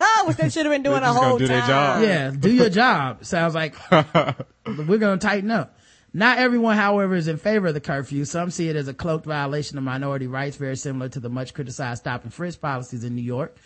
oh, 0.00 0.24
which 0.26 0.36
they 0.38 0.48
should 0.50 0.66
have 0.66 0.74
been 0.74 0.82
doing 0.82 1.02
They're 1.02 1.12
the 1.12 1.20
whole 1.20 1.38
do 1.38 1.46
their 1.46 1.60
time. 1.60 1.68
job. 1.68 2.02
Yeah, 2.02 2.30
do 2.30 2.50
your 2.50 2.68
job. 2.68 3.24
Sounds 3.24 3.54
like 3.54 3.76
we're 3.92 4.98
going 4.98 5.20
to 5.20 5.24
tighten 5.24 5.52
up. 5.52 5.76
Not 6.12 6.38
everyone, 6.38 6.76
however, 6.76 7.14
is 7.14 7.28
in 7.28 7.36
favor 7.36 7.68
of 7.68 7.74
the 7.74 7.80
curfew. 7.80 8.24
Some 8.24 8.50
see 8.50 8.68
it 8.70 8.74
as 8.74 8.88
a 8.88 8.94
cloaked 8.94 9.24
violation 9.24 9.78
of 9.78 9.84
minority 9.84 10.26
rights, 10.26 10.56
very 10.56 10.76
similar 10.76 11.08
to 11.10 11.20
the 11.20 11.28
much 11.28 11.54
criticized 11.54 12.00
stop 12.00 12.24
and 12.24 12.34
frisk 12.34 12.60
policies 12.60 13.04
in 13.04 13.14
New 13.14 13.22
York. 13.22 13.56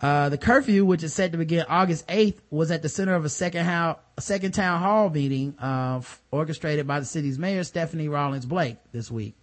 Uh, 0.00 0.28
the 0.28 0.38
curfew, 0.38 0.84
which 0.84 1.02
is 1.02 1.12
set 1.12 1.32
to 1.32 1.38
begin 1.38 1.64
August 1.68 2.06
8th, 2.06 2.38
was 2.50 2.70
at 2.70 2.82
the 2.82 2.88
center 2.88 3.14
of 3.14 3.24
a 3.24 3.28
second, 3.28 3.64
how, 3.64 3.98
second 4.20 4.52
town 4.52 4.80
hall 4.80 5.10
meeting, 5.10 5.56
uh, 5.60 5.96
f- 5.98 6.22
orchestrated 6.30 6.86
by 6.86 7.00
the 7.00 7.06
city's 7.06 7.36
mayor, 7.38 7.64
Stephanie 7.64 8.08
Rawlings 8.08 8.46
Blake, 8.46 8.76
this 8.92 9.10
week. 9.10 9.34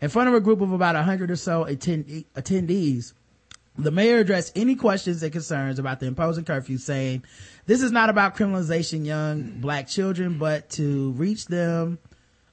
In 0.00 0.08
front 0.08 0.28
of 0.28 0.34
a 0.34 0.40
group 0.40 0.60
of 0.60 0.72
about 0.72 0.94
100 0.94 1.30
or 1.30 1.36
so 1.36 1.64
attend- 1.64 2.24
attendees, 2.34 3.12
the 3.78 3.90
mayor 3.90 4.18
addressed 4.18 4.56
any 4.56 4.74
questions 4.74 5.22
and 5.22 5.32
concerns 5.32 5.78
about 5.78 6.00
the 6.00 6.06
imposing 6.06 6.44
curfew, 6.44 6.78
saying, 6.78 7.24
this 7.66 7.82
is 7.82 7.92
not 7.92 8.10
about 8.10 8.36
criminalization 8.36 9.04
young 9.04 9.60
black 9.60 9.88
children, 9.88 10.38
but 10.38 10.70
to 10.70 11.12
reach 11.12 11.46
them, 11.46 11.98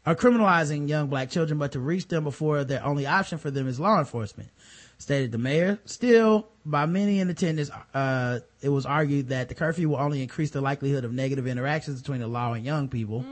or 0.06 0.16
criminalizing 0.16 0.88
young 0.88 1.08
black 1.08 1.30
children, 1.30 1.58
but 1.58 1.72
to 1.72 1.80
reach 1.80 2.08
them 2.08 2.24
before 2.24 2.64
their 2.64 2.84
only 2.86 3.06
option 3.06 3.38
for 3.38 3.50
them 3.50 3.68
is 3.68 3.80
law 3.80 4.00
enforcement, 4.00 4.50
stated 4.98 5.32
the 5.32 5.38
mayor. 5.38 5.80
Still, 5.86 6.48
by 6.66 6.86
many 6.86 7.20
in 7.20 7.30
attendance, 7.30 7.70
uh, 7.94 8.40
it 8.62 8.70
was 8.70 8.86
argued 8.86 9.30
that 9.30 9.50
the 9.50 9.56
curfew 9.56 9.90
will 9.90 9.98
only 9.98 10.22
increase 10.22 10.52
the 10.52 10.62
likelihood 10.62 11.04
of 11.04 11.14
negative 11.14 11.48
interactions 11.48 12.02
between 12.02 12.20
the 12.20 12.28
law 12.28 12.54
and 12.54 12.66
young 12.66 12.90
people. 12.90 13.26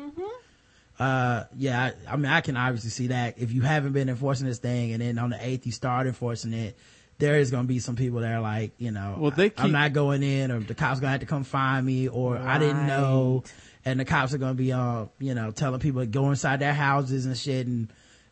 Uh, 1.00 1.44
yeah, 1.58 1.92
I, 2.08 2.14
I 2.14 2.16
mean, 2.16 2.32
I 2.32 2.42
can 2.42 2.56
obviously 2.58 2.90
see 2.90 3.08
that 3.08 3.38
if 3.38 3.52
you 3.52 3.62
haven't 3.62 3.92
been 3.92 4.08
enforcing 4.10 4.48
this 4.48 4.60
thing 4.60 4.94
and 4.94 5.02
then 5.02 5.18
on 5.20 5.30
the 5.32 5.36
8th 5.36 5.66
you 5.66 5.72
start 5.72 6.08
enforcing 6.08 6.54
it, 6.54 6.78
there 7.18 7.38
is 7.38 7.52
going 7.52 7.64
to 7.64 7.68
be 7.68 7.80
some 7.80 7.96
people 7.96 8.20
that 8.22 8.34
are 8.34 8.42
like, 8.42 8.72
you 8.78 8.92
know, 8.92 9.16
Well, 9.18 9.32
they 9.32 9.48
I- 9.58 9.64
I'm 9.64 9.72
not 9.72 9.94
going 9.94 10.24
in 10.24 10.52
or 10.52 10.60
the 10.60 10.76
cops 10.76 11.00
going 11.00 11.08
to 11.10 11.12
have 11.12 11.20
to 11.22 11.26
come 11.26 11.44
find 11.44 11.86
me 11.86 12.08
or 12.08 12.38
I 12.38 12.60
didn't 12.60 12.88
know. 12.88 13.44
And 13.86 14.00
the 14.00 14.06
cops 14.06 14.34
are 14.34 14.38
going 14.38 14.54
to 14.54 14.58
be, 14.58 14.74
uh, 14.74 15.06
you 15.20 15.36
know, 15.36 15.52
telling 15.52 15.80
people 15.80 16.02
to 16.02 16.08
go 16.08 16.30
inside 16.30 16.60
their 16.60 16.74
houses 16.74 17.26
and 17.26 17.38
shit. 17.38 17.68
And, 17.68 17.88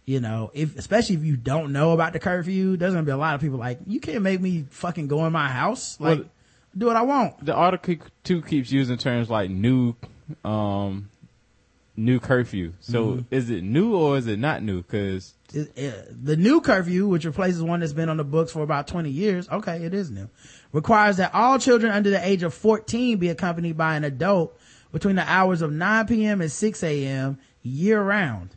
you 0.06 0.20
know, 0.20 0.50
if, 0.54 0.78
especially 0.78 1.16
if 1.16 1.24
you 1.24 1.38
don't 1.38 1.72
know 1.74 1.92
about 1.92 2.12
the 2.14 2.20
curfew, 2.20 2.76
there's 2.76 2.94
going 2.94 3.06
to 3.06 3.10
be 3.10 3.14
a 3.14 3.18
lot 3.18 3.36
of 3.36 3.42
people 3.42 3.60
like, 3.60 3.80
you 3.86 4.00
can't 4.00 4.22
make 4.24 4.42
me 4.42 4.66
fucking 4.70 5.08
go 5.08 5.26
in 5.26 5.32
my 5.34 5.48
house. 5.50 5.98
Like, 6.00 6.20
Well- 6.20 6.28
do 6.78 6.88
what 6.88 6.96
I 6.96 7.04
want. 7.04 7.46
The 7.46 7.54
article 7.54 7.98
too 8.24 8.42
keeps 8.42 8.72
using 8.72 8.98
terms 8.98 9.30
like 9.30 9.52
new, 9.52 9.96
um, 10.44 11.10
new 11.96 12.20
curfew. 12.20 12.74
So 12.80 13.06
Mm-hmm. 13.06 13.22
is 13.36 13.50
it 13.50 13.64
new 13.64 13.96
or 13.96 14.18
is 14.18 14.28
it 14.28 14.40
not 14.40 14.64
new? 14.64 14.82
Because 14.82 15.34
the 15.52 16.36
new 16.38 16.62
curfew, 16.62 17.08
which 17.08 17.26
replaces 17.26 17.62
one 17.62 17.82
that's 17.82 17.94
been 17.94 18.10
on 18.10 18.18
the 18.18 18.24
books 18.24 18.52
for 18.52 18.62
about 18.64 18.88
20 18.88 19.10
years, 19.10 19.48
okay, 19.50 19.84
it 19.84 19.94
is 19.94 20.10
new, 20.10 20.30
requires 20.72 21.18
that 21.18 21.34
all 21.34 21.60
children 21.60 21.92
under 21.92 22.10
the 22.10 22.26
age 22.28 22.42
of 22.44 22.54
14 22.54 23.18
be 23.20 23.30
accompanied 23.30 23.78
by 23.78 23.96
an 23.96 24.04
adult 24.04 24.58
between 24.92 25.16
the 25.16 25.30
hours 25.30 25.62
of 25.62 25.72
9 25.72 26.08
p.m. 26.08 26.42
and 26.42 26.52
6 26.52 26.84
a.m. 26.84 27.38
year 27.62 28.02
round. 28.02 28.56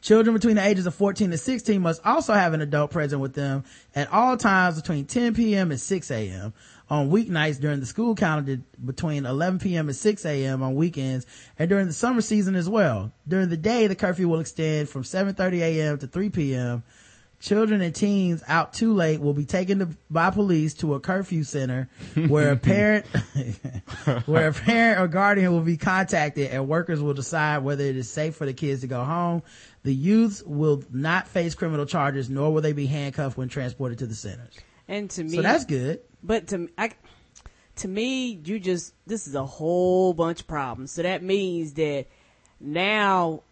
Children 0.00 0.34
between 0.34 0.54
the 0.56 0.64
ages 0.64 0.86
of 0.86 0.94
14 0.94 1.32
to 1.32 1.38
16 1.38 1.82
must 1.82 2.00
also 2.06 2.32
have 2.32 2.52
an 2.54 2.60
adult 2.60 2.92
present 2.92 3.20
with 3.20 3.34
them 3.34 3.64
at 3.96 4.10
all 4.12 4.36
times 4.36 4.76
between 4.80 5.04
10 5.06 5.34
p.m. 5.34 5.72
and 5.72 5.80
6 5.80 6.10
a.m. 6.12 6.52
on 6.90 7.10
weeknights 7.10 7.60
during 7.60 7.80
the 7.80 7.86
school 7.86 8.14
calendar 8.14 8.60
between 8.84 9.26
11 9.26 9.58
p.m. 9.58 9.88
and 9.88 9.96
6 9.96 10.24
a.m. 10.24 10.62
on 10.62 10.74
weekends 10.74 11.26
and 11.58 11.68
during 11.68 11.86
the 11.86 11.92
summer 11.92 12.20
season 12.20 12.54
as 12.54 12.68
well. 12.68 13.12
During 13.26 13.48
the 13.48 13.56
day, 13.56 13.86
the 13.86 13.94
curfew 13.94 14.28
will 14.28 14.40
extend 14.40 14.88
from 14.88 15.02
7.30 15.02 15.60
a.m. 15.60 15.98
to 15.98 16.06
3 16.06 16.30
p.m. 16.30 16.82
Children 17.40 17.82
and 17.82 17.94
teens 17.94 18.42
out 18.48 18.72
too 18.72 18.92
late 18.94 19.20
will 19.20 19.32
be 19.32 19.44
taken 19.44 19.78
to, 19.78 19.88
by 20.10 20.30
police 20.30 20.74
to 20.74 20.94
a 20.94 21.00
curfew 21.00 21.44
center 21.44 21.88
where 22.26 22.50
a 22.50 22.56
parent, 22.56 23.06
where 24.26 24.48
a 24.48 24.52
parent 24.52 25.00
or 25.00 25.06
guardian 25.06 25.52
will 25.52 25.60
be 25.60 25.76
contacted 25.76 26.50
and 26.50 26.66
workers 26.66 27.00
will 27.00 27.14
decide 27.14 27.62
whether 27.62 27.84
it 27.84 27.96
is 27.96 28.10
safe 28.10 28.34
for 28.34 28.44
the 28.44 28.52
kids 28.52 28.80
to 28.80 28.88
go 28.88 29.04
home. 29.04 29.42
The 29.84 29.94
youths 29.94 30.42
will 30.42 30.82
not 30.90 31.28
face 31.28 31.54
criminal 31.54 31.86
charges, 31.86 32.28
nor 32.28 32.52
will 32.52 32.60
they 32.60 32.72
be 32.72 32.86
handcuffed 32.86 33.36
when 33.36 33.48
transported 33.48 33.98
to 34.00 34.06
the 34.06 34.16
centers. 34.16 34.56
And 34.88 35.10
to 35.10 35.22
me, 35.24 35.36
So 35.36 35.42
that's 35.42 35.64
good. 35.64 36.00
But 36.22 36.48
to 36.48 36.68
I, 36.78 36.90
to 37.76 37.88
me, 37.88 38.40
you 38.44 38.58
just 38.58 38.94
this 39.06 39.26
is 39.28 39.34
a 39.34 39.44
whole 39.44 40.14
bunch 40.14 40.40
of 40.40 40.48
problems. 40.48 40.90
So 40.92 41.02
that 41.02 41.22
means 41.22 41.74
that 41.74 42.06
now 42.60 43.42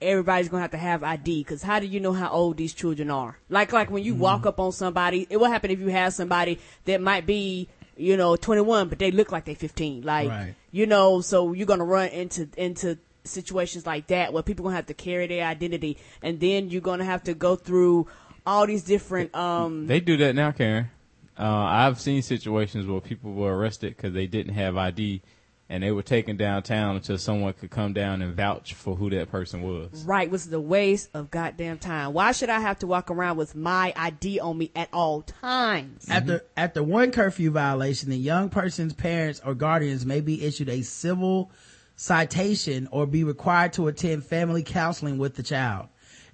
everybody's 0.00 0.48
gonna 0.48 0.62
have 0.62 0.70
to 0.72 0.76
have 0.78 1.02
ID. 1.02 1.40
Because 1.42 1.62
how 1.62 1.78
do 1.80 1.86
you 1.86 2.00
know 2.00 2.12
how 2.12 2.28
old 2.30 2.56
these 2.56 2.74
children 2.74 3.10
are? 3.10 3.38
Like 3.48 3.72
like 3.72 3.90
when 3.90 4.02
you 4.04 4.12
Mm-hmm. 4.14 4.22
walk 4.22 4.46
up 4.46 4.60
on 4.60 4.72
somebody, 4.72 5.26
it 5.30 5.36
will 5.38 5.46
happen 5.50 5.70
if 5.70 5.78
you 5.80 5.88
have 5.88 6.12
somebody 6.14 6.58
that 6.84 7.00
might 7.00 7.26
be 7.26 7.68
you 7.96 8.16
know 8.16 8.36
21, 8.36 8.88
but 8.88 8.98
they 8.98 9.10
look 9.10 9.30
like 9.32 9.44
they're 9.44 9.54
15. 9.54 10.02
Like 10.02 10.28
Right. 10.28 10.54
you 10.72 10.86
know, 10.86 11.20
so 11.20 11.52
you're 11.52 11.66
gonna 11.66 11.84
run 11.84 12.08
into 12.08 12.48
into 12.56 12.98
situations 13.24 13.86
like 13.86 14.06
that 14.08 14.32
where 14.32 14.42
people 14.42 14.64
gonna 14.64 14.76
have 14.76 14.86
to 14.86 14.94
carry 14.94 15.26
their 15.26 15.46
identity, 15.46 15.98
and 16.22 16.40
then 16.40 16.70
you're 16.70 16.80
gonna 16.80 17.04
have 17.04 17.22
to 17.24 17.34
go 17.34 17.56
through 17.56 18.06
all 18.50 18.66
these 18.66 18.82
different 18.82 19.34
um 19.34 19.86
They 19.86 20.00
do 20.00 20.16
that 20.18 20.34
now, 20.34 20.50
Karen. 20.50 20.90
Uh, 21.38 21.44
I've 21.44 22.00
seen 22.00 22.20
situations 22.22 22.86
where 22.86 23.00
people 23.00 23.32
were 23.32 23.56
arrested 23.56 23.96
because 23.96 24.12
they 24.12 24.26
didn't 24.26 24.54
have 24.54 24.76
ID, 24.76 25.22
and 25.70 25.82
they 25.82 25.90
were 25.90 26.02
taken 26.02 26.36
downtown 26.36 26.96
until 26.96 27.16
someone 27.16 27.54
could 27.54 27.70
come 27.70 27.94
down 27.94 28.20
and 28.20 28.34
vouch 28.34 28.74
for 28.74 28.94
who 28.96 29.08
that 29.10 29.30
person 29.30 29.62
was. 29.62 30.04
Right, 30.04 30.28
was 30.28 30.50
the 30.50 30.60
waste 30.60 31.08
of 31.14 31.30
goddamn 31.30 31.78
time. 31.78 32.12
Why 32.12 32.32
should 32.32 32.50
I 32.50 32.60
have 32.60 32.80
to 32.80 32.86
walk 32.86 33.10
around 33.10 33.38
with 33.38 33.54
my 33.54 33.94
ID 33.96 34.40
on 34.40 34.58
me 34.58 34.70
at 34.76 34.88
all 34.92 35.22
times? 35.22 36.10
After 36.10 36.44
after 36.56 36.82
one 36.82 37.12
curfew 37.12 37.52
violation, 37.52 38.10
the 38.10 38.18
young 38.18 38.50
person's 38.50 38.92
parents 38.92 39.40
or 39.44 39.54
guardians 39.54 40.04
may 40.04 40.20
be 40.20 40.44
issued 40.44 40.68
a 40.68 40.82
civil 40.82 41.52
citation 41.96 42.88
or 42.90 43.06
be 43.06 43.22
required 43.24 43.72
to 43.74 43.86
attend 43.86 44.24
family 44.24 44.62
counseling 44.62 45.18
with 45.18 45.36
the 45.36 45.42
child. 45.42 45.86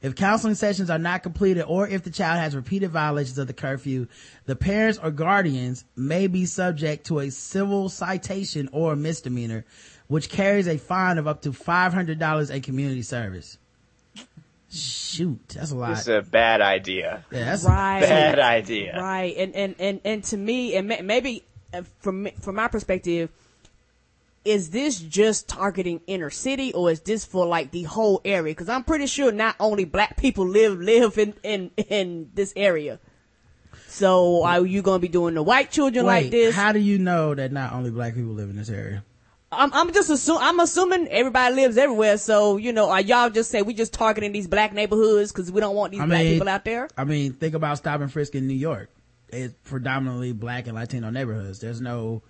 If 0.07 0.15
counseling 0.15 0.55
sessions 0.55 0.89
are 0.89 1.01
not 1.01 1.25
completed 1.25 1.65
or 1.65 1.89
if 1.89 2.05
the 2.05 2.13
child 2.13 2.39
has 2.39 2.55
repeated 2.55 2.93
violations 2.93 3.39
of 3.39 3.49
the 3.49 3.53
curfew, 3.53 4.07
the 4.45 4.55
parents 4.55 5.01
or 5.03 5.11
guardians 5.11 5.85
may 5.97 6.29
be 6.29 6.47
subject 6.47 7.07
to 7.07 7.19
a 7.19 7.31
civil 7.31 7.89
citation 7.89 8.69
or 8.71 8.95
misdemeanor, 8.95 9.65
which 10.07 10.29
carries 10.29 10.69
a 10.69 10.79
fine 10.79 11.19
of 11.19 11.27
up 11.27 11.43
to 11.43 11.51
$500 11.51 12.51
and 12.51 12.63
community 12.63 13.03
service. 13.03 13.59
Shoot, 14.71 15.41
that's 15.49 15.73
a 15.73 15.77
lot. 15.77 15.89
This 15.89 16.03
is 16.03 16.09
a 16.09 16.23
bad 16.23 16.61
idea. 16.61 17.25
yeah, 17.33 17.45
that's 17.45 17.65
Right. 17.65 18.01
Bad 18.01 18.39
idea. 18.39 19.01
Right, 19.01 19.35
and 19.37 19.55
and 19.57 19.75
and 19.79 20.01
and 20.05 20.25
to 20.25 20.37
me, 20.37 20.75
and 20.77 20.89
maybe 21.05 21.45
uh, 21.73 21.83
from 22.01 22.29
from 22.41 22.57
my 22.57 22.69
perspective, 22.69 23.31
is 24.47 24.71
this 24.71 24.99
just 25.01 25.49
targeting 25.49 26.01
inner 26.07 26.31
city, 26.31 26.73
or 26.73 26.91
is 26.91 27.01
this 27.01 27.25
for 27.25 27.45
like 27.47 27.71
the 27.73 27.83
whole 27.83 28.21
area? 28.25 28.53
Because 28.53 28.69
I'm 28.69 28.85
pretty 28.85 29.07
sure 29.07 29.33
not 29.33 29.57
only 29.61 29.85
black 29.85 30.17
people 30.17 30.47
live 30.47 30.79
live 30.81 31.19
in 31.19 31.35
in 31.43 31.71
in 31.89 32.31
this 32.35 32.53
area. 32.57 33.01
So 33.89 34.45
are 34.45 34.65
you 34.65 34.83
going 34.83 35.01
to 35.01 35.03
be 35.03 35.09
doing 35.09 35.35
the 35.35 35.43
white 35.43 35.71
children 35.71 36.05
Wait, 36.07 36.23
like 36.25 36.31
this? 36.31 36.55
how 36.55 36.73
do 36.73 36.79
you 36.79 36.99
know 36.99 37.35
that 37.35 37.51
not 37.51 37.73
only 37.73 37.91
black 37.91 38.15
people 38.15 38.33
live 38.33 38.51
in 38.51 38.57
this 38.57 38.69
area? 38.69 39.03
I'm, 39.53 39.73
I'm 39.73 39.93
just 39.93 40.11
assuming, 40.11 40.43
I'm 40.43 40.61
assuming 40.61 41.09
everybody 41.09 41.55
lives 41.55 41.79
everywhere. 41.79 42.19
So, 42.19 42.57
you 42.57 42.73
know, 42.73 42.91
are 42.91 43.01
y'all 43.01 43.31
just 43.31 43.51
say 43.51 43.63
we 43.63 43.73
just 43.75 43.95
targeting 43.95 44.33
these 44.33 44.49
black 44.49 44.75
neighborhoods 44.75 45.33
because 45.33 45.51
we 45.51 45.61
don't 45.61 45.75
want 45.75 45.93
these 45.93 46.01
I 46.01 46.07
black 46.07 46.25
mean- 46.25 46.33
people 46.35 46.49
out 46.49 46.65
there? 46.65 46.89
I 46.99 47.05
mean, 47.05 47.33
think 47.33 47.55
about 47.55 47.79
stop 47.79 48.01
and 48.01 48.13
frisk 48.13 48.35
in 48.35 48.47
New 48.47 48.55
York. 48.55 48.91
It's 49.29 49.55
predominantly 49.65 50.33
black 50.33 50.67
and 50.67 50.75
Latino 50.77 51.11
neighborhoods. 51.11 51.61
There's 51.61 51.81
no, 51.81 52.23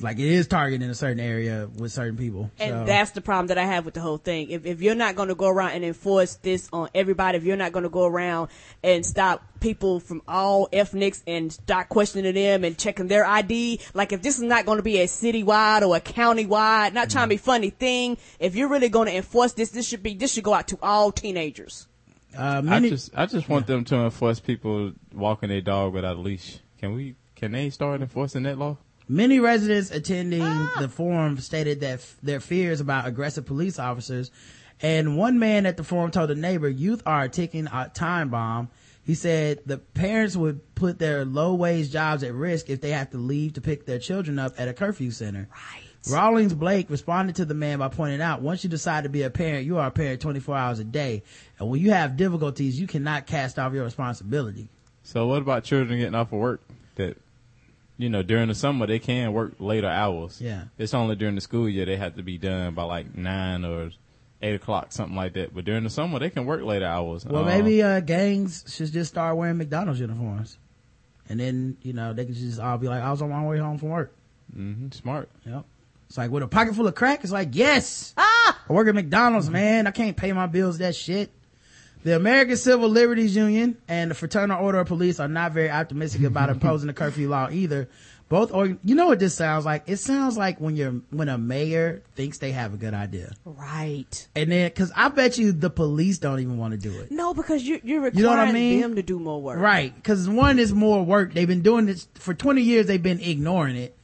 like, 0.00 0.18
it 0.18 0.26
is 0.26 0.46
targeting 0.46 0.88
a 0.88 0.94
certain 0.94 1.20
area 1.20 1.68
with 1.76 1.92
certain 1.92 2.16
people. 2.16 2.50
And 2.58 2.70
so. 2.70 2.84
that's 2.84 3.10
the 3.12 3.20
problem 3.20 3.48
that 3.48 3.58
I 3.58 3.64
have 3.64 3.84
with 3.84 3.94
the 3.94 4.00
whole 4.00 4.18
thing. 4.18 4.50
If, 4.50 4.66
if 4.66 4.80
you're 4.80 4.94
not 4.94 5.16
going 5.16 5.28
to 5.28 5.34
go 5.34 5.48
around 5.48 5.72
and 5.72 5.84
enforce 5.84 6.36
this 6.36 6.68
on 6.72 6.88
everybody, 6.94 7.38
if 7.38 7.44
you're 7.44 7.56
not 7.56 7.72
going 7.72 7.82
to 7.82 7.90
go 7.90 8.06
around 8.06 8.48
and 8.82 9.04
stop 9.04 9.42
people 9.60 10.00
from 10.00 10.22
all 10.26 10.68
ethnics 10.72 11.22
and 11.26 11.52
start 11.52 11.88
questioning 11.88 12.34
them 12.34 12.64
and 12.64 12.78
checking 12.78 13.08
their 13.08 13.26
ID, 13.26 13.80
like 13.92 14.12
if 14.12 14.22
this 14.22 14.36
is 14.36 14.42
not 14.42 14.64
going 14.64 14.78
to 14.78 14.82
be 14.82 15.00
a 15.00 15.06
citywide 15.06 15.86
or 15.86 15.96
a 15.96 16.00
countywide, 16.00 16.92
not 16.92 17.10
trying 17.10 17.26
to 17.26 17.30
be 17.30 17.36
funny 17.36 17.70
thing, 17.70 18.16
if 18.38 18.54
you're 18.54 18.68
really 18.68 18.88
going 18.88 19.06
to 19.06 19.14
enforce 19.14 19.52
this, 19.52 19.70
this 19.70 19.86
should 19.86 20.02
be, 20.02 20.14
this 20.14 20.32
should 20.32 20.44
go 20.44 20.54
out 20.54 20.68
to 20.68 20.78
all 20.82 21.12
teenagers. 21.12 21.86
uh, 22.36 22.62
I 22.68 22.80
just, 22.80 23.10
I 23.14 23.26
just 23.26 23.48
want 23.48 23.66
them 23.66 23.84
to 23.86 23.96
enforce 23.96 24.40
people 24.40 24.92
walking 25.12 25.48
their 25.48 25.60
dog 25.60 25.92
without 25.92 26.16
a 26.16 26.20
leash. 26.20 26.58
Can 26.78 26.94
we? 26.94 27.16
Can 27.34 27.52
they 27.52 27.70
start 27.70 28.02
enforcing 28.02 28.42
that 28.42 28.58
law? 28.58 28.76
Many 29.10 29.40
residents 29.40 29.90
attending 29.90 30.42
Ah. 30.42 30.76
the 30.78 30.88
forum 30.88 31.36
stated 31.38 31.80
that 31.80 31.94
f- 31.94 32.16
their 32.22 32.38
fears 32.38 32.80
about 32.80 33.08
aggressive 33.08 33.44
police 33.44 33.76
officers. 33.76 34.30
And 34.80 35.16
one 35.16 35.40
man 35.40 35.66
at 35.66 35.76
the 35.76 35.82
forum 35.82 36.12
told 36.12 36.30
a 36.30 36.36
neighbor, 36.36 36.68
youth 36.68 37.02
are 37.04 37.24
a 37.24 37.28
ticking 37.28 37.66
time 37.92 38.28
bomb. 38.28 38.68
He 39.02 39.14
said 39.16 39.62
the 39.66 39.78
parents 39.78 40.36
would 40.36 40.60
put 40.76 41.00
their 41.00 41.24
low 41.24 41.54
wage 41.56 41.90
jobs 41.90 42.22
at 42.22 42.32
risk 42.34 42.70
if 42.70 42.80
they 42.80 42.90
have 42.92 43.10
to 43.10 43.18
leave 43.18 43.54
to 43.54 43.60
pick 43.60 43.84
their 43.84 43.98
children 43.98 44.38
up 44.38 44.54
at 44.58 44.68
a 44.68 44.72
curfew 44.72 45.10
center. 45.10 45.48
Right. 45.50 45.82
Rawlings 46.14 46.54
Blake 46.54 46.88
responded 46.88 47.34
to 47.36 47.44
the 47.44 47.52
man 47.54 47.80
by 47.80 47.88
pointing 47.88 48.22
out, 48.22 48.40
once 48.42 48.62
you 48.62 48.70
decide 48.70 49.02
to 49.02 49.10
be 49.10 49.22
a 49.22 49.30
parent, 49.30 49.66
you 49.66 49.78
are 49.78 49.88
a 49.88 49.90
parent 49.90 50.20
24 50.20 50.56
hours 50.56 50.78
a 50.78 50.84
day. 50.84 51.24
And 51.58 51.68
when 51.68 51.80
you 51.80 51.90
have 51.90 52.16
difficulties, 52.16 52.78
you 52.80 52.86
cannot 52.86 53.26
cast 53.26 53.58
off 53.58 53.72
your 53.74 53.82
responsibility. 53.84 54.68
So 55.02 55.26
what 55.26 55.42
about 55.42 55.64
children 55.64 55.98
getting 55.98 56.14
off 56.14 56.32
of 56.32 56.38
work 56.38 56.62
that, 56.68 56.74
you 58.00 58.08
know, 58.08 58.22
during 58.22 58.48
the 58.48 58.54
summer 58.54 58.86
they 58.86 58.98
can 58.98 59.32
work 59.32 59.54
later 59.58 59.88
hours. 59.88 60.40
Yeah. 60.40 60.64
It's 60.78 60.94
only 60.94 61.16
during 61.16 61.34
the 61.34 61.40
school 61.40 61.68
year 61.68 61.84
they 61.86 61.96
have 61.96 62.16
to 62.16 62.22
be 62.22 62.38
done 62.38 62.74
by 62.74 62.82
like 62.84 63.14
nine 63.14 63.64
or 63.64 63.90
eight 64.42 64.54
o'clock, 64.54 64.90
something 64.92 65.14
like 65.16 65.34
that. 65.34 65.54
But 65.54 65.64
during 65.66 65.84
the 65.84 65.90
summer 65.90 66.18
they 66.18 66.30
can 66.30 66.46
work 66.46 66.62
later 66.62 66.86
hours. 66.86 67.26
Well, 67.26 67.42
Uh, 67.42 67.46
maybe 67.46 67.82
uh, 67.82 68.00
gangs 68.00 68.64
should 68.74 68.90
just 68.92 69.10
start 69.12 69.36
wearing 69.36 69.58
McDonald's 69.58 70.00
uniforms, 70.00 70.56
and 71.28 71.38
then 71.38 71.76
you 71.82 71.92
know 71.92 72.12
they 72.12 72.24
can 72.24 72.34
just 72.34 72.58
all 72.58 72.78
be 72.78 72.88
like, 72.88 73.02
"I 73.02 73.10
was 73.10 73.20
on 73.22 73.28
my 73.30 73.44
way 73.44 73.58
home 73.58 73.78
from 73.78 73.90
work." 73.90 74.14
mhm, 74.56 74.92
smart. 74.94 75.28
Yep. 75.46 75.64
It's 76.08 76.18
like 76.18 76.30
with 76.30 76.42
a 76.42 76.48
pocket 76.48 76.74
full 76.74 76.88
of 76.88 76.94
crack. 76.96 77.22
It's 77.22 77.32
like, 77.32 77.50
yes, 77.52 78.14
Ah! 78.16 78.58
I 78.68 78.72
work 78.72 78.88
at 78.88 78.94
McDonald's, 78.96 79.48
man. 79.48 79.86
I 79.86 79.92
can't 79.92 80.16
pay 80.16 80.32
my 80.32 80.46
bills. 80.46 80.78
That 80.78 80.96
shit. 80.96 81.30
The 82.02 82.16
American 82.16 82.56
Civil 82.56 82.88
Liberties 82.88 83.36
Union 83.36 83.76
and 83.86 84.10
the 84.10 84.14
Fraternal 84.14 84.64
Order 84.64 84.80
of 84.80 84.88
Police 84.88 85.20
are 85.20 85.28
not 85.28 85.52
very 85.52 85.70
optimistic 85.70 86.22
about 86.22 86.48
imposing 86.50 86.86
the 86.86 86.94
curfew 86.94 87.28
law 87.28 87.48
either. 87.50 87.88
Both, 88.30 88.52
or 88.54 88.78
you 88.84 88.94
know 88.94 89.08
what 89.08 89.18
this 89.18 89.34
sounds 89.34 89.64
like? 89.64 89.82
It 89.88 89.96
sounds 89.96 90.38
like 90.38 90.60
when 90.60 90.76
you're 90.76 90.92
when 91.10 91.28
a 91.28 91.36
mayor 91.36 92.04
thinks 92.14 92.38
they 92.38 92.52
have 92.52 92.72
a 92.72 92.76
good 92.76 92.94
idea, 92.94 93.32
Right. 93.44 94.28
and 94.36 94.52
then 94.52 94.68
because 94.68 94.92
I 94.94 95.08
bet 95.08 95.36
you 95.36 95.50
the 95.50 95.68
police 95.68 96.18
don't 96.18 96.38
even 96.38 96.56
want 96.56 96.70
to 96.70 96.78
do 96.78 96.96
it. 97.00 97.10
No, 97.10 97.34
because 97.34 97.66
you're 97.66 97.80
you're 97.82 98.02
requiring 98.02 98.18
You 98.18 98.22
know 98.22 98.30
what 98.30 98.38
I 98.38 98.52
mean? 98.52 98.80
them 98.82 98.94
to 98.94 99.02
do 99.02 99.18
more 99.18 99.42
work. 99.42 99.58
Right. 99.58 99.92
Cause 100.04 100.28
one 100.28 100.60
is 100.60 100.72
more 100.72 101.04
work. 101.04 101.34
They've 101.34 101.48
been 101.48 101.62
doing 101.62 101.86
this 101.86 102.06
for 102.14 102.32
20 102.32 102.62
years. 102.62 102.86
They've 102.86 103.02
been 103.02 103.18
ignoring 103.18 103.74
it 103.74 103.96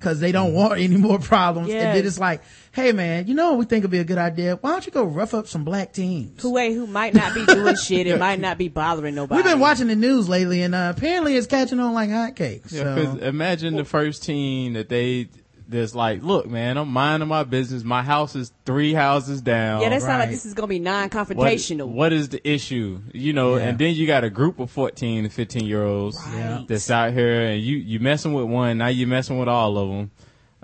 cause 0.00 0.20
they 0.20 0.32
don't 0.32 0.52
mm. 0.52 0.54
want 0.54 0.80
any 0.80 0.96
more 0.96 1.18
problems. 1.18 1.68
And 1.68 1.96
then 1.96 2.06
it's 2.06 2.18
like, 2.18 2.42
Hey 2.76 2.92
man, 2.92 3.26
you 3.26 3.32
know 3.32 3.52
what 3.52 3.58
we 3.60 3.64
think 3.64 3.84
would 3.84 3.90
be 3.90 4.00
a 4.00 4.04
good 4.04 4.18
idea? 4.18 4.56
Why 4.56 4.72
don't 4.72 4.84
you 4.84 4.92
go 4.92 5.04
rough 5.04 5.32
up 5.32 5.46
some 5.48 5.64
black 5.64 5.94
teams? 5.94 6.42
Who, 6.42 6.52
wait, 6.52 6.74
who 6.74 6.86
might 6.86 7.14
not 7.14 7.32
be 7.34 7.46
doing 7.46 7.74
shit 7.82 8.06
and 8.06 8.20
might 8.20 8.38
not 8.38 8.58
be 8.58 8.68
bothering 8.68 9.14
nobody. 9.14 9.38
We've 9.38 9.50
been 9.50 9.60
watching 9.60 9.86
the 9.86 9.96
news 9.96 10.28
lately 10.28 10.60
and 10.60 10.74
uh, 10.74 10.92
apparently 10.94 11.36
it's 11.38 11.46
catching 11.46 11.80
on 11.80 11.94
like 11.94 12.10
hotcakes. 12.10 12.70
Yeah, 12.72 12.94
'cause 12.94 13.18
so, 13.18 13.24
imagine 13.24 13.76
the 13.76 13.86
first 13.86 14.24
team 14.24 14.74
that 14.74 14.90
they 14.90 15.30
that's 15.66 15.94
like, 15.94 16.22
look, 16.22 16.46
man, 16.50 16.76
I'm 16.76 16.88
minding 16.88 17.30
my 17.30 17.44
business. 17.44 17.82
My 17.82 18.02
house 18.02 18.36
is 18.36 18.52
three 18.66 18.92
houses 18.92 19.40
down. 19.40 19.80
Yeah, 19.80 19.88
that 19.88 20.02
sounds 20.02 20.20
like 20.20 20.28
this 20.28 20.44
is 20.44 20.52
going 20.52 20.68
to 20.68 20.74
be 20.74 20.78
non-confrontational. 20.78 21.88
what 21.88 22.12
is 22.12 22.28
the 22.28 22.46
issue? 22.46 23.00
You 23.14 23.32
know, 23.32 23.56
Yeah. 23.56 23.68
and 23.68 23.78
then 23.78 23.94
you 23.94 24.06
got 24.06 24.22
a 24.22 24.28
group 24.28 24.60
of 24.60 24.70
14 24.70 25.24
and 25.24 25.32
15 25.32 25.64
year 25.64 25.82
olds 25.82 26.18
Yeah. 26.34 26.62
that's 26.68 26.90
out 26.90 27.14
here 27.14 27.40
and 27.40 27.62
you, 27.62 27.78
you 27.78 28.00
messing 28.00 28.34
with 28.34 28.44
one, 28.44 28.76
now 28.76 28.88
you 28.88 29.06
messing 29.06 29.38
with 29.38 29.48
all 29.48 29.78
of 29.78 29.88
them. 29.88 30.10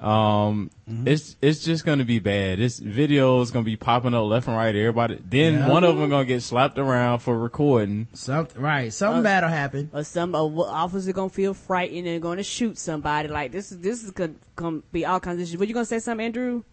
Um, 0.02 0.70
it's 1.06 1.36
it's 1.40 1.62
just 1.62 1.84
gonna 1.86 2.04
be 2.04 2.18
bad. 2.18 2.58
This 2.58 2.78
video 2.80 3.40
is 3.40 3.50
gonna 3.52 3.64
be 3.64 3.76
popping 3.76 4.14
up 4.14 4.24
left 4.24 4.48
and 4.48 4.56
right. 4.56 4.74
Everybody, 4.74 5.18
then 5.24 5.54
Yeah. 5.60 5.68
one 5.68 5.84
of 5.84 5.96
them 5.96 6.10
gonna 6.10 6.24
get 6.24 6.42
slapped 6.42 6.76
around 6.78 7.20
for 7.20 7.38
recording. 7.38 8.08
Something, 8.12 8.60
right. 8.60 8.92
Something 8.92 9.22
bad 9.22 9.44
will 9.44 9.50
happen. 9.50 9.90
or 9.92 10.02
some 10.02 10.30
a 10.34 10.38
w- 10.42 10.64
officer 10.64 11.12
gonna 11.12 11.28
feel 11.28 11.54
frightened 11.54 12.08
and 12.08 12.20
gonna 12.20 12.42
shoot 12.42 12.78
somebody. 12.78 13.28
Like 13.28 13.52
this 13.52 13.70
is 13.70 13.78
this 13.78 14.02
is 14.02 14.10
gonna 14.10 14.34
come 14.56 14.82
be 14.90 15.06
all 15.06 15.20
kinds 15.20 15.40
of 15.40 15.46
shit. 15.48 15.58
But 15.58 15.68
you 15.68 15.74
gonna 15.74 15.86
say 15.86 16.00
something, 16.00 16.26
Andrew? 16.26 16.64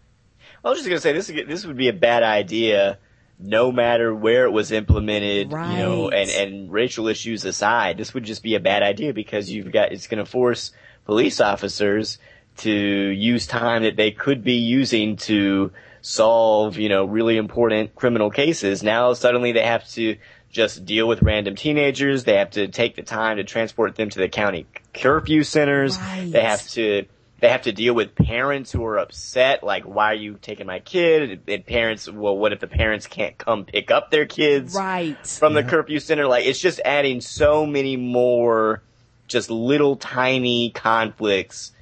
I 0.64 0.68
was 0.70 0.78
just 0.78 0.88
gonna 0.88 1.00
say 1.00 1.12
this 1.12 1.30
is- 1.30 1.46
this 1.46 1.64
would 1.66 1.76
be 1.76 1.88
a 1.88 1.92
bad 1.92 2.24
idea, 2.24 2.98
no 3.38 3.70
matter 3.70 4.12
where 4.12 4.44
it 4.44 4.50
was 4.52 4.72
implemented. 4.72 5.52
You 5.52 5.56
know, 5.56 6.08
and 6.08 6.28
and 6.30 6.72
racial 6.72 7.06
issues 7.06 7.44
aside, 7.44 7.96
this 7.96 8.12
would 8.12 8.24
just 8.24 8.42
be 8.42 8.56
a 8.56 8.60
bad 8.60 8.82
idea 8.82 9.14
because 9.14 9.50
you've 9.50 9.70
got 9.70 9.92
it's 9.92 10.08
gonna 10.08 10.26
force 10.26 10.72
police 11.06 11.40
officers 11.40 12.18
to 12.60 12.70
use 12.70 13.46
time 13.46 13.82
that 13.82 13.96
they 13.96 14.10
could 14.10 14.42
be 14.44 14.54
using 14.54 15.16
to 15.16 15.72
solve 16.02 16.78
you 16.78 16.88
know 16.88 17.04
really 17.04 17.36
important 17.36 17.94
criminal 17.94 18.30
cases. 18.30 18.82
Now 18.82 19.12
suddenly 19.12 19.52
they 19.52 19.64
have 19.64 19.86
to 19.90 20.16
just 20.50 20.84
deal 20.84 21.06
with 21.06 21.22
random 21.22 21.54
teenagers. 21.54 22.24
They 22.24 22.36
have 22.36 22.50
to 22.50 22.68
take 22.68 22.96
the 22.96 23.02
time 23.02 23.36
to 23.36 23.44
transport 23.44 23.94
them 23.96 24.10
to 24.10 24.18
the 24.18 24.28
county 24.28 24.66
curfew 24.94 25.42
centers. 25.44 25.98
Right. 25.98 26.30
They 26.32 26.42
have 26.42 26.66
to 26.70 27.06
they 27.40 27.48
have 27.48 27.62
to 27.62 27.72
deal 27.72 27.94
with 27.94 28.14
parents 28.14 28.70
who 28.70 28.84
are 28.84 28.98
upset, 28.98 29.64
like, 29.64 29.84
why 29.84 30.10
are 30.10 30.14
you 30.14 30.38
taking 30.42 30.66
my 30.66 30.78
kid? 30.78 31.40
And 31.48 31.64
parents, 31.64 32.06
well, 32.10 32.36
what 32.36 32.52
if 32.52 32.60
the 32.60 32.66
parents 32.66 33.06
can't 33.06 33.36
come 33.38 33.64
pick 33.64 33.90
up 33.90 34.10
their 34.10 34.26
kids 34.26 34.74
Right. 34.74 35.16
from 35.26 35.54
the 35.54 35.62
curfew 35.62 36.00
center? 36.00 36.26
Like, 36.26 36.44
it's 36.44 36.60
just 36.60 36.80
adding 36.84 37.22
so 37.22 37.64
many 37.64 37.96
more 37.96 38.82
just 39.26 39.50
little 39.50 39.96
tiny 39.96 40.68
conflicts 40.70 41.72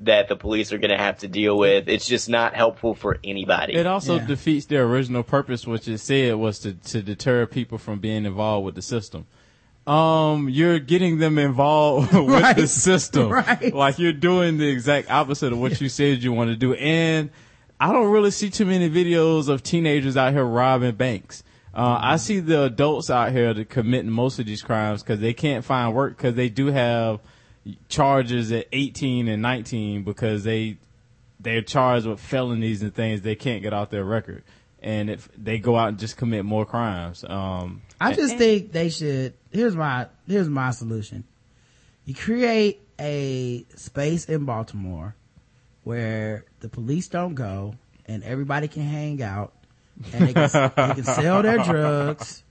that 0.00 0.28
the 0.28 0.36
police 0.36 0.72
are 0.72 0.78
going 0.78 0.90
to 0.90 0.98
have 0.98 1.18
to 1.18 1.28
deal 1.28 1.56
with. 1.56 1.88
It's 1.88 2.06
just 2.06 2.28
not 2.28 2.54
helpful 2.54 2.94
for 2.94 3.18
anybody. 3.24 3.74
It 3.74 3.86
also 3.86 4.16
Yeah. 4.16 4.26
defeats 4.26 4.66
their 4.66 4.84
original 4.84 5.22
purpose, 5.22 5.66
which 5.66 5.88
it 5.88 5.98
said 5.98 6.34
was 6.36 6.58
to, 6.60 6.74
to 6.74 7.02
deter 7.02 7.46
people 7.46 7.78
from 7.78 7.98
being 7.98 8.24
involved 8.26 8.66
with 8.66 8.74
the 8.74 8.82
system. 8.82 9.26
Um, 9.86 10.48
you're 10.48 10.78
getting 10.80 11.18
them 11.18 11.38
involved 11.38 12.12
with 12.12 12.28
Right. 12.28 12.56
the 12.56 12.66
system. 12.66 13.28
Right. 13.30 13.72
Like 13.74 13.98
you're 13.98 14.12
doing 14.12 14.58
the 14.58 14.68
exact 14.68 15.10
opposite 15.10 15.52
of 15.52 15.58
what 15.60 15.80
you 15.80 15.88
said 15.88 16.22
you 16.22 16.32
want 16.32 16.50
to 16.50 16.56
do. 16.56 16.74
And 16.74 17.30
I 17.78 17.92
don't 17.92 18.10
really 18.10 18.30
see 18.32 18.50
too 18.50 18.64
many 18.64 18.90
videos 18.90 19.48
of 19.48 19.62
teenagers 19.62 20.16
out 20.16 20.32
here 20.32 20.44
robbing 20.44 20.96
banks. 20.96 21.44
Uh, 21.74 21.98
I 22.00 22.16
see 22.16 22.40
the 22.40 22.62
adults 22.64 23.10
out 23.10 23.32
here 23.32 23.52
that 23.52 23.68
committing 23.68 24.10
most 24.10 24.38
of 24.38 24.46
these 24.46 24.62
crimes 24.62 25.02
because 25.02 25.20
they 25.20 25.34
can't 25.34 25.62
find 25.64 25.94
work 25.94 26.16
because 26.16 26.34
they 26.34 26.48
do 26.48 26.66
have 26.68 27.20
charges 27.88 28.52
at 28.52 28.66
18 28.72 29.28
and 29.28 29.42
19 29.42 30.02
because 30.02 30.44
they 30.44 30.78
they're 31.38 31.62
charged 31.62 32.06
with 32.06 32.20
felonies 32.20 32.82
and 32.82 32.94
things 32.94 33.20
they 33.22 33.34
can't 33.34 33.62
get 33.62 33.72
off 33.72 33.90
their 33.90 34.04
record, 34.04 34.42
and 34.80 35.10
if 35.10 35.28
they 35.36 35.58
go 35.58 35.76
out 35.76 35.88
and 35.88 35.98
just 35.98 36.16
commit 36.16 36.44
more 36.44 36.64
crimes, 36.64 37.24
um, 37.28 37.82
I 38.00 38.14
just 38.14 38.36
think 38.36 38.72
they 38.72 38.88
should. 38.88 39.34
Here's 39.50 39.76
my 39.76 40.06
here's 40.26 40.48
my 40.48 40.70
solution. 40.70 41.24
You 42.04 42.14
create 42.14 42.80
a 42.98 43.64
space 43.74 44.26
in 44.26 44.44
Baltimore 44.44 45.14
where 45.84 46.44
the 46.60 46.68
police 46.68 47.08
don't 47.08 47.34
go 47.34 47.74
and 48.06 48.22
everybody 48.24 48.68
can 48.68 48.82
hang 48.82 49.22
out 49.22 49.52
and 50.12 50.28
they 50.28 50.32
can, 50.32 50.50
they 50.50 50.94
can 50.94 51.04
sell 51.04 51.42
their 51.42 51.58
drugs. 51.64 52.42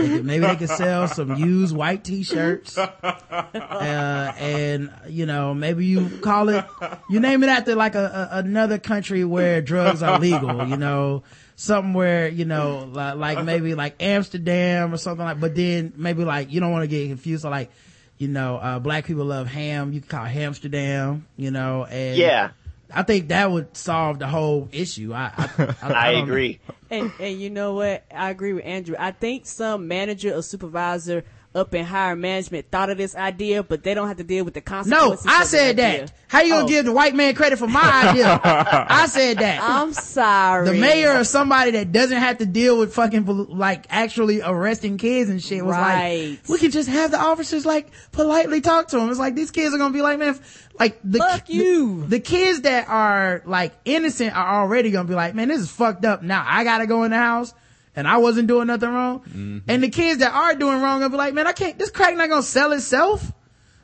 They 0.00 0.22
maybe 0.22 0.46
they 0.46 0.56
could 0.56 0.68
sell 0.70 1.08
some 1.08 1.36
used 1.36 1.74
white 1.76 2.04
t-shirts. 2.04 2.76
Uh, 2.78 4.32
and 4.38 4.90
you 5.08 5.26
know, 5.26 5.54
maybe 5.54 5.86
you 5.86 6.08
call 6.20 6.48
it, 6.48 6.64
you 7.10 7.20
name 7.20 7.42
it 7.42 7.48
after 7.48 7.74
like 7.74 7.94
a, 7.94 8.30
a 8.32 8.38
another 8.38 8.78
country 8.78 9.24
where 9.24 9.60
drugs 9.60 10.02
are 10.02 10.18
legal, 10.18 10.66
you 10.66 10.76
know, 10.76 11.22
somewhere, 11.56 12.28
you 12.28 12.44
know, 12.44 12.88
like, 12.92 13.16
like 13.16 13.44
maybe 13.44 13.74
like 13.74 14.00
Amsterdam 14.00 14.94
or 14.94 14.96
something 14.96 15.24
like, 15.24 15.40
but 15.40 15.54
then 15.54 15.92
maybe 15.96 16.24
like, 16.24 16.52
you 16.52 16.60
don't 16.60 16.72
want 16.72 16.84
to 16.84 16.88
get 16.88 17.08
confused. 17.08 17.42
So 17.42 17.50
like, 17.50 17.70
you 18.16 18.28
know, 18.28 18.56
uh, 18.56 18.78
black 18.78 19.06
people 19.06 19.24
love 19.24 19.46
ham. 19.46 19.92
You 19.92 20.00
can 20.00 20.08
call 20.08 20.26
Amsterdam, 20.26 21.26
you 21.36 21.50
know, 21.50 21.84
and 21.84 22.16
yeah, 22.16 22.50
I 22.94 23.02
think 23.02 23.28
that 23.28 23.50
would 23.50 23.76
solve 23.76 24.18
the 24.18 24.26
whole 24.26 24.68
issue. 24.72 25.12
I, 25.12 25.32
I, 25.36 25.74
I, 25.82 26.08
I 26.08 26.12
don't- 26.12 26.22
agree. 26.24 26.60
And 26.90 27.12
and 27.20 27.38
you 27.38 27.50
know 27.50 27.74
what? 27.74 28.04
I 28.14 28.30
agree 28.30 28.54
with 28.54 28.64
Andrew. 28.64 28.96
I 28.98 29.10
think 29.10 29.46
some 29.46 29.88
manager 29.88 30.34
or 30.34 30.42
supervisor 30.42 31.22
up 31.54 31.74
in 31.74 31.84
higher 31.84 32.14
management 32.14 32.70
thought 32.70 32.90
of 32.90 32.98
this 32.98 33.16
idea, 33.16 33.62
but 33.62 33.82
they 33.82 33.94
don't 33.94 34.06
have 34.06 34.18
to 34.18 34.24
deal 34.24 34.44
with 34.44 34.54
the 34.54 34.60
consequences. 34.60 35.24
No. 35.24 35.30
I 35.32 35.36
of 35.42 35.50
the 35.50 35.56
said 35.56 35.78
idea. 35.80 36.00
that. 36.06 36.12
How 36.28 36.42
you 36.42 36.50
gonna 36.52 36.64
Oh. 36.64 36.68
give 36.68 36.84
the 36.84 36.92
white 36.92 37.14
man 37.14 37.34
credit 37.34 37.58
for 37.58 37.66
my 37.66 38.10
idea? 38.10 38.38
I 38.44 39.06
said 39.06 39.38
that. 39.38 39.62
I'm 39.62 39.92
sorry. 39.94 40.66
the 40.68 40.74
mayor 40.74 41.18
or 41.18 41.24
somebody 41.24 41.70
that 41.72 41.90
doesn't 41.90 42.18
have 42.18 42.38
to 42.38 42.46
deal 42.46 42.78
with 42.78 42.94
fucking 42.94 43.24
like 43.48 43.86
actually 43.88 44.42
arresting 44.42 44.98
kids 44.98 45.30
and 45.30 45.42
shit 45.42 45.64
was 45.64 45.74
Right. 45.74 46.38
like, 46.42 46.48
we 46.48 46.58
can 46.58 46.70
just 46.70 46.88
have 46.88 47.10
the 47.10 47.18
officers 47.18 47.64
like 47.64 47.88
politely 48.12 48.60
talk 48.60 48.88
to 48.88 48.96
them. 48.98 49.08
It's 49.10 49.18
like 49.18 49.34
these 49.34 49.50
kids 49.50 49.74
are 49.74 49.78
gonna 49.78 49.94
be 49.94 50.02
like, 50.02 50.18
man, 50.18 50.38
like 50.78 50.98
the 51.02 51.18
Fuck 51.18 51.46
the- 51.46 51.54
you. 51.54 52.04
The, 52.06 52.20
kids 52.20 52.60
that 52.60 52.88
are 52.88 53.42
like 53.46 53.72
innocent 53.86 54.36
are 54.36 54.60
already 54.62 54.90
gonna 54.90 55.08
be 55.08 55.14
like, 55.14 55.34
man, 55.34 55.48
this 55.48 55.60
is 55.60 55.70
fucked 55.70 56.04
up. 56.04 56.22
Now 56.22 56.44
I 56.46 56.62
gotta 56.62 56.86
go 56.86 57.04
in 57.04 57.10
the 57.10 57.16
house. 57.16 57.54
And 57.98 58.06
I 58.06 58.18
wasn't 58.18 58.46
doing 58.46 58.68
nothing 58.68 58.90
wrong. 58.90 59.20
Mm-hmm. 59.20 59.58
And 59.66 59.82
the 59.82 59.88
kids 59.88 60.20
that 60.20 60.32
are 60.32 60.54
doing 60.54 60.80
wrong 60.80 61.00
gonna 61.00 61.10
be 61.10 61.16
like, 61.16 61.34
man, 61.34 61.48
I 61.48 61.52
can't, 61.52 61.76
this 61.78 61.90
crack 61.90 62.16
not 62.16 62.28
gonna 62.28 62.42
sell 62.44 62.70
itself. 62.72 63.32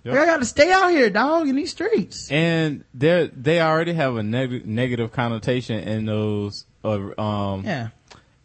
Yep. 0.05 0.15
Like, 0.15 0.23
I 0.23 0.27
gotta 0.27 0.45
stay 0.45 0.71
out 0.71 0.91
here, 0.91 1.11
dog, 1.11 1.49
in 1.49 1.57
these 1.57 1.73
streets. 1.73 2.31
and 2.31 2.85
they 2.95 3.31
they 3.35 3.61
already 3.61 3.93
have 3.95 4.15
a 4.17 4.23
neg- 4.23 4.67
negative 4.67 5.11
connotation 5.11 5.81
in 5.81 6.05
those 6.07 6.65
uh, 6.85 7.21
um 7.21 7.65
Yeah. 7.65 7.89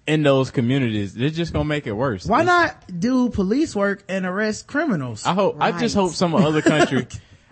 in 0.07 0.23
those 0.23 0.49
communities. 0.49 1.13
They're 1.13 1.29
just 1.29 1.53
gonna 1.53 1.65
make 1.65 1.85
it 1.85 1.91
worse. 1.93 2.25
Why 2.25 2.41
It's- 2.41 2.47
not 2.87 2.99
do 2.99 3.29
police 3.29 3.75
work 3.75 4.03
and 4.09 4.25
arrest 4.25 4.65
criminals? 4.67 5.23
I 5.25 5.33
hope. 5.33 5.57
I 5.59 5.71
just 5.73 5.93
hope 5.93 6.13
some 6.13 6.33
other 6.33 6.61
country. 6.73 7.05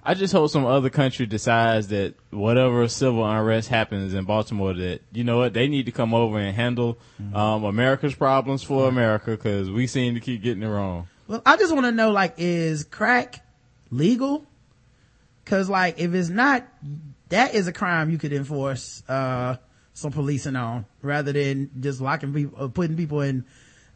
I 0.09 0.13
just 0.13 0.31
hope 0.31 0.49
some 0.49 0.65
other 0.65 0.89
country 0.89 1.25
decides 1.25 1.89
that 1.89 2.13
whatever 2.31 2.87
civil 2.87 3.29
unrest 3.29 3.67
happens 3.67 4.13
in 4.13 4.23
Baltimore, 4.23 4.73
that 4.73 5.01
you 5.11 5.25
know 5.25 5.37
what 5.37 5.51
they 5.53 5.67
need 5.67 5.87
to 5.87 5.91
come 5.91 6.13
over 6.13 6.39
and 6.39 6.55
handle 6.55 6.97
um, 7.33 7.65
America's 7.65 8.15
problems 8.15 8.63
for 8.63 8.87
America 8.87 9.31
because 9.31 9.69
we 9.69 9.85
seem 9.85 10.13
to 10.13 10.21
keep 10.21 10.41
getting 10.41 10.63
it 10.63 10.67
wrong. 10.67 11.09
Well, 11.27 11.41
I 11.45 11.57
just 11.57 11.73
want 11.73 11.87
to 11.87 11.91
know, 11.91 12.11
like, 12.11 12.35
is 12.37 12.85
crack 12.85 13.45
legal? 13.91 14.45
Cause 15.43 15.69
like, 15.69 15.99
if 15.99 16.13
it's 16.13 16.29
not, 16.29 16.65
that 17.27 17.53
is 17.53 17.67
a 17.67 17.73
crime 17.73 18.09
you 18.09 18.17
could 18.17 18.31
enforce, 18.31 19.03
uh, 19.09 19.57
some 19.93 20.13
policing 20.13 20.55
on 20.55 20.85
rather 21.01 21.33
than 21.33 21.69
just 21.81 21.99
locking 21.99 22.33
people, 22.33 22.63
uh, 22.63 22.67
putting 22.69 22.95
people 22.95 23.19
in, 23.19 23.43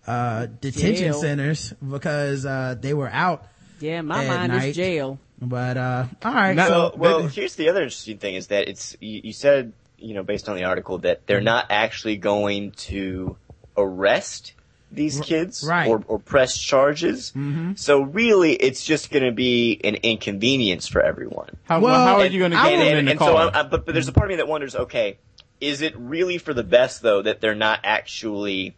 uh, 0.07 0.47
detention 0.59 0.95
Jail. 1.11 1.13
centers 1.21 1.73
because, 1.73 2.45
uh, 2.45 2.75
they 2.77 2.93
were 2.93 3.09
out. 3.09 3.47
Yeah, 3.79 4.01
my 4.01 4.25
At 4.25 4.27
mind 4.27 4.51
night. 4.53 4.69
is 4.71 4.75
jail. 4.75 5.19
But, 5.41 5.77
uh, 5.77 6.05
all 6.23 6.33
right. 6.33 6.55
Not- 6.55 6.67
so, 6.67 6.79
well, 6.79 6.93
well, 6.97 7.23
that- 7.23 7.33
here's 7.33 7.55
the 7.55 7.69
other 7.69 7.81
interesting 7.81 8.17
thing 8.19 8.35
is 8.35 8.47
that 8.47 8.67
it's 8.67 8.95
you, 8.99 9.21
you 9.23 9.33
said 9.33 9.73
you 9.97 10.13
know 10.13 10.23
based 10.23 10.49
on 10.49 10.55
the 10.55 10.63
article 10.65 10.99
that 10.99 11.25
they're 11.27 11.41
not 11.41 11.67
actually 11.69 12.17
going 12.17 12.71
to 12.71 13.35
arrest 13.77 14.53
these 14.91 15.21
kids 15.21 15.63
right. 15.65 15.87
or, 15.87 16.03
or 16.07 16.19
press 16.19 16.57
charges. 16.57 17.33
So 17.75 18.01
really, 18.01 18.53
it's 18.53 18.83
just 18.83 19.09
going 19.09 19.23
to 19.23 19.31
be 19.31 19.79
an 19.83 19.95
inconvenience 19.95 20.87
for 20.87 21.01
everyone. 21.01 21.55
How, 21.63 21.79
Well, 21.79 22.05
how 22.05 22.19
are 22.19 22.25
you 22.25 22.39
going 22.39 22.51
to 22.51 22.57
get 22.57 22.63
will- 22.71 22.79
them 22.79 22.87
and, 22.87 22.97
in 22.99 23.05
the 23.05 23.11
and 23.11 23.19
so, 23.19 23.25
car? 23.25 23.51
I, 23.53 23.59
I, 23.61 23.63
but, 23.63 23.85
but 23.85 23.93
there's 23.93 24.09
a 24.09 24.11
part 24.11 24.25
of 24.25 24.31
me 24.31 24.35
that 24.35 24.49
wonders, 24.49 24.75
okay, 24.75 25.17
is 25.61 25.81
it 25.81 25.97
really 25.97 26.37
for 26.37 26.53
the 26.53 26.63
best 26.63 27.01
though 27.01 27.21
that 27.21 27.39
they're 27.39 27.55
not 27.55 27.79
actually 27.83 28.75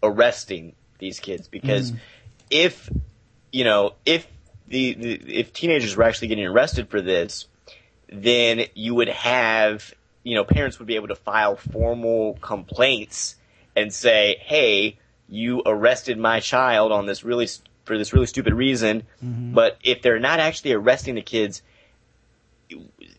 arresting 0.00 0.74
these 1.00 1.18
kids? 1.18 1.48
Because 1.48 1.92
if 2.50 2.88
you 3.50 3.64
know, 3.64 3.94
if 4.06 4.26
the, 4.68 4.94
the 4.94 5.38
if 5.38 5.52
teenagers 5.52 5.96
were 5.96 6.04
actually 6.04 6.28
getting 6.28 6.46
arrested 6.46 6.88
for 6.88 7.00
this, 7.00 7.46
then 8.10 8.66
you 8.74 8.94
would 8.94 9.08
have 9.08 9.92
you 10.22 10.34
know 10.34 10.44
parents 10.44 10.78
would 10.78 10.86
be 10.88 10.96
able 10.96 11.08
to 11.08 11.16
file 11.16 11.56
formal 11.56 12.34
complaints 12.40 13.36
and 13.76 13.92
say, 13.92 14.36
hey, 14.40 14.98
you 15.28 15.62
arrested 15.64 16.18
my 16.18 16.40
child 16.40 16.92
on 16.92 17.06
this 17.06 17.24
really 17.24 17.48
for 17.84 17.96
this 17.96 18.12
really 18.12 18.26
stupid 18.26 18.54
reason. 18.54 19.04
Mm-hmm. 19.24 19.54
But 19.54 19.78
if 19.82 20.02
they're 20.02 20.18
not 20.18 20.40
actually 20.40 20.72
arresting 20.72 21.14
the 21.14 21.22
kids, 21.22 21.62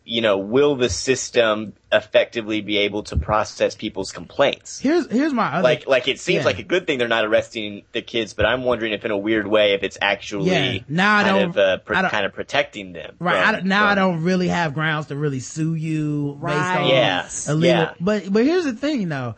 you 0.09 0.21
know, 0.21 0.37
will 0.39 0.75
the 0.75 0.89
system 0.89 1.73
effectively 1.91 2.61
be 2.61 2.77
able 2.79 3.03
to 3.03 3.15
process 3.15 3.75
people's 3.75 4.11
complaints? 4.11 4.79
here's, 4.79 5.09
here's 5.11 5.33
my 5.33 5.47
other, 5.53 5.63
Like, 5.63 5.87
like 5.87 6.07
it 6.07 6.19
seems 6.19 6.39
Yeah. 6.39 6.45
like 6.45 6.59
a 6.59 6.63
good 6.63 6.87
thing 6.87 6.97
they're 6.97 7.07
not 7.07 7.25
arresting 7.25 7.83
the 7.91 8.01
kids, 8.01 8.33
but 8.33 8.45
I'm 8.45 8.63
wondering 8.63 8.93
if, 8.93 9.05
in 9.05 9.11
a 9.11 9.17
weird 9.17 9.45
way, 9.47 9.73
if 9.73 9.83
it's 9.83 9.97
actually 10.01 10.49
Yeah. 10.49 10.79
Now 10.89 11.17
I 11.17 11.23
don't- 11.23 11.49
of 11.51 11.57
uh, 11.57 11.77
pro- 11.77 11.97
I 11.97 12.01
don't- 12.01 12.11
kind 12.11 12.25
of 12.25 12.33
protecting 12.33 12.93
them. 12.93 13.15
Right. 13.19 13.43
From- 13.43 13.53
don't- 13.53 13.65
now 13.65 13.85
I 13.85 13.95
don't 13.95 14.23
really 14.23 14.47
have 14.47 14.73
grounds 14.73 15.07
to 15.07 15.15
really 15.15 15.39
sue 15.41 15.75
you 15.75 16.33
based 16.41 16.55
Right. 16.55 16.77
on 16.81 16.87
Yeah. 16.87 17.29
illegal. 17.47 17.67
Yeah. 17.67 17.93
But 17.99 18.33
but 18.33 18.43
here's 18.45 18.65
the 18.65 18.73
thing 18.73 19.09
though. 19.09 19.35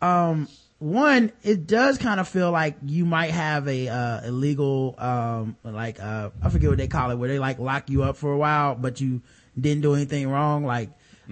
Um 0.00 0.48
one, 0.78 1.32
it 1.42 1.66
does 1.66 1.96
kind 1.98 2.20
of 2.20 2.28
feel 2.28 2.50
like 2.50 2.76
you 2.84 3.04
might 3.06 3.30
have 3.30 3.68
a 3.68 3.88
uh 3.88 4.20
illegal 4.26 4.94
um 4.98 5.56
like 5.64 6.00
uh 6.02 6.30
I 6.42 6.48
forget 6.50 6.68
what 6.70 6.78
they 6.78 6.88
call 6.88 7.10
it, 7.10 7.16
where 7.16 7.28
they 7.28 7.38
like 7.38 7.58
lock 7.58 7.88
you 7.90 8.02
up 8.02 8.16
for 8.16 8.32
a 8.32 8.38
while, 8.38 8.74
but 8.74 9.00
you 9.00 9.22
didn't 9.58 9.82
do 9.82 9.94
anything 9.94 10.28
wrong. 10.28 10.64
Like 10.64 10.90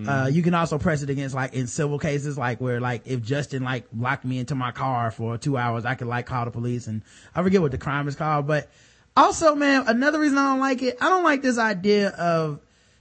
Uh, 0.08 0.26
you 0.32 0.42
can 0.42 0.54
also 0.54 0.78
press 0.78 1.02
it 1.02 1.10
against 1.10 1.34
like 1.34 1.52
in 1.52 1.66
civil 1.66 1.98
cases, 1.98 2.38
like 2.38 2.62
where 2.62 2.80
like 2.80 3.02
if 3.04 3.20
Justin 3.22 3.62
like 3.62 3.84
locked 3.94 4.24
me 4.24 4.38
into 4.38 4.54
my 4.54 4.72
car 4.72 5.10
for 5.10 5.36
two 5.36 5.58
hours, 5.58 5.84
I 5.84 5.96
could 5.96 6.06
like 6.08 6.24
call 6.24 6.46
the 6.46 6.50
police 6.50 6.86
and 6.86 7.02
I 7.34 7.42
forget 7.42 7.60
what 7.60 7.72
the 7.72 7.78
crime 7.78 8.08
is 8.08 8.16
called. 8.16 8.46
But 8.46 8.70
also, 9.14 9.54
man, 9.54 9.84
another 9.86 10.18
reason 10.18 10.38
I 10.38 10.44
don't 10.44 10.60
like 10.60 10.82
it, 10.82 10.96
I 10.98 11.10
don't 11.10 11.24
like 11.24 11.42
this 11.42 11.58
idea 11.58 12.08
of 12.08 12.60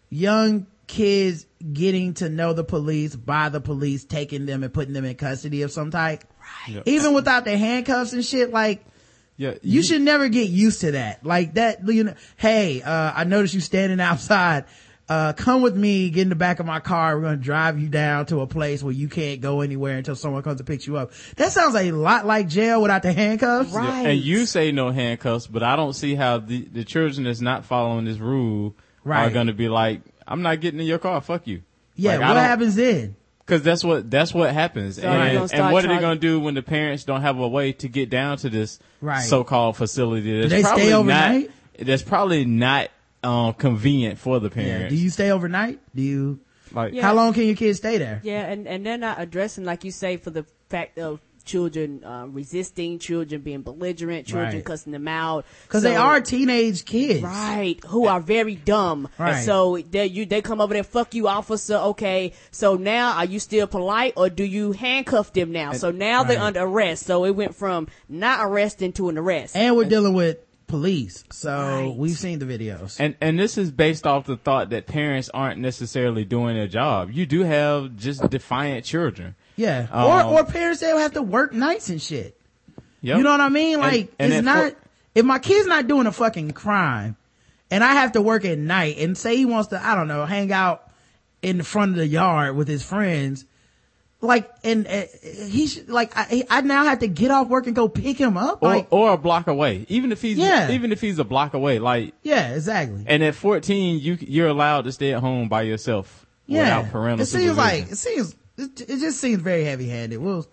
young 0.10 0.68
kids 0.88 1.46
getting 1.72 2.14
to 2.16 2.28
know 2.28 2.52
the 2.52 2.66
police 2.66 3.16
by 3.16 3.48
the 3.48 3.62
police 3.62 4.04
taking 4.04 4.46
them 4.46 4.62
and 4.62 4.74
putting 4.74 4.94
them 4.94 5.06
in 5.06 5.16
custody 5.16 5.62
of 5.62 5.72
some 5.72 5.92
type. 5.92 6.26
Yeah. 6.68 6.82
Even 6.86 7.14
without 7.14 7.46
their 7.46 7.58
handcuffs 7.58 8.12
and 8.12 8.26
shit, 8.26 8.52
like, 8.52 8.84
Yeah, 9.38 9.54
you 9.62 9.82
should 9.82 10.02
never 10.02 10.28
get 10.28 10.50
used 10.50 10.82
to 10.82 10.92
that. 10.92 11.26
Like 11.26 11.54
that, 11.54 11.88
you 11.88 12.04
know, 12.04 12.16
hey, 12.36 12.82
uh, 12.82 13.14
I 13.16 13.24
noticed 13.24 13.54
you 13.54 13.62
standing 13.62 14.02
outside. 14.12 14.66
Uh, 15.12 15.34
come 15.34 15.62
with 15.62 15.76
me, 15.76 16.10
get 16.10 16.22
in 16.22 16.30
the 16.30 16.36
back 16.36 16.62
of 16.62 16.66
my 16.66 16.80
car. 16.80 17.18
We're 17.18 17.24
going 17.24 17.38
to 17.38 17.44
drive 17.44 17.78
you 17.78 17.90
down 17.90 18.28
to 18.28 18.40
a 18.40 18.48
place 18.48 18.82
where 18.82 18.94
you 18.94 19.10
can't 19.10 19.42
go 19.42 19.60
anywhere 19.60 19.98
until 19.98 20.16
someone 20.16 20.42
comes 20.42 20.60
to 20.60 20.64
pick 20.64 20.88
you 20.88 20.96
up. 20.96 21.12
That 21.36 21.52
sounds 21.52 21.76
a 21.76 21.92
lot 21.92 22.26
like 22.26 22.48
jail 22.48 22.82
without 22.82 23.04
the 23.04 23.12
handcuffs. 23.12 23.74
Right. 23.74 24.04
Yeah, 24.04 24.10
And 24.12 24.22
you 24.22 24.46
say 24.46 24.72
no 24.72 24.90
handcuffs, 24.90 25.48
but 25.48 25.64
I 25.64 25.76
don't 25.76 25.92
see 25.92 26.16
how 26.16 26.38
the, 26.38 26.62
the 26.62 26.86
children 26.86 27.26
that's 27.26 27.42
not 27.42 27.66
following 27.66 28.06
this 28.06 28.20
rule 28.20 28.74
are 29.06 29.30
going 29.30 29.48
to 29.48 29.54
be 29.54 29.68
like, 29.68 30.00
I'm 30.26 30.44
not 30.44 30.62
getting 30.62 30.80
in 30.80 30.86
your 30.86 31.00
car. 31.00 31.20
Fuck 31.20 31.46
you. 31.46 31.64
Yeah. 31.98 32.12
Like, 32.18 32.30
what 32.30 32.38
happens 32.38 32.76
then? 32.76 33.18
Cause 33.48 33.64
that's 33.64 33.84
what 33.84 34.10
that's 34.10 34.34
what 34.34 34.54
happens, 34.54 34.96
So 34.96 35.02
and, 35.10 35.52
and 35.52 35.74
what 35.74 35.84
are 35.84 35.90
they 35.90 36.00
gonna 36.00 36.18
do 36.18 36.40
when 36.40 36.54
the 36.54 36.62
parents 36.62 37.04
don't 37.04 37.22
have 37.22 37.38
a 37.38 37.48
way 37.48 37.74
to 37.74 37.90
get 37.90 38.10
down 38.10 38.38
to 38.38 38.50
this 38.50 38.80
Right. 39.02 39.20
so-called 39.26 39.76
facility? 39.76 40.40
That's 40.40 40.54
they 40.54 40.64
stay 40.64 40.94
overnight? 40.94 41.50
Not, 41.78 41.88
that's 41.88 42.02
probably 42.02 42.46
not 42.46 42.92
um, 43.24 43.54
convenient 43.54 44.18
for 44.20 44.40
the 44.40 44.50
Yeah. 44.50 44.54
parents. 44.64 44.96
Do 44.96 45.02
you 45.02 45.10
stay 45.10 45.32
overnight? 45.32 45.80
Do 45.96 46.02
you, 46.02 46.40
like? 46.74 46.94
Yeah. 46.94 47.02
how 47.04 47.14
long 47.14 47.34
can 47.34 47.44
your 47.44 47.56
kids 47.56 47.78
stay 47.80 47.98
there? 47.98 48.20
Yeah, 48.24 48.42
and, 48.46 48.68
and 48.68 48.86
they're 48.86 48.98
not 48.98 49.20
addressing, 49.22 49.64
like 49.66 49.84
you 49.84 49.92
say, 49.92 50.18
for 50.18 50.30
the 50.32 50.46
fact 50.70 50.98
of 50.98 51.20
children 51.44 52.04
uh, 52.04 52.28
resisting, 52.28 53.00
children 53.00 53.42
being 53.42 53.64
belligerent, 53.64 54.28
children 54.28 54.54
Right. 54.54 54.64
cussing 54.64 54.92
them 54.92 55.08
out. 55.08 55.44
Cause 55.70 55.82
So- 55.82 55.90
they 55.90 55.96
are 55.96 56.22
teenage 56.22 56.86
kids. 56.86 57.24
Right, 57.24 57.84
who 57.88 58.06
are 58.06 58.20
very 58.22 58.56
dumb. 58.56 59.08
Right. 59.18 59.36
And 59.38 59.46
so 59.46 59.78
they 59.90 60.06
you 60.06 60.28
they 60.28 60.44
come 60.44 60.62
over 60.62 60.74
there, 60.76 60.84
fuck 60.84 61.16
you, 61.16 61.28
officer. 61.28 61.76
Okay, 61.78 62.34
so 62.52 62.76
now 62.76 63.14
are 63.18 63.26
you 63.26 63.40
still 63.40 63.66
polite 63.66 64.14
or 64.18 64.30
do 64.30 64.44
you 64.44 64.72
handcuff 64.72 65.34
them 65.34 65.52
now? 65.52 65.74
so 65.74 65.90
now 65.90 66.24
they're 66.24 66.40
under 66.40 66.62
arrest. 66.62 67.08
So 67.08 67.26
it 67.26 67.32
went 67.32 67.56
from 67.56 67.88
not 68.08 68.46
arresting 68.46 68.94
to 68.94 69.10
an 69.10 69.18
arrest. 69.18 69.56
And 69.56 69.76
we're 69.76 69.86
dealing 69.90 70.14
with 70.14 70.38
police. 70.72 71.24
So 71.32 71.52
Right. 71.56 71.96
we've 71.96 72.18
seen 72.18 72.40
the 72.40 72.46
videos. 72.46 72.98
And 73.00 73.16
and 73.22 73.38
this 73.38 73.58
is 73.58 73.70
based 73.72 74.08
off 74.08 74.26
the 74.26 74.38
thought 74.38 74.70
that 74.72 74.88
parents 74.88 75.30
aren't 75.34 75.60
necessarily 75.60 76.26
doing 76.26 76.56
their 76.56 76.68
job. 76.68 77.12
You 77.12 77.26
do 77.28 77.44
have 77.44 77.96
just 77.96 78.28
defiant 78.30 78.86
children. 78.86 79.36
yeah. 79.56 79.88
Um, 79.92 80.06
or, 80.34 80.40
or 80.40 80.46
parents 80.46 80.80
that 80.82 80.98
have 80.98 81.14
to 81.14 81.22
work 81.22 81.54
nights 81.54 81.90
and 81.90 82.02
shit. 82.02 82.40
Yep. 83.02 83.18
You 83.18 83.24
know 83.24 83.32
what 83.32 83.42
I 83.42 83.50
mean? 83.50 83.80
Like, 83.80 84.12
and 84.20 84.32
it's 84.34 84.44
not, 84.46 84.72
fir- 84.72 84.78
if 85.16 85.26
my 85.26 85.40
kid's 85.40 85.68
not 85.68 85.88
doing 85.88 86.08
a 86.08 86.12
fucking 86.12 86.52
crime 86.52 87.16
and 87.70 87.84
I 87.84 87.94
have 87.94 88.12
to 88.14 88.22
work 88.22 88.46
at 88.46 88.58
night 88.58 88.98
and 89.00 89.18
say 89.18 89.36
he 89.38 89.46
wants 89.46 89.70
to, 89.70 89.84
I 89.84 89.96
don't 89.96 90.08
know, 90.08 90.26
hang 90.26 90.52
out 90.52 90.90
in 91.42 91.58
the 91.58 91.64
front 91.64 91.92
of 91.92 91.98
the 91.98 92.08
yard 92.08 92.56
with 92.56 92.68
his 92.68 92.84
friends, 92.84 93.46
like, 94.22 94.50
and 94.64 94.88
uh, 94.88 95.04
he 95.48 95.66
should, 95.68 95.90
like, 95.90 96.12
I, 96.16 96.44
I 96.50 96.62
now 96.62 96.84
have 96.84 97.00
to 97.00 97.08
get 97.08 97.32
off 97.32 97.48
work 97.48 97.66
and 97.66 97.76
go 97.76 97.90
pick 97.90 98.18
him 98.18 98.38
up. 98.38 98.62
or 98.62 98.70
Like, 98.70 98.88
or 98.92 99.14
a 99.14 99.18
block 99.18 99.48
away. 99.48 99.86
Even 99.90 100.12
if 100.12 100.22
he's 100.22 100.38
Yeah. 100.38 100.70
even 100.72 100.92
if 100.92 101.02
he's 101.02 101.18
a 101.20 101.24
block 101.24 101.54
away, 101.56 101.80
like 101.80 102.14
yeah, 102.22 102.54
exactly. 102.54 103.04
and 103.08 103.24
at 103.24 103.34
14 103.36 104.00
you 104.00 104.18
you're 104.22 104.48
allowed 104.48 104.84
to 104.84 104.92
stay 104.92 105.14
at 105.14 105.22
home 105.22 105.50
by 105.50 105.64
yourself 105.64 106.26
yeah. 106.46 106.78
without 106.80 106.92
parental 106.92 107.22
it 107.24 107.26
seems 107.26 107.44
supervision. 107.56 107.58
like, 107.82 107.92
it 107.92 107.98
seems, 107.98 108.36
it, 108.58 108.82
it 108.82 109.00
just 109.00 109.20
seems 109.20 109.42
very 109.42 109.64
heavy 109.64 109.90
handed. 109.90 110.20
We'll 110.20 110.46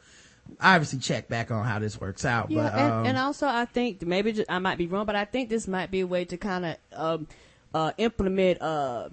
obviously 0.61 0.99
check 1.01 1.29
back 1.29 1.51
on 1.51 1.65
how 1.65 1.79
this 1.79 2.01
works 2.01 2.25
out, 2.25 2.51
Yeah, 2.51 2.63
but, 2.63 2.75
and, 2.75 2.93
um, 2.93 3.07
and 3.07 3.19
also 3.19 3.47
I 3.47 3.67
think 3.67 4.01
maybe 4.03 4.33
ju- 4.33 4.45
I 4.49 4.59
might 4.61 4.79
be 4.79 4.87
wrong, 4.87 5.05
but 5.05 5.15
I 5.15 5.27
think 5.27 5.51
this 5.51 5.69
might 5.69 5.91
be 5.91 6.01
a 6.01 6.07
way 6.07 6.25
to 6.25 6.37
kind 6.39 6.65
of 6.65 6.77
um, 6.95 7.27
uh, 7.75 7.93
implement, 7.99 8.63
uh, 8.63 9.11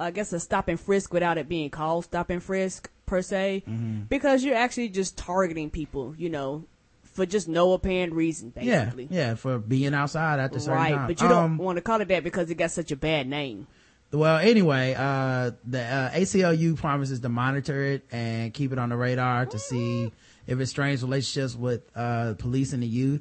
I 0.00 0.10
guess, 0.12 0.32
a 0.32 0.40
stop 0.40 0.68
and 0.68 0.80
frisk 0.80 1.12
without 1.12 1.36
it 1.36 1.46
being 1.46 1.68
called 1.68 2.04
stop 2.04 2.30
and 2.30 2.42
frisk 2.42 2.88
per 3.12 3.20
se, 3.22 3.62
Mm-hmm. 3.68 4.00
because 4.08 4.42
you're 4.42 4.56
actually 4.56 4.88
just 4.88 5.18
targeting 5.18 5.68
people, 5.70 6.14
you 6.16 6.30
know, 6.30 6.64
for 7.02 7.26
just 7.26 7.46
no 7.46 7.74
apparent 7.74 8.14
reason, 8.14 8.48
basically. 8.50 9.06
yeah, 9.10 9.34
for 9.34 9.58
being 9.58 9.92
outside 9.92 10.40
at 10.40 10.50
the 10.52 10.60
certain 10.60 10.74
Right, 10.80 10.94
time. 10.94 11.06
but 11.08 11.20
you 11.20 11.26
Um, 11.26 11.56
don't 11.58 11.58
want 11.58 11.76
to 11.76 11.82
call 11.82 12.00
it 12.00 12.08
that 12.08 12.24
because 12.24 12.48
it 12.50 12.54
got 12.54 12.70
such 12.70 12.90
a 12.90 12.96
bad 12.96 13.26
name. 13.28 13.66
Well, 14.12 14.38
anyway, 14.38 14.94
uh, 14.96 15.50
the 15.66 15.82
uh, 15.82 16.10
ACLU 16.10 16.76
promises 16.76 17.20
to 17.20 17.28
monitor 17.28 17.82
it 17.84 18.04
and 18.12 18.52
keep 18.54 18.72
it 18.72 18.78
on 18.78 18.88
the 18.88 18.96
radar 18.96 19.44
to 19.46 19.58
see 19.58 20.10
if 20.46 20.58
it 20.58 20.66
strains 20.66 21.02
relationships 21.02 21.54
with 21.54 21.82
uh, 21.94 22.32
police 22.38 22.72
and 22.72 22.82
the 22.82 22.86
youth. 22.86 23.20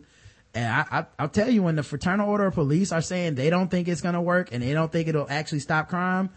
And 0.54 0.66
I, 0.68 0.86
I, 1.00 1.06
I'll 1.20 1.30
tell 1.30 1.50
you, 1.50 1.64
when 1.64 1.76
the 1.76 1.84
Fraternal 1.84 2.30
Order 2.30 2.46
of 2.48 2.54
Police 2.56 2.92
are 2.94 3.02
saying 3.02 3.36
they 3.36 3.50
don't 3.50 3.70
think 3.72 3.88
it's 3.90 4.02
going 4.02 4.16
to 4.16 4.22
work 4.22 4.50
and 4.54 4.62
they 4.64 4.74
don't 4.74 4.92
think 4.92 5.08
it'll 5.10 5.30
actually 5.30 5.60
stop 5.60 5.88
crime, 5.90 6.30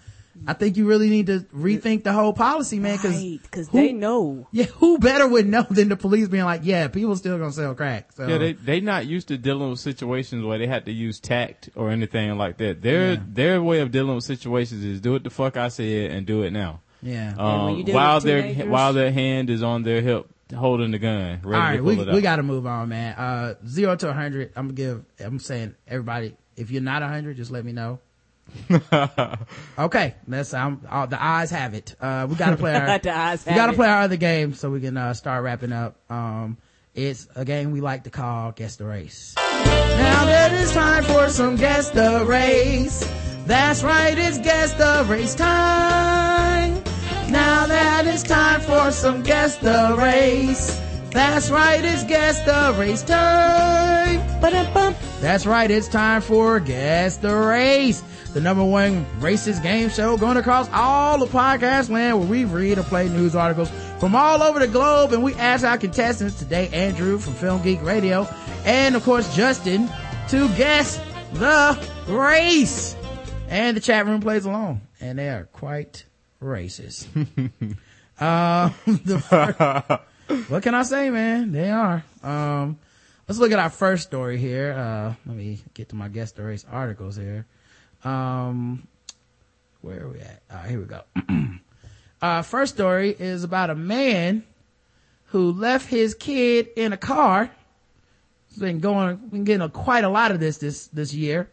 I 0.46 0.52
think 0.52 0.76
you 0.76 0.86
really 0.86 1.08
need 1.08 1.26
to 1.26 1.40
rethink 1.54 2.02
the 2.04 2.12
whole 2.12 2.32
policy, 2.32 2.78
man. 2.78 2.96
Because 2.96 3.16
Right, 3.16 3.38
because 3.42 3.68
they 3.68 3.92
know. 3.92 4.48
yeah, 4.52 4.64
who 4.64 4.98
better 4.98 5.26
would 5.28 5.46
know 5.46 5.62
than 5.70 5.88
the 5.88 5.96
police 5.96 6.28
being 6.28 6.44
like, 6.44 6.62
yeah, 6.64 6.88
people 6.88 7.14
still 7.16 7.38
gonna 7.38 7.52
sell 7.52 7.74
crack. 7.74 8.12
So 8.12 8.26
Yeah, 8.26 8.38
they 8.38 8.52
they 8.54 8.80
not 8.80 9.06
used 9.06 9.28
to 9.28 9.38
dealing 9.38 9.70
with 9.70 9.80
situations 9.80 10.44
where 10.44 10.58
they 10.58 10.66
had 10.66 10.84
to 10.86 10.92
use 10.92 11.20
tact 11.20 11.70
or 11.76 11.90
anything 11.90 12.36
like 12.36 12.56
that. 12.58 12.82
Their 12.82 13.12
Yeah. 13.12 13.20
their 13.28 13.62
way 13.62 13.80
of 13.80 13.90
dealing 13.92 14.14
with 14.16 14.24
situations 14.24 14.84
is 14.84 15.00
do 15.00 15.14
it 15.14 15.24
the 15.24 15.30
fuck 15.30 15.56
I 15.56 15.68
said 15.68 16.10
and 16.10 16.26
do 16.26 16.42
it 16.42 16.50
now. 16.52 16.80
yeah. 17.02 17.34
Um, 17.38 17.76
you 17.86 17.92
while 17.94 18.20
their 18.20 18.52
while 18.66 18.92
their 18.92 19.12
hand 19.12 19.50
is 19.50 19.62
on 19.62 19.82
their 19.82 20.00
hip 20.00 20.26
holding 20.54 20.90
the 20.90 20.98
gun, 20.98 21.40
ready 21.42 21.44
All 21.44 21.50
to 21.50 21.56
right, 21.58 21.78
pull 21.78 21.86
we 21.86 22.00
it 22.00 22.08
out. 22.08 22.14
we 22.14 22.20
got 22.20 22.36
to 22.36 22.42
move 22.42 22.66
on, 22.66 22.88
man. 22.88 23.14
Uh, 23.14 23.54
zero 23.66 23.96
to 23.96 24.10
a 24.10 24.12
hundred. 24.12 24.52
I'm 24.56 24.66
gonna 24.66 24.74
give. 24.74 25.04
I'm 25.20 25.38
saying 25.38 25.74
everybody. 25.88 26.36
If 26.56 26.70
you're 26.70 26.82
not 26.82 27.02
a 27.02 27.08
hundred, 27.08 27.36
just 27.36 27.50
let 27.50 27.64
me 27.64 27.72
know. 27.72 27.98
okay, 29.78 30.14
that's 30.26 30.54
um. 30.54 30.80
Uh, 30.88 31.06
the 31.06 31.22
eyes 31.22 31.50
have 31.50 31.74
it. 31.74 31.94
Uh, 32.00 32.26
we 32.28 32.36
got 32.36 32.50
to 32.50 32.56
play 32.56 32.74
our. 32.76 32.98
The 32.98 33.10
eyes 33.10 33.44
we 33.46 33.54
got 33.54 33.66
to 33.66 33.72
it. 33.72 33.76
play 33.76 33.88
our 33.88 34.02
other 34.02 34.16
game 34.16 34.54
so 34.54 34.70
we 34.70 34.80
can 34.80 34.96
uh, 34.96 35.14
start 35.14 35.42
wrapping 35.44 35.72
up. 35.72 35.96
Um, 36.10 36.56
it's 36.94 37.26
a 37.34 37.44
game 37.44 37.72
we 37.72 37.80
like 37.80 38.04
to 38.04 38.10
call 38.10 38.52
Guess 38.52 38.76
the 38.76 38.84
Race. 38.86 39.34
Now 39.36 40.24
that 40.26 40.52
it's 40.52 40.72
time 40.72 41.02
for 41.04 41.28
some 41.28 41.56
Guess 41.56 41.90
the 41.90 42.24
Race. 42.26 43.00
That's 43.46 43.82
right, 43.82 44.16
it's 44.16 44.38
Guess 44.38 44.74
the 44.74 45.04
Race 45.08 45.34
time. 45.34 46.74
Now 47.30 47.66
that 47.66 48.06
it's 48.06 48.22
time 48.22 48.60
for 48.60 48.90
some 48.92 49.22
Guess 49.22 49.56
the 49.58 49.96
Race. 49.98 50.80
That's 51.14 51.48
right, 51.48 51.84
it's 51.84 52.02
Guess 52.02 52.40
the 52.40 52.76
Race 52.76 53.02
time. 53.04 54.18
Ba-da-bum. 54.40 54.96
That's 55.20 55.46
right, 55.46 55.70
it's 55.70 55.86
time 55.86 56.20
for 56.20 56.58
Guess 56.58 57.18
the 57.18 57.32
Race. 57.32 58.02
The 58.32 58.40
number 58.40 58.64
one 58.64 59.06
racist 59.20 59.62
game 59.62 59.90
show 59.90 60.16
going 60.16 60.38
across 60.38 60.68
all 60.72 61.18
the 61.18 61.26
podcast 61.26 61.88
land 61.88 62.18
where 62.18 62.28
we 62.28 62.44
read 62.44 62.78
and 62.78 62.86
play 62.88 63.08
news 63.08 63.36
articles 63.36 63.70
from 64.00 64.16
all 64.16 64.42
over 64.42 64.58
the 64.58 64.66
globe 64.66 65.12
and 65.12 65.22
we 65.22 65.34
ask 65.34 65.64
our 65.64 65.78
contestants 65.78 66.36
today, 66.36 66.68
Andrew 66.72 67.20
from 67.20 67.34
Film 67.34 67.62
Geek 67.62 67.80
Radio 67.82 68.26
and 68.64 68.96
of 68.96 69.04
course 69.04 69.32
Justin 69.36 69.88
to 70.30 70.48
guess 70.56 71.00
the 71.34 71.78
race. 72.08 72.96
And 73.48 73.76
the 73.76 73.80
chat 73.80 74.04
room 74.06 74.20
plays 74.20 74.46
along 74.46 74.80
and 75.00 75.16
they 75.16 75.28
are 75.28 75.44
quite 75.52 76.06
racist. 76.42 77.06
uh, 78.18 78.70
the 78.86 79.20
fir- 79.20 80.00
what 80.48 80.62
can 80.62 80.74
I 80.74 80.82
say, 80.82 81.10
man? 81.10 81.52
They 81.52 81.70
are. 81.70 82.04
Um, 82.22 82.78
let's 83.28 83.38
look 83.38 83.52
at 83.52 83.58
our 83.58 83.70
first 83.70 84.04
story 84.04 84.38
here. 84.38 84.72
Uh, 84.72 85.14
let 85.26 85.36
me 85.36 85.58
get 85.74 85.90
to 85.90 85.96
my 85.96 86.08
guest 86.08 86.38
race 86.38 86.64
articles 86.70 87.16
here. 87.16 87.46
Um, 88.04 88.86
where 89.80 90.04
are 90.04 90.08
we 90.08 90.20
at? 90.20 90.42
Right, 90.50 90.70
here 90.70 90.80
we 90.80 90.86
go. 90.86 91.02
uh, 92.22 92.42
first 92.42 92.74
story 92.74 93.14
is 93.18 93.44
about 93.44 93.70
a 93.70 93.74
man 93.74 94.44
who 95.26 95.52
left 95.52 95.88
his 95.88 96.14
kid 96.14 96.68
in 96.76 96.92
a 96.92 96.96
car. 96.96 97.50
It's 98.48 98.58
been 98.58 98.80
going, 98.80 99.16
been 99.16 99.44
getting 99.44 99.62
a, 99.62 99.68
quite 99.68 100.04
a 100.04 100.08
lot 100.08 100.30
of 100.30 100.40
this 100.40 100.58
this 100.58 100.86
this 100.88 101.12
year. 101.12 101.50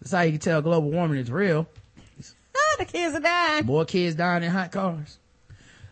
That's 0.00 0.12
how 0.12 0.20
you 0.20 0.32
can 0.32 0.40
tell 0.40 0.62
global 0.62 0.90
warming 0.90 1.18
is 1.18 1.30
real. 1.30 1.66
Ah, 2.54 2.76
the 2.78 2.84
kids 2.84 3.14
are 3.16 3.20
dying. 3.20 3.66
More 3.66 3.84
kids 3.84 4.14
dying 4.14 4.44
in 4.44 4.50
hot 4.50 4.70
cars. 4.70 5.18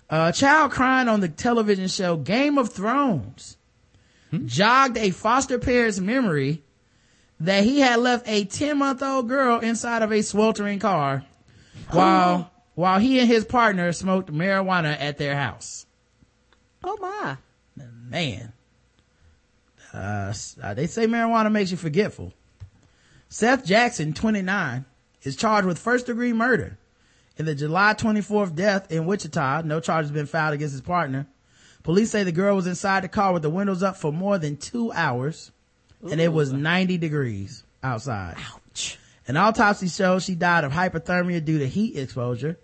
A 0.08 0.32
child 0.32 0.70
crying 0.70 1.08
on 1.08 1.20
the 1.20 1.28
television 1.28 1.88
show 1.88 2.16
Game 2.16 2.58
of 2.58 2.72
Thrones 2.72 3.56
jogged 4.44 4.96
a 4.96 5.10
foster 5.10 5.58
parent's 5.58 5.98
memory 5.98 6.62
that 7.40 7.64
he 7.64 7.80
had 7.80 7.98
left 7.98 8.28
a 8.28 8.44
10 8.44 8.78
month 8.78 9.02
old 9.02 9.28
girl 9.28 9.58
inside 9.58 10.02
of 10.02 10.12
a 10.12 10.22
sweltering 10.22 10.78
car 10.78 11.24
while, 11.90 12.50
while 12.74 12.98
he 12.98 13.18
and 13.18 13.28
his 13.28 13.44
partner 13.44 13.92
smoked 13.92 14.32
marijuana 14.32 14.96
at 14.98 15.18
their 15.18 15.36
house. 15.36 15.86
Oh 16.84 16.96
my. 17.00 17.36
Man. 18.08 18.52
Uh, 19.92 20.32
they 20.74 20.86
say 20.86 21.06
marijuana 21.06 21.50
makes 21.50 21.70
you 21.72 21.76
forgetful. 21.76 22.32
Seth 23.28 23.64
Jackson, 23.64 24.12
29, 24.12 24.84
is 25.22 25.34
charged 25.34 25.66
with 25.66 25.78
first 25.78 26.06
degree 26.06 26.32
murder 26.32 26.78
In 27.36 27.44
the 27.44 27.54
July 27.54 27.94
24th 27.94 28.54
death 28.54 28.90
in 28.90 29.06
Wichita, 29.06 29.62
no 29.62 29.80
charges 29.80 30.10
been 30.10 30.26
filed 30.26 30.54
against 30.54 30.72
his 30.72 30.80
partner. 30.80 31.26
Police 31.82 32.10
say 32.10 32.24
the 32.24 32.32
girl 32.32 32.56
was 32.56 32.66
inside 32.66 33.04
the 33.04 33.08
car 33.08 33.32
with 33.32 33.42
the 33.42 33.50
windows 33.50 33.82
up 33.82 33.96
for 33.96 34.12
more 34.12 34.38
than 34.38 34.56
two 34.56 34.90
hours 34.92 35.52
and 36.10 36.20
it 36.20 36.32
was 36.32 36.52
90 36.52 36.98
degrees 36.98 37.64
outside. 37.82 38.36
Ouch. 38.38 38.98
An 39.28 39.36
autopsy 39.36 39.88
shows 39.88 40.24
she 40.24 40.34
died 40.34 40.64
of 40.64 40.72
hypothermia 40.72 41.44
due 41.44 41.58
to 41.58 41.68
heat 41.68 41.96
exposure. 41.96 42.58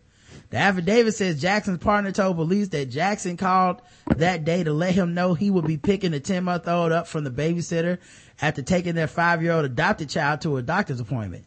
The 0.51 0.57
affidavit 0.59 1.15
says 1.15 1.41
Jackson's 1.41 1.79
partner 1.79 2.13
told 2.13 2.37
police 2.37 2.69
that 2.69 2.91
Jackson 2.91 3.37
called 3.37 3.83
that 4.17 4.45
day 4.45 4.63
to 4.65 4.73
let 4.73 4.95
him 4.95 5.15
know 5.15 5.35
he 5.35 5.51
would 5.51 5.67
be 5.67 5.77
picking 5.77 6.13
the 6.13 6.21
10 6.21 6.45
month 6.45 6.69
old 6.69 6.93
up 6.93 7.07
from 7.07 7.25
the 7.25 7.31
babysitter 7.31 7.99
after 8.41 8.63
taking 8.63 8.95
their 8.95 9.07
five 9.07 9.43
year 9.43 9.53
old 9.53 9.65
adopted 9.65 10.09
child 10.09 10.41
to 10.43 10.57
a 10.57 10.63
doctor's 10.63 11.01
appointment. 11.01 11.45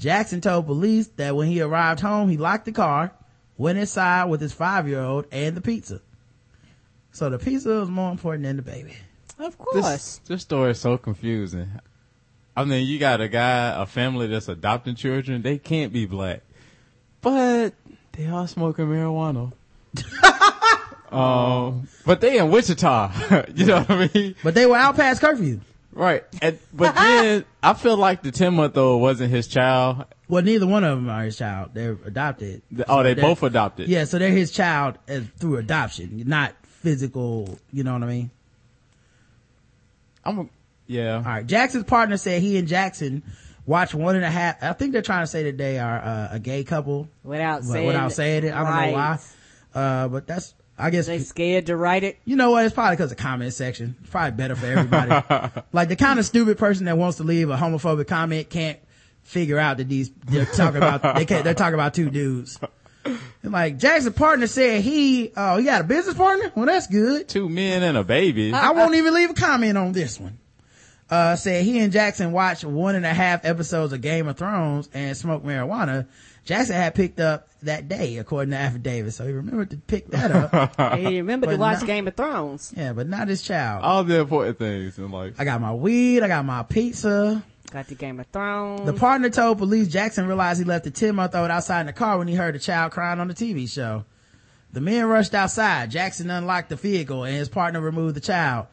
Jackson 0.00 0.40
told 0.40 0.64
police 0.66 1.08
that 1.16 1.36
when 1.36 1.46
he 1.48 1.60
arrived 1.60 2.00
home, 2.00 2.30
he 2.30 2.38
locked 2.38 2.64
the 2.64 2.72
car, 2.72 3.12
went 3.58 3.78
inside 3.78 4.24
with 4.24 4.40
his 4.40 4.52
five 4.54 4.88
year 4.88 5.00
old 5.02 5.26
and 5.30 5.54
the 5.56 5.60
pizza. 5.60 6.00
So 7.12 7.28
the 7.28 7.38
pizza 7.38 7.68
was 7.68 7.90
more 7.90 8.10
important 8.10 8.44
than 8.44 8.56
the 8.56 8.62
baby. 8.62 8.94
Of 9.38 9.56
This, 9.72 9.84
course. 9.84 10.20
this 10.26 10.42
story 10.42 10.70
is 10.72 10.80
so 10.80 10.96
confusing. 10.96 11.68
I 12.56 12.64
mean, 12.64 12.86
you 12.86 12.98
got 12.98 13.20
a 13.20 13.28
guy, 13.28 13.80
a 13.80 13.84
family 13.86 14.26
that's 14.26 14.48
adopting 14.48 14.94
children. 14.94 15.42
They 15.42 15.58
can't 15.58 15.92
be 15.92 16.06
black, 16.06 16.40
but 17.20 17.74
they 18.12 18.26
are 18.26 18.48
smoking 18.48 18.86
marijuana. 18.86 19.52
um, 21.12 21.88
but 22.06 22.20
they 22.20 22.38
in 22.38 22.50
Wichita. 22.50 23.44
you 23.54 23.66
know 23.66 23.80
what 23.82 23.90
I 23.90 24.10
mean? 24.14 24.34
But 24.42 24.54
they 24.54 24.66
were 24.66 24.76
out 24.76 24.96
past 24.96 25.20
curfew. 25.20 25.60
Right. 26.00 26.24
And, 26.40 26.58
but 26.72 26.94
then 26.96 27.44
I 27.62 27.74
feel 27.74 27.98
like 27.98 28.22
the 28.22 28.30
10 28.30 28.54
month 28.54 28.78
old 28.78 29.02
wasn't 29.02 29.30
his 29.30 29.46
child. 29.46 30.06
Well, 30.28 30.42
neither 30.42 30.66
one 30.66 30.82
of 30.82 30.96
them 30.96 31.10
are 31.10 31.24
his 31.24 31.36
child. 31.36 31.72
They're 31.74 31.98
adopted. 32.06 32.62
Oh, 32.88 33.02
they 33.02 33.12
they're- 33.12 33.22
both 33.22 33.42
adopted. 33.42 33.86
Yeah, 33.88 34.04
so 34.04 34.18
they're 34.18 34.30
his 34.30 34.50
child 34.50 34.96
as, 35.06 35.24
through 35.38 35.58
adoption, 35.58 36.22
not 36.26 36.54
physical, 36.62 37.58
you 37.70 37.84
know 37.84 37.92
what 37.92 38.02
I 38.02 38.06
mean? 38.06 38.30
I'm 40.24 40.38
a, 40.38 40.46
yeah. 40.86 41.16
All 41.16 41.22
right. 41.22 41.46
Jackson's 41.46 41.84
partner 41.84 42.16
said 42.16 42.40
he 42.40 42.56
and 42.56 42.66
Jackson 42.66 43.22
watch 43.66 43.94
one 43.94 44.16
and 44.16 44.24
a 44.24 44.30
half. 44.30 44.62
I 44.62 44.72
think 44.72 44.92
they're 44.92 45.02
trying 45.02 45.24
to 45.24 45.30
say 45.30 45.42
that 45.44 45.58
they 45.58 45.78
are 45.78 45.98
uh, 45.98 46.28
a 46.32 46.38
gay 46.38 46.64
couple 46.64 47.08
Without 47.22 47.62
saying 47.62 47.86
without 47.86 48.12
saying 48.12 48.44
it. 48.44 48.54
I 48.54 48.64
don't 48.64 48.90
know 48.90 48.96
why. 48.96 49.18
Uh, 49.74 50.08
but 50.08 50.26
that's, 50.26 50.54
I 50.80 50.90
guess, 50.90 51.06
They 51.06 51.18
scared 51.18 51.66
to 51.66 51.76
write 51.76 52.04
it. 52.04 52.18
you 52.24 52.36
know 52.36 52.50
what? 52.52 52.64
It's 52.64 52.74
probably 52.74 52.96
because 52.96 53.12
of 53.12 53.16
the 53.18 53.22
comment 53.22 53.52
section. 53.52 53.96
It's 54.00 54.10
probably 54.10 54.32
better 54.32 54.56
for 54.56 54.66
everybody. 54.66 55.10
like 55.72 55.88
the 55.88 55.96
kind 55.96 56.18
of 56.18 56.24
stupid 56.26 56.58
person 56.58 56.86
that 56.86 56.96
wants 56.98 57.18
to 57.18 57.24
leave 57.24 57.50
a 57.50 57.56
homophobic 57.56 58.06
comment 58.08 58.48
can't 58.50 58.78
figure 59.22 59.58
out 59.58 59.76
that 59.76 59.88
these, 59.88 60.10
they're 60.26 60.46
talking 60.46 60.78
about, 60.78 61.02
they 61.16 61.24
can't, 61.24 61.44
they're 61.44 61.54
talking 61.54 61.74
about 61.74 61.94
two 61.94 62.10
dudes. 62.10 62.58
And 63.04 63.52
like 63.52 63.78
Jackson's 63.78 64.14
partner 64.14 64.46
said 64.46 64.82
he, 64.82 65.32
oh, 65.36 65.56
he 65.58 65.64
got 65.64 65.80
a 65.80 65.84
business 65.84 66.16
partner? 66.16 66.52
Well, 66.54 66.66
that's 66.66 66.86
good. 66.86 67.28
Two 67.28 67.48
men 67.48 67.82
and 67.82 67.96
a 67.96 68.04
baby. 68.04 68.52
I 68.52 68.72
won't 68.72 68.94
even 68.94 69.14
leave 69.14 69.30
a 69.30 69.34
comment 69.34 69.78
on 69.78 69.92
this 69.92 70.18
one. 70.20 70.38
Uh, 71.10 71.34
said 71.34 71.64
he 71.64 71.80
and 71.80 71.92
Jackson 71.92 72.30
watched 72.30 72.64
one 72.64 72.94
and 72.94 73.04
a 73.04 73.12
half 73.12 73.44
episodes 73.44 73.92
of 73.92 74.00
Game 74.00 74.28
of 74.28 74.36
Thrones 74.38 74.88
and 74.94 75.16
smoked 75.16 75.44
marijuana. 75.44 76.06
Jackson 76.44 76.76
had 76.76 76.94
picked 76.94 77.20
up 77.20 77.48
that 77.62 77.88
day, 77.88 78.18
according 78.18 78.52
to 78.52 78.56
affidavit. 78.56 79.12
So 79.12 79.26
he 79.26 79.32
remembered 79.32 79.70
to 79.70 79.76
pick 79.76 80.08
that 80.10 80.30
up. 80.30 80.96
he 80.98 81.18
remembered 81.18 81.50
to 81.50 81.56
watch 81.56 81.80
no- 81.80 81.86
Game 81.86 82.06
of 82.08 82.14
Thrones. 82.14 82.72
yeah, 82.76 82.92
but 82.92 83.08
not 83.08 83.28
his 83.28 83.42
child. 83.42 83.84
All 83.84 84.04
the 84.04 84.20
important 84.20 84.58
things 84.58 84.98
in 84.98 85.10
life. 85.10 85.34
I 85.38 85.44
got 85.44 85.60
my 85.60 85.74
weed. 85.74 86.22
I 86.22 86.28
got 86.28 86.44
my 86.44 86.62
pizza. 86.62 87.42
Got 87.72 87.88
the 87.88 87.94
Game 87.94 88.18
of 88.18 88.26
Thrones. 88.28 88.86
The 88.86 88.92
partner 88.92 89.30
told 89.30 89.58
police 89.58 89.88
Jackson 89.88 90.26
realized 90.26 90.58
he 90.58 90.64
left 90.64 90.84
the 90.84 90.90
10 90.90 91.14
month 91.14 91.34
old 91.34 91.50
outside 91.50 91.80
in 91.80 91.86
the 91.86 91.92
car 91.92 92.18
when 92.18 92.26
he 92.28 92.34
heard 92.34 92.54
the 92.54 92.58
child 92.58 92.92
crying 92.92 93.20
on 93.20 93.28
the 93.28 93.34
TV 93.34 93.68
show. 93.68 94.04
The 94.72 94.80
men 94.80 95.06
rushed 95.06 95.34
outside. 95.34 95.90
Jackson 95.90 96.30
unlocked 96.30 96.68
the 96.68 96.76
vehicle 96.76 97.24
and 97.24 97.34
his 97.36 97.48
partner 97.48 97.80
removed 97.80 98.16
the 98.16 98.20
child. 98.20 98.66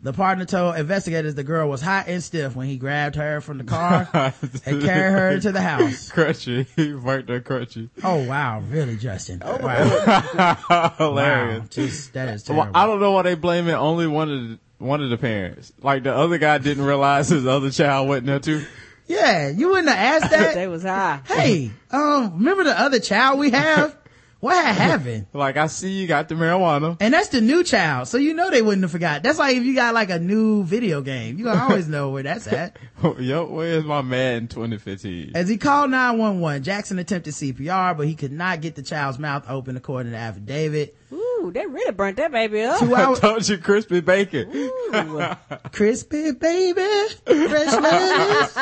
The 0.00 0.12
partner 0.12 0.44
told 0.44 0.76
investigators 0.76 1.34
the 1.34 1.44
girl 1.44 1.68
was 1.70 1.80
hot 1.80 2.08
and 2.08 2.22
stiff 2.22 2.54
when 2.54 2.66
he 2.66 2.76
grabbed 2.76 3.16
her 3.16 3.40
from 3.40 3.56
the 3.56 3.64
car 3.64 4.06
and 4.66 4.82
carried 4.82 5.12
her 5.12 5.30
into 5.30 5.50
the 5.50 5.62
house. 5.62 6.10
Crunchy. 6.10 6.66
He 6.76 6.92
worked 6.92 7.30
her 7.30 7.40
crunchy. 7.40 7.88
Oh 8.02 8.22
wow, 8.28 8.60
really, 8.68 8.96
Justin? 8.96 9.40
Oh, 9.42 9.56
wow, 9.56 10.92
Hilarious. 10.98 11.60
wow. 11.60 11.66
Just, 11.70 12.12
that 12.12 12.28
is 12.28 12.46
Well, 12.48 12.58
terrible. 12.58 12.76
I 12.78 12.86
don't 12.86 13.00
know 13.00 13.12
why 13.12 13.22
they 13.22 13.34
blame 13.34 13.66
it 13.68 13.72
only 13.74 14.06
one 14.06 14.30
of 14.30 14.40
the, 14.48 14.58
one 14.78 15.02
of 15.02 15.08
the 15.08 15.16
parents. 15.16 15.72
Like 15.80 16.02
the 16.02 16.14
other 16.14 16.36
guy 16.36 16.58
didn't 16.58 16.84
realize 16.84 17.28
his 17.30 17.46
other 17.46 17.70
child 17.70 18.06
wasn't 18.08 18.26
there 18.26 18.40
too. 18.40 18.62
yeah, 19.06 19.48
you 19.48 19.68
wouldn't 19.70 19.88
have 19.88 20.22
asked 20.22 20.30
that. 20.32 20.54
they 20.54 20.66
was 20.66 20.82
high. 20.82 21.20
hey, 21.26 21.70
um, 21.90 22.34
remember 22.38 22.64
the 22.64 22.78
other 22.78 22.98
child 22.98 23.38
we 23.38 23.50
have? 23.52 23.96
What 24.44 24.62
happened? 24.76 25.24
Like 25.32 25.56
I 25.56 25.68
see 25.68 25.92
you 25.92 26.06
got 26.06 26.28
the 26.28 26.34
marijuana. 26.34 26.98
And 27.00 27.14
that's 27.14 27.28
the 27.28 27.40
new 27.40 27.64
child, 27.64 28.08
so 28.08 28.18
you 28.18 28.34
know 28.34 28.50
they 28.50 28.60
wouldn't 28.60 28.82
have 28.82 28.90
forgot. 28.90 29.22
That's 29.22 29.38
like 29.38 29.56
if 29.56 29.64
you 29.64 29.74
got 29.74 29.94
like 29.94 30.10
a 30.10 30.18
new 30.18 30.64
video 30.64 31.00
game, 31.00 31.38
you 31.38 31.48
always 31.48 31.88
know 31.88 32.10
where 32.10 32.24
that's 32.24 32.46
at. 32.48 32.76
Yo, 33.18 33.46
where's 33.46 33.84
my 33.84 34.02
Madden 34.02 34.48
2015? 34.48 35.32
As 35.34 35.48
he 35.48 35.56
called 35.56 35.92
911, 35.92 36.62
Jackson 36.62 36.98
attempted 36.98 37.32
CPR, 37.32 37.96
but 37.96 38.06
he 38.06 38.14
could 38.14 38.32
not 38.32 38.60
get 38.60 38.74
the 38.74 38.82
child's 38.82 39.18
mouth 39.18 39.46
open 39.48 39.78
according 39.78 40.12
to 40.12 40.18
the 40.18 40.22
affidavit. 40.22 40.94
Ooh, 41.10 41.50
they 41.50 41.64
really 41.64 41.92
burnt 41.92 42.18
that 42.18 42.30
baby 42.30 42.64
up. 42.64 42.80
Two 42.80 42.94
I 42.94 43.14
told 43.14 43.48
you 43.48 43.56
crispy 43.56 44.00
bacon. 44.02 44.50
Ooh. 44.54 45.26
crispy 45.72 46.32
baby, 46.32 46.82
fresh 47.24 47.72
lettuce. 47.80 48.58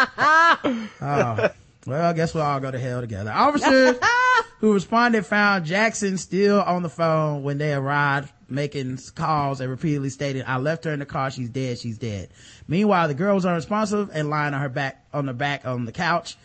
Oh, 1.00 1.50
well, 1.86 2.10
I 2.10 2.12
guess 2.12 2.34
we'll 2.34 2.44
all 2.44 2.60
go 2.60 2.70
to 2.70 2.78
hell 2.78 3.00
together. 3.00 3.30
Officers 3.30 3.98
who 4.58 4.72
responded 4.72 5.26
found 5.26 5.64
Jackson 5.64 6.16
still 6.16 6.60
on 6.62 6.82
the 6.82 6.88
phone 6.88 7.42
when 7.42 7.58
they 7.58 7.74
arrived, 7.74 8.32
making 8.48 8.98
calls 9.14 9.60
and 9.60 9.70
repeatedly 9.70 10.10
stating, 10.10 10.44
I 10.46 10.58
left 10.58 10.84
her 10.84 10.92
in 10.92 11.00
the 11.00 11.06
car. 11.06 11.30
She's 11.30 11.48
dead. 11.48 11.78
She's 11.78 11.98
dead. 11.98 12.28
Meanwhile, 12.68 13.08
the 13.08 13.14
girl 13.14 13.34
was 13.34 13.44
unresponsive 13.44 14.10
and 14.12 14.30
lying 14.30 14.54
on 14.54 14.60
her 14.60 14.68
back, 14.68 15.04
on 15.12 15.26
the 15.26 15.32
back 15.32 15.66
on 15.66 15.84
the 15.84 15.92
couch. 15.92 16.36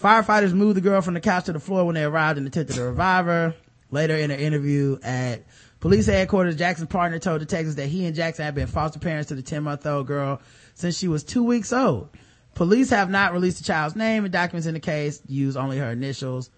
Firefighters 0.00 0.52
moved 0.52 0.76
the 0.76 0.80
girl 0.80 1.00
from 1.02 1.14
the 1.14 1.20
couch 1.20 1.44
to 1.44 1.52
the 1.52 1.60
floor 1.60 1.84
when 1.84 1.94
they 1.94 2.04
arrived 2.04 2.38
and 2.38 2.46
attempted 2.46 2.76
to 2.76 2.82
revive 2.82 3.26
her. 3.26 3.54
Later 3.90 4.16
in 4.16 4.30
an 4.30 4.40
interview 4.40 4.98
at 5.02 5.44
police 5.80 6.06
headquarters, 6.06 6.56
Jackson's 6.56 6.88
partner 6.88 7.18
told 7.18 7.40
detectives 7.40 7.76
that 7.76 7.88
he 7.88 8.06
and 8.06 8.16
Jackson 8.16 8.46
had 8.46 8.54
been 8.54 8.66
foster 8.66 8.98
parents 8.98 9.28
to 9.28 9.34
the 9.34 9.42
10 9.42 9.62
month 9.62 9.86
old 9.86 10.06
girl 10.06 10.40
since 10.74 10.96
she 10.96 11.08
was 11.08 11.22
two 11.22 11.44
weeks 11.44 11.74
old. 11.74 12.08
Police 12.54 12.90
have 12.90 13.10
not 13.10 13.32
released 13.32 13.58
the 13.58 13.64
child's 13.64 13.96
name 13.96 14.24
and 14.24 14.32
documents 14.32 14.66
in 14.66 14.74
the 14.74 14.80
case 14.80 15.22
use 15.26 15.56
only 15.56 15.78
her 15.78 15.90
initials. 15.90 16.50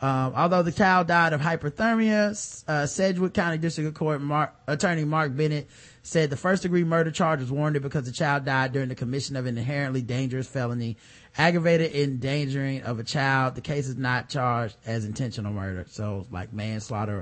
Um, 0.00 0.32
although 0.36 0.62
the 0.62 0.70
child 0.70 1.08
died 1.08 1.32
of 1.32 1.40
hyperthermia, 1.40 2.64
uh, 2.68 2.86
Sedgwick 2.86 3.34
County 3.34 3.58
District 3.58 3.92
Court 3.96 4.20
Mark, 4.20 4.54
Attorney 4.68 5.04
Marc 5.04 5.34
Bennett 5.34 5.68
said 6.04 6.30
the 6.30 6.36
first 6.36 6.62
degree 6.62 6.84
murder 6.84 7.10
charge 7.10 7.40
was 7.40 7.50
warranted 7.50 7.82
because 7.82 8.04
the 8.04 8.12
child 8.12 8.44
died 8.44 8.72
during 8.72 8.88
the 8.90 8.94
commission 8.94 9.34
of 9.34 9.46
an 9.46 9.58
inherently 9.58 10.00
dangerous 10.00 10.46
felony, 10.46 10.96
aggravated 11.36 11.92
endangering 11.96 12.82
of 12.82 13.00
a 13.00 13.04
child. 13.04 13.56
The 13.56 13.60
case 13.60 13.88
is 13.88 13.96
not 13.96 14.28
charged 14.28 14.76
as 14.86 15.04
intentional 15.04 15.52
murder, 15.52 15.84
so 15.88 16.26
like 16.30 16.52
manslaughter 16.52 17.16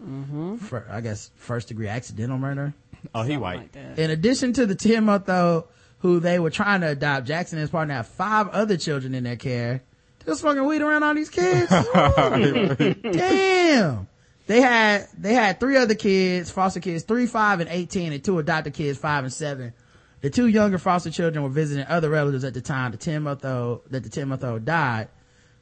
or, 0.00 0.56
fir- 0.56 0.86
I 0.90 1.02
guess, 1.02 1.30
first 1.36 1.68
degree 1.68 1.88
accidental 1.88 2.38
murder. 2.38 2.72
Oh, 3.14 3.22
he 3.22 3.32
Something 3.34 3.40
white. 3.40 3.58
like 3.58 3.72
that. 3.72 3.98
In 3.98 4.10
addition 4.10 4.54
to 4.54 4.64
the 4.64 4.74
10 4.74 5.04
month 5.04 5.28
old 5.28 5.64
who 6.02 6.20
they 6.20 6.38
were 6.38 6.50
trying 6.50 6.82
to 6.82 6.88
adopt, 6.88 7.26
Jackson 7.26 7.58
and 7.58 7.62
his 7.62 7.70
partner 7.70 7.94
have 7.94 8.08
five 8.08 8.48
other 8.48 8.76
children 8.76 9.14
in 9.14 9.24
their 9.24 9.36
care. 9.36 9.82
They're 10.24 10.34
smoking 10.36 10.66
weed 10.66 10.82
around 10.82 11.02
all 11.02 11.14
these 11.14 11.30
kids. 11.30 11.68
Damn. 13.02 14.08
They 14.46 14.60
had, 14.60 15.06
they 15.16 15.34
had 15.34 15.60
three 15.60 15.76
other 15.76 15.94
kids, 15.94 16.50
foster 16.50 16.80
kids, 16.80 17.04
three, 17.04 17.26
five, 17.26 17.60
and 17.60 17.70
18, 17.70 18.12
and 18.12 18.22
two 18.22 18.38
adopted 18.38 18.74
kids, 18.74 18.98
five 18.98 19.24
and 19.24 19.32
seven. 19.32 19.72
The 20.20 20.30
two 20.30 20.46
younger 20.46 20.78
foster 20.78 21.10
children 21.10 21.42
were 21.42 21.48
visiting 21.48 21.86
other 21.86 22.10
relatives 22.10 22.44
at 22.44 22.54
the 22.54 22.60
time. 22.60 22.90
The 22.92 22.96
10 22.98 23.22
month 23.22 23.44
old, 23.44 23.82
that 23.90 24.02
the 24.02 24.08
10 24.10 24.28
month 24.28 24.44
old 24.44 24.64
died. 24.64 25.08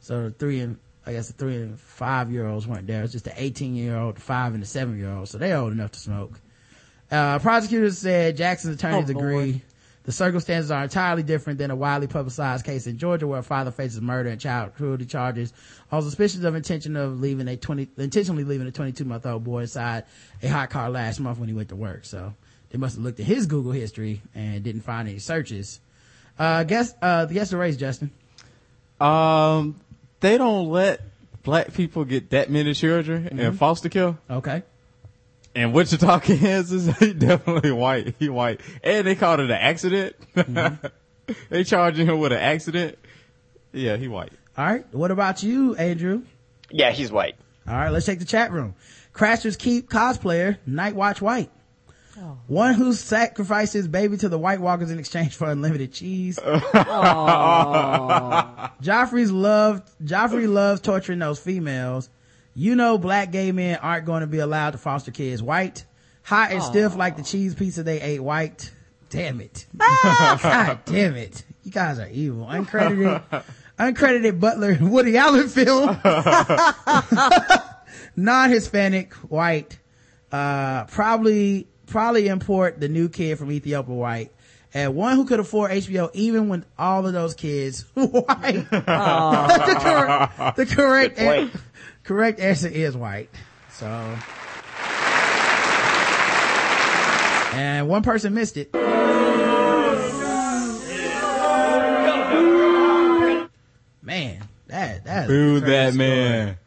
So 0.01 0.25
the 0.25 0.31
three 0.31 0.61
and, 0.61 0.79
I 1.07 1.13
guess 1.13 1.29
the 1.29 1.35
three 1.35 1.57
and 1.57 1.79
five 1.81 2.31
year 2.31 2.47
olds 2.47 2.67
weren't 2.67 2.87
there. 2.87 3.03
It's 3.03 3.13
just 3.13 3.25
the 3.27 3.33
18 3.37 3.75
year 3.75 3.97
old, 3.97 4.17
the 4.17 4.21
five 4.21 4.53
and 4.55 4.63
the 4.63 4.67
seven 4.67 4.99
year 4.99 5.11
old. 5.13 5.29
So 5.29 5.39
they're 5.39 5.57
old 5.57 5.73
enough 5.73 5.93
to 5.93 5.99
smoke. 5.99 6.41
Uh, 7.11 7.39
prosecutors 7.39 7.99
said 7.99 8.37
Jackson's 8.37 8.77
attorneys 8.77 9.11
Oh, 9.11 9.15
Lord. 9.15 9.33
agree 9.33 9.63
the 10.11 10.17
circumstances 10.17 10.73
are 10.73 10.83
entirely 10.83 11.23
different 11.23 11.61
than 11.61 11.71
a 11.71 11.77
widely 11.77 12.09
publicized 12.09 12.67
case 12.67 12.89
in 12.89 12.99
Georgia 12.99 13.29
where 13.29 13.39
a 13.39 13.43
father 13.45 13.71
faces 13.71 14.01
murder 14.01 14.29
and 14.29 14.41
child 14.41 14.75
cruelty 14.75 15.07
charges 15.07 15.53
on 15.93 16.03
suspicions 16.03 16.43
of 16.43 16.57
intention 16.57 16.97
of 16.97 17.21
leaving 17.21 17.47
a 17.47 17.57
20, 17.57 17.87
intentionally 17.97 18.43
leaving 18.43 18.67
a 18.67 18.73
22 18.73 19.05
month 19.05 19.25
old 19.25 19.45
boy 19.45 19.61
inside 19.61 20.03
a 20.43 20.49
hot 20.49 20.69
car 20.69 20.91
last 20.91 21.21
month 21.21 21.39
when 21.39 21.49
he 21.49 21.55
went 21.55 21.69
to 21.69 21.77
work. 21.77 22.05
So 22.05 22.35
they 22.71 22.79
must 22.79 22.97
have 22.97 23.05
looked 23.05 23.21
at 23.21 23.27
his 23.27 23.47
Google 23.47 23.71
history 23.71 24.21
and 24.35 24.65
didn't 24.65 24.81
find 24.81 25.09
any 25.09 25.21
searches. 25.21 25.79
Uh, 26.37 26.65
guess, 26.65 26.93
uh, 27.01 27.27
guess 27.27 27.51
the 27.51 27.57
race, 27.57 27.77
Justin. 27.77 28.11
Um, 28.99 29.79
they 30.19 30.39
don't 30.39 30.71
let 30.71 31.03
black 31.45 31.73
people 31.73 32.05
get 32.05 32.31
that 32.31 32.51
many 32.51 32.75
children 32.75 33.29
in 33.39 33.53
foster 33.53 33.89
care. 33.89 34.19
Okay. 34.29 34.65
In 35.55 35.73
Wichita, 35.73 36.21
Kansas, 36.21 36.97
he 36.99 37.13
definitely 37.13 37.73
white. 37.73 38.15
He 38.19 38.29
white. 38.29 38.61
And 38.83 39.07
they 39.07 39.15
called 39.15 39.41
it 39.41 39.47
an 39.47 39.53
accident. 39.53 40.17
Mm-hmm. 40.37 40.87
they 41.51 41.65
charging 41.65 42.07
him 42.07 42.21
with 42.21 42.33
an 42.33 42.39
accident. 42.39 42.99
Yeah, 43.73 43.97
he 43.97 44.09
white. 44.09 44.33
All 44.57 44.65
right. 44.65 44.85
What 44.95 45.11
about 45.11 45.43
you, 45.43 45.75
Andrew? 45.75 46.23
Yeah, 46.71 46.93
he's 46.93 47.11
white. 47.11 47.37
All 47.67 47.75
right, 47.75 47.91
let's 47.91 48.07
check 48.07 48.19
the 48.19 48.25
chat 48.25 48.53
room. 48.53 48.75
Crashers 49.13 49.59
Keep 49.59 49.91
cosplayer, 49.91 50.59
Night 50.67 50.95
Watch 50.95 51.21
White. 51.21 51.51
Oh. 52.19 52.39
One 52.47 52.75
who 52.75 52.93
sacrificed 52.93 53.73
his 53.73 53.89
baby 53.89 54.17
to 54.19 54.29
the 54.29 54.39
White 54.39 54.61
Walkers 54.61 54.91
in 54.91 54.99
exchange 54.99 55.35
for 55.35 55.51
unlimited 55.51 55.93
cheese. 55.93 56.39
Joffrey's 58.83 59.33
loved, 59.33 59.89
Joffrey 60.05 60.49
loves 60.53 60.81
torturing 60.81 61.19
those 61.19 61.39
females. 61.39 62.11
You 62.55 62.75
know 62.75 62.99
black 62.99 63.31
gay 63.31 63.53
men 63.53 63.79
aren't 63.81 64.07
going 64.07 64.23
to 64.23 64.27
be 64.27 64.39
allowed 64.39 64.71
to 64.73 64.79
foster 64.79 65.11
kids. 65.11 65.43
White, 65.43 65.85
hot 66.23 66.53
and 66.53 66.63
stiff 66.63 66.97
like 66.97 67.17
the 67.17 67.23
cheese 67.23 67.55
pizza 67.55 67.83
they 67.83 68.01
ate. 68.01 68.21
White. 68.21 68.73
Damn 69.09 69.41
it. 69.41 69.67
God 69.77 70.81
damn 70.85 71.17
it. 71.17 71.45
You 71.65 71.73
guys 71.73 71.99
are 71.99 72.09
evil. 72.09 72.47
Uncredited, 72.47 73.45
uncredited 73.79 74.41
Butler 74.41 74.79
Woody 74.81 75.17
Allen 75.17 75.49
film. 75.49 75.99
non-Hispanic, 78.17 79.15
white, 79.15 79.79
uh, 80.33 80.85
probably, 80.85 81.67
probably 81.87 82.29
import 82.29 82.81
the 82.81 82.89
new 82.89 83.09
kid 83.09 83.39
from 83.39 83.51
Ethiopia 83.51 83.95
white. 83.95 84.33
And 84.73 84.95
one 84.95 85.17
who 85.17 85.25
could 85.25 85.41
afford 85.41 85.73
HBO 85.73 86.11
even 86.15 86.49
when 86.49 86.65
all 86.79 87.05
of 87.05 87.13
those 87.13 87.35
kids 87.35 87.85
white. 87.95 88.71
the, 88.71 89.77
correct, 89.81 90.57
the 90.57 90.67
correct, 90.67 91.19
an- 91.19 91.51
correct 92.05 92.41
answer 92.41 92.69
is 92.69 92.97
white. 92.97 93.31
So. 93.73 93.87
And 97.53 97.89
one 97.89 98.03
person 98.03 98.35
missed 98.35 98.57
it. 98.57 98.73
Man, 104.03 104.49
that, 104.69 105.05
that 105.05 105.29
Boo 105.29 105.61
that 105.61 105.95
story. 105.95 106.09
man. 106.09 106.59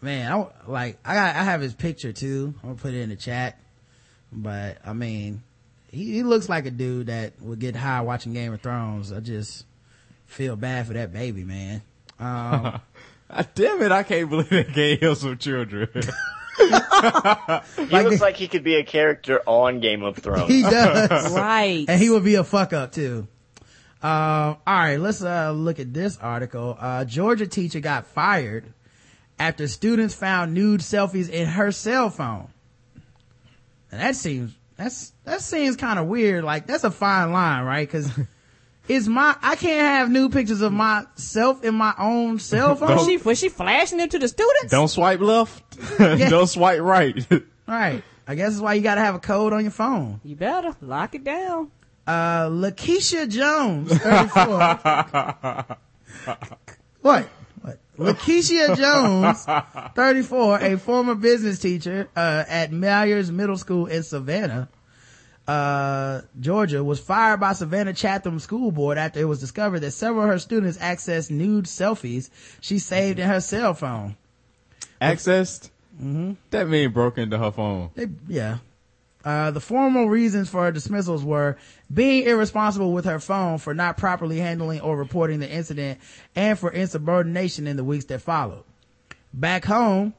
Man, 0.00 0.32
I 0.32 0.46
like 0.70 0.98
I 1.04 1.14
got 1.14 1.36
I 1.36 1.42
have 1.42 1.60
his 1.60 1.74
picture 1.74 2.12
too. 2.12 2.54
I'm 2.62 2.68
gonna 2.70 2.80
put 2.80 2.94
it 2.94 3.00
in 3.00 3.08
the 3.08 3.16
chat. 3.16 3.58
But 4.32 4.78
I 4.84 4.92
mean, 4.92 5.42
he, 5.90 6.12
he 6.12 6.22
looks 6.22 6.48
like 6.48 6.66
a 6.66 6.70
dude 6.70 7.06
that 7.06 7.40
would 7.40 7.58
get 7.58 7.74
high 7.74 8.02
watching 8.02 8.32
Game 8.32 8.52
of 8.52 8.60
Thrones. 8.60 9.12
I 9.12 9.20
just 9.20 9.64
feel 10.26 10.56
bad 10.56 10.86
for 10.86 10.92
that 10.92 11.12
baby, 11.12 11.44
man. 11.44 11.82
Um, 12.20 12.80
damn 13.54 13.82
it, 13.82 13.92
I 13.92 14.02
can't 14.02 14.28
believe 14.30 14.48
they 14.50 14.64
gave 14.64 15.00
him 15.00 15.14
some 15.14 15.38
children. 15.38 15.88
He 16.58 16.64
Like 16.70 18.04
looks 18.04 18.16
the- 18.16 18.18
like 18.22 18.36
he 18.36 18.48
could 18.48 18.64
be 18.64 18.76
a 18.76 18.82
character 18.82 19.42
on 19.46 19.80
Game 19.80 20.02
of 20.02 20.16
Thrones. 20.16 20.48
he 20.50 20.62
does, 20.62 21.32
Right. 21.36 21.84
and 21.86 22.00
he 22.00 22.08
would 22.08 22.24
be 22.24 22.36
a 22.36 22.44
fuck 22.44 22.72
up 22.72 22.92
too. 22.92 23.28
Um, 24.02 24.10
all 24.10 24.58
right, 24.66 24.96
let's 24.96 25.22
uh, 25.22 25.52
look 25.52 25.78
at 25.80 25.92
this 25.92 26.16
article. 26.16 26.76
Uh, 26.80 27.04
Georgia 27.04 27.46
teacher 27.46 27.80
got 27.80 28.06
fired 28.06 28.64
after 29.38 29.68
students 29.68 30.14
found 30.14 30.54
nude 30.54 30.80
selfies 30.80 31.28
in 31.28 31.46
her 31.46 31.72
cell 31.72 32.08
phone. 32.08 32.48
And 33.92 34.00
that 34.00 34.16
seems 34.16 34.54
that's 34.76 35.12
that 35.24 35.42
seems 35.42 35.76
kind 35.76 35.98
of 35.98 36.06
weird. 36.06 36.42
Like 36.44 36.66
that's 36.66 36.84
a 36.84 36.90
fine 36.90 37.32
line, 37.32 37.64
right? 37.64 37.86
Because 37.86 38.10
is 38.88 39.08
my 39.08 39.36
I 39.42 39.56
can't 39.56 39.86
have 39.86 40.10
new 40.10 40.28
pictures 40.28 40.60
of 40.60 40.72
myself 40.72 41.64
in 41.64 41.74
my 41.74 41.94
own 41.98 42.38
cell 42.38 42.70
was 42.80 42.80
phone. 42.80 43.06
she 43.06 43.16
was 43.16 43.38
she 43.38 43.48
flashing 43.48 44.00
it 44.00 44.10
to 44.12 44.18
the 44.18 44.28
students? 44.28 44.70
Don't 44.70 44.88
swipe 44.88 45.20
left. 45.20 45.62
Don't 45.98 46.46
swipe 46.46 46.80
right. 46.80 47.26
right. 47.66 48.02
I 48.28 48.34
guess 48.34 48.52
that's 48.52 48.60
why 48.60 48.74
you 48.74 48.82
got 48.82 48.96
to 48.96 49.00
have 49.02 49.14
a 49.14 49.20
code 49.20 49.52
on 49.52 49.62
your 49.62 49.70
phone. 49.70 50.20
You 50.24 50.34
better 50.36 50.74
lock 50.80 51.14
it 51.14 51.22
down. 51.24 51.70
Uh, 52.06 52.46
Lakeisha 52.48 53.28
Jones, 53.28 53.96
34. 53.96 55.76
what? 57.02 57.28
What? 57.62 57.78
Lakeisha 57.98 58.76
Jones, 58.76 59.44
34, 59.94 60.60
a 60.60 60.76
former 60.76 61.14
business 61.14 61.58
teacher, 61.58 62.08
uh, 62.14 62.44
at 62.48 62.70
Myers 62.72 63.30
Middle 63.32 63.56
School 63.56 63.86
in 63.86 64.02
Savannah, 64.02 64.68
uh, 65.46 66.22
Georgia, 66.40 66.82
was 66.82 67.00
fired 67.00 67.40
by 67.40 67.52
Savannah 67.52 67.92
Chatham 67.92 68.38
School 68.38 68.72
Board 68.72 68.98
after 68.98 69.20
it 69.20 69.24
was 69.24 69.40
discovered 69.40 69.80
that 69.80 69.92
several 69.92 70.24
of 70.24 70.30
her 70.30 70.38
students 70.38 70.78
accessed 70.78 71.30
nude 71.30 71.66
selfies 71.66 72.30
she 72.60 72.78
saved 72.78 73.18
in 73.18 73.28
her 73.28 73.40
cell 73.40 73.74
phone. 73.74 74.16
Accessed? 75.00 75.70
Mm-hmm. 75.96 76.32
That 76.50 76.68
mean 76.68 76.90
broke 76.90 77.18
into 77.18 77.38
her 77.38 77.52
phone. 77.52 77.90
They, 77.94 78.06
yeah. 78.28 78.58
Uh, 79.24 79.50
the 79.50 79.60
formal 79.60 80.08
reasons 80.08 80.48
for 80.48 80.62
her 80.62 80.70
dismissals 80.70 81.24
were 81.24 81.56
being 81.92 82.24
irresponsible 82.24 82.92
with 82.92 83.04
her 83.04 83.18
phone 83.18 83.58
for 83.58 83.74
not 83.74 83.96
properly 83.96 84.38
handling 84.38 84.80
or 84.80 84.96
reporting 84.96 85.40
the 85.40 85.50
incident 85.50 85.98
and 86.36 86.56
for 86.56 86.70
insubordination 86.70 87.66
in 87.66 87.76
the 87.76 87.82
weeks 87.82 88.04
that 88.04 88.22
followed. 88.22 88.62
Back 89.34 89.64
home, 89.64 90.14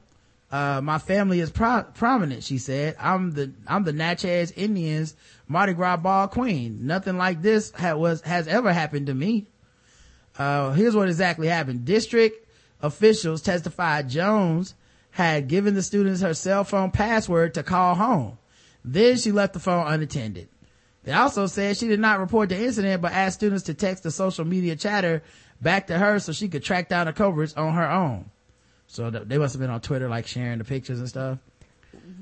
uh, 0.51 0.79
my 0.81 0.97
family 0.97 1.39
is 1.39 1.51
pro- 1.51 1.83
prominent, 1.93 2.43
she 2.43 2.57
said. 2.57 2.95
I'm 2.99 3.31
the, 3.31 3.53
I'm 3.67 3.83
the 3.83 3.93
Natchez 3.93 4.51
Indians 4.51 5.15
Mardi 5.47 5.73
Gras 5.73 5.97
ball 5.97 6.27
queen. 6.27 6.85
Nothing 6.85 7.17
like 7.17 7.41
this 7.41 7.71
ha- 7.71 7.95
was, 7.95 8.21
has 8.21 8.47
ever 8.47 8.71
happened 8.71 9.07
to 9.07 9.13
me. 9.13 9.47
Uh, 10.37 10.71
here's 10.71 10.95
what 10.95 11.09
exactly 11.09 11.47
happened. 11.47 11.83
District 11.83 12.47
officials 12.81 13.41
testified 13.41 14.09
Jones 14.09 14.75
had 15.11 15.47
given 15.47 15.73
the 15.73 15.83
students 15.83 16.21
her 16.21 16.33
cell 16.33 16.63
phone 16.63 16.91
password 16.91 17.55
to 17.55 17.63
call 17.63 17.95
home. 17.95 18.37
Then 18.85 19.17
she 19.17 19.31
left 19.31 19.53
the 19.53 19.59
phone 19.59 19.87
unattended. 19.87 20.47
They 21.03 21.11
also 21.11 21.47
said 21.47 21.75
she 21.75 21.87
did 21.87 21.99
not 21.99 22.19
report 22.19 22.49
the 22.49 22.61
incident, 22.61 23.01
but 23.01 23.13
asked 23.13 23.37
students 23.37 23.63
to 23.63 23.73
text 23.73 24.03
the 24.03 24.11
social 24.11 24.45
media 24.45 24.75
chatter 24.75 25.23
back 25.61 25.87
to 25.87 25.97
her 25.97 26.19
so 26.19 26.31
she 26.31 26.47
could 26.47 26.63
track 26.63 26.87
down 26.87 27.07
the 27.07 27.13
culprits 27.13 27.55
on 27.55 27.73
her 27.73 27.89
own. 27.89 28.29
So 28.87 29.11
th- 29.11 29.23
they 29.27 29.37
must 29.37 29.53
have 29.53 29.61
been 29.61 29.69
on 29.69 29.81
Twitter, 29.81 30.07
like 30.09 30.27
sharing 30.27 30.57
the 30.59 30.63
pictures 30.63 30.99
and 30.99 31.07
stuff. 31.09 31.37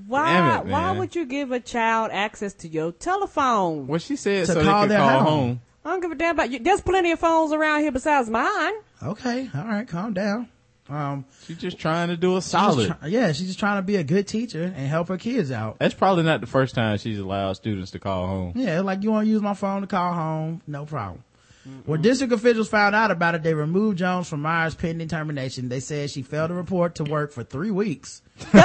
Why? 0.07 0.59
It, 0.59 0.65
why 0.67 0.91
would 0.91 1.15
you 1.15 1.25
give 1.25 1.51
a 1.51 1.59
child 1.59 2.11
access 2.11 2.53
to 2.55 2.67
your 2.67 2.91
telephone? 2.91 3.87
What 3.87 4.01
she 4.01 4.15
said 4.15 4.45
To 4.47 4.53
so 4.53 4.63
call 4.63 4.81
they 4.81 4.87
could 4.87 4.91
their 4.91 4.99
call 4.99 5.19
home. 5.19 5.25
home. 5.47 5.61
I 5.83 5.89
don't 5.91 6.01
give 6.01 6.11
a 6.11 6.15
damn 6.15 6.35
about 6.35 6.49
you. 6.51 6.59
There's 6.59 6.81
plenty 6.81 7.11
of 7.11 7.19
phones 7.19 7.51
around 7.53 7.81
here 7.81 7.91
besides 7.91 8.29
mine. 8.29 8.73
Okay, 9.03 9.49
all 9.53 9.63
right, 9.65 9.87
calm 9.87 10.13
down. 10.13 10.49
Um, 10.87 11.25
She's 11.45 11.57
just 11.57 11.79
trying 11.79 12.09
to 12.09 12.17
do 12.17 12.37
a 12.37 12.41
she's 12.41 12.51
solid. 12.51 12.87
try- 12.99 13.07
yeah, 13.07 13.31
she's 13.31 13.47
just 13.47 13.57
trying 13.59 13.77
to 13.79 13.81
be 13.81 13.95
a 13.95 14.03
good 14.03 14.27
teacher 14.27 14.63
and 14.63 14.87
help 14.87 15.07
her 15.07 15.17
kids 15.17 15.51
out. 15.51 15.77
That's 15.79 15.95
probably 15.95 16.23
not 16.23 16.41
the 16.41 16.47
first 16.47 16.75
time 16.75 16.97
she's 16.99 17.17
allowed 17.19 17.53
students 17.53 17.89
to 17.91 17.99
call 17.99 18.27
home. 18.27 18.53
Yeah, 18.55 18.81
like 18.81 19.01
you 19.03 19.11
want 19.11 19.25
to 19.25 19.31
use 19.31 19.41
my 19.41 19.55
phone 19.55 19.81
to 19.81 19.87
call 19.87 20.13
home, 20.13 20.61
no 20.67 20.85
problem. 20.85 21.23
Mm-hmm. 21.67 21.89
When 21.89 22.01
district 22.01 22.31
officials 22.31 22.69
found 22.69 22.95
out 22.95 23.11
about 23.11 23.35
it, 23.35 23.43
they 23.43 23.53
removed 23.53 23.97
Jones 23.97 24.29
from 24.29 24.41
Myers 24.41 24.75
pending 24.75 25.07
termination. 25.07 25.69
They 25.69 25.79
said 25.79 26.11
she 26.11 26.21
failed 26.21 26.49
to 26.49 26.55
report 26.55 26.95
to 26.95 27.03
work 27.03 27.31
for 27.31 27.43
three 27.43 27.71
weeks. 27.71 28.21
During 28.51 28.61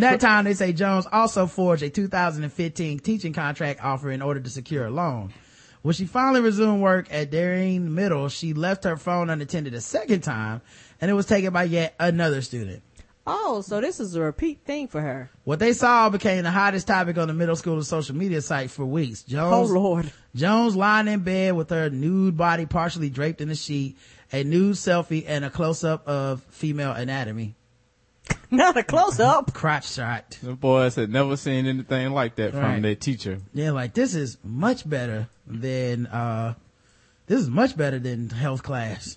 that 0.00 0.18
time, 0.20 0.44
they 0.44 0.54
say 0.54 0.74
Jones 0.74 1.06
also 1.10 1.46
forged 1.46 1.82
a 1.82 1.90
2015 1.90 2.98
teaching 2.98 3.32
contract 3.32 3.82
offer 3.82 4.10
in 4.10 4.20
order 4.20 4.40
to 4.40 4.50
secure 4.50 4.86
a 4.86 4.90
loan. 4.90 5.32
When 5.80 5.94
she 5.94 6.06
finally 6.06 6.40
resumed 6.40 6.82
work 6.82 7.08
at 7.10 7.30
Darien 7.30 7.94
Middle, 7.94 8.28
she 8.28 8.54
left 8.54 8.84
her 8.84 8.96
phone 8.96 9.28
unattended 9.28 9.74
a 9.74 9.80
second 9.80 10.22
time, 10.22 10.62
and 11.00 11.10
it 11.10 11.14
was 11.14 11.26
taken 11.26 11.52
by 11.52 11.64
yet 11.64 11.94
another 11.98 12.40
student. 12.40 12.82
Oh, 13.26 13.62
so 13.62 13.80
this 13.80 14.00
is 14.00 14.14
a 14.16 14.20
repeat 14.20 14.60
thing 14.66 14.86
for 14.86 15.00
her. 15.00 15.30
What 15.44 15.58
they 15.58 15.72
saw 15.72 16.10
became 16.10 16.42
the 16.44 16.50
hottest 16.50 16.86
topic 16.86 17.16
on 17.16 17.28
the 17.28 17.34
middle 17.34 17.56
school 17.56 17.82
social 17.82 18.14
media 18.14 18.42
site 18.42 18.70
for 18.70 18.84
weeks. 18.84 19.22
Jones, 19.22 19.52
Oh 19.54 19.60
Jones, 19.62 19.70
Lord. 19.72 20.12
Jones 20.34 20.76
lying 20.76 21.08
in 21.08 21.20
bed 21.20 21.54
with 21.56 21.70
her 21.70 21.88
nude 21.88 22.36
body 22.36 22.66
partially 22.66 23.08
draped 23.08 23.40
in 23.40 23.48
a 23.48 23.54
sheet, 23.54 23.96
a 24.30 24.44
nude 24.44 24.74
selfie, 24.76 25.24
and 25.26 25.42
a 25.44 25.48
close 25.50 25.84
up 25.84 26.06
of 26.06 26.42
female 26.50 26.92
anatomy. 26.92 27.54
Not 28.50 28.76
a 28.76 28.82
close 28.82 29.18
up. 29.20 29.54
Crotch 29.54 29.90
shot. 29.90 30.38
The 30.42 30.52
boys 30.52 30.94
had 30.94 31.10
never 31.10 31.36
seen 31.38 31.66
anything 31.66 32.12
like 32.12 32.36
that 32.36 32.52
Right. 32.52 32.74
from 32.74 32.82
their 32.82 32.94
teacher. 32.94 33.40
Yeah, 33.54 33.70
like 33.70 33.94
this 33.94 34.14
is 34.14 34.36
much 34.44 34.88
better 34.88 35.28
than, 35.46 36.06
uh, 36.08 36.54
this 37.26 37.40
is 37.40 37.48
much 37.48 37.74
better 37.76 37.98
than 37.98 38.28
health 38.28 38.62
class. 38.62 39.16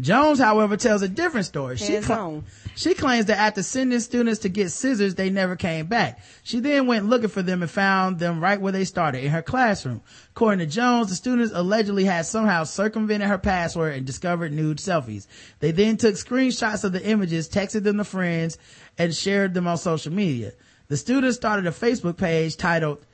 Jones, 0.00 0.38
however, 0.38 0.76
tells 0.76 1.00
a 1.00 1.08
different 1.08 1.46
story. 1.46 1.76
She, 1.76 1.96
on. 1.96 2.44
she 2.76 2.94
claims 2.94 3.26
that 3.26 3.38
after 3.38 3.62
sending 3.62 4.00
students 4.00 4.40
to 4.40 4.50
get 4.50 4.70
scissors, 4.70 5.14
they 5.14 5.30
never 5.30 5.56
came 5.56 5.86
back. 5.86 6.20
She 6.42 6.60
then 6.60 6.86
went 6.86 7.06
looking 7.06 7.30
for 7.30 7.40
them 7.42 7.62
and 7.62 7.70
found 7.70 8.18
them 8.18 8.40
right 8.40 8.60
where 8.60 8.72
they 8.72 8.84
started, 8.84 9.24
in 9.24 9.30
her 9.30 9.42
classroom. 9.42 10.02
According 10.30 10.58
to 10.58 10.66
Jones, 10.66 11.08
the 11.08 11.14
students 11.14 11.52
allegedly 11.54 12.04
had 12.04 12.26
somehow 12.26 12.64
circumvented 12.64 13.28
her 13.28 13.38
password 13.38 13.94
and 13.94 14.06
discovered 14.06 14.52
nude 14.52 14.78
selfies. 14.78 15.26
They 15.60 15.70
then 15.70 15.96
took 15.96 16.14
screenshots 16.14 16.84
of 16.84 16.92
the 16.92 17.04
images, 17.04 17.48
texted 17.48 17.84
them 17.84 17.96
to 17.96 18.04
friends, 18.04 18.58
and 18.98 19.14
shared 19.14 19.54
them 19.54 19.66
on 19.66 19.78
social 19.78 20.12
media. 20.12 20.52
The 20.88 20.96
students 20.96 21.36
started 21.36 21.66
a 21.66 21.70
Facebook 21.70 22.18
page 22.18 22.56
titled 22.56 23.04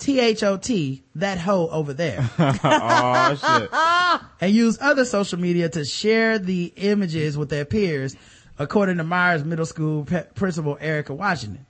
T-H-O-T, 0.00 1.02
that 1.16 1.38
hoe 1.38 1.68
over 1.68 1.92
there. 1.92 2.28
oh 2.38 3.34
shit! 3.34 4.30
and 4.40 4.52
use 4.52 4.78
other 4.80 5.04
social 5.04 5.38
media 5.38 5.68
to 5.68 5.84
share 5.84 6.38
the 6.38 6.72
images 6.76 7.36
with 7.36 7.50
their 7.50 7.64
peers, 7.64 8.16
according 8.58 8.96
to 8.96 9.04
Myers 9.04 9.44
Middle 9.44 9.66
School 9.66 10.04
pe- 10.04 10.26
principal 10.34 10.78
Erica 10.80 11.14
Washington. 11.14 11.66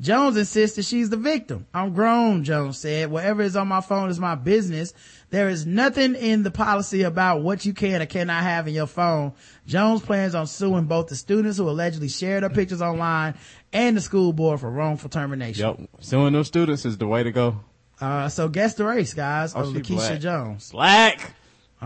Jones 0.00 0.36
insisted 0.36 0.84
she's 0.84 1.10
the 1.10 1.16
victim. 1.16 1.66
I'm 1.74 1.92
grown, 1.92 2.44
Jones 2.44 2.78
said. 2.78 3.10
Whatever 3.10 3.42
is 3.42 3.56
on 3.56 3.66
my 3.66 3.80
phone 3.80 4.10
is 4.10 4.20
my 4.20 4.36
business. 4.36 4.94
There 5.30 5.48
is 5.48 5.66
nothing 5.66 6.14
in 6.14 6.44
the 6.44 6.52
policy 6.52 7.02
about 7.02 7.42
what 7.42 7.66
you 7.66 7.74
can 7.74 8.00
or 8.00 8.06
cannot 8.06 8.44
have 8.44 8.68
in 8.68 8.74
your 8.74 8.86
phone. 8.86 9.32
Jones 9.66 10.02
plans 10.02 10.36
on 10.36 10.46
suing 10.46 10.84
both 10.84 11.08
the 11.08 11.16
students 11.16 11.58
who 11.58 11.68
allegedly 11.68 12.08
shared 12.08 12.44
her 12.44 12.48
pictures 12.48 12.80
online 12.80 13.34
and 13.72 13.96
the 13.96 14.00
school 14.00 14.32
board 14.32 14.60
for 14.60 14.70
wrongful 14.70 15.10
termination. 15.10 15.66
Yep. 15.66 15.90
Suing 16.00 16.32
those 16.32 16.46
students 16.46 16.84
is 16.84 16.96
the 16.98 17.08
way 17.08 17.24
to 17.24 17.32
go. 17.32 17.60
Uh, 18.00 18.28
so 18.28 18.48
guess 18.48 18.74
the 18.74 18.84
race, 18.84 19.14
guys, 19.14 19.54
Oh, 19.54 19.60
of 19.60 19.68
Lakeisha 19.68 19.96
black. 19.96 20.20
Jones. 20.20 20.70
Black. 20.70 21.32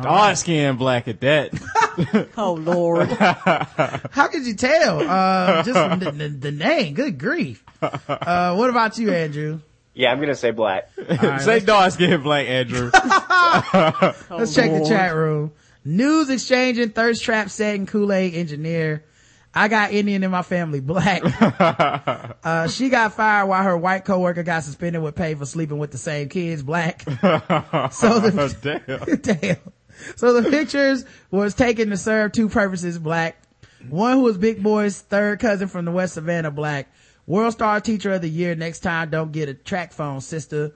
Dark 0.01 0.37
skin 0.39 0.77
black 0.77 1.07
at 1.09 1.21
that. 1.21 1.53
Oh 2.39 2.55
Lord. 2.55 3.09
How 4.13 4.29
could 4.29 4.47
you 4.47 4.55
tell? 4.55 5.01
Uh, 5.07 5.63
just 5.65 6.01
the, 6.01 6.11
the, 6.11 6.29
the 6.31 6.51
name. 6.51 6.95
Good 6.95 7.19
grief. 7.19 7.63
Uh, 7.83 8.55
what 8.55 8.71
about 8.71 8.97
you, 8.97 9.13
Andrew? 9.13 9.61
Yeah, 9.93 10.11
I'm 10.11 10.19
gonna 10.19 10.35
say 10.35 10.53
black. 10.53 10.89
right, 10.97 11.39
Say 11.43 11.61
dark 11.61 11.93
skin 11.93 12.23
black, 12.23 12.47
Andrew. 12.49 12.91
Let's 12.95 14.55
check 14.55 14.71
the 14.71 14.87
chat 14.89 15.15
room. 15.15 15.53
News 15.85 16.31
exchanging, 16.31 16.91
thirst 16.91 17.23
trap 17.23 17.51
setting, 17.51 17.85
Kool-Aid 17.87 18.35
engineer. 18.35 19.05
I 19.55 19.69
got 19.69 19.93
Indian 19.93 20.23
in 20.25 20.31
my 20.31 20.43
family, 20.43 20.81
black. 20.81 21.23
uh, 22.45 22.69
she 22.69 22.89
got 22.89 23.13
fired 23.13 23.47
while 23.47 23.63
her 23.63 23.77
white 23.77 24.05
coworker 24.05 24.43
got 24.43 24.65
suspended 24.65 25.03
with 25.03 25.15
pay 25.15 25.35
for 25.35 25.45
sleeping 25.45 25.79
with 25.79 25.91
the 25.91 25.99
same 25.99 26.29
kids, 26.29 26.63
black. 26.63 27.03
so 27.93 28.19
the, 28.19 28.77
Damn. 29.17 29.17
Damn. 29.19 29.57
So 30.17 30.41
the 30.41 30.49
pictures 30.51 31.05
was 31.31 31.55
taken 31.55 31.91
to 31.91 31.97
serve 31.99 32.33
two 32.33 32.49
purposes, 32.49 32.99
black. 32.99 33.37
One 33.89 34.15
who 34.15 34.23
was 34.23 34.39
Big 34.39 34.63
Boy's 34.63 35.01
third 35.01 35.39
cousin 35.41 35.69
from 35.69 35.85
the 35.85 35.93
West 35.93 36.15
Savannah, 36.15 36.51
black. 36.51 36.89
World 37.27 37.53
Star 37.53 37.81
Teacher 37.81 38.15
of 38.15 38.21
the 38.23 38.29
Year. 38.29 38.55
Next 38.55 38.81
time, 38.81 39.11
don't 39.11 39.31
get 39.31 39.49
a 39.49 39.55
track 39.55 39.93
phone, 39.93 40.21
sister. 40.21 40.73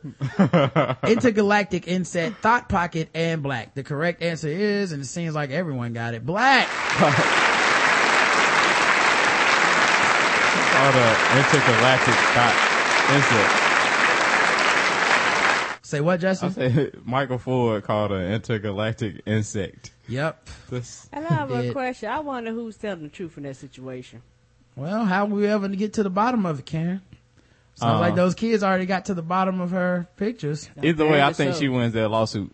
Intergalactic 1.04 1.88
Inset, 1.88 2.36
Thought 2.36 2.68
Pocket, 2.68 3.08
and 3.14 3.42
Black. 3.42 3.74
The 3.74 3.82
correct 3.82 4.22
answer 4.22 4.48
is, 4.48 4.92
and 4.92 5.02
it 5.02 5.06
seems 5.06 5.34
like 5.34 5.50
everyone 5.50 5.92
got 5.92 6.14
it, 6.14 6.24
Black. 6.24 6.68
All 10.78 10.92
the 10.92 11.08
intergalactic 11.38 12.14
thought 12.34 12.56
Say 15.82 16.00
what, 16.00 16.18
Justin? 16.20 16.48
I 16.48 16.52
said 16.52 17.00
Michael 17.06 17.38
Ford 17.38 17.84
called 17.84 18.10
an 18.10 18.32
intergalactic 18.32 19.22
insect. 19.24 19.92
Yep. 20.08 20.48
This, 20.68 21.08
And 21.12 21.24
I 21.24 21.32
have 21.32 21.50
a 21.52 21.70
question. 21.70 22.08
I 22.08 22.18
wonder 22.18 22.50
who's 22.50 22.76
telling 22.76 23.04
the 23.04 23.08
truth 23.08 23.36
in 23.36 23.44
that 23.44 23.54
situation. 23.56 24.22
Well, 24.74 25.04
how 25.04 25.22
are 25.24 25.28
we 25.28 25.46
ever 25.46 25.60
going 25.60 25.70
to 25.70 25.76
get 25.76 25.92
to 25.94 26.02
the 26.02 26.10
bottom 26.10 26.44
of 26.44 26.58
it, 26.58 26.66
Karen? 26.66 27.02
Sounds 27.76 27.98
Uh, 27.98 28.00
like 28.00 28.16
those 28.16 28.34
kids 28.34 28.64
already 28.64 28.86
got 28.86 29.04
to 29.06 29.14
the 29.14 29.22
bottom 29.22 29.60
of 29.60 29.70
her 29.70 30.08
pictures. 30.16 30.68
either 30.82 31.06
way, 31.06 31.22
I 31.22 31.32
think 31.32 31.54
so. 31.54 31.60
she 31.60 31.68
wins 31.68 31.92
that 31.92 32.08
lawsuit. 32.08 32.52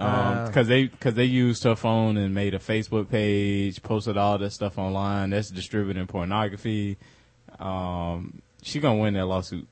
Um, 0.00 0.08
Uh, 0.08 0.50
cause 0.50 0.66
they, 0.66 0.88
cause 0.88 1.14
they 1.14 1.24
used 1.24 1.62
her 1.64 1.76
phone 1.76 2.16
and 2.16 2.34
made 2.34 2.54
a 2.54 2.58
Facebook 2.58 3.10
page, 3.10 3.82
posted 3.82 4.16
all 4.16 4.38
that 4.38 4.50
stuff 4.50 4.78
online. 4.78 5.30
That's 5.30 5.50
distributing 5.50 6.06
pornography. 6.06 6.96
Um, 7.58 8.40
she 8.62 8.80
gonna 8.80 9.00
win 9.00 9.14
that 9.14 9.26
lawsuit. 9.26 9.66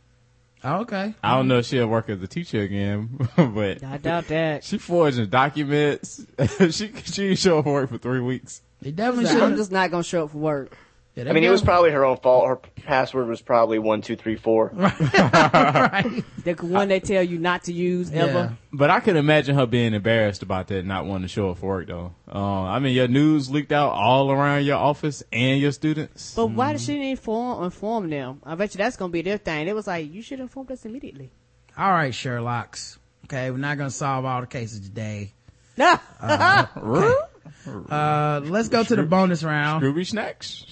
Oh, 0.64 0.80
okay. 0.80 1.14
I 1.22 1.36
don't 1.36 1.46
know 1.48 1.58
if 1.58 1.66
she'll 1.66 1.86
work 1.86 2.08
as 2.10 2.20
a 2.20 2.26
teacher 2.26 2.60
again, 2.60 3.28
but 3.36 3.82
I 3.84 3.96
doubt 3.98 4.26
that. 4.28 4.64
she 4.64 4.76
forging 4.78 5.26
documents. 5.26 6.24
she, 6.70 6.92
she 7.04 7.28
ain't 7.28 7.38
show 7.38 7.58
up 7.58 7.64
for 7.64 7.72
work 7.72 7.90
for 7.90 7.98
three 7.98 8.20
weeks. 8.20 8.62
They 8.82 8.90
definitely 8.90 9.30
So. 9.30 9.44
I'm 9.44 9.56
just 9.56 9.70
not 9.72 9.90
gonna 9.90 10.02
show 10.02 10.24
up 10.24 10.30
for 10.32 10.38
work. 10.38 10.76
Yeah, 11.18 11.30
I 11.30 11.32
mean, 11.32 11.42
it 11.42 11.50
was 11.50 11.62
probably 11.62 11.90
her 11.90 12.04
own 12.04 12.16
fault. 12.18 12.46
Her 12.46 12.56
password 12.84 13.26
was 13.26 13.42
probably 13.42 13.80
one 13.80 14.02
two 14.02 14.14
three 14.14 14.36
four. 14.36 14.68
right. 14.76 16.22
The 16.44 16.54
one 16.60 16.86
they 16.86 17.00
tell 17.00 17.24
you 17.24 17.38
not 17.38 17.64
to 17.64 17.72
use 17.72 18.12
Yeah. 18.12 18.24
ever. 18.26 18.56
But 18.72 18.90
I 18.90 19.00
could 19.00 19.16
imagine 19.16 19.56
her 19.56 19.66
being 19.66 19.94
embarrassed 19.94 20.44
about 20.44 20.68
that, 20.68 20.84
not 20.86 21.06
wanting 21.06 21.22
to 21.22 21.28
show 21.28 21.50
up 21.50 21.58
for 21.58 21.66
work 21.66 21.88
though. 21.88 22.14
Uh, 22.32 22.62
I 22.62 22.78
mean, 22.78 22.94
your 22.94 23.08
news 23.08 23.50
leaked 23.50 23.72
out 23.72 23.90
all 23.94 24.30
around 24.30 24.64
your 24.64 24.76
office 24.76 25.24
and 25.32 25.60
your 25.60 25.72
students. 25.72 26.34
But 26.36 26.52
why 26.52 26.70
did 26.72 26.82
she 26.82 26.92
didn't 26.92 27.08
inform 27.08 27.64
inform 27.64 28.10
them? 28.10 28.40
I 28.44 28.54
bet 28.54 28.74
you 28.74 28.78
that's 28.78 28.96
gonna 28.96 29.10
be 29.10 29.22
their 29.22 29.38
thing. 29.38 29.66
It 29.66 29.74
was 29.74 29.88
like 29.88 30.12
you 30.12 30.22
should 30.22 30.38
inform 30.38 30.68
us 30.70 30.84
immediately. 30.84 31.32
All 31.76 31.90
right, 31.90 32.12
Sherlocks. 32.12 32.98
Okay, 33.24 33.50
we're 33.50 33.56
not 33.56 33.76
gonna 33.76 33.90
solve 33.90 34.24
all 34.24 34.40
the 34.40 34.46
cases 34.46 34.80
today. 34.80 35.32
Nah. 35.76 35.98
Uh, 36.20 36.66
Uh, 37.66 38.40
let's 38.44 38.68
go 38.68 38.82
to 38.84 38.96
the 38.96 39.02
bonus 39.02 39.42
round. 39.42 39.82
Ruby 39.82 40.04
snacks. 40.04 40.64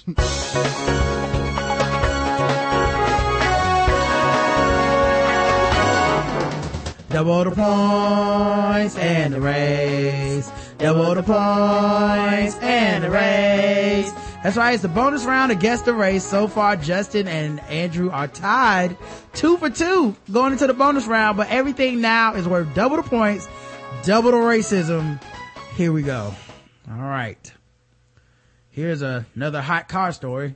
Double 7.17 7.45
the 7.45 7.51
points 7.51 8.97
and 8.97 9.33
the 9.33 9.41
race. 9.41 10.51
Double 10.77 11.15
the 11.15 11.23
points 11.23 12.57
and 12.59 13.05
the 13.05 13.11
race. 13.11 14.13
That's 14.43 14.57
right. 14.57 14.75
It's 14.75 14.83
the 14.83 14.89
bonus 14.89 15.25
round 15.25 15.51
against 15.51 15.87
the 15.87 15.95
race. 15.95 16.25
So 16.25 16.47
far, 16.47 16.77
Justin 16.77 17.27
and 17.27 17.59
Andrew 17.61 18.11
are 18.11 18.29
tied 18.29 18.97
two 19.33 19.57
for 19.57 19.71
two 19.71 20.15
going 20.31 20.53
into 20.53 20.67
the 20.67 20.75
bonus 20.75 21.07
round, 21.07 21.37
but 21.37 21.49
everything 21.49 22.01
now 22.01 22.35
is 22.35 22.47
worth 22.47 22.75
double 22.75 22.97
the 22.97 23.03
points, 23.03 23.49
double 24.03 24.33
the 24.33 24.37
racism. 24.37 25.23
Here 25.75 25.93
we 25.93 26.03
go. 26.03 26.35
All 26.89 26.97
right. 26.97 27.53
Here's 28.71 29.03
a, 29.03 29.27
another 29.35 29.61
hot 29.61 29.89
car 29.89 30.13
story. 30.13 30.55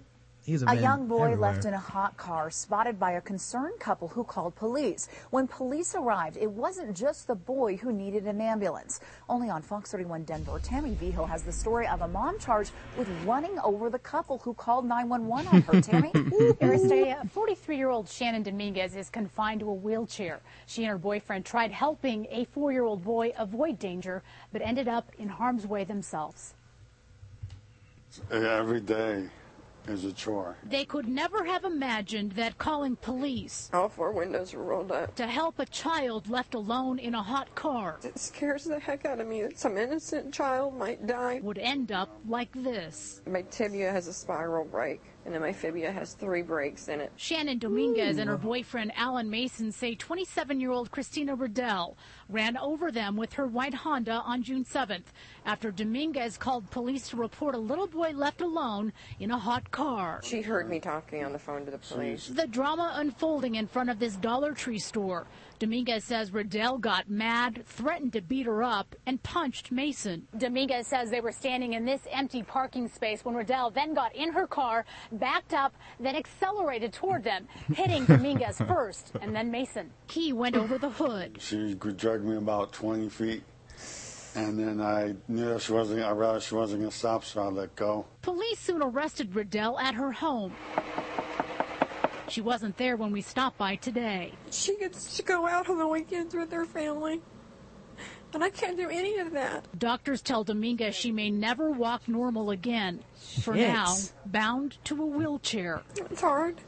These 0.51 0.63
have 0.63 0.77
A 0.77 0.83
young 0.83 1.07
boy 1.07 1.27
everywhere. 1.27 1.53
left 1.53 1.65
in 1.65 1.75
a 1.75 1.79
hot 1.79 2.17
car 2.17 2.51
spotted 2.51 2.99
by 2.99 3.13
a 3.13 3.21
concerned 3.21 3.79
couple 3.79 4.09
who 4.09 4.25
called 4.25 4.57
police. 4.57 5.09
When 5.31 5.47
police 5.47 5.95
arrived, 5.95 6.37
it 6.37 6.51
wasn't 6.51 6.97
just 6.97 7.29
the 7.29 7.37
boy 7.37 7.77
who 7.77 7.93
needed 7.93 8.27
an 8.27 8.41
ambulance. 8.41 8.99
Only 9.29 9.49
on 9.49 9.63
Fox 9.63 9.93
31 9.93 10.25
Denver, 10.25 10.59
Tammy 10.61 10.95
Vigil 10.95 11.25
has 11.25 11.45
the 11.45 11.53
story 11.53 11.87
of 11.87 12.03
a 12.03 12.09
mom 12.09 12.37
charged 12.41 12.73
with 12.99 13.09
running 13.25 13.61
over 13.61 13.91
the 13.91 13.99
couple 14.01 14.39
who 14.39 14.53
called 14.55 14.85
911 14.87 15.47
on 15.47 15.63
her. 15.63 15.81
Tammy? 15.81 16.11
Aristea, 16.61 17.31
43-year-old 17.33 18.07
uh, 18.07 18.11
Shannon 18.11 18.43
Dominguez 18.43 18.97
is 18.97 19.09
confined 19.09 19.61
to 19.61 19.71
a 19.71 19.75
wheelchair. 19.75 20.41
She 20.67 20.83
and 20.83 20.91
her 20.91 20.99
boyfriend 20.99 21.45
tried 21.45 21.71
helping 21.71 22.27
a 22.29 22.45
four-year-old 22.47 23.05
boy 23.05 23.33
avoid 23.39 23.79
danger, 23.79 24.25
but 24.53 24.63
ended 24.63 24.89
up 24.89 25.13
in 25.17 25.29
harm's 25.29 25.65
way 25.65 25.85
themselves. 25.85 26.55
Every 28.33 28.81
day 28.81 29.29
is 29.89 30.05
a 30.05 30.13
chore. 30.13 30.57
They 30.65 30.85
could 30.85 31.09
never 31.09 31.45
have 31.45 31.65
imagined 31.65 32.33
that 32.33 32.59
calling 32.59 32.97
police 32.97 33.71
All 33.73 33.89
four 33.89 34.13
windows 34.13 34.55
are 34.55 34.63
rolled 34.63 34.93
up. 34.93 35.15
to 35.17 35.27
help 35.27 35.59
a 35.59 35.67
child 35.67 36.29
left 36.29 36.55
alone 36.55 36.99
in 36.99 37.15
a 37.15 37.23
hot 37.23 37.55
car 37.55 37.99
It 38.05 38.19
scares 38.19 38.65
the 38.65 38.79
heck 38.79 39.05
out 39.07 39.21
of 39.21 39.27
me 39.27 39.43
that 39.43 39.59
some 39.59 39.77
innocent 39.77 40.33
child 40.33 40.77
might 40.77 41.07
die. 41.07 41.41
would 41.43 41.59
end 41.59 41.93
up 41.93 42.11
like 42.29 42.53
this. 42.53 43.23
My 43.27 43.43
tibia 43.43 43.91
has 43.91 44.07
a 44.07 44.13
spiral 44.13 44.65
break, 44.65 45.01
and 45.25 45.35
then 45.35 45.41
my 45.41 45.53
fibia 45.53 45.93
has 45.93 46.15
three 46.15 46.43
breaks 46.43 46.89
in 46.89 47.01
it. 47.01 47.13
Shannon 47.17 47.59
Dominguez 47.59 48.19
and 48.19 48.29
her 48.29 48.39
boyfriend 48.39 48.93
Alan 48.97 49.29
Mason 49.29 49.71
say 49.71 49.95
27-year-old 49.95 50.91
Christina 50.91 51.35
Riddell 51.35 51.97
ran 52.29 52.57
over 52.57 52.91
them 52.91 53.17
with 53.17 53.33
her 53.35 53.47
white 53.47 53.75
Honda 53.75 54.23
on 54.25 54.43
June 54.43 54.65
7th 54.65 55.05
after 55.45 55.71
Dominguez 55.71 56.37
called 56.37 56.71
police 56.71 57.09
to 57.11 57.17
report 57.17 57.55
a 57.55 57.59
little 57.59 57.87
boy 57.87 58.11
left 58.15 58.41
alone 58.41 58.93
in 59.19 59.31
a 59.31 59.39
hot 59.39 59.71
car. 59.71 60.21
She 60.25 60.43
heard 60.43 60.69
me 60.69 60.81
talking 60.81 61.25
on 61.25 61.33
the 61.33 61.39
phone 61.39 61.65
to 61.65 61.71
the 61.71 61.79
police. 61.79 62.29
The 62.29 62.47
drama 62.47 62.93
unfolding 62.95 63.57
in 63.57 63.67
front 63.67 63.91
of 63.91 63.99
this 63.99 64.17
Dollar 64.17 64.53
Tree 64.53 64.79
store. 64.79 65.27
Dominguez 65.61 66.05
says 66.05 66.33
Riddell 66.33 66.79
got 66.79 67.11
mad, 67.11 67.67
threatened 67.67 68.15
to 68.15 68.23
beat 68.23 68.47
her 68.47 68.63
up, 68.63 68.97
and 69.05 69.23
punched 69.23 69.71
Mason. 69.71 70.27
Dominguez 70.39 70.87
says 70.87 71.11
they 71.11 71.21
were 71.21 71.33
standing 71.33 71.75
in 71.75 71.85
this 71.85 72.01
empty 72.11 72.43
parking 72.43 72.89
space 72.89 73.27
when 73.27 73.35
Riddell 73.35 73.69
then 73.69 73.93
got 73.93 74.17
in 74.17 74.33
her 74.33 74.47
car, 74.47 74.87
backed 75.13 75.53
up, 75.53 75.75
then 76.01 76.17
accelerated 76.17 76.95
toward 76.95 77.25
them, 77.25 77.47
hitting 77.75 78.07
Dominguez 78.07 78.57
first 78.67 79.13
and 79.21 79.37
then 79.37 79.51
Mason. 79.51 79.91
He 80.09 80.33
went 80.33 80.57
over 80.57 80.79
the 80.79 80.89
hood. 80.89 81.37
She 81.39 81.75
dragged 81.75 82.25
me 82.25 82.37
about 82.37 82.73
20 82.73 83.11
feet, 83.11 83.43
and 84.35 84.59
then 84.59 84.81
I 84.81 85.15
knew 85.29 85.45
that 85.45 85.61
she 85.61 85.73
wasn't. 85.73 86.01
I 86.01 86.11
realized 86.13 86.47
she 86.47 86.55
wasn't 86.55 86.81
gonna 86.81 86.91
stop, 86.91 87.23
so 87.23 87.43
I 87.43 87.49
let 87.49 87.77
go. 87.77 88.07
Police 88.23 88.61
soon 88.61 88.83
arrested 88.83 89.35
Riddell 89.35 89.79
at 89.79 89.93
her 89.95 90.11
home. 90.11 90.55
She 92.31 92.41
wasn't 92.41 92.77
there 92.77 92.97
when 92.97 93.11
we 93.11 93.23
stopped 93.23 93.59
by 93.59 93.75
today. 93.77 94.33
She 94.53 94.77
gets 94.77 95.17
to 95.17 95.23
go 95.23 95.49
out 95.49 95.69
on 95.69 95.79
the 95.79 95.87
weekends 95.87 96.33
with 96.35 96.53
her 96.53 96.65
family, 96.65 97.21
and 98.33 98.45
I 98.45 98.51
can't 98.51 98.77
do 98.77 98.89
any 98.89 99.19
of 99.19 99.33
that. 99.33 99.67
Doctors 99.77 100.23
tell 100.23 100.45
Dominguez 100.45 100.95
she 100.95 101.11
may 101.11 101.31
never 101.31 101.71
walk 101.71 102.07
normal 102.07 102.51
again. 102.51 103.01
For 103.43 103.55
Shit. 103.55 103.69
now, 103.69 103.97
bound 104.27 104.79
to 104.85 105.03
a 105.03 105.07
wheelchair. 105.07 105.83
It's 105.97 106.21
hard. 106.21 106.61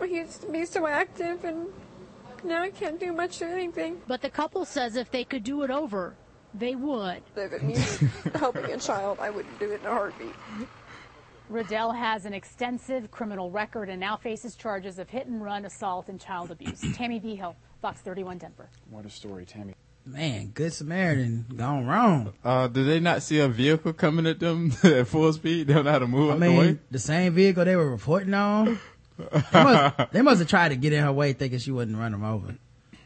I 0.00 0.04
used 0.06 0.42
to 0.42 0.50
be 0.50 0.64
so 0.64 0.86
active, 0.86 1.44
and 1.44 1.68
now 2.42 2.62
I 2.62 2.70
can't 2.70 2.98
do 2.98 3.12
much 3.12 3.40
of 3.40 3.48
anything. 3.50 4.00
But 4.08 4.20
the 4.20 4.30
couple 4.30 4.64
says 4.64 4.96
if 4.96 5.10
they 5.12 5.22
could 5.22 5.44
do 5.44 5.62
it 5.62 5.70
over, 5.70 6.14
they 6.54 6.74
would. 6.74 7.22
If 7.36 7.52
it 7.52 7.62
means 7.62 7.98
helping 8.34 8.64
a 8.64 8.78
child, 8.78 9.18
I 9.20 9.30
wouldn't 9.30 9.58
do 9.60 9.70
it 9.70 9.80
in 9.80 9.86
a 9.86 9.90
heartbeat. 9.90 10.34
Riddell 11.48 11.92
has 11.92 12.26
an 12.26 12.34
extensive 12.34 13.10
criminal 13.10 13.50
record 13.50 13.88
and 13.88 13.98
now 13.98 14.16
faces 14.16 14.54
charges 14.54 14.98
of 14.98 15.08
hit 15.08 15.26
and 15.26 15.42
run, 15.42 15.64
assault, 15.64 16.08
and 16.08 16.20
child 16.20 16.50
abuse. 16.50 16.84
Tammy 16.94 17.18
Vigil, 17.18 17.56
Fox 17.80 18.00
31 18.00 18.38
Denver. 18.38 18.68
What 18.90 19.06
a 19.06 19.10
story, 19.10 19.46
Tammy. 19.46 19.74
Man, 20.04 20.48
Good 20.54 20.72
Samaritan 20.72 21.46
gone 21.54 21.86
wrong. 21.86 22.32
Uh, 22.44 22.66
did 22.68 22.86
they 22.86 23.00
not 23.00 23.22
see 23.22 23.40
a 23.40 23.48
vehicle 23.48 23.92
coming 23.92 24.26
at 24.26 24.40
them 24.40 24.72
at 24.82 25.06
full 25.06 25.32
speed? 25.32 25.66
They 25.66 25.74
don't 25.74 25.84
know 25.84 25.90
how 25.92 25.98
to 25.98 26.06
move 26.06 26.30
I 26.30 26.34
out 26.34 26.40
the 26.40 26.56
way. 26.58 26.78
the 26.90 26.98
same 26.98 27.32
vehicle 27.34 27.64
they 27.64 27.76
were 27.76 27.90
reporting 27.90 28.34
on. 28.34 28.78
They 29.18 29.42
must, 29.64 30.12
they 30.12 30.22
must 30.22 30.38
have 30.38 30.48
tried 30.48 30.68
to 30.68 30.76
get 30.76 30.92
in 30.92 31.02
her 31.02 31.12
way 31.12 31.32
thinking 31.32 31.58
she 31.58 31.72
wouldn't 31.72 31.96
run 31.98 32.12
them 32.12 32.24
over. 32.24 32.54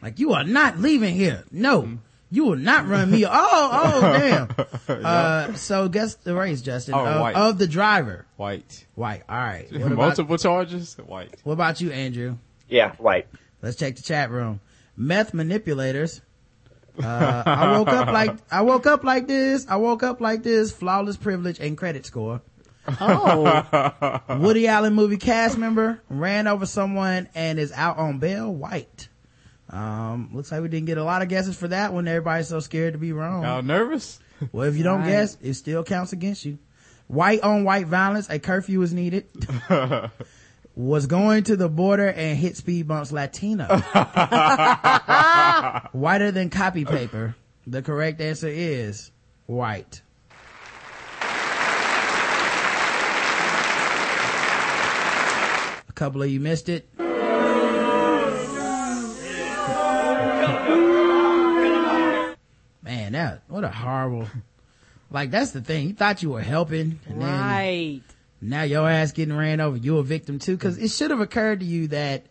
Like, 0.03 0.19
you 0.19 0.33
are 0.35 0.45
not 0.45 0.79
leaving 0.79 1.15
here. 1.15 1.45
No. 1.51 1.99
You 2.35 2.45
will 2.45 2.57
not 2.57 2.89
run 2.89 3.11
me. 3.11 3.27
Oh, 3.27 3.31
oh, 3.31 4.01
damn. 4.89 5.05
Uh, 5.05 5.53
so 5.53 5.87
guess 5.91 6.15
the 6.15 6.35
race, 6.35 6.63
Justin, 6.63 6.95
Oh, 6.95 7.05
of, 7.05 7.21
white. 7.21 7.37
of 7.37 7.59
the 7.59 7.67
driver. 7.67 8.25
White. 8.39 8.87
White. 8.95 9.23
All 9.29 9.37
right. 9.37 9.69
What 9.73 9.83
about, 9.83 9.97
Multiple 9.99 10.39
charges? 10.39 10.97
White. 10.97 11.35
what 11.45 11.53
about 11.53 11.83
you, 11.83 11.91
Andrew? 11.93 12.39
Yeah, 12.71 12.95
white. 12.97 13.27
Let's 13.61 13.77
check 13.77 13.97
the 13.97 14.03
chat 14.03 14.31
room. 14.31 14.61
Meth 14.97 15.35
manipulators. 15.35 16.23
Uh, 16.99 17.43
I 17.45 17.73
woke 17.79 17.89
up 17.89 18.09
like, 18.09 18.35
I 18.51 18.63
woke 18.63 18.87
up 18.87 19.05
like 19.05 19.27
this. 19.27 19.67
I 19.69 19.77
woke 19.77 20.03
up 20.03 20.23
like 20.23 20.43
this. 20.43 20.73
Flawless 20.73 21.19
privilege 21.19 21.61
and 21.61 21.77
credit 21.77 22.07
score. 22.07 22.41
Oh, 22.99 24.21
Woody 24.41 24.67
Allen 24.69 24.95
movie 24.95 25.19
cast 25.19 25.59
member 25.59 26.01
ran 26.09 26.47
over 26.47 26.65
someone 26.67 27.29
and 27.35 27.59
is 27.59 27.73
out 27.73 27.99
on 27.99 28.19
bail. 28.19 28.53
White. 28.53 29.09
Um, 29.73 30.29
looks 30.35 30.53
like 30.53 30.61
we 30.61 30.69
didn't 30.69 30.87
get 30.87 30.99
a 30.99 31.05
lot 31.05 31.23
of 31.23 31.29
guesses 31.29 31.57
for 31.57 31.69
that 31.69 31.95
one. 31.95 32.07
Everybody's 32.07 32.49
so 32.49 32.61
scared 32.61 32.93
to 32.93 32.99
be 32.99 33.13
wrong. 33.13 33.43
Y'all 33.43 33.63
nervous? 33.63 34.19
Well, 34.51 34.67
if 34.67 34.77
you 34.77 34.83
don't 34.83 35.03
Right. 35.03 35.11
guess, 35.11 35.39
it 35.41 35.55
still 35.55 35.85
counts 35.85 36.13
against 36.13 36.45
you. 36.45 36.59
White 37.07 37.43
on 37.43 37.63
white 37.63 37.87
violence. 37.87 38.29
A 38.29 38.41
curfew 38.41 38.83
is 38.83 38.93
needed. 38.93 39.27
Was 40.75 41.07
going 41.07 41.45
to 41.45 41.55
the 41.57 41.69
border 41.69 42.09
and 42.09 42.37
hit 42.37 42.57
speed 42.57 42.89
bumps 42.89 43.13
Latino. 43.13 43.67
Whiter 45.93 46.33
than 46.33 46.51
copy 46.51 46.85
paper. 46.85 47.37
The 47.69 47.83
correct 47.83 48.21
answer 48.21 48.49
is 48.49 49.13
white. 49.47 50.03
A 55.89 55.93
couple 55.95 56.23
of 56.23 56.31
you 56.31 56.41
missed 56.41 56.69
it. 56.69 56.89
Man, 63.13 63.31
that, 63.31 63.43
what 63.49 63.65
a 63.65 63.69
horrible, 63.69 64.27
like 65.11 65.31
that's 65.31 65.51
the 65.53 65.61
thing. 65.61 65.89
You 65.89 65.95
thought 65.95 66.23
you 66.23 66.31
were 66.31 66.41
helping 66.43 66.99
and 67.07 67.21
then 67.21 67.29
right. 67.29 68.01
now 68.41 68.63
your 68.63 68.89
ass 68.89 69.13
getting 69.13 69.37
ran 69.37 69.61
over. 69.61 69.77
You're 69.77 70.01
a 70.01 70.03
victim 70.05 70.39
too. 70.39 70.57
Cause 70.57 70.79
it 70.79 70.91
should 70.91 71.11
have 71.11 71.21
occurred 71.21 71.61
to 71.61 71.67
you 71.67 71.89
that 71.89 72.25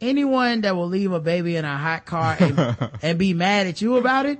anyone 0.00 0.62
that 0.62 0.76
will 0.76 0.88
leave 0.88 1.12
a 1.12 1.20
baby 1.20 1.56
in 1.56 1.64
a 1.64 1.76
hot 1.76 2.04
car 2.06 2.36
and, 2.40 2.90
and 3.02 3.18
be 3.18 3.34
mad 3.34 3.66
at 3.66 3.80
you 3.80 3.96
about 3.96 4.26
it, 4.26 4.38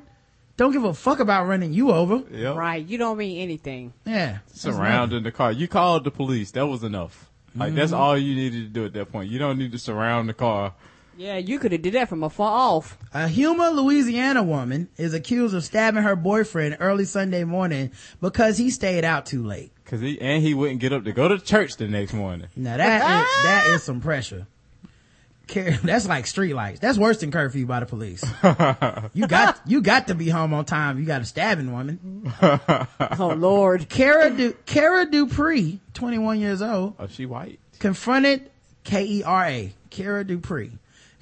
don't 0.56 0.72
give 0.72 0.84
a 0.84 0.94
fuck 0.94 1.20
about 1.20 1.46
running 1.46 1.72
you 1.72 1.90
over. 1.90 2.22
Yep. 2.30 2.56
Right. 2.56 2.84
You 2.86 2.96
don't 2.98 3.18
mean 3.18 3.40
anything. 3.42 3.92
Yeah. 4.04 4.38
Surrounding 4.52 5.22
the 5.24 5.32
car. 5.32 5.52
You 5.52 5.68
called 5.68 6.04
the 6.04 6.10
police. 6.10 6.50
That 6.52 6.66
was 6.66 6.82
enough. 6.84 7.30
Like 7.56 7.74
that's 7.74 7.92
Mm-hmm. 7.92 8.00
all 8.00 8.18
you 8.18 8.34
needed 8.34 8.62
to 8.64 8.68
do 8.68 8.84
at 8.84 8.92
that 8.94 9.12
point. 9.12 9.30
You 9.30 9.38
don't 9.38 9.58
need 9.58 9.72
to 9.72 9.78
surround 9.78 10.28
the 10.28 10.34
car. 10.34 10.74
Yeah, 11.16 11.36
you 11.36 11.58
could 11.58 11.72
have 11.72 11.82
did 11.82 11.94
that 11.94 12.08
from 12.08 12.22
afar 12.22 12.50
off. 12.50 12.98
A 13.12 13.28
Houma, 13.28 13.70
Louisiana 13.70 14.42
woman 14.42 14.88
is 14.96 15.14
accused 15.14 15.54
of 15.54 15.62
stabbing 15.64 16.02
her 16.02 16.16
boyfriend 16.16 16.76
early 16.80 17.04
Sunday 17.04 17.44
morning 17.44 17.92
because 18.20 18.58
he 18.58 18.70
stayed 18.70 19.04
out 19.04 19.24
too 19.26 19.44
late. 19.44 19.70
Cause 19.84 20.00
he, 20.00 20.20
and 20.20 20.42
he 20.42 20.54
wouldn't 20.54 20.80
get 20.80 20.92
up 20.92 21.04
to 21.04 21.12
go 21.12 21.28
to 21.28 21.38
church 21.38 21.76
the 21.76 21.86
next 21.86 22.14
morning. 22.14 22.48
Now 22.56 22.76
that 22.78 22.96
is, 23.02 23.28
that 23.44 23.66
is 23.74 23.82
some 23.82 24.00
pressure. 24.00 24.46
That's 25.54 26.08
like 26.08 26.26
street 26.26 26.54
lights. 26.54 26.80
That's 26.80 26.96
worse 26.96 27.18
than 27.18 27.30
curfew 27.30 27.66
by 27.66 27.80
the 27.80 27.86
police. 27.86 28.24
You 29.14 29.26
got, 29.28 29.60
you 29.66 29.82
got 29.82 30.08
to 30.08 30.14
be 30.14 30.28
home 30.30 30.54
on 30.54 30.64
time. 30.64 30.98
You 30.98 31.04
got 31.04 31.20
a 31.20 31.24
stabbing 31.26 31.70
woman. 31.70 32.32
Oh 32.42 33.34
Lord. 33.36 33.88
Kara, 33.90 34.30
du- 34.30 34.54
Kara 34.66 35.04
Dupree, 35.08 35.80
21 35.92 36.40
years 36.40 36.62
old, 36.62 36.94
Oh, 36.98 37.06
she 37.06 37.26
white. 37.26 37.60
confronted 37.78 38.50
K-E-R-A, 38.84 39.74
Kara 39.90 40.24
Dupree, 40.24 40.72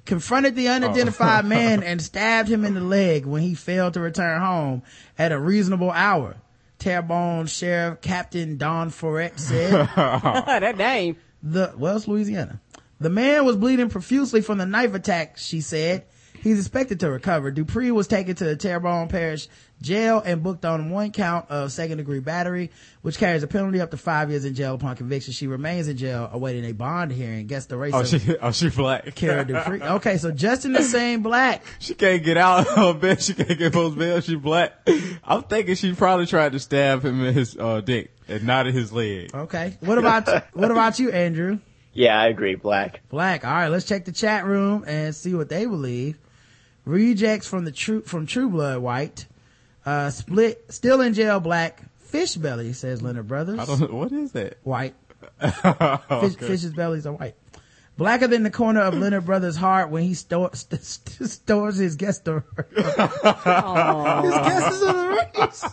confronted 0.05 0.57
the 0.57 0.69
unidentified 0.69 1.45
oh. 1.45 1.49
man 1.49 1.83
and 1.83 2.01
stabbed 2.01 2.49
him 2.49 2.65
in 2.65 2.75
the 2.75 2.81
leg 2.81 3.27
when 3.27 3.43
he 3.43 3.55
failed 3.55 3.95
to 3.95 4.01
return 4.01 4.41
home 4.41 4.83
at 5.19 5.33
a 5.33 5.39
reasonable 5.39 5.91
hour. 5.91 6.37
Terrebonne 6.79 7.47
Sheriff 7.47 8.01
Captain 8.01 8.57
Don 8.57 8.91
Foret 8.91 9.39
said. 9.39 9.73
that 9.97 10.77
name. 10.77 11.17
The 11.43 11.73
well, 11.77 11.97
it's 11.97 12.09
Louisiana. 12.09 12.61
The 13.01 13.11
man 13.11 13.45
was 13.45 13.57
bleeding 13.57 13.89
profusely 13.89 14.41
from 14.41 14.59
the 14.59 14.67
knife 14.67 14.95
attack. 14.95 15.39
She 15.39 15.61
said 15.61 16.05
he's 16.43 16.59
expected 16.59 17.01
to 17.01 17.11
recover. 17.11 17.51
Dupree 17.51 17.91
was 17.91 18.07
taken 18.07 18.35
to 18.35 18.45
the 18.45 18.57
Terrebonne 18.57 19.09
Parish 19.09 19.49
jail 19.81 20.21
and 20.25 20.43
booked 20.43 20.65
on 20.65 20.91
one 20.91 21.11
count 21.11 21.51
of 21.51 21.73
second 21.73 21.99
degree 21.99 22.21
battery, 22.21 22.71
which 23.01 23.19
carries 23.19 23.43
a 23.43 23.47
penalty 23.47 23.81
up 23.81 23.91
to 23.91 23.97
five 23.97 24.31
years 24.31 24.45
in 24.45 24.55
jail 24.55 24.75
upon 24.75 24.97
conviction. 24.97 25.33
She 25.33 25.47
remains 25.47 25.89
in 25.89 25.97
jail 25.97 26.29
awaiting 26.33 26.65
a 26.65 26.73
bond 26.73 27.13
hearing. 27.13 27.47
Guess 27.47 27.67
the 27.67 27.77
race 27.77 27.93
Oh, 27.95 28.05
she, 28.05 28.37
oh, 28.37 28.53
she 28.53 28.69
black. 28.69 29.15
Kara 29.15 29.45
Dupree. 29.45 29.81
Okay, 30.03 30.19
so 30.19 30.31
just 30.31 30.65
in 30.65 30.73
the 30.73 30.83
same 30.83 31.23
black. 31.23 31.63
She 31.79 31.95
can't 31.95 32.23
get 32.23 32.37
out 32.37 32.67
of 32.77 33.01
bed. 33.01 33.23
She 33.23 33.35
can't 33.35 33.59
get 33.59 33.73
post 33.73 33.97
bail. 33.99 34.21
She 34.21 34.35
black. 34.35 34.73
I'm 35.25 35.43
thinking 35.45 35.75
she 35.77 35.95
probably 35.95 36.27
tried 36.27 36.53
to 36.53 36.59
stab 36.59 37.05
him 37.05 37.25
in 37.25 37.35
his 37.35 37.57
uh, 37.57 37.81
dick 37.81 38.13
and 38.29 38.45
not 38.45 38.67
in 38.67 38.73
his 38.75 38.93
leg. 38.93 39.35
Okay, 39.35 39.77
what 39.81 39.99
about 39.99 40.29
what 40.55 40.71
about 40.71 40.99
you, 40.99 41.11
Andrew? 41.11 41.59
Yeah, 41.93 42.19
I 42.19 42.29
agree. 42.29 42.55
Black. 42.55 43.01
Black. 43.11 43.45
All 43.45 43.53
right, 43.53 43.69
let's 43.69 43.85
check 43.85 44.05
the 44.05 44.13
chat 44.13 44.47
room 44.47 44.85
and 44.87 45.15
see 45.15 45.35
what 45.35 45.49
they 45.49 45.67
believe. 45.67 46.19
Rejects 46.85 47.47
from 47.47 47.65
the 47.65 47.71
true 47.73 48.03
from 48.03 48.27
True 48.27 48.49
Blood 48.49 48.79
White. 48.81 49.27
Uh, 49.87 50.11
split 50.11 50.65
still 50.73 51.01
in 51.01 51.15
jail. 51.15 51.39
Black. 51.41 51.83
Fish 51.99 52.35
belly 52.35 52.73
says 52.75 53.01
Leonard 53.01 53.27
Brothers. 53.29 53.59
I 53.59 53.65
don't 53.65 53.91
what 53.93 54.13
is 54.13 54.33
that. 54.33 54.59
White. 54.65 54.95
Fish, 55.41 55.55
Okay. 55.65 56.47
Fish's 56.47 56.73
bellies 56.73 57.07
are 57.07 57.13
white. 57.15 57.35
Blacker 57.97 58.27
than 58.27 58.43
the 58.43 58.51
corner 58.51 58.81
of 58.81 58.95
Leonard 58.95 59.25
Brothers' 59.27 59.55
heart 59.57 59.91
when 59.91 60.03
he 60.03 60.15
store, 60.15 60.51
st- 60.55 60.83
st- 60.83 61.31
stores 61.31 61.77
his 61.77 61.95
guest 61.97 62.27
his 62.27 62.43
guesses 62.75 64.83
on 64.83 64.97
the 64.97 65.29
race. 65.39 65.65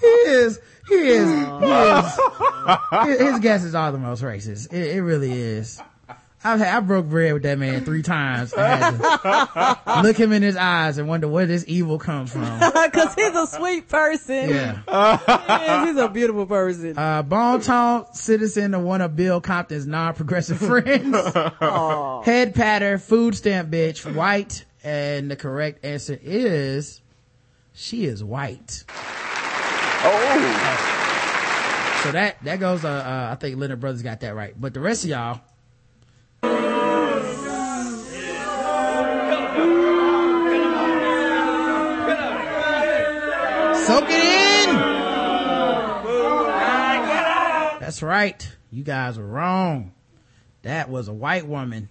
he 0.00 0.06
is. 0.06 0.58
He 0.88 0.94
is. 0.94 1.28
He 1.28 1.66
is. 1.66 2.18
His, 3.06 3.20
his 3.20 3.38
guesses 3.40 3.74
are 3.74 3.90
the 3.92 3.98
most 3.98 4.22
racist. 4.22 4.72
It, 4.72 4.96
it 4.96 5.02
really 5.02 5.32
is. 5.32 5.82
I've 6.46 6.60
had, 6.60 6.76
I 6.76 6.80
broke 6.80 7.06
bread 7.06 7.32
with 7.32 7.42
that 7.42 7.58
man 7.58 7.84
three 7.84 8.02
times. 8.02 8.54
I 8.54 8.76
had 8.76 9.82
to 9.96 10.02
look 10.02 10.16
him 10.16 10.32
in 10.32 10.42
his 10.42 10.56
eyes 10.56 10.96
and 10.96 11.08
wonder 11.08 11.26
where 11.26 11.44
this 11.44 11.64
evil 11.66 11.98
comes 11.98 12.30
from. 12.30 12.44
Cause 12.92 13.14
he's 13.14 13.34
a 13.34 13.48
sweet 13.48 13.88
person. 13.88 14.50
Yeah. 14.50 15.84
He's 15.86 15.96
a 15.96 16.08
beautiful 16.08 16.46
person. 16.46 16.96
Uh, 16.96 17.22
Bon 17.24 17.60
Temps 17.60 18.20
citizen 18.20 18.74
of 18.74 18.82
one 18.82 19.00
of 19.00 19.16
Bill 19.16 19.40
Compton's 19.40 19.88
non-progressive 19.88 20.58
friends. 20.66 21.16
Head 22.24 22.54
patter, 22.54 22.98
food 22.98 23.34
stamp 23.34 23.70
bitch, 23.70 24.14
white. 24.14 24.64
And 24.84 25.28
the 25.28 25.34
correct 25.34 25.84
answer 25.84 26.16
is, 26.22 27.00
she 27.72 28.04
is 28.04 28.22
white. 28.22 28.84
Oh. 30.08 30.92
So 32.04 32.12
that, 32.12 32.36
that 32.44 32.60
goes, 32.60 32.84
uh, 32.84 32.88
uh, 32.88 33.32
I 33.32 33.34
think 33.34 33.58
Leonard 33.58 33.80
Brothers 33.80 34.02
got 34.02 34.20
that 34.20 34.36
right. 34.36 34.54
But 34.56 34.74
the 34.74 34.80
rest 34.80 35.02
of 35.02 35.10
y'all, 35.10 35.40
soak 43.86 44.04
it 44.08 44.68
in! 44.68 44.76
That's 47.80 48.02
right. 48.02 48.56
You 48.70 48.82
guys 48.82 49.16
are 49.18 49.24
wrong. 49.26 49.92
That 50.62 50.90
was 50.90 51.08
a 51.08 51.12
white 51.12 51.46
woman. 51.46 51.88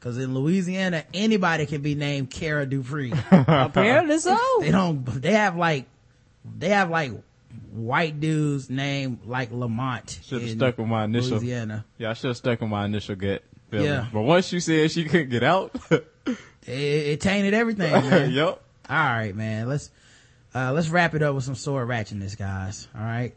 Cause 0.00 0.18
in 0.18 0.34
Louisiana, 0.34 1.04
anybody 1.14 1.64
can 1.66 1.80
be 1.80 1.94
named 1.94 2.30
Kara 2.30 2.66
Dupree. 2.66 3.12
Apparently 3.30 4.18
so. 4.18 4.36
they 4.60 4.70
don't, 4.70 5.04
they 5.04 5.32
have 5.32 5.56
like, 5.56 5.86
they 6.58 6.68
have 6.70 6.90
like 6.90 7.12
white 7.72 8.20
dudes 8.20 8.68
named 8.68 9.20
like 9.24 9.50
Lamont. 9.50 10.18
Should 10.24 10.42
have 10.42 10.50
stuck 10.50 10.76
with 10.78 10.88
my 10.88 11.04
initial. 11.04 11.38
Louisiana. 11.38 11.86
Yeah, 11.96 12.10
I 12.10 12.12
should 12.14 12.28
have 12.28 12.36
stuck 12.36 12.60
with 12.60 12.68
my 12.68 12.84
initial 12.84 13.16
gut. 13.16 13.42
feeling. 13.70 13.86
Yeah. 13.86 14.06
But 14.12 14.22
once 14.22 14.52
you 14.52 14.60
said 14.60 14.90
she 14.90 15.04
couldn't 15.04 15.30
get 15.30 15.42
out, 15.42 15.74
It, 16.66 16.72
it 16.72 17.20
tainted 17.20 17.54
everything, 17.54 17.92
man. 18.10 18.30
yep. 18.30 18.60
All 18.88 18.96
right, 18.96 19.34
man. 19.34 19.68
Let's 19.68 19.90
uh 20.54 20.72
let's 20.72 20.88
wrap 20.88 21.14
it 21.14 21.22
up 21.22 21.34
with 21.34 21.44
some 21.44 21.54
sword 21.54 21.88
ratchetness, 21.88 22.36
guys. 22.38 22.88
All 22.94 23.02
right. 23.02 23.34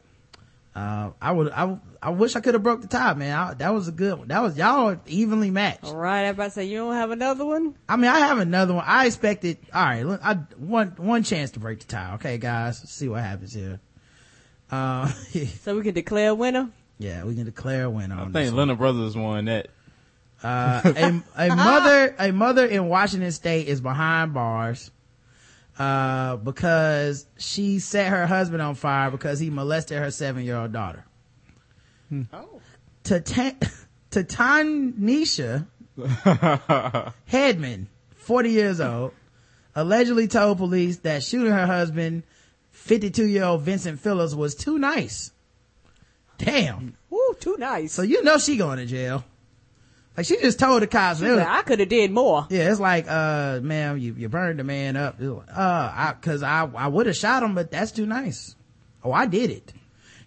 Uh, 0.76 1.10
I 1.20 1.32
would, 1.32 1.52
I, 1.52 1.80
I 2.04 2.12
wish 2.12 2.36
I 2.36 2.40
could 2.40 2.54
have 2.54 2.62
broke 2.62 2.82
the 2.82 2.88
tie, 2.88 3.16
man. 3.16 3.36
I, 3.36 3.54
that 3.56 3.74
was 3.74 3.88
a 3.88 3.92
good 3.92 4.20
one. 4.20 4.28
That 4.28 4.44
was 4.44 4.56
y'all 4.60 4.96
evenly 5.08 5.50
matched. 5.50 5.86
All 5.86 5.96
right, 5.96 6.26
I 6.26 6.28
about 6.28 6.44
to 6.46 6.52
say 6.52 6.66
you 6.66 6.78
don't 6.78 6.94
have 6.94 7.10
another 7.10 7.48
one. 7.48 7.74
I 7.90 7.96
mean, 7.96 8.12
I 8.12 8.20
have 8.20 8.38
another 8.38 8.76
one. 8.76 8.84
I 8.86 9.08
expected. 9.08 9.58
All 9.74 9.84
right, 9.84 10.06
look, 10.06 10.22
I 10.24 10.36
one 10.58 10.90
one 10.98 11.24
chance 11.24 11.50
to 11.52 11.60
break 11.60 11.80
the 11.80 11.88
tie. 11.88 12.14
Okay, 12.16 12.38
guys, 12.38 12.80
let's 12.82 12.94
see 12.94 13.08
what 13.10 13.24
happens 13.24 13.54
here. 13.56 13.80
Uh, 14.72 15.08
So 15.62 15.76
we 15.76 15.82
can 15.82 15.96
declare 15.96 16.30
a 16.30 16.36
winner. 16.36 16.70
yeah, 17.00 17.24
we 17.24 17.34
can 17.34 17.46
declare 17.46 17.86
a 17.86 17.90
winner 17.90 18.14
I 18.16 18.20
on 18.20 18.34
think. 18.34 18.54
Leonard 18.54 18.78
Brothers 18.78 19.18
won 19.18 19.46
that. 19.46 19.70
Uh, 20.44 20.82
a, 20.86 21.24
a 21.48 21.56
mother, 21.56 22.16
a 22.20 22.32
mother 22.32 22.68
in 22.68 22.88
Washington 22.88 23.32
state 23.32 23.68
is 23.68 23.82
behind 23.82 24.36
bars, 24.36 24.92
uh, 25.80 26.38
because 26.38 27.28
she 27.38 27.80
set 27.80 28.08
her 28.10 28.26
husband 28.26 28.62
on 28.62 28.76
fire 28.76 29.12
because 29.12 29.40
he 29.40 29.50
molested 29.50 30.00
her 30.00 30.12
seven-year-old 30.12 30.72
daughter. 30.72 31.06
Oh. 32.34 32.62
Tatan- 33.04 33.86
Tatanisha 34.12 35.68
Hedman, 35.98 37.88
40 38.16 38.50
years 38.50 38.80
old, 38.80 39.14
allegedly 39.76 40.28
told 40.28 40.58
police 40.58 40.98
that 40.98 41.24
shooting 41.24 41.52
her 41.52 41.66
husband, 41.66 42.24
52-year-old 42.74 43.62
Vincent 43.62 44.00
Phillips, 44.00 44.34
was 44.34 44.56
too 44.56 44.78
nice. 44.78 45.32
Damn. 46.38 46.96
Woo, 47.10 47.36
too 47.40 47.58
nice. 47.58 47.94
So 47.94 48.04
you 48.04 48.24
know 48.24 48.38
she 48.38 48.58
going 48.58 48.78
to 48.78 48.86
jail. 48.86 49.24
Like 50.18 50.26
she 50.26 50.38
just 50.38 50.58
told 50.58 50.82
the 50.82 50.88
cops. 50.88 51.20
She's 51.20 51.30
like, 51.30 51.48
I 51.48 51.62
could 51.62 51.80
have 51.80 51.90
did 51.90 52.12
more. 52.12 52.48
Yeah, 52.50 52.72
it's 52.72 52.80
like, 52.80 53.06
uh, 53.08 53.60
ma'am, 53.62 54.00
you, 54.00 54.16
you 54.18 54.28
burned 54.28 54.58
the 54.58 54.64
man 54.64 54.98
up. 54.98 55.20
Was 55.20 55.48
Uh, 55.48 55.54
I, 55.56 56.16
cause 56.20 56.42
I, 56.42 56.68
I 56.76 56.88
would 56.88 57.06
have 57.06 57.16
shot 57.16 57.44
him, 57.44 57.54
but 57.54 57.70
that's 57.70 57.92
too 57.92 58.08
nice. 58.08 58.56
Oh, 59.04 59.12
I 59.12 59.28
did 59.28 59.52
it. 59.52 59.74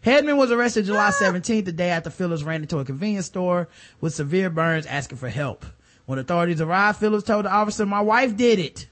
Hedman 0.04 0.36
was 0.36 0.52
arrested 0.52 0.86
July 0.86 1.10
17th, 1.10 1.64
the 1.64 1.72
day 1.72 1.90
after 1.90 2.08
Phillips 2.08 2.44
ran 2.44 2.62
into 2.62 2.78
a 2.78 2.84
convenience 2.84 3.26
store 3.26 3.68
with 4.00 4.14
severe 4.14 4.48
burns 4.48 4.86
asking 4.86 5.18
for 5.18 5.28
help. 5.28 5.66
When 6.06 6.18
authorities 6.18 6.60
arrived, 6.60 6.98
Phillips 6.98 7.24
told 7.24 7.44
the 7.44 7.50
officer, 7.50 7.84
my 7.84 8.00
wife 8.00 8.36
did 8.36 8.58
it. 8.60 8.86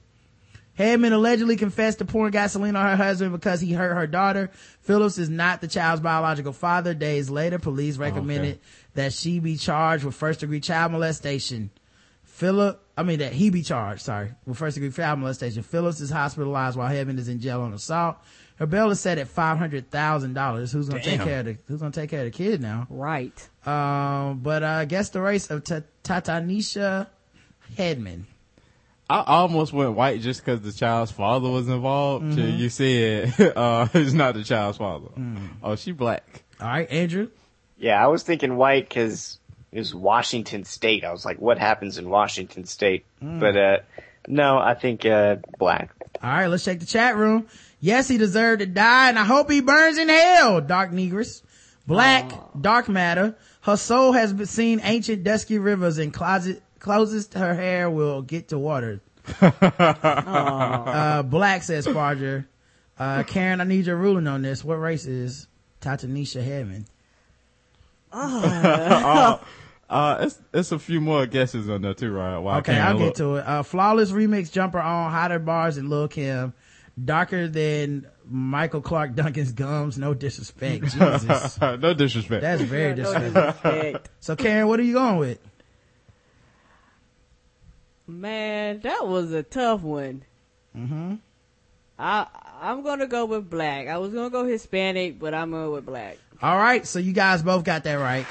Hedman 0.78 1.12
allegedly 1.12 1.57
confessed 1.57 1.99
to 1.99 2.05
pouring 2.05 2.31
gasoline 2.31 2.77
on 2.77 2.86
her 2.86 2.97
husband 2.97 3.33
because 3.33 3.60
he 3.60 3.73
hurt 3.73 3.94
her 3.94 4.07
daughter. 4.07 4.51
Phillips 4.83 5.18
is 5.18 5.28
not 5.28 5.60
the 5.60 5.67
child's 5.67 6.01
biological 6.01 6.52
father. 6.52 6.94
Days 6.94 7.28
later, 7.28 7.59
police 7.59 7.97
recommended 7.97 8.60
that 8.99 9.12
she 9.12 9.39
be 9.39 9.57
charged 9.57 10.02
with 10.02 10.17
first 10.17 10.41
degree 10.41 10.59
child 10.59 10.91
molestation. 10.91 11.70
Philip, 12.25 12.83
I 12.97 13.05
mean 13.05 13.20
that 13.20 13.33
he 13.33 13.49
be 13.49 13.62
charged, 13.62 14.02
sorry, 14.02 14.33
with 14.44 14.59
first 14.59 14.75
degree 14.75 14.91
child 14.91 15.20
molestation. 15.20 15.62
Phillips 15.62 16.01
is 16.01 16.10
hospitalized 16.10 16.77
while 16.77 16.91
Hedman 16.91 17.17
is 17.17 17.28
in 17.28 17.39
jail 17.39 17.60
on 17.60 17.73
assault. 17.73 18.17
Her 18.57 18.67
bail 18.67 18.91
is 18.91 18.99
set 18.99 19.18
at 19.18 19.28
five 19.28 19.57
hundred 19.57 19.89
thousand 19.89 20.35
dollars. 20.35 20.73
Who's 20.73 20.89
gonna 20.89 21.01
take 21.01 21.20
care 21.20 21.41
of 21.41 21.44
the 21.47 21.59
Who's 21.68 21.78
gonna 21.78 21.93
take 21.93 22.10
care 22.10 22.27
of 22.27 22.33
the 22.33 22.36
kid 22.36 22.60
now? 22.60 22.89
Right. 22.91 23.49
Um, 23.65 24.41
but 24.41 24.65
uh, 24.65 24.67
I 24.67 24.85
guess 24.85 25.10
the 25.10 25.20
race 25.20 25.49
of 25.49 25.62
Ta- 25.62 25.83
Tatanisha 26.02 27.07
Hedman. 27.77 28.25
I 29.09 29.23
almost 29.25 29.73
went 29.73 29.93
white 29.93 30.20
just 30.20 30.44
because 30.44 30.60
the 30.60 30.73
child's 30.73 31.12
father 31.12 31.49
was 31.49 31.68
involved. 31.68 32.25
Mm-hmm. 32.25 32.59
You 32.59 32.68
said 32.68 33.52
uh, 33.57 33.86
it's 33.94 34.12
not 34.12 34.35
the 34.35 34.43
child's 34.43 34.78
father. 34.78 35.09
Mm. 35.17 35.49
Oh, 35.62 35.77
she 35.77 35.93
black. 35.93 36.43
All 36.60 36.67
right, 36.67 36.91
Andrew. 36.91 37.31
Yeah, 37.79 38.03
I 38.03 38.09
was 38.09 38.23
thinking 38.23 38.57
white 38.57 38.89
because 38.89 39.39
it 39.73 39.79
was 39.79 39.95
Washington 39.95 40.65
State. 40.65 41.05
I 41.05 41.13
was 41.13 41.25
like, 41.25 41.39
what 41.41 41.59
happens 41.59 41.97
in 41.99 42.09
Washington 42.11 42.65
State? 42.65 43.05
But 43.21 43.57
uh, 43.57 43.79
no, 44.27 44.59
I 44.59 44.75
think 44.75 45.05
uh, 45.07 45.37
black. 45.59 45.91
All 46.23 46.31
right, 46.31 46.47
let's 46.49 46.65
check 46.65 46.81
the 46.81 46.87
chat 46.87 47.17
room. 47.17 47.47
Yes, 47.81 48.09
he 48.09 48.19
deserved 48.19 48.61
to 48.61 48.67
die, 48.67 49.09
and 49.09 49.19
I 49.19 49.25
hope 49.25 49.49
he 49.51 49.61
burns 49.61 49.99
in 49.99 50.09
hell. 50.09 50.61
Dark 50.61 50.91
Negress, 50.91 51.43
Black, 51.87 52.33
Dark 52.61 52.89
Matter. 52.89 53.37
Her 53.61 53.77
soul 53.77 54.13
has 54.13 54.33
been 54.33 54.47
seen 54.47 54.81
ancient 54.83 55.23
dusky 55.23 55.59
rivers 55.59 55.99
and 55.99 56.13
closet 56.13 56.63
closest 56.81 57.35
her 57.35 57.55
hair 57.55 57.89
will 57.91 58.23
get 58.23 58.49
to 58.49 58.59
water. 58.59 59.01
uh, 59.41 61.23
Black 61.23 61.63
says 61.63 61.87
Sparger. 61.87 62.47
Uh, 62.99 63.23
Karen, 63.23 63.61
I 63.61 63.65
need 63.65 63.87
your 63.87 63.97
ruling 63.97 64.27
on 64.27 64.43
this. 64.43 64.65
What 64.65 64.77
race 64.77 65.07
is 65.07 65.47
Tatanisha 65.81 66.43
Hedman? 68.12 69.41
uh, 69.91 70.19
it's 70.20 70.39
it's 70.53 70.73
a 70.73 70.78
few 70.78 71.01
more 71.01 71.27
guesses 71.27 71.69
on 71.69 71.83
there 71.83 71.95
too, 71.95 72.11
right? 72.12 72.39
Why 72.39 72.59
Okay, 72.59 72.78
I'll 72.78 72.95
look. 72.95 73.09
get 73.09 73.15
to 73.17 73.37
it. 73.37 73.47
Uh, 73.47 73.62
flawless 73.62 74.11
remix 74.12 74.51
jumper 74.53 74.81
on 74.81 75.11
hotter 75.11 75.39
bars 75.39 75.77
and 75.77 75.89
Lil 75.91 76.09
Kim. 76.09 76.53
Darker 77.03 77.47
than 77.47 78.09
Michael 78.28 78.81
Clarke 78.81 79.15
Duncan's 79.15 79.53
gums. 79.53 79.97
No 79.99 80.15
disrespect. 80.15 80.83
Jesus. 80.93 81.61
no 81.61 81.95
disrespect. 81.95 82.43
That's 82.43 82.62
very 82.62 82.91
No 82.95 82.97
disrespectful. 83.15 83.70
disrespect. 83.70 84.11
So 84.19 84.35
Karen, 84.35 84.67
what 84.67 84.81
are 84.81 84.83
you 84.85 84.95
going 84.95 85.17
with? 85.19 85.39
Man, 88.07 88.81
that 88.81 89.07
was 89.07 89.33
a 89.33 89.43
tough 89.43 89.83
one. 89.83 90.25
Mm-hmm. 90.77 91.15
I 91.99 92.27
I'm 92.61 92.83
gonna 92.83 93.07
go 93.07 93.27
with 93.27 93.49
black. 93.51 93.87
I 93.87 93.99
was 93.99 94.12
gonna 94.12 94.31
go 94.31 94.45
Hispanic, 94.45 95.19
but 95.19 95.35
I'm 95.35 95.51
going 95.51 95.70
with 95.70 95.87
black. 95.87 96.19
All 96.41 96.57
right, 96.57 96.86
so 96.86 96.99
you 96.99 97.12
guys 97.12 97.42
both 97.42 97.65
got 97.65 97.84
that 97.84 97.94
right. 97.94 98.25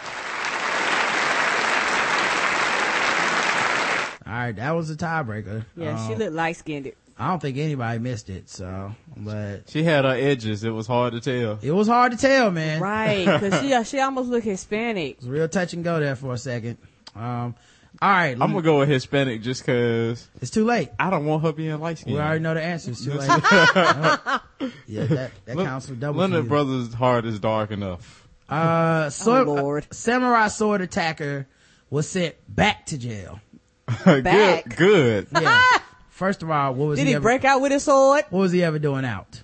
All 4.25 4.33
right, 4.33 4.55
that 4.57 4.71
was 4.71 4.89
a 4.89 4.95
tiebreaker. 4.95 5.65
Yeah, 5.75 6.05
she 6.07 6.13
Um, 6.13 6.19
looked 6.19 6.33
light 6.33 6.57
skinned. 6.57 6.91
I 7.17 7.29
don't 7.29 7.41
think 7.41 7.57
anybody 7.57 7.97
missed 7.99 8.29
it. 8.29 8.49
So, 8.49 8.93
but 9.15 9.69
She 9.69 9.83
had 9.83 10.05
her 10.05 10.11
edges. 10.11 10.63
It 10.63 10.69
was 10.69 10.85
hard 10.85 11.13
to 11.13 11.19
tell. 11.21 11.57
it 11.61 11.71
was 11.71 11.87
hard 11.87 12.11
to 12.11 12.17
tell, 12.17 12.51
man. 12.51 12.79
Right, 12.81 13.25
because 13.25 13.61
she 13.61 13.83
she 13.97 13.99
almost 14.01 14.29
looked 14.29 14.45
Hispanic. 14.45 15.13
It 15.13 15.19
was 15.21 15.29
real 15.29 15.47
touch 15.47 15.73
and 15.73 15.83
go 15.83 15.99
there 15.99 16.15
for 16.15 16.33
a 16.33 16.37
second. 16.37 16.77
Um, 17.15 17.55
all 18.01 18.09
right, 18.09 18.31
I'm 18.33 18.51
gonna 18.51 18.61
go 18.61 18.79
with 18.79 18.89
Hispanic 18.89 19.41
just 19.41 19.65
cause 19.65 20.27
it's 20.41 20.51
too 20.51 20.65
late. 20.65 20.89
I 20.99 21.09
don't 21.09 21.25
want 21.25 21.43
her 21.43 21.51
being 21.51 21.79
light 21.79 21.97
skinned. 21.97 22.15
We 22.15 22.21
already 22.21 22.41
know 22.41 22.53
the 22.53 22.61
answers. 22.61 23.03
Too 23.03 23.13
late. 23.13 23.27
yeah, 24.87 25.05
that 25.05 25.31
that 25.45 25.57
counts 25.57 25.87
for 25.87 25.95
double. 25.95 26.13
for 26.13 26.19
Leonard 26.19 26.43
you. 26.43 26.49
Brothers' 26.49 26.93
heart 26.93 27.25
is 27.25 27.39
dark 27.39 27.71
enough. 27.71 28.27
Uh, 28.49 29.09
so, 29.09 29.43
Lord. 29.43 29.87
samurai 29.91 30.47
sword 30.47 30.81
attacker 30.81 31.47
was 31.89 32.07
sent 32.07 32.35
back 32.47 32.85
to 32.87 32.97
jail. 32.97 33.39
Back. 34.05 34.23
good, 34.67 34.75
good. 34.75 35.27
Yeah. 35.31 35.61
First 36.09 36.43
of 36.43 36.49
all, 36.49 36.73
what 36.73 36.87
was 36.89 36.99
Did 36.99 37.05
he, 37.05 37.09
he 37.09 37.15
ever, 37.15 37.23
break 37.23 37.45
out 37.45 37.61
with 37.61 37.71
his 37.71 37.83
sword? 37.83 38.25
what 38.29 38.39
was 38.39 38.51
he 38.51 38.63
ever 38.63 38.79
doing 38.79 39.05
out? 39.05 39.41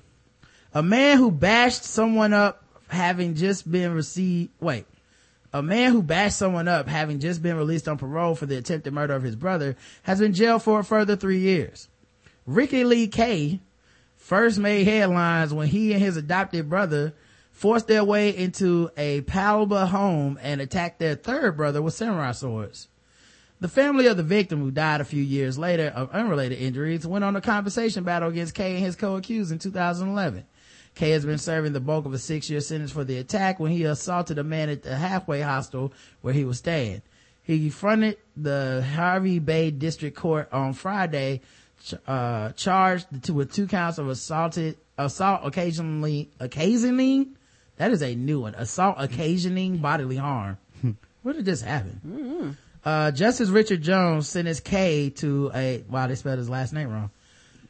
A 0.74 0.84
man 0.84 1.18
who 1.18 1.32
bashed 1.32 1.84
someone 1.84 2.34
up 2.34 2.64
having 2.88 3.36
just 3.36 3.70
been 3.70 3.94
received, 3.94 4.52
wait, 4.60 4.86
a 5.54 5.62
man 5.62 5.92
who 5.92 6.02
bashed 6.02 6.38
someone 6.38 6.68
up 6.68 6.88
having 6.88 7.20
just 7.20 7.44
been 7.44 7.56
released 7.56 7.88
on 7.88 7.98
parole 7.98 8.36
for 8.36 8.48
the 8.48 8.58
attempted 8.58 8.92
murder 8.92 9.14
of 9.14 9.24
his 9.24 9.36
brother 9.36 9.76
has 10.02 10.20
been 10.20 10.34
jailed 10.34 10.64
for 10.64 10.80
a 10.80 10.84
further 10.84 11.16
three 11.16 11.40
years. 11.40 11.90
Ricky 12.48 12.84
Lee 12.84 13.08
K 13.08 13.62
first 14.18 14.58
made 14.58 14.86
headlines 14.86 15.54
when 15.54 15.68
he 15.68 15.94
and 15.94 16.02
his 16.02 16.18
adopted 16.18 16.70
brother 16.70 17.14
forced 17.52 17.88
their 17.88 18.04
way 18.04 18.36
into 18.36 18.90
a 18.98 19.22
Pialba 19.22 19.88
home 19.88 20.40
and 20.42 20.60
attacked 20.60 21.00
their 21.00 21.16
third 21.16 21.56
brother 21.56 21.82
with 21.82 21.94
samurai 21.94 22.32
swords. 22.32 22.88
The 23.60 23.68
family 23.70 24.08
of 24.08 24.18
the 24.18 24.24
victim, 24.24 24.60
who 24.60 24.72
died 24.72 25.00
a 25.00 25.06
few 25.06 25.24
years 25.24 25.58
later 25.58 25.88
of 25.96 26.10
unrelated 26.12 26.58
injuries, 26.58 27.08
went 27.08 27.24
on 27.24 27.36
a 27.36 27.42
compensation 27.42 28.04
battle 28.04 28.28
against 28.28 28.56
Kay 28.56 28.76
and 28.76 28.84
his 28.84 28.98
co-accused 28.98 29.52
in 29.52 29.60
2011. 29.60 30.44
Kay 30.96 31.12
has 31.12 31.26
been 31.26 31.38
serving 31.38 31.74
the 31.74 31.80
bulk 31.80 32.06
of 32.06 32.14
a 32.14 32.20
six-year 32.20 32.62
sentence 32.62 32.92
for 32.92 33.04
the 33.04 33.18
attack 33.18 33.60
when 33.60 33.72
he 33.72 33.84
assaulted 33.84 34.38
a 34.38 34.44
man 34.44 34.70
at 34.70 34.84
the 34.84 34.96
halfway 34.96 35.42
hostel 35.42 35.92
where 36.22 36.34
he 36.34 36.46
was 36.46 36.60
staying. 36.60 37.02
He 37.42 37.70
fronted 37.70 38.18
the 38.38 38.86
Hervey 38.96 39.40
Bay 39.40 39.72
District 39.72 40.16
Court 40.16 40.48
on 40.54 40.74
Friday, 40.74 41.42
ch- 41.84 41.96
uh, 42.08 42.52
charged 42.52 43.30
with 43.30 43.52
two 43.52 43.68
counts 43.68 43.98
of 43.98 44.08
assaulted, 44.08 44.78
assault 44.98 45.42
occasionally, 45.44 46.30
occasioning, 46.40 47.36
that 47.78 47.92
is 47.92 48.02
a 48.02 48.16
new 48.16 48.42
one, 48.42 48.56
assault 48.56 48.96
occasioning 49.00 49.78
bodily 49.78 50.16
harm. 50.16 50.58
Where 51.24 51.34
did 51.34 51.46
this 51.46 51.62
happen? 51.62 52.58
Uh, 52.86 53.12
Justice 53.12 53.50
Richard 53.50 53.82
Jones 53.82 54.28
sentenced 54.28 54.64
K 54.64 55.10
to 55.12 55.52
a, 55.54 55.84
wow, 55.90 56.08
they 56.08 56.16
spelled 56.16 56.38
his 56.38 56.50
last 56.50 56.72
name 56.74 56.90
wrong. 56.90 57.10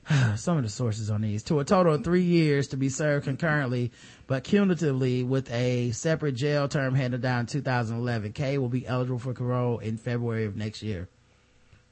Some 0.35 0.57
of 0.57 0.64
the 0.64 0.69
sources 0.69 1.09
on 1.09 1.22
these 1.22 1.43
to 1.43 1.59
a 1.59 1.65
total 1.65 1.93
of 1.93 2.03
three 2.03 2.23
years 2.23 2.67
to 2.69 2.77
be 2.77 2.90
served 2.90 3.25
concurrently, 3.25 3.91
but 4.27 4.43
cumulatively 4.43 5.23
with 5.23 5.51
a 5.51 5.91
separate 5.91 6.33
jail 6.33 6.67
term 6.67 6.95
handed 6.95 7.22
down 7.22 7.41
in 7.41 7.45
2011. 7.45 8.33
K 8.33 8.57
will 8.57 8.69
be 8.69 8.85
eligible 8.85 9.19
for 9.19 9.33
parole 9.33 9.80
in 9.80 9.98
February 9.98 10.45
of 10.45 10.56
next 10.56 10.83
year. 10.83 11.07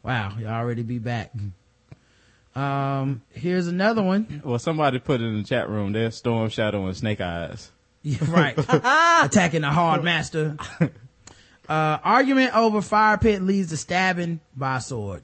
Wow, 0.03 0.35
you 0.37 0.47
already 0.47 0.83
be 0.83 0.99
back. 0.99 1.31
Um, 2.55 3.21
here's 3.29 3.67
another 3.67 4.03
one. 4.03 4.41
Well, 4.45 4.59
somebody 4.59 4.99
put 4.99 5.21
it 5.21 5.25
in 5.25 5.37
the 5.37 5.43
chat 5.43 5.69
room. 5.69 5.93
There's 5.93 6.15
Storm 6.15 6.49
Shadow 6.49 6.85
and 6.85 6.97
Snake 6.97 7.21
Eyes. 7.21 7.71
Yeah, 8.01 8.17
right. 8.27 8.55
Attacking 9.23 9.61
the 9.61 9.69
hard 9.69 10.03
master. 10.03 10.57
Uh, 11.69 11.97
argument 12.03 12.55
over 12.55 12.81
fire 12.81 13.17
pit 13.17 13.41
leads 13.41 13.69
to 13.69 13.77
stabbing 13.77 14.41
by 14.57 14.79
sword. 14.79 15.23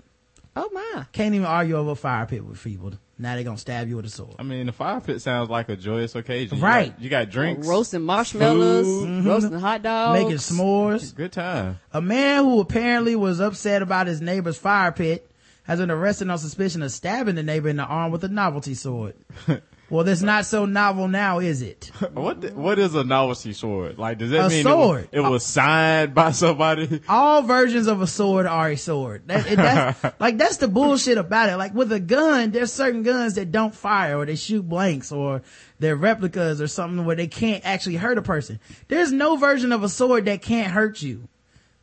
Oh 0.58 0.70
my. 0.74 1.06
Can't 1.12 1.36
even 1.36 1.46
argue 1.46 1.76
over 1.78 1.92
a 1.92 1.96
fire 1.96 2.26
pit 2.26 2.44
with 2.44 2.62
people. 2.64 2.94
Now 3.20 3.36
they're 3.36 3.44
gonna 3.44 3.58
stab 3.58 3.88
you 3.88 3.96
with 3.96 4.06
a 4.06 4.10
sword. 4.10 4.36
I 4.40 4.44
mean, 4.44 4.66
the 4.68 4.72
fire 4.72 5.00
pit 5.02 5.22
sounds 5.22 5.50
like 5.50 5.70
a 5.70 5.76
joyous 5.76 6.16
occasion. 6.16 6.58
You 6.58 6.64
Right. 6.64 6.92
got- 6.92 7.02
You 7.02 7.10
got, 7.10 7.30
drinks, 7.30 7.68
Roasting 7.68 8.02
marshmallows, 8.04 8.86
Food. 8.86 9.08
Mm-hmm. 9.10 9.28
roasting 9.28 9.60
hot 9.60 9.82
dogs. 9.84 10.20
Making 10.22 10.38
s'mores. 10.38 11.16
good 11.16 11.32
time. 11.32 11.80
A 11.94 12.02
man 12.02 12.44
who 12.44 12.60
apparently 12.60 13.16
was 13.16 13.40
upset 13.40 13.82
about 13.82 14.08
his 14.08 14.22
neighbor's 14.22 14.58
fire 14.58 14.92
pit 14.92 15.30
has 15.64 15.80
been 15.80 15.92
arrested 15.92 16.30
on 16.30 16.38
suspicion 16.38 16.82
of 16.84 16.92
stabbing 16.92 17.36
the 17.36 17.44
neighbor 17.44 17.70
in 17.70 17.78
the 17.78 17.84
arm 17.86 18.12
with 18.12 18.24
a 18.24 18.30
novelty 18.30 18.74
sword. 18.74 19.16
Well, 19.90 20.04
that's 20.04 20.22
not 20.22 20.46
so 20.46 20.66
novel 20.66 21.08
now, 21.08 21.40
is 21.40 21.62
it? 21.62 21.92
What 22.14 22.42
the, 22.42 22.50
what 22.50 22.78
is 22.78 22.94
a 22.94 23.04
novelty 23.06 23.54
sword? 23.54 23.98
Like, 23.98 24.18
does 24.18 24.32
that 24.32 24.48
A 24.48 24.50
mean 24.50 24.64
sword. 24.64 25.08
It 25.12 25.22
was, 25.22 25.28
it 25.28 25.32
was 25.32 25.46
signed 25.46 26.14
by 26.14 26.32
somebody? 26.32 27.02
All 27.10 27.42
versions 27.44 27.88
of 27.88 28.02
a 28.02 28.08
sword 28.08 28.46
are 28.48 28.72
a 28.72 28.76
sword. 28.76 29.28
That, 29.28 29.48
it- 29.50 29.56
that's, 29.56 30.04
like, 30.20 30.38
that's 30.38 30.58
the 30.58 30.68
bullshit 30.68 31.18
about 31.18 31.50
it. 31.50 31.56
Like, 31.56 31.74
with 31.74 31.92
a 31.94 32.00
gun, 32.02 32.52
there's 32.52 32.74
certain 32.74 33.04
guns 33.04 33.36
that 33.36 33.52
don't 33.52 33.74
fire 33.74 34.18
or 34.18 34.26
they 34.26 34.36
shoot 34.36 34.68
blanks 34.68 35.12
or 35.12 35.42
they're 35.80 35.96
replicas 35.96 36.60
or 36.62 36.68
something 36.68 37.06
where 37.06 37.16
they 37.16 37.28
can't 37.28 37.66
actually 37.66 37.96
hurt 37.96 38.18
a 38.18 38.22
person. 38.22 38.60
There's 38.90 39.14
no 39.14 39.38
version 39.38 39.72
of 39.72 39.84
a 39.84 39.90
sword 39.90 40.26
that 40.26 40.42
can't 40.42 40.72
hurt 40.72 41.02
you. 41.02 41.30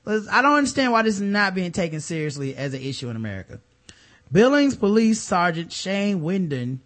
I 0.07 0.43
don't 0.43 0.57
understand 0.59 0.93
why 0.93 1.01
this 1.03 1.15
is 1.15 1.23
not 1.23 1.55
being 1.55 1.73
taken 1.73 2.01
seriously 2.01 2.55
as 2.55 2.75
an 2.75 2.83
issue 2.83 3.09
in 3.09 3.17
America. 3.17 3.61
Billings 4.31 4.77
Police 4.77 5.23
Sergeant 5.23 5.73
Shane 5.73 6.21
Winden 6.21 6.81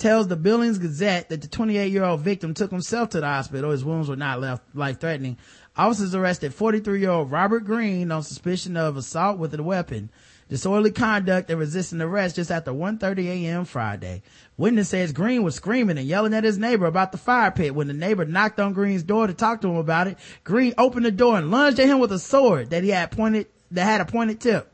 tells 0.00 0.26
the 0.26 0.36
Billings 0.36 0.78
Gazette 0.78 1.28
that 1.28 1.42
the 1.42 1.48
28 1.48 1.92
year 1.92 2.04
old 2.04 2.20
victim 2.20 2.54
took 2.54 2.70
himself 2.70 3.10
to 3.10 3.20
the 3.20 3.26
hospital. 3.26 3.70
His 3.70 3.84
wounds 3.84 4.08
were 4.08 4.16
not 4.16 4.40
left 4.40 4.62
life 4.74 4.98
threatening. 4.98 5.36
Officers 5.76 6.14
arrested 6.14 6.52
43 6.54 7.00
year 7.00 7.10
old 7.10 7.30
Robert 7.30 7.60
Green 7.60 8.10
on 8.10 8.22
suspicion 8.22 8.76
of 8.76 8.96
assault 8.96 9.38
with 9.38 9.54
a 9.54 9.62
weapon, 9.62 10.10
disorderly 10.48 10.90
conduct, 10.90 11.50
and 11.50 11.60
resisting 11.60 12.00
arrest 12.00 12.36
just 12.36 12.50
after 12.50 12.72
1.30 12.72 13.26
a.m. 13.26 13.64
Friday. 13.64 14.22
Witness 14.56 14.88
says 14.88 15.12
Green 15.12 15.42
was 15.42 15.54
screaming 15.54 15.98
and 15.98 16.06
yelling 16.06 16.34
at 16.34 16.44
his 16.44 16.58
neighbor 16.58 16.86
about 16.86 17.12
the 17.12 17.18
fire 17.18 17.50
pit. 17.50 17.74
When 17.74 17.86
the 17.86 17.92
neighbor 17.92 18.24
knocked 18.24 18.58
on 18.58 18.72
Green's 18.72 19.02
door 19.02 19.26
to 19.26 19.34
talk 19.34 19.60
to 19.60 19.68
him 19.68 19.76
about 19.76 20.08
it, 20.08 20.18
Green 20.42 20.74
opened 20.76 21.04
the 21.04 21.12
door 21.12 21.36
and 21.36 21.50
lunged 21.50 21.78
at 21.78 21.86
him 21.86 21.98
with 21.98 22.10
a 22.10 22.18
sword 22.18 22.70
that 22.70 22.82
he 22.82 22.90
had 22.90 23.10
pointed, 23.12 23.46
that 23.70 23.84
had 23.84 24.00
a 24.00 24.06
pointed 24.06 24.40
tip. 24.40 24.72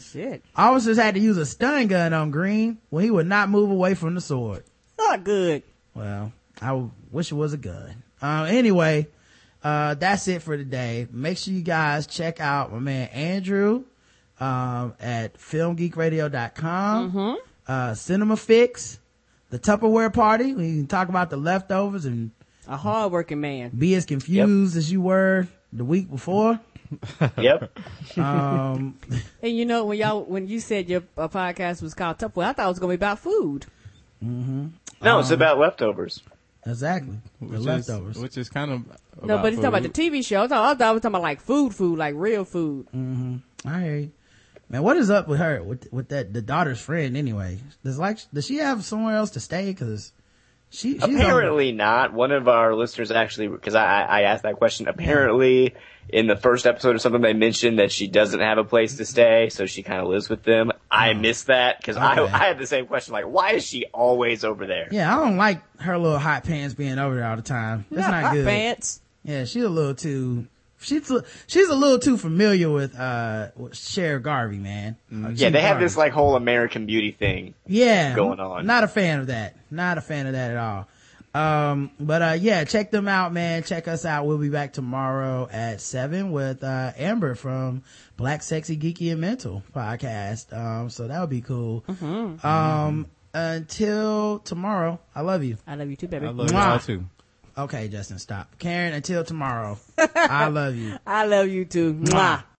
Shit. 0.00 0.44
Officers 0.54 0.96
had 0.96 1.14
to 1.14 1.20
use 1.20 1.36
a 1.36 1.46
stun 1.46 1.88
gun 1.88 2.12
on 2.12 2.30
Green 2.30 2.78
when 2.90 3.04
he 3.04 3.10
would 3.10 3.26
not 3.26 3.50
move 3.50 3.70
away 3.70 3.94
from 3.94 4.14
the 4.14 4.20
sword. 4.20 4.64
Not 4.98 5.24
good. 5.24 5.62
Well, 5.94 6.32
I 6.60 6.82
wish 7.10 7.30
it 7.32 7.34
was 7.36 7.52
a 7.52 7.56
gun. 7.56 8.02
Uh, 8.20 8.46
anyway, 8.48 9.06
uh, 9.62 9.94
that's 9.94 10.26
it 10.28 10.42
for 10.42 10.56
today. 10.56 11.06
Make 11.10 11.38
sure 11.38 11.54
you 11.54 11.62
guys 11.62 12.06
check 12.06 12.40
out 12.40 12.72
my 12.72 12.78
man 12.80 13.08
Andrew, 13.08 13.84
um, 14.40 14.94
at 15.00 15.38
filmgeekradio.com, 15.38 17.12
Mm-hmm. 17.12 17.34
uh, 17.66 17.94
Cinema 17.94 18.36
Fix, 18.36 18.98
the 19.50 19.58
Tupperware 19.58 20.12
Party. 20.12 20.52
We 20.54 20.76
can 20.76 20.86
talk 20.86 21.08
about 21.08 21.30
the 21.30 21.36
leftovers 21.36 22.04
and 22.04 22.30
A 22.66 22.76
hardworking 22.76 23.40
man. 23.40 23.70
be 23.76 23.94
as 23.94 24.04
confused 24.06 24.76
as 24.76 24.90
you 24.92 25.00
were 25.00 25.46
the 25.72 25.84
week 25.84 26.10
before. 26.10 26.60
Yep. 27.38 27.78
Um, 28.16 28.98
And 29.42 29.54
you 29.54 29.66
know 29.66 29.84
when 29.84 29.98
y'all 29.98 30.24
when 30.24 30.48
you 30.48 30.58
said 30.58 30.88
your 30.88 31.02
uh, 31.18 31.28
podcast 31.28 31.82
was 31.82 31.92
called 31.92 32.16
Tupperware, 32.18 32.46
I 32.46 32.52
thought 32.54 32.64
it 32.64 32.68
was 32.70 32.78
gonna 32.78 32.92
be 32.92 32.94
about 32.94 33.18
food. 33.18 33.66
No, 35.02 35.18
it's 35.20 35.28
um, 35.30 35.34
about 35.34 35.58
leftovers. 35.58 36.22
exactly. 36.66 37.18
The 37.40 37.58
leftovers. 37.60 38.16
Is, 38.16 38.22
which 38.22 38.36
is 38.36 38.48
kind 38.48 38.70
of. 38.72 38.84
no, 39.24 39.38
but 39.38 39.52
he's 39.52 39.56
talking 39.60 39.68
about 39.68 39.82
the. 39.82 39.88
TV 39.88 40.24
show. 40.24 40.42
I 40.42 40.48
thought, 40.48 40.64
I 40.64 40.78
thought 40.78 40.88
I 40.88 40.92
was 40.92 41.02
talking 41.02 41.14
about 41.14 41.22
like 41.22 41.40
food, 41.40 41.74
food, 41.74 41.98
like 41.98 42.14
real 42.16 42.44
food. 42.44 42.86
Mm-hmm. 42.94 43.36
I 43.68 43.80
hear 43.82 43.96
you. 43.96 44.12
Man, 44.70 44.82
what 44.82 44.96
is 44.98 45.08
up 45.08 45.28
with 45.28 45.38
her? 45.38 45.62
With 45.62 45.90
with 45.92 46.08
that 46.10 46.34
the 46.34 46.42
daughter's 46.42 46.80
friend 46.80 47.16
anyway? 47.16 47.58
Does 47.84 47.98
like 47.98 48.18
does 48.34 48.46
she 48.46 48.56
have 48.56 48.84
somewhere 48.84 49.16
else 49.16 49.30
to 49.30 49.40
stay? 49.40 49.66
Because 49.66 50.12
she 50.70 50.94
she's 50.94 51.02
on- 51.02 51.14
Apparently 51.14 51.72
not. 51.72 52.12
One 52.12 52.32
of 52.32 52.48
our 52.48 52.74
listeners 52.74 53.10
actually, 53.10 53.48
because 53.48 53.74
I, 53.74 54.02
I 54.02 54.20
asked 54.22 54.42
that 54.42 54.56
question. 54.56 54.86
Apparently, 54.86 55.74
in 56.08 56.26
the 56.26 56.36
first 56.36 56.66
episode 56.66 56.96
or 56.96 56.98
something, 56.98 57.20
they 57.20 57.32
mentioned 57.34 57.78
that 57.78 57.92
she 57.92 58.06
doesn't 58.08 58.40
have 58.40 58.58
a 58.58 58.64
place 58.64 58.96
to 58.96 59.04
stay, 59.04 59.48
so 59.50 59.66
she 59.66 59.82
kind 59.82 60.00
of 60.00 60.08
lives 60.08 60.28
with 60.28 60.42
them. 60.42 60.72
I 60.90 61.12
missed 61.12 61.46
that 61.48 61.78
because 61.78 61.96
I, 61.96 62.18
Okay. 62.18 62.32
I 62.32 62.38
had 62.38 62.58
the 62.58 62.66
same 62.66 62.86
question. 62.86 63.12
Like, 63.12 63.26
why 63.26 63.52
is 63.52 63.66
she 63.66 63.84
always 63.92 64.44
over 64.44 64.66
there? 64.66 64.88
yeah, 64.90 65.14
I 65.14 65.22
don't 65.22 65.36
like 65.36 65.62
her 65.80 65.98
little 65.98 66.18
hot 66.18 66.44
pants 66.44 66.74
being 66.74 66.98
over 66.98 67.14
there 67.16 67.28
all 67.28 67.36
the 67.36 67.42
time. 67.42 67.84
That's 67.90 68.08
not 68.08 68.22
hot 68.24 68.32
good. 68.34 68.46
pants. 68.46 69.00
Yeah, 69.24 69.44
she's 69.44 69.64
a 69.64 69.68
little 69.68 69.94
too. 69.94 70.46
She's 70.80 71.10
a, 71.10 71.24
she's 71.48 71.68
a 71.68 71.74
little 71.74 71.98
too 71.98 72.16
familiar 72.16 72.70
with 72.70 72.96
uh 72.98 73.48
with 73.56 73.76
Cher 73.76 74.20
Garvey, 74.20 74.58
man. 74.58 74.96
Uh, 75.12 75.30
Yeah, 75.30 75.34
Cher 75.36 75.50
they 75.50 75.60
have 75.60 75.80
this 75.80 75.96
like 75.96 76.12
whole 76.12 76.36
American 76.36 76.86
Beauty 76.86 77.10
thing. 77.10 77.54
yeah 77.66 78.14
going 78.14 78.38
on. 78.38 78.64
Not 78.64 78.84
a 78.84 78.88
fan 78.88 79.18
of 79.18 79.26
that. 79.26 79.56
Not 79.72 79.98
a 79.98 80.00
fan 80.00 80.26
of 80.28 80.32
that 80.34 80.52
at 80.52 80.56
all. 80.56 80.86
Um, 81.38 81.90
but 82.00 82.22
uh, 82.22 82.36
yeah, 82.40 82.64
check 82.64 82.90
them 82.90 83.06
out, 83.06 83.32
man. 83.32 83.62
Check 83.62 83.86
us 83.86 84.04
out. 84.04 84.26
We'll 84.26 84.38
be 84.38 84.48
back 84.48 84.72
tomorrow 84.72 85.48
at 85.52 85.80
seven 85.80 86.32
with 86.32 86.64
uh 86.64 86.92
Amber 86.96 87.34
from 87.34 87.82
Black 88.16 88.42
Sexy 88.42 88.76
Geeky 88.76 89.12
and 89.12 89.20
Mental 89.20 89.62
podcast. 89.74 90.52
Um, 90.56 90.90
so 90.90 91.06
that 91.06 91.20
would 91.20 91.30
be 91.30 91.40
cool. 91.42 91.84
Um, 92.42 93.06
until 93.34 94.40
tomorrow, 94.40 94.98
I 95.14 95.20
love 95.20 95.44
you. 95.44 95.58
I 95.66 95.74
love 95.76 95.90
you 95.90 95.96
too, 95.96 96.08
baby. 96.08 96.26
I 96.26 96.30
love 96.30 96.48
Mwah. 96.48 96.52
y'all 96.70 96.78
too. 96.80 97.04
Okay, 97.56 97.88
Justin, 97.88 98.18
stop. 98.18 98.58
Karen, 98.58 98.92
until 98.94 99.24
tomorrow, 99.24 99.78
I 99.98 100.48
love 100.48 100.76
you. 100.76 100.96
I 101.06 101.26
love 101.26 101.48
you 101.48 101.64
too. 101.64 101.94
Mwah. 101.94 102.42